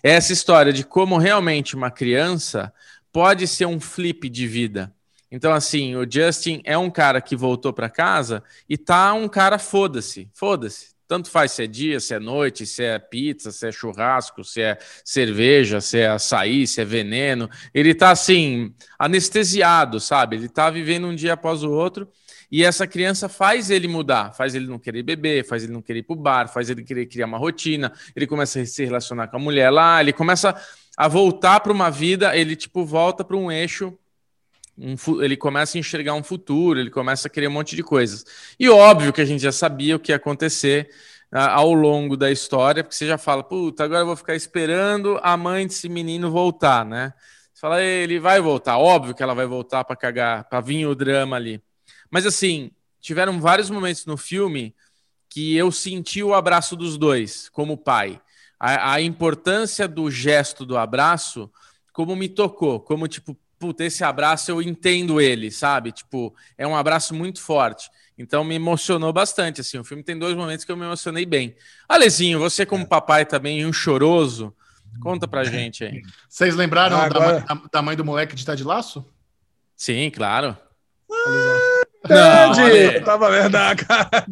É 0.02 0.12
essa 0.12 0.32
história 0.32 0.72
de 0.72 0.84
como 0.84 1.18
realmente 1.18 1.76
uma 1.76 1.90
criança 1.90 2.72
pode 3.12 3.46
ser 3.46 3.66
um 3.66 3.80
flip 3.80 4.28
de 4.28 4.46
vida. 4.46 4.94
Então, 5.30 5.52
assim, 5.52 5.94
o 5.94 6.10
Justin 6.10 6.62
é 6.64 6.76
um 6.76 6.90
cara 6.90 7.20
que 7.20 7.36
voltou 7.36 7.72
para 7.72 7.90
casa 7.90 8.42
e 8.68 8.78
tá 8.78 9.12
um 9.12 9.28
cara 9.28 9.58
foda-se, 9.58 10.30
foda-se. 10.32 10.96
Tanto 11.06 11.30
faz 11.30 11.52
se 11.52 11.64
é 11.64 11.66
dia, 11.66 12.00
se 12.00 12.12
é 12.12 12.18
noite, 12.18 12.66
se 12.66 12.82
é 12.82 12.98
pizza, 12.98 13.50
se 13.50 13.66
é 13.66 13.72
churrasco, 13.72 14.44
se 14.44 14.60
é 14.60 14.78
cerveja, 15.02 15.80
se 15.80 15.98
é 15.98 16.08
açaí, 16.08 16.66
se 16.66 16.82
é 16.82 16.84
veneno. 16.84 17.48
Ele 17.72 17.94
tá 17.94 18.10
assim, 18.10 18.74
anestesiado, 18.98 20.00
sabe? 20.00 20.36
Ele 20.36 20.50
tá 20.50 20.68
vivendo 20.68 21.06
um 21.06 21.14
dia 21.14 21.32
após 21.32 21.62
o 21.62 21.70
outro. 21.70 22.06
E 22.50 22.62
essa 22.62 22.86
criança 22.86 23.28
faz 23.28 23.70
ele 23.70 23.88
mudar, 23.88 24.32
faz 24.32 24.54
ele 24.54 24.66
não 24.66 24.78
querer 24.78 25.02
beber, 25.02 25.46
faz 25.46 25.64
ele 25.64 25.72
não 25.72 25.82
querer 25.82 26.00
ir 26.00 26.02
pro 26.02 26.16
bar, 26.16 26.48
faz 26.48 26.68
ele 26.68 26.82
querer 26.82 27.06
criar 27.06 27.26
uma 27.26 27.38
rotina, 27.38 27.92
ele 28.16 28.26
começa 28.26 28.60
a 28.60 28.66
se 28.66 28.84
relacionar 28.84 29.28
com 29.28 29.36
a 29.36 29.40
mulher 29.40 29.70
lá, 29.70 30.00
ele 30.00 30.14
começa 30.14 30.54
a 30.96 31.08
voltar 31.08 31.60
para 31.60 31.72
uma 31.72 31.90
vida, 31.90 32.34
ele 32.36 32.56
tipo 32.56 32.84
volta 32.84 33.22
para 33.22 33.36
um 33.36 33.52
eixo 33.52 33.98
um, 34.78 35.22
ele 35.22 35.36
começa 35.36 35.76
a 35.76 35.80
enxergar 35.80 36.14
um 36.14 36.22
futuro, 36.22 36.78
ele 36.78 36.90
começa 36.90 37.26
a 37.26 37.30
querer 37.30 37.48
um 37.48 37.52
monte 37.52 37.74
de 37.74 37.82
coisas. 37.82 38.24
E 38.58 38.68
óbvio 38.68 39.12
que 39.12 39.20
a 39.20 39.24
gente 39.24 39.42
já 39.42 39.50
sabia 39.50 39.96
o 39.96 39.98
que 39.98 40.12
ia 40.12 40.16
acontecer 40.16 40.90
uh, 41.32 41.38
ao 41.38 41.74
longo 41.74 42.16
da 42.16 42.30
história, 42.30 42.84
porque 42.84 42.94
você 42.94 43.06
já 43.06 43.18
fala, 43.18 43.42
puta, 43.42 43.84
agora 43.84 44.02
eu 44.02 44.06
vou 44.06 44.16
ficar 44.16 44.36
esperando 44.36 45.18
a 45.22 45.36
mãe 45.36 45.66
desse 45.66 45.88
menino 45.88 46.30
voltar, 46.30 46.84
né? 46.84 47.12
Você 47.52 47.60
fala, 47.60 47.82
ele 47.82 48.20
vai 48.20 48.40
voltar, 48.40 48.78
óbvio 48.78 49.14
que 49.14 49.22
ela 49.22 49.34
vai 49.34 49.46
voltar 49.46 49.82
para 49.84 49.96
cagar, 49.96 50.44
para 50.44 50.60
vir 50.60 50.86
o 50.86 50.94
drama 50.94 51.34
ali. 51.34 51.60
Mas 52.08 52.24
assim, 52.24 52.70
tiveram 53.00 53.40
vários 53.40 53.68
momentos 53.68 54.06
no 54.06 54.16
filme 54.16 54.74
que 55.28 55.56
eu 55.56 55.72
senti 55.72 56.22
o 56.22 56.34
abraço 56.34 56.76
dos 56.76 56.96
dois, 56.96 57.48
como 57.48 57.76
pai. 57.76 58.20
A, 58.58 58.94
a 58.94 59.00
importância 59.00 59.86
do 59.86 60.10
gesto 60.10 60.64
do 60.64 60.76
abraço, 60.76 61.50
como 61.92 62.14
me 62.14 62.28
tocou, 62.28 62.80
como 62.80 63.08
tipo, 63.08 63.36
puta, 63.58 63.84
esse 63.84 64.04
abraço 64.04 64.50
eu 64.50 64.62
entendo 64.62 65.20
ele, 65.20 65.50
sabe? 65.50 65.92
Tipo, 65.92 66.34
é 66.56 66.66
um 66.66 66.76
abraço 66.76 67.14
muito 67.14 67.40
forte. 67.40 67.90
Então 68.16 68.42
me 68.42 68.54
emocionou 68.54 69.12
bastante, 69.12 69.60
assim. 69.60 69.78
O 69.78 69.84
filme 69.84 70.02
tem 70.02 70.18
dois 70.18 70.34
momentos 70.34 70.64
que 70.64 70.72
eu 70.72 70.76
me 70.76 70.84
emocionei 70.84 71.24
bem. 71.24 71.54
Alezinho, 71.88 72.38
você 72.38 72.66
como 72.66 72.84
é. 72.84 72.86
papai 72.86 73.24
também, 73.24 73.64
um 73.64 73.72
choroso, 73.72 74.54
conta 75.00 75.28
pra 75.28 75.44
gente 75.44 75.84
aí. 75.84 76.02
Vocês 76.28 76.56
lembraram 76.56 76.96
ah, 76.96 77.04
agora... 77.04 77.40
da, 77.40 77.62
da, 77.72 77.82
mãe 77.82 77.96
do 77.96 78.04
moleque 78.04 78.34
de 78.34 78.44
Ted 78.44 78.64
Laço? 78.64 79.06
Sim, 79.76 80.10
claro. 80.10 80.56
Ah, 81.10 81.67
Ted! 82.08 82.96
Eu 82.96 83.04
tava 83.04 83.30
vendo, 83.30 83.56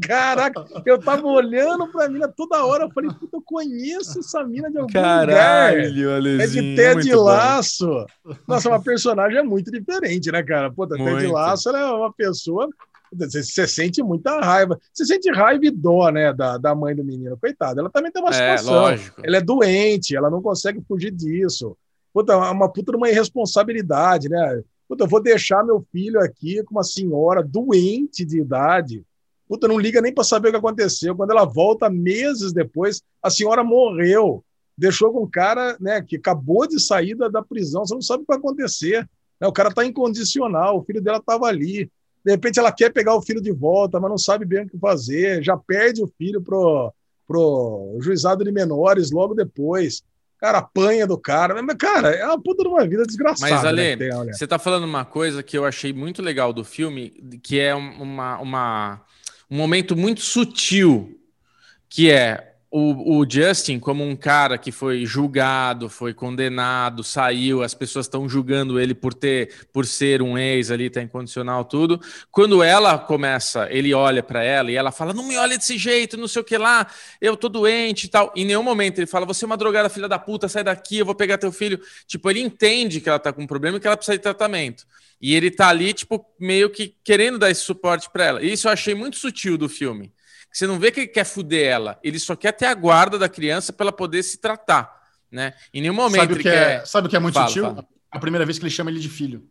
caraca, 0.07 0.65
eu 0.85 0.99
tava 0.99 1.27
olhando 1.27 1.87
pra 1.89 2.09
mina 2.09 2.29
toda 2.29 2.65
hora, 2.65 2.85
eu 2.85 2.91
falei, 2.91 3.11
puta, 3.11 3.37
eu 3.37 3.43
conheço 3.43 4.19
essa 4.19 4.43
mina 4.45 4.71
de 4.71 4.79
algum 4.79 4.93
Caralho, 4.93 5.29
lugar. 5.29 6.17
Alezinho, 6.17 6.41
é 6.41 6.47
de 6.47 6.77
Ted 6.77 7.15
Laço. 7.15 8.07
Bom. 8.25 8.35
Nossa, 8.49 8.69
uma 8.69 8.83
personagem 8.83 9.39
é 9.39 9.43
muito 9.43 9.71
diferente, 9.71 10.33
né, 10.33 10.43
cara? 10.43 10.73
Puta, 10.73 10.97
muito. 10.97 11.19
Ted 11.19 11.33
Laço 11.33 11.69
é 11.71 11.85
uma 11.93 12.13
pessoa 12.13 12.69
você, 13.13 13.43
você, 13.43 13.67
sente 13.67 14.03
muita 14.03 14.41
raiva. 14.41 14.79
Você 14.93 15.05
sente 15.05 15.31
raiva 15.31 15.65
e 15.65 15.71
dó, 15.71 16.11
né, 16.11 16.33
da, 16.33 16.59
da 16.59 16.75
mãe 16.75 16.95
do 16.95 17.05
menino. 17.05 17.37
Coitada, 17.37 17.81
ela 17.81 17.91
também 17.91 18.11
tem 18.11 18.23
uma 18.23 18.31
é, 18.31 18.33
situação. 18.33 18.75
Lógico. 18.75 19.21
Ela 19.25 19.37
é 19.37 19.41
doente, 19.41 20.17
ela 20.17 20.31
não 20.31 20.43
consegue 20.43 20.83
fugir 20.87 21.11
disso. 21.11 21.77
Puta, 22.13 22.37
uma 22.37 22.73
puta 22.73 22.93
de 22.93 22.97
uma 22.97 23.11
irresponsabilidade, 23.11 24.29
né? 24.29 24.63
Puta, 24.89 25.05
eu 25.05 25.09
vou 25.09 25.23
deixar 25.23 25.65
meu 25.65 25.85
filho 25.91 26.21
aqui 26.21 26.63
com 26.63 26.75
uma 26.75 26.85
senhora 26.85 27.43
doente 27.43 28.25
de 28.25 28.41
idade. 28.41 29.05
Puta, 29.49 29.69
não 29.69 29.79
liga 29.79 30.01
nem 30.01 30.13
para 30.13 30.25
saber 30.25 30.49
o 30.49 30.51
que 30.53 30.59
aconteceu. 30.59 31.15
Quando 31.17 31.31
ela 31.31 31.45
volta 31.45 31.91
meses 31.91 32.53
depois, 32.53 33.03
a 33.23 33.31
senhora 33.31 33.65
morreu. 33.65 34.45
Deixou 34.77 35.13
com 35.13 35.25
um 35.25 35.31
cara 35.31 35.77
né, 35.81 36.03
que 36.03 36.17
acabou 36.17 36.67
de 36.67 36.81
sair 36.81 37.15
da, 37.15 37.29
da 37.29 37.43
prisão. 37.43 37.85
Você 37.85 37.95
não 37.95 38.03
sabe 38.03 38.23
o 38.23 38.27
que 38.27 38.33
vai 38.33 38.39
acontecer. 38.39 39.09
Né? 39.41 39.47
O 39.47 39.53
cara 39.53 39.71
está 39.71 39.85
incondicional. 39.85 40.79
O 40.79 40.85
filho 40.85 41.01
dela 41.01 41.19
estava 41.19 41.47
ali. 41.47 41.91
De 42.27 42.33
repente 42.33 42.59
ela 42.59 42.73
quer 42.73 42.93
pegar 42.93 43.15
o 43.15 43.23
filho 43.23 43.41
de 43.41 43.53
volta, 43.53 44.01
mas 44.01 44.11
não 44.11 44.19
sabe 44.19 44.45
bem 44.45 44.65
o 44.65 44.69
que 44.69 44.77
fazer, 44.79 45.45
já 45.45 45.57
perde 45.57 46.03
o 46.03 46.09
filho 46.19 46.43
pro, 46.43 46.93
pro 47.25 47.97
juizado 48.01 48.43
de 48.43 48.51
menores 48.51 49.13
logo 49.13 49.33
depois. 49.33 50.03
Cara, 50.39 50.59
apanha 50.59 51.07
do 51.07 51.19
cara. 51.19 51.63
Mas, 51.63 51.77
cara, 51.77 52.11
é 52.11 52.25
uma 52.27 52.41
puta 52.41 52.63
de 52.63 52.69
uma 52.69 52.87
vida 52.87 53.05
desgraçada. 53.05 53.55
Mas, 53.55 53.65
Ale, 53.65 53.97
né, 53.97 54.09
você 54.33 54.47
tá 54.47 54.59
falando 54.59 54.85
uma 54.85 55.05
coisa 55.05 55.43
que 55.43 55.57
eu 55.57 55.65
achei 55.65 55.93
muito 55.93 56.23
legal 56.23 56.53
do 56.53 56.65
filme, 56.65 57.11
que 57.43 57.59
é 57.59 57.75
uma, 57.75 58.39
uma, 58.39 59.01
um 59.51 59.57
momento 59.57 59.97
muito 59.97 60.21
sutil, 60.21 61.19
que 61.89 62.11
é 62.11 62.56
o, 62.79 63.21
o, 63.21 63.27
Justin, 63.27 63.79
como 63.79 64.05
um 64.05 64.15
cara 64.15 64.59
que 64.59 64.71
foi 64.71 65.07
julgado, 65.07 65.89
foi 65.89 66.13
condenado, 66.13 67.03
saiu, 67.03 67.63
as 67.63 67.73
pessoas 67.73 68.05
estão 68.05 68.29
julgando 68.29 68.79
ele 68.79 68.95
por 68.95 69.15
ter, 69.15 69.67
por 69.73 69.87
ser 69.87 70.21
um 70.21 70.37
ex 70.37 70.71
ali, 70.71 70.91
tá 70.91 71.01
incondicional, 71.01 71.65
tudo. 71.65 71.99
Quando 72.31 72.63
ela 72.63 72.99
começa, 72.99 73.67
ele 73.71 73.95
olha 73.95 74.23
para 74.23 74.45
ela 74.45 74.71
e 74.71 74.75
ela 74.75 74.93
fala: 74.93 75.15
Não 75.15 75.27
me 75.27 75.39
olha 75.39 75.57
desse 75.57 75.79
jeito, 75.79 76.19
não 76.19 76.29
sei 76.29 76.43
o 76.43 76.45
que 76.45 76.59
lá, 76.59 76.87
eu 77.19 77.35
tô 77.35 77.49
doente 77.49 78.05
e 78.05 78.09
tal. 78.11 78.31
Em 78.37 78.45
nenhum 78.45 78.63
momento 78.63 78.99
ele 78.99 79.07
fala: 79.07 79.25
Você 79.25 79.47
é 79.47 79.47
uma 79.47 79.57
drogada, 79.57 79.89
filha 79.89 80.07
da 80.07 80.19
puta, 80.19 80.47
sai 80.47 80.63
daqui, 80.63 80.99
eu 80.99 81.07
vou 81.07 81.15
pegar 81.15 81.39
teu 81.39 81.51
filho. 81.51 81.81
Tipo, 82.07 82.29
ele 82.29 82.41
entende 82.41 83.01
que 83.01 83.09
ela 83.09 83.19
tá 83.19 83.33
com 83.33 83.41
um 83.41 83.47
problema 83.47 83.79
e 83.79 83.81
que 83.81 83.87
ela 83.87 83.97
precisa 83.97 84.19
de 84.19 84.23
tratamento. 84.23 84.85
E 85.19 85.35
ele 85.35 85.51
tá 85.51 85.69
ali, 85.69 85.95
tipo, 85.95 86.27
meio 86.39 86.69
que 86.69 86.95
querendo 87.03 87.39
dar 87.39 87.51
esse 87.51 87.63
suporte 87.63 88.11
para 88.11 88.25
ela. 88.27 88.43
E 88.43 88.53
isso 88.53 88.69
eu 88.69 88.73
achei 88.73 88.95
muito 88.95 89.17
sutil 89.17 89.57
do 89.57 89.67
filme. 89.67 90.13
Você 90.57 90.67
não 90.67 90.79
vê 90.79 90.91
que 90.91 91.01
ele 91.01 91.07
quer 91.07 91.25
fuder 91.25 91.67
ela, 91.67 91.99
ele 92.03 92.19
só 92.19 92.35
quer 92.35 92.51
ter 92.51 92.65
a 92.65 92.73
guarda 92.73 93.19
da 93.19 93.29
criança 93.29 93.75
para 93.75 93.85
ela 93.85 93.93
poder 93.93 94.23
se 94.23 94.39
tratar, 94.39 95.03
né? 95.31 95.53
Em 95.75 95.83
nenhum 95.83 95.93
momento 95.93 96.21
sabe 96.23 96.33
o 96.33 96.39
que, 96.39 96.49
é, 96.49 96.53
quer... 96.79 96.87
sabe 96.87 97.07
o 97.07 97.11
que 97.11 97.17
é 97.17 97.19
muito 97.19 97.35
fala, 97.35 97.49
sutil? 97.49 97.65
Fala. 97.65 97.87
A 98.11 98.19
primeira 98.19 98.47
vez 98.47 98.59
que 98.59 98.65
ele 98.65 98.71
chama 98.71 98.91
ele 98.91 98.99
de 98.99 99.11
filho. 99.11 99.47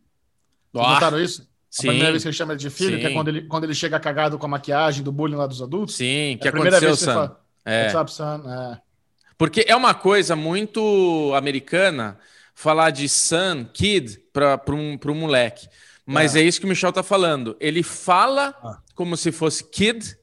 Vocês 0.72 0.88
notaram 0.88 1.22
isso? 1.22 1.48
Sim. 1.70 1.86
A 1.86 1.90
primeira 1.92 2.10
vez 2.10 2.24
que 2.24 2.28
ele 2.28 2.36
chama 2.36 2.52
ele 2.54 2.58
de 2.58 2.70
filho, 2.70 2.96
Sim. 2.96 3.00
que 3.00 3.06
é 3.06 3.12
quando 3.12 3.28
ele, 3.28 3.42
quando 3.42 3.62
ele 3.62 3.74
chega 3.74 4.00
cagado 4.00 4.36
com 4.36 4.46
a 4.46 4.48
maquiagem 4.48 5.04
do 5.04 5.12
bullying 5.12 5.36
lá 5.36 5.46
dos 5.46 5.62
adultos. 5.62 5.94
Sim, 5.94 6.32
é 6.32 6.36
que 6.38 6.48
é 6.48 6.50
a 6.50 6.52
primeira 6.52 6.80
vez 6.80 6.98
que 6.98 7.04
ele 7.04 7.12
fala, 7.12 7.40
é. 7.64 8.00
Up, 8.00 8.10
son? 8.12 8.42
É. 8.44 8.80
Porque 9.38 9.64
é 9.68 9.76
uma 9.76 9.94
coisa 9.94 10.34
muito 10.34 11.32
americana 11.36 12.18
falar 12.52 12.90
de 12.90 13.08
son, 13.08 13.64
kid, 13.72 14.18
para 14.32 14.60
um, 14.70 14.98
um 15.06 15.14
moleque. 15.14 15.68
Mas 16.04 16.34
é. 16.34 16.40
é. 16.40 16.42
isso 16.42 16.58
que 16.58 16.66
o 16.66 16.68
Michel 16.68 16.92
tá 16.92 17.04
falando. 17.04 17.56
Ele 17.60 17.84
fala 17.84 18.56
ah. 18.60 18.78
como 18.92 19.16
se 19.16 19.30
fosse 19.30 19.62
kid, 19.62 20.16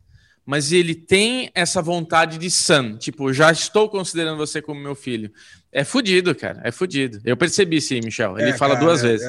mas 0.46 0.72
ele 0.72 0.94
tem 0.94 1.50
essa 1.56 1.82
vontade 1.82 2.38
de 2.38 2.50
son. 2.50 2.98
Tipo, 2.98 3.32
já 3.32 3.52
estou 3.52 3.90
considerando 3.90 4.38
você 4.38 4.62
como 4.62 4.80
meu 4.80 4.96
filho. 4.96 5.32
É 5.72 5.84
fudido, 5.84 6.36
cara. 6.36 6.62
É 6.64 6.72
fudido. 6.72 7.20
Eu 7.24 7.38
percebi 7.38 7.80
sim, 7.80 8.02
Michel. 8.04 8.38
Ele 8.38 8.50
é, 8.50 8.58
fala 8.58 8.74
cara, 8.74 8.86
duas 8.86 9.04
é, 9.04 9.08
vezes. 9.08 9.28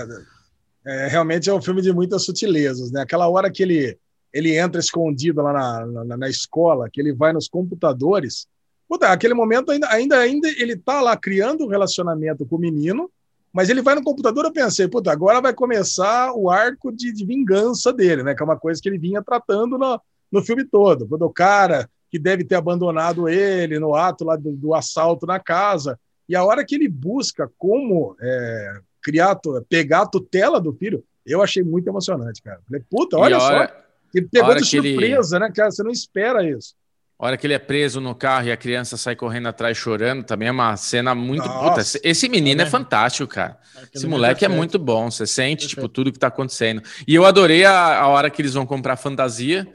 É, 0.87 1.07
é, 1.07 1.09
realmente 1.09 1.49
é 1.49 1.55
um 1.55 1.63
filme 1.63 1.81
de 1.81 1.93
muitas 1.93 2.25
sutilezas, 2.25 2.91
né? 2.91 3.03
Aquela 3.03 3.29
hora 3.29 3.51
que 3.51 3.63
ele, 3.63 3.97
ele 4.33 4.57
entra 4.57 4.81
escondido 4.81 5.41
lá 5.41 5.53
na, 5.53 6.05
na, 6.05 6.17
na 6.17 6.29
escola, 6.29 6.91
que 6.93 7.01
ele 7.01 7.13
vai 7.13 7.33
nos 7.33 7.49
computadores. 7.49 8.47
Puta, 8.89 9.09
aquele 9.09 9.35
momento 9.35 9.71
ainda, 9.71 9.89
ainda, 9.89 10.19
ainda 10.19 10.49
ele 10.49 10.77
tá 10.77 11.01
lá 11.01 11.17
criando 11.17 11.65
um 11.65 11.69
relacionamento 11.69 12.45
com 12.45 12.57
o 12.57 12.61
menino, 12.61 13.11
mas 13.53 13.71
ele 13.71 13.81
vai 13.81 13.95
no 13.95 14.03
computador, 14.03 14.45
eu 14.45 14.53
pensei, 14.53 14.89
puta, 14.89 15.13
agora 15.13 15.41
vai 15.41 15.55
começar 15.55 16.33
o 16.35 16.51
arco 16.51 16.91
de, 16.91 17.13
de 17.13 17.25
vingança 17.25 17.93
dele, 17.93 18.25
né? 18.25 18.35
Que 18.35 18.43
é 18.43 18.45
uma 18.45 18.59
coisa 18.59 18.83
que 18.83 18.89
ele 18.89 18.99
vinha 18.99 19.23
tratando 19.23 19.79
no, 19.79 20.01
no 20.31 20.43
filme 20.43 20.65
todo. 20.65 21.07
Quando 21.07 21.23
o 21.23 21.31
cara 21.31 21.89
que 22.11 22.19
deve 22.19 22.45
ter 22.45 22.55
abandonado 22.55 23.29
ele 23.29 23.79
no 23.79 23.95
ato 23.95 24.25
lá 24.25 24.37
do, 24.37 24.53
do 24.53 24.75
assalto 24.75 25.27
na 25.27 25.41
casa, 25.41 25.99
e 26.29 26.37
a 26.37 26.45
hora 26.45 26.65
que 26.65 26.75
ele 26.75 26.89
busca 26.89 27.51
como 27.59 28.17
é, 28.21 28.81
criar, 29.03 29.39
pegar 29.69 30.03
a 30.03 30.07
tutela 30.07 30.61
do 30.61 30.73
filho, 30.73 31.05
eu 31.27 31.43
achei 31.43 31.63
muito 31.63 31.89
emocionante, 31.89 32.43
cara. 32.43 32.61
Falei, 32.67 32.83
puta, 32.89 33.17
olha 33.17 33.39
hora, 33.39 33.69
só. 33.69 33.75
Ele 34.15 34.29
pegou 34.31 34.55
de 34.55 34.65
surpresa, 34.65 35.37
ele... 35.37 35.45
né, 35.45 35.53
cara? 35.55 35.71
Você 35.71 35.83
não 35.83 35.91
espera 35.91 36.49
isso. 36.49 36.75
A 37.19 37.27
hora 37.27 37.37
que 37.37 37.47
ele 37.47 37.55
é 37.55 37.59
preso 37.59 38.01
no 38.01 38.15
carro 38.15 38.49
e 38.49 38.53
a 38.53 38.57
criança 38.57 38.97
sai 38.97 39.15
correndo 39.15 39.47
atrás 39.47 39.77
chorando, 39.77 40.25
também 40.25 40.49
é 40.49 40.51
uma 40.51 40.77
cena 40.77 41.15
muito 41.15 41.49
puta. 41.49 41.81
Esse 42.03 42.29
menino 42.29 42.61
é, 42.61 42.65
é 42.65 42.67
fantástico, 42.67 43.29
cara. 43.33 43.57
Esse 43.95 44.07
moleque 44.07 44.45
é, 44.45 44.49
é 44.49 44.51
muito 44.51 44.79
bom. 44.79 45.11
Você 45.11 45.27
sente, 45.27 45.69
tipo, 45.69 45.89
tudo 45.89 46.13
que 46.13 46.19
tá 46.19 46.27
acontecendo. 46.27 46.83
E 47.07 47.15
eu 47.15 47.25
adorei 47.25 47.65
a, 47.65 48.01
a 48.01 48.09
hora 48.09 48.29
que 48.29 48.43
eles 48.43 48.55
vão 48.55 48.67
comprar 48.67 48.97
fantasia. 48.97 49.67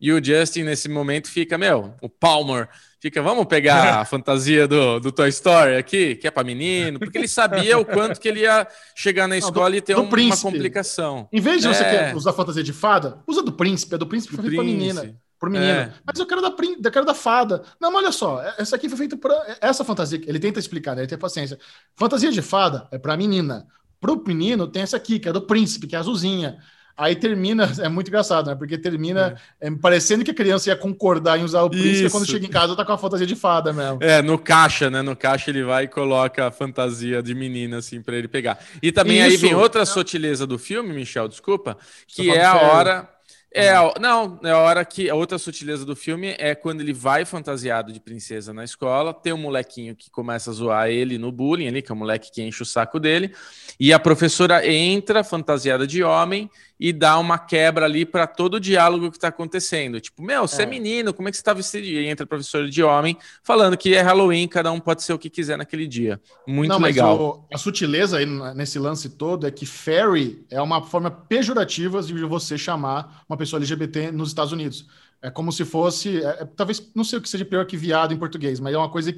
E 0.00 0.12
o 0.12 0.24
Justin, 0.24 0.62
nesse 0.62 0.88
momento, 0.88 1.28
fica, 1.28 1.58
meu, 1.58 1.94
o 2.00 2.08
Palmer 2.08 2.68
fica, 3.00 3.22
vamos 3.22 3.46
pegar 3.46 4.00
a 4.00 4.04
fantasia 4.06 4.66
do, 4.66 4.98
do 5.00 5.12
Toy 5.12 5.28
Story 5.28 5.76
aqui, 5.76 6.14
que 6.14 6.26
é 6.26 6.30
para 6.30 6.44
menino, 6.44 6.98
porque 6.98 7.18
ele 7.18 7.28
sabia 7.28 7.78
o 7.78 7.84
quanto 7.84 8.20
que 8.20 8.28
ele 8.28 8.40
ia 8.40 8.66
chegar 8.94 9.28
na 9.28 9.36
escola 9.36 9.66
Não, 9.66 9.72
do, 9.72 9.76
e 9.76 9.80
ter 9.80 9.96
um, 9.96 10.08
uma 10.08 10.36
complicação. 10.36 11.28
Em 11.32 11.40
vez 11.40 11.60
de 11.60 11.68
é... 11.68 11.72
você 11.72 12.16
usar 12.16 12.32
fantasia 12.32 12.62
de 12.62 12.72
fada, 12.72 13.22
usa 13.26 13.42
do 13.42 13.52
príncipe, 13.52 13.94
a 13.94 13.98
do 13.98 14.06
príncipe 14.06 14.34
foi 14.34 14.44
feita 14.44 14.56
pra 14.56 14.64
menina. 14.64 15.14
Pro 15.38 15.50
menino. 15.50 15.72
É. 15.72 15.94
Mas 16.04 16.18
eu 16.18 16.26
quero 16.26 16.42
da, 16.42 16.48
eu 16.84 16.90
quero 16.90 17.06
da 17.06 17.14
fada. 17.14 17.62
Não, 17.80 17.90
mas 17.90 18.02
olha 18.02 18.12
só, 18.12 18.42
é, 18.42 18.56
essa 18.58 18.76
aqui 18.76 18.90
foi 18.90 18.98
feita 18.98 19.16
para 19.16 19.56
essa 19.60 19.82
fantasia. 19.82 20.20
Ele 20.26 20.38
tenta 20.38 20.60
explicar, 20.60 20.94
né? 20.94 21.00
Ele 21.00 21.08
tem 21.08 21.16
paciência. 21.16 21.58
Fantasia 21.96 22.30
de 22.30 22.42
fada 22.42 22.86
é 22.92 22.98
para 22.98 23.16
menina. 23.16 23.66
Pro 23.98 24.22
menino 24.26 24.66
tem 24.66 24.82
essa 24.82 24.98
aqui, 24.98 25.18
que 25.18 25.28
é 25.28 25.32
do 25.32 25.40
príncipe, 25.40 25.86
que 25.86 25.96
é 25.96 25.98
azulzinha. 25.98 26.58
Aí 26.96 27.16
termina, 27.16 27.70
é 27.80 27.88
muito 27.88 28.08
engraçado, 28.08 28.48
né? 28.48 28.54
Porque 28.54 28.76
termina 28.76 29.36
é. 29.60 29.68
É, 29.68 29.70
parecendo 29.70 30.24
que 30.24 30.30
a 30.30 30.34
criança 30.34 30.70
ia 30.70 30.76
concordar 30.76 31.38
em 31.38 31.44
usar 31.44 31.62
o 31.62 31.70
príncipe, 31.70 32.06
Isso. 32.06 32.10
quando 32.10 32.26
chega 32.26 32.46
em 32.46 32.50
casa 32.50 32.76
tá 32.76 32.84
com 32.84 32.92
a 32.92 32.98
fantasia 32.98 33.26
de 33.26 33.36
fada 33.36 33.72
mesmo. 33.72 33.98
É, 34.00 34.22
no 34.22 34.38
caixa, 34.38 34.90
né? 34.90 35.02
No 35.02 35.16
caixa 35.16 35.50
ele 35.50 35.62
vai 35.62 35.84
e 35.84 35.88
coloca 35.88 36.46
a 36.46 36.50
fantasia 36.50 37.22
de 37.22 37.34
menina, 37.34 37.78
assim, 37.78 38.02
para 38.02 38.16
ele 38.16 38.28
pegar. 38.28 38.58
E 38.82 38.92
também 38.92 39.18
Isso. 39.18 39.28
aí 39.28 39.36
vem 39.36 39.54
outra 39.54 39.84
sutileza 39.84 40.46
do 40.46 40.58
filme, 40.58 40.92
Michel, 40.92 41.28
desculpa, 41.28 41.76
que 42.06 42.30
é 42.30 42.44
a 42.44 42.56
hora. 42.56 43.08
É, 43.52 43.72
não, 43.98 44.38
é 44.44 44.50
a 44.50 44.58
hora 44.58 44.84
que 44.84 45.10
a 45.10 45.14
outra 45.16 45.36
sutileza 45.36 45.84
do 45.84 45.96
filme 45.96 46.36
é 46.38 46.54
quando 46.54 46.82
ele 46.82 46.92
vai 46.92 47.24
fantasiado 47.24 47.92
de 47.92 47.98
princesa 47.98 48.54
na 48.54 48.62
escola, 48.62 49.12
tem 49.12 49.32
um 49.32 49.38
molequinho 49.38 49.96
que 49.96 50.08
começa 50.08 50.50
a 50.50 50.52
zoar 50.52 50.88
ele 50.88 51.18
no 51.18 51.32
bullying 51.32 51.66
ali, 51.66 51.82
que 51.82 51.90
é 51.90 51.94
o 51.94 51.98
moleque 51.98 52.30
que 52.30 52.42
enche 52.42 52.62
o 52.62 52.66
saco 52.66 53.00
dele, 53.00 53.34
e 53.78 53.92
a 53.92 53.98
professora 53.98 54.64
entra 54.64 55.24
fantasiada 55.24 55.84
de 55.84 56.00
homem 56.00 56.48
e 56.80 56.94
dá 56.94 57.18
uma 57.18 57.38
quebra 57.38 57.84
ali 57.84 58.06
para 58.06 58.26
todo 58.26 58.54
o 58.54 58.60
diálogo 58.60 59.10
que 59.10 59.18
está 59.18 59.28
acontecendo. 59.28 60.00
Tipo, 60.00 60.22
meu, 60.22 60.48
você 60.48 60.62
é. 60.62 60.64
é. 60.64 60.66
menino, 60.68 61.12
como 61.12 61.28
é 61.28 61.30
que 61.30 61.36
você 61.36 61.42
está 61.42 61.52
vestido? 61.52 61.84
E 61.84 62.06
entra 62.06 62.24
a 62.24 62.26
professora 62.26 62.70
de 62.70 62.82
homem 62.82 63.18
falando 63.42 63.76
que 63.76 63.94
é 63.94 64.00
Halloween, 64.00 64.48
cada 64.48 64.72
um 64.72 64.80
pode 64.80 65.02
ser 65.02 65.12
o 65.12 65.18
que 65.18 65.28
quiser 65.28 65.58
naquele 65.58 65.86
dia. 65.86 66.18
Muito 66.46 66.70
Não, 66.70 66.78
legal. 66.78 67.20
O, 67.20 67.54
a 67.54 67.58
sutileza 67.58 68.16
aí 68.16 68.26
nesse 68.54 68.78
lance 68.78 69.10
todo 69.10 69.46
é 69.46 69.50
que 69.50 69.66
fairy 69.66 70.42
é 70.48 70.60
uma 70.62 70.82
forma 70.82 71.10
pejorativa 71.10 72.02
de 72.02 72.14
você 72.24 72.56
chamar 72.56 73.24
uma 73.28 73.36
pessoa 73.36 73.60
LGBT 73.60 74.10
nos 74.10 74.30
Estados 74.30 74.52
Unidos. 74.52 74.86
É 75.22 75.30
como 75.30 75.52
se 75.52 75.66
fosse, 75.66 76.24
é, 76.24 76.28
é, 76.28 76.44
talvez, 76.44 76.90
não 76.94 77.04
sei 77.04 77.18
o 77.18 77.22
que 77.22 77.28
seja 77.28 77.44
pior 77.44 77.66
que 77.66 77.76
viado 77.76 78.14
em 78.14 78.16
português, 78.16 78.58
mas 78.58 78.72
é 78.72 78.78
uma 78.78 78.88
coisa 78.88 79.10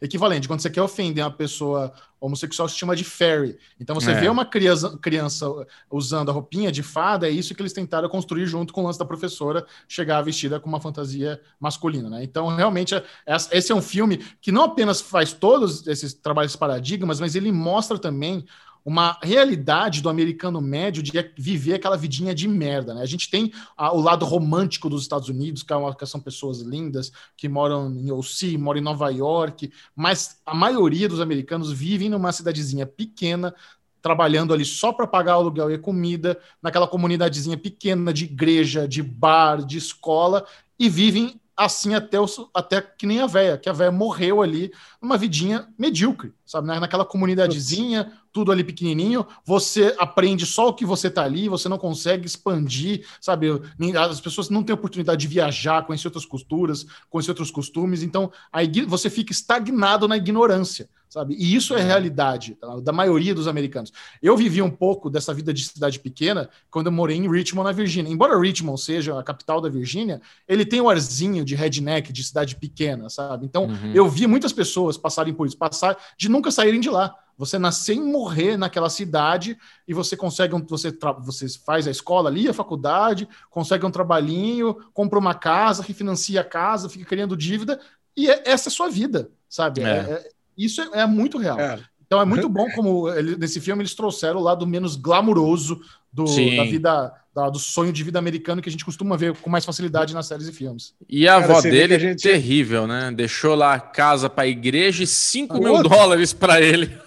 equivalente. 0.00 0.46
Quando 0.46 0.60
você 0.60 0.70
quer 0.70 0.82
ofender 0.82 1.24
uma 1.24 1.32
pessoa 1.32 1.92
homossexual, 2.20 2.68
se 2.68 2.76
chama 2.76 2.94
de 2.94 3.02
fairy. 3.02 3.58
Então 3.80 3.94
você 3.94 4.12
é. 4.12 4.20
vê 4.20 4.28
uma 4.28 4.44
criança, 4.44 4.96
criança 4.98 5.46
usando 5.90 6.30
a 6.30 6.32
roupinha 6.32 6.70
de 6.70 6.82
fada, 6.82 7.28
é 7.28 7.30
isso 7.30 7.54
que 7.54 7.62
eles 7.62 7.72
tentaram 7.72 8.08
construir 8.08 8.46
junto 8.46 8.72
com 8.72 8.82
o 8.82 8.86
lance 8.86 8.98
da 8.98 9.04
professora 9.04 9.66
chegar 9.88 10.22
vestida 10.22 10.60
com 10.60 10.68
uma 10.68 10.80
fantasia 10.80 11.40
masculina. 11.58 12.08
Né? 12.08 12.22
Então, 12.22 12.54
realmente, 12.54 12.94
é, 12.94 13.04
esse 13.50 13.72
é 13.72 13.74
um 13.74 13.82
filme 13.82 14.18
que 14.40 14.52
não 14.52 14.62
apenas 14.62 15.00
faz 15.00 15.32
todos 15.32 15.86
esses 15.88 16.14
trabalhos 16.14 16.54
paradigmas, 16.54 17.18
mas 17.18 17.34
ele 17.34 17.50
mostra 17.50 17.98
também 17.98 18.44
uma 18.88 19.18
realidade 19.22 20.00
do 20.00 20.08
americano 20.08 20.62
médio 20.62 21.02
de 21.02 21.12
viver 21.36 21.74
aquela 21.74 21.94
vidinha 21.94 22.34
de 22.34 22.48
merda, 22.48 22.94
né? 22.94 23.02
A 23.02 23.06
gente 23.06 23.28
tem 23.28 23.52
a, 23.76 23.94
o 23.94 24.00
lado 24.00 24.24
romântico 24.24 24.88
dos 24.88 25.02
Estados 25.02 25.28
Unidos, 25.28 25.62
que, 25.62 25.70
é 25.74 25.76
uma, 25.76 25.94
que 25.94 26.06
são 26.06 26.18
pessoas 26.18 26.62
lindas, 26.62 27.12
que 27.36 27.50
moram 27.50 27.94
em 27.94 28.10
OC, 28.10 28.56
moram 28.56 28.80
em 28.80 28.82
Nova 28.82 29.10
York, 29.10 29.70
mas 29.94 30.40
a 30.46 30.54
maioria 30.54 31.06
dos 31.06 31.20
americanos 31.20 31.70
vivem 31.70 32.08
numa 32.08 32.32
cidadezinha 32.32 32.86
pequena, 32.86 33.54
trabalhando 34.00 34.54
ali 34.54 34.64
só 34.64 34.90
para 34.90 35.06
pagar 35.06 35.34
aluguel 35.34 35.70
e 35.70 35.76
comida, 35.76 36.40
naquela 36.62 36.88
comunidadezinha 36.88 37.58
pequena 37.58 38.10
de 38.10 38.24
igreja, 38.24 38.88
de 38.88 39.02
bar, 39.02 39.62
de 39.66 39.76
escola, 39.76 40.46
e 40.78 40.88
vivem 40.88 41.38
assim 41.54 41.92
até, 41.94 42.18
o, 42.18 42.26
até 42.54 42.80
que 42.80 43.04
nem 43.04 43.20
a 43.20 43.26
véia, 43.26 43.58
que 43.58 43.68
a 43.68 43.72
véia 43.72 43.90
morreu 43.90 44.40
ali 44.40 44.72
numa 45.00 45.16
vidinha 45.16 45.68
medíocre, 45.78 46.32
sabe? 46.44 46.66
Naquela 46.66 47.04
comunidadezinha, 47.04 48.12
tudo 48.32 48.50
ali 48.50 48.64
pequenininho, 48.64 49.26
você 49.44 49.94
aprende 49.98 50.44
só 50.44 50.68
o 50.68 50.74
que 50.74 50.84
você 50.84 51.08
tá 51.08 51.24
ali, 51.24 51.48
você 51.48 51.68
não 51.68 51.78
consegue 51.78 52.26
expandir, 52.26 53.06
sabe? 53.20 53.48
As 53.96 54.20
pessoas 54.20 54.50
não 54.50 54.62
têm 54.62 54.74
oportunidade 54.74 55.20
de 55.20 55.28
viajar, 55.28 55.84
conhecer 55.86 56.08
outras 56.08 56.26
culturas, 56.26 56.86
conhecer 57.08 57.30
outros 57.30 57.50
costumes, 57.50 58.02
então 58.02 58.30
aí 58.52 58.68
você 58.86 59.08
fica 59.08 59.32
estagnado 59.32 60.08
na 60.08 60.16
ignorância 60.16 60.88
sabe? 61.08 61.34
E 61.38 61.54
isso 61.54 61.74
é, 61.74 61.80
é 61.80 61.82
realidade 61.82 62.54
tá? 62.54 62.80
da 62.80 62.92
maioria 62.92 63.34
dos 63.34 63.48
americanos. 63.48 63.92
Eu 64.22 64.36
vivi 64.36 64.60
um 64.60 64.70
pouco 64.70 65.08
dessa 65.08 65.32
vida 65.32 65.52
de 65.52 65.64
cidade 65.64 65.98
pequena 65.98 66.48
quando 66.70 66.86
eu 66.86 66.92
morei 66.92 67.16
em 67.16 67.30
Richmond, 67.30 67.66
na 67.66 67.72
Virgínia. 67.72 68.12
Embora 68.12 68.38
Richmond 68.38 68.80
seja 68.80 69.18
a 69.18 69.22
capital 69.22 69.60
da 69.60 69.68
Virgínia, 69.68 70.20
ele 70.46 70.64
tem 70.64 70.80
o 70.80 70.84
um 70.84 70.88
arzinho 70.88 71.44
de 71.44 71.54
redneck, 71.54 72.12
de 72.12 72.22
cidade 72.22 72.56
pequena, 72.56 73.08
sabe? 73.08 73.46
Então, 73.46 73.64
uhum. 73.64 73.92
eu 73.94 74.08
vi 74.08 74.26
muitas 74.26 74.52
pessoas 74.52 74.87
passarem 74.96 75.34
por 75.34 75.46
isso, 75.46 75.56
passar 75.56 75.96
de 76.16 76.28
nunca 76.28 76.50
saírem 76.50 76.80
de 76.80 76.88
lá. 76.88 77.14
você 77.36 77.58
nascer 77.58 77.94
e 77.94 78.00
morrer 78.00 78.56
naquela 78.56 78.90
cidade 78.90 79.56
e 79.86 79.94
você 79.94 80.16
consegue 80.16 80.54
um, 80.54 80.64
você, 80.64 80.96
você 81.20 81.46
faz 81.64 81.86
a 81.86 81.90
escola 81.90 82.28
ali, 82.28 82.48
a 82.48 82.54
faculdade, 82.54 83.28
consegue 83.50 83.86
um 83.86 83.90
trabalhinho, 83.90 84.74
compra 84.92 85.18
uma 85.18 85.34
casa, 85.34 85.82
refinancia 85.82 86.40
a 86.40 86.44
casa, 86.44 86.88
fica 86.88 87.04
criando 87.04 87.36
dívida 87.36 87.80
e 88.16 88.28
é, 88.28 88.42
essa 88.44 88.68
é 88.68 88.70
a 88.70 88.74
sua 88.74 88.88
vida, 88.88 89.30
sabe? 89.48 89.82
É. 89.82 89.98
É, 89.98 90.30
isso 90.56 90.82
é, 90.82 91.06
muito 91.06 91.38
real. 91.38 91.60
É. 91.60 91.78
Então 92.04 92.20
é 92.20 92.24
muito 92.24 92.48
bom 92.48 92.66
como 92.74 93.08
ele, 93.10 93.36
nesse 93.36 93.60
filme 93.60 93.82
eles 93.82 93.94
trouxeram 93.94 94.40
o 94.40 94.42
lado 94.42 94.66
menos 94.66 94.96
glamuroso 94.96 95.80
do, 96.12 96.24
da 96.24 96.64
vida, 96.64 97.12
da, 97.34 97.50
do 97.50 97.58
sonho 97.58 97.92
de 97.92 98.02
vida 98.02 98.18
americano 98.18 98.60
que 98.60 98.68
a 98.68 98.72
gente 98.72 98.84
costuma 98.84 99.16
ver 99.16 99.34
com 99.36 99.50
mais 99.50 99.64
facilidade 99.64 100.14
nas 100.14 100.26
séries 100.26 100.48
e 100.48 100.52
filmes. 100.52 100.94
E 101.08 101.28
a 101.28 101.40
Cara, 101.40 101.44
avó 101.44 101.60
dele 101.60 101.94
é 101.94 101.98
gente... 101.98 102.22
terrível, 102.22 102.86
né? 102.86 103.12
Deixou 103.14 103.54
lá 103.54 103.74
a 103.74 103.80
casa 103.80 104.28
para 104.28 104.44
a 104.44 104.48
igreja 104.48 105.02
e 105.04 105.06
5 105.06 105.56
ah, 105.56 105.60
mil 105.60 105.72
outro? 105.72 105.88
dólares 105.88 106.32
para 106.32 106.60
ele. 106.60 106.90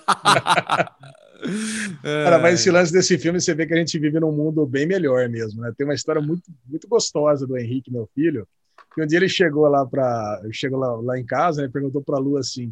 Cara, 2.02 2.38
mas 2.40 2.60
esse 2.60 2.70
lance 2.70 2.94
desse 2.94 3.18
filme, 3.18 3.42
você 3.42 3.54
vê 3.56 3.66
que 3.66 3.74
a 3.74 3.78
gente 3.78 3.98
vive 3.98 4.20
num 4.20 4.32
mundo 4.32 4.66
bem 4.66 4.86
melhor 4.86 5.28
mesmo, 5.28 5.62
né? 5.62 5.74
Tem 5.76 5.86
uma 5.86 5.96
história 5.96 6.22
muito, 6.22 6.44
muito 6.68 6.88
gostosa 6.88 7.48
do 7.48 7.58
Henrique, 7.58 7.92
meu 7.92 8.08
filho, 8.14 8.48
que 8.94 9.02
um 9.02 9.08
dia 9.08 9.18
ele 9.18 9.30
chegou 9.30 9.68
lá 9.68 9.86
para 9.86 10.42
chegou 10.52 10.80
lá, 10.80 10.96
lá 10.98 11.20
em 11.20 11.26
casa, 11.26 11.64
né, 11.64 11.70
perguntou 11.72 12.02
para 12.02 12.18
a 12.18 12.20
Lu 12.20 12.38
assim: 12.38 12.72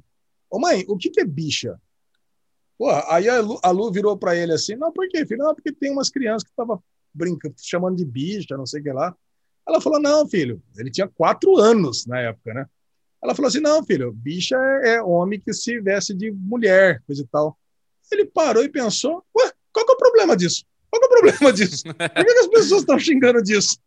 "Ô 0.51 0.59
mãe, 0.59 0.85
o 0.87 0.97
que 0.97 1.09
que 1.09 1.19
é 1.19 1.25
bicha?" 1.25 1.79
Pô, 2.79 2.89
aí 3.09 3.27
a 3.27 3.41
Lu, 3.41 3.59
a 3.61 3.71
Lu 3.71 3.91
virou 3.91 4.17
para 4.17 4.37
ele 4.37 4.53
assim: 4.53 4.75
"Não, 4.75 4.89
por 4.89 5.05
quê, 5.09 5.25
filho? 5.25 5.43
Não, 5.43 5.53
porque 5.53 5.69
tem 5.69 5.91
umas 5.91 6.09
crianças 6.09 6.43
que 6.43 6.49
estavam 6.49 6.81
brincando, 7.13 7.53
chamando 7.57 7.97
de 7.97 8.05
bicha, 8.05 8.55
não 8.55 8.65
sei 8.65 8.79
o 8.79 8.83
que 8.83 8.91
lá." 8.93 9.13
Ela 9.67 9.81
falou: 9.81 9.99
"Não, 9.99 10.25
filho, 10.25 10.63
ele 10.77 10.89
tinha 10.89 11.05
quatro 11.05 11.57
anos 11.57 12.05
na 12.05 12.21
época, 12.21 12.53
né?" 12.53 12.65
Ela 13.21 13.35
falou 13.35 13.49
assim: 13.49 13.59
"Não, 13.59 13.83
filho, 13.83 14.13
bicha 14.13 14.55
é, 14.55 14.95
é 14.95 15.03
homem 15.03 15.41
que 15.41 15.53
se 15.53 15.81
veste 15.81 16.13
de 16.13 16.31
mulher, 16.31 17.03
coisa 17.05 17.21
e 17.21 17.27
tal." 17.27 17.59
Ele 18.09 18.23
parou 18.23 18.63
e 18.63 18.69
pensou: 18.69 19.25
"Ué, 19.37 19.51
qual 19.73 19.85
que 19.85 19.91
é 19.91 19.95
o 19.95 19.97
problema 19.97 20.37
disso? 20.37 20.63
Qual 20.89 21.01
que 21.01 21.05
é 21.05 21.09
o 21.09 21.21
problema 21.21 21.51
disso? 21.53 21.83
Por 21.83 22.25
que, 22.25 22.33
que 22.33 22.39
as 22.39 22.47
pessoas 22.47 22.81
estão 22.81 22.97
xingando 22.97 23.43
disso?" 23.43 23.77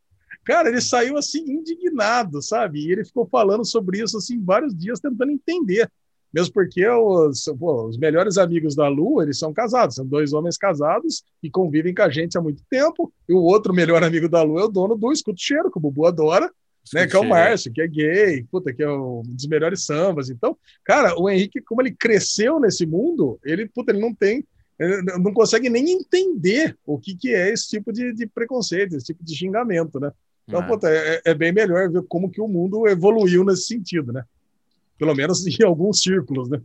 Cara, 0.44 0.68
ele 0.68 0.82
saiu 0.82 1.16
assim 1.16 1.40
indignado, 1.50 2.42
sabe? 2.42 2.80
E 2.80 2.92
ele 2.92 3.06
ficou 3.06 3.26
falando 3.26 3.64
sobre 3.64 4.02
isso 4.02 4.18
assim 4.18 4.42
vários 4.44 4.76
dias 4.76 5.00
tentando 5.00 5.30
entender. 5.30 5.90
Mesmo 6.32 6.52
porque 6.52 6.86
os, 6.88 7.44
pô, 7.58 7.88
os 7.88 7.98
melhores 7.98 8.38
amigos 8.38 8.74
da 8.74 8.88
Lu, 8.88 9.22
eles 9.22 9.38
são 9.38 9.52
casados, 9.52 9.96
são 9.96 10.06
dois 10.06 10.32
homens 10.32 10.56
casados 10.56 11.22
e 11.42 11.50
convivem 11.50 11.94
com 11.94 12.02
a 12.02 12.08
gente 12.08 12.38
há 12.38 12.40
muito 12.40 12.62
tempo. 12.70 13.12
E 13.28 13.34
o 13.34 13.42
outro 13.42 13.74
melhor 13.74 14.02
amigo 14.02 14.28
da 14.28 14.42
Lu 14.42 14.58
é 14.58 14.64
o 14.64 14.68
dono 14.68 14.96
do 14.96 15.12
Escuto 15.12 15.40
Cheiro, 15.40 15.70
que 15.70 15.78
o 15.78 15.80
Bubu 15.80 16.06
adora, 16.06 16.50
né, 16.92 17.06
que 17.06 17.14
é 17.14 17.18
o 17.18 17.28
Márcio, 17.28 17.72
que 17.72 17.82
é 17.82 17.86
gay, 17.86 18.44
puta, 18.50 18.72
que 18.72 18.82
é 18.82 18.90
um 18.90 19.22
dos 19.24 19.46
melhores 19.46 19.84
sambas. 19.84 20.30
Então, 20.30 20.56
cara, 20.84 21.14
o 21.18 21.28
Henrique, 21.28 21.60
como 21.60 21.82
ele 21.82 21.92
cresceu 21.92 22.58
nesse 22.58 22.86
mundo, 22.86 23.38
ele, 23.44 23.68
puta, 23.68 23.92
ele 23.92 24.00
não 24.00 24.14
tem, 24.14 24.44
ele 24.78 25.02
não 25.02 25.32
consegue 25.32 25.68
nem 25.68 25.90
entender 25.90 26.76
o 26.84 26.98
que, 26.98 27.14
que 27.14 27.34
é 27.34 27.52
esse 27.52 27.68
tipo 27.68 27.92
de, 27.92 28.12
de 28.14 28.26
preconceito, 28.26 28.96
esse 28.96 29.06
tipo 29.06 29.22
de 29.22 29.36
xingamento, 29.36 30.00
né? 30.00 30.10
Então, 30.48 30.62
é. 30.62 30.66
Puta, 30.66 30.88
é, 30.88 31.20
é, 31.24 31.34
bem 31.34 31.52
melhor 31.52 31.90
ver 31.90 32.02
como 32.08 32.30
que 32.30 32.40
o 32.40 32.48
mundo 32.48 32.88
evoluiu 32.88 33.44
nesse 33.44 33.66
sentido, 33.66 34.12
né? 34.12 34.24
Pelo 34.98 35.14
menos 35.14 35.44
em 35.46 35.64
alguns 35.64 36.02
círculos, 36.02 36.48
né? 36.48 36.60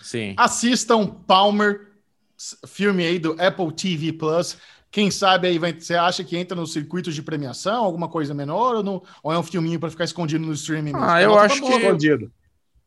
Sim. 0.00 0.34
Assistam 0.36 1.06
Palmer, 1.06 1.88
filme 2.66 3.04
aí 3.04 3.18
do 3.18 3.36
Apple 3.40 3.72
TV 3.72 4.12
Plus. 4.12 4.56
Quem 4.90 5.10
sabe 5.10 5.46
aí 5.46 5.58
vai, 5.58 5.72
você 5.72 5.94
acha 5.94 6.24
que 6.24 6.36
entra 6.36 6.56
no 6.56 6.66
circuito 6.66 7.12
de 7.12 7.22
premiação, 7.22 7.84
alguma 7.84 8.08
coisa 8.08 8.34
menor, 8.34 8.76
ou, 8.76 8.82
não, 8.82 9.02
ou 9.22 9.32
é 9.32 9.38
um 9.38 9.42
filminho 9.42 9.78
para 9.78 9.90
ficar 9.90 10.04
escondido 10.04 10.44
no 10.44 10.52
streaming? 10.52 10.92
Ah, 10.96 11.22
eu 11.22 11.38
acho 11.38 11.62
que 11.62 11.72
escondido. 11.72 12.32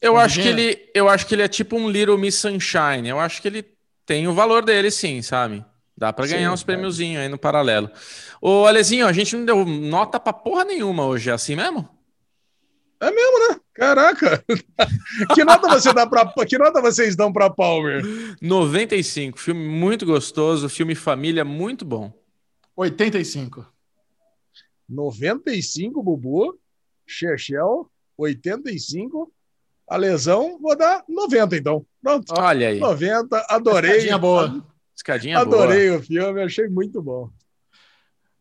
Eu 0.02 0.18
acho 0.18 0.42
que 0.42 0.48
ele, 0.48 0.90
eu 0.94 1.08
acho 1.08 1.26
que 1.26 1.34
ele 1.34 1.44
é 1.44 1.48
tipo 1.48 1.78
um 1.78 1.90
Little 1.90 2.18
Miss 2.18 2.36
Sunshine. 2.36 3.08
Eu 3.08 3.22
acho 3.22 3.42
que 3.42 3.48
ele 3.48 3.66
tem 4.06 4.28
o 4.28 4.34
valor 4.34 4.66
dele, 4.66 4.92
sim, 4.92 5.22
sabe? 5.22 5.64
Dá 5.98 6.12
para 6.12 6.28
ganhar 6.28 6.52
uns 6.52 6.64
prêmiozinhos 6.64 7.22
aí 7.22 7.30
no 7.30 7.38
paralelo. 7.38 7.90
Ô, 8.42 8.66
Alezinho, 8.66 9.08
a 9.08 9.14
gente 9.14 9.38
não 9.38 9.46
deu 9.46 9.64
nota 9.64 10.20
pra 10.20 10.34
porra 10.34 10.66
nenhuma 10.66 11.06
hoje, 11.06 11.30
é 11.30 11.34
assim 11.34 11.56
mesmo? 11.56 11.88
É 13.04 13.12
mesmo, 13.12 13.50
né? 13.50 13.60
Caraca! 13.74 14.46
que 15.36 15.44
nota 15.44 15.68
você 15.68 15.94
dá 15.94 16.08
para 16.08 16.32
que 16.46 16.58
nota 16.58 16.82
vocês 16.82 17.16
dão 17.18 17.34
para 17.34 17.50
Palmer? 17.50 18.02
95, 18.42 19.38
filme 19.38 19.68
muito 19.68 20.06
gostoso, 20.06 20.70
filme 20.70 20.96
família 20.96 21.44
muito 21.44 21.84
bom. 21.84 22.14
85. 22.78 23.66
95, 24.88 26.02
Bubu. 26.02 26.58
Chechel, 27.06 27.90
85. 28.18 29.32
A 29.90 29.98
lesão, 29.98 30.58
vou 30.62 30.78
dar 30.78 31.04
90 31.10 31.58
então. 31.58 31.86
Pronto. 32.02 32.34
Olha 32.38 32.70
aí. 32.70 32.80
90, 32.80 33.46
adorei. 33.50 33.92
Escadinha 33.92 34.18
boa. 34.18 34.66
Escadinha 34.96 35.40
adorei 35.40 35.90
boa. 35.90 36.00
o 36.00 36.04
filme, 36.04 36.42
achei 36.42 36.70
muito 36.70 37.02
bom. 37.02 37.30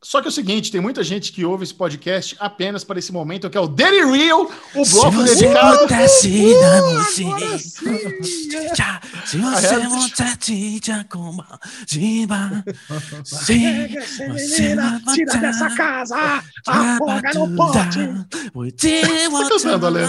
Só 0.02 0.20
que 0.20 0.26
é 0.26 0.30
o 0.30 0.32
seguinte, 0.32 0.72
tem 0.72 0.80
muita 0.80 1.04
gente 1.04 1.30
que 1.30 1.44
ouve 1.44 1.62
esse 1.62 1.72
podcast 1.72 2.36
apenas 2.40 2.82
para 2.82 2.98
esse 2.98 3.12
momento, 3.12 3.48
que 3.48 3.56
é 3.56 3.60
o 3.60 3.68
Daily 3.68 4.04
Real, 4.18 4.50
o 4.74 4.84
bloco 4.84 5.26
Se 5.28 5.34
dedicado... 5.36 5.78
Você 5.78 5.94
uh, 6.54 7.04
se 13.24 14.26
você 14.26 14.76
tira 15.14 15.36
dessa 15.38 15.70
casa, 15.76 16.42
afoga 16.66 17.30
no 17.34 17.56
pote. 17.56 17.98
Tá 19.38 19.48
cantando, 19.48 19.86
Ale. 19.86 20.00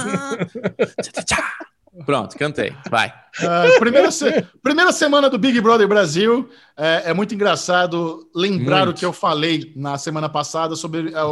Pronto, 2.06 2.38
cantei. 2.38 2.76
Vai. 2.90 3.14
Uh, 3.40 3.78
primeira, 3.80 4.12
se... 4.12 4.46
primeira 4.62 4.92
semana 4.92 5.30
do 5.30 5.38
Big 5.38 5.60
Brother 5.62 5.88
Brasil. 5.88 6.50
É, 6.76 7.12
é 7.12 7.14
muito 7.14 7.36
engraçado 7.36 8.30
lembrar 8.36 8.86
muito. 8.86 8.98
o 8.98 9.00
que 9.00 9.06
eu 9.06 9.14
falei 9.14 9.72
na 9.76 9.98
semana 9.98 10.28
passada 10.28 10.76
sobre 10.76 11.14
a, 11.16 11.24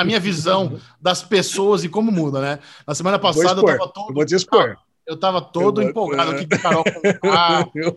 a, 0.00 0.04
minha 0.04 0.18
visão 0.18 0.78
das 1.00 1.22
pessoas 1.22 1.84
e 1.84 1.88
como 1.88 2.10
muda, 2.10 2.40
né? 2.40 2.58
Na 2.86 2.94
semana 2.94 3.18
passada 3.18 3.60
eu 3.60 3.64
tava 3.66 3.92
todo. 3.92 4.08
Eu 4.10 4.14
vou 4.14 4.24
te 4.24 4.34
expor. 4.34 4.76
Eu 5.06 5.16
tava 5.16 5.40
todo 5.40 5.80
eu 5.80 5.88
empolgado 5.88 6.32
aqui 6.32 6.46
com 6.46 6.58
Carol 6.58 6.84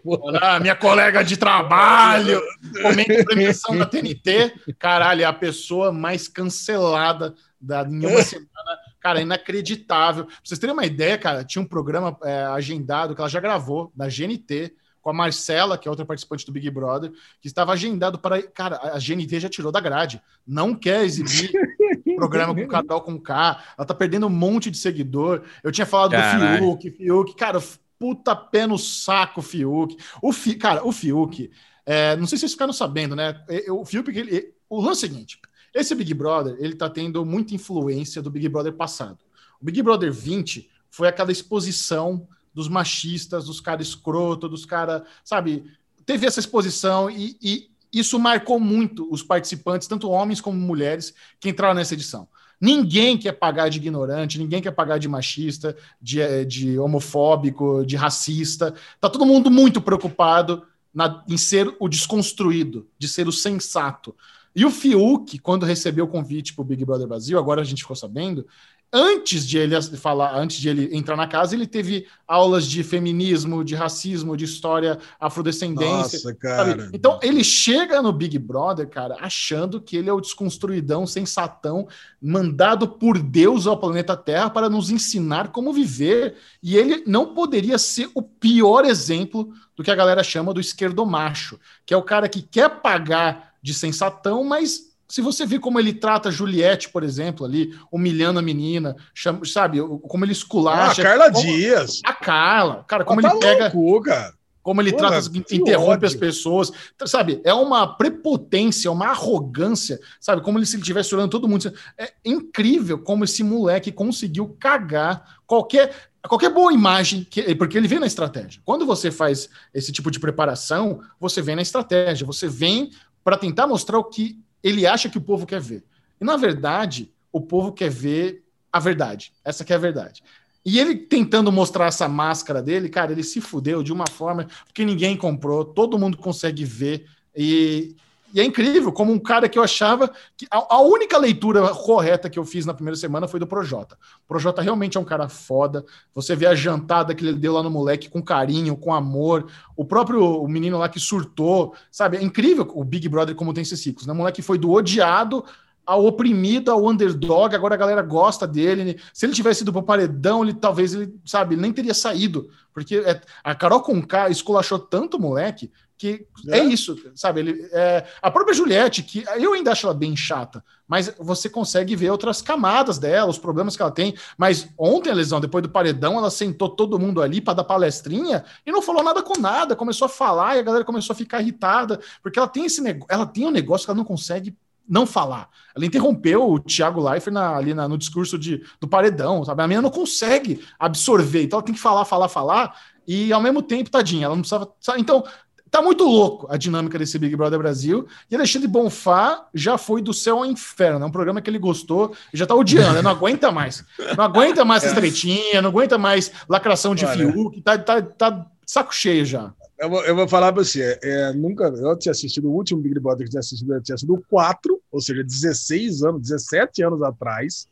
com 0.02 0.38
a 0.42 0.60
minha 0.62 0.76
colega 0.76 1.24
de 1.24 1.36
trabalho, 1.36 2.42
momento 2.82 3.26
premiação 3.26 3.78
da 3.78 3.86
TNT. 3.86 4.54
Caralho, 4.80 5.22
é 5.22 5.26
a 5.26 5.34
pessoa 5.34 5.92
mais 5.92 6.30
cancelada 6.30 7.36
da, 7.60 7.84
em 7.84 8.06
uma 8.06 8.24
semana 8.24 8.80
Cara, 9.02 9.20
é 9.20 9.24
inacreditável. 9.24 10.26
Pra 10.26 10.36
vocês 10.44 10.60
terem 10.60 10.74
uma 10.74 10.86
ideia, 10.86 11.18
cara, 11.18 11.44
tinha 11.44 11.62
um 11.62 11.68
programa 11.68 12.18
é, 12.24 12.44
agendado 12.46 13.16
que 13.16 13.22
ela 13.22 13.30
já 13.30 13.40
gravou 13.40 13.92
na 13.96 14.08
GNT 14.08 14.74
com 15.02 15.10
a 15.10 15.14
Marcela, 15.14 15.78
que 15.78 15.88
é 15.88 15.92
outra 15.92 16.06
participante 16.06 16.46
do 16.46 16.52
Big 16.52 16.70
Brother, 16.70 17.12
que 17.42 17.48
estava 17.48 17.74
agendado 17.74 18.20
para. 18.20 18.42
Cara, 18.44 18.80
a 18.94 19.00
GNT 19.00 19.40
já 19.40 19.50
tirou 19.50 19.72
da 19.72 19.80
grade. 19.80 20.22
Não 20.46 20.76
quer 20.76 21.04
exibir 21.04 21.52
programa 22.16 22.54
com 22.54 22.68
Carol 22.68 23.02
com 23.02 23.20
K. 23.20 23.64
Ela 23.78 23.88
tá 23.88 23.94
perdendo 23.96 24.28
um 24.28 24.30
monte 24.30 24.70
de 24.70 24.78
seguidor. 24.78 25.42
Eu 25.64 25.72
tinha 25.72 25.88
falado 25.88 26.12
Caralho. 26.12 26.60
do 26.60 26.80
Fiuk, 26.80 26.92
Fiuk, 26.92 27.36
cara, 27.36 27.60
puta 27.98 28.36
pé 28.36 28.68
no 28.68 28.78
saco, 28.78 29.42
Fiuk. 29.42 29.98
O 30.22 30.32
Fi, 30.32 30.56
cara, 30.56 30.86
o 30.86 30.92
Fiuk. 30.92 31.50
É, 31.84 32.16
não 32.16 32.28
sei 32.28 32.38
se 32.38 32.42
vocês 32.42 32.52
ficaram 32.52 32.72
sabendo, 32.72 33.16
né? 33.16 33.44
O 33.70 33.84
Fiuk, 33.84 34.16
ele, 34.16 34.54
o 34.70 34.80
lance 34.80 35.06
é 35.06 35.08
o 35.08 35.12
seguinte: 35.12 35.40
esse 35.74 35.96
Big 35.96 36.14
Brother, 36.14 36.56
ele 36.60 36.76
tá 36.76 36.90
tendo 36.90 37.26
muita 37.26 37.56
influência 37.56 38.22
do 38.22 38.30
Big 38.30 38.48
Brother 38.50 38.74
passado. 38.74 39.20
O 39.62 39.66
Big 39.66 39.82
Brother 39.82 40.12
20 40.12 40.70
foi 40.90 41.08
aquela 41.08 41.32
exposição 41.32 42.28
dos 42.54 42.68
machistas, 42.68 43.46
dos 43.46 43.62
caras 43.62 43.88
escroto, 43.88 44.50
dos 44.50 44.66
caras, 44.66 45.04
sabe? 45.24 45.64
Teve 46.06 46.26
essa 46.26 46.40
exposição 46.40 47.10
e, 47.10 47.38
e 47.42 47.72
isso 47.94 48.20
marcou 48.20 48.60
muito 48.60 49.08
os 49.12 49.24
participantes, 49.24 49.88
tanto 49.88 50.10
homens 50.10 50.42
como 50.42 50.58
mulheres, 50.58 51.14
que 51.40 51.50
entraram 51.50 51.76
nessa 51.76 51.94
edição. 51.94 52.28
Ninguém 52.60 53.18
quer 53.18 53.32
pagar 53.32 53.70
de 53.70 53.80
ignorante, 53.80 54.38
ninguém 54.38 54.62
quer 54.62 54.72
pagar 54.72 55.00
de 55.00 55.08
machista, 55.08 55.76
de, 56.00 56.22
eh, 56.22 56.46
de 56.46 56.78
homofóbico, 56.78 57.84
de 57.86 57.96
racista. 57.96 58.76
Tá 59.00 59.10
todo 59.10 59.26
mundo 59.26 59.50
muito 59.50 59.82
preocupado 59.82 60.64
na, 60.94 61.24
em 61.28 61.38
ser 61.38 61.76
o 61.80 61.90
desconstruído, 61.90 62.88
de 63.00 63.08
ser 63.08 63.28
o 63.28 63.32
sensato. 63.32 64.16
E 64.56 64.66
o 64.66 64.72
Fiuk, 64.72 65.40
quando 65.40 65.66
recebeu 65.66 66.06
o 66.06 66.10
convite 66.10 66.54
para 66.54 66.62
o 66.62 66.66
Big 66.66 66.84
Brother 66.84 67.08
Brasil, 67.08 67.40
agora 67.40 67.62
a 67.62 67.64
gente 67.64 67.82
ficou 67.82 67.96
sabendo, 67.96 68.46
antes 68.94 69.48
de 69.48 69.58
ele 69.58 69.82
falar, 69.82 70.36
antes 70.36 70.58
de 70.58 70.68
ele 70.68 70.96
entrar 70.96 71.16
na 71.16 71.26
casa, 71.26 71.56
ele 71.56 71.66
teve 71.66 72.06
aulas 72.28 72.66
de 72.66 72.84
feminismo, 72.84 73.64
de 73.64 73.74
racismo, 73.74 74.36
de 74.36 74.44
história 74.44 75.00
afrodescendência. 75.20 76.20
Nossa, 76.20 76.36
cara. 76.36 76.72
Sabe? 76.72 76.90
Então 76.92 77.18
ele 77.24 77.44
chega 77.44 78.02
no 78.02 78.12
Big 78.12 78.38
Brother, 78.38 78.88
cara, 78.90 79.16
achando 79.22 79.80
que 79.80 79.96
ele 79.96 80.10
é 80.10 80.14
o 80.14 80.20
desconstruidão, 80.20 81.08
sensatão, 81.08 81.88
mandado 82.22 82.88
por 82.88 83.18
Deus 83.18 83.66
ao 83.66 83.80
planeta 83.80 84.18
Terra 84.18 84.50
para 84.50 84.70
nos 84.70 84.90
ensinar 84.90 85.50
como 85.50 85.72
viver. 85.72 86.36
E 86.62 86.76
ele 86.76 87.04
não 87.08 87.34
poderia 87.34 87.78
ser 87.78 88.10
o 88.14 88.22
pior 88.22 88.84
exemplo 88.84 89.54
do 89.76 89.84
que 89.84 89.92
a 89.92 89.96
galera 89.96 90.24
chama 90.24 90.54
do 90.54 90.60
esquerdo 90.60 91.06
macho, 91.06 91.58
que 91.86 91.94
é 91.94 91.98
o 91.98 92.04
cara 92.04 92.28
que 92.28 92.42
quer 92.42 92.82
pagar 92.82 93.51
de 93.62 93.74
sensatão, 93.74 94.44
mas 94.44 94.92
se 95.12 95.22
você 95.22 95.46
vê 95.46 95.60
como 95.60 95.78
ele 95.78 95.94
trata 95.94 96.32
Juliette, 96.32 96.88
por 96.88 97.04
exemplo, 97.04 97.46
ali, 97.46 97.78
humilhando 97.92 98.40
a 98.40 98.42
menina, 98.42 98.96
chama, 99.14 99.44
sabe, 99.44 99.78
como 100.08 100.24
ele 100.24 100.32
esculacha. 100.32 101.02
Ah, 101.02 101.06
a 101.06 101.10
Carla 101.10 101.32
como, 101.34 101.46
Dias. 101.46 102.00
A 102.06 102.14
Carla. 102.14 102.86
Cara, 102.88 103.04
como 103.04 103.20
ele 103.20 103.28
tá 103.28 103.38
pega. 103.38 103.72
Louco, 103.74 104.06
cara. 104.06 104.34
como 104.64 104.82
ele 104.82 104.94
trata, 104.94 105.20
interrompe 105.52 106.06
ódio. 106.06 106.08
as 106.08 106.16
pessoas, 106.16 106.72
sabe? 107.06 107.42
É 107.44 107.54
uma 107.54 107.98
prepotência, 107.98 108.90
uma 108.90 109.08
arrogância, 109.08 110.00
sabe? 110.18 110.42
Como 110.42 110.66
se 110.66 110.78
ele 110.78 110.82
estivesse 110.82 111.14
olhando 111.14 111.32
todo 111.32 111.46
mundo. 111.46 111.74
É 111.98 112.14
incrível 112.24 112.98
como 112.98 113.26
esse 113.26 113.44
moleque 113.44 113.92
conseguiu 113.92 114.56
cagar 114.58 115.40
qualquer 115.46 116.12
qualquer 116.28 116.54
boa 116.54 116.72
imagem, 116.72 117.26
que, 117.30 117.54
porque 117.56 117.78
ele 117.78 117.88
vem 117.88 118.00
na 118.00 118.06
estratégia. 118.06 118.62
Quando 118.64 118.86
você 118.86 119.10
faz 119.10 119.50
esse 119.74 119.92
tipo 119.92 120.12
de 120.12 120.20
preparação, 120.20 121.02
você 121.20 121.42
vem 121.42 121.56
na 121.56 121.62
estratégia, 121.64 122.26
você 122.26 122.48
vem 122.48 122.92
para 123.24 123.38
tentar 123.38 123.68
mostrar 123.68 123.98
o 123.98 124.04
que 124.04 124.40
ele 124.64 124.86
acha 124.86 125.10
que 125.10 125.18
o 125.18 125.22
povo 125.22 125.46
quer 125.46 125.62
ver. 125.62 125.84
E 126.20 126.26
na 126.26 126.38
verdade, 126.38 127.12
o 127.32 127.42
povo 127.42 127.72
quer 127.72 127.90
ver 127.90 128.44
a 128.72 128.80
verdade. 128.80 129.34
Essa 129.44 129.66
que 129.66 129.74
é 129.74 129.76
a 129.76 129.80
verdade. 129.80 130.24
E 130.64 130.80
ele 130.80 130.96
tentando 130.96 131.52
mostrar 131.52 131.88
essa 131.88 132.08
máscara 132.08 132.62
dele, 132.62 132.88
cara, 132.88 133.12
ele 133.12 133.24
se 133.24 133.42
fudeu 133.42 133.82
de 133.82 133.92
uma 133.92 134.06
forma 134.08 134.48
que 134.74 134.86
ninguém 134.86 135.18
comprou, 135.18 135.66
todo 135.66 135.98
mundo 135.98 136.18
consegue 136.18 136.64
ver. 136.64 137.06
E, 137.36 137.96
e 138.34 138.40
é 138.40 138.44
incrível 138.44 138.92
como 138.92 139.12
um 139.12 139.20
cara 139.20 139.50
que 139.50 139.58
eu 139.60 139.64
achava 139.64 140.12
que 140.38 140.46
a, 140.50 140.76
a, 140.76 140.82
única 140.82 141.18
leitura 141.18 141.68
correta 141.70 142.30
que 142.30 142.40
eu 142.40 142.46
fiz 142.46 142.66
na 142.66 142.74
primeira 142.74 142.96
semana 142.96 143.28
foi 143.28 143.40
do 143.40 143.48
Projota. 143.48 143.98
O 144.24 144.28
Projota 144.28 144.62
realmente 144.62 144.98
é 144.98 145.00
um 145.00 145.06
cara 145.06 145.28
foda. 145.28 145.86
Você 146.14 146.36
vê 146.36 146.46
a 146.46 146.56
jantada 146.56 147.14
que 147.14 147.26
ele 147.26 147.38
deu 147.38 147.54
lá 147.54 147.64
no 147.64 147.70
moleque 147.70 148.10
com 148.10 148.22
carinho, 148.22 148.78
com 148.78 148.94
amor. 148.94 149.48
O 149.76 149.84
próprio 149.84 150.42
o 150.42 150.48
menino 150.48 150.78
lá 150.78 150.88
que 150.88 151.00
surtou, 151.00 151.74
sabe? 151.92 152.18
É 152.18 152.24
incrível 152.24 152.70
o 152.74 152.84
Big 152.84 153.08
Brother 153.10 153.36
como 153.36 153.54
tem 153.54 153.64
esses 153.64 153.80
ciclos. 153.80 154.08
Né? 154.08 154.14
O 154.14 154.16
moleque 154.16 154.42
foi 154.42 154.58
do 154.58 154.72
odiado 154.72 155.44
ao 155.86 156.06
oprimido, 156.06 156.72
ao 156.72 156.88
underdog, 156.88 157.54
agora 157.54 157.76
a 157.76 157.78
galera 157.78 158.02
gosta 158.02 158.48
dele. 158.48 159.00
Se 159.14 159.26
ele 159.26 159.34
tivesse 159.34 159.64
ido 159.64 159.74
pro 159.74 159.84
paredão, 159.84 160.44
ele 160.44 160.54
talvez 160.54 160.94
ele, 160.94 161.14
sabe, 161.26 161.56
nem 161.56 161.74
teria 161.74 161.94
saído. 161.94 162.50
Porque 162.74 162.98
é, 162.98 163.20
a 163.44 163.54
Carol 163.56 163.82
Conká 163.82 164.30
esculachou 164.30 164.80
tanto 164.80 165.18
o 165.18 165.22
moleque 165.22 165.72
que 166.02 166.26
é, 166.48 166.58
é 166.58 166.64
isso, 166.66 166.98
sabe? 167.14 167.42
Ele, 167.42 167.70
é, 167.72 168.08
a 168.24 168.32
própria 168.32 168.56
Juliette, 168.56 169.04
que 169.04 169.24
eu 169.38 169.54
ainda 169.54 169.72
acho 169.72 169.86
ela 169.86 169.94
bem 169.94 170.16
chata, 170.16 170.66
mas 170.88 171.14
você 171.20 171.48
consegue 171.48 171.96
ver 171.96 172.10
outras 172.10 172.42
camadas 172.42 172.98
dela, 172.98 173.30
os 173.30 173.38
problemas 173.38 173.76
que 173.76 173.84
ela 173.84 173.92
tem. 173.92 174.16
Mas 174.36 174.68
ontem 174.76 175.12
a 175.12 175.14
lesão, 175.14 175.40
depois 175.40 175.62
do 175.62 175.70
paredão, 175.70 176.18
ela 176.18 176.32
sentou 176.32 176.70
todo 176.70 176.98
mundo 176.98 177.22
ali 177.22 177.40
para 177.40 177.54
dar 177.54 177.66
palestrinha 177.66 178.44
e 178.66 178.72
não 178.72 178.82
falou 178.82 179.04
nada 179.04 179.22
com 179.22 179.40
nada, 179.40 179.76
começou 179.76 180.08
a 180.08 180.10
falar 180.10 180.56
e 180.56 180.60
a 180.60 180.64
galera 180.64 180.84
começou 180.84 181.14
a 181.14 181.16
ficar 181.16 181.40
irritada, 181.40 182.00
porque 182.24 182.40
ela 182.40 182.48
tem 182.48 182.66
esse 182.66 182.82
negócio, 182.82 183.14
ela 183.14 183.28
tem 183.28 183.46
um 183.46 183.52
negócio 183.52 183.86
que 183.86 183.92
ela 183.92 183.98
não 184.00 184.04
consegue 184.04 184.58
não 184.90 185.06
falar. 185.06 185.50
Ela 185.76 185.86
interrompeu 185.86 186.50
o 186.50 186.60
Thiago 186.60 187.08
Leifert 187.08 187.32
na, 187.32 187.56
ali 187.56 187.76
na, 187.76 187.88
no 187.88 187.96
discurso 187.96 188.40
de, 188.40 188.66
do 188.80 188.88
paredão, 188.88 189.46
sabe? 189.46 189.62
A 189.62 189.68
menina 189.68 189.84
não 189.84 189.92
consegue 189.92 190.66
absorver, 190.80 191.44
então 191.44 191.60
ela 191.60 191.66
tem 191.66 191.76
que 191.76 191.80
falar, 191.80 192.06
falar, 192.06 192.28
falar, 192.28 192.76
e 193.08 193.34
ao 193.34 193.42
mesmo 193.42 193.62
tempo, 193.62 193.90
tadinha, 193.90 194.26
ela 194.26 194.36
não 194.36 194.42
precisava. 194.42 194.72
Sabe? 194.80 195.02
Então, 195.02 195.24
tá 195.72 195.82
muito 195.82 196.04
louco 196.04 196.46
a 196.50 196.58
dinâmica 196.58 197.00
desse 197.00 197.18
Big 197.18 197.34
Brother 197.36 197.58
Brasil. 197.58 198.06
E 198.30 198.36
Alexandre 198.36 198.68
Bonfá 198.68 199.48
já 199.54 199.78
foi 199.78 200.02
do 200.02 200.14
céu 200.14 200.40
ao 200.40 200.46
inferno. 200.46 201.06
É 201.06 201.08
um 201.08 201.12
programa 201.12 201.42
que 201.42 201.50
ele 201.50 201.58
gostou 201.58 202.14
e 202.34 202.38
já 202.38 202.46
tá 202.46 202.54
odiando, 202.54 202.96
ele 202.96 203.02
não 203.02 203.12
aguenta 203.12 203.52
mais. 203.52 203.84
Não 204.18 204.26
aguenta 204.26 204.66
mais 204.66 204.84
essa 204.84 204.94
tretinha, 204.94 205.62
não 205.62 205.70
aguenta 205.70 205.98
mais 205.98 206.32
lacração 206.50 206.94
de 206.94 207.06
Olha. 207.06 207.32
Fiuk, 207.32 207.62
tá, 207.62 207.78
tá, 207.78 208.02
tá 208.02 208.46
saco 208.68 208.94
cheio 208.94 209.26
já. 209.26 209.54
Eu 209.80 209.90
vou, 209.90 210.04
eu 210.04 210.16
vou 210.16 210.28
falar 210.28 210.54
para 210.54 210.64
você, 210.64 211.00
é, 211.02 211.34
nunca, 211.34 211.64
eu 211.64 211.98
tinha 211.98 212.12
assistido 212.12 212.50
o 212.50 212.54
último 212.54 212.82
Big 212.82 213.00
Brother 213.00 213.26
que 213.26 213.32
tinha 213.32 213.40
assistido, 213.40 213.74
eu 213.74 213.82
tinha 213.82 213.98
sido 213.98 214.14
o 214.14 214.22
4, 214.30 214.80
ou 214.92 215.02
seja, 215.02 215.24
16 215.24 216.04
anos, 216.04 216.22
17 216.22 216.84
anos 216.84 217.02
atrás. 217.02 217.68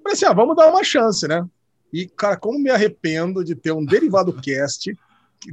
Falei 0.00 0.12
assim, 0.12 0.26
ah, 0.26 0.32
vamos 0.32 0.54
dar 0.54 0.70
uma 0.70 0.84
chance, 0.84 1.26
né? 1.26 1.44
E, 1.92 2.06
cara, 2.06 2.36
como 2.36 2.56
me 2.58 2.70
arrependo 2.70 3.42
de 3.44 3.56
ter 3.56 3.72
um 3.72 3.84
derivado 3.84 4.32
cast 4.34 4.96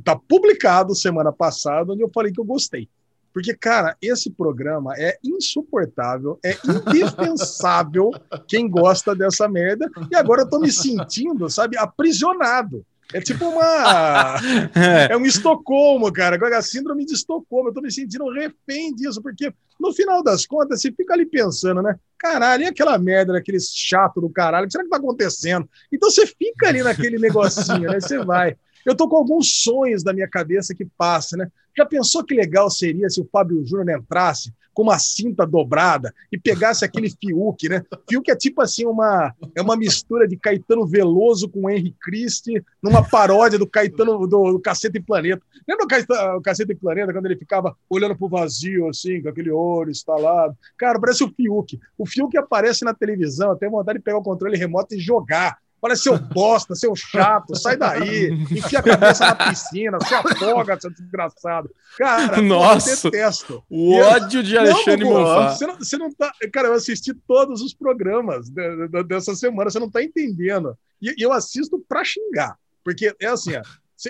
tá 0.04 0.16
publicado 0.16 0.96
semana 0.96 1.32
passada, 1.32 1.94
onde 1.94 2.04
eu 2.04 2.12
falei 2.14 2.32
que 2.32 2.40
eu 2.40 2.46
gostei. 2.46 2.90
Porque, 3.34 3.54
cara, 3.54 3.96
esse 4.02 4.32
programa 4.32 4.96
é 4.98 5.18
insuportável, 5.24 6.40
é 6.44 6.58
indefensável 6.66 8.10
quem 8.48 8.68
gosta 8.68 9.16
dessa 9.16 9.48
merda. 9.48 9.90
E 10.12 10.16
agora 10.16 10.42
eu 10.42 10.50
tô 10.50 10.60
me 10.60 10.72
sentindo, 10.72 11.50
sabe, 11.50 11.78
aprisionado. 11.78 12.84
É 13.14 13.22
tipo 13.22 13.46
uma. 13.46 14.38
é 15.10 15.16
um 15.16 15.26
Estocolmo, 15.26 16.12
cara. 16.12 16.36
Agora, 16.36 16.58
a 16.58 16.62
síndrome 16.62 17.06
de 17.06 17.14
Estocolmo. 17.14 17.70
Eu 17.70 17.74
tô 17.74 17.82
me 17.82 17.92
sentindo 17.92 18.30
refém 18.32 18.94
disso, 18.94 19.22
porque 19.22 19.54
no 19.80 19.94
final 19.94 20.22
das 20.22 20.46
contas, 20.46 20.82
você 20.82 20.92
fica 20.92 21.14
ali 21.14 21.26
pensando, 21.26 21.82
né? 21.82 21.96
Caralho, 22.18 22.64
e 22.64 22.68
aquela 22.68 22.98
merda 22.98 23.34
daquele 23.34 23.60
chato 23.60 24.20
do 24.20 24.30
caralho? 24.30 24.66
O 24.66 24.68
que 24.68 24.72
será 24.72 24.84
que 24.84 24.90
tá 24.90 24.98
acontecendo? 24.98 25.70
Então 25.92 26.10
você 26.10 26.26
fica 26.26 26.68
ali 26.68 26.84
naquele 26.84 27.18
negocinho, 27.18 27.90
né? 27.90 28.00
Você 28.00 28.18
vai. 28.18 28.58
Eu 28.88 28.96
tô 28.96 29.06
com 29.10 29.18
alguns 29.18 29.64
sonhos 29.64 30.02
da 30.02 30.14
minha 30.14 30.30
cabeça 30.30 30.74
que 30.74 30.86
passam, 30.86 31.40
né? 31.40 31.52
Já 31.78 31.86
pensou 31.86 32.24
que 32.24 32.34
legal 32.34 32.72
seria 32.72 33.10
se 33.10 33.20
o 33.20 33.28
Fábio 33.30 33.62
Júnior 33.66 34.00
entrasse 34.00 34.54
com 34.74 34.84
uma 34.84 34.98
cinta 34.98 35.46
dobrada 35.46 36.14
e 36.32 36.40
pegasse 36.40 36.86
aquele 36.86 37.10
Fiuk, 37.10 37.68
né? 37.68 37.84
Fiuk 38.10 38.32
é 38.32 38.36
tipo 38.36 38.62
assim 38.62 38.86
uma 38.86 39.34
é 39.54 39.62
uma 39.62 39.76
mistura 39.76 40.26
de 40.26 40.38
Caetano 40.38 40.88
Veloso 40.88 41.50
com 41.50 41.70
Henry 41.70 41.94
Christie, 42.00 42.64
numa 42.82 43.04
paródia 43.04 43.60
do 43.60 43.68
Caetano 43.68 44.26
do, 44.26 44.54
do 44.54 44.60
Cacete 44.62 45.00
e 45.00 45.04
Planeta. 45.04 45.42
Lembra 45.68 45.84
o, 45.84 45.88
Caetano, 45.88 46.38
o 46.38 46.42
Cacete 46.42 46.72
e 46.72 46.76
Planeta 46.76 47.12
quando 47.12 47.26
ele 47.26 47.36
ficava 47.36 47.76
olhando 47.90 48.16
pro 48.16 48.30
vazio 48.30 48.88
assim, 48.88 49.22
com 49.22 49.28
aquele 49.28 49.52
olho 49.52 49.92
instalado? 49.92 50.56
Cara, 50.78 50.98
parece 50.98 51.26
o 51.26 51.34
Fiuk. 51.36 51.78
O 51.98 52.06
Fiuk 52.06 52.38
aparece 52.38 52.86
na 52.86 52.94
televisão, 52.94 53.50
eu 53.50 53.58
tenho 53.58 53.72
vontade 53.72 54.00
de 54.00 54.04
pegar 54.06 54.20
o 54.20 54.24
controle 54.24 54.56
remoto 54.56 54.96
e 54.96 55.00
jogar 55.00 55.58
Parece 55.80 56.04
seu 56.04 56.18
bosta, 56.18 56.74
seu 56.74 56.96
chato, 56.96 57.56
sai 57.56 57.78
daí, 57.78 58.32
enfia 58.32 58.80
a 58.80 58.84
cabeça 58.84 59.26
na 59.26 59.36
piscina, 59.36 60.00
se 60.02 60.14
afoga, 60.14 60.80
seu 60.80 60.90
desgraçado. 60.90 61.70
Cara, 61.98 62.42
Nossa, 62.42 63.08
eu 63.08 63.12
detesto. 63.12 63.64
O 63.70 63.96
ódio 63.96 64.42
de 64.42 64.58
Alexandre 64.58 65.06
Bonfá. 65.06 65.56
Você 65.56 65.68
não, 65.68 65.76
você 65.78 65.98
não 65.98 66.12
tá. 66.12 66.32
Cara, 66.52 66.70
eu 66.70 66.74
assisti 66.74 67.14
todos 67.28 67.62
os 67.62 67.74
programas 67.76 68.50
de, 68.50 68.88
de, 68.88 69.04
dessa 69.04 69.36
semana, 69.36 69.70
você 69.70 69.80
não 69.80 69.90
tá 69.90 70.04
entendendo. 70.04 70.76
E 71.00 71.14
eu 71.24 71.32
assisto 71.32 71.80
pra 71.88 72.04
xingar. 72.04 72.58
Porque 72.84 73.14
é 73.20 73.28
assim, 73.28 73.56
ó, 73.56 73.62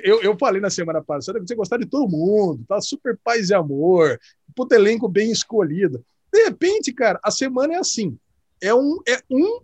eu, 0.03 0.21
eu 0.21 0.37
falei 0.37 0.61
na 0.61 0.69
semana 0.69 1.01
passada 1.01 1.39
que 1.39 1.47
você 1.47 1.55
gostar 1.55 1.77
de 1.77 1.85
todo 1.85 2.09
mundo, 2.09 2.63
tá 2.67 2.79
super 2.79 3.17
paz 3.23 3.49
e 3.49 3.53
amor, 3.53 4.19
puto 4.55 4.73
elenco 4.75 5.07
bem 5.09 5.31
escolhido. 5.31 6.03
De 6.31 6.43
repente, 6.43 6.93
cara, 6.93 7.19
a 7.23 7.31
semana 7.31 7.73
é 7.73 7.77
assim. 7.77 8.17
É 8.61 8.73
um, 8.73 8.99
é 9.07 9.19
um 9.29 9.61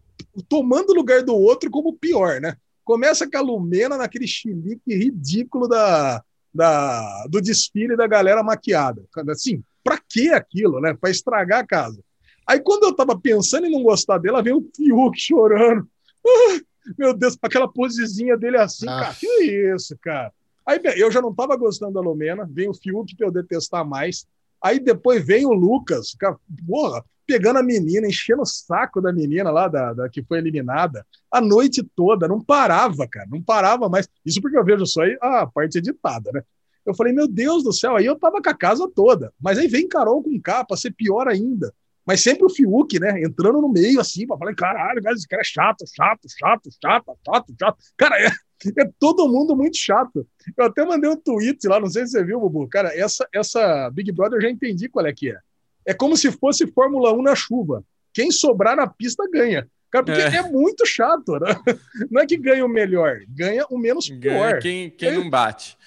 tomando 0.47 0.91
o 0.91 0.95
lugar 0.95 1.23
do 1.23 1.35
outro 1.35 1.69
como 1.69 1.97
pior, 1.97 2.39
né? 2.41 2.55
Começa 2.83 3.29
com 3.29 3.37
a 3.37 3.41
Lumena 3.41 3.97
naquele 3.97 4.27
chilique 4.27 4.93
ridículo 4.93 5.67
da, 5.67 6.23
da, 6.53 7.25
do 7.27 7.41
desfile 7.41 7.95
da 7.95 8.07
galera 8.07 8.43
maquiada. 8.43 9.03
Assim, 9.29 9.63
pra 9.83 9.97
que 9.97 10.29
aquilo, 10.29 10.79
né? 10.81 10.93
Pra 10.93 11.09
estragar 11.09 11.59
a 11.59 11.67
casa. 11.67 12.03
Aí 12.47 12.59
quando 12.59 12.83
eu 12.83 12.95
tava 12.95 13.19
pensando 13.19 13.65
em 13.65 13.71
não 13.71 13.83
gostar 13.83 14.17
dela, 14.17 14.41
vem 14.41 14.53
o 14.53 14.69
Fiuk 14.75 15.17
chorando. 15.19 15.87
Ah, 16.25 16.59
meu 16.97 17.13
Deus, 17.13 17.37
aquela 17.41 17.67
posezinha 17.67 18.37
dele 18.37 18.57
assim, 18.57 18.87
ah. 18.87 18.99
cara, 18.99 19.15
que 19.15 19.27
isso, 19.73 19.97
cara? 20.01 20.31
Aí 20.65 20.79
eu 20.97 21.11
já 21.11 21.21
não 21.21 21.33
tava 21.33 21.55
gostando 21.55 21.93
da 21.93 22.01
Lumena, 22.01 22.47
vem 22.49 22.69
o 22.69 22.73
Fiuk 22.73 23.15
pra 23.15 23.27
eu 23.27 23.31
detestar 23.31 23.87
mais. 23.87 24.25
Aí 24.63 24.79
depois 24.79 25.25
vem 25.25 25.45
o 25.45 25.51
Lucas, 25.51 26.15
cara, 26.17 26.37
porra, 26.65 27.03
pegando 27.25 27.59
a 27.59 27.63
menina, 27.63 28.07
enchendo 28.07 28.41
o 28.41 28.45
saco 28.45 29.01
da 29.01 29.11
menina 29.11 29.51
lá, 29.51 29.67
da, 29.67 29.93
da, 29.93 30.09
que 30.09 30.23
foi 30.23 30.37
eliminada, 30.37 31.05
a 31.31 31.41
noite 31.41 31.83
toda, 31.95 32.27
não 32.27 32.41
parava, 32.41 33.07
cara, 33.07 33.27
não 33.29 33.41
parava 33.41 33.89
mais. 33.89 34.07
Isso 34.25 34.41
porque 34.41 34.57
eu 34.57 34.63
vejo 34.63 34.85
só 34.85 35.01
aí 35.01 35.17
a 35.21 35.45
parte 35.45 35.77
editada, 35.77 36.31
né? 36.31 36.41
Eu 36.85 36.93
falei, 36.93 37.13
meu 37.13 37.27
Deus 37.27 37.63
do 37.63 37.71
céu, 37.71 37.95
aí 37.95 38.05
eu 38.05 38.17
tava 38.17 38.41
com 38.41 38.49
a 38.49 38.53
casa 38.53 38.89
toda. 38.93 39.33
Mas 39.41 39.57
aí 39.57 39.67
vem 39.67 39.87
Carol 39.87 40.21
com 40.21 40.39
capa, 40.41 40.75
ser 40.75 40.91
pior 40.91 41.27
ainda. 41.27 41.73
Mas 42.05 42.21
sempre 42.21 42.45
o 42.45 42.49
Fiuk, 42.49 42.99
né, 42.99 43.21
entrando 43.21 43.61
no 43.61 43.69
meio 43.69 43.99
assim, 43.99 44.27
pra 44.27 44.37
falar, 44.37 44.53
caralho, 44.55 45.01
esse 45.11 45.27
cara 45.27 45.41
é 45.41 45.45
chato, 45.45 45.85
chato, 45.95 46.27
chato, 46.37 46.69
chato, 46.81 47.17
chato, 47.25 47.53
chato. 47.57 47.77
Cara, 47.97 48.19
é, 48.19 48.27
é 48.81 48.89
todo 48.99 49.27
mundo 49.27 49.55
muito 49.55 49.77
chato. 49.77 50.27
Eu 50.57 50.65
até 50.65 50.85
mandei 50.85 51.09
um 51.09 51.15
tweet 51.15 51.65
lá, 51.67 51.79
não 51.79 51.89
sei 51.89 52.05
se 52.05 52.11
você 52.11 52.23
viu, 52.23 52.39
Bubu. 52.39 52.67
Cara, 52.67 52.91
essa, 52.97 53.27
essa 53.33 53.89
Big 53.91 54.11
Brother 54.11 54.37
eu 54.37 54.41
já 54.41 54.49
entendi 54.49 54.89
qual 54.89 55.05
é 55.05 55.13
que 55.13 55.31
é. 55.31 55.37
É 55.85 55.93
como 55.93 56.15
se 56.17 56.31
fosse 56.31 56.67
Fórmula 56.67 57.13
1 57.13 57.21
na 57.21 57.35
chuva. 57.35 57.83
Quem 58.13 58.31
sobrar 58.31 58.75
na 58.75 58.87
pista 58.87 59.27
ganha. 59.31 59.67
Cara, 59.93 60.05
porque 60.05 60.21
é, 60.21 60.35
é 60.37 60.41
muito 60.41 60.85
chato, 60.87 61.39
né? 61.39 61.55
Não 62.09 62.21
é 62.21 62.25
que 62.25 62.35
ganha 62.35 62.65
o 62.65 62.69
melhor, 62.69 63.19
ganha 63.29 63.63
o 63.69 63.77
menos 63.77 64.09
pior. 64.09 64.49
Ganha 64.49 64.59
quem, 64.59 64.89
quem 64.89 65.09
é. 65.09 65.11
não 65.11 65.29
bate. 65.29 65.77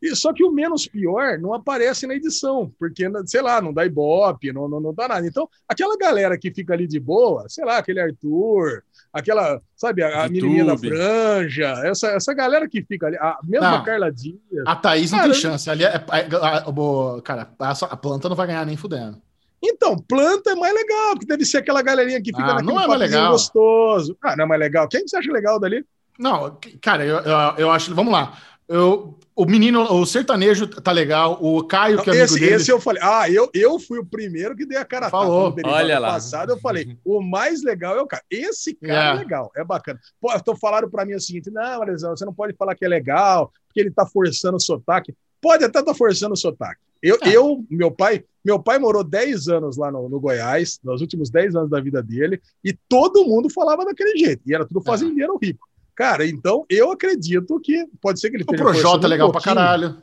E, 0.00 0.14
só 0.14 0.32
que 0.32 0.44
o 0.44 0.52
menos 0.52 0.86
pior 0.86 1.38
não 1.38 1.54
aparece 1.54 2.06
na 2.06 2.14
edição, 2.14 2.70
porque, 2.78 3.10
sei 3.24 3.40
lá, 3.40 3.60
não 3.60 3.72
dá 3.72 3.84
ibope, 3.84 4.52
não, 4.52 4.68
não, 4.68 4.80
não 4.80 4.94
dá 4.94 5.08
nada. 5.08 5.26
Então, 5.26 5.48
aquela 5.68 5.96
galera 5.96 6.36
que 6.38 6.52
fica 6.52 6.74
ali 6.74 6.86
de 6.86 7.00
boa, 7.00 7.46
sei 7.48 7.64
lá, 7.64 7.78
aquele 7.78 8.00
Arthur, 8.00 8.82
aquela, 9.12 9.60
sabe, 9.74 10.02
a, 10.02 10.24
a 10.24 10.28
menininha 10.28 10.66
da 10.66 10.76
franja, 10.76 11.72
essa, 11.84 12.08
essa 12.08 12.34
galera 12.34 12.68
que 12.68 12.82
fica 12.82 13.06
ali, 13.06 13.16
a 13.16 13.38
mesma 13.42 13.70
não, 13.70 13.84
Carla 13.84 14.12
Dias. 14.12 14.38
A 14.66 14.76
Thaís 14.76 15.10
não 15.10 15.18
cara, 15.18 15.32
tem 15.32 15.40
chance. 15.40 15.70
Ali 15.70 15.84
é, 15.84 15.88
é, 15.88 15.94
a, 15.94 16.58
a, 16.58 17.22
cara, 17.22 17.50
a, 17.58 17.96
planta 17.96 18.28
não 18.28 18.36
vai 18.36 18.46
ganhar 18.46 18.66
nem 18.66 18.76
fudendo. 18.76 19.20
Então, 19.62 19.96
planta 19.96 20.50
é 20.50 20.54
mais 20.54 20.74
legal, 20.74 21.12
porque 21.12 21.26
deve 21.26 21.44
ser 21.44 21.58
aquela 21.58 21.82
galerinha 21.82 22.20
que 22.20 22.30
fica 22.30 22.42
ah, 22.42 22.54
naquele 22.54 22.72
não 22.72 22.80
é 22.80 22.86
mais 22.86 23.00
legal. 23.00 23.32
gostoso. 23.32 24.16
Ah, 24.22 24.36
não 24.36 24.44
é 24.44 24.48
mais 24.48 24.60
legal. 24.60 24.86
Quem 24.88 25.06
você 25.06 25.16
acha 25.16 25.32
legal 25.32 25.58
dali? 25.58 25.84
Não, 26.18 26.58
cara, 26.80 27.04
eu, 27.04 27.16
eu, 27.18 27.38
eu 27.58 27.70
acho. 27.70 27.94
Vamos 27.94 28.12
lá. 28.12 28.36
Eu, 28.68 29.18
o 29.36 29.44
menino, 29.44 29.82
o 29.82 30.06
sertanejo 30.06 30.66
tá 30.66 30.90
legal, 30.90 31.38
o 31.42 31.62
Caio, 31.62 32.02
que 32.02 32.08
é 32.08 32.12
amigo 32.12 32.24
esse, 32.24 32.40
dele... 32.40 32.54
esse 32.54 32.72
eu 32.72 32.80
falei, 32.80 33.02
ah, 33.04 33.30
eu, 33.30 33.50
eu 33.52 33.78
fui 33.78 33.98
o 33.98 34.06
primeiro 34.06 34.56
que 34.56 34.64
dei 34.64 34.78
a 34.78 34.84
cara 34.84 35.10
Falou. 35.10 35.54
Olha 35.62 35.98
lá. 35.98 36.12
passado, 36.12 36.52
eu 36.52 36.58
falei, 36.58 36.96
o 37.04 37.20
mais 37.20 37.62
legal 37.62 37.98
é 37.98 38.00
o 38.00 38.06
cara. 38.06 38.22
Esse 38.30 38.74
cara 38.74 39.10
é, 39.10 39.16
é 39.16 39.18
legal, 39.18 39.52
é 39.54 39.62
bacana. 39.62 40.00
Pô, 40.18 40.32
então 40.34 40.56
falaram 40.56 40.88
para 40.88 41.04
mim 41.04 41.14
o 41.14 41.20
seguinte, 41.20 41.50
não, 41.50 41.82
Alesão, 41.82 42.16
você 42.16 42.24
não 42.24 42.32
pode 42.32 42.54
falar 42.54 42.74
que 42.74 42.86
é 42.86 42.88
legal, 42.88 43.52
porque 43.68 43.78
ele 43.78 43.90
tá 43.90 44.06
forçando 44.06 44.56
o 44.56 44.60
sotaque. 44.60 45.14
Pode 45.38 45.64
até 45.64 45.80
estar 45.80 45.92
tá 45.92 45.94
forçando 45.94 46.32
o 46.32 46.38
sotaque. 46.38 46.80
Eu, 47.02 47.18
ah. 47.20 47.28
eu, 47.28 47.62
meu 47.70 47.90
pai, 47.90 48.24
meu 48.42 48.58
pai 48.58 48.78
morou 48.78 49.04
10 49.04 49.48
anos 49.48 49.76
lá 49.76 49.92
no, 49.92 50.08
no, 50.08 50.18
Goiás, 50.18 50.80
nos 50.82 51.02
últimos 51.02 51.28
10 51.28 51.56
anos 51.56 51.70
da 51.70 51.78
vida 51.78 52.02
dele, 52.02 52.40
e 52.64 52.72
todo 52.88 53.26
mundo 53.26 53.50
falava 53.50 53.84
daquele 53.84 54.16
jeito, 54.16 54.40
e 54.46 54.54
era 54.54 54.64
tudo 54.64 54.80
é. 54.80 54.84
fazendeiro 54.84 55.38
é. 55.42 55.46
rico. 55.46 55.68
Cara, 55.96 56.26
então 56.26 56.66
eu 56.68 56.92
acredito 56.92 57.58
que 57.58 57.86
pode 58.00 58.20
ser 58.20 58.28
que 58.28 58.36
ele 58.36 58.44
O 58.46 58.54
Projota 58.54 59.06
é 59.06 59.08
legal 59.08 59.30
um 59.30 59.32
pra 59.32 59.40
caralho. 59.40 59.96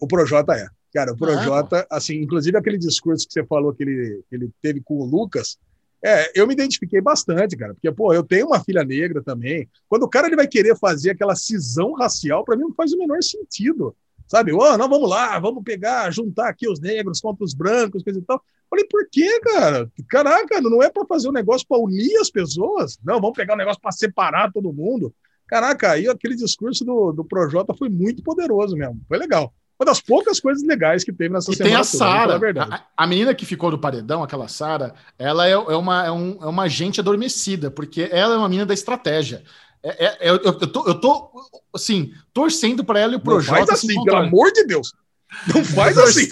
O 0.00 0.08
Projota 0.08 0.52
é. 0.54 0.66
Cara, 0.92 1.12
o 1.12 1.16
Projota, 1.16 1.78
é, 1.78 1.86
assim, 1.90 2.16
inclusive 2.16 2.58
aquele 2.58 2.78
discurso 2.78 3.26
que 3.26 3.32
você 3.32 3.44
falou 3.44 3.72
que 3.72 3.82
ele, 3.82 4.22
que 4.28 4.34
ele 4.34 4.50
teve 4.60 4.80
com 4.80 4.94
o 4.94 5.04
Lucas, 5.04 5.56
é, 6.04 6.38
eu 6.38 6.46
me 6.46 6.52
identifiquei 6.52 7.00
bastante, 7.00 7.56
cara, 7.56 7.72
porque, 7.72 7.90
pô, 7.90 8.12
eu 8.12 8.22
tenho 8.22 8.48
uma 8.48 8.62
filha 8.62 8.84
negra 8.84 9.22
também. 9.22 9.68
Quando 9.88 10.02
o 10.02 10.08
cara 10.08 10.26
ele 10.26 10.36
vai 10.36 10.46
querer 10.46 10.76
fazer 10.76 11.10
aquela 11.10 11.34
cisão 11.34 11.92
racial, 11.94 12.44
para 12.44 12.56
mim 12.56 12.64
não 12.64 12.74
faz 12.74 12.92
o 12.92 12.98
menor 12.98 13.22
sentido. 13.22 13.96
Sabe? 14.26 14.52
Oh, 14.52 14.76
não, 14.76 14.88
vamos 14.88 15.08
lá, 15.08 15.38
vamos 15.38 15.62
pegar, 15.62 16.10
juntar 16.10 16.48
aqui 16.48 16.68
os 16.68 16.80
negros 16.80 17.20
contra 17.20 17.44
os 17.44 17.54
brancos, 17.54 18.02
coisa 18.02 18.18
e 18.18 18.22
tal. 18.22 18.42
Falei, 18.68 18.86
por 18.86 19.06
quê, 19.10 19.40
cara? 19.40 19.90
Caraca, 20.08 20.60
não 20.60 20.82
é 20.82 20.90
para 20.90 21.06
fazer 21.06 21.28
um 21.28 21.32
negócio 21.32 21.66
para 21.66 21.78
unir 21.78 22.16
as 22.20 22.30
pessoas? 22.30 22.98
Não, 23.04 23.20
vamos 23.20 23.36
pegar 23.36 23.54
um 23.54 23.58
negócio 23.58 23.80
para 23.80 23.92
separar 23.92 24.52
todo 24.52 24.72
mundo. 24.72 25.14
Caraca, 25.46 25.92
aí 25.92 26.08
aquele 26.08 26.34
discurso 26.34 26.84
do, 26.84 27.12
do 27.12 27.24
Projota 27.24 27.74
foi 27.74 27.88
muito 27.88 28.22
poderoso 28.22 28.76
mesmo. 28.76 29.00
Foi 29.06 29.18
legal. 29.18 29.52
Uma 29.78 29.86
das 29.86 30.00
poucas 30.00 30.38
coisas 30.38 30.62
legais 30.62 31.02
que 31.02 31.12
teve 31.12 31.34
nessa 31.34 31.50
e 31.50 31.56
semana. 31.56 31.74
Tem 31.74 31.80
a 31.80 31.84
Sara. 31.84 32.40
A, 32.70 33.04
a, 33.04 33.06
menina 33.06 33.34
que 33.34 33.44
ficou 33.44 33.70
no 33.70 33.78
paredão, 33.78 34.22
aquela 34.22 34.46
Sara, 34.46 34.94
ela 35.18 35.46
é, 35.46 35.52
é, 35.52 35.56
uma, 35.56 36.06
é, 36.06 36.10
um, 36.10 36.38
é 36.40 36.46
uma 36.46 36.68
gente 36.68 37.00
adormecida, 37.00 37.70
porque 37.70 38.08
ela 38.10 38.34
é 38.34 38.38
uma 38.38 38.48
menina 38.48 38.66
da 38.66 38.74
estratégia. 38.74 39.42
É, 39.82 40.06
é, 40.06 40.16
é 40.20 40.30
eu, 40.30 40.36
eu, 40.36 40.54
tô, 40.54 40.88
eu 40.88 40.94
tô, 40.94 41.30
assim, 41.74 42.12
torcendo 42.32 42.84
para 42.84 43.00
ela 43.00 43.14
e 43.14 43.16
o 43.16 43.20
Projota. 43.20 43.66
Faz 43.66 43.70
assim, 43.70 44.02
pelo 44.04 44.16
amor 44.16 44.52
de 44.52 44.64
Deus. 44.64 44.92
Não 45.52 45.64
faz 45.64 45.96
assim. 45.98 46.28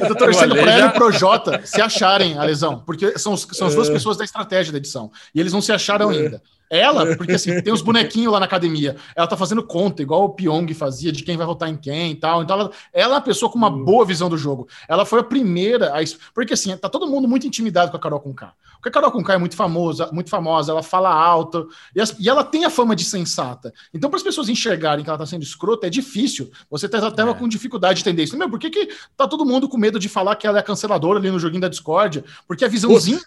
Eu 0.00 0.08
tô 0.08 0.14
torcendo 0.14 0.54
para 0.54 0.72
ela 0.72 0.86
e 0.86 0.88
o 0.88 0.92
Projota 0.92 1.60
se 1.64 1.80
acharem 1.80 2.38
a 2.38 2.44
lesão, 2.44 2.82
porque 2.84 3.18
são, 3.18 3.36
são 3.36 3.66
as 3.66 3.74
duas 3.74 3.88
é. 3.88 3.92
pessoas 3.92 4.16
da 4.16 4.24
estratégia 4.24 4.72
da 4.72 4.78
edição. 4.78 5.10
E 5.34 5.40
eles 5.40 5.52
não 5.52 5.60
se 5.60 5.72
acharam 5.72 6.10
é. 6.10 6.16
ainda. 6.16 6.42
Ela, 6.70 7.16
porque 7.16 7.32
assim, 7.32 7.60
tem 7.62 7.72
os 7.72 7.82
bonequinhos 7.82 8.32
lá 8.32 8.40
na 8.40 8.46
academia, 8.46 8.96
ela 9.14 9.26
tá 9.26 9.36
fazendo 9.36 9.62
conta, 9.62 10.02
igual 10.02 10.24
o 10.24 10.30
Pyong 10.30 10.72
fazia, 10.74 11.10
de 11.10 11.22
quem 11.22 11.36
vai 11.36 11.46
votar 11.46 11.68
em 11.68 11.76
quem 11.76 12.12
e 12.12 12.16
tal. 12.16 12.42
Então, 12.42 12.58
ela, 12.58 12.70
ela 12.92 13.14
é 13.14 13.16
uma 13.16 13.22
pessoa 13.22 13.50
com 13.50 13.58
uma 13.58 13.70
hum. 13.70 13.84
boa 13.84 14.04
visão 14.04 14.28
do 14.28 14.36
jogo. 14.36 14.68
Ela 14.88 15.04
foi 15.04 15.20
a 15.20 15.24
primeira 15.24 15.94
a. 15.94 15.98
Porque 16.34 16.54
assim, 16.54 16.76
tá 16.76 16.88
todo 16.88 17.06
mundo 17.06 17.26
muito 17.26 17.46
intimidado 17.46 17.90
com 17.90 17.96
a 17.96 18.00
Carol 18.00 18.20
Conká. 18.20 18.52
Porque 18.74 18.90
a 18.90 18.92
Carol 18.92 19.10
Conká 19.10 19.34
é 19.34 19.38
muito 19.38 19.56
famosa, 19.56 20.08
muito 20.12 20.30
famosa, 20.30 20.72
ela 20.72 20.82
fala 20.82 21.10
alto, 21.10 21.68
e, 21.94 22.00
as, 22.00 22.14
e 22.18 22.28
ela 22.28 22.44
tem 22.44 22.64
a 22.64 22.70
fama 22.70 22.94
de 22.94 23.04
sensata. 23.04 23.72
Então, 23.92 24.08
para 24.08 24.18
as 24.18 24.22
pessoas 24.22 24.48
enxergarem 24.48 25.02
que 25.02 25.10
ela 25.10 25.18
tá 25.18 25.26
sendo 25.26 25.42
escrota, 25.42 25.86
é 25.86 25.90
difícil. 25.90 26.50
Você 26.70 26.88
tá 26.88 27.04
até 27.06 27.22
é. 27.22 27.34
com 27.34 27.48
dificuldade 27.48 28.02
de 28.02 28.08
entender 28.08 28.24
isso. 28.24 28.36
Meu, 28.36 28.48
por 28.48 28.58
que, 28.58 28.70
que 28.70 28.88
tá 29.16 29.26
todo 29.26 29.44
mundo 29.44 29.68
com 29.68 29.76
medo 29.76 29.98
de 29.98 30.08
falar 30.08 30.36
que 30.36 30.46
ela 30.46 30.58
é 30.58 30.62
canceladora 30.62 31.18
ali 31.18 31.30
no 31.30 31.38
joguinho 31.38 31.60
da 31.60 31.68
Discord? 31.68 32.24
Porque 32.46 32.64
a 32.64 32.68
visãozinha 32.68 33.20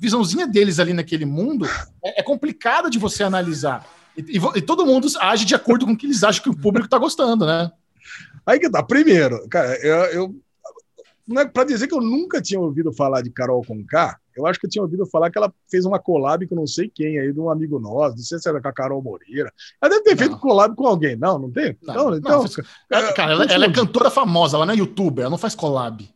visãozinha 0.00 0.46
deles 0.46 0.78
ali 0.78 0.92
naquele 0.92 1.24
mundo 1.24 1.66
é, 2.04 2.20
é 2.20 2.22
complicada 2.22 2.90
de 2.90 2.98
você 2.98 3.22
analisar. 3.22 3.86
E, 4.16 4.38
e, 4.38 4.58
e, 4.58 4.62
todo 4.62 4.86
mundo 4.86 5.06
age 5.20 5.44
de 5.44 5.54
acordo 5.54 5.86
com 5.86 5.92
o 5.92 5.96
que 5.96 6.06
eles 6.06 6.24
acham 6.24 6.42
que 6.42 6.50
o 6.50 6.56
público 6.56 6.86
está 6.86 6.98
gostando, 6.98 7.46
né? 7.46 7.70
Aí 8.46 8.58
que 8.58 8.70
tá. 8.70 8.82
Primeiro, 8.82 9.46
cara, 9.48 9.76
eu, 9.84 9.96
eu 10.06 10.36
não 11.26 11.42
é 11.42 11.46
para 11.46 11.64
dizer 11.64 11.86
que 11.88 11.94
eu 11.94 12.00
nunca 12.00 12.40
tinha 12.40 12.60
ouvido 12.60 12.92
falar 12.92 13.20
de 13.20 13.30
Carol 13.30 13.64
Conká, 13.64 14.16
eu 14.36 14.46
acho 14.46 14.60
que 14.60 14.66
eu 14.66 14.70
tinha 14.70 14.82
ouvido 14.82 15.06
falar 15.06 15.30
que 15.30 15.38
ela 15.38 15.52
fez 15.68 15.84
uma 15.84 15.98
collab 15.98 16.46
com 16.46 16.54
não 16.54 16.66
sei 16.66 16.90
quem 16.94 17.18
aí, 17.18 17.32
de 17.32 17.40
um 17.40 17.50
amigo 17.50 17.80
nosso, 17.80 18.16
não 18.16 18.22
sei 18.22 18.38
se 18.38 18.48
era 18.48 18.60
com 18.60 18.68
a 18.68 18.72
Carol 18.72 19.02
Moreira. 19.02 19.50
Ela 19.80 19.90
deve 19.90 20.02
ter 20.02 20.10
não. 20.10 20.18
feito 20.18 20.38
collab 20.38 20.76
com 20.76 20.86
alguém, 20.86 21.16
não, 21.16 21.38
não 21.38 21.50
tem? 21.50 21.76
Não, 21.82 22.14
então, 22.14 22.44
então, 22.44 22.64
não, 22.90 23.14
cara, 23.14 23.32
ela, 23.32 23.44
ela, 23.46 23.64
é 23.64 23.72
cantora 23.72 24.10
famosa, 24.10 24.56
ela 24.56 24.66
não 24.66 24.74
é 24.74 24.76
youtuber, 24.76 25.22
ela 25.22 25.30
não 25.30 25.38
faz 25.38 25.54
collab. 25.54 26.08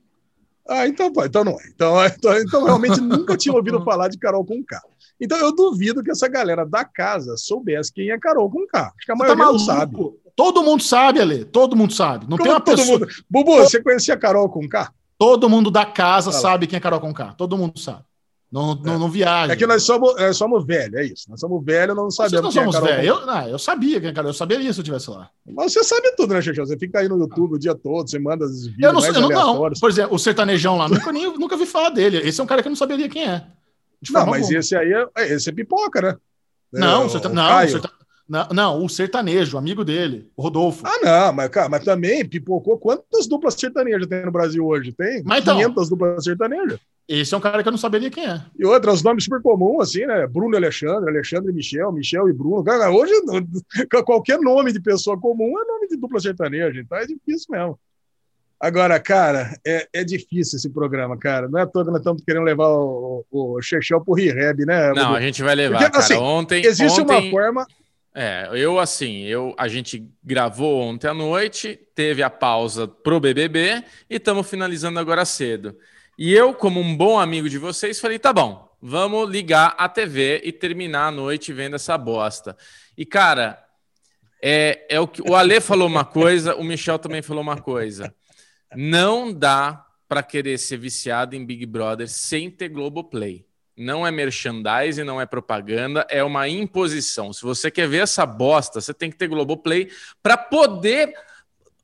Ah, 0.71 0.87
então, 0.87 1.13
pô, 1.13 1.25
então 1.25 1.43
não 1.43 1.59
é. 1.61 1.67
Então, 1.75 1.97
então, 2.07 2.39
então 2.39 2.65
realmente 2.65 3.01
nunca 3.01 3.37
tinha 3.37 3.53
ouvido 3.53 3.83
falar 3.85 4.09
de 4.09 4.17
Carol 4.17 4.45
com 4.45 4.63
K. 4.65 4.81
Então 5.21 5.37
eu 5.37 5.55
duvido 5.55 6.03
que 6.03 6.11
essa 6.11 6.29
galera 6.29 6.65
da 6.65 6.85
casa 6.85 7.37
soubesse 7.37 7.93
quem 7.93 8.11
é 8.11 8.19
Carol 8.19 8.49
com 8.49 8.65
K. 8.67 8.81
Acho 8.81 9.07
que 9.07 9.13
a 9.13 9.17
maioria 9.17 9.45
tá 9.45 9.53
não 9.53 9.59
sabe. 9.59 9.97
Todo 10.37 10.63
mundo 10.63 10.83
sabe, 10.83 11.21
Ale. 11.21 11.45
Todo 11.45 11.77
mundo 11.77 11.93
sabe. 11.93 12.25
Não 12.29 12.39
Como 12.39 12.45
tem 12.45 12.53
uma 12.53 12.61
pessoa. 12.61 13.01
Mundo? 13.01 13.09
Bubu, 13.29 13.57
você 13.57 13.83
conhecia 13.83 14.17
Carol 14.17 14.49
com 14.49 14.67
K? 14.67 14.91
Todo 15.19 15.51
mundo 15.51 15.71
da 15.71 15.85
casa 15.85 16.33
sabe 16.33 16.67
quem 16.67 16.77
é 16.77 16.81
Carol 16.81 17.01
com 17.01 17.13
K. 17.13 17.35
Todo 17.35 17.59
mundo 17.59 17.79
sabe. 17.79 18.05
Não, 18.53 18.75
não, 18.75 18.99
não 18.99 19.09
viaja. 19.09 19.53
É 19.53 19.57
que 19.57 19.65
nós 19.65 19.85
somos, 19.85 20.17
nós 20.17 20.37
somos 20.37 20.67
velhos, 20.67 20.95
é 20.95 21.05
isso. 21.05 21.31
Nós 21.31 21.39
somos 21.39 21.65
velhos, 21.65 21.95
não 21.95 22.11
sabemos. 22.11 22.53
Nós 22.53 22.55
não 22.55 22.73
somos 22.73 22.89
velhos. 22.89 23.07
Eu, 23.07 23.25
não, 23.25 23.49
eu 23.49 23.59
sabia 23.61 24.01
quem 24.01 24.09
era, 24.09 24.23
eu 24.23 24.35
saberia 24.35 24.73
se 24.73 24.81
eu 24.81 24.83
estivesse 24.83 25.09
lá. 25.09 25.31
Mas 25.47 25.73
você 25.73 25.85
sabe 25.85 26.17
tudo, 26.17 26.35
né, 26.35 26.43
Xexão? 26.43 26.67
Você 26.67 26.77
fica 26.77 26.99
aí 26.99 27.09
no 27.09 27.17
YouTube 27.17 27.55
o 27.55 27.59
dia 27.59 27.77
todo, 27.77 28.11
você 28.11 28.19
manda 28.19 28.45
os 28.45 28.67
vídeos. 28.67 28.83
Eu 28.83 28.93
não, 28.93 29.07
eu 29.07 29.21
não, 29.21 29.29
não. 29.29 29.73
Por 29.73 29.89
exemplo, 29.89 30.17
o 30.17 30.19
sertanejão 30.19 30.77
lá, 30.77 30.89
nunca, 30.89 31.13
nem, 31.13 31.33
nunca 31.39 31.57
vi 31.57 31.65
falar 31.65 31.91
dele. 31.91 32.17
Esse 32.19 32.41
é 32.41 32.45
um 32.45 32.47
cara 32.47 32.61
que 32.61 32.67
eu 32.67 32.71
não 32.71 32.77
saberia 32.77 33.09
quem 33.09 33.25
é. 33.25 33.47
Não, 34.11 34.27
mas 34.27 34.43
alguma. 34.43 34.59
esse 34.59 34.75
aí 34.75 34.93
é, 34.93 35.07
é, 35.17 35.33
esse 35.33 35.49
é 35.49 35.53
pipoca, 35.53 36.01
né? 36.01 36.17
Não, 36.73 37.03
é, 37.03 37.07
o, 37.07 37.29
não, 37.29 37.65
o 37.67 38.01
não, 38.31 38.49
não, 38.53 38.85
o 38.85 38.89
sertanejo, 38.89 39.59
amigo 39.59 39.85
dele, 39.85 40.31
o 40.37 40.43
Rodolfo. 40.43 40.87
Ah, 40.87 40.99
não, 41.03 41.33
mas, 41.33 41.49
cara, 41.49 41.69
mas 41.69 41.83
também 41.83 42.25
pipocou. 42.25 42.79
Quantas 42.79 43.27
duplas 43.27 43.55
sertanejas 43.55 44.07
tem 44.07 44.25
no 44.25 44.31
Brasil 44.31 44.65
hoje? 44.65 44.93
Tem 44.93 45.21
mas 45.25 45.43
500 45.43 45.71
então, 45.71 45.89
duplas 45.89 46.25
sertanejas. 46.25 46.79
Esse 47.13 47.35
é 47.35 47.37
um 47.37 47.41
cara 47.41 47.61
que 47.61 47.69
eu 47.69 47.73
não 47.73 47.79
saberia 47.79 48.09
quem 48.09 48.25
é. 48.25 48.41
E 48.57 48.65
outra, 48.65 48.93
os 48.93 49.03
nomes 49.03 49.25
super 49.25 49.43
comuns, 49.43 49.89
assim, 49.89 50.07
né? 50.07 50.29
Bruno 50.29 50.55
e 50.55 50.59
Alexandre, 50.59 51.11
Alexandre 51.11 51.51
e 51.51 51.55
Michel, 51.55 51.91
Michel 51.91 52.29
e 52.29 52.33
Bruno. 52.33 52.63
Cara, 52.63 52.89
hoje, 52.89 53.13
qualquer 54.07 54.39
nome 54.39 54.73
de 54.73 54.81
pessoa 54.81 55.19
comum 55.19 55.59
é 55.61 55.65
nome 55.65 55.89
de 55.89 55.97
dupla 55.97 56.21
sertaneja, 56.21 56.81
então 56.81 56.97
é 56.97 57.07
difícil 57.07 57.47
mesmo. 57.51 57.77
Agora, 58.61 59.01
cara, 59.01 59.59
é, 59.67 59.89
é 59.93 60.05
difícil 60.05 60.57
esse 60.57 60.71
programa, 60.71 61.19
cara. 61.19 61.49
Não 61.49 61.59
é 61.59 61.67
todo 61.67 61.87
que 61.87 61.91
nós 61.91 62.01
estamos 62.01 62.23
querendo 62.23 62.45
levar 62.45 62.69
o, 62.69 63.25
o, 63.29 63.59
o 63.59 63.61
Chechel 63.63 64.01
pro 64.05 64.15
Rehab, 64.15 64.65
né? 64.65 64.93
Não, 64.93 65.13
a 65.13 65.21
gente 65.21 65.43
vai 65.43 65.57
levar, 65.57 65.79
Porque, 65.79 65.91
cara. 65.91 66.05
Assim, 66.05 66.15
ontem, 66.15 66.65
existe 66.65 67.01
ontem... 67.01 67.13
uma 67.13 67.31
forma 67.31 67.67
é, 68.15 68.49
eu 68.55 68.79
assim, 68.79 69.23
eu 69.23 69.55
a 69.57 69.69
gente 69.69 70.05
gravou 70.23 70.81
ontem 70.83 71.07
à 71.07 71.15
noite, 71.15 71.79
teve 71.95 72.23
a 72.25 72.31
pausa 72.31 72.87
pro 72.89 73.21
BBB 73.21 73.85
e 74.09 74.17
estamos 74.17 74.49
finalizando 74.49 74.99
agora 74.99 75.25
cedo. 75.25 75.77
E 76.23 76.35
eu, 76.35 76.53
como 76.53 76.79
um 76.79 76.95
bom 76.95 77.19
amigo 77.19 77.49
de 77.49 77.57
vocês, 77.57 77.99
falei: 77.99 78.19
tá 78.19 78.31
bom, 78.31 78.71
vamos 78.79 79.31
ligar 79.31 79.75
a 79.79 79.89
TV 79.89 80.43
e 80.45 80.53
terminar 80.53 81.07
a 81.07 81.11
noite 81.11 81.51
vendo 81.51 81.77
essa 81.77 81.97
bosta. 81.97 82.55
E 82.95 83.07
cara, 83.07 83.59
é, 84.43 84.85
é 84.91 85.01
o 85.01 85.09
que 85.09 85.23
o 85.23 85.35
Ale 85.35 85.63
falou 85.63 85.89
uma 85.89 86.05
coisa, 86.05 86.55
o 86.57 86.63
Michel 86.63 86.99
também 86.99 87.23
falou 87.23 87.43
uma 87.43 87.59
coisa. 87.59 88.15
Não 88.77 89.33
dá 89.33 89.83
para 90.07 90.23
querer 90.23 90.59
ser 90.59 90.77
viciado 90.77 91.35
em 91.35 91.43
Big 91.43 91.65
Brother 91.65 92.07
sem 92.07 92.51
ter 92.51 92.69
Globoplay 92.69 93.47
não 93.81 94.07
é 94.07 94.11
merchandising, 94.11 95.05
não 95.05 95.19
é 95.19 95.25
propaganda, 95.25 96.07
é 96.11 96.23
uma 96.23 96.47
imposição. 96.47 97.33
Se 97.33 97.43
você 97.43 97.71
quer 97.71 97.89
ver 97.89 98.03
essa 98.03 98.27
bosta, 98.27 98.79
você 98.79 98.93
tem 98.93 99.11
que 99.11 99.17
ter 99.17 99.27
Globoplay 99.27 99.91
para 100.23 100.37
poder 100.37 101.15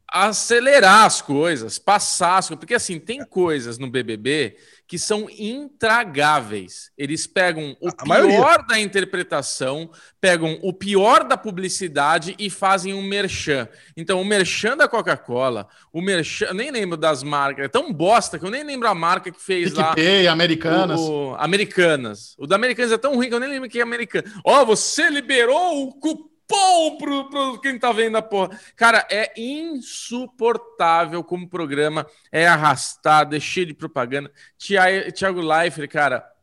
acelerar 0.08 1.04
as 1.04 1.20
coisas, 1.20 1.78
passar 1.78 2.38
as 2.38 2.48
coisas. 2.48 2.60
Porque 2.60 2.74
assim, 2.74 2.98
tem 2.98 3.24
coisas 3.24 3.78
no 3.78 3.90
BBB 3.90 4.56
que 4.86 4.98
são 4.98 5.28
intragáveis. 5.28 6.92
Eles 6.96 7.26
pegam 7.26 7.76
o 7.80 7.88
a 7.88 7.92
pior 7.92 8.06
maioria. 8.06 8.58
da 8.68 8.78
interpretação, 8.78 9.90
pegam 10.20 10.58
o 10.62 10.72
pior 10.72 11.24
da 11.24 11.36
publicidade 11.36 12.36
e 12.38 12.48
fazem 12.48 12.94
um 12.94 13.02
merchan. 13.02 13.68
Então, 13.96 14.20
o 14.20 14.24
merchan 14.24 14.76
da 14.76 14.86
Coca-Cola, 14.86 15.66
o 15.92 16.00
merchan, 16.00 16.46
eu 16.46 16.54
nem 16.54 16.70
lembro 16.70 16.96
das 16.96 17.24
marcas, 17.24 17.64
é 17.64 17.68
tão 17.68 17.92
bosta 17.92 18.38
que 18.38 18.44
eu 18.44 18.50
nem 18.50 18.62
lembro 18.62 18.88
a 18.88 18.94
marca 18.94 19.32
que 19.32 19.42
fez 19.42 19.72
PicPay, 19.72 20.26
lá. 20.26 20.32
Americanas. 20.32 21.00
O, 21.00 21.34
Americanas. 21.36 22.34
O 22.38 22.46
da 22.46 22.54
Americanas 22.54 22.92
é 22.92 22.98
tão 22.98 23.16
ruim 23.16 23.28
que 23.28 23.34
eu 23.34 23.40
nem 23.40 23.50
lembro 23.50 23.68
que 23.68 23.80
é 23.80 23.82
americano. 23.82 24.30
Ó, 24.44 24.62
oh, 24.62 24.66
você 24.66 25.10
liberou 25.10 25.82
o 25.82 25.92
cupom 25.94 26.35
pão 26.46 26.96
pro, 26.96 27.28
pro 27.28 27.60
quem 27.60 27.78
tá 27.78 27.92
vendo 27.92 28.16
a 28.16 28.22
porra. 28.22 28.58
Cara, 28.74 29.06
é 29.10 29.32
insuportável 29.36 31.22
como 31.24 31.48
programa 31.48 32.06
é 32.30 32.46
arrastado, 32.46 33.36
é 33.36 33.40
cheio 33.40 33.66
de 33.66 33.74
propaganda. 33.74 34.30
Tiago 34.58 35.40
Leifert, 35.40 35.90
cara, 35.90 36.35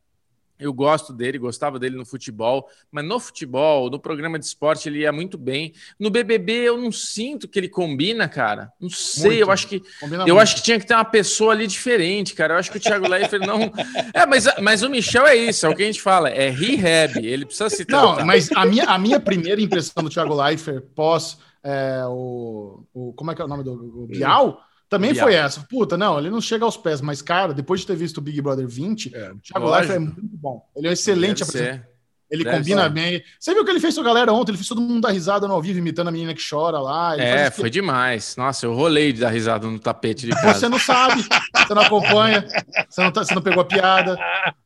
eu 0.59 0.71
gosto 0.73 1.11
dele, 1.11 1.37
gostava 1.37 1.79
dele 1.79 1.95
no 1.95 2.05
futebol, 2.05 2.67
mas 2.91 3.03
no 3.03 3.19
futebol, 3.19 3.89
no 3.89 3.99
programa 3.99 4.39
de 4.39 4.45
esporte, 4.45 4.87
ele 4.87 4.99
ia 4.99 5.11
muito 5.11 5.37
bem. 5.37 5.73
No 5.99 6.09
BBB, 6.09 6.53
eu 6.53 6.77
não 6.77 6.91
sinto 6.91 7.47
que 7.47 7.59
ele 7.59 7.67
combina, 7.67 8.27
cara. 8.27 8.71
Não 8.79 8.89
sei, 8.89 9.31
muito. 9.31 9.41
eu 9.41 9.51
acho 9.51 9.67
que 9.67 9.81
combina 9.99 10.23
eu 10.23 10.27
muito. 10.27 10.39
acho 10.39 10.55
que 10.55 10.63
tinha 10.63 10.79
que 10.79 10.85
ter 10.85 10.93
uma 10.93 11.05
pessoa 11.05 11.53
ali 11.53 11.67
diferente, 11.67 12.33
cara. 12.33 12.53
Eu 12.53 12.59
acho 12.59 12.71
que 12.71 12.77
o 12.77 12.81
Thiago 12.81 13.07
Leifert 13.07 13.41
não. 13.45 13.71
É, 14.13 14.25
mas, 14.25 14.45
mas 14.61 14.83
o 14.83 14.89
Michel 14.89 15.25
é 15.25 15.35
isso, 15.35 15.65
é 15.65 15.69
o 15.69 15.75
que 15.75 15.83
a 15.83 15.85
gente 15.85 16.01
fala, 16.01 16.29
é 16.29 16.49
rehab. 16.49 17.17
Ele 17.17 17.45
precisa 17.45 17.69
se 17.69 17.85
tratar. 17.85 18.17
Não, 18.17 18.25
mas 18.25 18.51
a 18.53 18.65
minha, 18.65 18.85
a 18.85 18.97
minha 18.97 19.19
primeira 19.19 19.61
impressão 19.61 20.03
do 20.03 20.09
Thiago 20.09 20.33
Leifert 20.33 20.83
pós 20.95 21.37
é, 21.63 22.03
o, 22.07 22.83
o. 22.93 23.13
Como 23.13 23.31
é 23.31 23.35
que 23.35 23.41
é 23.41 23.45
o 23.45 23.47
nome 23.47 23.63
do 23.63 24.03
o 24.03 24.07
Bial? 24.07 24.61
Também 24.93 25.11
Bial. 25.13 25.25
foi 25.25 25.35
essa. 25.35 25.61
Puta, 25.61 25.97
não, 25.97 26.19
ele 26.19 26.29
não 26.29 26.39
chega 26.39 26.63
aos 26.63 26.77
pés, 26.77 27.01
mas, 27.01 27.19
cara, 27.19 27.51
depois 27.53 27.81
de 27.81 27.87
ter 27.87 27.95
visto 27.95 28.19
o 28.19 28.21
Big 28.21 28.39
Brother 28.41 28.67
20, 28.67 29.15
é, 29.15 29.31
o 29.31 29.39
Thiago 29.39 29.69
Leifert 29.71 29.95
é 29.95 29.99
muito 29.99 30.21
bom. 30.21 30.63
Ele 30.75 30.85
é 30.85 30.89
um 30.91 30.93
excelente 30.93 31.41
apresentador. 31.41 31.93
Ele 32.29 32.43
Deve 32.43 32.57
combina 32.57 32.83
ser. 32.83 32.89
bem. 32.89 33.23
Você 33.39 33.53
viu 33.53 33.61
o 33.61 33.65
que 33.65 33.71
ele 33.71 33.79
fez 33.79 33.93
com 33.93 34.01
a 34.01 34.03
galera 34.03 34.33
ontem? 34.33 34.51
Ele 34.51 34.57
fez 34.57 34.67
todo 34.67 34.81
mundo 34.81 35.01
dar 35.01 35.11
risada 35.11 35.47
no 35.47 35.53
ao 35.53 35.61
vivo, 35.61 35.77
imitando 35.77 36.07
a 36.07 36.11
menina 36.11 36.33
que 36.33 36.41
chora 36.47 36.79
lá. 36.79 37.15
é, 37.19 37.51
foi 37.51 37.69
demais. 37.69 38.35
Nossa, 38.35 38.65
eu 38.65 38.73
rolei 38.73 39.13
de 39.13 39.21
dar 39.21 39.29
risada 39.29 39.67
no 39.67 39.77
tapete 39.77 40.25
de 40.25 40.31
casa. 40.31 40.59
Você 40.59 40.69
não 40.69 40.79
sabe, 40.79 41.23
você 41.23 41.73
não 41.73 41.81
acompanha, 41.83 42.47
você 42.89 43.03
não, 43.03 43.11
tá, 43.11 43.23
você 43.23 43.35
não 43.35 43.41
pegou 43.41 43.61
a 43.61 43.65
piada. 43.65 44.17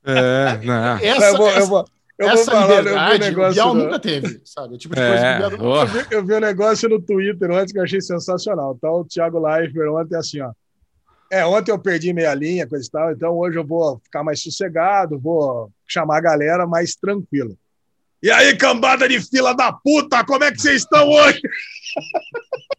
É, 0.06 0.60
não. 0.64 0.98
Essa, 0.98 1.26
eu 1.26 1.38
vou, 1.38 1.50
eu 1.50 1.68
vou, 1.68 1.86
eu 2.20 2.30
essa 2.30 2.52
vou 2.52 2.62
falar, 2.62 2.80
liberdade, 2.80 3.14
eu 3.14 3.20
vi 3.20 3.26
um 3.26 3.30
negócio, 3.30 3.50
o 3.50 3.54
Bial 3.54 3.76
nunca 3.76 4.00
teve, 4.00 4.42
sabe? 4.44 4.78
Tipo 4.78 4.96
de 4.96 5.02
coisa 5.02 5.26
é, 5.26 5.38
que 5.38 5.46
o 5.46 5.50
Bial 5.58 5.78
eu, 5.78 5.88
vi, 5.88 6.08
eu 6.12 6.26
vi 6.26 6.34
um 6.34 6.40
negócio 6.40 6.90
no 6.90 7.02
Twitter 7.02 7.52
ontem 7.52 7.74
que 7.74 7.80
eu 7.80 7.84
achei 7.84 8.02
sensacional. 8.02 8.76
Tá 8.76 8.92
o 8.92 9.06
Thiago 9.06 9.40
Leifert 9.40 9.92
ontem 9.92 10.16
assim, 10.16 10.42
ó. 10.42 10.52
É, 11.30 11.46
ontem 11.46 11.72
eu 11.72 11.80
perdi 11.80 12.14
meia 12.14 12.34
linha, 12.34 12.68
coisa 12.68 12.88
e 12.88 12.90
tal, 12.90 13.12
então 13.12 13.38
hoje 13.38 13.58
eu 13.58 13.66
vou 13.66 14.00
ficar 14.00 14.24
mais 14.24 14.42
sossegado, 14.42 15.20
vou 15.20 15.70
chamar 15.86 16.18
a 16.18 16.22
galera 16.22 16.66
mais 16.66 16.96
tranquilo. 16.96 17.58
E 18.24 18.32
aí, 18.32 18.56
cambada 18.58 19.08
de 19.08 19.20
fila 19.22 19.54
da 19.54 19.72
puta, 19.72 20.26
como 20.26 20.44
é 20.44 20.52
que 20.52 20.60
vocês 20.60 20.82
estão 20.82 21.08
hoje? 21.08 21.42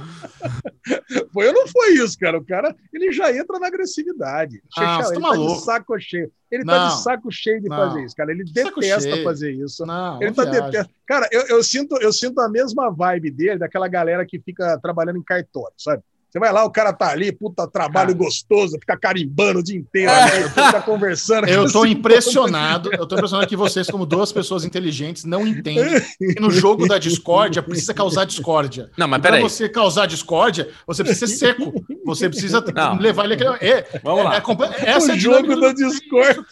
foi 1.32 1.46
ou 1.48 1.52
não 1.52 1.66
foi 1.66 1.94
isso, 1.94 2.18
cara? 2.18 2.38
O 2.38 2.44
cara, 2.44 2.74
ele 2.92 3.12
já 3.12 3.34
entra 3.34 3.58
na 3.58 3.66
agressividade. 3.66 4.62
Ah, 4.76 5.00
ele 5.10 5.20
tá 5.20 5.36
de 5.36 5.60
saco 5.60 6.00
cheio. 6.00 6.32
Ele 6.50 6.64
não, 6.64 6.74
tá 6.74 6.88
de 6.88 7.02
saco 7.02 7.30
cheio 7.30 7.60
de 7.60 7.68
não. 7.68 7.76
fazer 7.76 8.04
isso, 8.04 8.16
cara. 8.16 8.32
Ele 8.32 8.44
detesta 8.44 9.22
fazer 9.22 9.52
isso. 9.52 9.86
Não, 9.86 10.20
ele 10.20 10.32
tá 10.32 10.44
detesta. 10.44 10.90
Cara, 11.06 11.28
eu, 11.30 11.42
eu, 11.48 11.62
sinto, 11.62 11.96
eu 12.00 12.12
sinto 12.12 12.40
a 12.40 12.48
mesma 12.48 12.90
vibe 12.90 13.30
dele, 13.30 13.58
daquela 13.58 13.88
galera 13.88 14.26
que 14.26 14.40
fica 14.40 14.78
trabalhando 14.80 15.18
em 15.18 15.22
cartório, 15.22 15.74
sabe? 15.78 16.02
Você 16.30 16.38
vai 16.38 16.52
lá, 16.52 16.64
o 16.64 16.70
cara 16.70 16.92
tá 16.92 17.08
ali, 17.08 17.32
puta 17.32 17.66
trabalho 17.66 18.14
gostoso, 18.14 18.78
fica 18.78 18.96
carimbando 18.96 19.58
o 19.58 19.62
dia 19.64 19.76
inteiro, 19.76 20.12
é. 20.12 20.48
fica 20.48 20.80
conversando. 20.80 21.48
Eu 21.48 21.70
tô 21.70 21.84
impressionado, 21.86 22.88
eu 22.92 23.04
tô 23.04 23.16
impressionado 23.16 23.48
que 23.48 23.56
vocês, 23.56 23.90
como 23.90 24.06
duas 24.06 24.30
pessoas 24.30 24.64
inteligentes, 24.64 25.24
não 25.24 25.44
entendem 25.44 26.00
que 26.16 26.40
no 26.40 26.48
jogo 26.48 26.86
da 26.86 26.98
discórdia 26.98 27.60
precisa 27.60 27.92
causar 27.92 28.26
discórdia. 28.26 28.90
Não, 28.96 29.08
mas 29.08 29.20
peraí. 29.20 29.40
Pra 29.40 29.48
você 29.48 29.68
causar 29.68 30.06
discórdia, 30.06 30.68
você 30.86 31.02
precisa 31.02 31.26
ser 31.26 31.36
seco. 31.36 31.84
Você 32.06 32.28
precisa 32.28 32.60
não. 32.72 32.96
levar 32.96 33.24
ele 33.24 33.34
aquele. 33.34 33.50
É, 33.60 34.00
Vamos 34.04 34.24
lá. 34.24 34.36
É, 34.36 34.38
é, 34.38 34.90
essa 34.90 35.12
o 35.12 35.16
é 35.16 35.18
jogo 35.18 35.60
da 35.60 35.72
discórdia. 35.72 36.44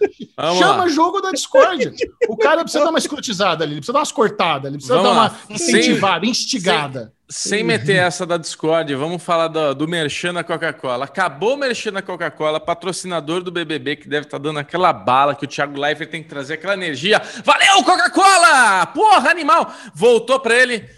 Chama 0.58 0.76
lá. 0.76 0.88
jogo 0.88 1.20
da 1.20 1.30
discórdia. 1.30 1.92
O 2.28 2.36
cara 2.36 2.62
precisa 2.62 2.82
dar 2.82 2.90
uma 2.90 2.98
escrotizada 2.98 3.62
ali, 3.62 3.74
ele 3.74 3.80
precisa 3.80 3.92
dar 3.92 4.00
umas 4.00 4.12
cortadas, 4.12 4.64
ele 4.68 4.78
precisa 4.78 4.96
Vamos 4.96 5.08
dar 5.08 5.14
uma 5.14 5.28
lá. 5.28 5.38
incentivada, 5.50 6.24
Sim. 6.24 6.30
instigada. 6.32 7.12
Sem 7.30 7.62
meter 7.62 7.96
essa 7.96 8.24
da 8.24 8.38
Discord, 8.38 8.94
vamos 8.94 9.22
falar 9.22 9.48
do, 9.48 9.74
do 9.74 9.86
Merchan 9.86 10.32
na 10.32 10.42
Coca-Cola. 10.42 11.04
Acabou 11.04 11.54
o 11.54 11.56
Merchan 11.58 11.90
na 11.90 12.00
Coca-Cola, 12.00 12.58
patrocinador 12.58 13.42
do 13.42 13.52
BBB, 13.52 13.96
que 13.96 14.08
deve 14.08 14.26
estar 14.26 14.38
tá 14.38 14.42
dando 14.42 14.58
aquela 14.58 14.94
bala 14.94 15.34
que 15.34 15.44
o 15.44 15.48
Thiago 15.48 15.78
Leifert 15.78 16.10
tem 16.10 16.22
que 16.22 16.28
trazer 16.28 16.54
aquela 16.54 16.72
energia. 16.72 17.20
Valeu, 17.44 17.84
Coca-Cola! 17.84 18.86
Porra, 18.86 19.30
animal! 19.30 19.70
Voltou 19.94 20.40
para 20.40 20.54
ele. 20.54 20.88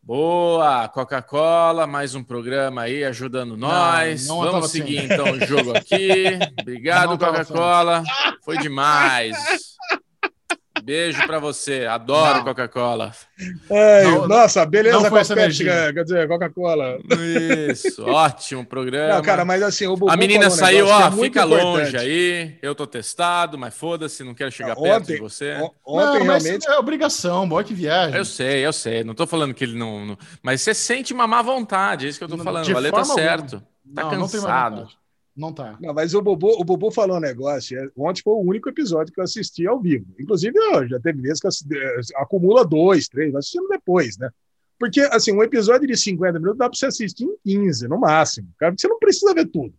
Boa, 0.00 0.88
Coca-Cola, 0.88 1.84
mais 1.84 2.14
um 2.14 2.22
programa 2.22 2.82
aí 2.82 3.02
ajudando 3.02 3.56
nós. 3.56 4.28
Não, 4.28 4.42
não 4.42 4.52
Vamos 4.52 4.70
seguir 4.70 4.98
assim. 4.98 5.06
então 5.12 5.32
o 5.32 5.46
jogo 5.46 5.76
aqui. 5.76 6.38
Obrigado, 6.60 7.18
Coca-Cola. 7.18 8.04
Foi 8.44 8.56
demais. 8.56 9.36
Beijo 10.82 11.24
para 11.26 11.38
você. 11.38 11.86
Adoro 11.86 12.42
Coca-Cola. 12.42 13.12
Nossa, 14.28 14.66
beleza 14.66 14.98
não 14.98 15.10
Pepsi, 15.10 15.64
quer 15.64 16.02
dizer, 16.02 16.26
Coca-Cola. 16.26 16.98
Isso, 17.70 18.02
ótimo 18.10 18.66
programa. 18.66 19.14
Não, 19.14 19.22
cara, 19.22 19.44
mas 19.44 19.62
assim, 19.62 19.86
o 19.86 19.96
A 20.10 20.16
menina 20.16 20.50
saiu, 20.50 20.88
ó, 20.88 21.06
é 21.06 21.10
fica 21.12 21.44
longe 21.44 21.96
aí. 21.96 22.58
Eu 22.60 22.74
tô 22.74 22.86
testado, 22.86 23.56
mas 23.56 23.74
foda-se, 23.74 24.24
não 24.24 24.34
quero 24.34 24.50
chegar 24.50 24.72
ontem, 24.76 24.82
perto 24.82 25.06
de 25.06 25.18
você. 25.18 25.54
Ontem 25.86 26.18
não, 26.18 26.24
realmente 26.24 26.68
é 26.68 26.76
obrigação, 26.76 27.48
boa 27.48 27.62
que 27.62 27.74
viagem. 27.74 28.16
Eu 28.16 28.24
sei, 28.24 28.66
eu 28.66 28.72
sei. 28.72 29.04
Não 29.04 29.14
tô 29.14 29.26
falando 29.26 29.54
que 29.54 29.62
ele 29.62 29.78
não, 29.78 30.04
não... 30.04 30.18
mas 30.42 30.62
você 30.62 30.74
sente 30.74 31.12
uma 31.12 31.28
má 31.28 31.42
vontade, 31.42 32.06
é 32.06 32.08
isso 32.08 32.18
que 32.18 32.24
eu 32.24 32.28
tô 32.28 32.38
falando. 32.38 32.68
O 32.68 32.72
Valeu 32.72 32.92
tá 32.92 33.04
certo. 33.04 33.62
Tá 33.94 34.04
não, 34.04 34.10
cansado. 34.10 34.82
Não 34.82 35.01
não 35.34 35.52
tá. 35.52 35.78
Não, 35.80 35.94
mas 35.94 36.14
o 36.14 36.20
Bobo, 36.20 36.48
o 36.60 36.64
Bobo 36.64 36.90
falou 36.90 37.16
um 37.16 37.20
negócio. 37.20 37.78
É, 37.78 37.88
ontem 37.96 38.22
foi 38.22 38.34
o 38.34 38.42
único 38.42 38.68
episódio 38.68 39.12
que 39.12 39.18
eu 39.18 39.24
assisti 39.24 39.66
ao 39.66 39.80
vivo. 39.80 40.06
Inclusive, 40.18 40.56
eu, 40.56 40.88
já 40.88 41.00
teve 41.00 41.22
vezes 41.22 41.40
que 41.40 41.74
eh, 41.74 42.00
acumula 42.16 42.64
dois, 42.64 43.08
três, 43.08 43.34
assistindo 43.34 43.66
depois, 43.68 44.18
né? 44.18 44.28
Porque, 44.78 45.00
assim, 45.00 45.32
um 45.32 45.42
episódio 45.42 45.86
de 45.86 45.96
50 45.96 46.38
minutos 46.38 46.58
dá 46.58 46.68
para 46.68 46.76
você 46.76 46.86
assistir 46.86 47.24
em 47.24 47.36
15, 47.44 47.88
no 47.88 47.98
máximo. 47.98 48.48
Cara, 48.58 48.74
você 48.76 48.88
não 48.88 48.98
precisa 48.98 49.32
ver 49.32 49.46
tudo. 49.46 49.72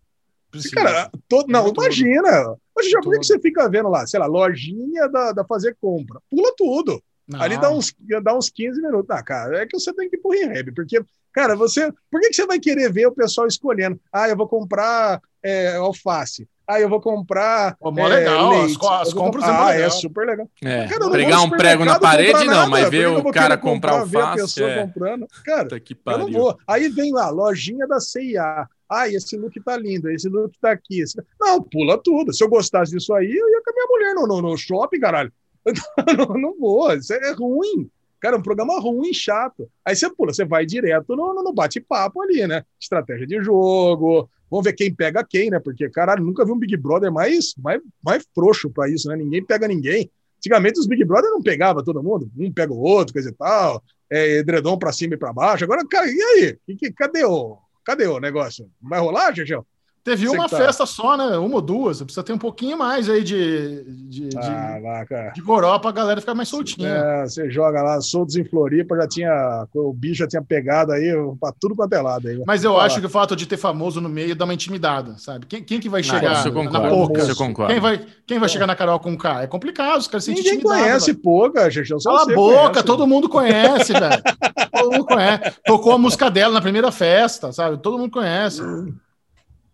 Precisa. 0.49 0.75
Cara, 0.75 1.11
todo, 1.27 1.51
não, 1.51 1.67
imagina. 1.67 2.55
Hoje 2.75 2.89
já 2.89 3.01
por 3.01 3.11
que 3.19 3.25
você 3.25 3.39
fica 3.39 3.69
vendo 3.69 3.89
lá, 3.89 4.07
sei 4.07 4.19
lá, 4.19 4.25
lojinha 4.25 5.07
da, 5.09 5.31
da 5.31 5.43
fazer 5.43 5.75
compra? 5.79 6.19
Pula 6.29 6.53
tudo. 6.55 7.03
Não. 7.27 7.41
Ali 7.41 7.57
dá 7.57 7.71
uns, 7.71 7.93
dá 8.21 8.37
uns 8.37 8.49
15 8.49 8.81
minutos. 8.81 9.09
Ah, 9.09 9.23
cara, 9.23 9.61
é 9.61 9.65
que 9.65 9.79
você 9.79 9.93
tem 9.93 10.09
que 10.09 10.17
ir 10.17 10.19
pro 10.19 10.31
Rehab, 10.31 10.71
porque, 10.73 11.01
cara, 11.31 11.55
você. 11.55 11.91
Por 12.11 12.19
que, 12.19 12.29
que 12.29 12.35
você 12.35 12.45
vai 12.45 12.59
querer 12.59 12.91
ver 12.91 13.07
o 13.07 13.13
pessoal 13.13 13.47
escolhendo? 13.47 13.99
Ah, 14.11 14.27
eu 14.27 14.35
vou 14.35 14.47
comprar 14.47 15.21
é, 15.41 15.75
alface. 15.75 16.47
Ah, 16.65 16.79
eu 16.79 16.87
vou 16.87 17.01
comprar. 17.01 17.75
Pô, 17.77 17.93
é, 17.97 18.07
legal, 18.07 18.51
leite. 18.51 18.77
as, 18.81 19.07
as 19.07 19.13
compras 19.13 19.43
ah, 19.43 19.73
é, 19.73 19.89
super 19.89 20.25
legal. 20.25 20.49
É, 20.63 20.87
cara, 20.87 21.09
pregar 21.09 21.41
um 21.41 21.49
prego 21.49 21.83
na 21.83 21.99
parede, 21.99 22.45
não, 22.45 22.69
mas 22.69 22.89
ver 22.89 23.07
o 23.07 23.31
cara 23.31 23.57
comprar, 23.57 23.99
alface. 23.99 24.11
Ver 24.11 24.21
a 24.21 24.33
pessoa 24.33 24.69
é. 24.69 24.87
comprando. 24.87 25.27
Cara, 25.43 25.67
eu 26.07 26.17
não 26.17 26.31
vou. 26.31 26.57
Aí 26.65 26.87
vem 26.87 27.11
lá, 27.11 27.29
lojinha 27.29 27.85
da 27.85 27.99
CIA. 27.99 28.67
Ah, 28.89 29.09
esse 29.09 29.35
look 29.35 29.59
tá 29.61 29.75
lindo, 29.75 30.09
esse 30.09 30.29
look 30.29 30.53
tá 30.61 30.71
aqui. 30.71 31.01
Esse... 31.01 31.21
Não, 31.39 31.61
pula 31.61 31.97
tudo. 31.97 32.33
Se 32.33 32.43
eu 32.43 32.49
gostasse 32.49 32.91
disso 32.91 33.13
aí, 33.13 33.25
eu 33.29 33.49
ia 33.49 33.61
com 33.63 33.71
a 33.71 33.73
minha 33.73 33.87
mulher 33.89 34.15
no, 34.15 34.27
no, 34.27 34.49
no 34.49 34.57
shopping, 34.57 34.99
caralho. 34.99 35.33
não, 36.17 36.37
não 36.37 36.59
vou, 36.59 36.93
isso 36.93 37.13
é 37.13 37.31
ruim. 37.33 37.89
Cara, 38.19 38.37
é 38.37 38.39
um 38.39 38.43
programa 38.43 38.79
ruim, 38.79 39.13
chato. 39.13 39.69
Aí 39.83 39.95
você 39.95 40.09
pula, 40.09 40.33
você 40.33 40.45
vai 40.45 40.65
direto 40.65 41.15
no, 41.15 41.33
no 41.33 41.53
bate-papo 41.53 42.21
ali, 42.21 42.47
né? 42.47 42.63
Estratégia 42.79 43.27
de 43.27 43.43
jogo, 43.43 44.29
vamos 44.49 44.63
ver 44.63 44.71
quem 44.73 44.93
pega 44.93 45.25
quem, 45.25 45.49
né? 45.49 45.59
Porque, 45.59 45.89
caralho, 45.89 46.23
nunca 46.23 46.45
vi 46.45 46.51
um 46.53 46.57
Big 46.57 46.77
Brother 46.77 47.11
mais, 47.11 47.53
mais, 47.57 47.81
mais 48.01 48.25
frouxo 48.33 48.69
para 48.69 48.89
isso, 48.89 49.09
né? 49.09 49.17
Ninguém 49.17 49.43
pega 49.43 49.67
ninguém. 49.67 50.09
Antigamente 50.37 50.79
os 50.79 50.87
Big 50.87 51.03
Brother 51.03 51.31
não 51.31 51.41
pegava 51.41 51.83
todo 51.83 52.03
mundo, 52.03 52.29
um 52.37 52.51
pega 52.51 52.71
o 52.71 52.79
outro, 52.79 53.13
coisa 53.13 53.29
e 53.29 53.33
tal, 53.33 53.83
é, 54.09 54.37
edredom 54.37 54.77
para 54.77 54.93
cima 54.93 55.15
e 55.15 55.17
para 55.17 55.33
baixo. 55.33 55.63
Agora, 55.63 55.85
cara, 55.85 56.07
e 56.07 56.21
aí? 56.21 56.57
Que, 56.65 56.75
que, 56.75 56.91
cadê, 56.91 57.25
o, 57.25 57.57
cadê 57.83 58.07
o 58.07 58.19
negócio? 58.19 58.69
Vai 58.81 58.99
rolar, 58.99 59.33
Gegel? 59.33 59.65
Teve 60.03 60.27
uma 60.27 60.49
tá... 60.49 60.57
festa 60.57 60.85
só, 60.85 61.15
né? 61.15 61.37
Uma 61.37 61.55
ou 61.55 61.61
duas. 61.61 61.97
Você 61.97 62.03
precisa 62.03 62.23
ter 62.23 62.33
um 62.33 62.37
pouquinho 62.37 62.77
mais 62.77 63.09
aí 63.09 63.23
de, 63.23 63.83
de, 63.85 64.29
ah, 64.37 65.05
de, 65.05 65.35
de 65.35 65.41
goró 65.41 65.79
pra 65.79 65.91
galera 65.91 66.19
ficar 66.19 66.35
mais 66.35 66.49
soltinha. 66.49 66.89
É, 66.89 67.23
você 67.23 67.49
joga 67.49 67.81
lá, 67.81 68.01
soltos 68.01 68.35
em 68.35 68.43
Floripa, 68.43 68.97
já 68.97 69.07
tinha. 69.07 69.65
O 69.73 69.93
bicho 69.93 70.15
já 70.15 70.27
tinha 70.27 70.41
pegado 70.41 70.91
aí 70.91 71.09
pra 71.39 71.53
tudo 71.57 71.73
quanto 71.73 71.93
é 71.93 72.01
lado 72.01 72.27
aí. 72.27 72.43
Mas 72.45 72.65
eu 72.65 72.77
acho 72.77 72.99
que 72.99 73.05
o 73.05 73.09
fato 73.09 73.33
de 73.33 73.45
ter 73.45 73.55
famoso 73.55 74.01
no 74.01 74.09
meio 74.09 74.35
dá 74.35 74.43
uma 74.43 74.53
intimidada, 74.53 75.15
sabe? 75.17 75.45
Quem, 75.45 75.63
quem 75.63 75.79
que 75.79 75.87
vai 75.87 76.03
chegar 76.03 76.45
não, 76.45 76.63
na 76.65 76.89
Poucas? 76.89 77.33
Quem 77.33 77.79
vai, 77.79 78.05
quem 78.27 78.39
vai 78.39 78.49
é. 78.49 78.51
chegar 78.51 78.67
na 78.67 78.75
Carol 78.75 78.99
com 78.99 79.17
K? 79.17 79.43
É 79.43 79.47
complicado, 79.47 79.99
os 79.99 80.07
caras 80.07 80.25
se 80.25 80.33
Ninguém 80.33 80.59
conhece 80.59 81.13
pouca, 81.13 81.69
gente. 81.69 81.93
Cala 82.03 82.23
a 82.23 82.25
boca, 82.25 82.69
conhece, 82.69 82.83
todo 82.83 83.07
mundo 83.07 83.29
conhece, 83.29 83.93
velho. 83.93 84.21
todo 84.69 84.91
mundo 84.91 85.05
conhece. 85.05 85.53
Tocou 85.65 85.93
a 85.93 85.97
música 85.97 86.29
dela 86.29 86.53
na 86.53 86.61
primeira 86.61 86.91
festa, 86.91 87.53
sabe? 87.53 87.77
Todo 87.77 87.97
mundo 87.97 88.11
conhece. 88.11 88.61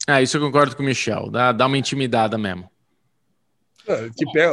Ah, 0.09 0.21
isso 0.21 0.37
eu 0.37 0.41
concordo 0.41 0.75
com 0.75 0.81
o 0.81 0.85
Michel. 0.85 1.29
Dá, 1.29 1.51
dá 1.51 1.67
uma 1.67 1.77
intimidada 1.77 2.37
mesmo. 2.37 2.69
É, 3.87 4.09
que 4.15 4.25
pé. 4.31 4.51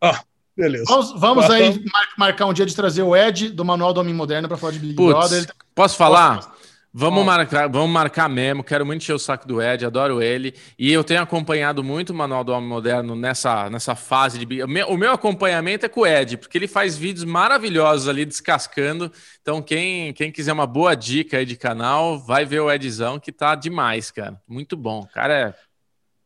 Ah, 0.00 0.22
beleza. 0.56 0.84
Vamos, 0.88 1.20
vamos 1.20 1.50
aí 1.50 1.84
marcar 2.16 2.46
um 2.46 2.52
dia 2.52 2.66
de 2.66 2.74
trazer 2.74 3.02
o 3.02 3.16
Ed 3.16 3.50
do 3.50 3.64
Manual 3.64 3.92
do 3.92 4.00
Homem 4.00 4.14
Moderno 4.14 4.48
para 4.48 4.56
falar 4.56 4.72
de 4.72 4.78
Big 4.78 4.94
Puts, 4.94 5.12
Brother. 5.12 5.54
Posso 5.74 5.96
falar? 5.96 6.36
Posso... 6.36 6.55
Vamos 6.98 7.26
marcar, 7.26 7.68
vamos 7.68 7.90
marcar 7.90 8.26
mesmo. 8.26 8.64
Quero 8.64 8.86
muito 8.86 9.02
encher 9.02 9.12
o 9.12 9.18
saco 9.18 9.46
do 9.46 9.60
Ed, 9.60 9.84
adoro 9.84 10.22
ele. 10.22 10.54
E 10.78 10.90
eu 10.90 11.04
tenho 11.04 11.20
acompanhado 11.20 11.84
muito 11.84 12.08
o 12.08 12.14
Manual 12.14 12.42
do 12.42 12.52
Homem 12.52 12.70
Moderno 12.70 13.14
nessa, 13.14 13.68
nessa 13.68 13.94
fase 13.94 14.38
de. 14.42 14.62
O 14.62 14.66
meu, 14.66 14.88
o 14.88 14.96
meu 14.96 15.12
acompanhamento 15.12 15.84
é 15.84 15.90
com 15.90 16.00
o 16.00 16.06
Ed, 16.06 16.38
porque 16.38 16.56
ele 16.56 16.66
faz 16.66 16.96
vídeos 16.96 17.22
maravilhosos 17.22 18.08
ali 18.08 18.24
descascando. 18.24 19.12
Então, 19.42 19.60
quem, 19.60 20.14
quem 20.14 20.32
quiser 20.32 20.54
uma 20.54 20.66
boa 20.66 20.94
dica 20.94 21.36
aí 21.36 21.44
de 21.44 21.54
canal, 21.54 22.18
vai 22.18 22.46
ver 22.46 22.60
o 22.60 22.70
Edzão, 22.70 23.20
que 23.20 23.30
tá 23.30 23.54
demais, 23.54 24.10
cara. 24.10 24.40
Muito 24.48 24.74
bom. 24.74 25.00
O 25.00 25.06
cara 25.06 25.34
é 25.34 25.54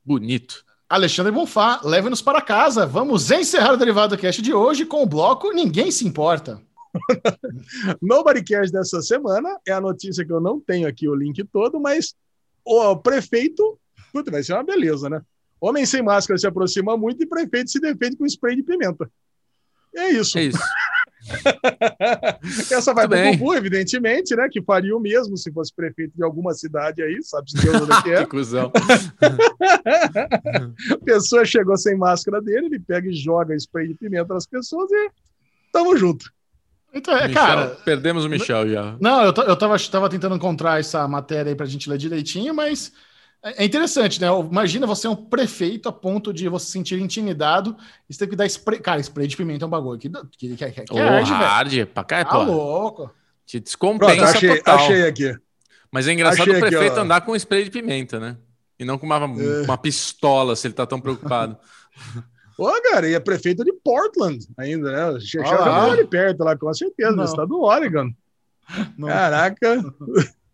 bonito. 0.05 0.65
Alexandre 0.89 1.33
Bonfá, 1.33 1.81
leve-nos 1.83 2.23
para 2.23 2.41
casa. 2.41 2.87
Vamos 2.87 3.29
encerrar 3.33 3.73
o 3.73 3.77
Derivado 3.77 4.17
Cast 4.17 4.41
de 4.41 4.55
hoje 4.55 4.87
com 4.87 5.03
o 5.03 5.07
bloco 5.07 5.51
Ninguém 5.51 5.91
Se 5.91 6.07
Importa. 6.07 6.63
Nobody 8.03 8.43
Cares 8.43 8.71
dessa 8.71 9.01
semana 9.03 9.59
é 9.67 9.73
a 9.73 9.81
notícia 9.81 10.25
que 10.25 10.33
eu 10.33 10.41
não 10.41 10.61
tenho 10.61 10.89
aqui 10.89 11.09
o 11.09 11.15
link 11.15 11.43
todo, 11.53 11.81
mas 11.81 12.15
o 12.65 12.97
prefeito. 12.97 13.79
Puta, 14.13 14.31
vai 14.31 14.43
ser 14.43 14.55
uma 14.55 14.65
beleza, 14.65 15.09
né? 15.09 15.23
Homem 15.61 15.85
sem 15.85 16.03
máscara 16.03 16.39
se 16.39 16.47
aproxima 16.47 16.97
muito 16.97 17.23
e 17.23 17.27
prefeito 17.27 17.71
se 17.71 17.81
defende 17.81 18.17
com 18.17 18.27
spray 18.27 18.57
de 18.57 18.63
pimenta. 18.63 19.11
É 19.95 20.11
isso. 20.11 20.39
É 20.39 20.45
isso. 20.45 20.59
Essa 22.73 22.95
vai 22.95 23.07
para 23.07 23.29
o 23.29 23.37
Bubu, 23.37 23.55
evidentemente, 23.55 24.35
né? 24.35 24.49
Que 24.51 24.63
faria 24.63 24.97
o 24.97 25.01
mesmo 25.01 25.37
se 25.37 25.53
fosse 25.53 25.75
prefeito 25.75 26.17
de 26.17 26.25
alguma 26.25 26.55
cidade 26.55 27.03
aí, 27.03 27.23
sabe 27.23 27.51
se 27.51 27.61
Deus 27.61 27.83
onde 27.83 27.93
é. 27.93 28.25
que 28.25 28.37
a 30.95 30.99
pessoa 31.05 31.45
chegou 31.45 31.77
sem 31.77 31.95
máscara 31.97 32.41
dele, 32.41 32.67
ele 32.67 32.81
pega 32.81 33.09
e 33.09 33.13
joga 33.13 33.55
spray 33.55 33.89
de 33.89 33.95
pimenta 33.95 34.33
nas 34.33 34.47
pessoas 34.47 34.91
e 34.91 35.11
tamo 35.73 35.95
junto. 35.97 36.25
Então, 36.93 37.17
é, 37.17 37.29
Michel, 37.29 37.43
cara. 37.43 37.67
Perdemos 37.85 38.25
o 38.25 38.29
Michel 38.29 38.69
já. 38.69 38.97
Não, 39.01 39.23
eu, 39.23 39.33
eu 39.47 39.57
tava, 39.57 39.79
tava 39.79 40.09
tentando 40.09 40.35
encontrar 40.35 40.81
essa 40.81 41.07
matéria 41.07 41.51
aí 41.51 41.57
pra 41.57 41.67
gente 41.67 41.89
ler 41.89 41.99
direitinho, 41.99 42.55
mas 42.55 42.93
é, 43.43 43.63
é 43.63 43.65
interessante, 43.65 44.21
né? 44.21 44.27
Imagina 44.29 44.87
você 44.87 45.07
é 45.07 45.11
um 45.11 45.17
prefeito 45.17 45.89
a 45.89 45.93
ponto 45.93 46.33
de 46.33 46.49
você 46.49 46.67
se 46.67 46.73
sentir 46.73 47.01
intimidado 47.01 47.77
e 48.09 48.13
você 48.13 48.21
tem 48.21 48.29
que 48.29 48.37
dar 48.37 48.47
spray. 48.47 48.81
Cara, 48.81 49.01
spray 49.01 49.27
de 49.27 49.37
pimenta 49.37 49.65
é 49.65 49.67
um 49.67 49.71
bagulho 49.71 49.99
que, 49.99 50.09
que, 50.09 50.57
que, 50.57 50.71
que, 50.73 50.83
que 50.83 50.93
oh, 50.93 50.99
arde, 50.99 51.33
hard, 51.33 51.87
pra 51.87 52.05
cá, 52.05 52.25
tá 52.25 52.39
louco. 52.39 53.11
Te 53.47 53.61
descompensa 53.61 54.15
Pronto, 54.15 54.37
achei, 54.37 54.57
total. 54.59 54.77
achei 54.77 55.07
aqui. 55.07 55.37
Mas 55.91 56.07
é 56.07 56.13
engraçado 56.13 56.43
achei 56.43 56.57
o 56.57 56.61
prefeito 56.61 56.93
aqui, 56.93 57.01
andar 57.01 57.21
com 57.23 57.35
spray 57.35 57.65
de 57.65 57.71
pimenta, 57.71 58.21
né? 58.21 58.37
E 58.79 58.85
não 58.85 58.97
com 58.97 59.07
uma, 59.07 59.17
é. 59.17 59.63
uma 59.63 59.77
pistola, 59.77 60.55
se 60.55 60.67
ele 60.67 60.75
tá 60.75 60.87
tão 60.87 61.01
preocupado. 61.01 61.57
Ô, 62.61 62.71
cara, 62.83 63.09
e 63.09 63.15
é 63.15 63.21
prefeito 63.21 63.65
de 63.65 63.73
Portland 63.73 64.47
ainda, 64.59 64.93
né? 64.93 65.21
Chegou 65.21 65.51
ah, 65.51 65.93
ali 65.93 66.07
perto 66.07 66.45
lá, 66.45 66.55
com 66.55 66.71
certeza, 66.75 67.13
no 67.13 67.25
estado 67.25 67.49
do 67.49 67.63
Oregon. 67.63 68.11
Não. 68.99 69.09
Caraca. 69.09 69.83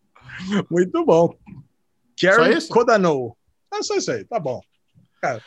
Muito 0.71 1.05
bom. 1.05 1.37
Karen 2.21 2.61
Codano. 2.69 3.37
É 3.75 3.83
só 3.83 3.97
isso 3.97 4.13
aí, 4.13 4.25
tá 4.25 4.39
bom. 4.39 4.61
Cara. 5.21 5.43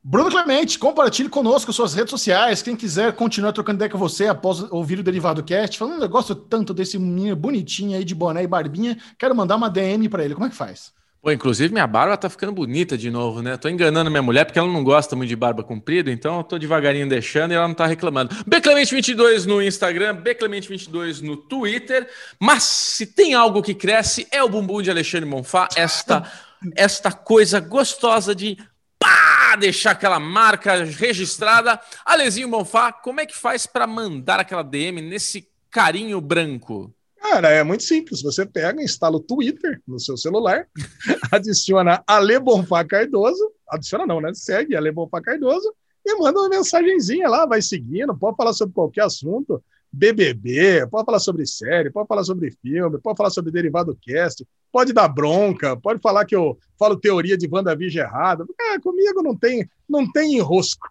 Bruno 0.00 0.30
Clemente, 0.30 0.78
compartilhe 0.78 1.28
conosco 1.28 1.72
suas 1.72 1.92
redes 1.92 2.10
sociais. 2.10 2.62
Quem 2.62 2.76
quiser 2.76 3.12
continuar 3.16 3.52
trocando 3.52 3.78
ideia 3.78 3.90
com 3.90 3.98
você 3.98 4.28
após 4.28 4.60
ouvir 4.70 5.00
o 5.00 5.02
Derivado 5.02 5.42
Cast, 5.42 5.76
falando, 5.76 6.04
eu 6.04 6.08
gosto 6.08 6.36
tanto 6.36 6.72
desse 6.72 6.96
menino 7.00 7.34
bonitinho 7.34 7.96
aí 7.96 8.04
de 8.04 8.14
boné 8.14 8.44
e 8.44 8.46
barbinha, 8.46 8.96
quero 9.18 9.34
mandar 9.34 9.56
uma 9.56 9.68
DM 9.68 10.08
para 10.08 10.24
ele. 10.24 10.34
Como 10.34 10.46
é 10.46 10.50
que 10.50 10.54
faz? 10.54 10.92
Pô, 11.24 11.32
inclusive 11.32 11.72
minha 11.72 11.86
barba 11.86 12.18
tá 12.18 12.28
ficando 12.28 12.52
bonita 12.52 12.98
de 12.98 13.10
novo, 13.10 13.40
né? 13.40 13.56
Tô 13.56 13.66
enganando 13.66 14.10
minha 14.10 14.22
mulher 14.22 14.44
porque 14.44 14.58
ela 14.58 14.68
não 14.68 14.84
gosta 14.84 15.16
muito 15.16 15.30
de 15.30 15.34
barba 15.34 15.64
comprida, 15.64 16.10
então 16.10 16.36
eu 16.36 16.44
tô 16.44 16.58
devagarinho 16.58 17.08
deixando 17.08 17.52
e 17.52 17.54
ela 17.54 17.66
não 17.66 17.74
tá 17.74 17.86
reclamando. 17.86 18.34
Beclemente22 18.44 19.46
no 19.46 19.62
Instagram, 19.62 20.22
Beclemente22 20.22 21.22
no 21.22 21.38
Twitter. 21.38 22.06
Mas 22.38 22.64
se 22.64 23.06
tem 23.06 23.32
algo 23.32 23.62
que 23.62 23.72
cresce 23.72 24.28
é 24.30 24.42
o 24.42 24.50
bumbum 24.50 24.82
de 24.82 24.90
Alexandre 24.90 25.26
Monfá, 25.26 25.66
esta 25.74 26.30
esta 26.76 27.10
coisa 27.10 27.58
gostosa 27.58 28.34
de 28.34 28.58
pá, 28.98 29.56
deixar 29.56 29.92
aquela 29.92 30.20
marca 30.20 30.84
registrada. 30.84 31.80
Alezinho 32.04 32.50
Monfá, 32.50 32.92
como 32.92 33.22
é 33.22 33.24
que 33.24 33.34
faz 33.34 33.66
para 33.66 33.86
mandar 33.86 34.40
aquela 34.40 34.62
DM 34.62 35.00
nesse 35.00 35.48
carinho 35.70 36.20
branco? 36.20 36.94
Cara, 37.24 37.48
é 37.48 37.64
muito 37.64 37.82
simples. 37.82 38.20
Você 38.20 38.44
pega, 38.44 38.82
instala 38.82 39.16
o 39.16 39.20
Twitter 39.20 39.80
no 39.88 39.98
seu 39.98 40.14
celular, 40.14 40.68
adiciona 41.32 42.04
Ale 42.06 42.38
Bonfá 42.38 42.84
Cardoso, 42.84 43.50
adiciona 43.66 44.06
não, 44.06 44.20
né? 44.20 44.34
Segue 44.34 44.76
Ale 44.76 44.92
Bonfá 44.92 45.22
Cardoso 45.22 45.74
e 46.04 46.14
manda 46.16 46.38
uma 46.38 46.50
mensagenzinha 46.50 47.26
lá, 47.26 47.46
vai 47.46 47.62
seguindo, 47.62 48.14
pode 48.14 48.36
falar 48.36 48.52
sobre 48.52 48.74
qualquer 48.74 49.04
assunto, 49.04 49.64
BBB, 49.90 50.86
pode 50.90 51.06
falar 51.06 51.18
sobre 51.18 51.46
série, 51.46 51.90
pode 51.90 52.06
falar 52.06 52.24
sobre 52.24 52.50
filme, 52.50 53.00
pode 53.00 53.16
falar 53.16 53.30
sobre 53.30 53.50
derivado 53.50 53.98
cast, 54.02 54.46
pode 54.70 54.92
dar 54.92 55.08
bronca, 55.08 55.78
pode 55.78 56.02
falar 56.02 56.26
que 56.26 56.36
eu 56.36 56.58
falo 56.78 56.94
teoria 56.94 57.38
de 57.38 57.48
WandaVision 57.50 58.04
errada. 58.04 58.44
É, 58.60 58.78
comigo 58.78 59.22
não 59.22 59.34
tem, 59.34 59.66
não 59.88 60.12
tem 60.12 60.36
enrosco. 60.36 60.86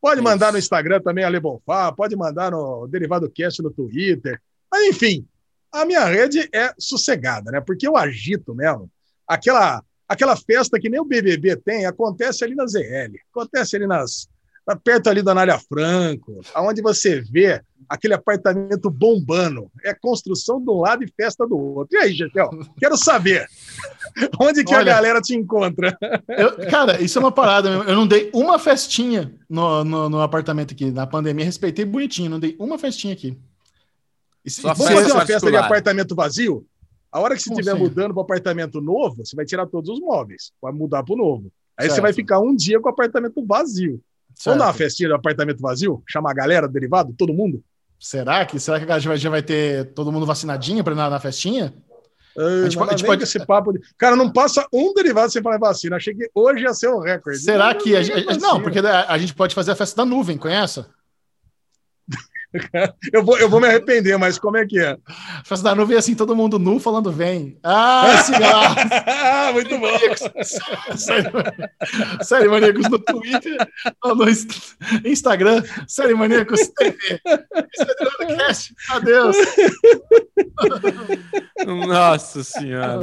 Pode 0.00 0.20
mandar 0.20 0.52
no 0.52 0.58
Instagram 0.58 1.00
também, 1.00 1.24
Ale 1.24 1.40
Bonfá, 1.40 1.90
pode 1.90 2.14
mandar 2.14 2.52
no 2.52 2.86
Derivado 2.86 3.28
Cast 3.28 3.60
no 3.60 3.70
Twitter. 3.72 4.40
Mas, 4.70 4.86
enfim, 4.86 5.26
a 5.72 5.84
minha 5.84 6.04
rede 6.04 6.48
é 6.52 6.72
sossegada, 6.78 7.50
né? 7.50 7.60
Porque 7.60 7.86
eu 7.86 7.96
agito 7.96 8.54
mesmo. 8.54 8.90
Aquela, 9.26 9.82
aquela 10.08 10.36
festa 10.36 10.78
que 10.78 10.90
nem 10.90 11.00
o 11.00 11.04
BBB 11.04 11.56
tem, 11.56 11.86
acontece 11.86 12.44
ali 12.44 12.54
na 12.54 12.66
ZL, 12.66 13.16
acontece 13.30 13.76
ali 13.76 13.86
nas 13.86 14.28
perto 14.84 15.10
ali 15.10 15.22
da 15.22 15.32
Anália 15.32 15.58
Franco, 15.58 16.40
aonde 16.54 16.80
você 16.80 17.20
vê 17.20 17.60
aquele 17.88 18.14
apartamento 18.14 18.88
bombando. 18.88 19.70
É 19.84 19.92
construção 19.92 20.60
de 20.60 20.70
um 20.70 20.80
lado 20.80 21.02
e 21.02 21.12
festa 21.14 21.46
do 21.46 21.58
outro. 21.58 21.96
E 21.96 22.00
aí, 22.00 22.12
Jetel? 22.12 22.48
Quero 22.78 22.96
saber. 22.96 23.46
Onde 24.40 24.64
que 24.64 24.74
Olha, 24.74 24.92
a 24.92 24.94
galera 24.94 25.20
te 25.20 25.34
encontra? 25.34 25.98
Eu, 26.28 26.70
cara, 26.70 27.02
isso 27.02 27.18
é 27.18 27.20
uma 27.20 27.32
parada. 27.32 27.68
Eu 27.68 27.96
não 27.96 28.06
dei 28.06 28.30
uma 28.32 28.58
festinha 28.58 29.34
no, 29.48 29.84
no, 29.84 30.08
no 30.08 30.20
apartamento 30.22 30.72
aqui. 30.72 30.90
Na 30.90 31.06
pandemia, 31.06 31.44
respeitei 31.44 31.84
bonitinho. 31.84 32.30
Não 32.30 32.40
dei 32.40 32.56
uma 32.58 32.78
festinha 32.78 33.12
aqui. 33.12 33.36
E 34.44 34.50
se, 34.50 34.62
Vamos 34.62 34.78
fazer 34.78 35.12
uma 35.12 35.26
festa 35.26 35.50
de 35.50 35.56
apartamento 35.56 36.14
vazio? 36.14 36.66
A 37.10 37.20
hora 37.20 37.36
que 37.36 37.42
você 37.42 37.50
estiver 37.50 37.74
mudando 37.74 38.14
para 38.14 38.22
apartamento 38.22 38.80
novo, 38.80 39.24
você 39.24 39.36
vai 39.36 39.44
tirar 39.44 39.66
todos 39.66 39.90
os 39.90 40.00
móveis, 40.00 40.50
vai 40.60 40.72
mudar 40.72 41.02
para 41.02 41.14
o 41.14 41.18
novo. 41.18 41.52
Aí 41.76 41.84
certo. 41.84 41.96
você 41.96 42.00
vai 42.00 42.12
ficar 42.12 42.40
um 42.40 42.54
dia 42.56 42.80
com 42.80 42.88
o 42.88 42.92
apartamento 42.92 43.44
vazio. 43.44 44.00
Certo. 44.34 44.46
Vamos 44.46 44.58
dar 44.60 44.66
uma 44.66 44.74
festinha 44.74 45.08
de 45.10 45.14
apartamento 45.14 45.60
vazio? 45.60 46.02
Chamar 46.08 46.30
a 46.30 46.34
galera 46.34 46.66
derivado, 46.66 47.14
todo 47.16 47.34
mundo? 47.34 47.62
Será 48.00 48.44
que 48.46 48.58
será 48.58 48.80
que 48.80 48.90
a 48.90 48.98
gente 48.98 49.18
já 49.18 49.30
vai 49.30 49.42
ter 49.42 49.92
todo 49.92 50.10
mundo 50.10 50.26
vacinadinho 50.26 50.82
para 50.82 50.94
ir 50.94 50.96
na, 50.96 51.10
na 51.10 51.20
festinha? 51.20 51.72
a 52.36 52.64
gente, 52.64 52.78
a 52.78 52.90
gente 52.90 53.04
pode 53.04 53.22
esse 53.22 53.44
papo 53.44 53.72
de... 53.72 53.80
Cara, 53.98 54.16
não 54.16 54.32
passa 54.32 54.66
um 54.72 54.94
derivado 54.94 55.30
sem 55.30 55.42
falar 55.42 55.58
vacina. 55.58 55.96
Achei 55.96 56.14
que 56.14 56.30
hoje 56.34 56.62
ia 56.62 56.72
ser 56.72 56.88
o 56.88 56.98
recorde. 56.98 57.38
Será 57.38 57.74
que 57.74 57.94
a 57.94 58.02
gente... 58.02 58.38
não, 58.40 58.60
porque 58.60 58.78
a 58.78 59.18
gente 59.18 59.34
pode 59.34 59.54
fazer 59.54 59.72
a 59.72 59.76
festa 59.76 59.96
da 59.96 60.06
nuvem, 60.06 60.38
conhece? 60.38 60.84
eu, 63.12 63.24
vou, 63.24 63.38
eu 63.38 63.48
vou 63.48 63.60
me 63.60 63.66
arrepender, 63.66 64.18
mas 64.18 64.38
como 64.38 64.56
é 64.56 64.66
que 64.66 64.78
é? 64.78 64.96
Festa 65.44 65.70
da 65.70 65.74
nuvem 65.74 65.96
assim, 65.96 66.14
todo 66.14 66.36
mundo 66.36 66.58
nu 66.58 66.78
falando 66.78 67.10
vem. 67.10 67.58
Ah, 67.62 68.22
cigarro! 68.24 68.76
ah, 69.06 69.50
muito 69.54 69.78
bom! 69.78 69.88
Série 72.22 72.48
Maníacos 72.48 72.88
no 72.88 72.98
Twitter, 72.98 73.56
no 74.04 75.08
Instagram, 75.08 75.62
Série 75.86 76.14
Maníacos 76.14 76.68
TV. 76.76 77.20
Cast. 78.36 78.74
Adeus! 78.90 79.36
Nossa 81.66 82.44
Senhora! 82.44 83.00